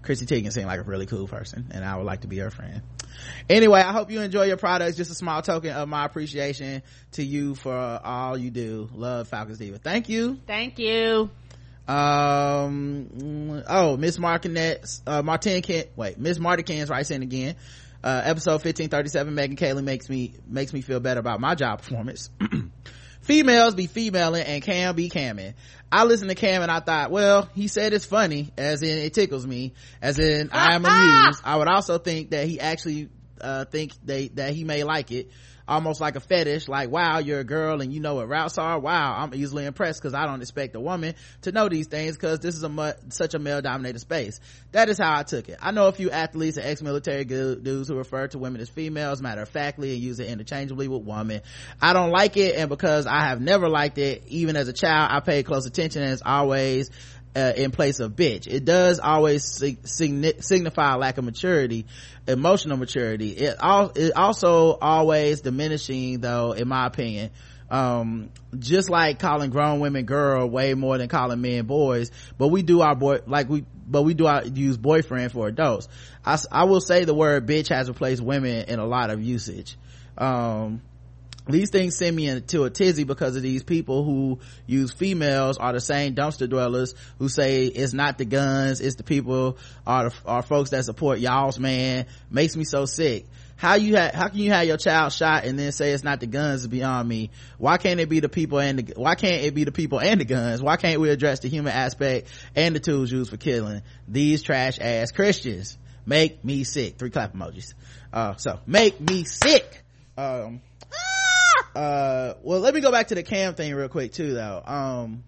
Chrissy 0.02 0.26
Teigen 0.26 0.52
seemed 0.52 0.68
like 0.68 0.80
a 0.80 0.84
really 0.84 1.06
cool 1.06 1.28
person, 1.28 1.68
and 1.72 1.86
I 1.86 1.96
would 1.96 2.06
like 2.06 2.22
to 2.22 2.28
be 2.28 2.38
her 2.40 2.50
friend. 2.50 2.82
Anyway, 3.50 3.80
I 3.80 3.92
hope 3.92 4.12
you 4.12 4.22
enjoy 4.22 4.44
your 4.44 4.58
products. 4.58 4.98
Just 4.98 5.12
a 5.12 5.16
small 5.16 5.42
token 5.42 5.72
of 5.72 5.88
my 5.88 6.06
appreciation 6.06 6.82
to 7.14 7.24
you 7.24 7.56
for 7.56 7.76
all 7.76 8.38
you 8.38 8.52
do. 8.52 8.90
Love 8.94 9.28
Falcons 9.28 9.58
Diva. 9.58 9.78
Thank 9.78 10.10
you. 10.10 10.40
Thank 10.48 10.80
you. 10.80 11.30
Um, 11.88 13.64
oh, 13.68 13.96
Miss 13.98 14.18
Martinet, 14.18 15.02
uh, 15.06 15.22
Martin 15.22 15.62
Kent, 15.62 15.90
wait, 15.96 16.18
Miss 16.18 16.40
Martikins 16.40 16.90
writes 16.90 17.12
in 17.12 17.22
again. 17.22 17.56
Uh, 18.04 18.22
episode 18.24 18.64
1537, 18.64 19.34
Megyn 19.34 19.58
Kelly 19.58 19.82
makes 19.84 20.10
me, 20.10 20.34
makes 20.48 20.74
me 20.74 20.82
feel 20.82 21.00
better 21.00 21.20
about 21.20 21.40
my 21.40 21.56
job 21.56 21.82
performance. 21.82 22.30
females 23.26 23.74
be 23.74 23.88
femaling 23.88 24.44
and 24.44 24.64
cam 24.64 24.96
be 24.96 25.10
camming. 25.10 25.54
I 25.92 26.04
listened 26.04 26.30
to 26.30 26.36
cam 26.36 26.62
and 26.62 26.72
i 26.72 26.80
thought 26.80 27.10
well 27.12 27.50
he 27.54 27.68
said 27.68 27.94
it's 27.94 28.06
funny 28.06 28.52
as 28.58 28.82
in 28.82 28.98
it 28.98 29.14
tickles 29.14 29.46
me 29.46 29.74
as 30.02 30.20
in 30.20 30.50
i 30.52 30.76
am 30.76 30.86
amused. 30.86 31.42
I 31.44 31.56
would 31.58 31.68
also 31.68 31.98
think 31.98 32.32
that 32.32 32.48
he 32.48 32.60
actually 32.60 33.10
uh 33.42 33.66
think 33.66 33.94
they 34.04 34.28
that 34.30 34.54
he 34.54 34.64
may 34.64 34.84
like 34.84 35.12
it 35.12 35.30
almost 35.68 36.02
like 36.02 36.16
a 36.16 36.20
fetish 36.20 36.68
like 36.68 36.90
wow 36.90 37.20
you're 37.20 37.40
a 37.40 37.44
girl 37.44 37.82
and 37.82 37.94
you 37.94 38.00
know 38.00 38.16
what 38.16 38.28
routes 38.28 38.58
are. 38.58 38.80
Wow 38.80 39.16
i'm 39.18 39.34
easily 39.34 39.66
impressed 39.66 40.02
because 40.02 40.14
i 40.14 40.26
don't 40.26 40.42
expect 40.42 40.76
a 40.76 40.80
woman 40.80 41.16
to 41.42 41.52
know 41.52 41.70
these 41.70 41.88
things 41.88 42.16
because 42.16 42.40
this 42.40 42.56
is 42.56 42.64
a 42.64 42.98
such 43.10 43.34
a 43.34 43.40
male 43.40 43.62
dominated 43.62 44.00
space. 44.00 44.40
That 44.72 44.90
is 44.90 44.98
how 44.98 45.18
i 45.18 45.24
took 45.24 45.50
it. 45.50 45.58
I 45.62 45.72
know 45.72 45.88
a 45.88 45.92
few 45.92 46.12
athletes 46.12 46.58
and 46.58 46.66
ex-military 46.66 47.26
dudes 47.26 47.88
who 47.90 47.96
refer 47.96 48.28
to 48.28 48.38
women 48.38 48.62
as 48.62 48.70
females 48.70 49.22
matter 49.22 49.42
of 49.42 49.50
factly 49.50 49.94
and 49.94 50.02
use 50.02 50.20
it 50.20 50.28
interchangeably 50.28 50.88
with 50.88 51.04
woman 51.04 51.42
i 51.82 51.94
don't 51.94 52.12
like 52.12 52.38
it 52.38 52.56
and 52.56 52.70
because 52.70 53.06
i 53.06 53.22
have 53.22 53.42
never 53.42 53.70
liked 53.70 53.98
it 53.98 54.24
even 54.28 54.56
as 54.56 54.68
a 54.68 54.74
child 54.74 55.10
i 55.12 55.20
paid 55.20 55.46
close 55.46 55.66
attention 55.66 56.04
and 56.04 56.12
it's 56.12 56.22
always 56.26 56.90
uh, 57.36 57.54
in 57.56 57.72
place 57.72 58.00
of 58.00 58.14
bitch. 58.14 58.48
It 58.48 58.66
does 58.66 59.00
always 59.00 59.44
sig- 59.44 59.84
signi- 59.84 60.44
signify 60.44 60.94
a 60.94 60.98
lack 60.98 61.18
of 61.18 61.26
maturity, 61.26 61.86
emotional 62.28 62.78
maturity. 62.78 63.32
It, 63.32 63.56
al- 63.60 63.92
it 63.96 64.14
also 64.16 64.78
always 64.80 65.42
diminishing 65.42 66.22
though, 66.22 66.54
in 66.54 66.68
my 66.68 66.86
opinion. 66.88 67.32
Um, 67.70 68.30
just 68.58 68.92
like 68.92 69.18
calling 69.18 69.50
grown 69.50 69.80
women 69.80 70.06
girl 70.06 70.48
way 70.48 70.76
more 70.76 71.00
than 71.00 71.10
calling 71.10 71.42
men 71.42 71.66
boys, 71.66 72.12
but 72.38 72.50
we 72.50 72.62
do 72.62 72.82
our 72.82 72.96
boy, 72.96 73.20
like 73.26 73.50
we, 73.50 73.66
but 73.88 74.04
we 74.04 74.14
do 74.14 74.28
our, 74.28 74.46
use 74.46 74.78
boyfriend 74.78 75.32
for 75.32 75.48
adults. 75.48 75.88
I 76.24 76.66
will 76.66 76.80
say 76.80 77.06
the 77.06 77.16
word 77.16 77.48
bitch 77.48 77.70
has 77.70 77.88
replaced 77.90 78.22
women 78.22 78.66
in 78.68 78.80
a 78.80 78.86
lot 78.86 79.10
of 79.10 79.22
usage. 79.22 79.78
Um, 80.18 80.82
these 81.48 81.70
things 81.70 81.96
send 81.98 82.16
me 82.16 82.28
into 82.28 82.64
a 82.64 82.70
tizzy 82.70 83.04
because 83.04 83.36
of 83.36 83.44
these 83.44 83.64
people 83.64 84.04
who 84.04 84.40
use 84.66 84.92
females 84.92 85.58
are 85.58 85.74
the 85.74 85.80
same 85.80 86.16
dumpster 86.16 86.50
dwellers 86.50 86.96
who 87.20 87.30
say 87.30 87.66
it's 87.68 87.94
not 87.94 88.18
the 88.18 88.26
guns 88.26 88.82
it's 88.82 88.96
the 88.96 89.04
people 89.04 89.58
are 89.86 90.10
the, 90.10 90.16
are 90.26 90.42
folks 90.42 90.72
that 90.72 90.86
support 90.86 91.20
y'all's 91.20 91.60
man. 91.60 92.06
Makes 92.30 92.56
me 92.56 92.64
so 92.64 92.86
sick. 92.86 93.26
How 93.58 93.76
you 93.76 93.96
ha- 93.96 94.12
how 94.14 94.28
can 94.28 94.40
you 94.40 94.52
have 94.52 94.68
your 94.68 94.78
child 94.78 95.14
shot 95.14 95.46
and 95.46 95.58
then 95.58 95.72
say 95.72 95.92
it's 95.92 96.04
not 96.04 96.20
the 96.20 96.28
guns 96.28 96.68
beyond 96.68 97.08
me? 97.08 97.30
Why 97.58 97.78
can't 97.78 98.00
it 98.00 98.10
be 98.10 98.20
the 98.20 98.28
people 98.28 98.60
and 98.60 98.80
the 98.80 98.94
why 99.00 99.16
can't 99.16 99.44
it 99.44 99.54
be 99.54 99.64
the 99.64 99.72
people 99.72 100.00
and 100.00 100.20
the 100.20 100.26
guns? 100.26 100.62
Why 100.62 100.76
can't 100.76 101.00
we 101.00 101.10
address 101.10 101.40
the 101.40 101.48
human 101.48 101.72
aspect 101.72 102.28
and 102.56 102.76
the 102.76 102.80
tools 102.80 103.12
used 103.12 103.30
for 103.30 103.38
killing? 103.38 103.82
These 104.08 104.42
trash 104.44 104.78
ass 104.80 105.12
christians 105.12 105.78
make 106.06 106.44
me 106.44 106.66
sick. 106.66 106.98
Three 106.98 107.10
clap 107.12 107.34
emojis. 107.34 107.74
Uh 108.12 108.36
so 108.36 108.60
make 108.66 109.00
me 109.00 109.24
sick. 109.24 109.84
Um 110.18 110.62
uh 111.76 112.36
well 112.42 112.60
let 112.60 112.74
me 112.74 112.82
go 112.82 112.92
back 112.92 113.08
to 113.08 113.16
the 113.16 113.24
cam 113.24 113.56
thing 113.56 113.74
real 113.74 113.90
quick 113.90 114.14
too 114.14 114.34
though. 114.34 114.62
Um 114.66 115.24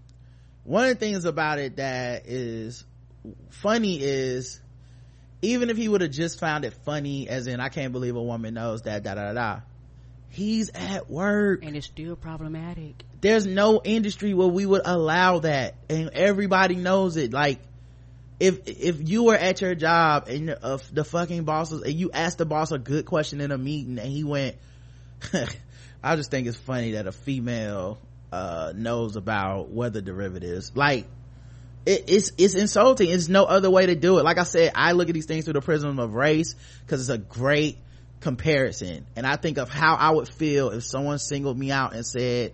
one 0.64 0.84
of 0.84 0.90
the 0.90 0.96
things 0.96 1.26
about 1.26 1.60
it 1.60 1.78
that 1.78 2.28
is 2.28 2.86
funny 3.50 4.00
is 4.02 4.60
even 5.42 5.70
if 5.70 5.78
he 5.78 5.88
would 5.88 6.02
have 6.02 6.12
just 6.12 6.40
found 6.40 6.66
it 6.66 6.74
funny 6.86 7.28
as 7.30 7.48
in 7.48 7.60
i 7.60 7.70
can't 7.70 7.92
believe 7.92 8.16
a 8.16 8.22
woman 8.22 8.54
knows 8.54 8.84
that 8.84 9.04
da 9.04 9.16
da 9.16 9.34
da 9.34 9.34
da 9.34 9.60
he's 10.30 10.70
at 10.70 11.10
work. 11.10 11.64
And 11.64 11.76
it's 11.76 11.88
still 11.88 12.16
problematic. 12.16 13.04
There's 13.22 13.46
no 13.46 13.82
industry 13.84 14.34
where 14.34 14.48
we 14.48 14.66
would 14.66 14.84
allow 14.86 15.40
that 15.40 15.76
and 15.90 16.12
everybody 16.14 16.76
knows 16.76 17.18
it. 17.18 17.34
Like 17.34 17.60
if 18.40 18.68
if 18.68 19.10
you 19.10 19.24
were 19.24 19.36
at 19.36 19.62
your 19.62 19.76
job 19.76 20.28
and 20.28 20.56
uh, 20.62 20.78
the 20.92 21.04
fucking 21.04 21.44
bosses 21.44 21.82
and 21.82 21.94
you 21.94 22.12
asked 22.12 22.38
the 22.38 22.46
boss 22.46 22.72
a 22.72 22.78
good 22.78 23.06
question 23.06 23.42
in 23.42 23.52
a 23.52 23.58
meeting 23.58 23.98
and 23.98 24.08
he 24.08 24.24
went 24.24 24.56
i 26.04 26.16
just 26.16 26.32
think 26.32 26.48
it's 26.48 26.58
funny 26.58 26.92
that 26.92 27.08
a 27.08 27.12
female 27.12 27.98
uh 28.32 28.74
knows 28.76 29.16
about 29.16 29.70
weather 29.70 30.02
derivatives 30.02 30.72
like 30.76 31.08
it, 31.88 32.04
it's 32.08 32.32
it's 32.38 32.54
insulting. 32.54 33.10
It's 33.10 33.30
no 33.30 33.46
other 33.46 33.72
way 33.72 33.86
to 33.86 33.96
do 33.96 34.20
it. 34.20 34.24
Like 34.24 34.38
i 34.38 34.44
said 34.44 34.74
i 34.76 34.92
look 34.92 35.08
at 35.08 35.14
these 35.14 35.26
things 35.26 35.46
through 35.46 35.54
the 35.54 35.62
prism 35.62 36.00
of 36.00 36.14
race 36.14 36.54
because 36.82 37.00
it's 37.02 37.10
a 37.10 37.18
great 37.18 37.78
comparison. 38.20 39.08
And 39.16 39.26
i 39.26 39.38
think 39.38 39.58
of 39.58 39.70
how 39.70 39.96
i 39.96 40.10
would 40.10 40.28
feel 40.28 40.70
if 40.70 40.84
someone 40.84 41.18
singled 41.18 41.58
me 41.58 41.72
out 41.72 41.96
and 41.96 42.06
said 42.06 42.54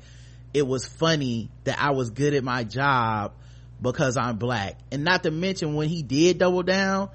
it 0.54 0.68
was 0.68 0.86
funny 0.86 1.50
that 1.64 1.80
i 1.80 1.92
was 1.92 2.12
good 2.12 2.36
at 2.36 2.44
my 2.44 2.64
job 2.64 3.34
because 3.82 4.18
i'm 4.18 4.38
black. 4.38 4.78
And 4.92 5.04
not 5.04 5.24
to 5.24 5.32
mention 5.32 5.74
when 5.74 5.90
he 5.90 6.04
did 6.04 6.38
double 6.38 6.64
down 6.64 7.10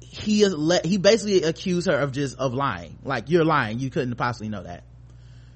he 0.00 0.46
let 0.48 0.86
he 0.86 0.96
basically 0.96 1.42
accused 1.42 1.86
her 1.86 1.96
of 1.96 2.10
just 2.10 2.38
of 2.38 2.54
lying. 2.54 2.98
Like 3.04 3.28
you're 3.28 3.44
lying. 3.44 3.78
You 3.78 3.90
couldn't 3.90 4.16
possibly 4.16 4.48
know 4.48 4.62
that 4.62 4.82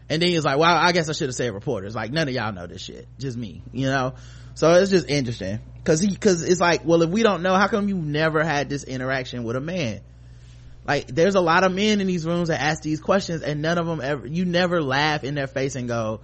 and 0.09 0.21
then 0.21 0.29
he 0.29 0.35
was 0.37 0.45
like 0.45 0.59
well 0.59 0.75
i 0.75 0.93
guess 0.93 1.09
i 1.09 1.13
should 1.13 1.29
have 1.29 1.35
said 1.35 1.53
reporters. 1.53 1.95
Like 1.95 2.13
none 2.13 2.29
of 2.29 2.35
y'all 2.35 2.53
know 2.53 2.67
this 2.67 2.83
shit. 2.83 3.09
Just 3.19 3.37
me 3.37 3.63
you 3.73 3.87
know? 3.87 4.15
So 4.55 4.73
it's 4.75 4.91
just 4.91 5.09
interesting. 5.09 5.59
Because 5.79 6.01
he 6.01 6.09
because 6.09 6.43
it's 6.43 6.61
like 6.61 6.85
well 6.85 7.03
if 7.03 7.11
we 7.11 7.23
don't 7.23 7.43
know 7.43 7.55
how 7.55 7.69
come 7.69 7.89
you 7.89 7.97
never 7.97 8.45
had 8.45 8.69
this 8.69 8.85
interaction 8.85 9.45
with 9.45 9.57
a 9.57 9.61
man? 9.61 10.01
Like 10.87 11.07
there's 11.07 11.35
a 11.35 11.41
lot 11.41 11.65
of 11.65 11.73
men 11.73 12.01
in 12.01 12.07
these 12.07 12.27
rooms 12.27 12.49
that 12.49 12.61
ask 12.61 12.83
these 12.83 13.01
questions 13.01 13.43
and 13.43 13.63
none 13.63 13.79
of 13.79 13.87
them 13.87 14.01
ever 14.03 14.27
you 14.27 14.45
never 14.45 14.83
laugh 14.83 15.25
in 15.25 15.35
their 15.35 15.47
face 15.47 15.77
and 15.77 15.89
go 15.89 16.21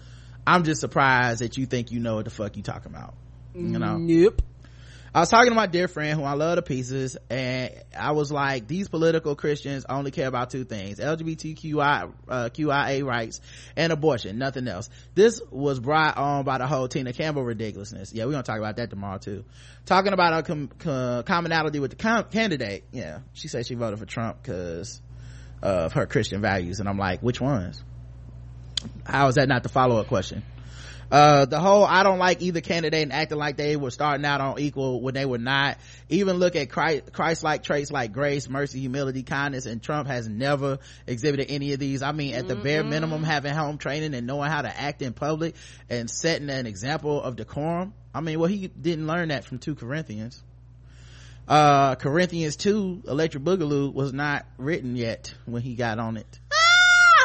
i'm 0.47 0.65
just 0.65 0.81
surprised 0.81 1.41
that 1.41 1.57
you 1.57 1.67
think 1.67 1.91
you 1.91 2.01
know 2.01 2.17
what 2.17 2.25
the 2.25 2.31
fuck 2.31 2.57
you 2.57 2.63
talking 2.63 2.93
about. 2.93 3.15
You 3.55 3.79
know? 3.79 3.97
Nope. 3.97 4.43
I 5.13 5.19
was 5.21 5.29
talking 5.29 5.49
to 5.51 5.57
my 5.57 5.67
dear 5.67 5.89
friend 5.89 6.17
who 6.19 6.25
I 6.25 6.35
love 6.35 6.55
to 6.55 6.63
pieces 6.63 7.17
and 7.29 7.75
I 7.99 8.13
was 8.13 8.31
like, 8.31 8.69
these 8.69 8.89
political 8.89 9.35
Christians 9.35 9.85
only 9.89 10.13
care 10.13 10.29
about 10.29 10.51
two 10.51 10.63
things, 10.63 11.01
LGBTQI, 11.01 12.13
uh, 12.29 12.49
QIA 12.53 13.05
rights 13.05 13.41
and 13.77 13.93
abortion, 13.93 14.39
nothing 14.39 14.69
else. 14.69 14.89
This 15.17 15.41
was 15.51 15.81
brought 15.81 16.17
on 16.17 16.45
by 16.45 16.59
the 16.59 16.69
whole 16.69 16.87
Tina 16.87 17.13
Campbell 17.13 17.43
ridiculousness. 17.43 18.13
Yeah, 18.13 18.27
we're 18.27 18.33
gonna 18.33 18.45
talk 18.45 18.59
about 18.59 18.77
that 18.77 18.91
tomorrow 18.91 19.19
too. 19.19 19.45
Talking 19.85 20.13
about 20.13 20.39
a 20.39 20.43
com- 20.45 20.71
com- 20.79 21.25
commonality 21.25 21.81
with 21.81 21.91
the 21.91 21.97
com- 21.97 22.25
candidate. 22.25 22.85
Yeah, 22.93 23.19
she 23.33 23.49
said 23.49 23.67
she 23.67 23.75
voted 23.75 23.99
for 23.99 24.07
Trump 24.07 24.41
because 24.43 25.03
of 25.61 25.93
her 25.95 26.07
Christian 26.07 26.41
values 26.41 26.79
and 26.79 26.89
I'm 26.89 26.99
like, 26.99 27.21
which 27.21 27.41
ones? 27.41 27.83
How 29.05 29.27
is 29.27 29.35
that 29.35 29.49
not 29.49 29.65
the 29.65 29.69
follow-up 29.69 30.07
question? 30.07 30.45
Uh 31.11 31.45
the 31.45 31.59
whole 31.59 31.85
i 31.85 32.03
don't 32.03 32.19
like 32.19 32.41
either 32.41 32.61
candidate 32.61 33.03
and 33.03 33.13
acting 33.13 33.39
like 33.39 33.57
they 33.57 33.77
were 33.77 33.91
starting 33.91 34.25
out 34.25 34.41
on 34.41 34.59
equal 34.59 35.01
when 35.01 35.15
they 35.15 35.25
were 35.25 35.39
not. 35.39 35.79
Even 36.09 36.37
look 36.37 36.57
at 36.57 36.71
christ 36.71 37.43
like 37.43 37.63
traits 37.63 37.91
like 37.91 38.13
grace 38.13 38.49
mercy 38.49 38.81
humility 38.81 39.23
kindness 39.23 39.67
and 39.67 39.83
trump 39.83 40.09
has 40.09 40.29
never 40.29 40.79
exhibited 41.07 41.51
any 41.51 41.73
of 41.73 41.81
these. 41.81 42.03
I 42.03 42.13
mean 42.13 42.35
at 42.35 42.49
the 42.49 42.57
bare 42.57 42.85
minimum 42.85 43.23
having 43.23 43.55
home 43.55 43.79
training 43.79 44.15
and 44.15 44.27
knowing 44.27 44.51
how 44.51 44.63
to 44.63 44.81
act 44.81 45.03
in 45.03 45.13
public 45.13 45.55
and 45.89 46.11
setting 46.11 46.51
an 46.51 46.67
example 46.67 47.23
of 47.23 47.37
decorum. 47.37 47.95
I 48.15 48.21
mean 48.21 48.39
well 48.39 48.49
he 48.49 48.69
didn't 48.69 49.07
learn 49.07 49.29
that 49.29 49.45
from 49.45 49.59
2 49.59 49.75
corinthians. 49.75 50.43
Uh 51.49 51.97
corinthians 51.97 52.57
2 52.57 53.03
electric 53.09 53.43
boogaloo 53.43 53.93
was 53.93 54.13
not 54.13 54.47
written 54.59 54.97
yet 54.97 55.35
when 55.47 55.63
he 55.63 55.75
got 55.75 55.99
on 55.99 56.17
it 56.17 56.40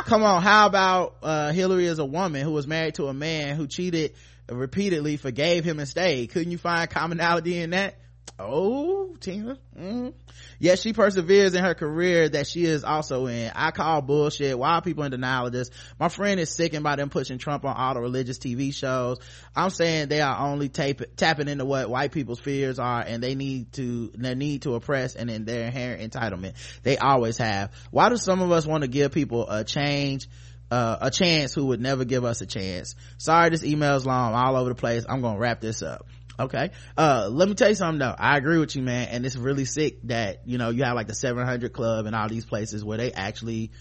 come 0.06 0.24
on 0.24 0.42
how 0.42 0.68
about 0.68 1.16
uh 1.24 1.52
hillary 1.52 1.86
is 1.88 2.00
a 2.00 2.06
woman 2.06 2.42
who 2.44 2.52
was 2.52 2.68
married 2.68 2.96
to 2.96 3.08
a 3.08 3.14
man 3.14 3.56
who 3.56 3.68
cheated 3.68 4.14
repeatedly 4.50 5.18
forgave 5.18 5.64
him 5.64 5.80
and 5.80 5.88
stayed? 5.88 6.30
Couldn't 6.32 6.52
you 6.52 6.58
find 6.58 6.90
commonality 6.90 7.58
in 7.58 7.72
that 7.72 7.96
oh 8.38 9.16
tina. 9.20 9.58
Mm. 9.78 10.14
yes 10.60 10.82
she 10.82 10.94
perseveres 10.94 11.54
in 11.54 11.64
her 11.64 11.74
career 11.74 12.28
that 12.30 12.48
she 12.48 12.66
is 12.66 12.84
also 12.84 13.28
in. 13.28 13.52
I 13.56 13.72
call 13.72 14.02
bullshit. 14.02 14.58
Why 14.58 14.76
are 14.76 14.82
people 14.82 15.04
in 15.04 15.12
denial 15.12 15.48
of 15.48 15.54
this? 15.54 15.70
My 16.00 16.10
friend 16.10 16.40
is 16.40 16.54
sickened 16.54 16.84
by 16.84 16.96
them 16.96 17.10
pushing 17.10 17.38
trump 17.38 17.66
on 17.66 17.76
all 17.76 17.94
the 17.94 18.02
religious 18.02 18.38
tv 18.38 18.74
shows. 18.74 19.20
I'm 19.56 19.70
saying 19.70 20.10
they 20.10 20.22
are 20.22 20.48
only 20.48 20.70
tapping 20.70 21.48
into 21.48 21.66
what 21.66 21.90
white 21.90 22.12
people's 22.12 22.40
fears 22.40 22.80
are 22.80 23.02
and 23.02 23.24
they 23.24 23.36
need 23.36 23.74
to 23.74 24.12
their 24.16 24.36
need 24.36 24.64
to 24.64 24.76
oppress 24.76 25.16
and 25.16 25.30
in 25.30 25.46
their 25.46 25.66
inherent 25.66 26.12
entitlement. 26.12 26.54
They 26.84 26.98
always 26.98 27.38
have. 27.38 27.72
Why 27.92 28.10
do 28.10 28.18
some 28.18 28.42
of 28.42 28.52
us 28.52 28.66
want 28.66 28.84
to 28.84 28.90
give 28.90 29.12
people 29.12 29.50
a 29.50 29.64
change 29.64 30.28
uh, 30.72 30.98
a 31.00 31.12
chance 31.12 31.54
who 31.54 31.68
would 31.68 31.80
never 31.80 32.06
give 32.06 32.26
us 32.26 32.42
a 32.42 32.46
chance? 32.46 32.96
Sorry 33.18 33.50
this 33.50 33.64
email 33.64 33.96
is 33.96 34.06
long 34.06 34.34
all 34.34 34.56
over 34.56 34.70
the 34.70 34.76
place. 34.76 35.06
I'm 35.08 35.22
gonna 35.22 35.40
wrap 35.40 35.62
this 35.62 35.82
up 35.82 36.06
okay. 36.40 36.72
Uh 36.98 37.28
let 37.32 37.48
me 37.48 37.56
tell 37.56 37.70
you 37.70 37.76
something 37.76 38.00
though. 38.00 38.16
I 38.18 38.38
agree 38.38 38.58
with 38.58 38.76
you 38.76 38.82
man. 38.82 39.08
And 39.10 39.26
it's 39.26 39.36
really 39.36 39.66
sick 39.66 40.00
that 40.04 40.48
you 40.48 40.58
know 40.58 40.70
you 40.70 40.84
have 40.84 40.96
like 40.96 41.08
the 41.08 41.16
700 41.16 41.74
club 41.74 42.06
and 42.06 42.16
all 42.16 42.30
these 42.30 42.46
places 42.46 42.84
where 42.84 42.98
they 42.98 43.12
actually 43.12 43.72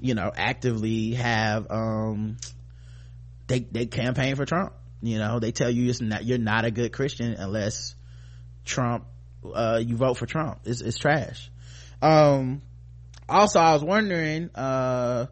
you 0.00 0.14
know 0.14 0.30
actively 0.34 1.14
have 1.14 1.70
um 1.70 2.36
they 3.46 3.60
they 3.60 3.86
campaign 3.86 4.36
for 4.36 4.44
trump. 4.44 4.72
You 5.02 5.18
know 5.18 5.38
they 5.38 5.52
tell 5.52 5.70
you 5.70 5.88
it's 5.88 6.00
not 6.00 6.24
you're 6.24 6.38
not 6.38 6.64
a 6.64 6.70
good 6.70 6.92
christian 6.92 7.34
unless 7.34 7.94
trump 8.64 9.06
uh 9.54 9.80
you 9.84 9.96
vote 9.96 10.14
for 10.18 10.26
trump. 10.26 10.60
It's, 10.64 10.80
it's 10.80 10.98
trash. 10.98 11.50
Um 12.02 12.62
also 13.30 13.60
i 13.60 13.72
was 13.72 13.84
wondering 13.84 14.50
uh 14.54 15.26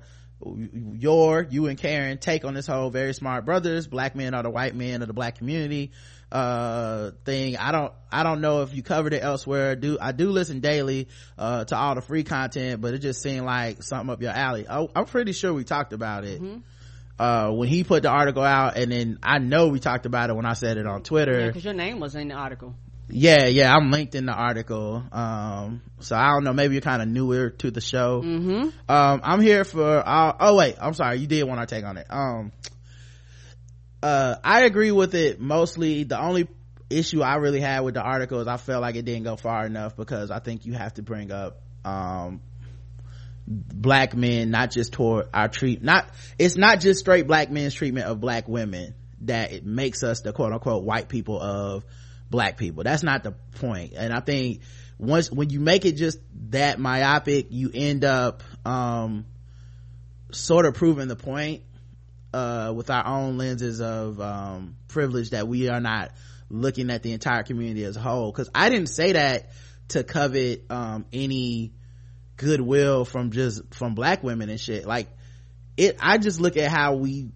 your 0.93 1.43
you 1.51 1.67
and 1.67 1.79
karen 1.79 2.17
take 2.17 2.45
on 2.45 2.55
this 2.55 2.67
whole 2.67 2.91
very 2.91 3.13
smart 3.13 3.45
brothas 3.45 3.91
black 3.91 4.15
men 4.15 4.35
are 4.35 4.45
the 4.45 4.51
white 4.51 4.75
men 4.75 5.03
of 5.03 5.09
the 5.09 5.15
black 5.15 5.37
community 5.37 5.91
uh 6.31 7.11
thing. 7.25 7.57
I 7.57 7.73
don't 7.73 7.93
i 8.13 8.23
don't 8.23 8.41
know 8.41 8.63
if 8.63 8.75
you 8.75 8.83
covered 8.83 9.15
it 9.15 9.23
elsewhere. 9.23 9.77
Do 9.77 9.97
i 10.01 10.13
do 10.13 10.31
listen 10.31 10.61
daily 10.61 11.09
uh 11.39 11.65
to 11.65 11.77
all 11.77 11.95
the 11.95 12.03
free 12.03 12.23
content 12.23 12.81
but 12.81 12.93
it 12.95 12.99
just 12.99 13.23
seemed 13.23 13.47
like 13.47 13.83
something 13.83 14.11
up 14.11 14.21
your 14.21 14.33
alley. 14.33 14.67
I, 14.69 14.87
i'm 14.95 15.07
pretty 15.07 15.33
sure 15.33 15.53
we 15.55 15.65
talked 15.65 15.93
about 15.93 16.25
it 16.25 16.43
uh 17.19 17.51
when 17.51 17.69
he 17.69 17.83
put 17.83 18.03
the 18.03 18.11
article 18.11 18.43
out 18.43 18.77
and 18.77 18.93
then 18.93 19.19
i 19.23 19.39
know 19.39 19.69
we 19.69 19.81
talked 19.81 20.07
about 20.07 20.29
it 20.31 20.35
when 20.37 20.45
i 20.47 20.53
said 20.53 20.77
it 20.77 20.87
on 20.87 21.03
twitter. 21.03 21.47
Because 21.47 21.65
your 21.65 21.75
name 21.75 21.99
was 21.99 22.15
in 22.15 22.29
the 22.29 22.35
article. 22.35 22.75
Yeah 23.09 23.47
yeah 23.47 23.75
i'm 23.75 23.91
linked 23.91 24.15
in 24.15 24.27
the 24.27 24.33
article 24.35 25.03
um 25.13 25.81
so 26.01 26.15
i 26.15 26.29
don't 26.29 26.45
know 26.45 26.53
maybe 26.53 26.75
you're 26.75 26.83
kind 26.83 27.01
of 27.01 27.09
newer 27.09 27.51
to 27.51 27.71
the 27.71 27.81
show. 27.81 28.21
Mm-hmm. 28.23 28.69
um 28.91 29.21
i'm 29.25 29.41
here 29.41 29.65
for 29.65 30.03
uh, 30.07 30.37
oh 30.41 30.57
wait 30.57 30.77
i'm 30.79 30.93
sorry 30.93 31.17
you 31.19 31.27
did 31.27 31.45
want 31.45 31.59
our 31.59 31.67
take 31.67 31.85
on 31.87 31.97
it. 31.97 32.07
Um 32.11 32.53
uh 34.03 34.37
i 34.45 34.63
agree 34.63 34.93
with 34.93 35.15
it 35.15 35.41
mostly. 35.41 36.05
The 36.05 36.21
only 36.21 36.49
issue 36.91 37.21
i 37.21 37.37
really 37.37 37.61
had 37.61 37.81
with 37.81 37.95
the 37.95 38.03
article 38.03 38.41
is 38.41 38.47
i 38.47 38.57
felt 38.57 38.81
like 38.81 38.97
it 38.97 39.05
didn't 39.05 39.25
go 39.25 39.37
far 39.37 39.67
enough 39.67 39.95
because 39.95 40.31
i 40.31 40.39
think 40.39 40.65
you 40.65 40.73
have 40.73 40.95
to 40.95 41.03
bring 41.03 41.31
up 41.31 41.61
um 41.85 42.41
black 43.47 44.15
men 44.15 44.51
not 44.51 44.71
just 44.71 44.93
toward 44.93 45.27
our 45.35 45.49
treat 45.49 45.83
not 45.83 46.09
it's 46.39 46.57
not 46.57 46.81
just 46.81 47.01
straight 47.01 47.27
black 47.27 47.51
men's 47.51 47.75
treatment 47.75 48.07
of 48.07 48.21
black 48.21 48.49
women 48.49 48.95
that 49.23 49.53
it 49.53 49.67
makes 49.67 50.03
us 50.03 50.21
the 50.21 50.33
quote 50.33 50.53
unquote 50.53 50.85
white 50.85 51.09
people 51.09 51.41
of 51.41 51.85
black 52.31 52.57
people. 52.57 52.85
That's 52.85 53.03
not 53.03 53.23
the 53.23 53.33
point. 53.33 53.95
and 53.97 54.13
i 54.13 54.21
think 54.21 54.61
once 54.99 55.31
when 55.31 55.51
you 55.51 55.61
make 55.61 55.85
it 55.85 55.93
just 55.93 56.19
that 56.51 56.79
myopic 56.79 57.47
you 57.51 57.71
end 57.73 58.05
up 58.05 58.43
um 58.65 59.27
sort 60.31 60.67
of 60.67 60.75
proving 60.75 61.09
the 61.09 61.17
point 61.17 61.63
uh 62.33 62.73
with 62.75 62.91
our 62.91 63.07
own 63.07 63.39
lenses 63.39 63.81
of 63.81 64.21
um 64.21 64.77
privilege 64.89 65.31
that 65.31 65.49
we 65.49 65.69
are 65.69 65.81
not 65.81 66.11
looking 66.51 66.91
at 66.91 67.03
the 67.03 67.13
entire 67.13 67.43
community 67.43 67.85
as 67.85 67.97
a 67.97 68.01
whole. 68.01 68.31
Because 68.31 68.51
i 68.55 68.71
didn't 68.71 68.89
say 68.89 69.13
that 69.13 69.51
to 69.89 70.05
covet 70.05 70.65
um 70.71 71.07
any 71.13 71.73
goodwill 72.37 73.05
from 73.05 73.31
just 73.31 73.75
from 73.75 73.95
black 73.95 74.23
women 74.23 74.49
and 74.49 74.61
shit. 74.61 74.87
Like 74.87 75.09
it 75.77 75.97
i 76.01 76.19
just 76.19 76.41
look 76.41 76.57
at 76.57 76.71
how 76.71 76.95
we 76.95 77.31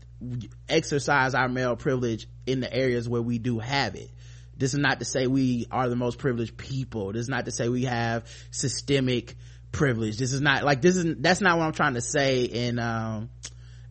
exercise 0.68 1.34
our 1.34 1.48
male 1.48 1.76
privilege 1.76 2.28
in 2.46 2.60
the 2.60 2.72
areas 2.72 3.08
where 3.08 3.22
we 3.22 3.38
do 3.38 3.58
have 3.58 3.94
it. 3.94 4.10
This 4.56 4.74
is 4.74 4.80
not 4.80 5.00
to 5.00 5.04
say 5.04 5.26
we 5.26 5.66
are 5.70 5.88
the 5.88 5.96
most 5.96 6.18
privileged 6.18 6.56
people. 6.56 7.12
This 7.12 7.22
is 7.22 7.28
not 7.28 7.46
to 7.46 7.50
say 7.50 7.68
we 7.68 7.84
have 7.84 8.26
systemic 8.50 9.34
privilege. 9.72 10.18
This 10.18 10.32
is 10.32 10.40
not 10.40 10.62
like 10.64 10.82
this 10.82 10.96
is 10.96 11.16
that's 11.18 11.40
not 11.40 11.58
what 11.58 11.64
i'm 11.64 11.72
trying 11.72 11.94
to 11.94 12.00
say 12.00 12.44
in 12.44 12.78
um 12.78 13.30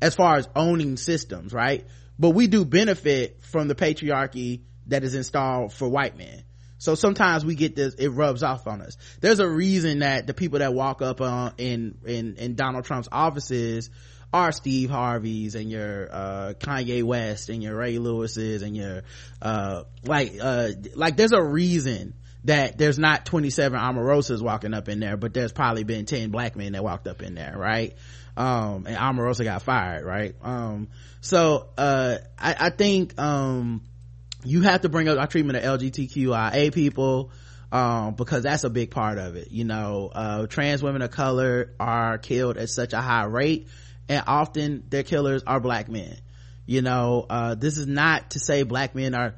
as 0.01 0.15
far 0.15 0.37
as 0.37 0.47
owning 0.55 0.97
systems 0.97 1.53
right? 1.53 1.85
But 2.19 2.31
we 2.31 2.47
do 2.47 2.65
benefit 2.65 3.43
from 3.43 3.67
the 3.67 3.75
patriarchy 3.75 4.61
that 4.87 5.03
is 5.03 5.15
installed 5.15 5.73
for 5.73 5.87
white 5.87 6.17
men. 6.17 6.43
So 6.77 6.95
sometimes 6.95 7.45
we 7.45 7.55
get 7.55 7.75
this 7.75 7.93
it 7.95 8.09
rubs 8.09 8.41
off 8.41 8.65
on 8.65 8.81
us. 8.81 8.97
There's 9.19 9.39
a 9.39 9.47
reason 9.47 9.99
that 9.99 10.25
the 10.25 10.33
people 10.33 10.59
that 10.59 10.73
walk 10.73 11.01
up 11.01 11.21
uh, 11.21 11.51
in 11.57 11.99
in 12.05 12.35
in 12.37 12.55
donald 12.55 12.85
trump's 12.85 13.07
offices 13.11 13.91
are 14.33 14.51
steve 14.51 14.89
harveys 14.89 15.55
and 15.55 15.69
your 15.69 16.09
uh, 16.11 16.53
kanye 16.57 17.03
west 17.03 17.49
and 17.49 17.61
your 17.61 17.75
ray 17.75 17.99
Lewis's 17.99 18.63
and 18.63 18.75
your 18.75 19.03
uh, 19.41 19.83
like 20.03 20.33
uh, 20.41 20.69
like 20.95 21.17
there's 21.17 21.33
a 21.33 21.43
reason 21.43 22.15
that 22.45 22.77
there's 22.77 22.97
not 22.97 23.25
27 23.25 23.79
Omarosas 23.79 24.41
walking 24.41 24.73
up 24.73 24.89
in 24.89 24.99
there, 24.99 25.15
but 25.15 25.33
there's 25.33 25.51
probably 25.51 25.83
been 25.83 26.05
10 26.05 26.31
black 26.31 26.55
men 26.55 26.71
that 26.73 26.83
walked 26.83 27.07
up 27.07 27.21
in 27.21 27.35
there, 27.35 27.53
right? 27.55 27.95
Um, 28.37 28.85
and 28.87 28.97
Omarosa 28.97 29.43
got 29.43 29.61
fired, 29.61 30.05
right? 30.05 30.35
Um, 30.41 30.87
so, 31.19 31.69
uh, 31.77 32.17
I, 32.37 32.55
I 32.59 32.69
think, 32.69 33.19
um, 33.19 33.83
you 34.43 34.61
have 34.61 34.81
to 34.81 34.89
bring 34.89 35.07
up 35.07 35.19
our 35.19 35.27
treatment 35.27 35.57
of 35.57 35.79
LGBTQIA 35.79 36.73
people, 36.73 37.31
um, 37.71 38.15
because 38.15 38.43
that's 38.43 38.63
a 38.63 38.69
big 38.69 38.91
part 38.91 39.17
of 39.17 39.35
it. 39.35 39.51
You 39.51 39.63
know, 39.63 40.11
uh, 40.13 40.47
trans 40.47 40.83
women 40.83 41.01
of 41.01 41.11
color 41.11 41.73
are 41.79 42.17
killed 42.17 42.57
at 42.57 42.69
such 42.69 42.93
a 42.93 43.01
high 43.01 43.25
rate, 43.25 43.67
and 44.09 44.23
often 44.27 44.83
their 44.89 45.03
killers 45.03 45.43
are 45.45 45.59
black 45.59 45.89
men. 45.89 46.17
You 46.65 46.81
know, 46.81 47.25
uh, 47.29 47.55
this 47.55 47.77
is 47.77 47.87
not 47.87 48.31
to 48.31 48.39
say 48.39 48.63
black 48.63 48.95
men 48.95 49.13
are 49.13 49.35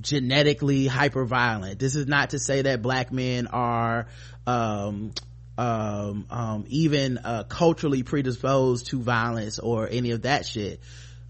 genetically 0.00 0.86
hyper 0.86 1.24
violent. 1.24 1.78
This 1.78 1.96
is 1.96 2.06
not 2.06 2.30
to 2.30 2.38
say 2.38 2.62
that 2.62 2.82
black 2.82 3.12
men 3.12 3.46
are, 3.48 4.06
um, 4.46 5.12
um, 5.60 6.24
um, 6.30 6.64
even, 6.68 7.18
uh, 7.18 7.44
culturally 7.44 8.02
predisposed 8.02 8.86
to 8.86 8.98
violence 8.98 9.58
or 9.58 9.86
any 9.90 10.12
of 10.12 10.22
that 10.22 10.46
shit. 10.46 10.80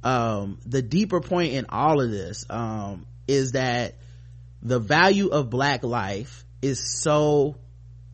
Um, 0.05 0.61
the 0.65 0.83
deeper 0.83 1.21
point 1.21 1.53
in 1.55 1.67
all 1.69 2.01
of 2.01 2.13
this, 2.13 2.47
um, 2.49 3.07
is 3.27 3.53
that 3.53 3.97
the 4.63 4.79
value 4.79 5.29
of 5.29 5.51
black 5.51 5.83
life 5.83 6.45
is 6.63 6.79
so 6.79 7.57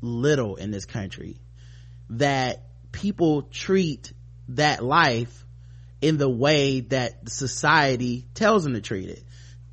little 0.01 0.57
in 0.57 0.71
this 0.71 0.87
country 0.87 1.39
that 2.09 2.63
people 2.93 3.43
treat 3.43 4.13
that 4.49 4.83
life 4.83 5.45
in 6.01 6.17
the 6.17 6.31
way 6.31 6.81
that 6.81 7.29
society 7.29 8.27
tells 8.33 8.65
them 8.65 8.73
to 8.73 8.81
treat 8.81 9.11
it 9.11 9.23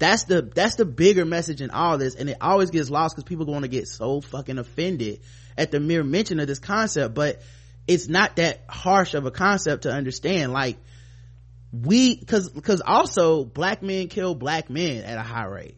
that's 0.04 0.26
the 0.26 0.42
that's 0.42 0.76
the 0.76 0.86
bigger 0.86 1.26
message 1.26 1.62
in 1.62 1.72
all 1.72 1.98
this 1.98 2.16
and 2.16 2.30
it 2.30 2.38
always 2.42 2.70
gets 2.70 2.90
lost 2.90 3.16
because 3.16 3.28
people 3.28 3.46
going 3.46 3.62
to 3.62 3.68
get 3.68 3.88
so 3.88 4.22
fucking 4.22 4.58
offended 4.58 5.22
at 5.58 5.72
the 5.72 5.80
mere 5.80 6.04
mention 6.04 6.40
of 6.40 6.48
this 6.48 6.60
concept 6.60 7.14
but 7.14 7.42
it's 7.88 8.08
not 8.08 8.36
that 8.38 8.64
harsh 8.70 9.14
of 9.14 9.26
a 9.26 9.32
concept 9.32 9.84
to 9.84 9.92
understand 9.92 10.54
like 10.54 10.78
we 11.74 12.16
because 12.16 12.50
because 12.50 12.82
also 12.86 13.44
black 13.44 13.82
men 13.82 14.08
kill 14.08 14.36
black 14.36 14.70
men 14.70 15.04
at 15.04 15.18
a 15.18 15.24
high 15.24 15.46
rate. 15.46 15.78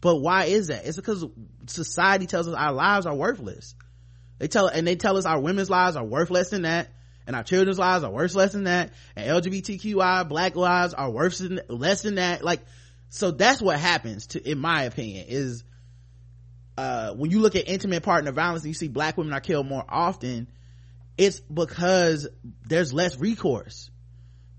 But 0.00 0.16
why 0.16 0.44
is 0.44 0.68
that? 0.68 0.86
It's 0.86 0.96
because 0.96 1.26
society 1.66 2.26
tells 2.26 2.48
us 2.48 2.54
our 2.54 2.72
lives 2.72 3.04
are 3.04 3.14
worthless. 3.14 3.74
They 4.38 4.48
tell 4.48 4.68
and 4.68 4.86
they 4.86 4.96
tell 4.96 5.16
us 5.16 5.26
our 5.26 5.38
women's 5.38 5.68
lives 5.68 5.96
are 5.96 6.04
worth 6.04 6.30
less 6.30 6.50
than 6.50 6.62
that 6.62 6.88
and 7.26 7.36
our 7.36 7.42
children's 7.42 7.78
lives 7.78 8.04
are 8.04 8.10
worth 8.10 8.34
less 8.34 8.52
than 8.52 8.64
that 8.64 8.92
and 9.16 9.28
lgbtqi 9.28 10.28
black 10.28 10.56
lives 10.56 10.94
are 10.94 11.10
worse 11.10 11.38
than 11.38 11.60
less 11.68 12.02
than 12.02 12.14
that. 12.14 12.42
Like 12.42 12.60
so 13.08 13.30
that's 13.30 13.60
what 13.60 13.78
happens 13.78 14.28
to 14.28 14.50
in 14.50 14.58
my 14.58 14.82
opinion 14.84 15.26
is 15.28 15.64
uh 16.76 17.12
when 17.14 17.30
you 17.30 17.40
look 17.40 17.56
at 17.56 17.68
intimate 17.68 18.02
partner 18.02 18.32
violence 18.32 18.62
and 18.62 18.70
you 18.70 18.74
see 18.74 18.88
black 18.88 19.16
women 19.16 19.32
are 19.32 19.40
killed 19.40 19.66
more 19.66 19.84
often 19.88 20.48
it's 21.18 21.40
because 21.40 22.28
there's 22.68 22.92
less 22.92 23.18
recourse. 23.18 23.90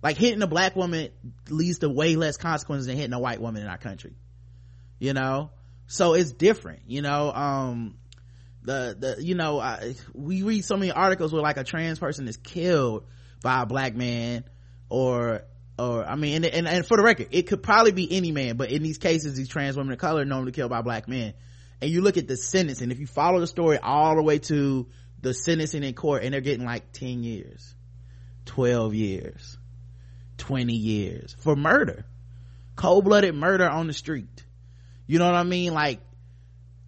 Like 0.03 0.17
hitting 0.17 0.41
a 0.41 0.47
black 0.47 0.76
woman 0.76 1.09
leads 1.49 1.80
to 1.80 1.89
way 1.89 2.17
less 2.17 2.38
consequences 2.38 2.88
than 2.88 2.97
hitting 2.97 3.13
a 3.13 3.19
white 3.19 3.41
woman 3.41 3.63
in 3.63 3.67
our 3.67 3.77
country 3.77 4.15
you 4.99 5.13
know? 5.13 5.49
So 5.88 6.13
it's 6.13 6.31
different 6.31 6.81
you 6.88 7.01
know? 7.01 7.31
Um 7.31 7.95
the 8.61 8.95
the 8.99 9.23
you 9.23 9.35
know 9.35 9.59
I, 9.59 9.95
we 10.13 10.43
read 10.43 10.65
so 10.65 10.76
many 10.76 10.91
articles 10.91 11.31
where 11.31 11.41
like 11.41 11.57
a 11.57 11.63
trans 11.63 11.97
person 11.99 12.27
is 12.27 12.38
killed 12.38 13.05
by 13.41 13.61
a 13.61 13.65
black 13.65 13.95
man 13.95 14.43
or 14.89 15.43
or 15.80 16.06
I 16.06 16.15
mean, 16.15 16.43
and, 16.43 16.45
and, 16.45 16.68
and 16.68 16.85
for 16.85 16.97
the 16.97 17.03
record, 17.03 17.30
it 17.31 17.43
could 17.43 17.64
probably 17.64 17.91
be 17.91 18.11
any 18.11 18.31
man, 18.31 18.57
but 18.57 18.69
in 18.69 18.84
these 18.84 18.97
cases, 18.97 19.35
these 19.35 19.47
trans 19.47 19.77
women 19.77 19.93
of 19.93 19.99
color 19.99 20.26
normally 20.26 20.51
killed 20.51 20.69
by 20.69 20.81
black 20.81 21.07
men. 21.07 21.34
And 21.81 21.89
you 21.89 22.01
look 22.01 22.18
at 22.18 22.27
the 22.27 22.35
sentencing, 22.35 22.91
if 22.91 22.99
you 22.99 23.07
follow 23.07 23.39
the 23.39 23.47
story 23.47 23.77
all 23.77 24.15
the 24.15 24.22
way 24.22 24.39
to 24.39 24.88
the 25.22 25.34
sentencing 25.34 25.84
in 25.84 25.93
court, 25.93 26.23
and 26.23 26.34
they're 26.34 26.41
getting 26.41 26.65
like 26.65 26.91
10 26.91 27.23
years, 27.23 27.73
12 28.45 28.93
years, 28.93 29.57
20 30.38 30.73
years 30.73 31.35
for 31.39 31.56
murder. 31.56 32.06
Cold-blooded 32.76 33.34
murder 33.35 33.69
on 33.69 33.88
the 33.88 33.93
street. 33.93 34.43
You 35.07 35.19
know 35.19 35.26
what 35.26 35.35
I 35.35 35.43
mean? 35.43 35.73
Like, 35.73 35.99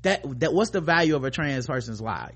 that, 0.01 0.23
that, 0.39 0.53
what's 0.53 0.71
the 0.71 0.81
value 0.81 1.15
of 1.15 1.23
a 1.23 1.31
trans 1.31 1.67
person's 1.67 2.01
life? 2.01 2.35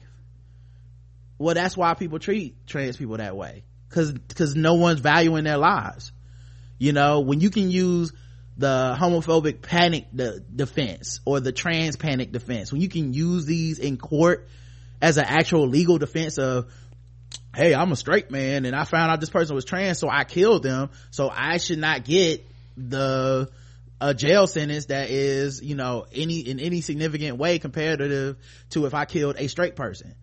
Well, 1.37 1.55
that's 1.55 1.75
why 1.75 1.93
people 1.95 2.19
treat 2.19 2.65
trans 2.65 2.95
people 2.95 3.17
that 3.17 3.35
way. 3.35 3.65
Cause, 3.89 4.13
cause 4.35 4.55
no 4.55 4.75
one's 4.75 4.99
valuing 4.99 5.43
their 5.43 5.57
lives 5.57 6.11
you 6.77 6.93
know 6.93 7.21
when 7.21 7.39
you 7.41 7.49
can 7.49 7.69
use 7.69 8.11
the 8.57 8.95
homophobic 8.97 9.61
panic 9.61 10.05
de- 10.15 10.39
defense 10.39 11.19
or 11.25 11.39
the 11.39 11.51
trans 11.51 11.95
panic 11.95 12.31
defense 12.31 12.71
when 12.71 12.81
you 12.81 12.89
can 12.89 13.13
use 13.13 13.45
these 13.45 13.79
in 13.79 13.97
court 13.97 14.47
as 15.01 15.17
an 15.17 15.25
actual 15.25 15.67
legal 15.67 15.97
defense 15.97 16.37
of 16.37 16.71
hey 17.55 17.73
i'm 17.73 17.91
a 17.91 17.95
straight 17.95 18.31
man 18.31 18.65
and 18.65 18.75
i 18.75 18.83
found 18.83 19.11
out 19.11 19.19
this 19.19 19.29
person 19.29 19.55
was 19.55 19.65
trans 19.65 19.99
so 19.99 20.09
i 20.09 20.23
killed 20.23 20.63
them. 20.63 20.89
So 21.11 21.29
i 21.29 21.57
should 21.57 21.79
not 21.79 22.03
get 22.03 22.45
the 22.77 23.49
a 24.01 24.13
jail 24.13 24.45
sentence 24.45 24.87
that 24.87 25.09
is 25.09 25.61
you 25.61 25.75
know 25.75 26.05
any 26.13 26.39
in 26.39 26.59
any 26.59 26.81
significant 26.81 27.37
way 27.37 27.59
comparative 27.59 28.37
to 28.71 28.85
if 28.85 28.93
i 28.93 29.05
killed 29.05 29.35
a 29.37 29.47
straight 29.47 29.75
person. 29.75 30.15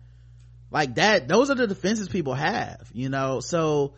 Like 0.71 0.95
that 0.95 1.27
those 1.27 1.49
are 1.49 1.55
the 1.55 1.67
defenses 1.67 2.07
people 2.07 2.33
have 2.33 2.89
you 2.93 3.09
know? 3.09 3.39
So 3.39 3.93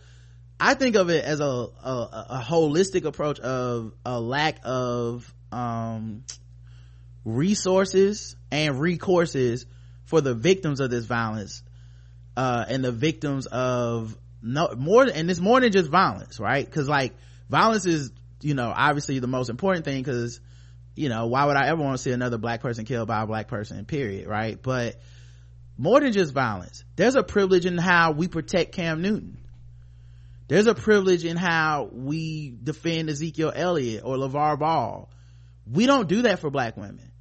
I 0.59 0.73
think 0.73 0.95
of 0.95 1.09
it 1.09 1.25
as 1.25 1.39
a, 1.41 1.43
a, 1.43 2.25
a 2.29 2.45
holistic 2.45 3.05
approach 3.05 3.39
of 3.39 3.93
a 4.05 4.19
lack 4.19 4.59
of 4.63 5.33
um, 5.51 6.23
resources 7.25 8.35
and 8.51 8.75
recourses 8.75 9.65
for 10.05 10.21
the 10.21 10.33
victims 10.33 10.79
of 10.79 10.89
this 10.89 11.05
violence 11.05 11.63
uh, 12.37 12.65
and 12.67 12.83
the 12.83 12.91
victims 12.91 13.47
of 13.47 14.17
no 14.41 14.69
more 14.77 15.03
and 15.03 15.29
it's 15.29 15.39
more 15.39 15.59
than 15.59 15.71
just 15.71 15.89
violence 15.89 16.39
right? 16.39 16.65
Because 16.65 16.87
like 16.87 17.13
violence 17.49 17.85
is 17.85 18.11
you 18.41 18.53
know 18.53 18.71
obviously 18.73 19.19
the 19.19 19.27
most 19.27 19.49
important 19.49 19.85
thing 19.85 20.01
because 20.01 20.39
you 20.95 21.09
know 21.09 21.25
why 21.27 21.45
would 21.45 21.55
i 21.55 21.67
ever 21.67 21.81
want 21.81 21.97
to 21.97 22.03
see 22.03 22.11
another 22.11 22.37
black 22.37 22.61
person 22.61 22.85
killed 22.85 23.07
by 23.07 23.23
a 23.23 23.27
black 23.27 23.47
person 23.47 23.83
period 23.85 24.27
right? 24.27 24.61
But 24.61 25.01
more 25.77 25.99
than 25.99 26.13
just 26.13 26.33
violence 26.33 26.83
there's 26.95 27.15
a 27.15 27.23
privilege 27.23 27.65
in 27.65 27.77
how 27.77 28.11
we 28.11 28.27
protect 28.27 28.73
cam 28.73 29.01
newton 29.01 29.44
there's 30.47 30.67
a 30.67 30.75
privilege 30.75 31.25
in 31.25 31.37
how 31.37 31.89
we 31.91 32.55
defend 32.63 33.09
ezekiel 33.09 33.51
elliott 33.55 34.03
or 34.03 34.15
LaVar 34.15 34.59
Ball. 34.59 35.09
We 35.69 35.87
don't 35.87 36.07
do 36.07 36.23
that 36.23 36.39
for 36.39 36.51
black 36.51 36.77
women. 36.77 37.11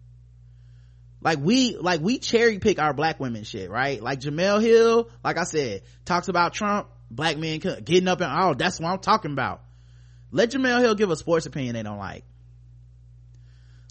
Like 1.22 1.38
we 1.40 1.76
like 1.76 2.02
we 2.02 2.18
cherry 2.18 2.58
pick 2.58 2.78
our 2.78 2.92
black 2.92 3.18
women 3.18 3.44
shit 3.44 3.70
right? 3.70 4.02
Like 4.02 4.20
Jemele 4.20 4.60
Hill 4.60 5.08
like 5.24 5.38
i 5.38 5.44
said 5.44 5.82
talks 6.04 6.28
about 6.28 6.52
trump 6.52 6.88
black 7.10 7.38
men 7.38 7.60
getting 7.60 8.08
up 8.08 8.20
and 8.20 8.30
oh 8.30 8.54
that's 8.54 8.78
what 8.78 8.90
i'm 8.90 8.98
talking 8.98 9.32
about. 9.32 9.62
Let 10.30 10.50
Jemele 10.50 10.80
Hill 10.80 10.94
give 10.94 11.10
a 11.10 11.16
sports 11.16 11.46
opinion 11.46 11.74
they 11.74 11.82
don't 11.82 11.98
like. 11.98 12.24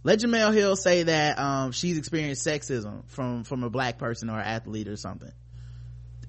Let 0.04 0.20
Jemele 0.20 0.54
Hill 0.54 0.76
say 0.76 1.04
that 1.04 1.40
um, 1.40 1.72
she's 1.72 1.98
experienced 1.98 2.46
sexism 2.46 3.10
from 3.10 3.46
from 3.46 3.64
a 3.64 3.70
black 3.70 3.98
person 3.98 4.30
or 4.30 4.38
athlete 4.38 4.90
or 4.90 4.98
something. 4.98 5.32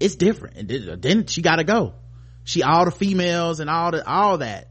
It's 0.00 0.14
different. 0.14 0.56
And 0.56 1.02
then 1.02 1.26
she 1.26 1.42
gotta 1.42 1.64
go 1.64 1.94
she 2.44 2.62
all 2.62 2.84
the 2.84 2.90
females 2.90 3.60
and 3.60 3.68
all 3.68 3.90
the 3.90 4.06
all 4.06 4.38
that 4.38 4.68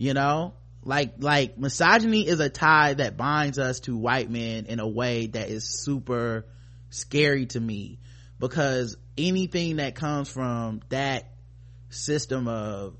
you 0.00 0.14
know? 0.14 0.54
Like 0.82 1.16
like 1.18 1.58
misogyny 1.58 2.26
is 2.26 2.40
a 2.40 2.48
tie 2.48 2.94
that 2.94 3.18
binds 3.18 3.58
us 3.58 3.80
to 3.80 3.96
white 3.96 4.30
men 4.30 4.64
in 4.64 4.80
a 4.80 4.88
way 4.88 5.26
that 5.26 5.50
is 5.50 5.62
super 5.84 6.46
scary 6.88 7.44
to 7.46 7.60
me. 7.60 7.98
Because 8.38 8.96
anything 9.18 9.76
that 9.76 9.94
comes 9.94 10.30
from 10.30 10.80
that 10.88 11.34
system 11.90 12.48
of 12.48 12.96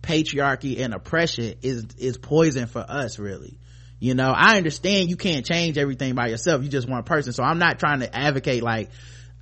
patriarchy 0.00 0.80
and 0.80 0.94
oppression 0.94 1.56
is 1.60 1.84
is 1.98 2.16
poison 2.16 2.66
for 2.66 2.84
us 2.88 3.18
really. 3.18 3.58
You 3.98 4.14
know 4.14 4.32
i 4.34 4.56
understand 4.56 5.10
you 5.10 5.16
can't 5.18 5.44
change 5.44 5.76
everything 5.76 6.14
by 6.14 6.28
yourself. 6.28 6.62
You 6.62 6.70
just 6.70 6.88
one 6.88 7.02
person. 7.02 7.34
So 7.34 7.42
i'm 7.42 7.58
not 7.58 7.78
trying 7.78 8.00
to 8.00 8.16
advocate 8.16 8.62
like 8.62 8.88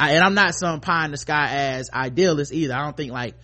I, 0.01 0.15
and 0.15 0.24
i'm 0.24 0.35
not 0.35 0.56
some 0.56 0.81
pie 0.81 1.05
in 1.05 1.12
the 1.12 1.16
sky 1.16 1.51
as 1.52 1.90
idealist 1.94 2.52
either. 2.52 2.74
I 2.74 2.82
don't 2.82 2.97
think 2.97 3.12
like 3.12 3.36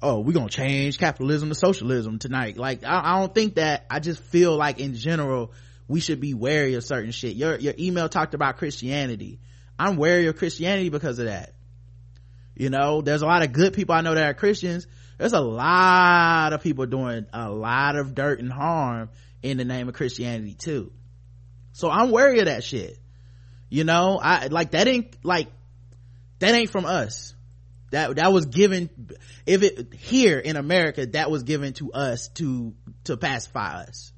oh 0.00 0.20
we're 0.20 0.32
gonna 0.32 0.48
change 0.48 0.98
capitalism 0.98 1.48
to 1.48 1.54
socialism 1.54 2.18
tonight. 2.18 2.56
Like 2.56 2.84
I, 2.84 3.00
I, 3.04 3.20
don't 3.20 3.34
think 3.34 3.56
that. 3.56 3.86
I 3.90 4.00
just 4.00 4.22
feel 4.22 4.56
like 4.56 4.80
in 4.80 4.94
general 4.94 5.52
we 5.86 6.00
should 6.00 6.20
be 6.20 6.34
wary 6.34 6.74
of 6.74 6.84
certain 6.84 7.10
shit. 7.10 7.34
Your 7.36 7.58
your 7.58 7.74
email 7.78 8.08
talked 8.08 8.34
about 8.34 8.58
christianity. 8.58 9.40
I'm 9.78 9.96
wary 9.96 10.26
of 10.26 10.36
christianity 10.36 10.88
because 10.88 11.18
of 11.18 11.26
that. 11.26 11.54
You 12.54 12.70
know 12.70 13.02
there's 13.02 13.22
a 13.22 13.26
lot 13.26 13.42
of 13.42 13.52
good 13.52 13.72
people 13.72 13.94
i 13.94 14.00
know 14.00 14.14
that 14.14 14.30
are 14.30 14.34
christians. 14.34 14.86
There's 15.18 15.32
a 15.32 15.40
lot 15.40 16.52
of 16.52 16.62
people 16.62 16.86
doing 16.86 17.26
a 17.32 17.50
lot 17.50 17.96
of 17.96 18.14
dirt 18.14 18.38
and 18.38 18.52
harm 18.52 19.10
in 19.42 19.56
the 19.56 19.64
name 19.64 19.88
of 19.88 19.94
christianity 19.94 20.54
too. 20.54 20.92
So 21.72 21.90
i'm 21.90 22.10
wary 22.10 22.40
of 22.40 22.46
that 22.46 22.64
shit. 22.64 22.98
You 23.68 23.84
know 23.84 24.18
i 24.22 24.46
like 24.46 24.72
that 24.72 24.88
ain't 24.88 25.24
like 25.24 25.48
that 26.38 26.54
ain't 26.54 26.70
from 26.70 26.84
us 26.84 27.34
that 27.90 28.16
that 28.16 28.32
was 28.32 28.46
given 28.46 28.90
if 29.46 29.62
it 29.62 29.94
here 29.94 30.38
in 30.38 30.56
america 30.56 31.06
that 31.06 31.30
was 31.30 31.42
given 31.42 31.72
to 31.74 31.92
us 31.92 32.28
to 32.28 32.74
to 33.04 33.16
pacify 33.16 33.82
us. 33.82 34.12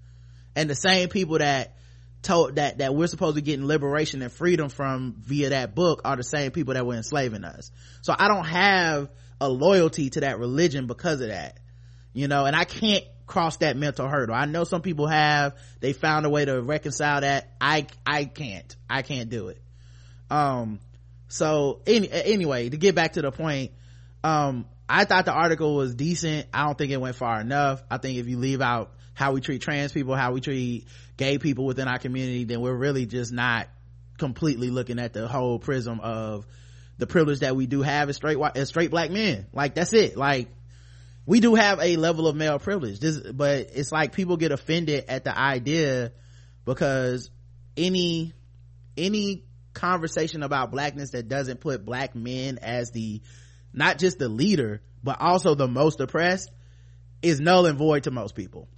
And 0.56 0.68
the 0.68 0.74
same 0.74 1.08
people 1.08 1.38
that 1.38 1.76
told 2.22 2.56
that 2.56 2.78
that 2.78 2.94
we're 2.94 3.06
supposed 3.06 3.36
to 3.36 3.42
get 3.42 3.60
liberation 3.60 4.20
and 4.22 4.32
freedom 4.32 4.68
from 4.68 5.14
via 5.18 5.50
that 5.50 5.74
book 5.74 6.02
are 6.04 6.16
the 6.16 6.24
same 6.24 6.50
people 6.50 6.74
that 6.74 6.84
were 6.84 6.94
enslaving 6.94 7.44
us. 7.44 7.70
So 8.02 8.14
i 8.18 8.28
don't 8.28 8.46
have 8.46 9.08
a 9.40 9.48
loyalty 9.48 10.10
to 10.10 10.20
that 10.20 10.38
religion 10.38 10.86
because 10.86 11.20
of 11.20 11.28
that. 11.28 11.58
You 12.12 12.28
know 12.28 12.44
and 12.46 12.56
i 12.56 12.64
can't 12.64 13.04
cross 13.26 13.58
that 13.58 13.76
mental 13.76 14.08
hurdle. 14.08 14.34
I 14.34 14.44
know 14.46 14.64
some 14.64 14.82
people 14.82 15.06
have 15.06 15.54
they 15.78 15.92
found 15.92 16.26
a 16.26 16.30
way 16.30 16.44
to 16.44 16.60
reconcile 16.60 17.20
that. 17.20 17.52
I 17.60 17.86
i 18.04 18.24
can't. 18.24 18.74
I 18.88 19.02
can't 19.02 19.30
do 19.30 19.48
it. 19.48 19.62
Um 20.30 20.80
so 21.30 21.80
any, 21.86 22.10
anyway 22.10 22.68
to 22.68 22.76
get 22.76 22.94
back 22.94 23.14
to 23.14 23.22
the 23.22 23.32
point 23.32 23.72
um 24.22 24.66
i 24.88 25.04
thought 25.04 25.24
the 25.24 25.32
article 25.32 25.74
was 25.74 25.94
decent. 25.94 26.46
I 26.52 26.66
don't 26.66 26.76
think 26.76 26.90
it 26.90 27.00
went 27.00 27.16
far 27.16 27.40
enough. 27.40 27.82
I 27.90 27.98
think 27.98 28.18
if 28.18 28.26
you 28.26 28.36
leave 28.36 28.60
out 28.60 28.92
how 29.14 29.32
we 29.32 29.40
treat 29.40 29.62
trans 29.62 29.92
people 29.92 30.14
how 30.14 30.32
we 30.32 30.40
treat 30.40 30.86
gay 31.16 31.38
people 31.38 31.64
within 31.64 31.88
our 31.88 31.98
community 31.98 32.44
then 32.44 32.60
we're 32.60 32.74
really 32.74 33.06
just 33.06 33.32
not 33.32 33.68
completely 34.18 34.70
looking 34.70 34.98
at 34.98 35.12
the 35.12 35.26
whole 35.26 35.58
prism 35.58 36.00
of 36.00 36.46
the 37.00 37.06
privilege 37.06 37.40
that 37.40 37.56
we 37.56 37.66
do 37.66 37.82
have 37.82 38.08
as 38.08 38.16
straight 38.16 38.38
white 38.38 38.56
as 38.56 38.68
straight 38.68 38.90
black 38.90 39.10
men. 39.10 39.46
Like 39.52 39.74
that's 39.74 39.92
it. 39.92 40.16
Like 40.16 40.48
we 41.26 41.40
do 41.40 41.54
have 41.54 41.80
a 41.80 41.96
level 41.96 42.28
of 42.28 42.36
male 42.36 42.58
privilege. 42.58 43.00
This 43.00 43.18
but 43.18 43.70
it's 43.74 43.90
like 43.90 44.12
people 44.12 44.36
get 44.36 44.52
offended 44.52 45.06
at 45.08 45.24
the 45.24 45.36
idea 45.36 46.12
because 46.64 47.30
any 47.76 48.34
any 48.96 49.44
conversation 49.72 50.42
about 50.42 50.70
blackness 50.70 51.10
that 51.10 51.28
doesn't 51.28 51.60
put 51.60 51.84
black 51.84 52.14
men 52.14 52.58
as 52.58 52.90
the 52.90 53.20
not 53.72 53.98
just 53.98 54.18
the 54.18 54.28
leader 54.28 54.82
but 55.02 55.20
also 55.20 55.54
the 55.54 55.68
most 55.68 56.00
oppressed 56.00 56.50
is 57.22 57.40
null 57.40 57.66
and 57.66 57.78
void 57.78 58.04
to 58.04 58.10
most 58.10 58.34
people. 58.34 58.68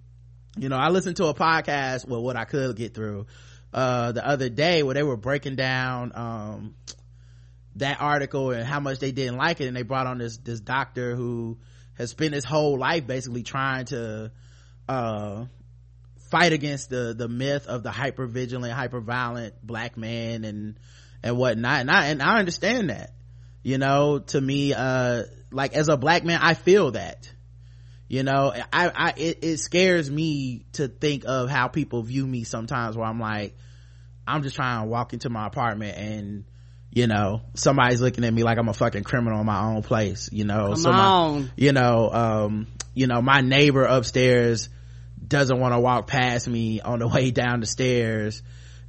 You 0.56 0.69
know 0.69 0.77
i 0.77 0.90
listened 0.90 1.16
to 1.16 1.27
a 1.27 1.35
podcast 1.35 2.06
well 2.06 2.23
what 2.23 2.36
i 2.36 2.44
could 2.44 2.77
get 2.77 2.94
through 2.94 3.27
uh 3.73 4.12
the 4.12 4.27
other 4.27 4.51
day 4.51 4.82
where 4.82 4.94
they 4.94 5.02
were 5.02 5.16
breaking 5.16 5.56
down 5.56 6.12
um 6.14 6.74
that 7.77 8.01
article 8.01 8.51
and 8.51 8.64
how 8.64 8.81
much 8.81 8.98
they 8.98 9.12
didn't 9.12 9.36
like 9.36 9.60
it. 9.60 9.66
And 9.66 9.77
they 9.77 9.82
brought 9.82 10.06
on 10.06 10.19
this 10.19 10.39
this 10.39 10.60
doctor 10.60 11.14
who 11.14 11.59
has 11.94 12.10
spent 12.10 12.35
his 12.35 12.44
whole 12.44 12.78
life 12.78 13.06
basically 13.06 13.43
trying 13.43 13.86
to 13.86 14.32
uh 14.89 15.44
fight 16.32 16.52
against 16.54 16.88
the 16.88 17.14
the 17.16 17.28
myth 17.28 17.66
of 17.66 17.82
the 17.82 17.90
hyper 17.90 18.26
vigilant 18.26 18.72
hyper 18.72 19.00
violent 19.00 19.54
black 19.62 19.96
man 19.98 20.44
and 20.44 20.78
and 21.22 21.36
whatnot. 21.36 21.80
And 21.80 21.90
i 21.90 22.06
and 22.06 22.22
i 22.22 22.38
understand 22.38 22.88
that. 22.90 23.12
You 23.62 23.76
know 23.78 24.18
to 24.32 24.40
me 24.40 24.72
uh 24.74 25.24
like 25.52 25.74
as 25.74 25.88
a 25.88 25.96
black 25.98 26.24
man 26.24 26.40
i 26.42 26.54
feel 26.54 26.92
that. 26.92 27.30
You 28.09 28.22
know 28.22 28.52
i 28.72 28.88
i 28.88 29.12
it, 29.16 29.38
it 29.42 29.56
scares 29.59 30.10
me 30.10 30.64
to 30.72 30.88
think 30.88 31.24
of 31.26 31.48
how 31.50 31.68
people 31.68 32.02
view 32.02 32.26
me 32.26 32.44
sometimes 32.44 32.96
where 32.96 33.06
i'm 33.06 33.20
like 33.20 33.54
i'm 34.26 34.42
just 34.42 34.56
trying 34.56 34.82
to 34.82 34.88
walk 34.88 35.12
into 35.14 35.30
my 35.30 35.46
apartment 35.46 35.96
and 35.96 36.44
you 36.90 37.06
know 37.06 37.40
somebody's 37.54 38.02
looking 38.02 38.24
at 38.24 38.32
me 38.34 38.42
like 38.42 38.59
i'm 38.59 38.68
a 38.68 38.74
fucking 38.74 39.02
criminal 39.04 39.40
in 39.40 39.46
my 39.46 39.62
own 39.64 39.82
place 39.82 40.28
you 40.32 40.44
know. 40.44 40.68
Come 40.68 40.76
Somebody- 40.76 41.04
on. 41.46 41.50
you 41.56 41.72
know 41.72 42.10
um 42.12 42.66
you 42.94 43.06
know 43.06 43.22
my 43.22 43.40
neighbor 43.40 43.84
upstairs 43.84 44.68
doesn't 45.26 45.58
want 45.58 45.74
to 45.74 45.80
walk 45.80 46.06
past 46.06 46.48
me 46.48 46.80
on 46.80 46.98
the 46.98 47.08
way 47.14 47.30
down 47.30 47.60
the 47.60 47.66
stairs. 47.66 48.42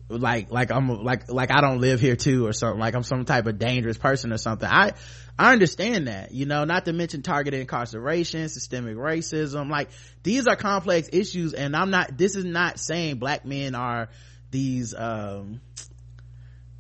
Like 0.10 0.52
like 0.52 0.70
i'm 0.70 1.04
like 1.04 1.32
like 1.32 1.50
i 1.50 1.62
don't 1.62 1.80
live 1.80 2.00
here 2.00 2.16
too 2.16 2.46
or 2.46 2.54
something. 2.54 2.80
Like 2.80 2.94
i'm 2.94 3.04
some 3.04 3.26
type 3.26 3.48
of 3.48 3.58
dangerous 3.58 3.98
person 3.98 4.32
or 4.34 4.38
something. 4.38 4.70
I 4.70 4.94
i 5.40 5.54
understand 5.54 6.08
that 6.08 6.32
you 6.34 6.46
know 6.46 6.66
not 6.66 6.86
to 6.86 6.94
mention 6.94 7.24
targeted 7.24 7.62
incarceration 7.62 8.50
systemic 8.50 8.98
racism. 8.98 9.70
Like 9.72 9.90
these 10.24 10.48
are 10.48 10.56
complex 10.56 11.10
issues 11.12 11.54
and 11.54 11.76
i'm 11.76 11.90
not 11.90 12.18
this 12.18 12.36
is 12.36 12.46
not 12.46 12.80
saying 12.80 13.18
black 13.18 13.46
men 13.46 13.76
are 13.76 14.10
these 14.52 14.96
um 14.96 15.62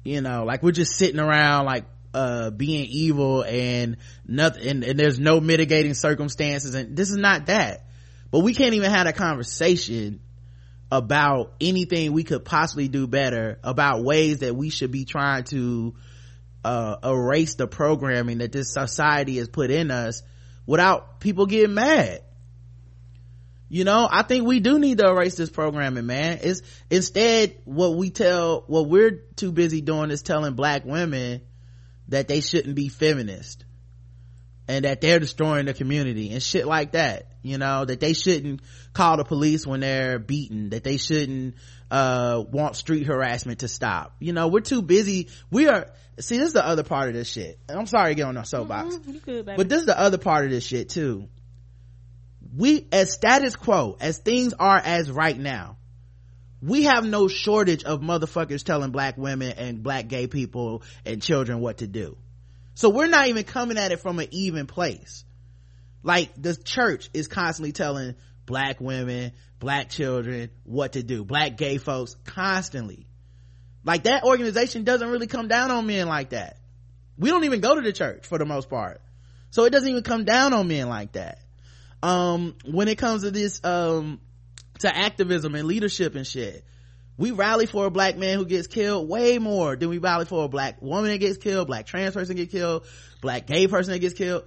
you 0.03 0.21
know 0.21 0.45
like 0.45 0.63
we're 0.63 0.71
just 0.71 0.95
sitting 0.95 1.19
around 1.19 1.65
like 1.65 1.85
uh 2.13 2.49
being 2.51 2.85
evil 2.89 3.43
and 3.43 3.97
nothing 4.27 4.67
and, 4.67 4.83
and 4.83 4.99
there's 4.99 5.19
no 5.19 5.39
mitigating 5.39 5.93
circumstances 5.93 6.75
and 6.75 6.95
this 6.95 7.09
is 7.09 7.17
not 7.17 7.47
that 7.47 7.85
but 8.33 8.39
we 8.39 8.55
can't 8.55 8.73
even 8.73 8.89
have 8.89 9.05
a 9.05 9.13
conversation 9.13 10.19
about 10.91 11.53
anything 11.61 12.13
we 12.13 12.23
could 12.23 12.43
possibly 12.43 12.87
do 12.87 13.05
better 13.05 13.59
about 13.63 14.03
ways 14.03 14.39
that 14.39 14.55
we 14.55 14.71
should 14.71 14.89
be 14.91 15.05
trying 15.05 15.43
to 15.43 15.93
uh 16.65 16.95
erase 17.03 17.53
the 17.53 17.67
programming 17.67 18.39
that 18.39 18.51
this 18.51 18.73
society 18.73 19.37
has 19.37 19.47
put 19.47 19.69
in 19.69 19.91
us 19.91 20.23
without 20.65 21.19
people 21.19 21.45
getting 21.45 21.75
mad. 21.75 22.23
You 23.69 23.83
know 23.83 24.09
i 24.11 24.23
think 24.23 24.47
we 24.47 24.59
do 24.59 24.79
need 24.79 24.97
to 24.97 25.07
erase 25.07 25.35
this 25.35 25.51
programming 25.51 26.07
man. 26.07 26.39
It's 26.41 26.63
instead 26.89 27.55
what 27.65 27.95
we 27.95 28.09
tell 28.09 28.63
what 28.65 28.89
we're 28.89 29.11
too 29.35 29.51
busy 29.51 29.81
doing 29.81 30.09
is 30.09 30.23
telling 30.23 30.55
black 30.55 30.85
women 30.85 31.41
that 32.07 32.27
they 32.27 32.41
shouldn't 32.41 32.73
be 32.73 32.89
feminist 32.89 33.63
and 34.67 34.85
that 34.85 35.01
they're 35.01 35.19
destroying 35.19 35.67
the 35.67 35.75
community 35.75 36.31
and 36.31 36.41
shit 36.41 36.65
like 36.65 36.93
that 36.93 37.27
you 37.43 37.57
know 37.57 37.85
that 37.85 37.99
they 37.99 38.13
shouldn't 38.13 38.61
call 38.93 39.17
the 39.17 39.23
police 39.23 39.67
when 39.67 39.81
they're 39.81 40.17
beaten 40.17 40.69
that 40.69 40.83
they 40.83 40.97
shouldn't 40.97 41.55
uh 41.91 42.43
want 42.51 42.75
street 42.75 43.05
harassment 43.05 43.59
to 43.59 43.67
stop. 43.67 44.15
You 44.19 44.33
know 44.33 44.47
we're 44.47 44.61
too 44.61 44.81
busy. 44.81 45.29
We 45.51 45.67
are 45.67 45.87
see 46.19 46.37
this 46.37 46.47
is 46.47 46.53
the 46.53 46.65
other 46.65 46.83
part 46.83 47.09
of 47.09 47.13
this 47.13 47.29
shit. 47.29 47.59
I'm 47.69 47.85
sorry 47.85 48.11
to 48.11 48.15
get 48.15 48.25
on 48.25 48.37
our 48.37 48.45
soapbox. 48.45 48.95
Baby. 48.97 49.43
but 49.55 49.69
this 49.69 49.81
is 49.81 49.85
the 49.85 49.99
other 49.99 50.17
part 50.17 50.45
of 50.45 50.51
this 50.51 50.65
shit 50.65 50.89
too. 50.89 51.27
We 52.55 52.87
as 52.91 53.13
status 53.13 53.55
quo 53.55 53.97
as 53.99 54.17
things 54.19 54.53
are 54.57 54.77
as 54.77 55.11
right 55.11 55.37
now 55.37 55.77
we 56.63 56.83
have 56.83 57.05
no 57.05 57.27
shortage 57.27 57.83
of 57.83 57.99
motherfuckers 57.99 58.63
telling 58.63 58.91
black 58.91 59.17
women 59.17 59.51
and 59.57 59.83
black 59.83 60.07
gay 60.07 60.27
people 60.27 60.83
and 61.05 61.21
children 61.21 61.59
what 61.59 61.79
to 61.79 61.87
do. 61.87 62.17
So 62.75 62.89
we're 62.89 63.07
not 63.07 63.27
even 63.27 63.43
coming 63.43 63.77
at 63.77 63.91
it 63.91 63.99
from 63.99 64.17
an 64.19 64.27
even 64.31 64.65
place 64.65 65.25
like 66.03 66.31
the 66.39 66.55
church 66.55 67.09
is 67.13 67.27
constantly 67.27 67.71
telling 67.71 68.15
black 68.45 68.79
women 68.81 69.31
black 69.59 69.89
children 69.89 70.49
what 70.65 70.91
to 70.93 71.01
do 71.03 71.23
black 71.23 71.55
gay 71.57 71.77
folks 71.77 72.15
constantly. 72.25 73.07
Like 73.85 74.03
that 74.03 74.23
organization 74.23 74.83
doesn't 74.83 75.09
really 75.09 75.27
come 75.27 75.47
down 75.47 75.71
on 75.71 75.87
men 75.87 76.07
like 76.07 76.31
that. 76.31 76.57
We 77.17 77.29
don't 77.29 77.45
even 77.45 77.61
go 77.61 77.75
to 77.75 77.81
the 77.81 77.93
church 77.93 78.27
for 78.27 78.37
the 78.37 78.45
most 78.45 78.69
part. 78.69 79.01
So 79.51 79.63
it 79.63 79.69
doesn't 79.69 79.87
even 79.87 80.03
come 80.03 80.25
down 80.25 80.53
on 80.53 80.67
men 80.67 80.89
like 80.89 81.13
that. 81.13 81.39
Um 82.01 82.55
when 82.65 82.89
it 82.89 82.97
comes 82.97 83.23
to 83.23 83.31
this 83.31 83.61
um 83.63 84.19
to 84.79 84.93
activism 84.93 85.55
and 85.55 85.67
leadership 85.67 86.15
and 86.15 86.27
shit 86.27 86.65
we 87.15 87.31
rally 87.31 87.67
for 87.67 87.85
a 87.85 87.91
black 87.91 88.17
man 88.17 88.37
who 88.37 88.45
gets 88.45 88.67
killed 88.67 89.07
way 89.07 89.37
more 89.37 89.75
than 89.75 89.89
we 89.89 89.99
rally 89.99 90.25
for 90.25 90.45
a 90.45 90.47
black 90.47 90.81
woman 90.81 91.11
that 91.11 91.19
gets 91.19 91.37
killed 91.37 91.67
black 91.67 91.85
trans 91.85 92.13
person 92.13 92.35
get 92.35 92.51
killed 92.51 92.85
black 93.21 93.45
gay 93.45 93.67
person 93.67 93.93
that 93.93 93.99
gets 93.99 94.15
killed 94.15 94.43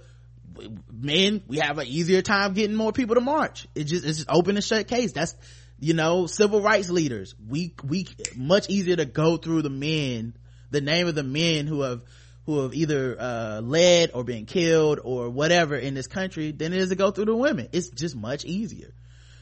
men 0.91 1.43
we 1.47 1.57
have 1.57 1.77
an 1.77 1.87
easier 1.87 2.21
time 2.21 2.53
getting 2.53 2.75
more 2.75 2.91
people 2.91 3.15
to 3.15 3.21
march. 3.21 3.67
It 3.75 3.85
just 3.85 4.05
it's 4.05 4.17
just 4.17 4.29
open 4.29 4.55
and 4.55 4.63
shut 4.63 4.87
case. 4.87 5.11
That's 5.13 5.35
you 5.79 5.93
know 5.93 6.27
civil 6.27 6.61
rights 6.61 6.89
leaders. 6.89 7.35
We 7.47 7.73
we 7.83 8.07
much 8.35 8.69
easier 8.69 8.95
to 8.95 9.05
go 9.05 9.37
through 9.37 9.63
the 9.63 9.69
men 9.69 10.33
the 10.71 10.81
name 10.81 11.07
of 11.07 11.15
the 11.15 11.23
men 11.23 11.67
who 11.67 11.81
have 11.81 12.03
who 12.45 12.61
have 12.61 12.73
either 12.73 13.19
uh, 13.19 13.61
led 13.61 14.11
or 14.13 14.23
been 14.23 14.45
killed 14.45 14.99
or 15.03 15.29
whatever 15.29 15.75
in 15.75 15.93
this 15.93 16.07
country 16.07 16.51
than 16.51 16.71
it 16.71 16.79
is 16.79 16.89
to 16.89 16.95
go 16.95 17.11
through 17.11 17.25
the 17.25 17.35
women. 17.35 17.67
It's 17.73 17.89
just 17.89 18.15
much 18.15 18.45
easier. 18.45 18.93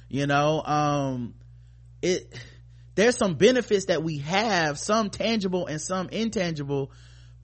You 0.09 0.27
know 0.27 0.61
um 0.63 1.35
it 2.01 2.33
there's 2.95 3.17
some 3.17 3.35
benefits 3.35 3.85
that 3.85 4.03
we 4.03 4.19
have 4.19 4.79
some 4.79 5.09
tangible 5.09 5.65
and 5.67 5.81
some 5.81 6.09
intangible 6.09 6.91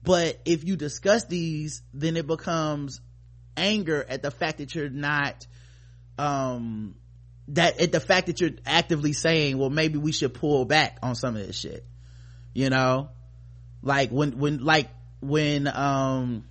but 0.02 0.40
if 0.44 0.64
you 0.64 0.76
discuss 0.76 1.24
these 1.26 1.82
then 1.92 2.16
it 2.16 2.26
becomes 2.26 3.00
anger 3.56 4.04
at 4.08 4.22
the 4.22 4.30
fact 4.30 4.58
that 4.58 4.74
you're 4.74 4.88
not 4.88 5.46
um 6.18 6.94
that 7.48 7.80
at 7.80 7.92
the 7.92 8.00
fact 8.00 8.26
that 8.26 8.40
you're 8.40 8.50
actively 8.64 9.12
saying 9.12 9.58
well 9.58 9.70
maybe 9.70 9.98
we 9.98 10.12
should 10.12 10.32
pull 10.32 10.64
back 10.64 10.98
on 11.02 11.14
some 11.14 11.36
of 11.36 11.46
this 11.46 11.56
shit 11.56 11.84
you 12.54 12.70
know? 12.70 13.10
Like 13.82 14.10
when 14.10 14.38
when 14.38 14.64
like 14.64 14.88
when 15.20 15.66
um 15.66 16.44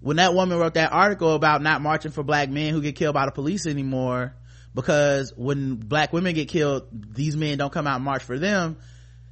when 0.00 0.16
that 0.16 0.34
woman 0.34 0.58
wrote 0.58 0.74
that 0.74 0.92
article 0.92 1.34
about 1.34 1.62
not 1.62 1.80
marching 1.82 2.10
for 2.10 2.22
black 2.22 2.50
men 2.50 2.72
who 2.72 2.82
get 2.82 2.96
killed 2.96 3.14
by 3.14 3.26
the 3.26 3.32
police 3.32 3.66
anymore 3.66 4.34
because 4.74 5.32
when 5.36 5.76
black 5.76 6.12
women 6.12 6.34
get 6.34 6.48
killed 6.48 6.86
these 6.92 7.36
men 7.36 7.58
don't 7.58 7.72
come 7.72 7.86
out 7.86 7.96
and 7.96 8.04
march 8.04 8.22
for 8.22 8.38
them 8.38 8.76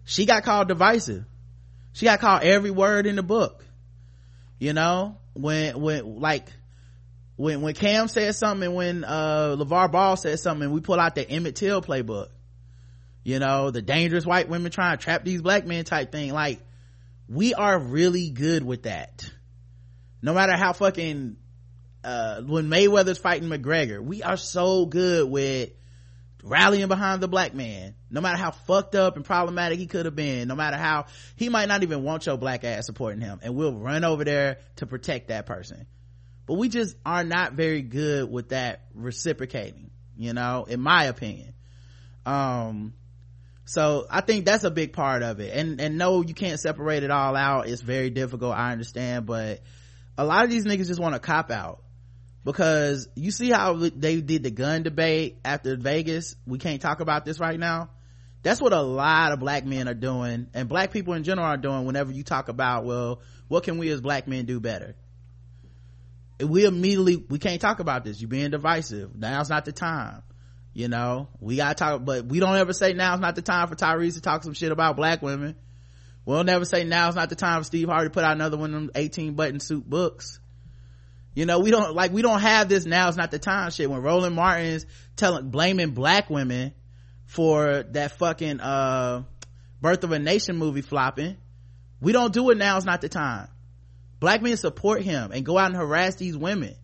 she 0.04 0.24
got 0.24 0.42
called 0.42 0.68
divisive. 0.68 1.24
She 1.92 2.06
got 2.06 2.20
called 2.20 2.42
every 2.42 2.70
word 2.70 3.06
in 3.06 3.16
the 3.16 3.22
book 3.22 3.64
you 4.58 4.72
know 4.72 5.18
when 5.38 5.80
when 5.80 6.20
like 6.20 6.48
when 7.36 7.62
when 7.62 7.74
cam 7.74 8.08
said 8.08 8.34
something 8.34 8.74
when 8.74 9.04
uh 9.04 9.56
LaVar 9.58 9.92
Ball 9.92 10.16
said 10.16 10.38
something 10.40 10.70
we 10.70 10.80
pull 10.80 10.98
out 10.98 11.14
the 11.14 11.28
emmett 11.28 11.56
till 11.56 11.80
playbook 11.80 12.28
you 13.22 13.38
know 13.38 13.70
the 13.70 13.82
dangerous 13.82 14.26
white 14.26 14.48
women 14.48 14.72
trying 14.72 14.96
to 14.96 15.02
trap 15.02 15.24
these 15.24 15.40
black 15.42 15.66
men 15.66 15.84
type 15.84 16.10
thing 16.10 16.32
like 16.32 16.60
we 17.28 17.52
are 17.52 17.78
really 17.78 18.30
good 18.30 18.64
with 18.64 18.84
that. 18.84 19.30
No 20.22 20.32
matter 20.32 20.56
how 20.56 20.72
fucking 20.72 21.36
uh 22.02 22.42
when 22.42 22.68
mayweather's 22.68 23.18
fighting 23.18 23.48
mcgregor 23.48 24.00
we 24.00 24.22
are 24.22 24.36
so 24.36 24.86
good 24.86 25.28
with 25.28 25.70
rallying 26.48 26.88
behind 26.88 27.22
the 27.22 27.28
black 27.28 27.54
man 27.54 27.94
no 28.10 28.20
matter 28.20 28.36
how 28.36 28.50
fucked 28.50 28.94
up 28.94 29.16
and 29.16 29.24
problematic 29.24 29.78
he 29.78 29.86
could 29.86 30.06
have 30.06 30.16
been 30.16 30.48
no 30.48 30.54
matter 30.54 30.76
how 30.76 31.06
he 31.36 31.48
might 31.48 31.68
not 31.68 31.82
even 31.82 32.02
want 32.02 32.26
your 32.26 32.36
black 32.36 32.64
ass 32.64 32.86
supporting 32.86 33.20
him 33.20 33.38
and 33.42 33.54
we'll 33.54 33.74
run 33.74 34.04
over 34.04 34.24
there 34.24 34.58
to 34.76 34.86
protect 34.86 35.28
that 35.28 35.46
person. 35.46 35.86
But 36.46 36.54
we 36.54 36.70
just 36.70 36.96
are 37.04 37.24
not 37.24 37.52
very 37.52 37.82
good 37.82 38.30
with 38.30 38.50
that 38.50 38.82
reciprocating 38.94 39.90
you 40.16 40.32
know 40.32 40.64
in 40.68 40.80
my 40.80 41.04
opinion. 41.04 41.52
Um 42.24 42.94
so 43.64 44.06
i 44.10 44.22
think 44.22 44.46
that's 44.46 44.64
a 44.64 44.70
big 44.70 44.92
part 44.92 45.22
of 45.22 45.40
it. 45.40 45.54
And 45.54 45.80
and 45.80 45.98
no 45.98 46.22
you 46.22 46.34
can't 46.34 46.58
separate 46.58 47.02
it 47.02 47.10
all 47.10 47.36
out. 47.36 47.68
It's 47.68 47.82
very 47.82 48.10
difficult 48.10 48.54
i 48.54 48.72
understand 48.72 49.26
but 49.26 49.60
a 50.16 50.24
lot 50.24 50.44
of 50.44 50.50
these 50.50 50.64
niggas 50.64 50.88
just 50.88 51.00
want 51.00 51.14
to 51.14 51.20
cop 51.20 51.50
out 51.50 51.82
because 52.44 53.08
you 53.14 53.30
see 53.30 53.50
how 53.50 53.74
they 53.74 54.20
did 54.20 54.42
the 54.42 54.50
gun 54.50 54.82
debate 54.82 55.38
after 55.44 55.76
vegas? 55.76 56.36
We 56.46 56.58
can't 56.58 56.80
talk 56.80 57.00
about 57.00 57.24
this 57.24 57.40
right 57.40 57.58
now. 57.58 57.90
That's 58.42 58.60
what 58.60 58.72
a 58.72 58.80
lot 58.80 59.32
of 59.32 59.40
black 59.40 59.66
men 59.66 59.88
are 59.88 59.94
doing 59.94 60.46
and 60.54 60.68
black 60.68 60.92
people 60.92 61.14
in 61.14 61.24
general 61.24 61.46
are 61.46 61.56
doing 61.56 61.84
whenever 61.84 62.12
you 62.12 62.22
talk 62.22 62.48
about 62.48 62.84
well 62.84 63.20
what 63.48 63.64
can 63.64 63.78
we 63.78 63.88
as 63.90 64.00
black 64.00 64.28
men 64.28 64.46
do 64.46 64.60
better? 64.60 64.94
We 66.40 66.64
immediately 66.64 67.16
we 67.16 67.38
can't 67.38 67.60
talk 67.60 67.80
about 67.80 68.04
this. 68.04 68.20
You're 68.20 68.28
being 68.28 68.50
divisive. 68.50 69.16
Now's 69.16 69.50
not 69.50 69.64
the 69.64 69.72
time. 69.72 70.22
You 70.72 70.86
know 70.86 71.28
we 71.40 71.56
gotta 71.56 71.74
talk 71.74 72.04
but 72.04 72.26
we 72.26 72.38
don't 72.38 72.56
ever 72.56 72.72
say 72.72 72.92
now's 72.92 73.20
not 73.20 73.34
the 73.34 73.42
time 73.42 73.66
for 73.66 73.74
tyrese 73.74 74.14
to 74.14 74.20
talk 74.20 74.44
some 74.44 74.54
shit 74.54 74.70
about 74.70 74.96
black 74.96 75.20
women. 75.20 75.56
We'll 76.24 76.44
never 76.44 76.64
say 76.64 76.84
now's 76.84 77.16
not 77.16 77.30
the 77.30 77.36
time 77.36 77.60
for 77.60 77.64
steve 77.64 77.88
harvey 77.88 78.06
to 78.06 78.10
put 78.10 78.22
out 78.22 78.32
another 78.32 78.56
one 78.56 78.72
of 78.72 78.80
them 78.80 78.90
18 78.94 79.34
button 79.34 79.60
suit 79.60 79.88
books 79.88 80.40
you 81.38 81.46
know 81.46 81.60
we 81.60 81.70
don't 81.70 81.94
like 81.94 82.12
we 82.12 82.20
don't 82.20 82.40
have 82.40 82.68
this 82.68 82.84
now. 82.84 83.06
It's 83.06 83.16
not 83.16 83.30
the 83.30 83.38
time 83.38 83.70
shit. 83.70 83.88
When 83.88 84.02
roland 84.02 84.34
martin's 84.34 84.86
telling 85.14 85.50
blaming 85.50 85.90
black 85.90 86.28
women 86.28 86.74
for 87.26 87.84
that 87.90 88.18
fucking 88.18 88.58
uh 88.58 89.22
birth 89.80 90.02
of 90.02 90.10
a 90.10 90.18
nation 90.18 90.56
movie 90.56 90.80
flopping 90.80 91.36
we 92.00 92.10
don't 92.10 92.32
do 92.32 92.50
it 92.50 92.58
now. 92.58 92.76
It's 92.76 92.86
not 92.86 93.00
the 93.02 93.08
time. 93.08 93.46
Black 94.18 94.42
men 94.42 94.56
support 94.56 95.02
him 95.02 95.30
and 95.30 95.46
go 95.46 95.56
out 95.56 95.66
and 95.66 95.76
harass 95.76 96.16
these 96.16 96.36
women 96.36 96.74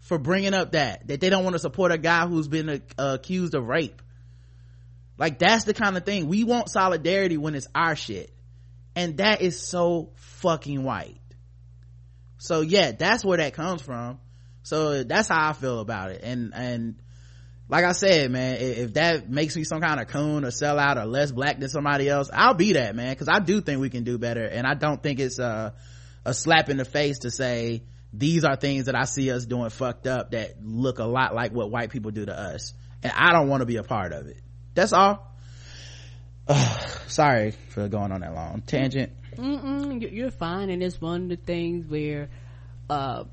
for 0.00 0.18
bringing 0.18 0.52
up 0.52 0.72
that 0.72 1.08
that 1.08 1.22
they 1.22 1.30
don't 1.30 1.42
want 1.42 1.54
to 1.54 1.58
support 1.58 1.92
a 1.92 1.98
guy 1.98 2.26
who's 2.26 2.48
been 2.48 2.68
uh, 2.68 2.78
accused 2.98 3.54
of 3.54 3.66
rape. 3.66 4.02
Like 5.16 5.38
that's 5.38 5.64
the 5.64 5.72
kind 5.72 5.96
of 5.96 6.04
thing. 6.04 6.28
We 6.28 6.44
want 6.44 6.68
solidarity 6.68 7.38
when 7.38 7.54
it's 7.54 7.68
our 7.74 7.96
shit. 7.96 8.34
And 8.94 9.16
that 9.16 9.40
is 9.40 9.58
so 9.58 10.10
fucking 10.16 10.84
white 10.84 11.16
so 12.42 12.60
yeah 12.60 12.92
that's 12.92 13.24
where 13.24 13.38
that 13.38 13.54
comes 13.54 13.82
from 13.82 14.18
so 14.62 15.02
that's 15.04 15.28
how 15.28 15.50
i 15.50 15.52
feel 15.52 15.80
about 15.80 16.10
it 16.10 16.22
and 16.22 16.52
and 16.54 16.96
like 17.68 17.84
i 17.84 17.92
said 17.92 18.30
man 18.30 18.56
if 18.58 18.94
that 18.94 19.30
makes 19.30 19.56
me 19.56 19.64
some 19.64 19.80
kind 19.80 20.00
of 20.00 20.08
coon 20.08 20.44
or 20.44 20.48
sellout 20.48 20.96
or 20.96 21.06
less 21.06 21.30
black 21.30 21.58
than 21.60 21.68
somebody 21.68 22.08
else 22.08 22.30
i'll 22.32 22.54
be 22.54 22.72
that 22.72 22.96
man 22.96 23.12
because 23.12 23.28
i 23.28 23.38
do 23.38 23.60
think 23.60 23.80
we 23.80 23.90
can 23.90 24.04
do 24.04 24.18
better 24.18 24.44
and 24.44 24.66
i 24.66 24.74
don't 24.74 25.02
think 25.02 25.20
it's 25.20 25.38
uh 25.38 25.70
a 26.24 26.34
slap 26.34 26.68
in 26.68 26.76
the 26.76 26.84
face 26.84 27.20
to 27.20 27.30
say 27.30 27.82
these 28.12 28.44
are 28.44 28.56
things 28.56 28.86
that 28.86 28.94
I 28.94 29.04
see 29.04 29.30
us 29.30 29.46
doing 29.46 29.70
fucked 29.70 30.06
up 30.06 30.32
that 30.32 30.62
look 30.62 30.98
a 30.98 31.04
lot 31.04 31.34
like 31.34 31.52
what 31.52 31.70
white 31.70 31.90
people 31.90 32.10
do 32.10 32.26
to 32.26 32.38
us. 32.38 32.74
And 33.02 33.12
I 33.14 33.32
don't 33.32 33.48
want 33.48 33.62
to 33.62 33.66
be 33.66 33.76
a 33.76 33.82
part 33.82 34.12
of 34.12 34.26
it. 34.26 34.38
That's 34.74 34.92
all. 34.92 35.34
Ugh, 36.46 36.88
sorry 37.06 37.52
for 37.70 37.88
going 37.88 38.12
on 38.12 38.20
that 38.20 38.34
long 38.34 38.62
tangent. 38.66 39.12
Mm-mm, 39.36 40.12
you're 40.12 40.30
fine. 40.30 40.70
And 40.70 40.82
it's 40.82 41.00
one 41.00 41.24
of 41.24 41.28
the 41.28 41.36
things 41.36 41.86
where, 41.86 42.28
uh, 42.90 43.24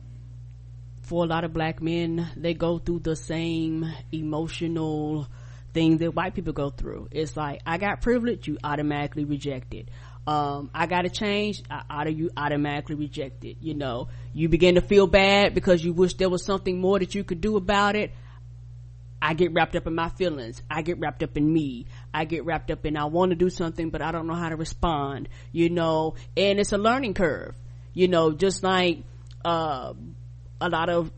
for 1.02 1.24
a 1.24 1.28
lot 1.28 1.44
of 1.44 1.54
black 1.54 1.82
men, 1.82 2.30
they 2.36 2.54
go 2.54 2.78
through 2.78 3.00
the 3.00 3.16
same 3.16 3.92
emotional 4.12 5.28
things 5.74 6.00
that 6.00 6.16
white 6.16 6.34
people 6.34 6.54
go 6.54 6.70
through. 6.70 7.10
It's 7.12 7.36
like, 7.38 7.62
I 7.66 7.78
got 7.78 8.02
privilege, 8.02 8.48
you 8.48 8.58
automatically 8.64 9.26
reject 9.26 9.74
it 9.74 9.90
um, 10.30 10.70
I 10.76 10.86
gotta 10.86 11.10
change, 11.10 11.64
I, 11.72 11.82
auto, 11.90 12.12
you 12.12 12.30
automatically 12.38 12.94
reject 12.94 13.44
it. 13.46 13.58
You 13.62 13.74
know, 13.74 14.10
you 14.32 14.48
begin 14.48 14.76
to 14.76 14.82
feel 14.82 15.08
bad 15.08 15.56
because 15.56 15.84
you 15.84 15.92
wish 15.92 16.14
there 16.16 16.30
was 16.30 16.46
something 16.46 16.80
more 16.80 17.00
that 17.00 17.16
you 17.16 17.24
could 17.24 17.42
do 17.42 17.58
about 17.58 17.96
it. 17.96 18.12
I 19.22 19.34
get 19.34 19.54
wrapped 19.54 19.76
up 19.76 19.86
in 19.88 19.96
my 19.96 20.10
feelings. 20.10 20.62
I 20.70 20.82
get 20.82 21.00
wrapped 21.00 21.24
up 21.24 21.36
in 21.36 21.52
me. 21.52 21.88
I 22.14 22.26
get 22.26 22.46
wrapped 22.46 22.72
up 22.72 22.86
in 22.86 22.96
I 22.98 23.06
want 23.06 23.32
to 23.32 23.36
do 23.36 23.50
something, 23.50 23.90
but 23.90 24.02
I 24.02 24.12
don't 24.12 24.28
know 24.28 24.34
how 24.34 24.50
to 24.50 24.56
respond, 24.56 25.30
you 25.52 25.70
know, 25.70 26.16
and 26.38 26.60
it's 26.60 26.72
a 26.72 26.78
learning 26.78 27.14
curve, 27.14 27.56
you 27.94 28.08
know, 28.08 28.32
just 28.32 28.64
like, 28.64 29.00
uh, 29.44 29.94
a 30.62 30.70
lot 30.70 30.90
of 30.90 31.12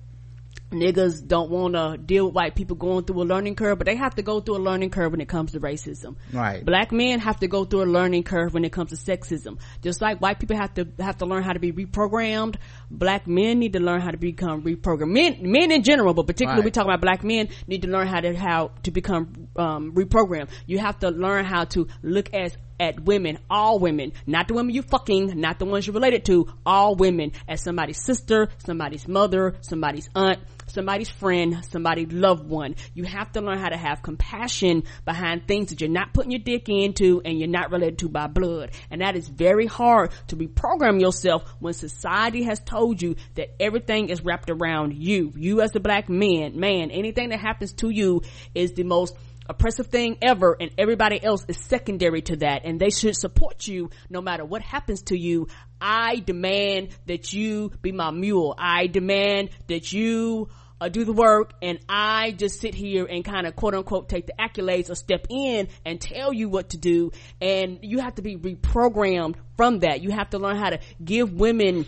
niggas 0.72 1.28
don't 1.28 1.50
want 1.50 1.76
to 1.76 1.98
deal 1.98 2.26
with 2.26 2.36
white 2.36 2.56
people 2.56 2.76
going 2.76 3.04
through 3.04 3.22
a 3.22 3.26
learning 3.26 3.56
curve, 3.56 3.78
but 3.78 3.86
they 3.86 3.96
have 3.96 4.16
to 4.16 4.22
go 4.22 4.40
through 4.40 4.58
a 4.58 4.64
learning 4.64 4.90
curve 4.90 5.12
when 5.12 5.22
it 5.22 5.28
comes 5.28 5.52
to 5.52 5.60
racism. 5.60 6.16
Right. 6.34 6.66
Black 6.66 6.92
men 6.92 7.20
have 7.20 7.40
to 7.42 7.48
go 7.48 7.66
through 7.66 7.84
a 7.84 7.86
learning 7.86 8.24
curve 8.24 8.54
when 8.54 8.66
it 8.66 8.72
comes 8.72 8.92
to 8.92 8.96
sexism. 8.96 9.60
Just 9.82 10.02
like 10.02 10.20
white 10.20 10.40
people 10.40 10.58
have 10.58 10.74
to 10.76 10.88
have 11.00 11.18
to 11.18 11.26
learn 11.26 11.44
how 11.44 11.54
to 11.54 11.60
be 11.60 11.72
reprogrammed, 11.72 12.56
black 12.90 13.28
men 13.28 13.60
need 13.60 13.74
to 13.74 13.80
learn 13.80 14.02
how 14.02 14.12
to 14.12 14.18
become 14.18 14.64
reprogrammed. 14.64 15.12
Men, 15.12 15.38
men 15.42 15.72
in 15.72 15.84
general, 15.84 16.14
but 16.14 16.28
particularly 16.28 16.62
right. 16.62 16.66
we 16.66 16.72
talk 16.72 16.86
about 16.86 17.02
black 17.02 17.24
men 17.24 17.50
need 17.68 17.84
to 17.84 17.88
learn 17.88 18.08
how 18.08 18.22
to 18.22 18.36
how 18.36 18.72
to 18.84 18.92
become 18.92 19.50
um, 19.56 19.94
reprogrammed. 19.94 20.50
You 20.66 20.80
have 20.80 21.00
to 21.00 21.10
learn 21.10 21.46
how 21.46 21.66
to 21.66 21.88
look 22.02 22.34
as 22.34 22.56
at 22.82 23.00
women, 23.00 23.38
all 23.48 23.78
women, 23.78 24.12
not 24.26 24.48
the 24.48 24.56
women 24.56 24.74
you 24.74 24.82
fucking, 24.82 25.40
not 25.40 25.60
the 25.60 25.66
ones 25.66 25.86
you're 25.86 25.94
related 25.94 26.26
to, 26.26 26.52
all 26.66 26.96
women 26.96 27.32
as 27.48 27.62
somebody's 27.62 28.04
sister, 28.04 28.50
somebody's 28.58 29.08
mother, 29.08 29.56
somebody's 29.62 30.10
aunt, 30.16 30.40
somebody's 30.74 31.10
friend, 31.10 31.64
somebody's 31.70 32.12
loved 32.12 32.48
one. 32.48 32.76
You 32.94 33.04
have 33.04 33.32
to 33.34 33.42
learn 33.42 33.60
how 33.60 33.70
to 33.70 33.78
have 33.78 34.02
compassion 34.02 34.84
behind 35.06 35.48
things 35.48 35.70
that 35.70 35.82
you're 35.82 35.90
not 35.90 36.14
putting 36.14 36.32
your 36.32 36.40
dick 36.40 36.70
into 36.70 37.22
and 37.24 37.40
you're 37.40 37.48
not 37.48 37.72
related 37.72 38.00
to 38.00 38.10
by 38.10 38.28
blood. 38.28 38.72
And 38.90 39.02
that 39.02 39.16
is 39.16 39.28
very 39.28 39.66
hard 39.66 40.12
to 40.28 40.36
reprogram 40.36 41.00
yourself 41.00 41.44
when 41.60 41.74
society 41.74 42.44
has 42.44 42.60
told 42.60 43.02
you 43.02 43.16
that 43.36 43.50
everything 43.60 44.10
is 44.10 44.24
wrapped 44.24 44.50
around 44.50 44.94
you. 44.94 45.34
You 45.36 45.62
as 45.62 45.72
the 45.72 45.80
black 45.80 46.10
man, 46.10 46.60
man, 46.60 46.92
anything 46.92 47.30
that 47.30 47.40
happens 47.40 47.74
to 47.74 47.90
you 47.90 48.22
is 48.54 48.74
the 48.74 48.84
most 48.84 49.16
oppressive 49.52 49.88
thing 49.88 50.18
ever 50.22 50.56
and 50.60 50.72
everybody 50.78 51.22
else 51.22 51.46
is 51.48 51.58
secondary 51.58 52.22
to 52.22 52.38
that 52.38 52.62
and 52.64 52.80
they 52.80 52.90
should 52.90 53.16
support 53.16 53.68
you 53.68 53.90
no 54.10 54.22
matter 54.22 54.46
what 54.46 54.62
happens 54.62 55.04
to 55.04 55.18
you. 55.18 55.48
I 55.80 56.18
demand 56.18 56.90
that 57.08 57.34
you 57.34 57.72
be 57.82 57.92
my 57.92 58.12
mule. 58.12 58.56
I 58.58 58.88
demand 58.88 59.50
that 59.68 59.92
you 59.92 60.50
uh, 60.82 60.90
do 60.90 61.06
the 61.06 61.14
work 61.14 61.54
and 61.62 61.80
I 61.88 62.32
just 62.32 62.60
sit 62.60 62.74
here 62.74 63.06
and 63.06 63.24
kind 63.24 63.46
of 63.46 63.56
quote 63.56 63.76
unquote 63.76 64.10
take 64.10 64.26
the 64.26 64.34
accolades 64.40 64.90
or 64.90 64.96
step 64.96 65.28
in 65.30 65.68
and 65.86 66.02
tell 66.02 66.34
you 66.34 66.50
what 66.50 66.70
to 66.70 66.78
do. 66.78 67.12
And 67.40 67.80
you 67.84 68.00
have 68.00 68.16
to 68.16 68.22
be 68.22 68.36
reprogrammed 68.36 69.36
from 69.56 69.80
that. 69.80 70.02
You 70.02 70.10
have 70.10 70.32
to 70.32 70.40
learn 70.40 70.58
how 70.58 70.72
to 70.72 70.80
give 71.04 71.32
women 71.32 71.86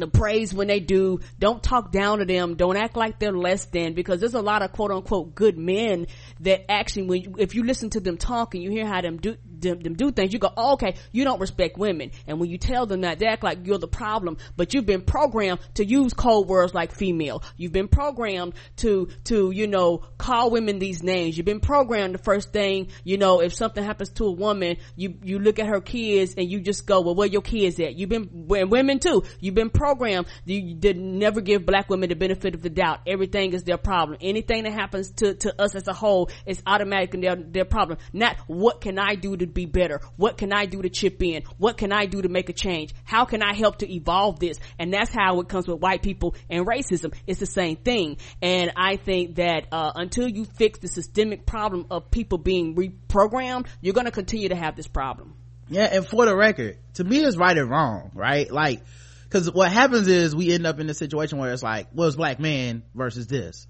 the 0.00 0.08
praise 0.08 0.52
when 0.54 0.68
they 0.68 0.80
do. 0.80 1.20
Don't 1.38 1.62
talk 1.62 1.92
down 1.92 2.18
to 2.18 2.24
them. 2.24 2.54
Don't 2.54 2.76
act 2.76 2.96
like 2.96 3.18
they're 3.18 3.32
less 3.32 3.66
than 3.66 3.94
because 3.94 4.20
there's 4.20 4.34
a 4.34 4.42
lot 4.42 4.62
of 4.62 4.72
quote 4.72 4.90
unquote 4.90 5.34
good 5.34 5.58
men 5.58 6.06
that 6.40 6.70
actually, 6.70 7.02
when 7.04 7.22
you, 7.22 7.34
if 7.38 7.54
you 7.54 7.64
listen 7.64 7.90
to 7.90 8.00
them 8.00 8.16
talk 8.16 8.54
and 8.54 8.62
you 8.62 8.70
hear 8.70 8.86
how 8.86 9.00
them 9.00 9.18
do 9.18 9.36
them, 9.46 9.80
them 9.80 9.94
do 9.94 10.12
things, 10.12 10.32
you 10.32 10.38
go, 10.38 10.52
oh, 10.56 10.74
okay, 10.74 10.94
you 11.12 11.24
don't 11.24 11.40
respect 11.40 11.78
women. 11.78 12.10
And 12.26 12.38
when 12.38 12.48
you 12.48 12.58
tell 12.58 12.86
them 12.86 13.00
that, 13.02 13.18
they 13.18 13.26
act 13.26 13.42
like 13.42 13.66
you're 13.66 13.78
the 13.78 13.88
problem. 13.88 14.36
But 14.56 14.74
you've 14.74 14.86
been 14.86 15.02
programmed 15.02 15.60
to 15.74 15.84
use 15.84 16.14
code 16.14 16.46
words 16.46 16.74
like 16.74 16.92
female. 16.92 17.42
You've 17.56 17.72
been 17.72 17.88
programmed 17.88 18.54
to 18.76 19.08
to 19.24 19.50
you 19.50 19.66
know 19.66 19.98
call 20.18 20.50
women 20.50 20.78
these 20.78 21.02
names. 21.02 21.36
You've 21.36 21.46
been 21.46 21.60
programmed 21.60 22.14
the 22.14 22.18
first 22.18 22.52
thing 22.52 22.88
you 23.04 23.16
know 23.16 23.40
if 23.40 23.54
something 23.54 23.82
happens 23.82 24.10
to 24.10 24.24
a 24.24 24.32
woman, 24.32 24.76
you 24.96 25.14
you 25.22 25.38
look 25.38 25.58
at 25.58 25.66
her 25.66 25.80
kids 25.80 26.34
and 26.36 26.50
you 26.50 26.60
just 26.60 26.86
go, 26.86 27.00
well, 27.00 27.14
where 27.14 27.26
your 27.26 27.42
kids 27.42 27.78
at? 27.80 27.94
You've 27.96 28.08
been 28.08 28.46
and 28.50 28.70
women 28.70 28.98
too. 28.98 29.24
You've 29.40 29.54
been 29.54 29.70
programmed. 29.70 29.87
Program 29.88 30.26
you 30.44 30.74
did 30.74 30.98
never 30.98 31.40
give 31.40 31.64
black 31.64 31.88
women 31.88 32.10
the 32.10 32.14
benefit 32.14 32.54
of 32.54 32.60
the 32.60 32.68
doubt. 32.68 33.00
Everything 33.06 33.54
is 33.54 33.64
their 33.64 33.78
problem. 33.78 34.18
Anything 34.20 34.64
that 34.64 34.74
happens 34.74 35.10
to 35.12 35.32
to 35.32 35.58
us 35.58 35.74
as 35.74 35.88
a 35.88 35.94
whole 35.94 36.28
is 36.44 36.62
automatically 36.66 37.22
their 37.22 37.36
their 37.36 37.64
problem. 37.64 37.96
Not 38.12 38.36
what 38.48 38.82
can 38.82 38.98
I 38.98 39.14
do 39.14 39.34
to 39.34 39.46
be 39.46 39.64
better? 39.64 40.02
What 40.16 40.36
can 40.36 40.52
I 40.52 40.66
do 40.66 40.82
to 40.82 40.90
chip 40.90 41.22
in? 41.22 41.44
What 41.56 41.78
can 41.78 41.90
I 41.90 42.04
do 42.04 42.20
to 42.20 42.28
make 42.28 42.50
a 42.50 42.52
change? 42.52 42.92
How 43.04 43.24
can 43.24 43.42
I 43.42 43.54
help 43.54 43.78
to 43.78 43.90
evolve 43.90 44.40
this? 44.40 44.58
And 44.78 44.92
that's 44.92 45.10
how 45.10 45.40
it 45.40 45.48
comes 45.48 45.66
with 45.66 45.80
white 45.80 46.02
people 46.02 46.34
and 46.50 46.66
racism. 46.66 47.14
It's 47.26 47.40
the 47.40 47.46
same 47.46 47.76
thing. 47.76 48.18
And 48.42 48.72
I 48.76 48.96
think 48.96 49.36
that 49.36 49.68
uh, 49.72 49.92
until 49.94 50.28
you 50.28 50.44
fix 50.44 50.80
the 50.80 50.88
systemic 50.88 51.46
problem 51.46 51.86
of 51.90 52.10
people 52.10 52.36
being 52.36 52.76
reprogrammed, 52.76 53.68
you're 53.80 53.94
going 53.94 54.04
to 54.04 54.12
continue 54.12 54.50
to 54.50 54.56
have 54.56 54.76
this 54.76 54.86
problem. 54.86 55.32
Yeah, 55.70 55.84
and 55.84 56.06
for 56.06 56.26
the 56.26 56.36
record, 56.36 56.78
to 56.94 57.04
me 57.04 57.24
it's 57.24 57.36
right 57.36 57.56
and 57.56 57.70
wrong, 57.70 58.10
right? 58.14 58.50
Like, 58.50 58.82
cause 59.30 59.50
what 59.52 59.70
happens 59.70 60.08
is 60.08 60.34
we 60.34 60.52
end 60.52 60.66
up 60.66 60.80
in 60.80 60.88
a 60.88 60.94
situation 60.94 61.38
where 61.38 61.52
it's 61.52 61.62
like, 61.62 61.88
well, 61.92 62.08
it's 62.08 62.16
black 62.16 62.40
man 62.40 62.82
versus 62.94 63.26
this. 63.26 63.66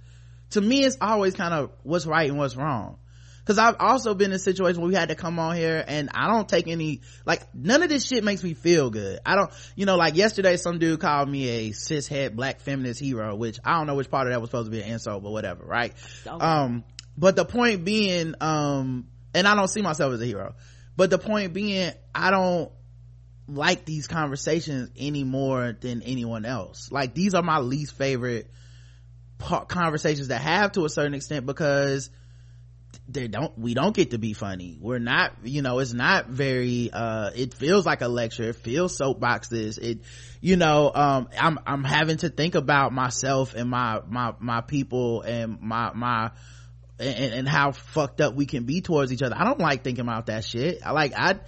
To 0.50 0.60
me, 0.60 0.84
it's 0.84 0.96
always 1.00 1.34
kind 1.34 1.52
of 1.52 1.70
what's 1.82 2.06
right 2.06 2.28
and 2.28 2.38
what's 2.38 2.56
wrong. 2.56 2.98
Cause 3.44 3.56
I've 3.56 3.76
also 3.80 4.14
been 4.14 4.30
in 4.30 4.36
a 4.36 4.38
situation 4.38 4.82
where 4.82 4.88
we 4.88 4.94
had 4.94 5.08
to 5.08 5.14
come 5.14 5.38
on 5.38 5.56
here 5.56 5.82
and 5.86 6.10
I 6.12 6.26
don't 6.28 6.46
take 6.46 6.68
any, 6.68 7.00
like, 7.24 7.42
none 7.54 7.82
of 7.82 7.88
this 7.88 8.04
shit 8.06 8.22
makes 8.22 8.44
me 8.44 8.52
feel 8.52 8.90
good. 8.90 9.20
I 9.24 9.36
don't, 9.36 9.50
you 9.74 9.86
know, 9.86 9.96
like 9.96 10.16
yesterday 10.16 10.58
some 10.58 10.78
dude 10.78 11.00
called 11.00 11.30
me 11.30 11.48
a 11.48 11.70
cishet 11.70 12.36
black 12.36 12.60
feminist 12.60 13.00
hero, 13.00 13.34
which 13.36 13.58
I 13.64 13.78
don't 13.78 13.86
know 13.86 13.94
which 13.94 14.10
part 14.10 14.26
of 14.26 14.34
that 14.34 14.40
was 14.42 14.50
supposed 14.50 14.66
to 14.66 14.70
be 14.70 14.82
an 14.82 14.92
insult, 14.92 15.22
but 15.22 15.30
whatever, 15.30 15.64
right? 15.64 15.94
Okay. 16.26 16.44
Um, 16.44 16.84
but 17.16 17.36
the 17.36 17.46
point 17.46 17.86
being, 17.86 18.34
um, 18.42 19.08
and 19.34 19.48
I 19.48 19.54
don't 19.54 19.68
see 19.68 19.82
myself 19.82 20.12
as 20.12 20.20
a 20.20 20.26
hero, 20.26 20.54
but 20.96 21.10
the 21.10 21.18
point 21.18 21.52
being, 21.52 21.92
I 22.14 22.30
don't 22.30 22.70
like 23.48 23.84
these 23.84 24.06
conversations 24.06 24.90
any 24.96 25.24
more 25.24 25.72
than 25.72 26.02
anyone 26.02 26.44
else. 26.44 26.92
Like, 26.92 27.14
these 27.14 27.34
are 27.34 27.42
my 27.42 27.58
least 27.58 27.96
favorite 27.96 28.50
conversations 29.38 30.28
to 30.28 30.36
have 30.36 30.72
to 30.72 30.84
a 30.84 30.88
certain 30.88 31.14
extent 31.14 31.46
because 31.46 32.10
they 33.08 33.28
don't 33.28 33.56
we 33.58 33.74
don't 33.74 33.94
get 33.94 34.10
to 34.10 34.18
be 34.18 34.32
funny. 34.32 34.76
We're 34.80 34.98
not 34.98 35.32
you 35.42 35.62
know 35.62 35.78
it's 35.78 35.92
not 35.92 36.26
very 36.26 36.90
uh 36.92 37.30
it 37.34 37.54
feels 37.54 37.86
like 37.86 38.02
a 38.02 38.08
lecture. 38.08 38.50
It 38.50 38.56
feels 38.56 38.98
soapboxes. 38.98 39.78
It 39.78 40.00
you 40.40 40.56
know 40.56 40.90
um 40.94 41.28
i'm 41.38 41.58
i'm 41.66 41.84
having 41.84 42.16
to 42.18 42.28
think 42.28 42.54
about 42.54 42.92
myself 42.92 43.54
and 43.54 43.68
my 43.70 44.00
my 44.08 44.34
my 44.38 44.60
people 44.60 45.22
and 45.22 45.60
my 45.60 45.92
my 45.94 46.30
and, 47.00 47.34
and 47.34 47.48
how 47.48 47.72
fucked 47.72 48.20
up 48.20 48.34
we 48.34 48.46
can 48.46 48.64
be 48.64 48.80
towards 48.80 49.12
each 49.12 49.22
other. 49.22 49.36
I 49.38 49.44
don't 49.44 49.60
like 49.60 49.84
thinking 49.84 50.02
about 50.02 50.26
that 50.26 50.44
shit. 50.44 50.80
I 50.84 50.92
like 50.92 51.12
i 51.16 51.38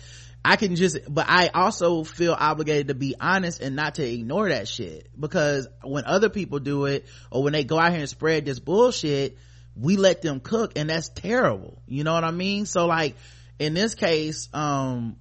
I 0.45 0.57
can 0.57 0.75
just, 0.75 0.99
but 1.09 1.27
I 1.29 1.49
also 1.49 2.03
feel 2.03 2.35
obligated 2.39 2.89
to 2.89 2.95
be 2.95 3.15
honest 3.21 3.61
and 3.61 3.77
not 3.77 3.97
to 3.97 4.07
ignore 4.09 4.49
that 4.49 4.69
shit. 4.69 5.09
Because 5.19 5.69
when 5.83 6.05
other 6.07 6.31
people 6.31 6.61
do 6.61 6.87
it 6.87 7.07
or 7.31 7.43
when 7.43 7.53
they 7.53 7.65
go 7.65 7.79
out 7.79 7.91
here 7.91 8.01
and 8.01 8.09
spread 8.09 8.47
this 8.47 8.59
bullshit, 8.59 9.37
we 9.77 9.97
let 9.97 10.23
them 10.23 10.41
cook 10.41 10.73
and 10.77 10.89
that's 10.89 11.09
terrible. 11.11 11.83
You 11.87 12.05
know 12.05 12.15
what 12.15 12.25
i 12.25 12.31
mean? 12.31 12.67
So 12.67 12.87
like 12.87 13.17
in 13.59 13.75
this 13.75 13.95
case 13.95 14.49
um 14.53 15.17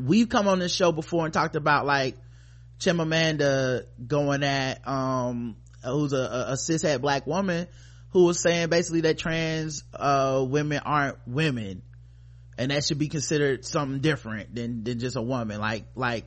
we've 0.00 0.28
come 0.28 0.46
on 0.48 0.60
this 0.60 0.74
show 0.74 0.92
before 0.92 1.24
and 1.24 1.34
talked 1.34 1.56
about 1.56 1.84
like 1.84 2.16
chimamanda 2.78 3.84
going 4.06 4.44
at 4.44 4.86
um 4.86 5.56
who's 5.84 6.12
a, 6.12 6.46
a, 6.50 6.52
cishet 6.52 7.00
black 7.00 7.26
woman 7.26 7.66
who 8.10 8.24
was 8.24 8.40
saying 8.40 8.68
basically 8.68 9.00
that 9.02 9.18
trans 9.18 9.82
uh 9.94 10.44
women 10.48 10.80
aren't 10.84 11.18
women 11.26 11.82
and 12.58 12.70
that 12.70 12.84
should 12.84 12.98
be 12.98 13.08
considered 13.08 13.64
something 13.64 14.00
different 14.00 14.54
than 14.54 14.84
than 14.84 14.98
just 14.98 15.16
a 15.16 15.22
woman. 15.22 15.60
Like 15.60 15.84
like 15.94 16.26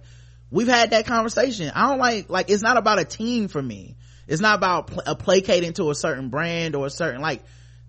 we've 0.50 0.68
had 0.68 0.92
that 0.92 1.06
conversation. 1.06 1.72
I 1.74 1.90
don't 1.90 2.00
like 2.00 2.30
like 2.30 2.50
it's 2.50 2.64
not 2.64 2.78
about 2.78 3.00
a 3.00 3.06
team 3.06 3.48
for 3.48 3.62
me. 3.62 3.98
It's 4.28 4.42
not 4.42 4.56
about 4.56 4.88
pl- 4.88 5.16
placating 5.16 5.74
to 5.74 5.90
a 5.90 5.96
certain 5.96 6.30
brand 6.30 6.76
or 6.76 6.88
a 6.88 6.90
certain 6.90 7.22
like 7.22 7.44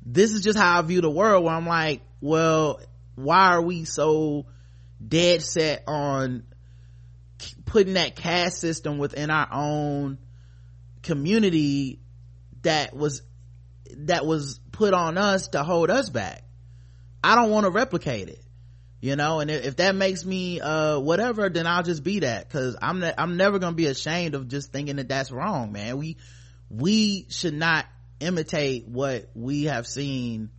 this 0.05 0.33
is 0.33 0.43
just 0.43 0.59
how 0.59 0.79
i 0.79 0.83
view 0.83 1.01
the 1.01 1.11
world 1.11 1.45
where 1.45 1.55
i'm 1.55 1.67
like 1.67 2.03
well 2.21 2.81
why 3.15 3.49
are 3.51 3.63
we 3.63 3.85
so 3.85 4.47
dead 5.07 5.43
set 5.43 5.85
on 5.87 6.45
putting 7.65 7.95
that 7.95 8.17
caste 8.17 8.61
system 8.61 8.99
within 8.99 9.31
our 9.31 9.49
own 9.53 10.19
community 11.03 12.01
that 12.63 12.95
was 12.95 13.23
that 13.97 14.25
was 14.25 14.61
put 14.71 14.95
on 14.95 15.19
us 15.19 15.49
to 15.49 15.63
hold 15.63 15.91
us 15.91 16.11
back 16.11 16.45
i 17.23 17.35
don't 17.35 17.51
want 17.51 17.65
to 17.65 17.71
replicate 17.71 18.29
it 18.29 18.43
you 19.01 19.17
know 19.17 19.41
and 19.41 19.51
if, 19.51 19.77
that 19.77 19.95
makes 19.95 20.25
me 20.25 20.61
uh 20.61 20.99
whatever 20.99 21.49
then 21.49 21.67
i'll 21.67 21.83
just 21.83 22.03
be 22.03 22.21
that 22.21 22.49
because 22.49 22.77
i'm 22.81 23.01
ne- 23.01 23.15
i'm 23.17 23.37
never 23.37 23.59
gonna 23.59 23.77
be 23.77 23.87
ashamed 23.87 24.35
of 24.35 24.49
just 24.49 24.73
thinking 24.73 24.97
that 24.97 25.09
that's 25.09 25.31
wrong 25.31 25.73
man 25.73 25.99
we 25.99 26.17
we 26.71 27.27
should 27.29 27.55
not 27.55 27.87
imitate 28.21 28.87
what 28.87 29.29
we 29.35 29.65
have 29.65 29.87
seen 29.87 30.51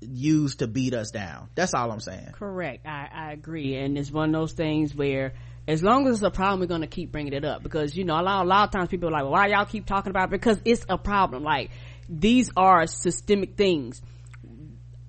used 0.00 0.60
to 0.60 0.66
beat 0.66 0.94
us 0.94 1.10
down 1.10 1.48
that's 1.54 1.74
all 1.74 1.90
i'm 1.90 2.00
saying 2.00 2.32
Correct. 2.38 2.86
I, 2.86 3.08
I 3.12 3.32
agree. 3.32 3.76
And 3.76 3.96
it's 3.96 4.10
one 4.10 4.34
of 4.34 4.40
those 4.40 4.52
things 4.52 4.94
where 4.94 5.32
as 5.68 5.82
long 5.82 6.06
as 6.06 6.16
it's 6.16 6.22
a 6.22 6.30
problem, 6.30 6.60
we're 6.60 6.66
going 6.66 6.82
to 6.82 6.86
keep 6.86 7.10
bringing 7.10 7.32
it 7.32 7.44
up 7.44 7.62
because, 7.62 7.96
you 7.96 8.04
know, 8.04 8.20
a 8.20 8.22
lot, 8.22 8.44
a 8.44 8.48
lot 8.48 8.64
of 8.64 8.70
times 8.70 8.88
people 8.88 9.08
are 9.08 9.12
like, 9.12 9.22
well, 9.22 9.32
why 9.32 9.48
y'all 9.48 9.64
keep 9.64 9.86
talking 9.86 10.10
about 10.10 10.28
it? 10.28 10.30
Because 10.30 10.60
it's 10.64 10.84
a 10.88 10.98
problem. 10.98 11.42
Like, 11.42 11.70
these 12.08 12.50
are 12.56 12.86
systemic 12.86 13.56
things. 13.56 14.00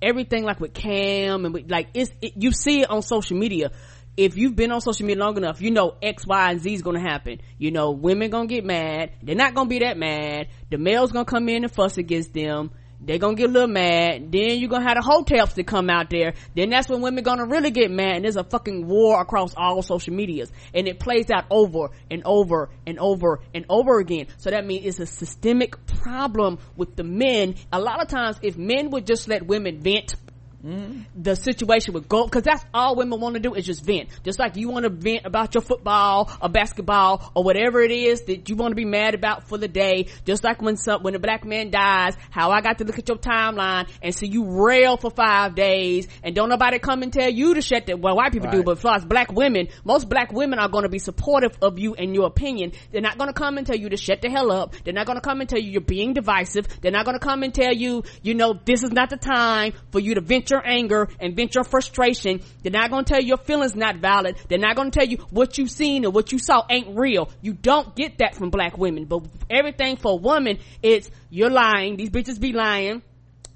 Everything 0.00 0.44
like 0.44 0.60
with 0.60 0.74
Cam 0.74 1.44
and 1.44 1.54
with, 1.54 1.70
like, 1.70 1.88
it's, 1.94 2.10
it, 2.22 2.32
you 2.36 2.52
see 2.52 2.82
it 2.82 2.90
on 2.90 3.02
social 3.02 3.36
media. 3.36 3.70
If 4.16 4.36
you've 4.36 4.56
been 4.56 4.72
on 4.72 4.80
social 4.80 5.06
media 5.06 5.22
long 5.24 5.36
enough, 5.36 5.60
you 5.60 5.70
know 5.70 5.94
X, 6.02 6.26
Y, 6.26 6.50
and 6.50 6.60
Z 6.60 6.74
is 6.74 6.82
gonna 6.82 7.00
happen. 7.00 7.40
You 7.56 7.70
know, 7.70 7.92
women 7.92 8.30
gonna 8.30 8.48
get 8.48 8.64
mad. 8.64 9.12
They're 9.22 9.36
not 9.36 9.54
gonna 9.54 9.68
be 9.68 9.78
that 9.80 9.96
mad. 9.96 10.48
The 10.70 10.78
male's 10.78 11.12
gonna 11.12 11.24
come 11.24 11.48
in 11.48 11.62
and 11.62 11.72
fuss 11.72 11.98
against 11.98 12.34
them 12.34 12.70
they're 13.00 13.18
gonna 13.18 13.36
get 13.36 13.48
a 13.48 13.52
little 13.52 13.68
mad. 13.68 14.32
Then 14.32 14.58
you're 14.58 14.68
gonna 14.68 14.88
have 14.88 14.96
the 14.96 15.08
hoteps 15.08 15.54
to 15.54 15.62
come 15.62 15.88
out 15.88 16.10
there. 16.10 16.34
Then 16.54 16.70
that's 16.70 16.88
when 16.88 17.00
women 17.00 17.22
gonna 17.22 17.46
really 17.46 17.70
get 17.70 17.90
mad. 17.90 18.16
And 18.16 18.24
there's 18.24 18.36
a 18.36 18.44
fucking 18.44 18.86
war 18.86 19.20
across 19.20 19.54
all 19.56 19.82
social 19.82 20.12
medias. 20.14 20.50
And 20.74 20.88
it 20.88 20.98
plays 20.98 21.30
out 21.30 21.44
over 21.50 21.90
and 22.10 22.22
over 22.24 22.70
and 22.86 22.98
over 22.98 23.40
and 23.54 23.64
over 23.68 23.98
again. 24.00 24.26
So 24.38 24.50
that 24.50 24.66
means 24.66 24.84
it's 24.84 24.98
a 24.98 25.06
systemic 25.06 25.86
problem 25.86 26.58
with 26.76 26.96
the 26.96 27.04
men. 27.04 27.54
A 27.72 27.80
lot 27.80 28.02
of 28.02 28.08
times 28.08 28.38
if 28.42 28.56
men 28.56 28.90
would 28.90 29.06
just 29.06 29.28
let 29.28 29.46
women 29.46 29.80
vent 29.80 30.16
the 30.62 31.36
situation 31.36 31.94
would 31.94 32.08
go 32.08 32.24
because 32.24 32.42
that's 32.42 32.64
all 32.74 32.96
women 32.96 33.20
want 33.20 33.34
to 33.34 33.40
do 33.40 33.54
is 33.54 33.64
just 33.64 33.84
vent. 33.84 34.08
Just 34.24 34.38
like 34.38 34.56
you 34.56 34.68
want 34.68 34.84
to 34.84 34.90
vent 34.90 35.24
about 35.24 35.54
your 35.54 35.62
football 35.62 36.30
or 36.42 36.48
basketball 36.48 37.30
or 37.34 37.44
whatever 37.44 37.80
it 37.80 37.92
is 37.92 38.22
that 38.22 38.48
you 38.48 38.56
want 38.56 38.72
to 38.72 38.76
be 38.76 38.84
mad 38.84 39.14
about 39.14 39.48
for 39.48 39.56
the 39.56 39.68
day. 39.68 40.08
Just 40.24 40.42
like 40.42 40.60
when 40.60 40.76
some 40.76 41.02
when 41.02 41.14
a 41.14 41.18
black 41.18 41.44
man 41.44 41.70
dies 41.70 42.16
how 42.30 42.50
i 42.50 42.60
got 42.60 42.78
to 42.78 42.84
look 42.84 42.98
at 42.98 43.08
your 43.08 43.18
timeline 43.18 43.88
and 44.02 44.14
see 44.14 44.26
you 44.26 44.44
rail 44.64 44.96
for 44.96 45.10
five 45.10 45.54
days 45.54 46.08
and 46.22 46.34
don't 46.34 46.48
nobody 46.48 46.78
come 46.78 47.02
and 47.02 47.12
tell 47.12 47.30
you 47.30 47.54
to 47.54 47.62
shut 47.62 47.86
that 47.86 48.00
well 48.00 48.16
white 48.16 48.32
people 48.32 48.50
do 48.50 48.62
but 48.62 48.84
as 48.84 49.04
black 49.04 49.32
women 49.32 49.68
most 49.84 50.08
black 50.08 50.32
women 50.32 50.58
are 50.58 50.68
going 50.68 50.82
to 50.82 50.88
be 50.88 50.98
supportive 50.98 51.56
of 51.62 51.78
you 51.78 51.94
and 51.94 52.14
your 52.14 52.26
opinion. 52.26 52.72
They're 52.90 53.00
not 53.00 53.18
going 53.18 53.28
to 53.28 53.34
come 53.34 53.58
and 53.58 53.66
tell 53.66 53.76
you 53.76 53.88
to 53.90 53.96
shut 53.96 54.22
the 54.22 54.30
hell 54.30 54.50
up. 54.50 54.74
They're 54.84 54.94
not 54.94 55.06
going 55.06 55.16
to 55.16 55.22
come 55.22 55.40
and 55.40 55.48
tell 55.48 55.58
you 55.58 55.70
you're 55.70 55.80
being 55.80 56.14
divisive. 56.14 56.66
They're 56.80 56.92
not 56.92 57.04
going 57.04 57.18
to 57.18 57.24
come 57.24 57.42
and 57.42 57.54
tell 57.54 57.72
you 57.72 58.02
you 58.22 58.34
know 58.34 58.58
this 58.64 58.82
is 58.82 58.90
not 58.90 59.10
the 59.10 59.16
time 59.16 59.72
for 59.92 60.00
you 60.00 60.14
to 60.14 60.20
vent 60.20 60.47
your 60.50 60.66
anger 60.66 61.08
and 61.20 61.34
vent 61.34 61.54
your 61.54 61.64
frustration 61.64 62.40
they're 62.62 62.72
not 62.72 62.90
going 62.90 63.04
to 63.04 63.12
tell 63.12 63.20
you 63.20 63.28
your 63.28 63.36
feelings 63.36 63.74
not 63.74 63.96
valid 63.96 64.36
they're 64.48 64.58
not 64.58 64.76
going 64.76 64.90
to 64.90 64.98
tell 64.98 65.08
you 65.08 65.16
what 65.30 65.58
you've 65.58 65.70
seen 65.70 66.04
or 66.04 66.10
what 66.10 66.32
you 66.32 66.38
saw 66.38 66.64
ain't 66.70 66.96
real 66.98 67.30
you 67.40 67.52
don't 67.52 67.94
get 67.94 68.18
that 68.18 68.34
from 68.34 68.50
black 68.50 68.76
women 68.78 69.04
but 69.04 69.22
everything 69.50 69.96
for 69.96 70.12
a 70.12 70.16
woman 70.16 70.58
it's 70.82 71.10
you're 71.30 71.50
lying 71.50 71.96
these 71.96 72.10
bitches 72.10 72.40
be 72.40 72.52
lying 72.52 73.02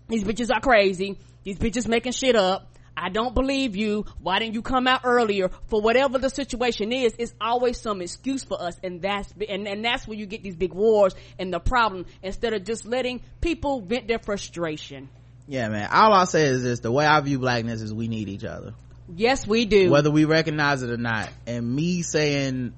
these 0.09 0.25
bitches 0.25 0.51
are 0.55 0.61
crazy 0.61 1.19
these 1.45 1.59
bitches 1.59 1.87
making 1.89 2.13
shit 2.13 2.37
up 2.37 2.73
I 2.97 3.03
I 3.03 3.09
don't 3.09 3.35
believe 3.35 3.75
you. 3.75 4.07
Why 4.21 4.39
didn't 4.39 4.55
you 4.55 4.63
come 4.63 4.87
out 4.87 5.01
earlier? 5.05 5.51
For 5.67 5.81
whatever 5.81 6.19
the 6.19 6.31
situation 6.31 6.93
is, 6.93 7.15
it's 7.19 7.35
always 7.41 7.81
some 7.81 8.01
excuse 8.01 8.45
for 8.45 8.63
us. 8.63 8.77
And 8.83 9.03
that's, 9.03 9.33
and, 9.49 9.67
and 9.67 9.85
that's 9.85 10.07
where 10.07 10.17
you 10.17 10.27
get 10.27 10.43
these 10.43 10.55
big 10.55 10.73
wars 10.73 11.15
and 11.39 11.53
the 11.53 11.59
problem 11.59 12.07
instead 12.23 12.55
of 12.55 12.65
just 12.65 12.85
letting 12.85 13.21
people 13.41 13.81
vent 13.81 14.07
their 14.07 14.21
frustration. 14.21 15.09
Yeah, 15.53 15.69
man. 15.69 15.91
All 15.93 16.15
I'll 16.15 16.25
say 16.25 16.47
is 16.47 16.63
this: 16.63 16.81
the 16.81 16.91
way 16.91 17.05
I 17.05 17.21
view 17.21 17.39
blackness 17.39 17.83
is 17.83 17.93
we 17.93 18.09
need 18.09 18.31
each 18.31 18.43
other. 18.43 18.73
Yes, 19.15 19.47
we 19.47 19.67
do. 19.67 19.91
whether 19.91 20.11
we 20.11 20.25
recognize 20.25 20.83
it 20.83 20.89
or 20.89 20.97
not 20.97 21.29
and 21.47 21.77
me 21.77 22.01
saying 22.01 22.73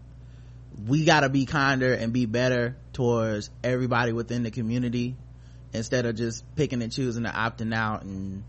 we 0.89 1.05
gotta 1.05 1.29
be 1.29 1.47
kinder 1.47 1.95
and 1.95 2.13
be 2.13 2.27
better 2.27 2.77
towards 2.93 3.49
everybody 3.63 4.13
within 4.13 4.43
the 4.43 4.51
community 4.51 5.15
instead 5.73 6.05
of 6.05 6.17
just 6.17 6.45
picking 6.57 6.83
and 6.83 6.91
choosing 6.91 7.25
and 7.25 7.35
opting 7.35 7.73
out 7.73 8.03
and 8.03 8.43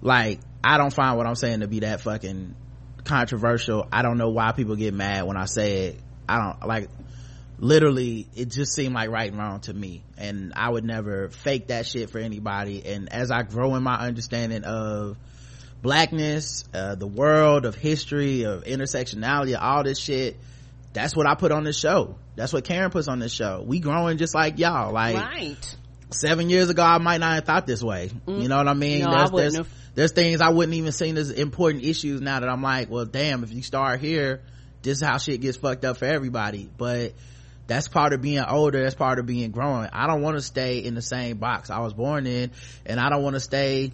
like 0.00 0.38
i 0.62 0.78
don't 0.78 0.94
find 0.94 1.16
what 1.16 1.26
i'm 1.26 1.34
saying 1.34 1.60
to 1.60 1.66
be 1.66 1.80
that 1.80 2.00
fucking 2.02 2.54
controversial 3.02 3.88
i 3.90 4.02
don't 4.02 4.18
know 4.18 4.30
why 4.30 4.52
people 4.52 4.76
get 4.76 4.94
mad 4.94 5.26
when 5.26 5.36
i 5.36 5.46
say 5.46 5.86
it 5.86 6.00
i 6.28 6.38
don't 6.38 6.68
like 6.68 6.88
literally 7.60 8.26
it 8.34 8.48
just 8.48 8.74
seemed 8.74 8.94
like 8.94 9.10
right 9.10 9.30
and 9.30 9.38
wrong 9.38 9.60
to 9.60 9.72
me. 9.72 10.02
And 10.16 10.52
i 10.56 10.68
would 10.68 10.84
never 10.84 11.28
fake 11.28 11.68
that 11.68 11.86
shit 11.86 12.10
for 12.10 12.18
anybody. 12.18 12.84
And 12.84 13.12
as 13.12 13.30
i 13.30 13.42
grow 13.42 13.74
in 13.76 13.82
my 13.82 13.96
understanding 13.96 14.64
of 14.64 15.16
blackness 15.82 16.64
uh, 16.74 16.94
the 16.94 17.06
world 17.06 17.64
of 17.64 17.74
history 17.74 18.42
of 18.42 18.64
intersectionality 18.64 19.58
all 19.58 19.82
this 19.82 19.98
shit 19.98 20.36
that's 20.92 21.16
what 21.16 21.26
i 21.26 21.34
put 21.34 21.52
on 21.52 21.64
this 21.64 21.78
show. 21.78 22.16
That's 22.36 22.52
what 22.52 22.64
karen 22.64 22.90
puts 22.90 23.08
on 23.08 23.18
this 23.18 23.32
show. 23.32 23.62
We 23.66 23.80
growing 23.80 24.18
just 24.18 24.34
like 24.34 24.58
y'all. 24.58 24.92
Like 24.92 25.16
right. 25.16 25.76
seven 26.10 26.50
years 26.50 26.70
ago 26.70 26.82
i 26.82 26.98
might 26.98 27.18
not 27.18 27.34
have 27.34 27.44
thought 27.44 27.66
this 27.66 27.82
way. 27.82 28.10
You 28.26 28.48
know 28.48 28.56
what 28.56 28.68
i 28.68 28.74
mean? 28.74 29.04
No, 29.04 29.10
there's, 29.10 29.30
wouldn't 29.30 29.52
there's, 29.52 29.66
there's 29.94 30.12
things 30.12 30.40
i 30.40 30.48
wouldn't 30.48 30.74
even 30.74 30.92
seen 30.92 31.16
as 31.16 31.30
important 31.30 31.84
issues 31.84 32.20
now 32.20 32.40
that 32.40 32.48
i'm 32.48 32.62
like 32.62 32.88
well 32.90 33.04
damn 33.04 33.42
if 33.44 33.52
you 33.52 33.62
start 33.62 34.00
here 34.00 34.40
this 34.82 34.98
is 34.98 35.06
how 35.06 35.18
shit 35.18 35.40
gets 35.40 35.56
fucked 35.56 35.84
up 35.84 35.98
for 35.98 36.06
everybody. 36.06 36.68
But 36.76 37.12
that's 37.70 37.86
part 37.86 38.12
of 38.12 38.20
being 38.20 38.42
older. 38.42 38.82
That's 38.82 38.96
part 38.96 39.20
of 39.20 39.26
being 39.26 39.52
growing. 39.52 39.88
I 39.92 40.08
don't 40.08 40.22
want 40.22 40.36
to 40.36 40.42
stay 40.42 40.78
in 40.78 40.96
the 40.96 41.02
same 41.02 41.38
box 41.38 41.70
i 41.70 41.78
was 41.78 41.94
born 41.94 42.26
in 42.26 42.50
and 42.84 42.98
i 42.98 43.08
don't 43.08 43.22
want 43.22 43.34
to 43.34 43.40
stay 43.40 43.92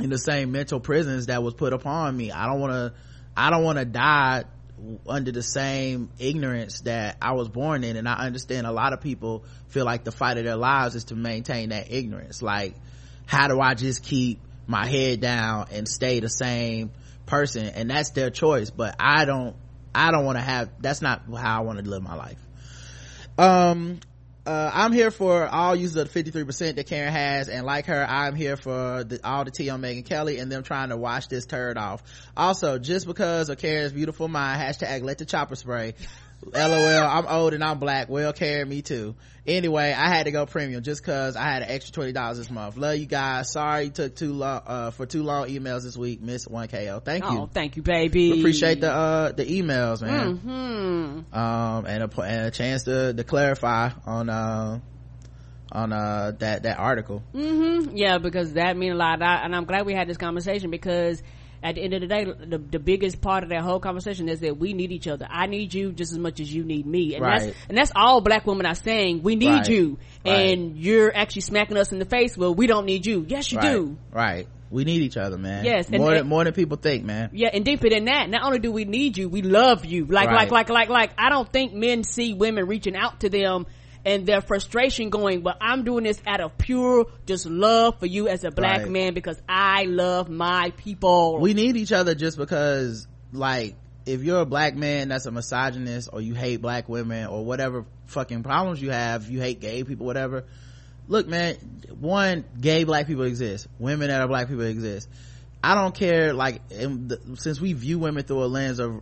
in 0.00 0.10
the 0.10 0.18
same 0.18 0.50
mental 0.50 0.80
prisons 0.80 1.26
that 1.26 1.40
was 1.40 1.54
put 1.54 1.72
upon 1.72 2.16
me. 2.16 2.32
I 2.32 2.46
don't 2.46 2.58
want 2.58 2.72
to 2.72 2.92
i 3.36 3.50
don't 3.50 3.62
want 3.62 3.78
to 3.78 3.84
die 3.84 4.44
under 5.08 5.30
the 5.30 5.44
same 5.44 6.10
ignorance 6.18 6.80
that 6.80 7.16
i 7.22 7.34
was 7.34 7.48
born 7.48 7.84
in. 7.84 7.96
And 7.96 8.08
i 8.08 8.14
understand 8.14 8.66
a 8.66 8.72
lot 8.72 8.92
of 8.92 9.00
people 9.00 9.44
feel 9.68 9.84
like 9.84 10.02
the 10.02 10.12
fight 10.12 10.36
of 10.36 10.44
their 10.44 10.56
lives 10.56 10.96
is 10.96 11.04
to 11.04 11.14
maintain 11.14 11.68
that 11.68 11.92
ignorance. 11.92 12.42
Like 12.42 12.74
how 13.26 13.46
do 13.46 13.60
i 13.60 13.74
just 13.74 14.02
keep 14.02 14.40
my 14.66 14.86
head 14.88 15.20
down 15.20 15.68
and 15.70 15.86
stay 15.86 16.18
the 16.18 16.28
same 16.28 16.90
person? 17.26 17.66
And 17.66 17.90
that's 17.90 18.10
their 18.10 18.30
choice. 18.30 18.70
But 18.70 18.96
i 18.98 19.24
don't 19.24 19.54
i 19.94 20.10
don't 20.10 20.24
want 20.24 20.36
to 20.36 20.42
have 20.42 20.70
that's 20.80 21.00
not 21.00 21.22
how 21.32 21.58
i 21.58 21.60
want 21.60 21.78
to 21.78 21.88
live 21.88 22.02
my 22.02 22.16
life 22.16 22.43
um 23.38 24.00
uh, 24.46 24.70
I'm 24.74 24.92
here 24.92 25.10
for 25.10 25.46
all 25.46 25.74
users 25.74 25.96
of 25.96 26.12
the 26.12 26.22
53% 26.22 26.76
that 26.76 26.86
Karen 26.86 27.12
has, 27.12 27.48
and 27.48 27.64
like 27.64 27.86
her, 27.86 28.06
I'm 28.06 28.34
here 28.34 28.58
for 28.58 29.02
the, 29.02 29.18
all 29.24 29.44
the 29.44 29.50
tea 29.50 29.70
on 29.70 29.80
Megyn 29.80 30.04
Kelly 30.04 30.38
and 30.38 30.52
them 30.52 30.62
trying 30.62 30.90
to 30.90 30.98
wash 30.98 31.28
this 31.28 31.46
turd 31.46 31.78
off. 31.78 32.02
Also, 32.36 32.78
just 32.78 33.06
because 33.06 33.48
of 33.48 33.56
Karen's 33.56 33.92
beautiful 33.92 34.28
mind, 34.28 34.60
hashtag 34.60 35.02
let 35.02 35.16
the 35.16 35.24
chopper 35.24 35.56
spray. 35.56 35.94
LOL, 36.52 37.06
I'm 37.06 37.26
old 37.26 37.54
and 37.54 37.64
I'm 37.64 37.78
black. 37.78 38.08
Well, 38.08 38.32
Karen, 38.32 38.68
me 38.68 38.82
too. 38.82 39.14
Anyway, 39.46 39.92
I 39.92 40.08
had 40.08 40.24
to 40.24 40.30
go 40.30 40.46
premium 40.46 40.82
just 40.82 41.04
cause 41.04 41.36
I 41.36 41.44
had 41.44 41.62
an 41.62 41.70
extra 41.70 42.02
$20 42.04 42.36
this 42.36 42.50
month. 42.50 42.76
Love 42.76 42.96
you 42.96 43.06
guys. 43.06 43.52
Sorry 43.52 43.84
you 43.84 43.90
took 43.90 44.16
too 44.16 44.32
long, 44.32 44.62
uh, 44.66 44.90
for 44.90 45.06
too 45.06 45.22
long 45.22 45.48
emails 45.48 45.82
this 45.82 45.96
week. 45.96 46.22
Miss 46.22 46.46
1KO. 46.46 47.04
Thank 47.04 47.24
you. 47.24 47.40
Oh, 47.40 47.50
thank 47.52 47.76
you, 47.76 47.82
baby. 47.82 48.38
Appreciate 48.40 48.80
the, 48.80 48.90
uh, 48.90 49.32
the 49.32 49.44
emails, 49.44 50.02
man 50.02 50.36
hmm 50.36 51.36
um 51.36 51.86
and 51.86 52.02
a, 52.02 52.20
and 52.20 52.46
a 52.46 52.50
chance 52.50 52.84
to, 52.84 53.12
to 53.12 53.24
clarify 53.24 53.90
on 54.06 54.28
uh 54.28 54.78
on 55.72 55.92
uh 55.92 56.32
that 56.38 56.62
that 56.62 56.78
article 56.78 57.22
hmm 57.32 57.96
Yeah, 57.96 58.18
because 58.18 58.52
that 58.54 58.76
mean 58.76 58.92
a 58.92 58.94
lot. 58.94 59.22
I, 59.22 59.44
and 59.44 59.54
I'm 59.54 59.64
glad 59.64 59.86
we 59.86 59.94
had 59.94 60.08
this 60.08 60.16
conversation 60.16 60.70
because 60.70 61.22
at 61.64 61.76
the 61.76 61.82
end 61.82 61.94
of 61.94 62.02
the 62.02 62.06
day, 62.06 62.24
the, 62.24 62.58
the 62.58 62.78
biggest 62.78 63.20
part 63.22 63.42
of 63.42 63.48
that 63.48 63.62
whole 63.62 63.80
conversation 63.80 64.28
is 64.28 64.40
that 64.40 64.58
we 64.58 64.74
need 64.74 64.92
each 64.92 65.08
other. 65.08 65.26
I 65.28 65.46
need 65.46 65.72
you 65.72 65.90
just 65.92 66.12
as 66.12 66.18
much 66.18 66.38
as 66.38 66.54
you 66.54 66.62
need 66.62 66.86
me. 66.86 67.14
And 67.14 67.24
Right. 67.24 67.40
that's, 67.46 67.56
and 67.70 67.78
that's 67.78 67.92
all 67.96 68.20
black 68.20 68.46
women 68.46 68.66
are 68.66 68.74
saying. 68.74 69.22
We 69.22 69.34
need 69.34 69.48
Right. 69.48 69.68
you. 69.68 69.98
Right. 70.24 70.50
And 70.52 70.76
you're 70.76 71.16
actually 71.16 71.42
smacking 71.42 71.76
us 71.78 71.90
in 71.90 71.98
the 71.98 72.04
face. 72.04 72.36
Well, 72.36 72.54
we 72.54 72.66
don't 72.66 72.84
need 72.84 73.06
you. 73.06 73.24
Yes, 73.26 73.50
you 73.50 73.58
right 73.58 73.72
do. 73.72 73.96
right 74.12 74.46
we 74.70 74.82
need 74.84 75.02
each 75.02 75.16
other 75.16 75.38
man 75.38 75.64
Yes, 75.64 75.88
and- 75.88 75.98
more 75.98 76.14
than 76.14 76.26
more 76.26 76.42
than 76.42 76.52
people 76.52 76.76
think 76.76 77.04
man 77.04 77.30
Yeah, 77.32 77.50
and 77.52 77.64
deeper 77.64 77.88
than 77.88 78.06
that, 78.06 78.28
not 78.28 78.42
only 78.44 78.58
do 78.58 78.72
we 78.72 78.84
need 78.84 79.16
you, 79.16 79.28
we 79.28 79.40
love 79.40 79.84
you. 79.84 80.04
Like, 80.06 80.26
Right. 80.28 80.50
like, 80.50 80.50
like, 80.50 80.68
like, 80.68 80.88
like, 80.88 81.10
I 81.16 81.30
don't 81.30 81.50
think 81.52 81.72
men 81.74 82.02
see 82.02 82.34
women 82.34 82.66
reaching 82.66 82.96
out 82.96 83.20
to 83.20 83.28
them 83.28 83.66
and 84.04 84.26
their 84.26 84.40
frustration 84.40 85.10
going, 85.10 85.40
but 85.42 85.56
I'm 85.60 85.84
doing 85.84 86.04
this 86.04 86.20
out 86.26 86.40
of 86.40 86.56
pure 86.58 87.06
just 87.26 87.46
love 87.46 87.98
for 88.00 88.06
you 88.06 88.28
as 88.28 88.44
a 88.44 88.50
black 88.50 88.82
Right. 88.82 88.90
man 88.90 89.14
because 89.14 89.40
I 89.48 89.84
love 89.84 90.28
my 90.28 90.72
people. 90.76 91.38
we 91.40 91.54
need 91.54 91.76
each 91.76 91.92
other 91.92 92.14
just 92.14 92.36
because 92.38 93.06
like 93.32 93.74
if 94.06 94.22
you're 94.22 94.40
a 94.40 94.46
black 94.46 94.76
man 94.76 95.08
that's 95.08 95.24
a 95.26 95.30
misogynist 95.30 96.10
or 96.12 96.20
you 96.20 96.34
hate 96.34 96.60
black 96.60 96.88
women 96.88 97.26
or 97.26 97.44
whatever 97.44 97.86
fucking 98.06 98.42
problems 98.42 98.80
you 98.82 98.90
have 98.90 99.30
you 99.30 99.40
hate 99.40 99.60
gay 99.60 99.82
people 99.82 100.04
whatever 100.04 100.44
look 101.08 101.26
man 101.26 101.54
one 101.98 102.44
gay 102.60 102.84
black 102.84 103.06
people 103.06 103.24
exist 103.24 103.66
women 103.78 104.08
that 104.08 104.20
are 104.20 104.28
black 104.28 104.46
people 104.48 104.62
exist 104.64 105.08
i 105.62 105.74
don't 105.74 105.94
care 105.94 106.34
like 106.34 106.60
since 107.36 107.58
we 107.60 107.72
view 107.72 107.98
women 107.98 108.22
through 108.24 108.44
a 108.44 108.46
lens 108.46 108.78
of 108.78 109.00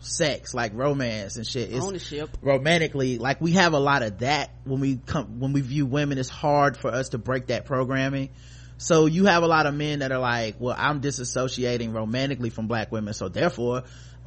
sex 0.00 0.54
like 0.54 0.72
romance 0.74 1.36
and 1.36 1.46
shit. 1.46 1.72
It's 1.72 1.84
Ownership. 1.84 2.36
romantically 2.42 3.18
like 3.18 3.40
we 3.40 3.52
have 3.52 3.72
a 3.72 3.78
lot 3.78 4.02
of 4.02 4.18
that 4.18 4.50
when 4.64 4.80
we 4.80 4.96
come 4.96 5.40
when 5.40 5.52
we 5.52 5.60
view 5.60 5.86
women. 5.86 6.18
It's 6.18 6.28
hard 6.28 6.76
for 6.76 6.88
us 6.88 7.10
to 7.10 7.18
break 7.18 7.46
that 7.46 7.64
programming. 7.64 8.30
So 8.78 9.06
you 9.06 9.24
have 9.24 9.42
a 9.42 9.46
lot 9.46 9.66
of 9.66 9.74
men 9.74 10.00
that 10.00 10.12
are 10.12 10.18
like 10.18 10.56
well 10.58 10.76
i'm 10.78 11.00
disassociating 11.00 11.94
romantically 11.94 12.50
from 12.50 12.66
black 12.66 12.92
women 12.92 13.14
so 13.14 13.28
therefore 13.28 13.84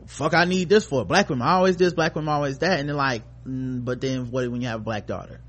fuck 0.07 0.33
i 0.33 0.45
need 0.45 0.69
this 0.69 0.85
for. 0.85 1.05
Black 1.05 1.29
women 1.29 1.47
I 1.47 1.53
always 1.53 1.77
this 1.77 1.93
black 1.93 2.15
women 2.15 2.29
always 2.29 2.59
that. 2.59 2.79
And 2.79 2.89
they're 2.89 2.95
like 2.95 3.23
mm, 3.45 3.83
but 3.83 4.01
then 4.01 4.31
what 4.31 4.49
when 4.49 4.61
you 4.61 4.67
have 4.67 4.81
a 4.81 4.83
black 4.83 5.05
daughter? 5.05 5.39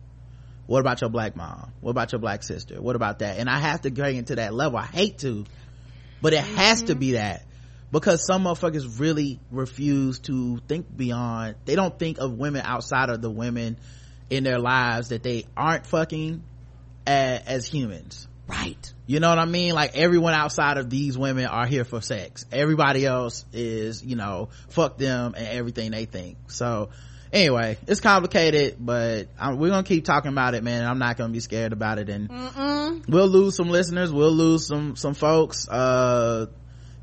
What 0.67 0.81
about 0.81 1.01
your 1.01 1.11
black 1.11 1.35
mom? 1.35 1.73
What 1.81 1.91
about 1.91 2.13
your 2.13 2.21
black 2.21 2.45
sister? 2.45 2.81
What 2.81 2.95
about 2.95 3.21
that? 3.21 3.39
And 3.39 3.49
i 3.49 3.59
have 3.59 3.81
to 3.83 3.91
get 3.91 4.15
into 4.15 4.37
that 4.37 4.55
level. 4.55 4.79
I 4.79 4.87
hate 4.87 5.19
to 5.19 5.45
but 6.23 6.35
it 6.35 6.45
has 6.45 6.83
to 6.85 6.95
be 6.95 7.13
that 7.13 7.45
because 7.93 8.25
some 8.25 8.45
motherfuckers 8.45 9.01
really 9.01 9.41
refuse 9.51 10.19
to 10.21 10.59
think 10.69 10.87
beyond 10.97 11.57
they 11.65 11.75
don't 11.75 11.99
think 11.99 12.19
of 12.19 12.33
women 12.33 12.63
outside 12.65 13.11
of 13.11 13.21
the 13.21 13.31
women 13.31 13.77
in 14.29 14.45
their 14.45 14.59
lives 14.59 15.09
that 15.09 15.23
they 15.23 15.45
aren't 15.57 15.87
fucking 15.87 16.43
as, 17.07 17.41
as 17.47 17.67
humans. 17.67 18.29
Right. 18.47 18.93
you 19.07 19.21
know 19.21 19.29
what 19.29 19.39
i 19.39 19.45
mean? 19.45 19.75
Like 19.75 19.97
everyone 19.97 20.35
outside 20.35 20.77
of 20.77 20.91
these 20.91 21.17
women 21.17 21.47
are 21.47 21.67
here 21.67 21.85
for 21.85 22.01
sex. 22.01 22.45
Everybody 22.51 23.07
else 23.07 23.45
is 23.53 24.05
you 24.05 24.17
know 24.17 24.49
fuck 24.71 24.99
them 24.99 25.35
and 25.37 25.47
everything 25.47 25.93
they 25.93 26.05
think. 26.05 26.37
So 26.51 26.91
anyway 27.33 27.79
it's 27.87 28.01
complicated 28.01 28.75
but 28.81 29.29
i 29.39 29.53
we're 29.53 29.71
gonna 29.71 29.85
keep 29.85 30.05
talking 30.05 30.33
about 30.33 30.55
it 30.55 30.65
man. 30.65 30.85
I'm 30.85 30.99
not 30.99 31.17
gonna 31.17 31.33
be 31.33 31.39
scared 31.39 31.73
about 31.73 31.99
it. 32.01 32.09
And 32.09 32.29
Mm-mm. 32.29 33.09
we'll 33.09 33.29
lose 33.29 33.55
some 33.57 33.69
listeners. 33.69 34.13
We'll 34.13 34.33
lose 34.33 34.67
some 34.67 34.97
some 34.97 35.15
folks. 35.15 35.69
Uh 35.69 36.47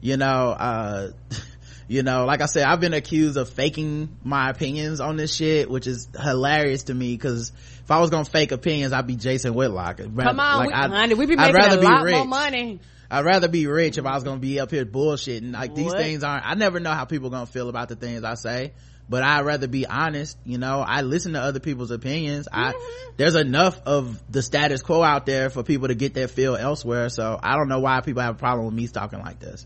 you 0.01 0.17
know 0.17 0.49
uh 0.51 1.11
you 1.87 2.03
know 2.03 2.25
like 2.25 2.41
i 2.41 2.45
said 2.45 2.63
i've 2.65 2.79
been 2.79 2.93
accused 2.93 3.37
of 3.37 3.49
faking 3.49 4.09
my 4.23 4.49
opinions 4.49 4.99
on 4.99 5.15
this 5.17 5.33
shit 5.33 5.69
which 5.69 5.87
is 5.87 6.07
hilarious 6.21 6.83
to 6.83 6.93
me 6.93 7.13
because 7.15 7.51
if 7.83 7.89
i 7.91 7.99
was 7.99 8.09
gonna 8.09 8.25
fake 8.25 8.51
opinions 8.51 8.93
i'd 8.93 9.07
be 9.07 9.15
jason 9.15 9.53
whitlock 9.53 9.99
rather- 9.99 10.23
Come 10.29 10.39
on, 10.39 10.57
like, 10.59 10.67
we, 10.69 10.73
I'd- 10.73 10.93
honey, 10.93 11.13
we 11.15 11.25
be 11.25 11.35
making 11.35 11.55
rather 11.55 11.77
a 11.77 11.79
be 11.81 11.85
lot 11.87 12.03
rich. 12.03 12.15
more 12.15 12.25
money. 12.25 12.79
I'd 13.09 13.23
rather 13.23 13.47
be 13.47 13.67
rich 13.67 13.97
if 13.97 14.05
I 14.05 14.15
was 14.15 14.25
gonna 14.25 14.41
be 14.41 14.59
up 14.59 14.69
here 14.69 14.85
bullshitting. 14.85 15.53
Like 15.53 15.73
these 15.73 15.93
things 15.93 16.25
aren't, 16.25 16.45
I 16.45 16.55
never 16.55 16.81
know 16.81 16.91
how 16.91 17.05
people 17.05 17.29
gonna 17.29 17.45
feel 17.45 17.69
about 17.69 17.87
the 17.87 17.95
things 17.95 18.25
I 18.25 18.33
say, 18.33 18.73
but 19.09 19.23
I'd 19.23 19.41
rather 19.41 19.67
be 19.67 19.85
honest, 19.85 20.37
you 20.43 20.57
know, 20.57 20.81
I 20.81 21.01
listen 21.01 21.33
to 21.33 21.39
other 21.41 21.59
people's 21.59 21.91
opinions. 21.91 22.47
I, 22.51 22.73
Mm-hmm. 22.73 23.13
there's 23.17 23.35
enough 23.35 23.79
of 23.85 24.21
the 24.31 24.41
status 24.41 24.81
quo 24.81 25.01
out 25.01 25.25
there 25.25 25.49
for 25.49 25.63
people 25.63 25.87
to 25.87 25.95
get 25.95 26.13
their 26.13 26.27
feel 26.27 26.55
elsewhere, 26.55 27.09
so 27.09 27.39
I 27.41 27.55
don't 27.55 27.69
know 27.69 27.79
why 27.79 28.01
people 28.01 28.21
have 28.21 28.35
a 28.35 28.37
problem 28.37 28.65
with 28.65 28.75
me 28.75 28.87
talking 28.87 29.19
like 29.19 29.39
this. 29.39 29.65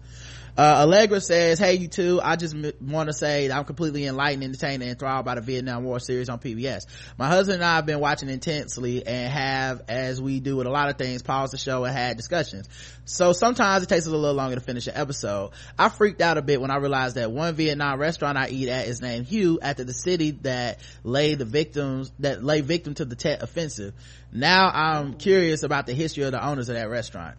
Uh, 0.58 0.84
Allegra 0.84 1.22
says, 1.22 1.60
hey, 1.60 1.76
you 1.76 1.88
two, 1.88 2.20
I 2.22 2.36
just 2.36 2.54
m- 2.54 2.74
want 2.82 3.08
to 3.08 3.14
say 3.14 3.48
that 3.48 3.58
I'm 3.58 3.64
completely 3.64 4.06
enlightened, 4.06 4.44
entertained, 4.44 4.84
and 4.84 4.92
enthralled 4.92 5.24
by 5.26 5.36
the 5.36 5.42
Vietnam 5.42 5.86
War 5.86 6.00
series 6.00 6.28
on 6.28 6.40
PBS. 6.40 6.86
My 7.18 7.28
husband 7.28 7.56
and 7.56 7.64
I 7.64 7.76
have 7.76 7.86
been 7.86 8.00
watching 8.00 8.30
intensely 8.30 9.06
and 9.06 9.32
have, 9.32 9.84
as 9.88 10.22
we 10.22 10.40
do 10.42 10.58
with 10.58 10.68
a 10.68 10.70
lot 10.70 10.90
of 10.90 10.98
things, 10.98 11.22
paused 11.22 11.54
the 11.54 11.58
show 11.58 11.86
and 11.86 11.96
had 11.96 12.18
discussions. 12.18 12.68
So 13.06 13.32
sometimes 13.32 13.84
it 13.84 13.90
takes 13.90 14.06
us 14.06 14.14
a 14.14 14.16
little 14.16 14.36
longer 14.36 14.56
to 14.56 14.62
finish 14.62 14.88
an 14.88 14.94
episode. 14.96 15.52
I 15.80 15.88
freaked 15.88 16.22
out 16.22 16.38
a 16.38 16.42
bit 16.42 16.60
when 16.60 16.70
I 16.70 16.78
realized 16.78 17.16
that 17.16 17.32
one 17.32 17.56
Vietnam 17.56 18.00
restaurant 18.00 18.38
I 18.38 18.50
eat 18.50 18.68
at 18.68 18.88
is 18.88 19.02
named 19.02 19.28
Hue 19.28 19.60
after 19.62 19.86
the 19.86 19.94
city 19.94 20.32
that 20.42 20.80
lay 21.04 21.36
the 21.36 21.46
victims, 21.46 22.12
that 22.20 22.44
lay 22.44 22.62
victim 22.62 22.94
to 22.96 23.06
the 23.06 23.16
Tet 23.16 23.42
offensive. 23.42 23.94
Now 24.34 24.70
I'm 24.70 25.14
curious 25.14 25.64
about 25.64 25.88
the 25.88 25.94
history 25.94 26.24
of 26.24 26.32
the 26.32 26.46
owners 26.46 26.68
of 26.70 26.76
that 26.76 26.90
restaurant. 26.90 27.38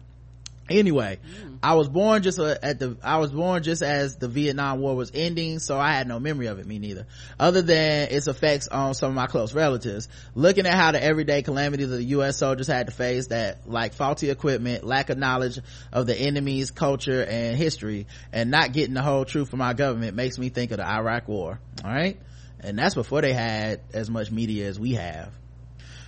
Anyway 0.69 1.19
i 1.61 1.75
was 1.75 1.89
born 1.89 2.23
just 2.23 2.39
uh, 2.39 2.55
at 2.61 2.79
the 2.79 2.97
i 3.03 3.17
was 3.17 3.31
born 3.31 3.61
just 3.63 3.81
as 3.81 4.17
the 4.17 4.27
vietnam 4.27 4.79
war 4.79 4.95
was 4.95 5.11
ending 5.13 5.59
so 5.59 5.77
i 5.77 5.91
had 5.91 6.07
no 6.07 6.19
memory 6.19 6.47
of 6.47 6.59
it 6.59 6.65
me 6.65 6.79
neither. 6.79 7.05
Other 7.39 7.61
than 7.61 8.09
its 8.09 8.27
effects 8.27 8.67
on 8.67 8.93
some 8.93 9.09
of 9.09 9.15
my 9.15 9.27
close 9.27 9.53
relatives. 9.53 10.07
Looking 10.35 10.65
at 10.65 10.73
how 10.73 10.91
the 10.91 11.03
everyday 11.03 11.41
calamities 11.41 11.91
of 11.91 11.97
the 11.97 12.03
u.s 12.03 12.37
soldiers 12.37 12.67
had 12.67 12.87
to 12.87 12.93
face 12.93 13.27
that 13.27 13.67
like 13.69 13.93
faulty 13.93 14.29
equipment 14.29 14.83
lack 14.83 15.09
of 15.09 15.17
knowledge 15.17 15.59
of 15.91 16.07
the 16.07 16.15
enemy's 16.15 16.71
culture 16.71 17.23
and 17.23 17.57
history 17.57 18.07
and 18.31 18.51
not 18.51 18.73
getting 18.73 18.93
the 18.93 19.01
whole 19.01 19.25
truth 19.25 19.49
from 19.49 19.61
our 19.61 19.73
government 19.73 20.15
makes 20.15 20.37
me 20.37 20.49
think 20.49 20.71
of 20.71 20.77
the 20.77 20.87
iraq 20.87 21.27
war 21.27 21.59
all 21.83 21.91
right 21.91 22.19
and 22.59 22.77
that's 22.77 22.95
before 22.95 23.21
they 23.21 23.33
had 23.33 23.81
as 23.93 24.09
much 24.09 24.31
media 24.31 24.67
as 24.67 24.79
we 24.79 24.93
have 24.93 25.31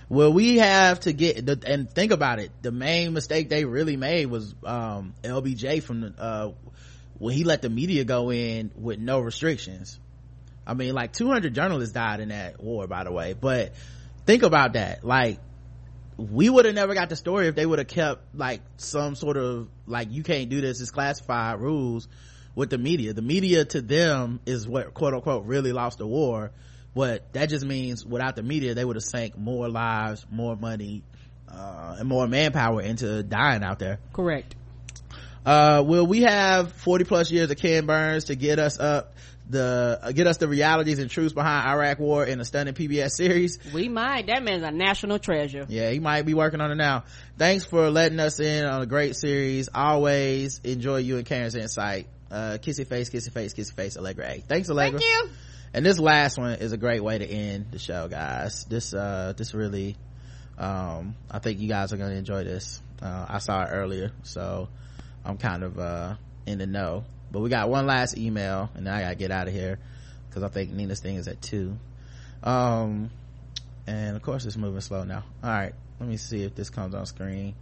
well 0.08 0.32
we 0.32 0.56
have 0.58 1.00
to 1.00 1.12
get 1.12 1.44
the, 1.44 1.60
and 1.66 1.90
think 1.90 2.12
about 2.12 2.38
it. 2.38 2.50
The 2.62 2.72
main 2.72 3.12
mistake 3.12 3.48
they 3.48 3.64
really 3.64 3.96
made 3.96 4.26
was 4.26 4.54
um 4.64 5.14
lbj 5.22 5.82
from 5.82 6.00
the 6.00 6.14
uh 6.18 6.52
when 7.18 7.34
he 7.34 7.44
let 7.44 7.62
the 7.62 7.70
media 7.70 8.04
go 8.04 8.30
in 8.30 8.70
with 8.76 8.98
no 8.98 9.20
restrictions. 9.20 9.98
I 10.66 10.74
mean 10.74 10.94
like 10.94 11.12
200 11.12 11.54
journalists 11.54 11.94
died 11.94 12.20
in 12.20 12.28
that 12.28 12.62
war 12.62 12.86
by 12.86 13.04
the 13.04 13.12
way. 13.12 13.34
But 13.38 13.74
think 14.26 14.42
about 14.42 14.74
that. 14.74 15.04
Like 15.04 15.38
we 16.16 16.48
would 16.48 16.64
have 16.64 16.74
never 16.74 16.94
got 16.94 17.08
the 17.08 17.16
story 17.16 17.48
if 17.48 17.54
they 17.54 17.66
would 17.66 17.78
have 17.78 17.88
kept 17.88 18.34
like 18.34 18.62
some 18.78 19.14
sort 19.14 19.36
of 19.36 19.68
like 19.86 20.10
you 20.10 20.22
can't 20.22 20.48
do 20.48 20.60
this 20.60 20.80
it's 20.80 20.90
classified 20.90 21.60
rules 21.60 22.08
with 22.54 22.70
the 22.70 22.78
media. 22.78 23.12
The 23.12 23.22
media 23.22 23.64
to 23.66 23.80
them 23.82 24.40
is 24.46 24.66
what 24.66 24.94
quote 24.94 25.14
unquote 25.14 25.44
really 25.44 25.72
lost 25.72 25.98
the 25.98 26.06
war 26.06 26.52
but 26.96 27.30
that 27.34 27.50
just 27.50 27.64
means 27.64 28.06
without 28.06 28.36
the 28.36 28.42
media 28.42 28.74
they 28.74 28.84
would 28.84 28.96
have 28.96 29.04
sank 29.04 29.36
more 29.36 29.68
lives 29.68 30.24
more 30.30 30.56
money 30.56 31.02
uh, 31.46 31.96
and 31.98 32.08
more 32.08 32.26
manpower 32.26 32.80
into 32.80 33.22
dying 33.22 33.62
out 33.62 33.78
there. 33.78 34.00
Correct. 34.14 34.56
Uh 35.44 35.84
will 35.86 36.06
we 36.06 36.22
have 36.22 36.72
40 36.72 37.04
plus 37.04 37.30
years 37.30 37.50
of 37.50 37.58
ken 37.58 37.84
burns 37.86 38.24
to 38.24 38.34
get 38.34 38.58
us 38.58 38.80
up 38.80 39.12
the 39.48 40.00
uh, 40.02 40.10
get 40.10 40.26
us 40.26 40.38
the 40.38 40.48
realities 40.48 40.98
and 40.98 41.08
truths 41.08 41.34
behind 41.34 41.68
iraq 41.68 42.00
war 42.00 42.24
in 42.24 42.40
a 42.40 42.44
stunning 42.46 42.74
pbs 42.74 43.10
series. 43.10 43.58
We 43.72 43.88
might. 43.88 44.26
That 44.28 44.42
man's 44.42 44.64
a 44.64 44.70
national 44.72 45.18
treasure. 45.18 45.66
Yeah 45.68 45.90
he 45.90 46.00
might 46.00 46.22
be 46.22 46.32
working 46.32 46.62
on 46.62 46.72
it 46.72 46.76
now. 46.76 47.04
Thanks 47.36 47.66
for 47.66 47.90
letting 47.90 48.18
us 48.20 48.40
in 48.40 48.64
on 48.64 48.80
a 48.80 48.86
great 48.86 49.16
series. 49.16 49.68
Always 49.72 50.62
enjoy 50.64 50.96
you 50.96 51.18
and 51.18 51.26
karen's 51.26 51.54
insight. 51.54 52.08
Uh 52.30 52.56
kissy 52.58 52.86
face 52.86 53.10
kissy 53.10 53.30
face 53.30 53.52
kissy 53.52 53.74
face 53.74 53.98
allegra 53.98 54.26
a. 54.30 54.40
Thanks 54.48 54.70
allegra. 54.70 54.98
Thank 54.98 55.28
you 55.28 55.30
and 55.76 55.84
this 55.84 55.98
last 55.98 56.38
one 56.38 56.52
is 56.52 56.72
a 56.72 56.78
great 56.78 57.04
way 57.04 57.18
to 57.18 57.26
end 57.26 57.66
the 57.70 57.78
show 57.78 58.08
guys. 58.08 58.64
This 58.64 58.94
uh 58.94 59.34
this 59.36 59.52
really 59.52 59.96
um 60.56 61.14
i 61.30 61.38
think 61.38 61.60
you 61.60 61.68
guys 61.68 61.92
are 61.92 61.98
gonna 61.98 62.14
enjoy 62.14 62.44
this. 62.44 62.80
Uh 63.02 63.26
i 63.28 63.38
saw 63.38 63.62
it 63.64 63.68
earlier 63.70 64.10
so 64.22 64.68
i'm 65.22 65.36
kind 65.36 65.62
of 65.62 65.78
uh 65.78 66.14
in 66.46 66.58
the 66.58 66.66
know. 66.66 67.04
But 67.30 67.40
we 67.40 67.50
got 67.50 67.68
one 67.68 67.86
last 67.86 68.16
email 68.16 68.70
and 68.74 68.88
i 68.88 69.02
gotta 69.02 69.16
get 69.16 69.30
out 69.30 69.48
of 69.48 69.54
here 69.54 69.78
because 70.28 70.42
i 70.42 70.48
think 70.48 70.72
nina's 70.72 71.00
thing 71.00 71.16
is 71.16 71.28
at 71.28 71.42
two. 71.42 71.76
Um 72.42 73.10
and 73.86 74.16
of 74.16 74.22
course 74.22 74.46
it's 74.46 74.56
moving 74.56 74.80
slow 74.80 75.04
now. 75.04 75.24
All 75.44 75.50
right 75.50 75.74
let 76.00 76.08
me 76.08 76.16
see 76.16 76.42
if 76.42 76.54
this 76.54 76.70
comes 76.70 76.94
on 76.94 77.04
screen. 77.04 77.54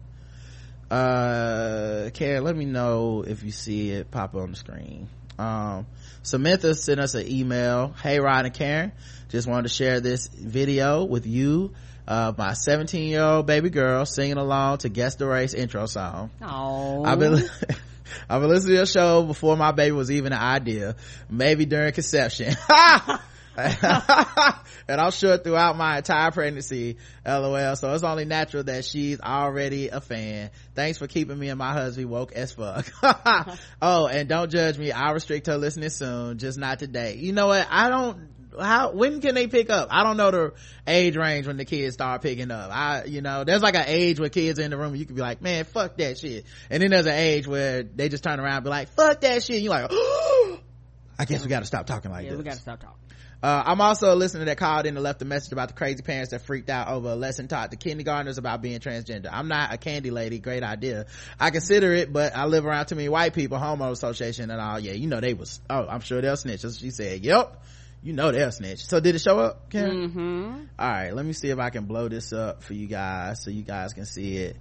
Uh 0.88 2.10
karen 2.14 2.44
let 2.44 2.54
me 2.54 2.64
know 2.64 3.24
if 3.26 3.42
you 3.42 3.50
see 3.50 3.90
it 3.90 4.12
pop 4.12 4.36
on 4.36 4.50
the 4.50 4.56
screen. 4.56 5.08
Um 5.36 5.88
samantha 6.24 6.74
sent 6.74 6.98
us 7.00 7.14
an 7.14 7.30
email. 7.30 7.94
Hey 8.02 8.18
rod 8.18 8.46
and 8.46 8.54
karen. 8.54 8.92
Just 9.28 9.46
wanted 9.46 9.64
to 9.64 9.68
share 9.68 10.00
this 10.00 10.26
video 10.28 11.04
with 11.04 11.26
you 11.26 11.72
of 12.06 12.36
my 12.36 12.52
17 12.52 13.08
year 13.08 13.22
old 13.22 13.46
baby 13.46 13.70
girl 13.70 14.04
singing 14.04 14.36
along 14.36 14.78
to 14.78 14.88
guess 14.88 15.14
the 15.16 15.26
race 15.26 15.54
intro 15.54 15.86
song. 15.86 16.30
Oh 16.42 17.04
i've 17.04 17.18
been 17.18 17.36
I've 18.28 18.40
been 18.40 18.50
listening 18.50 18.72
to 18.72 18.76
your 18.76 18.86
show 18.86 19.22
before 19.22 19.56
my 19.56 19.72
baby 19.72 19.92
was 19.92 20.10
even 20.10 20.32
an 20.32 20.40
idea. 20.40 20.96
Maybe 21.30 21.64
during 21.64 21.92
conception. 21.92 22.54
and 24.88 25.00
I'm 25.00 25.12
sure 25.12 25.38
throughout 25.38 25.76
my 25.76 25.98
entire 25.98 26.32
pregnancy, 26.32 26.96
lol. 27.24 27.76
So 27.76 27.94
it's 27.94 28.02
only 28.02 28.24
natural 28.24 28.64
that 28.64 28.84
she's 28.84 29.20
already 29.20 29.88
a 29.88 30.00
fan. 30.00 30.50
Thanks 30.74 30.98
for 30.98 31.06
keeping 31.06 31.38
me 31.38 31.48
and 31.50 31.58
my 31.58 31.72
husband 31.72 32.10
woke 32.10 32.32
as 32.32 32.52
fuck. 32.52 32.86
oh, 33.82 34.06
and 34.08 34.28
don't 34.28 34.50
judge 34.50 34.76
me. 34.76 34.90
I'll 34.90 35.14
restrict 35.14 35.46
her 35.46 35.56
listening 35.56 35.90
soon, 35.90 36.38
just 36.38 36.58
not 36.58 36.80
today. 36.80 37.14
You 37.14 37.32
know 37.32 37.46
what? 37.46 37.68
I 37.70 37.90
don't, 37.90 38.28
how, 38.58 38.90
when 38.90 39.20
can 39.20 39.36
they 39.36 39.46
pick 39.46 39.70
up? 39.70 39.88
I 39.92 40.02
don't 40.02 40.16
know 40.16 40.30
the 40.32 40.52
age 40.86 41.16
range 41.16 41.46
when 41.46 41.56
the 41.56 41.64
kids 41.64 41.94
start 41.94 42.22
picking 42.22 42.50
up. 42.50 42.70
I, 42.72 43.04
you 43.04 43.20
know, 43.20 43.44
there's 43.44 43.62
like 43.62 43.76
an 43.76 43.86
age 43.86 44.18
where 44.18 44.30
kids 44.30 44.58
in 44.58 44.72
the 44.72 44.76
room, 44.76 44.96
you 44.96 45.06
could 45.06 45.14
be 45.14 45.22
like, 45.22 45.40
man, 45.40 45.64
fuck 45.64 45.96
that 45.98 46.18
shit. 46.18 46.44
And 46.70 46.82
then 46.82 46.90
there's 46.90 47.06
an 47.06 47.14
age 47.14 47.46
where 47.46 47.84
they 47.84 48.08
just 48.08 48.24
turn 48.24 48.40
around 48.40 48.56
and 48.56 48.64
be 48.64 48.70
like, 48.70 48.88
fuck 48.88 49.20
that 49.20 49.44
shit. 49.44 49.56
And 49.56 49.64
you're 49.64 49.72
like, 49.72 49.92
I 51.18 51.24
guess 51.26 51.42
we 51.42 51.48
gotta 51.48 51.66
stop 51.66 51.86
talking 51.86 52.10
like 52.10 52.24
yeah, 52.24 52.30
this. 52.30 52.38
we 52.38 52.44
gotta 52.44 52.58
stop 52.58 52.80
talking 52.80 52.96
uh, 53.44 53.62
I'm 53.66 53.82
also 53.82 54.10
a 54.10 54.16
listener 54.16 54.46
that 54.46 54.56
called 54.56 54.86
in 54.86 54.96
and 54.96 55.04
left 55.04 55.20
a 55.20 55.26
message 55.26 55.52
about 55.52 55.68
the 55.68 55.74
crazy 55.74 56.00
parents 56.02 56.30
that 56.30 56.46
freaked 56.46 56.70
out 56.70 56.88
over 56.88 57.10
a 57.10 57.14
lesson 57.14 57.46
taught 57.46 57.72
to 57.72 57.76
kindergartners 57.76 58.38
about 58.38 58.62
being 58.62 58.80
transgender. 58.80 59.28
I'm 59.30 59.48
not 59.48 59.70
a 59.70 59.76
candy 59.76 60.10
lady. 60.10 60.38
Great 60.38 60.62
idea. 60.62 61.04
I 61.38 61.50
consider 61.50 61.92
it, 61.92 62.10
but 62.10 62.34
I 62.34 62.46
live 62.46 62.64
around 62.64 62.86
too 62.86 62.94
many 62.94 63.10
white 63.10 63.34
people, 63.34 63.58
homo 63.58 63.92
association 63.92 64.50
and 64.50 64.58
all. 64.58 64.80
Yeah, 64.80 64.92
you 64.92 65.08
know 65.08 65.20
they 65.20 65.34
was, 65.34 65.60
oh, 65.68 65.86
I'm 65.86 66.00
sure 66.00 66.22
they'll 66.22 66.38
snitch. 66.38 66.62
She 66.62 66.88
said, 66.88 67.22
yep. 67.22 67.62
You 68.02 68.14
know 68.14 68.32
they'll 68.32 68.50
snitch. 68.50 68.86
So 68.86 68.98
did 68.98 69.14
it 69.14 69.18
show 69.18 69.38
up, 69.38 69.68
Karen? 69.68 70.08
Mm-hmm. 70.08 70.64
All 70.78 70.88
right, 70.88 71.14
let 71.14 71.26
me 71.26 71.34
see 71.34 71.50
if 71.50 71.58
I 71.58 71.68
can 71.68 71.84
blow 71.84 72.08
this 72.08 72.32
up 72.32 72.62
for 72.62 72.72
you 72.72 72.86
guys 72.86 73.44
so 73.44 73.50
you 73.50 73.62
guys 73.62 73.92
can 73.92 74.06
see 74.06 74.38
it. 74.38 74.56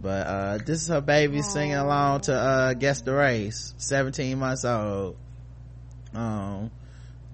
But, 0.00 0.26
uh, 0.26 0.58
this 0.58 0.82
is 0.82 0.88
her 0.88 1.00
baby 1.00 1.38
Aww. 1.38 1.44
singing 1.44 1.76
along 1.76 2.22
to, 2.22 2.34
uh, 2.34 2.74
Guess 2.74 3.02
the 3.02 3.14
Race. 3.14 3.74
17 3.76 4.36
months 4.40 4.64
old. 4.64 5.18
Um, 6.12 6.72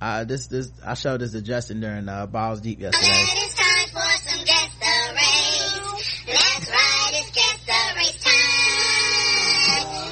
uh, 0.00 0.24
this, 0.24 0.46
this, 0.46 0.70
I 0.84 0.94
showed 0.94 1.20
this 1.20 1.32
to 1.32 1.42
Justin 1.42 1.80
during, 1.80 2.08
uh, 2.08 2.26
Balls 2.26 2.60
Deep 2.60 2.80
yesterday. 2.80 3.12
It's 3.12 3.54
time 3.54 3.88
for 3.88 4.00
some 4.28 4.44
Guess 4.44 4.70
the 4.80 5.14
Race. 5.14 6.24
That's 6.26 6.70
right, 6.70 7.10
it's 7.14 7.30
Guess 7.32 7.64
the 7.66 7.94
Race 7.96 8.22
time. 8.24 8.30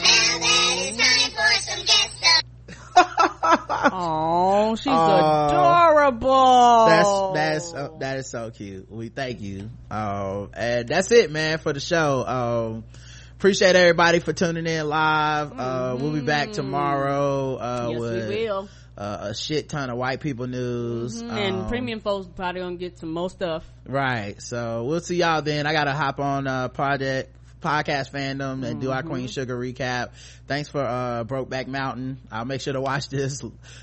Now 0.02 0.38
that 0.38 0.76
it's 0.80 0.98
time 0.98 1.30
for 1.30 1.50
some 1.62 1.84
Guess 1.86 2.12
the 2.20 2.42
Oh, 3.92 4.74
she's 4.76 4.92
adorable. 4.92 6.86
That's, 6.86 7.10
that's, 7.34 7.72
uh, 7.74 7.88
that 8.00 8.18
is 8.18 8.28
so 8.28 8.50
cute. 8.50 8.90
We 8.90 9.08
thank 9.08 9.40
you. 9.40 9.70
Um, 9.90 10.50
and 10.52 10.86
that's 10.88 11.10
it, 11.12 11.30
man, 11.30 11.58
for 11.58 11.72
the 11.72 11.80
show. 11.80 12.26
Um, 12.26 12.84
appreciate 13.36 13.74
everybody 13.76 14.18
for 14.18 14.32
tuning 14.34 14.66
in 14.66 14.86
live. 14.86 15.52
Uh, 15.58 15.96
we'll 15.98 16.12
be 16.12 16.20
back 16.20 16.52
tomorrow, 16.52 17.56
uh, 17.56 17.88
yes, 17.90 18.00
with, 18.00 18.28
we 18.28 18.44
will. 18.46 18.68
Uh, 18.98 19.28
a 19.30 19.34
shit 19.34 19.68
ton 19.68 19.90
of 19.90 19.96
white 19.96 20.18
people 20.18 20.48
news. 20.48 21.22
Mm-hmm. 21.22 21.30
and 21.30 21.68
premium 21.68 22.00
folks 22.00 22.26
probably 22.34 22.62
gonna 22.62 22.76
get 22.78 22.98
some 22.98 23.12
more 23.12 23.30
stuff. 23.30 23.64
Right. 23.86 24.42
So 24.42 24.82
we'll 24.86 24.98
see 24.98 25.14
y'all 25.14 25.40
then. 25.40 25.68
I 25.68 25.72
gotta 25.72 25.92
hop 25.92 26.18
on 26.18 26.48
uh 26.48 26.66
project 26.66 27.32
podcast 27.60 28.10
fandom 28.10 28.54
and 28.54 28.64
mm-hmm. 28.64 28.80
do 28.80 28.90
our 28.90 29.04
queen 29.04 29.28
sugar 29.28 29.56
recap. 29.56 30.10
Thanks 30.48 30.68
for 30.68 30.80
uh 30.80 31.22
brokeback 31.22 31.68
mountain. 31.68 32.18
I'll 32.32 32.44
make 32.44 32.60
sure 32.60 32.72
to 32.72 32.80
watch 32.80 33.08
this. 33.08 33.40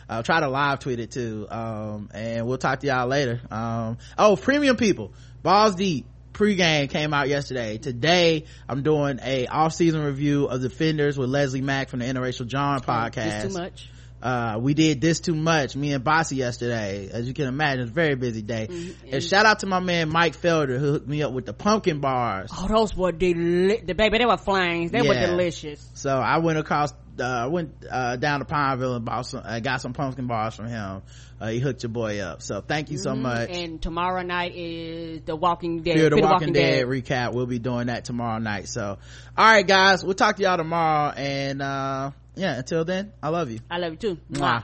I'll 0.09 0.23
try 0.23 0.41
to 0.41 0.49
live 0.49 0.79
tweet 0.79 0.99
it 0.99 1.11
too. 1.11 1.47
Um 1.49 2.09
and 2.13 2.45
we'll 2.45 2.57
talk 2.57 2.81
to 2.81 2.87
y'all 2.87 3.07
later. 3.07 3.39
Um 3.49 3.99
oh 4.17 4.35
premium 4.35 4.75
people. 4.75 5.13
Balls 5.43 5.75
deep 5.75 6.07
pregame 6.33 6.89
came 6.89 7.13
out 7.13 7.29
yesterday. 7.29 7.77
Today 7.77 8.43
i'm 8.67 8.83
doing 8.83 9.19
a 9.23 9.47
off-season 9.47 10.03
review 10.03 10.47
of 10.47 10.61
defenders 10.61 11.17
with 11.17 11.29
Leslie 11.29 11.61
Mac 11.61 11.87
from 11.87 11.99
the 11.99 12.05
interracial 12.05 12.47
john 12.47 12.81
podcast 12.81 13.43
Just 13.43 13.55
too 13.55 13.61
much 13.61 13.89
uh, 14.21 14.57
we 14.59 14.73
did 14.73 15.01
this 15.01 15.19
too 15.19 15.35
much 15.35 15.75
me 15.75 15.93
and 15.93 16.03
bossy 16.03 16.37
yesterday. 16.37 17.09
As 17.11 17.27
you 17.27 17.33
can 17.33 17.47
imagine 17.47 17.81
it's 17.81 17.91
a 17.91 17.93
very 17.93 18.15
busy 18.15 18.41
day. 18.41 18.67
Mm-hmm. 18.67 19.13
and 19.13 19.23
shout 19.23 19.45
out 19.45 19.59
to 19.59 19.67
my 19.67 19.79
man 19.79 20.09
mike 20.09 20.35
felder 20.35 20.79
who 20.79 20.93
hooked 20.93 21.07
me 21.07 21.21
up 21.21 21.31
with 21.31 21.45
the 21.45 21.53
pumpkin 21.53 21.99
bars. 21.99 22.49
Oh 22.53 22.67
those 22.67 22.95
were 22.95 23.11
deli- 23.11 23.81
the 23.81 23.93
baby 23.93 24.17
they 24.17 24.25
were 24.25 24.37
flames. 24.37 24.91
They 24.91 25.01
yeah. 25.01 25.09
were 25.09 25.27
delicious. 25.27 25.87
So 25.93 26.09
i 26.09 26.39
went 26.39 26.57
across 26.57 26.93
uh, 27.19 27.23
I 27.23 27.45
went 27.47 27.85
uh, 27.89 28.15
down 28.17 28.39
to 28.39 28.45
pineville 28.45 28.95
and 28.95 29.05
bought 29.05 29.25
some 29.25 29.41
uh, 29.43 29.59
got 29.59 29.81
some 29.81 29.93
pumpkin 29.93 30.27
bars 30.27 30.55
from 30.55 30.67
him. 30.67 31.01
Uh, 31.39 31.47
he 31.47 31.59
hooked 31.59 31.83
your 31.83 31.91
boy 31.91 32.19
up. 32.19 32.41
So 32.41 32.61
thank 32.61 32.91
you 32.91 32.97
so 32.97 33.11
mm-hmm. 33.11 33.21
much. 33.21 33.49
And 33.49 33.81
tomorrow 33.81 34.21
night 34.21 34.53
is 34.55 35.21
the 35.21 35.35
walking 35.35 35.81
dead 35.81 35.95
Fear 35.95 36.09
the 36.09 36.15
walking, 36.17 36.29
walking 36.29 36.53
dead, 36.53 36.79
dead. 36.79 36.85
recap. 36.87 37.33
We'll 37.33 37.45
be 37.45 37.59
doing 37.59 37.87
that 37.87 38.05
tomorrow 38.05 38.39
night. 38.39 38.67
So 38.67 38.97
all 39.37 39.45
right 39.45 39.65
guys 39.65 40.03
we'll 40.03 40.13
talk 40.13 40.37
to 40.37 40.43
y'all 40.43 40.57
tomorrow 40.57 41.11
and 41.11 41.61
uh 41.61 42.11
yeah 42.35 42.57
until 42.57 42.85
then 42.85 43.11
i 43.23 43.29
love 43.29 43.49
you. 43.51 43.59
I 43.69 43.77
love 43.77 43.91
you 43.91 43.97
too. 43.97 44.17
Mwah. 44.31 44.63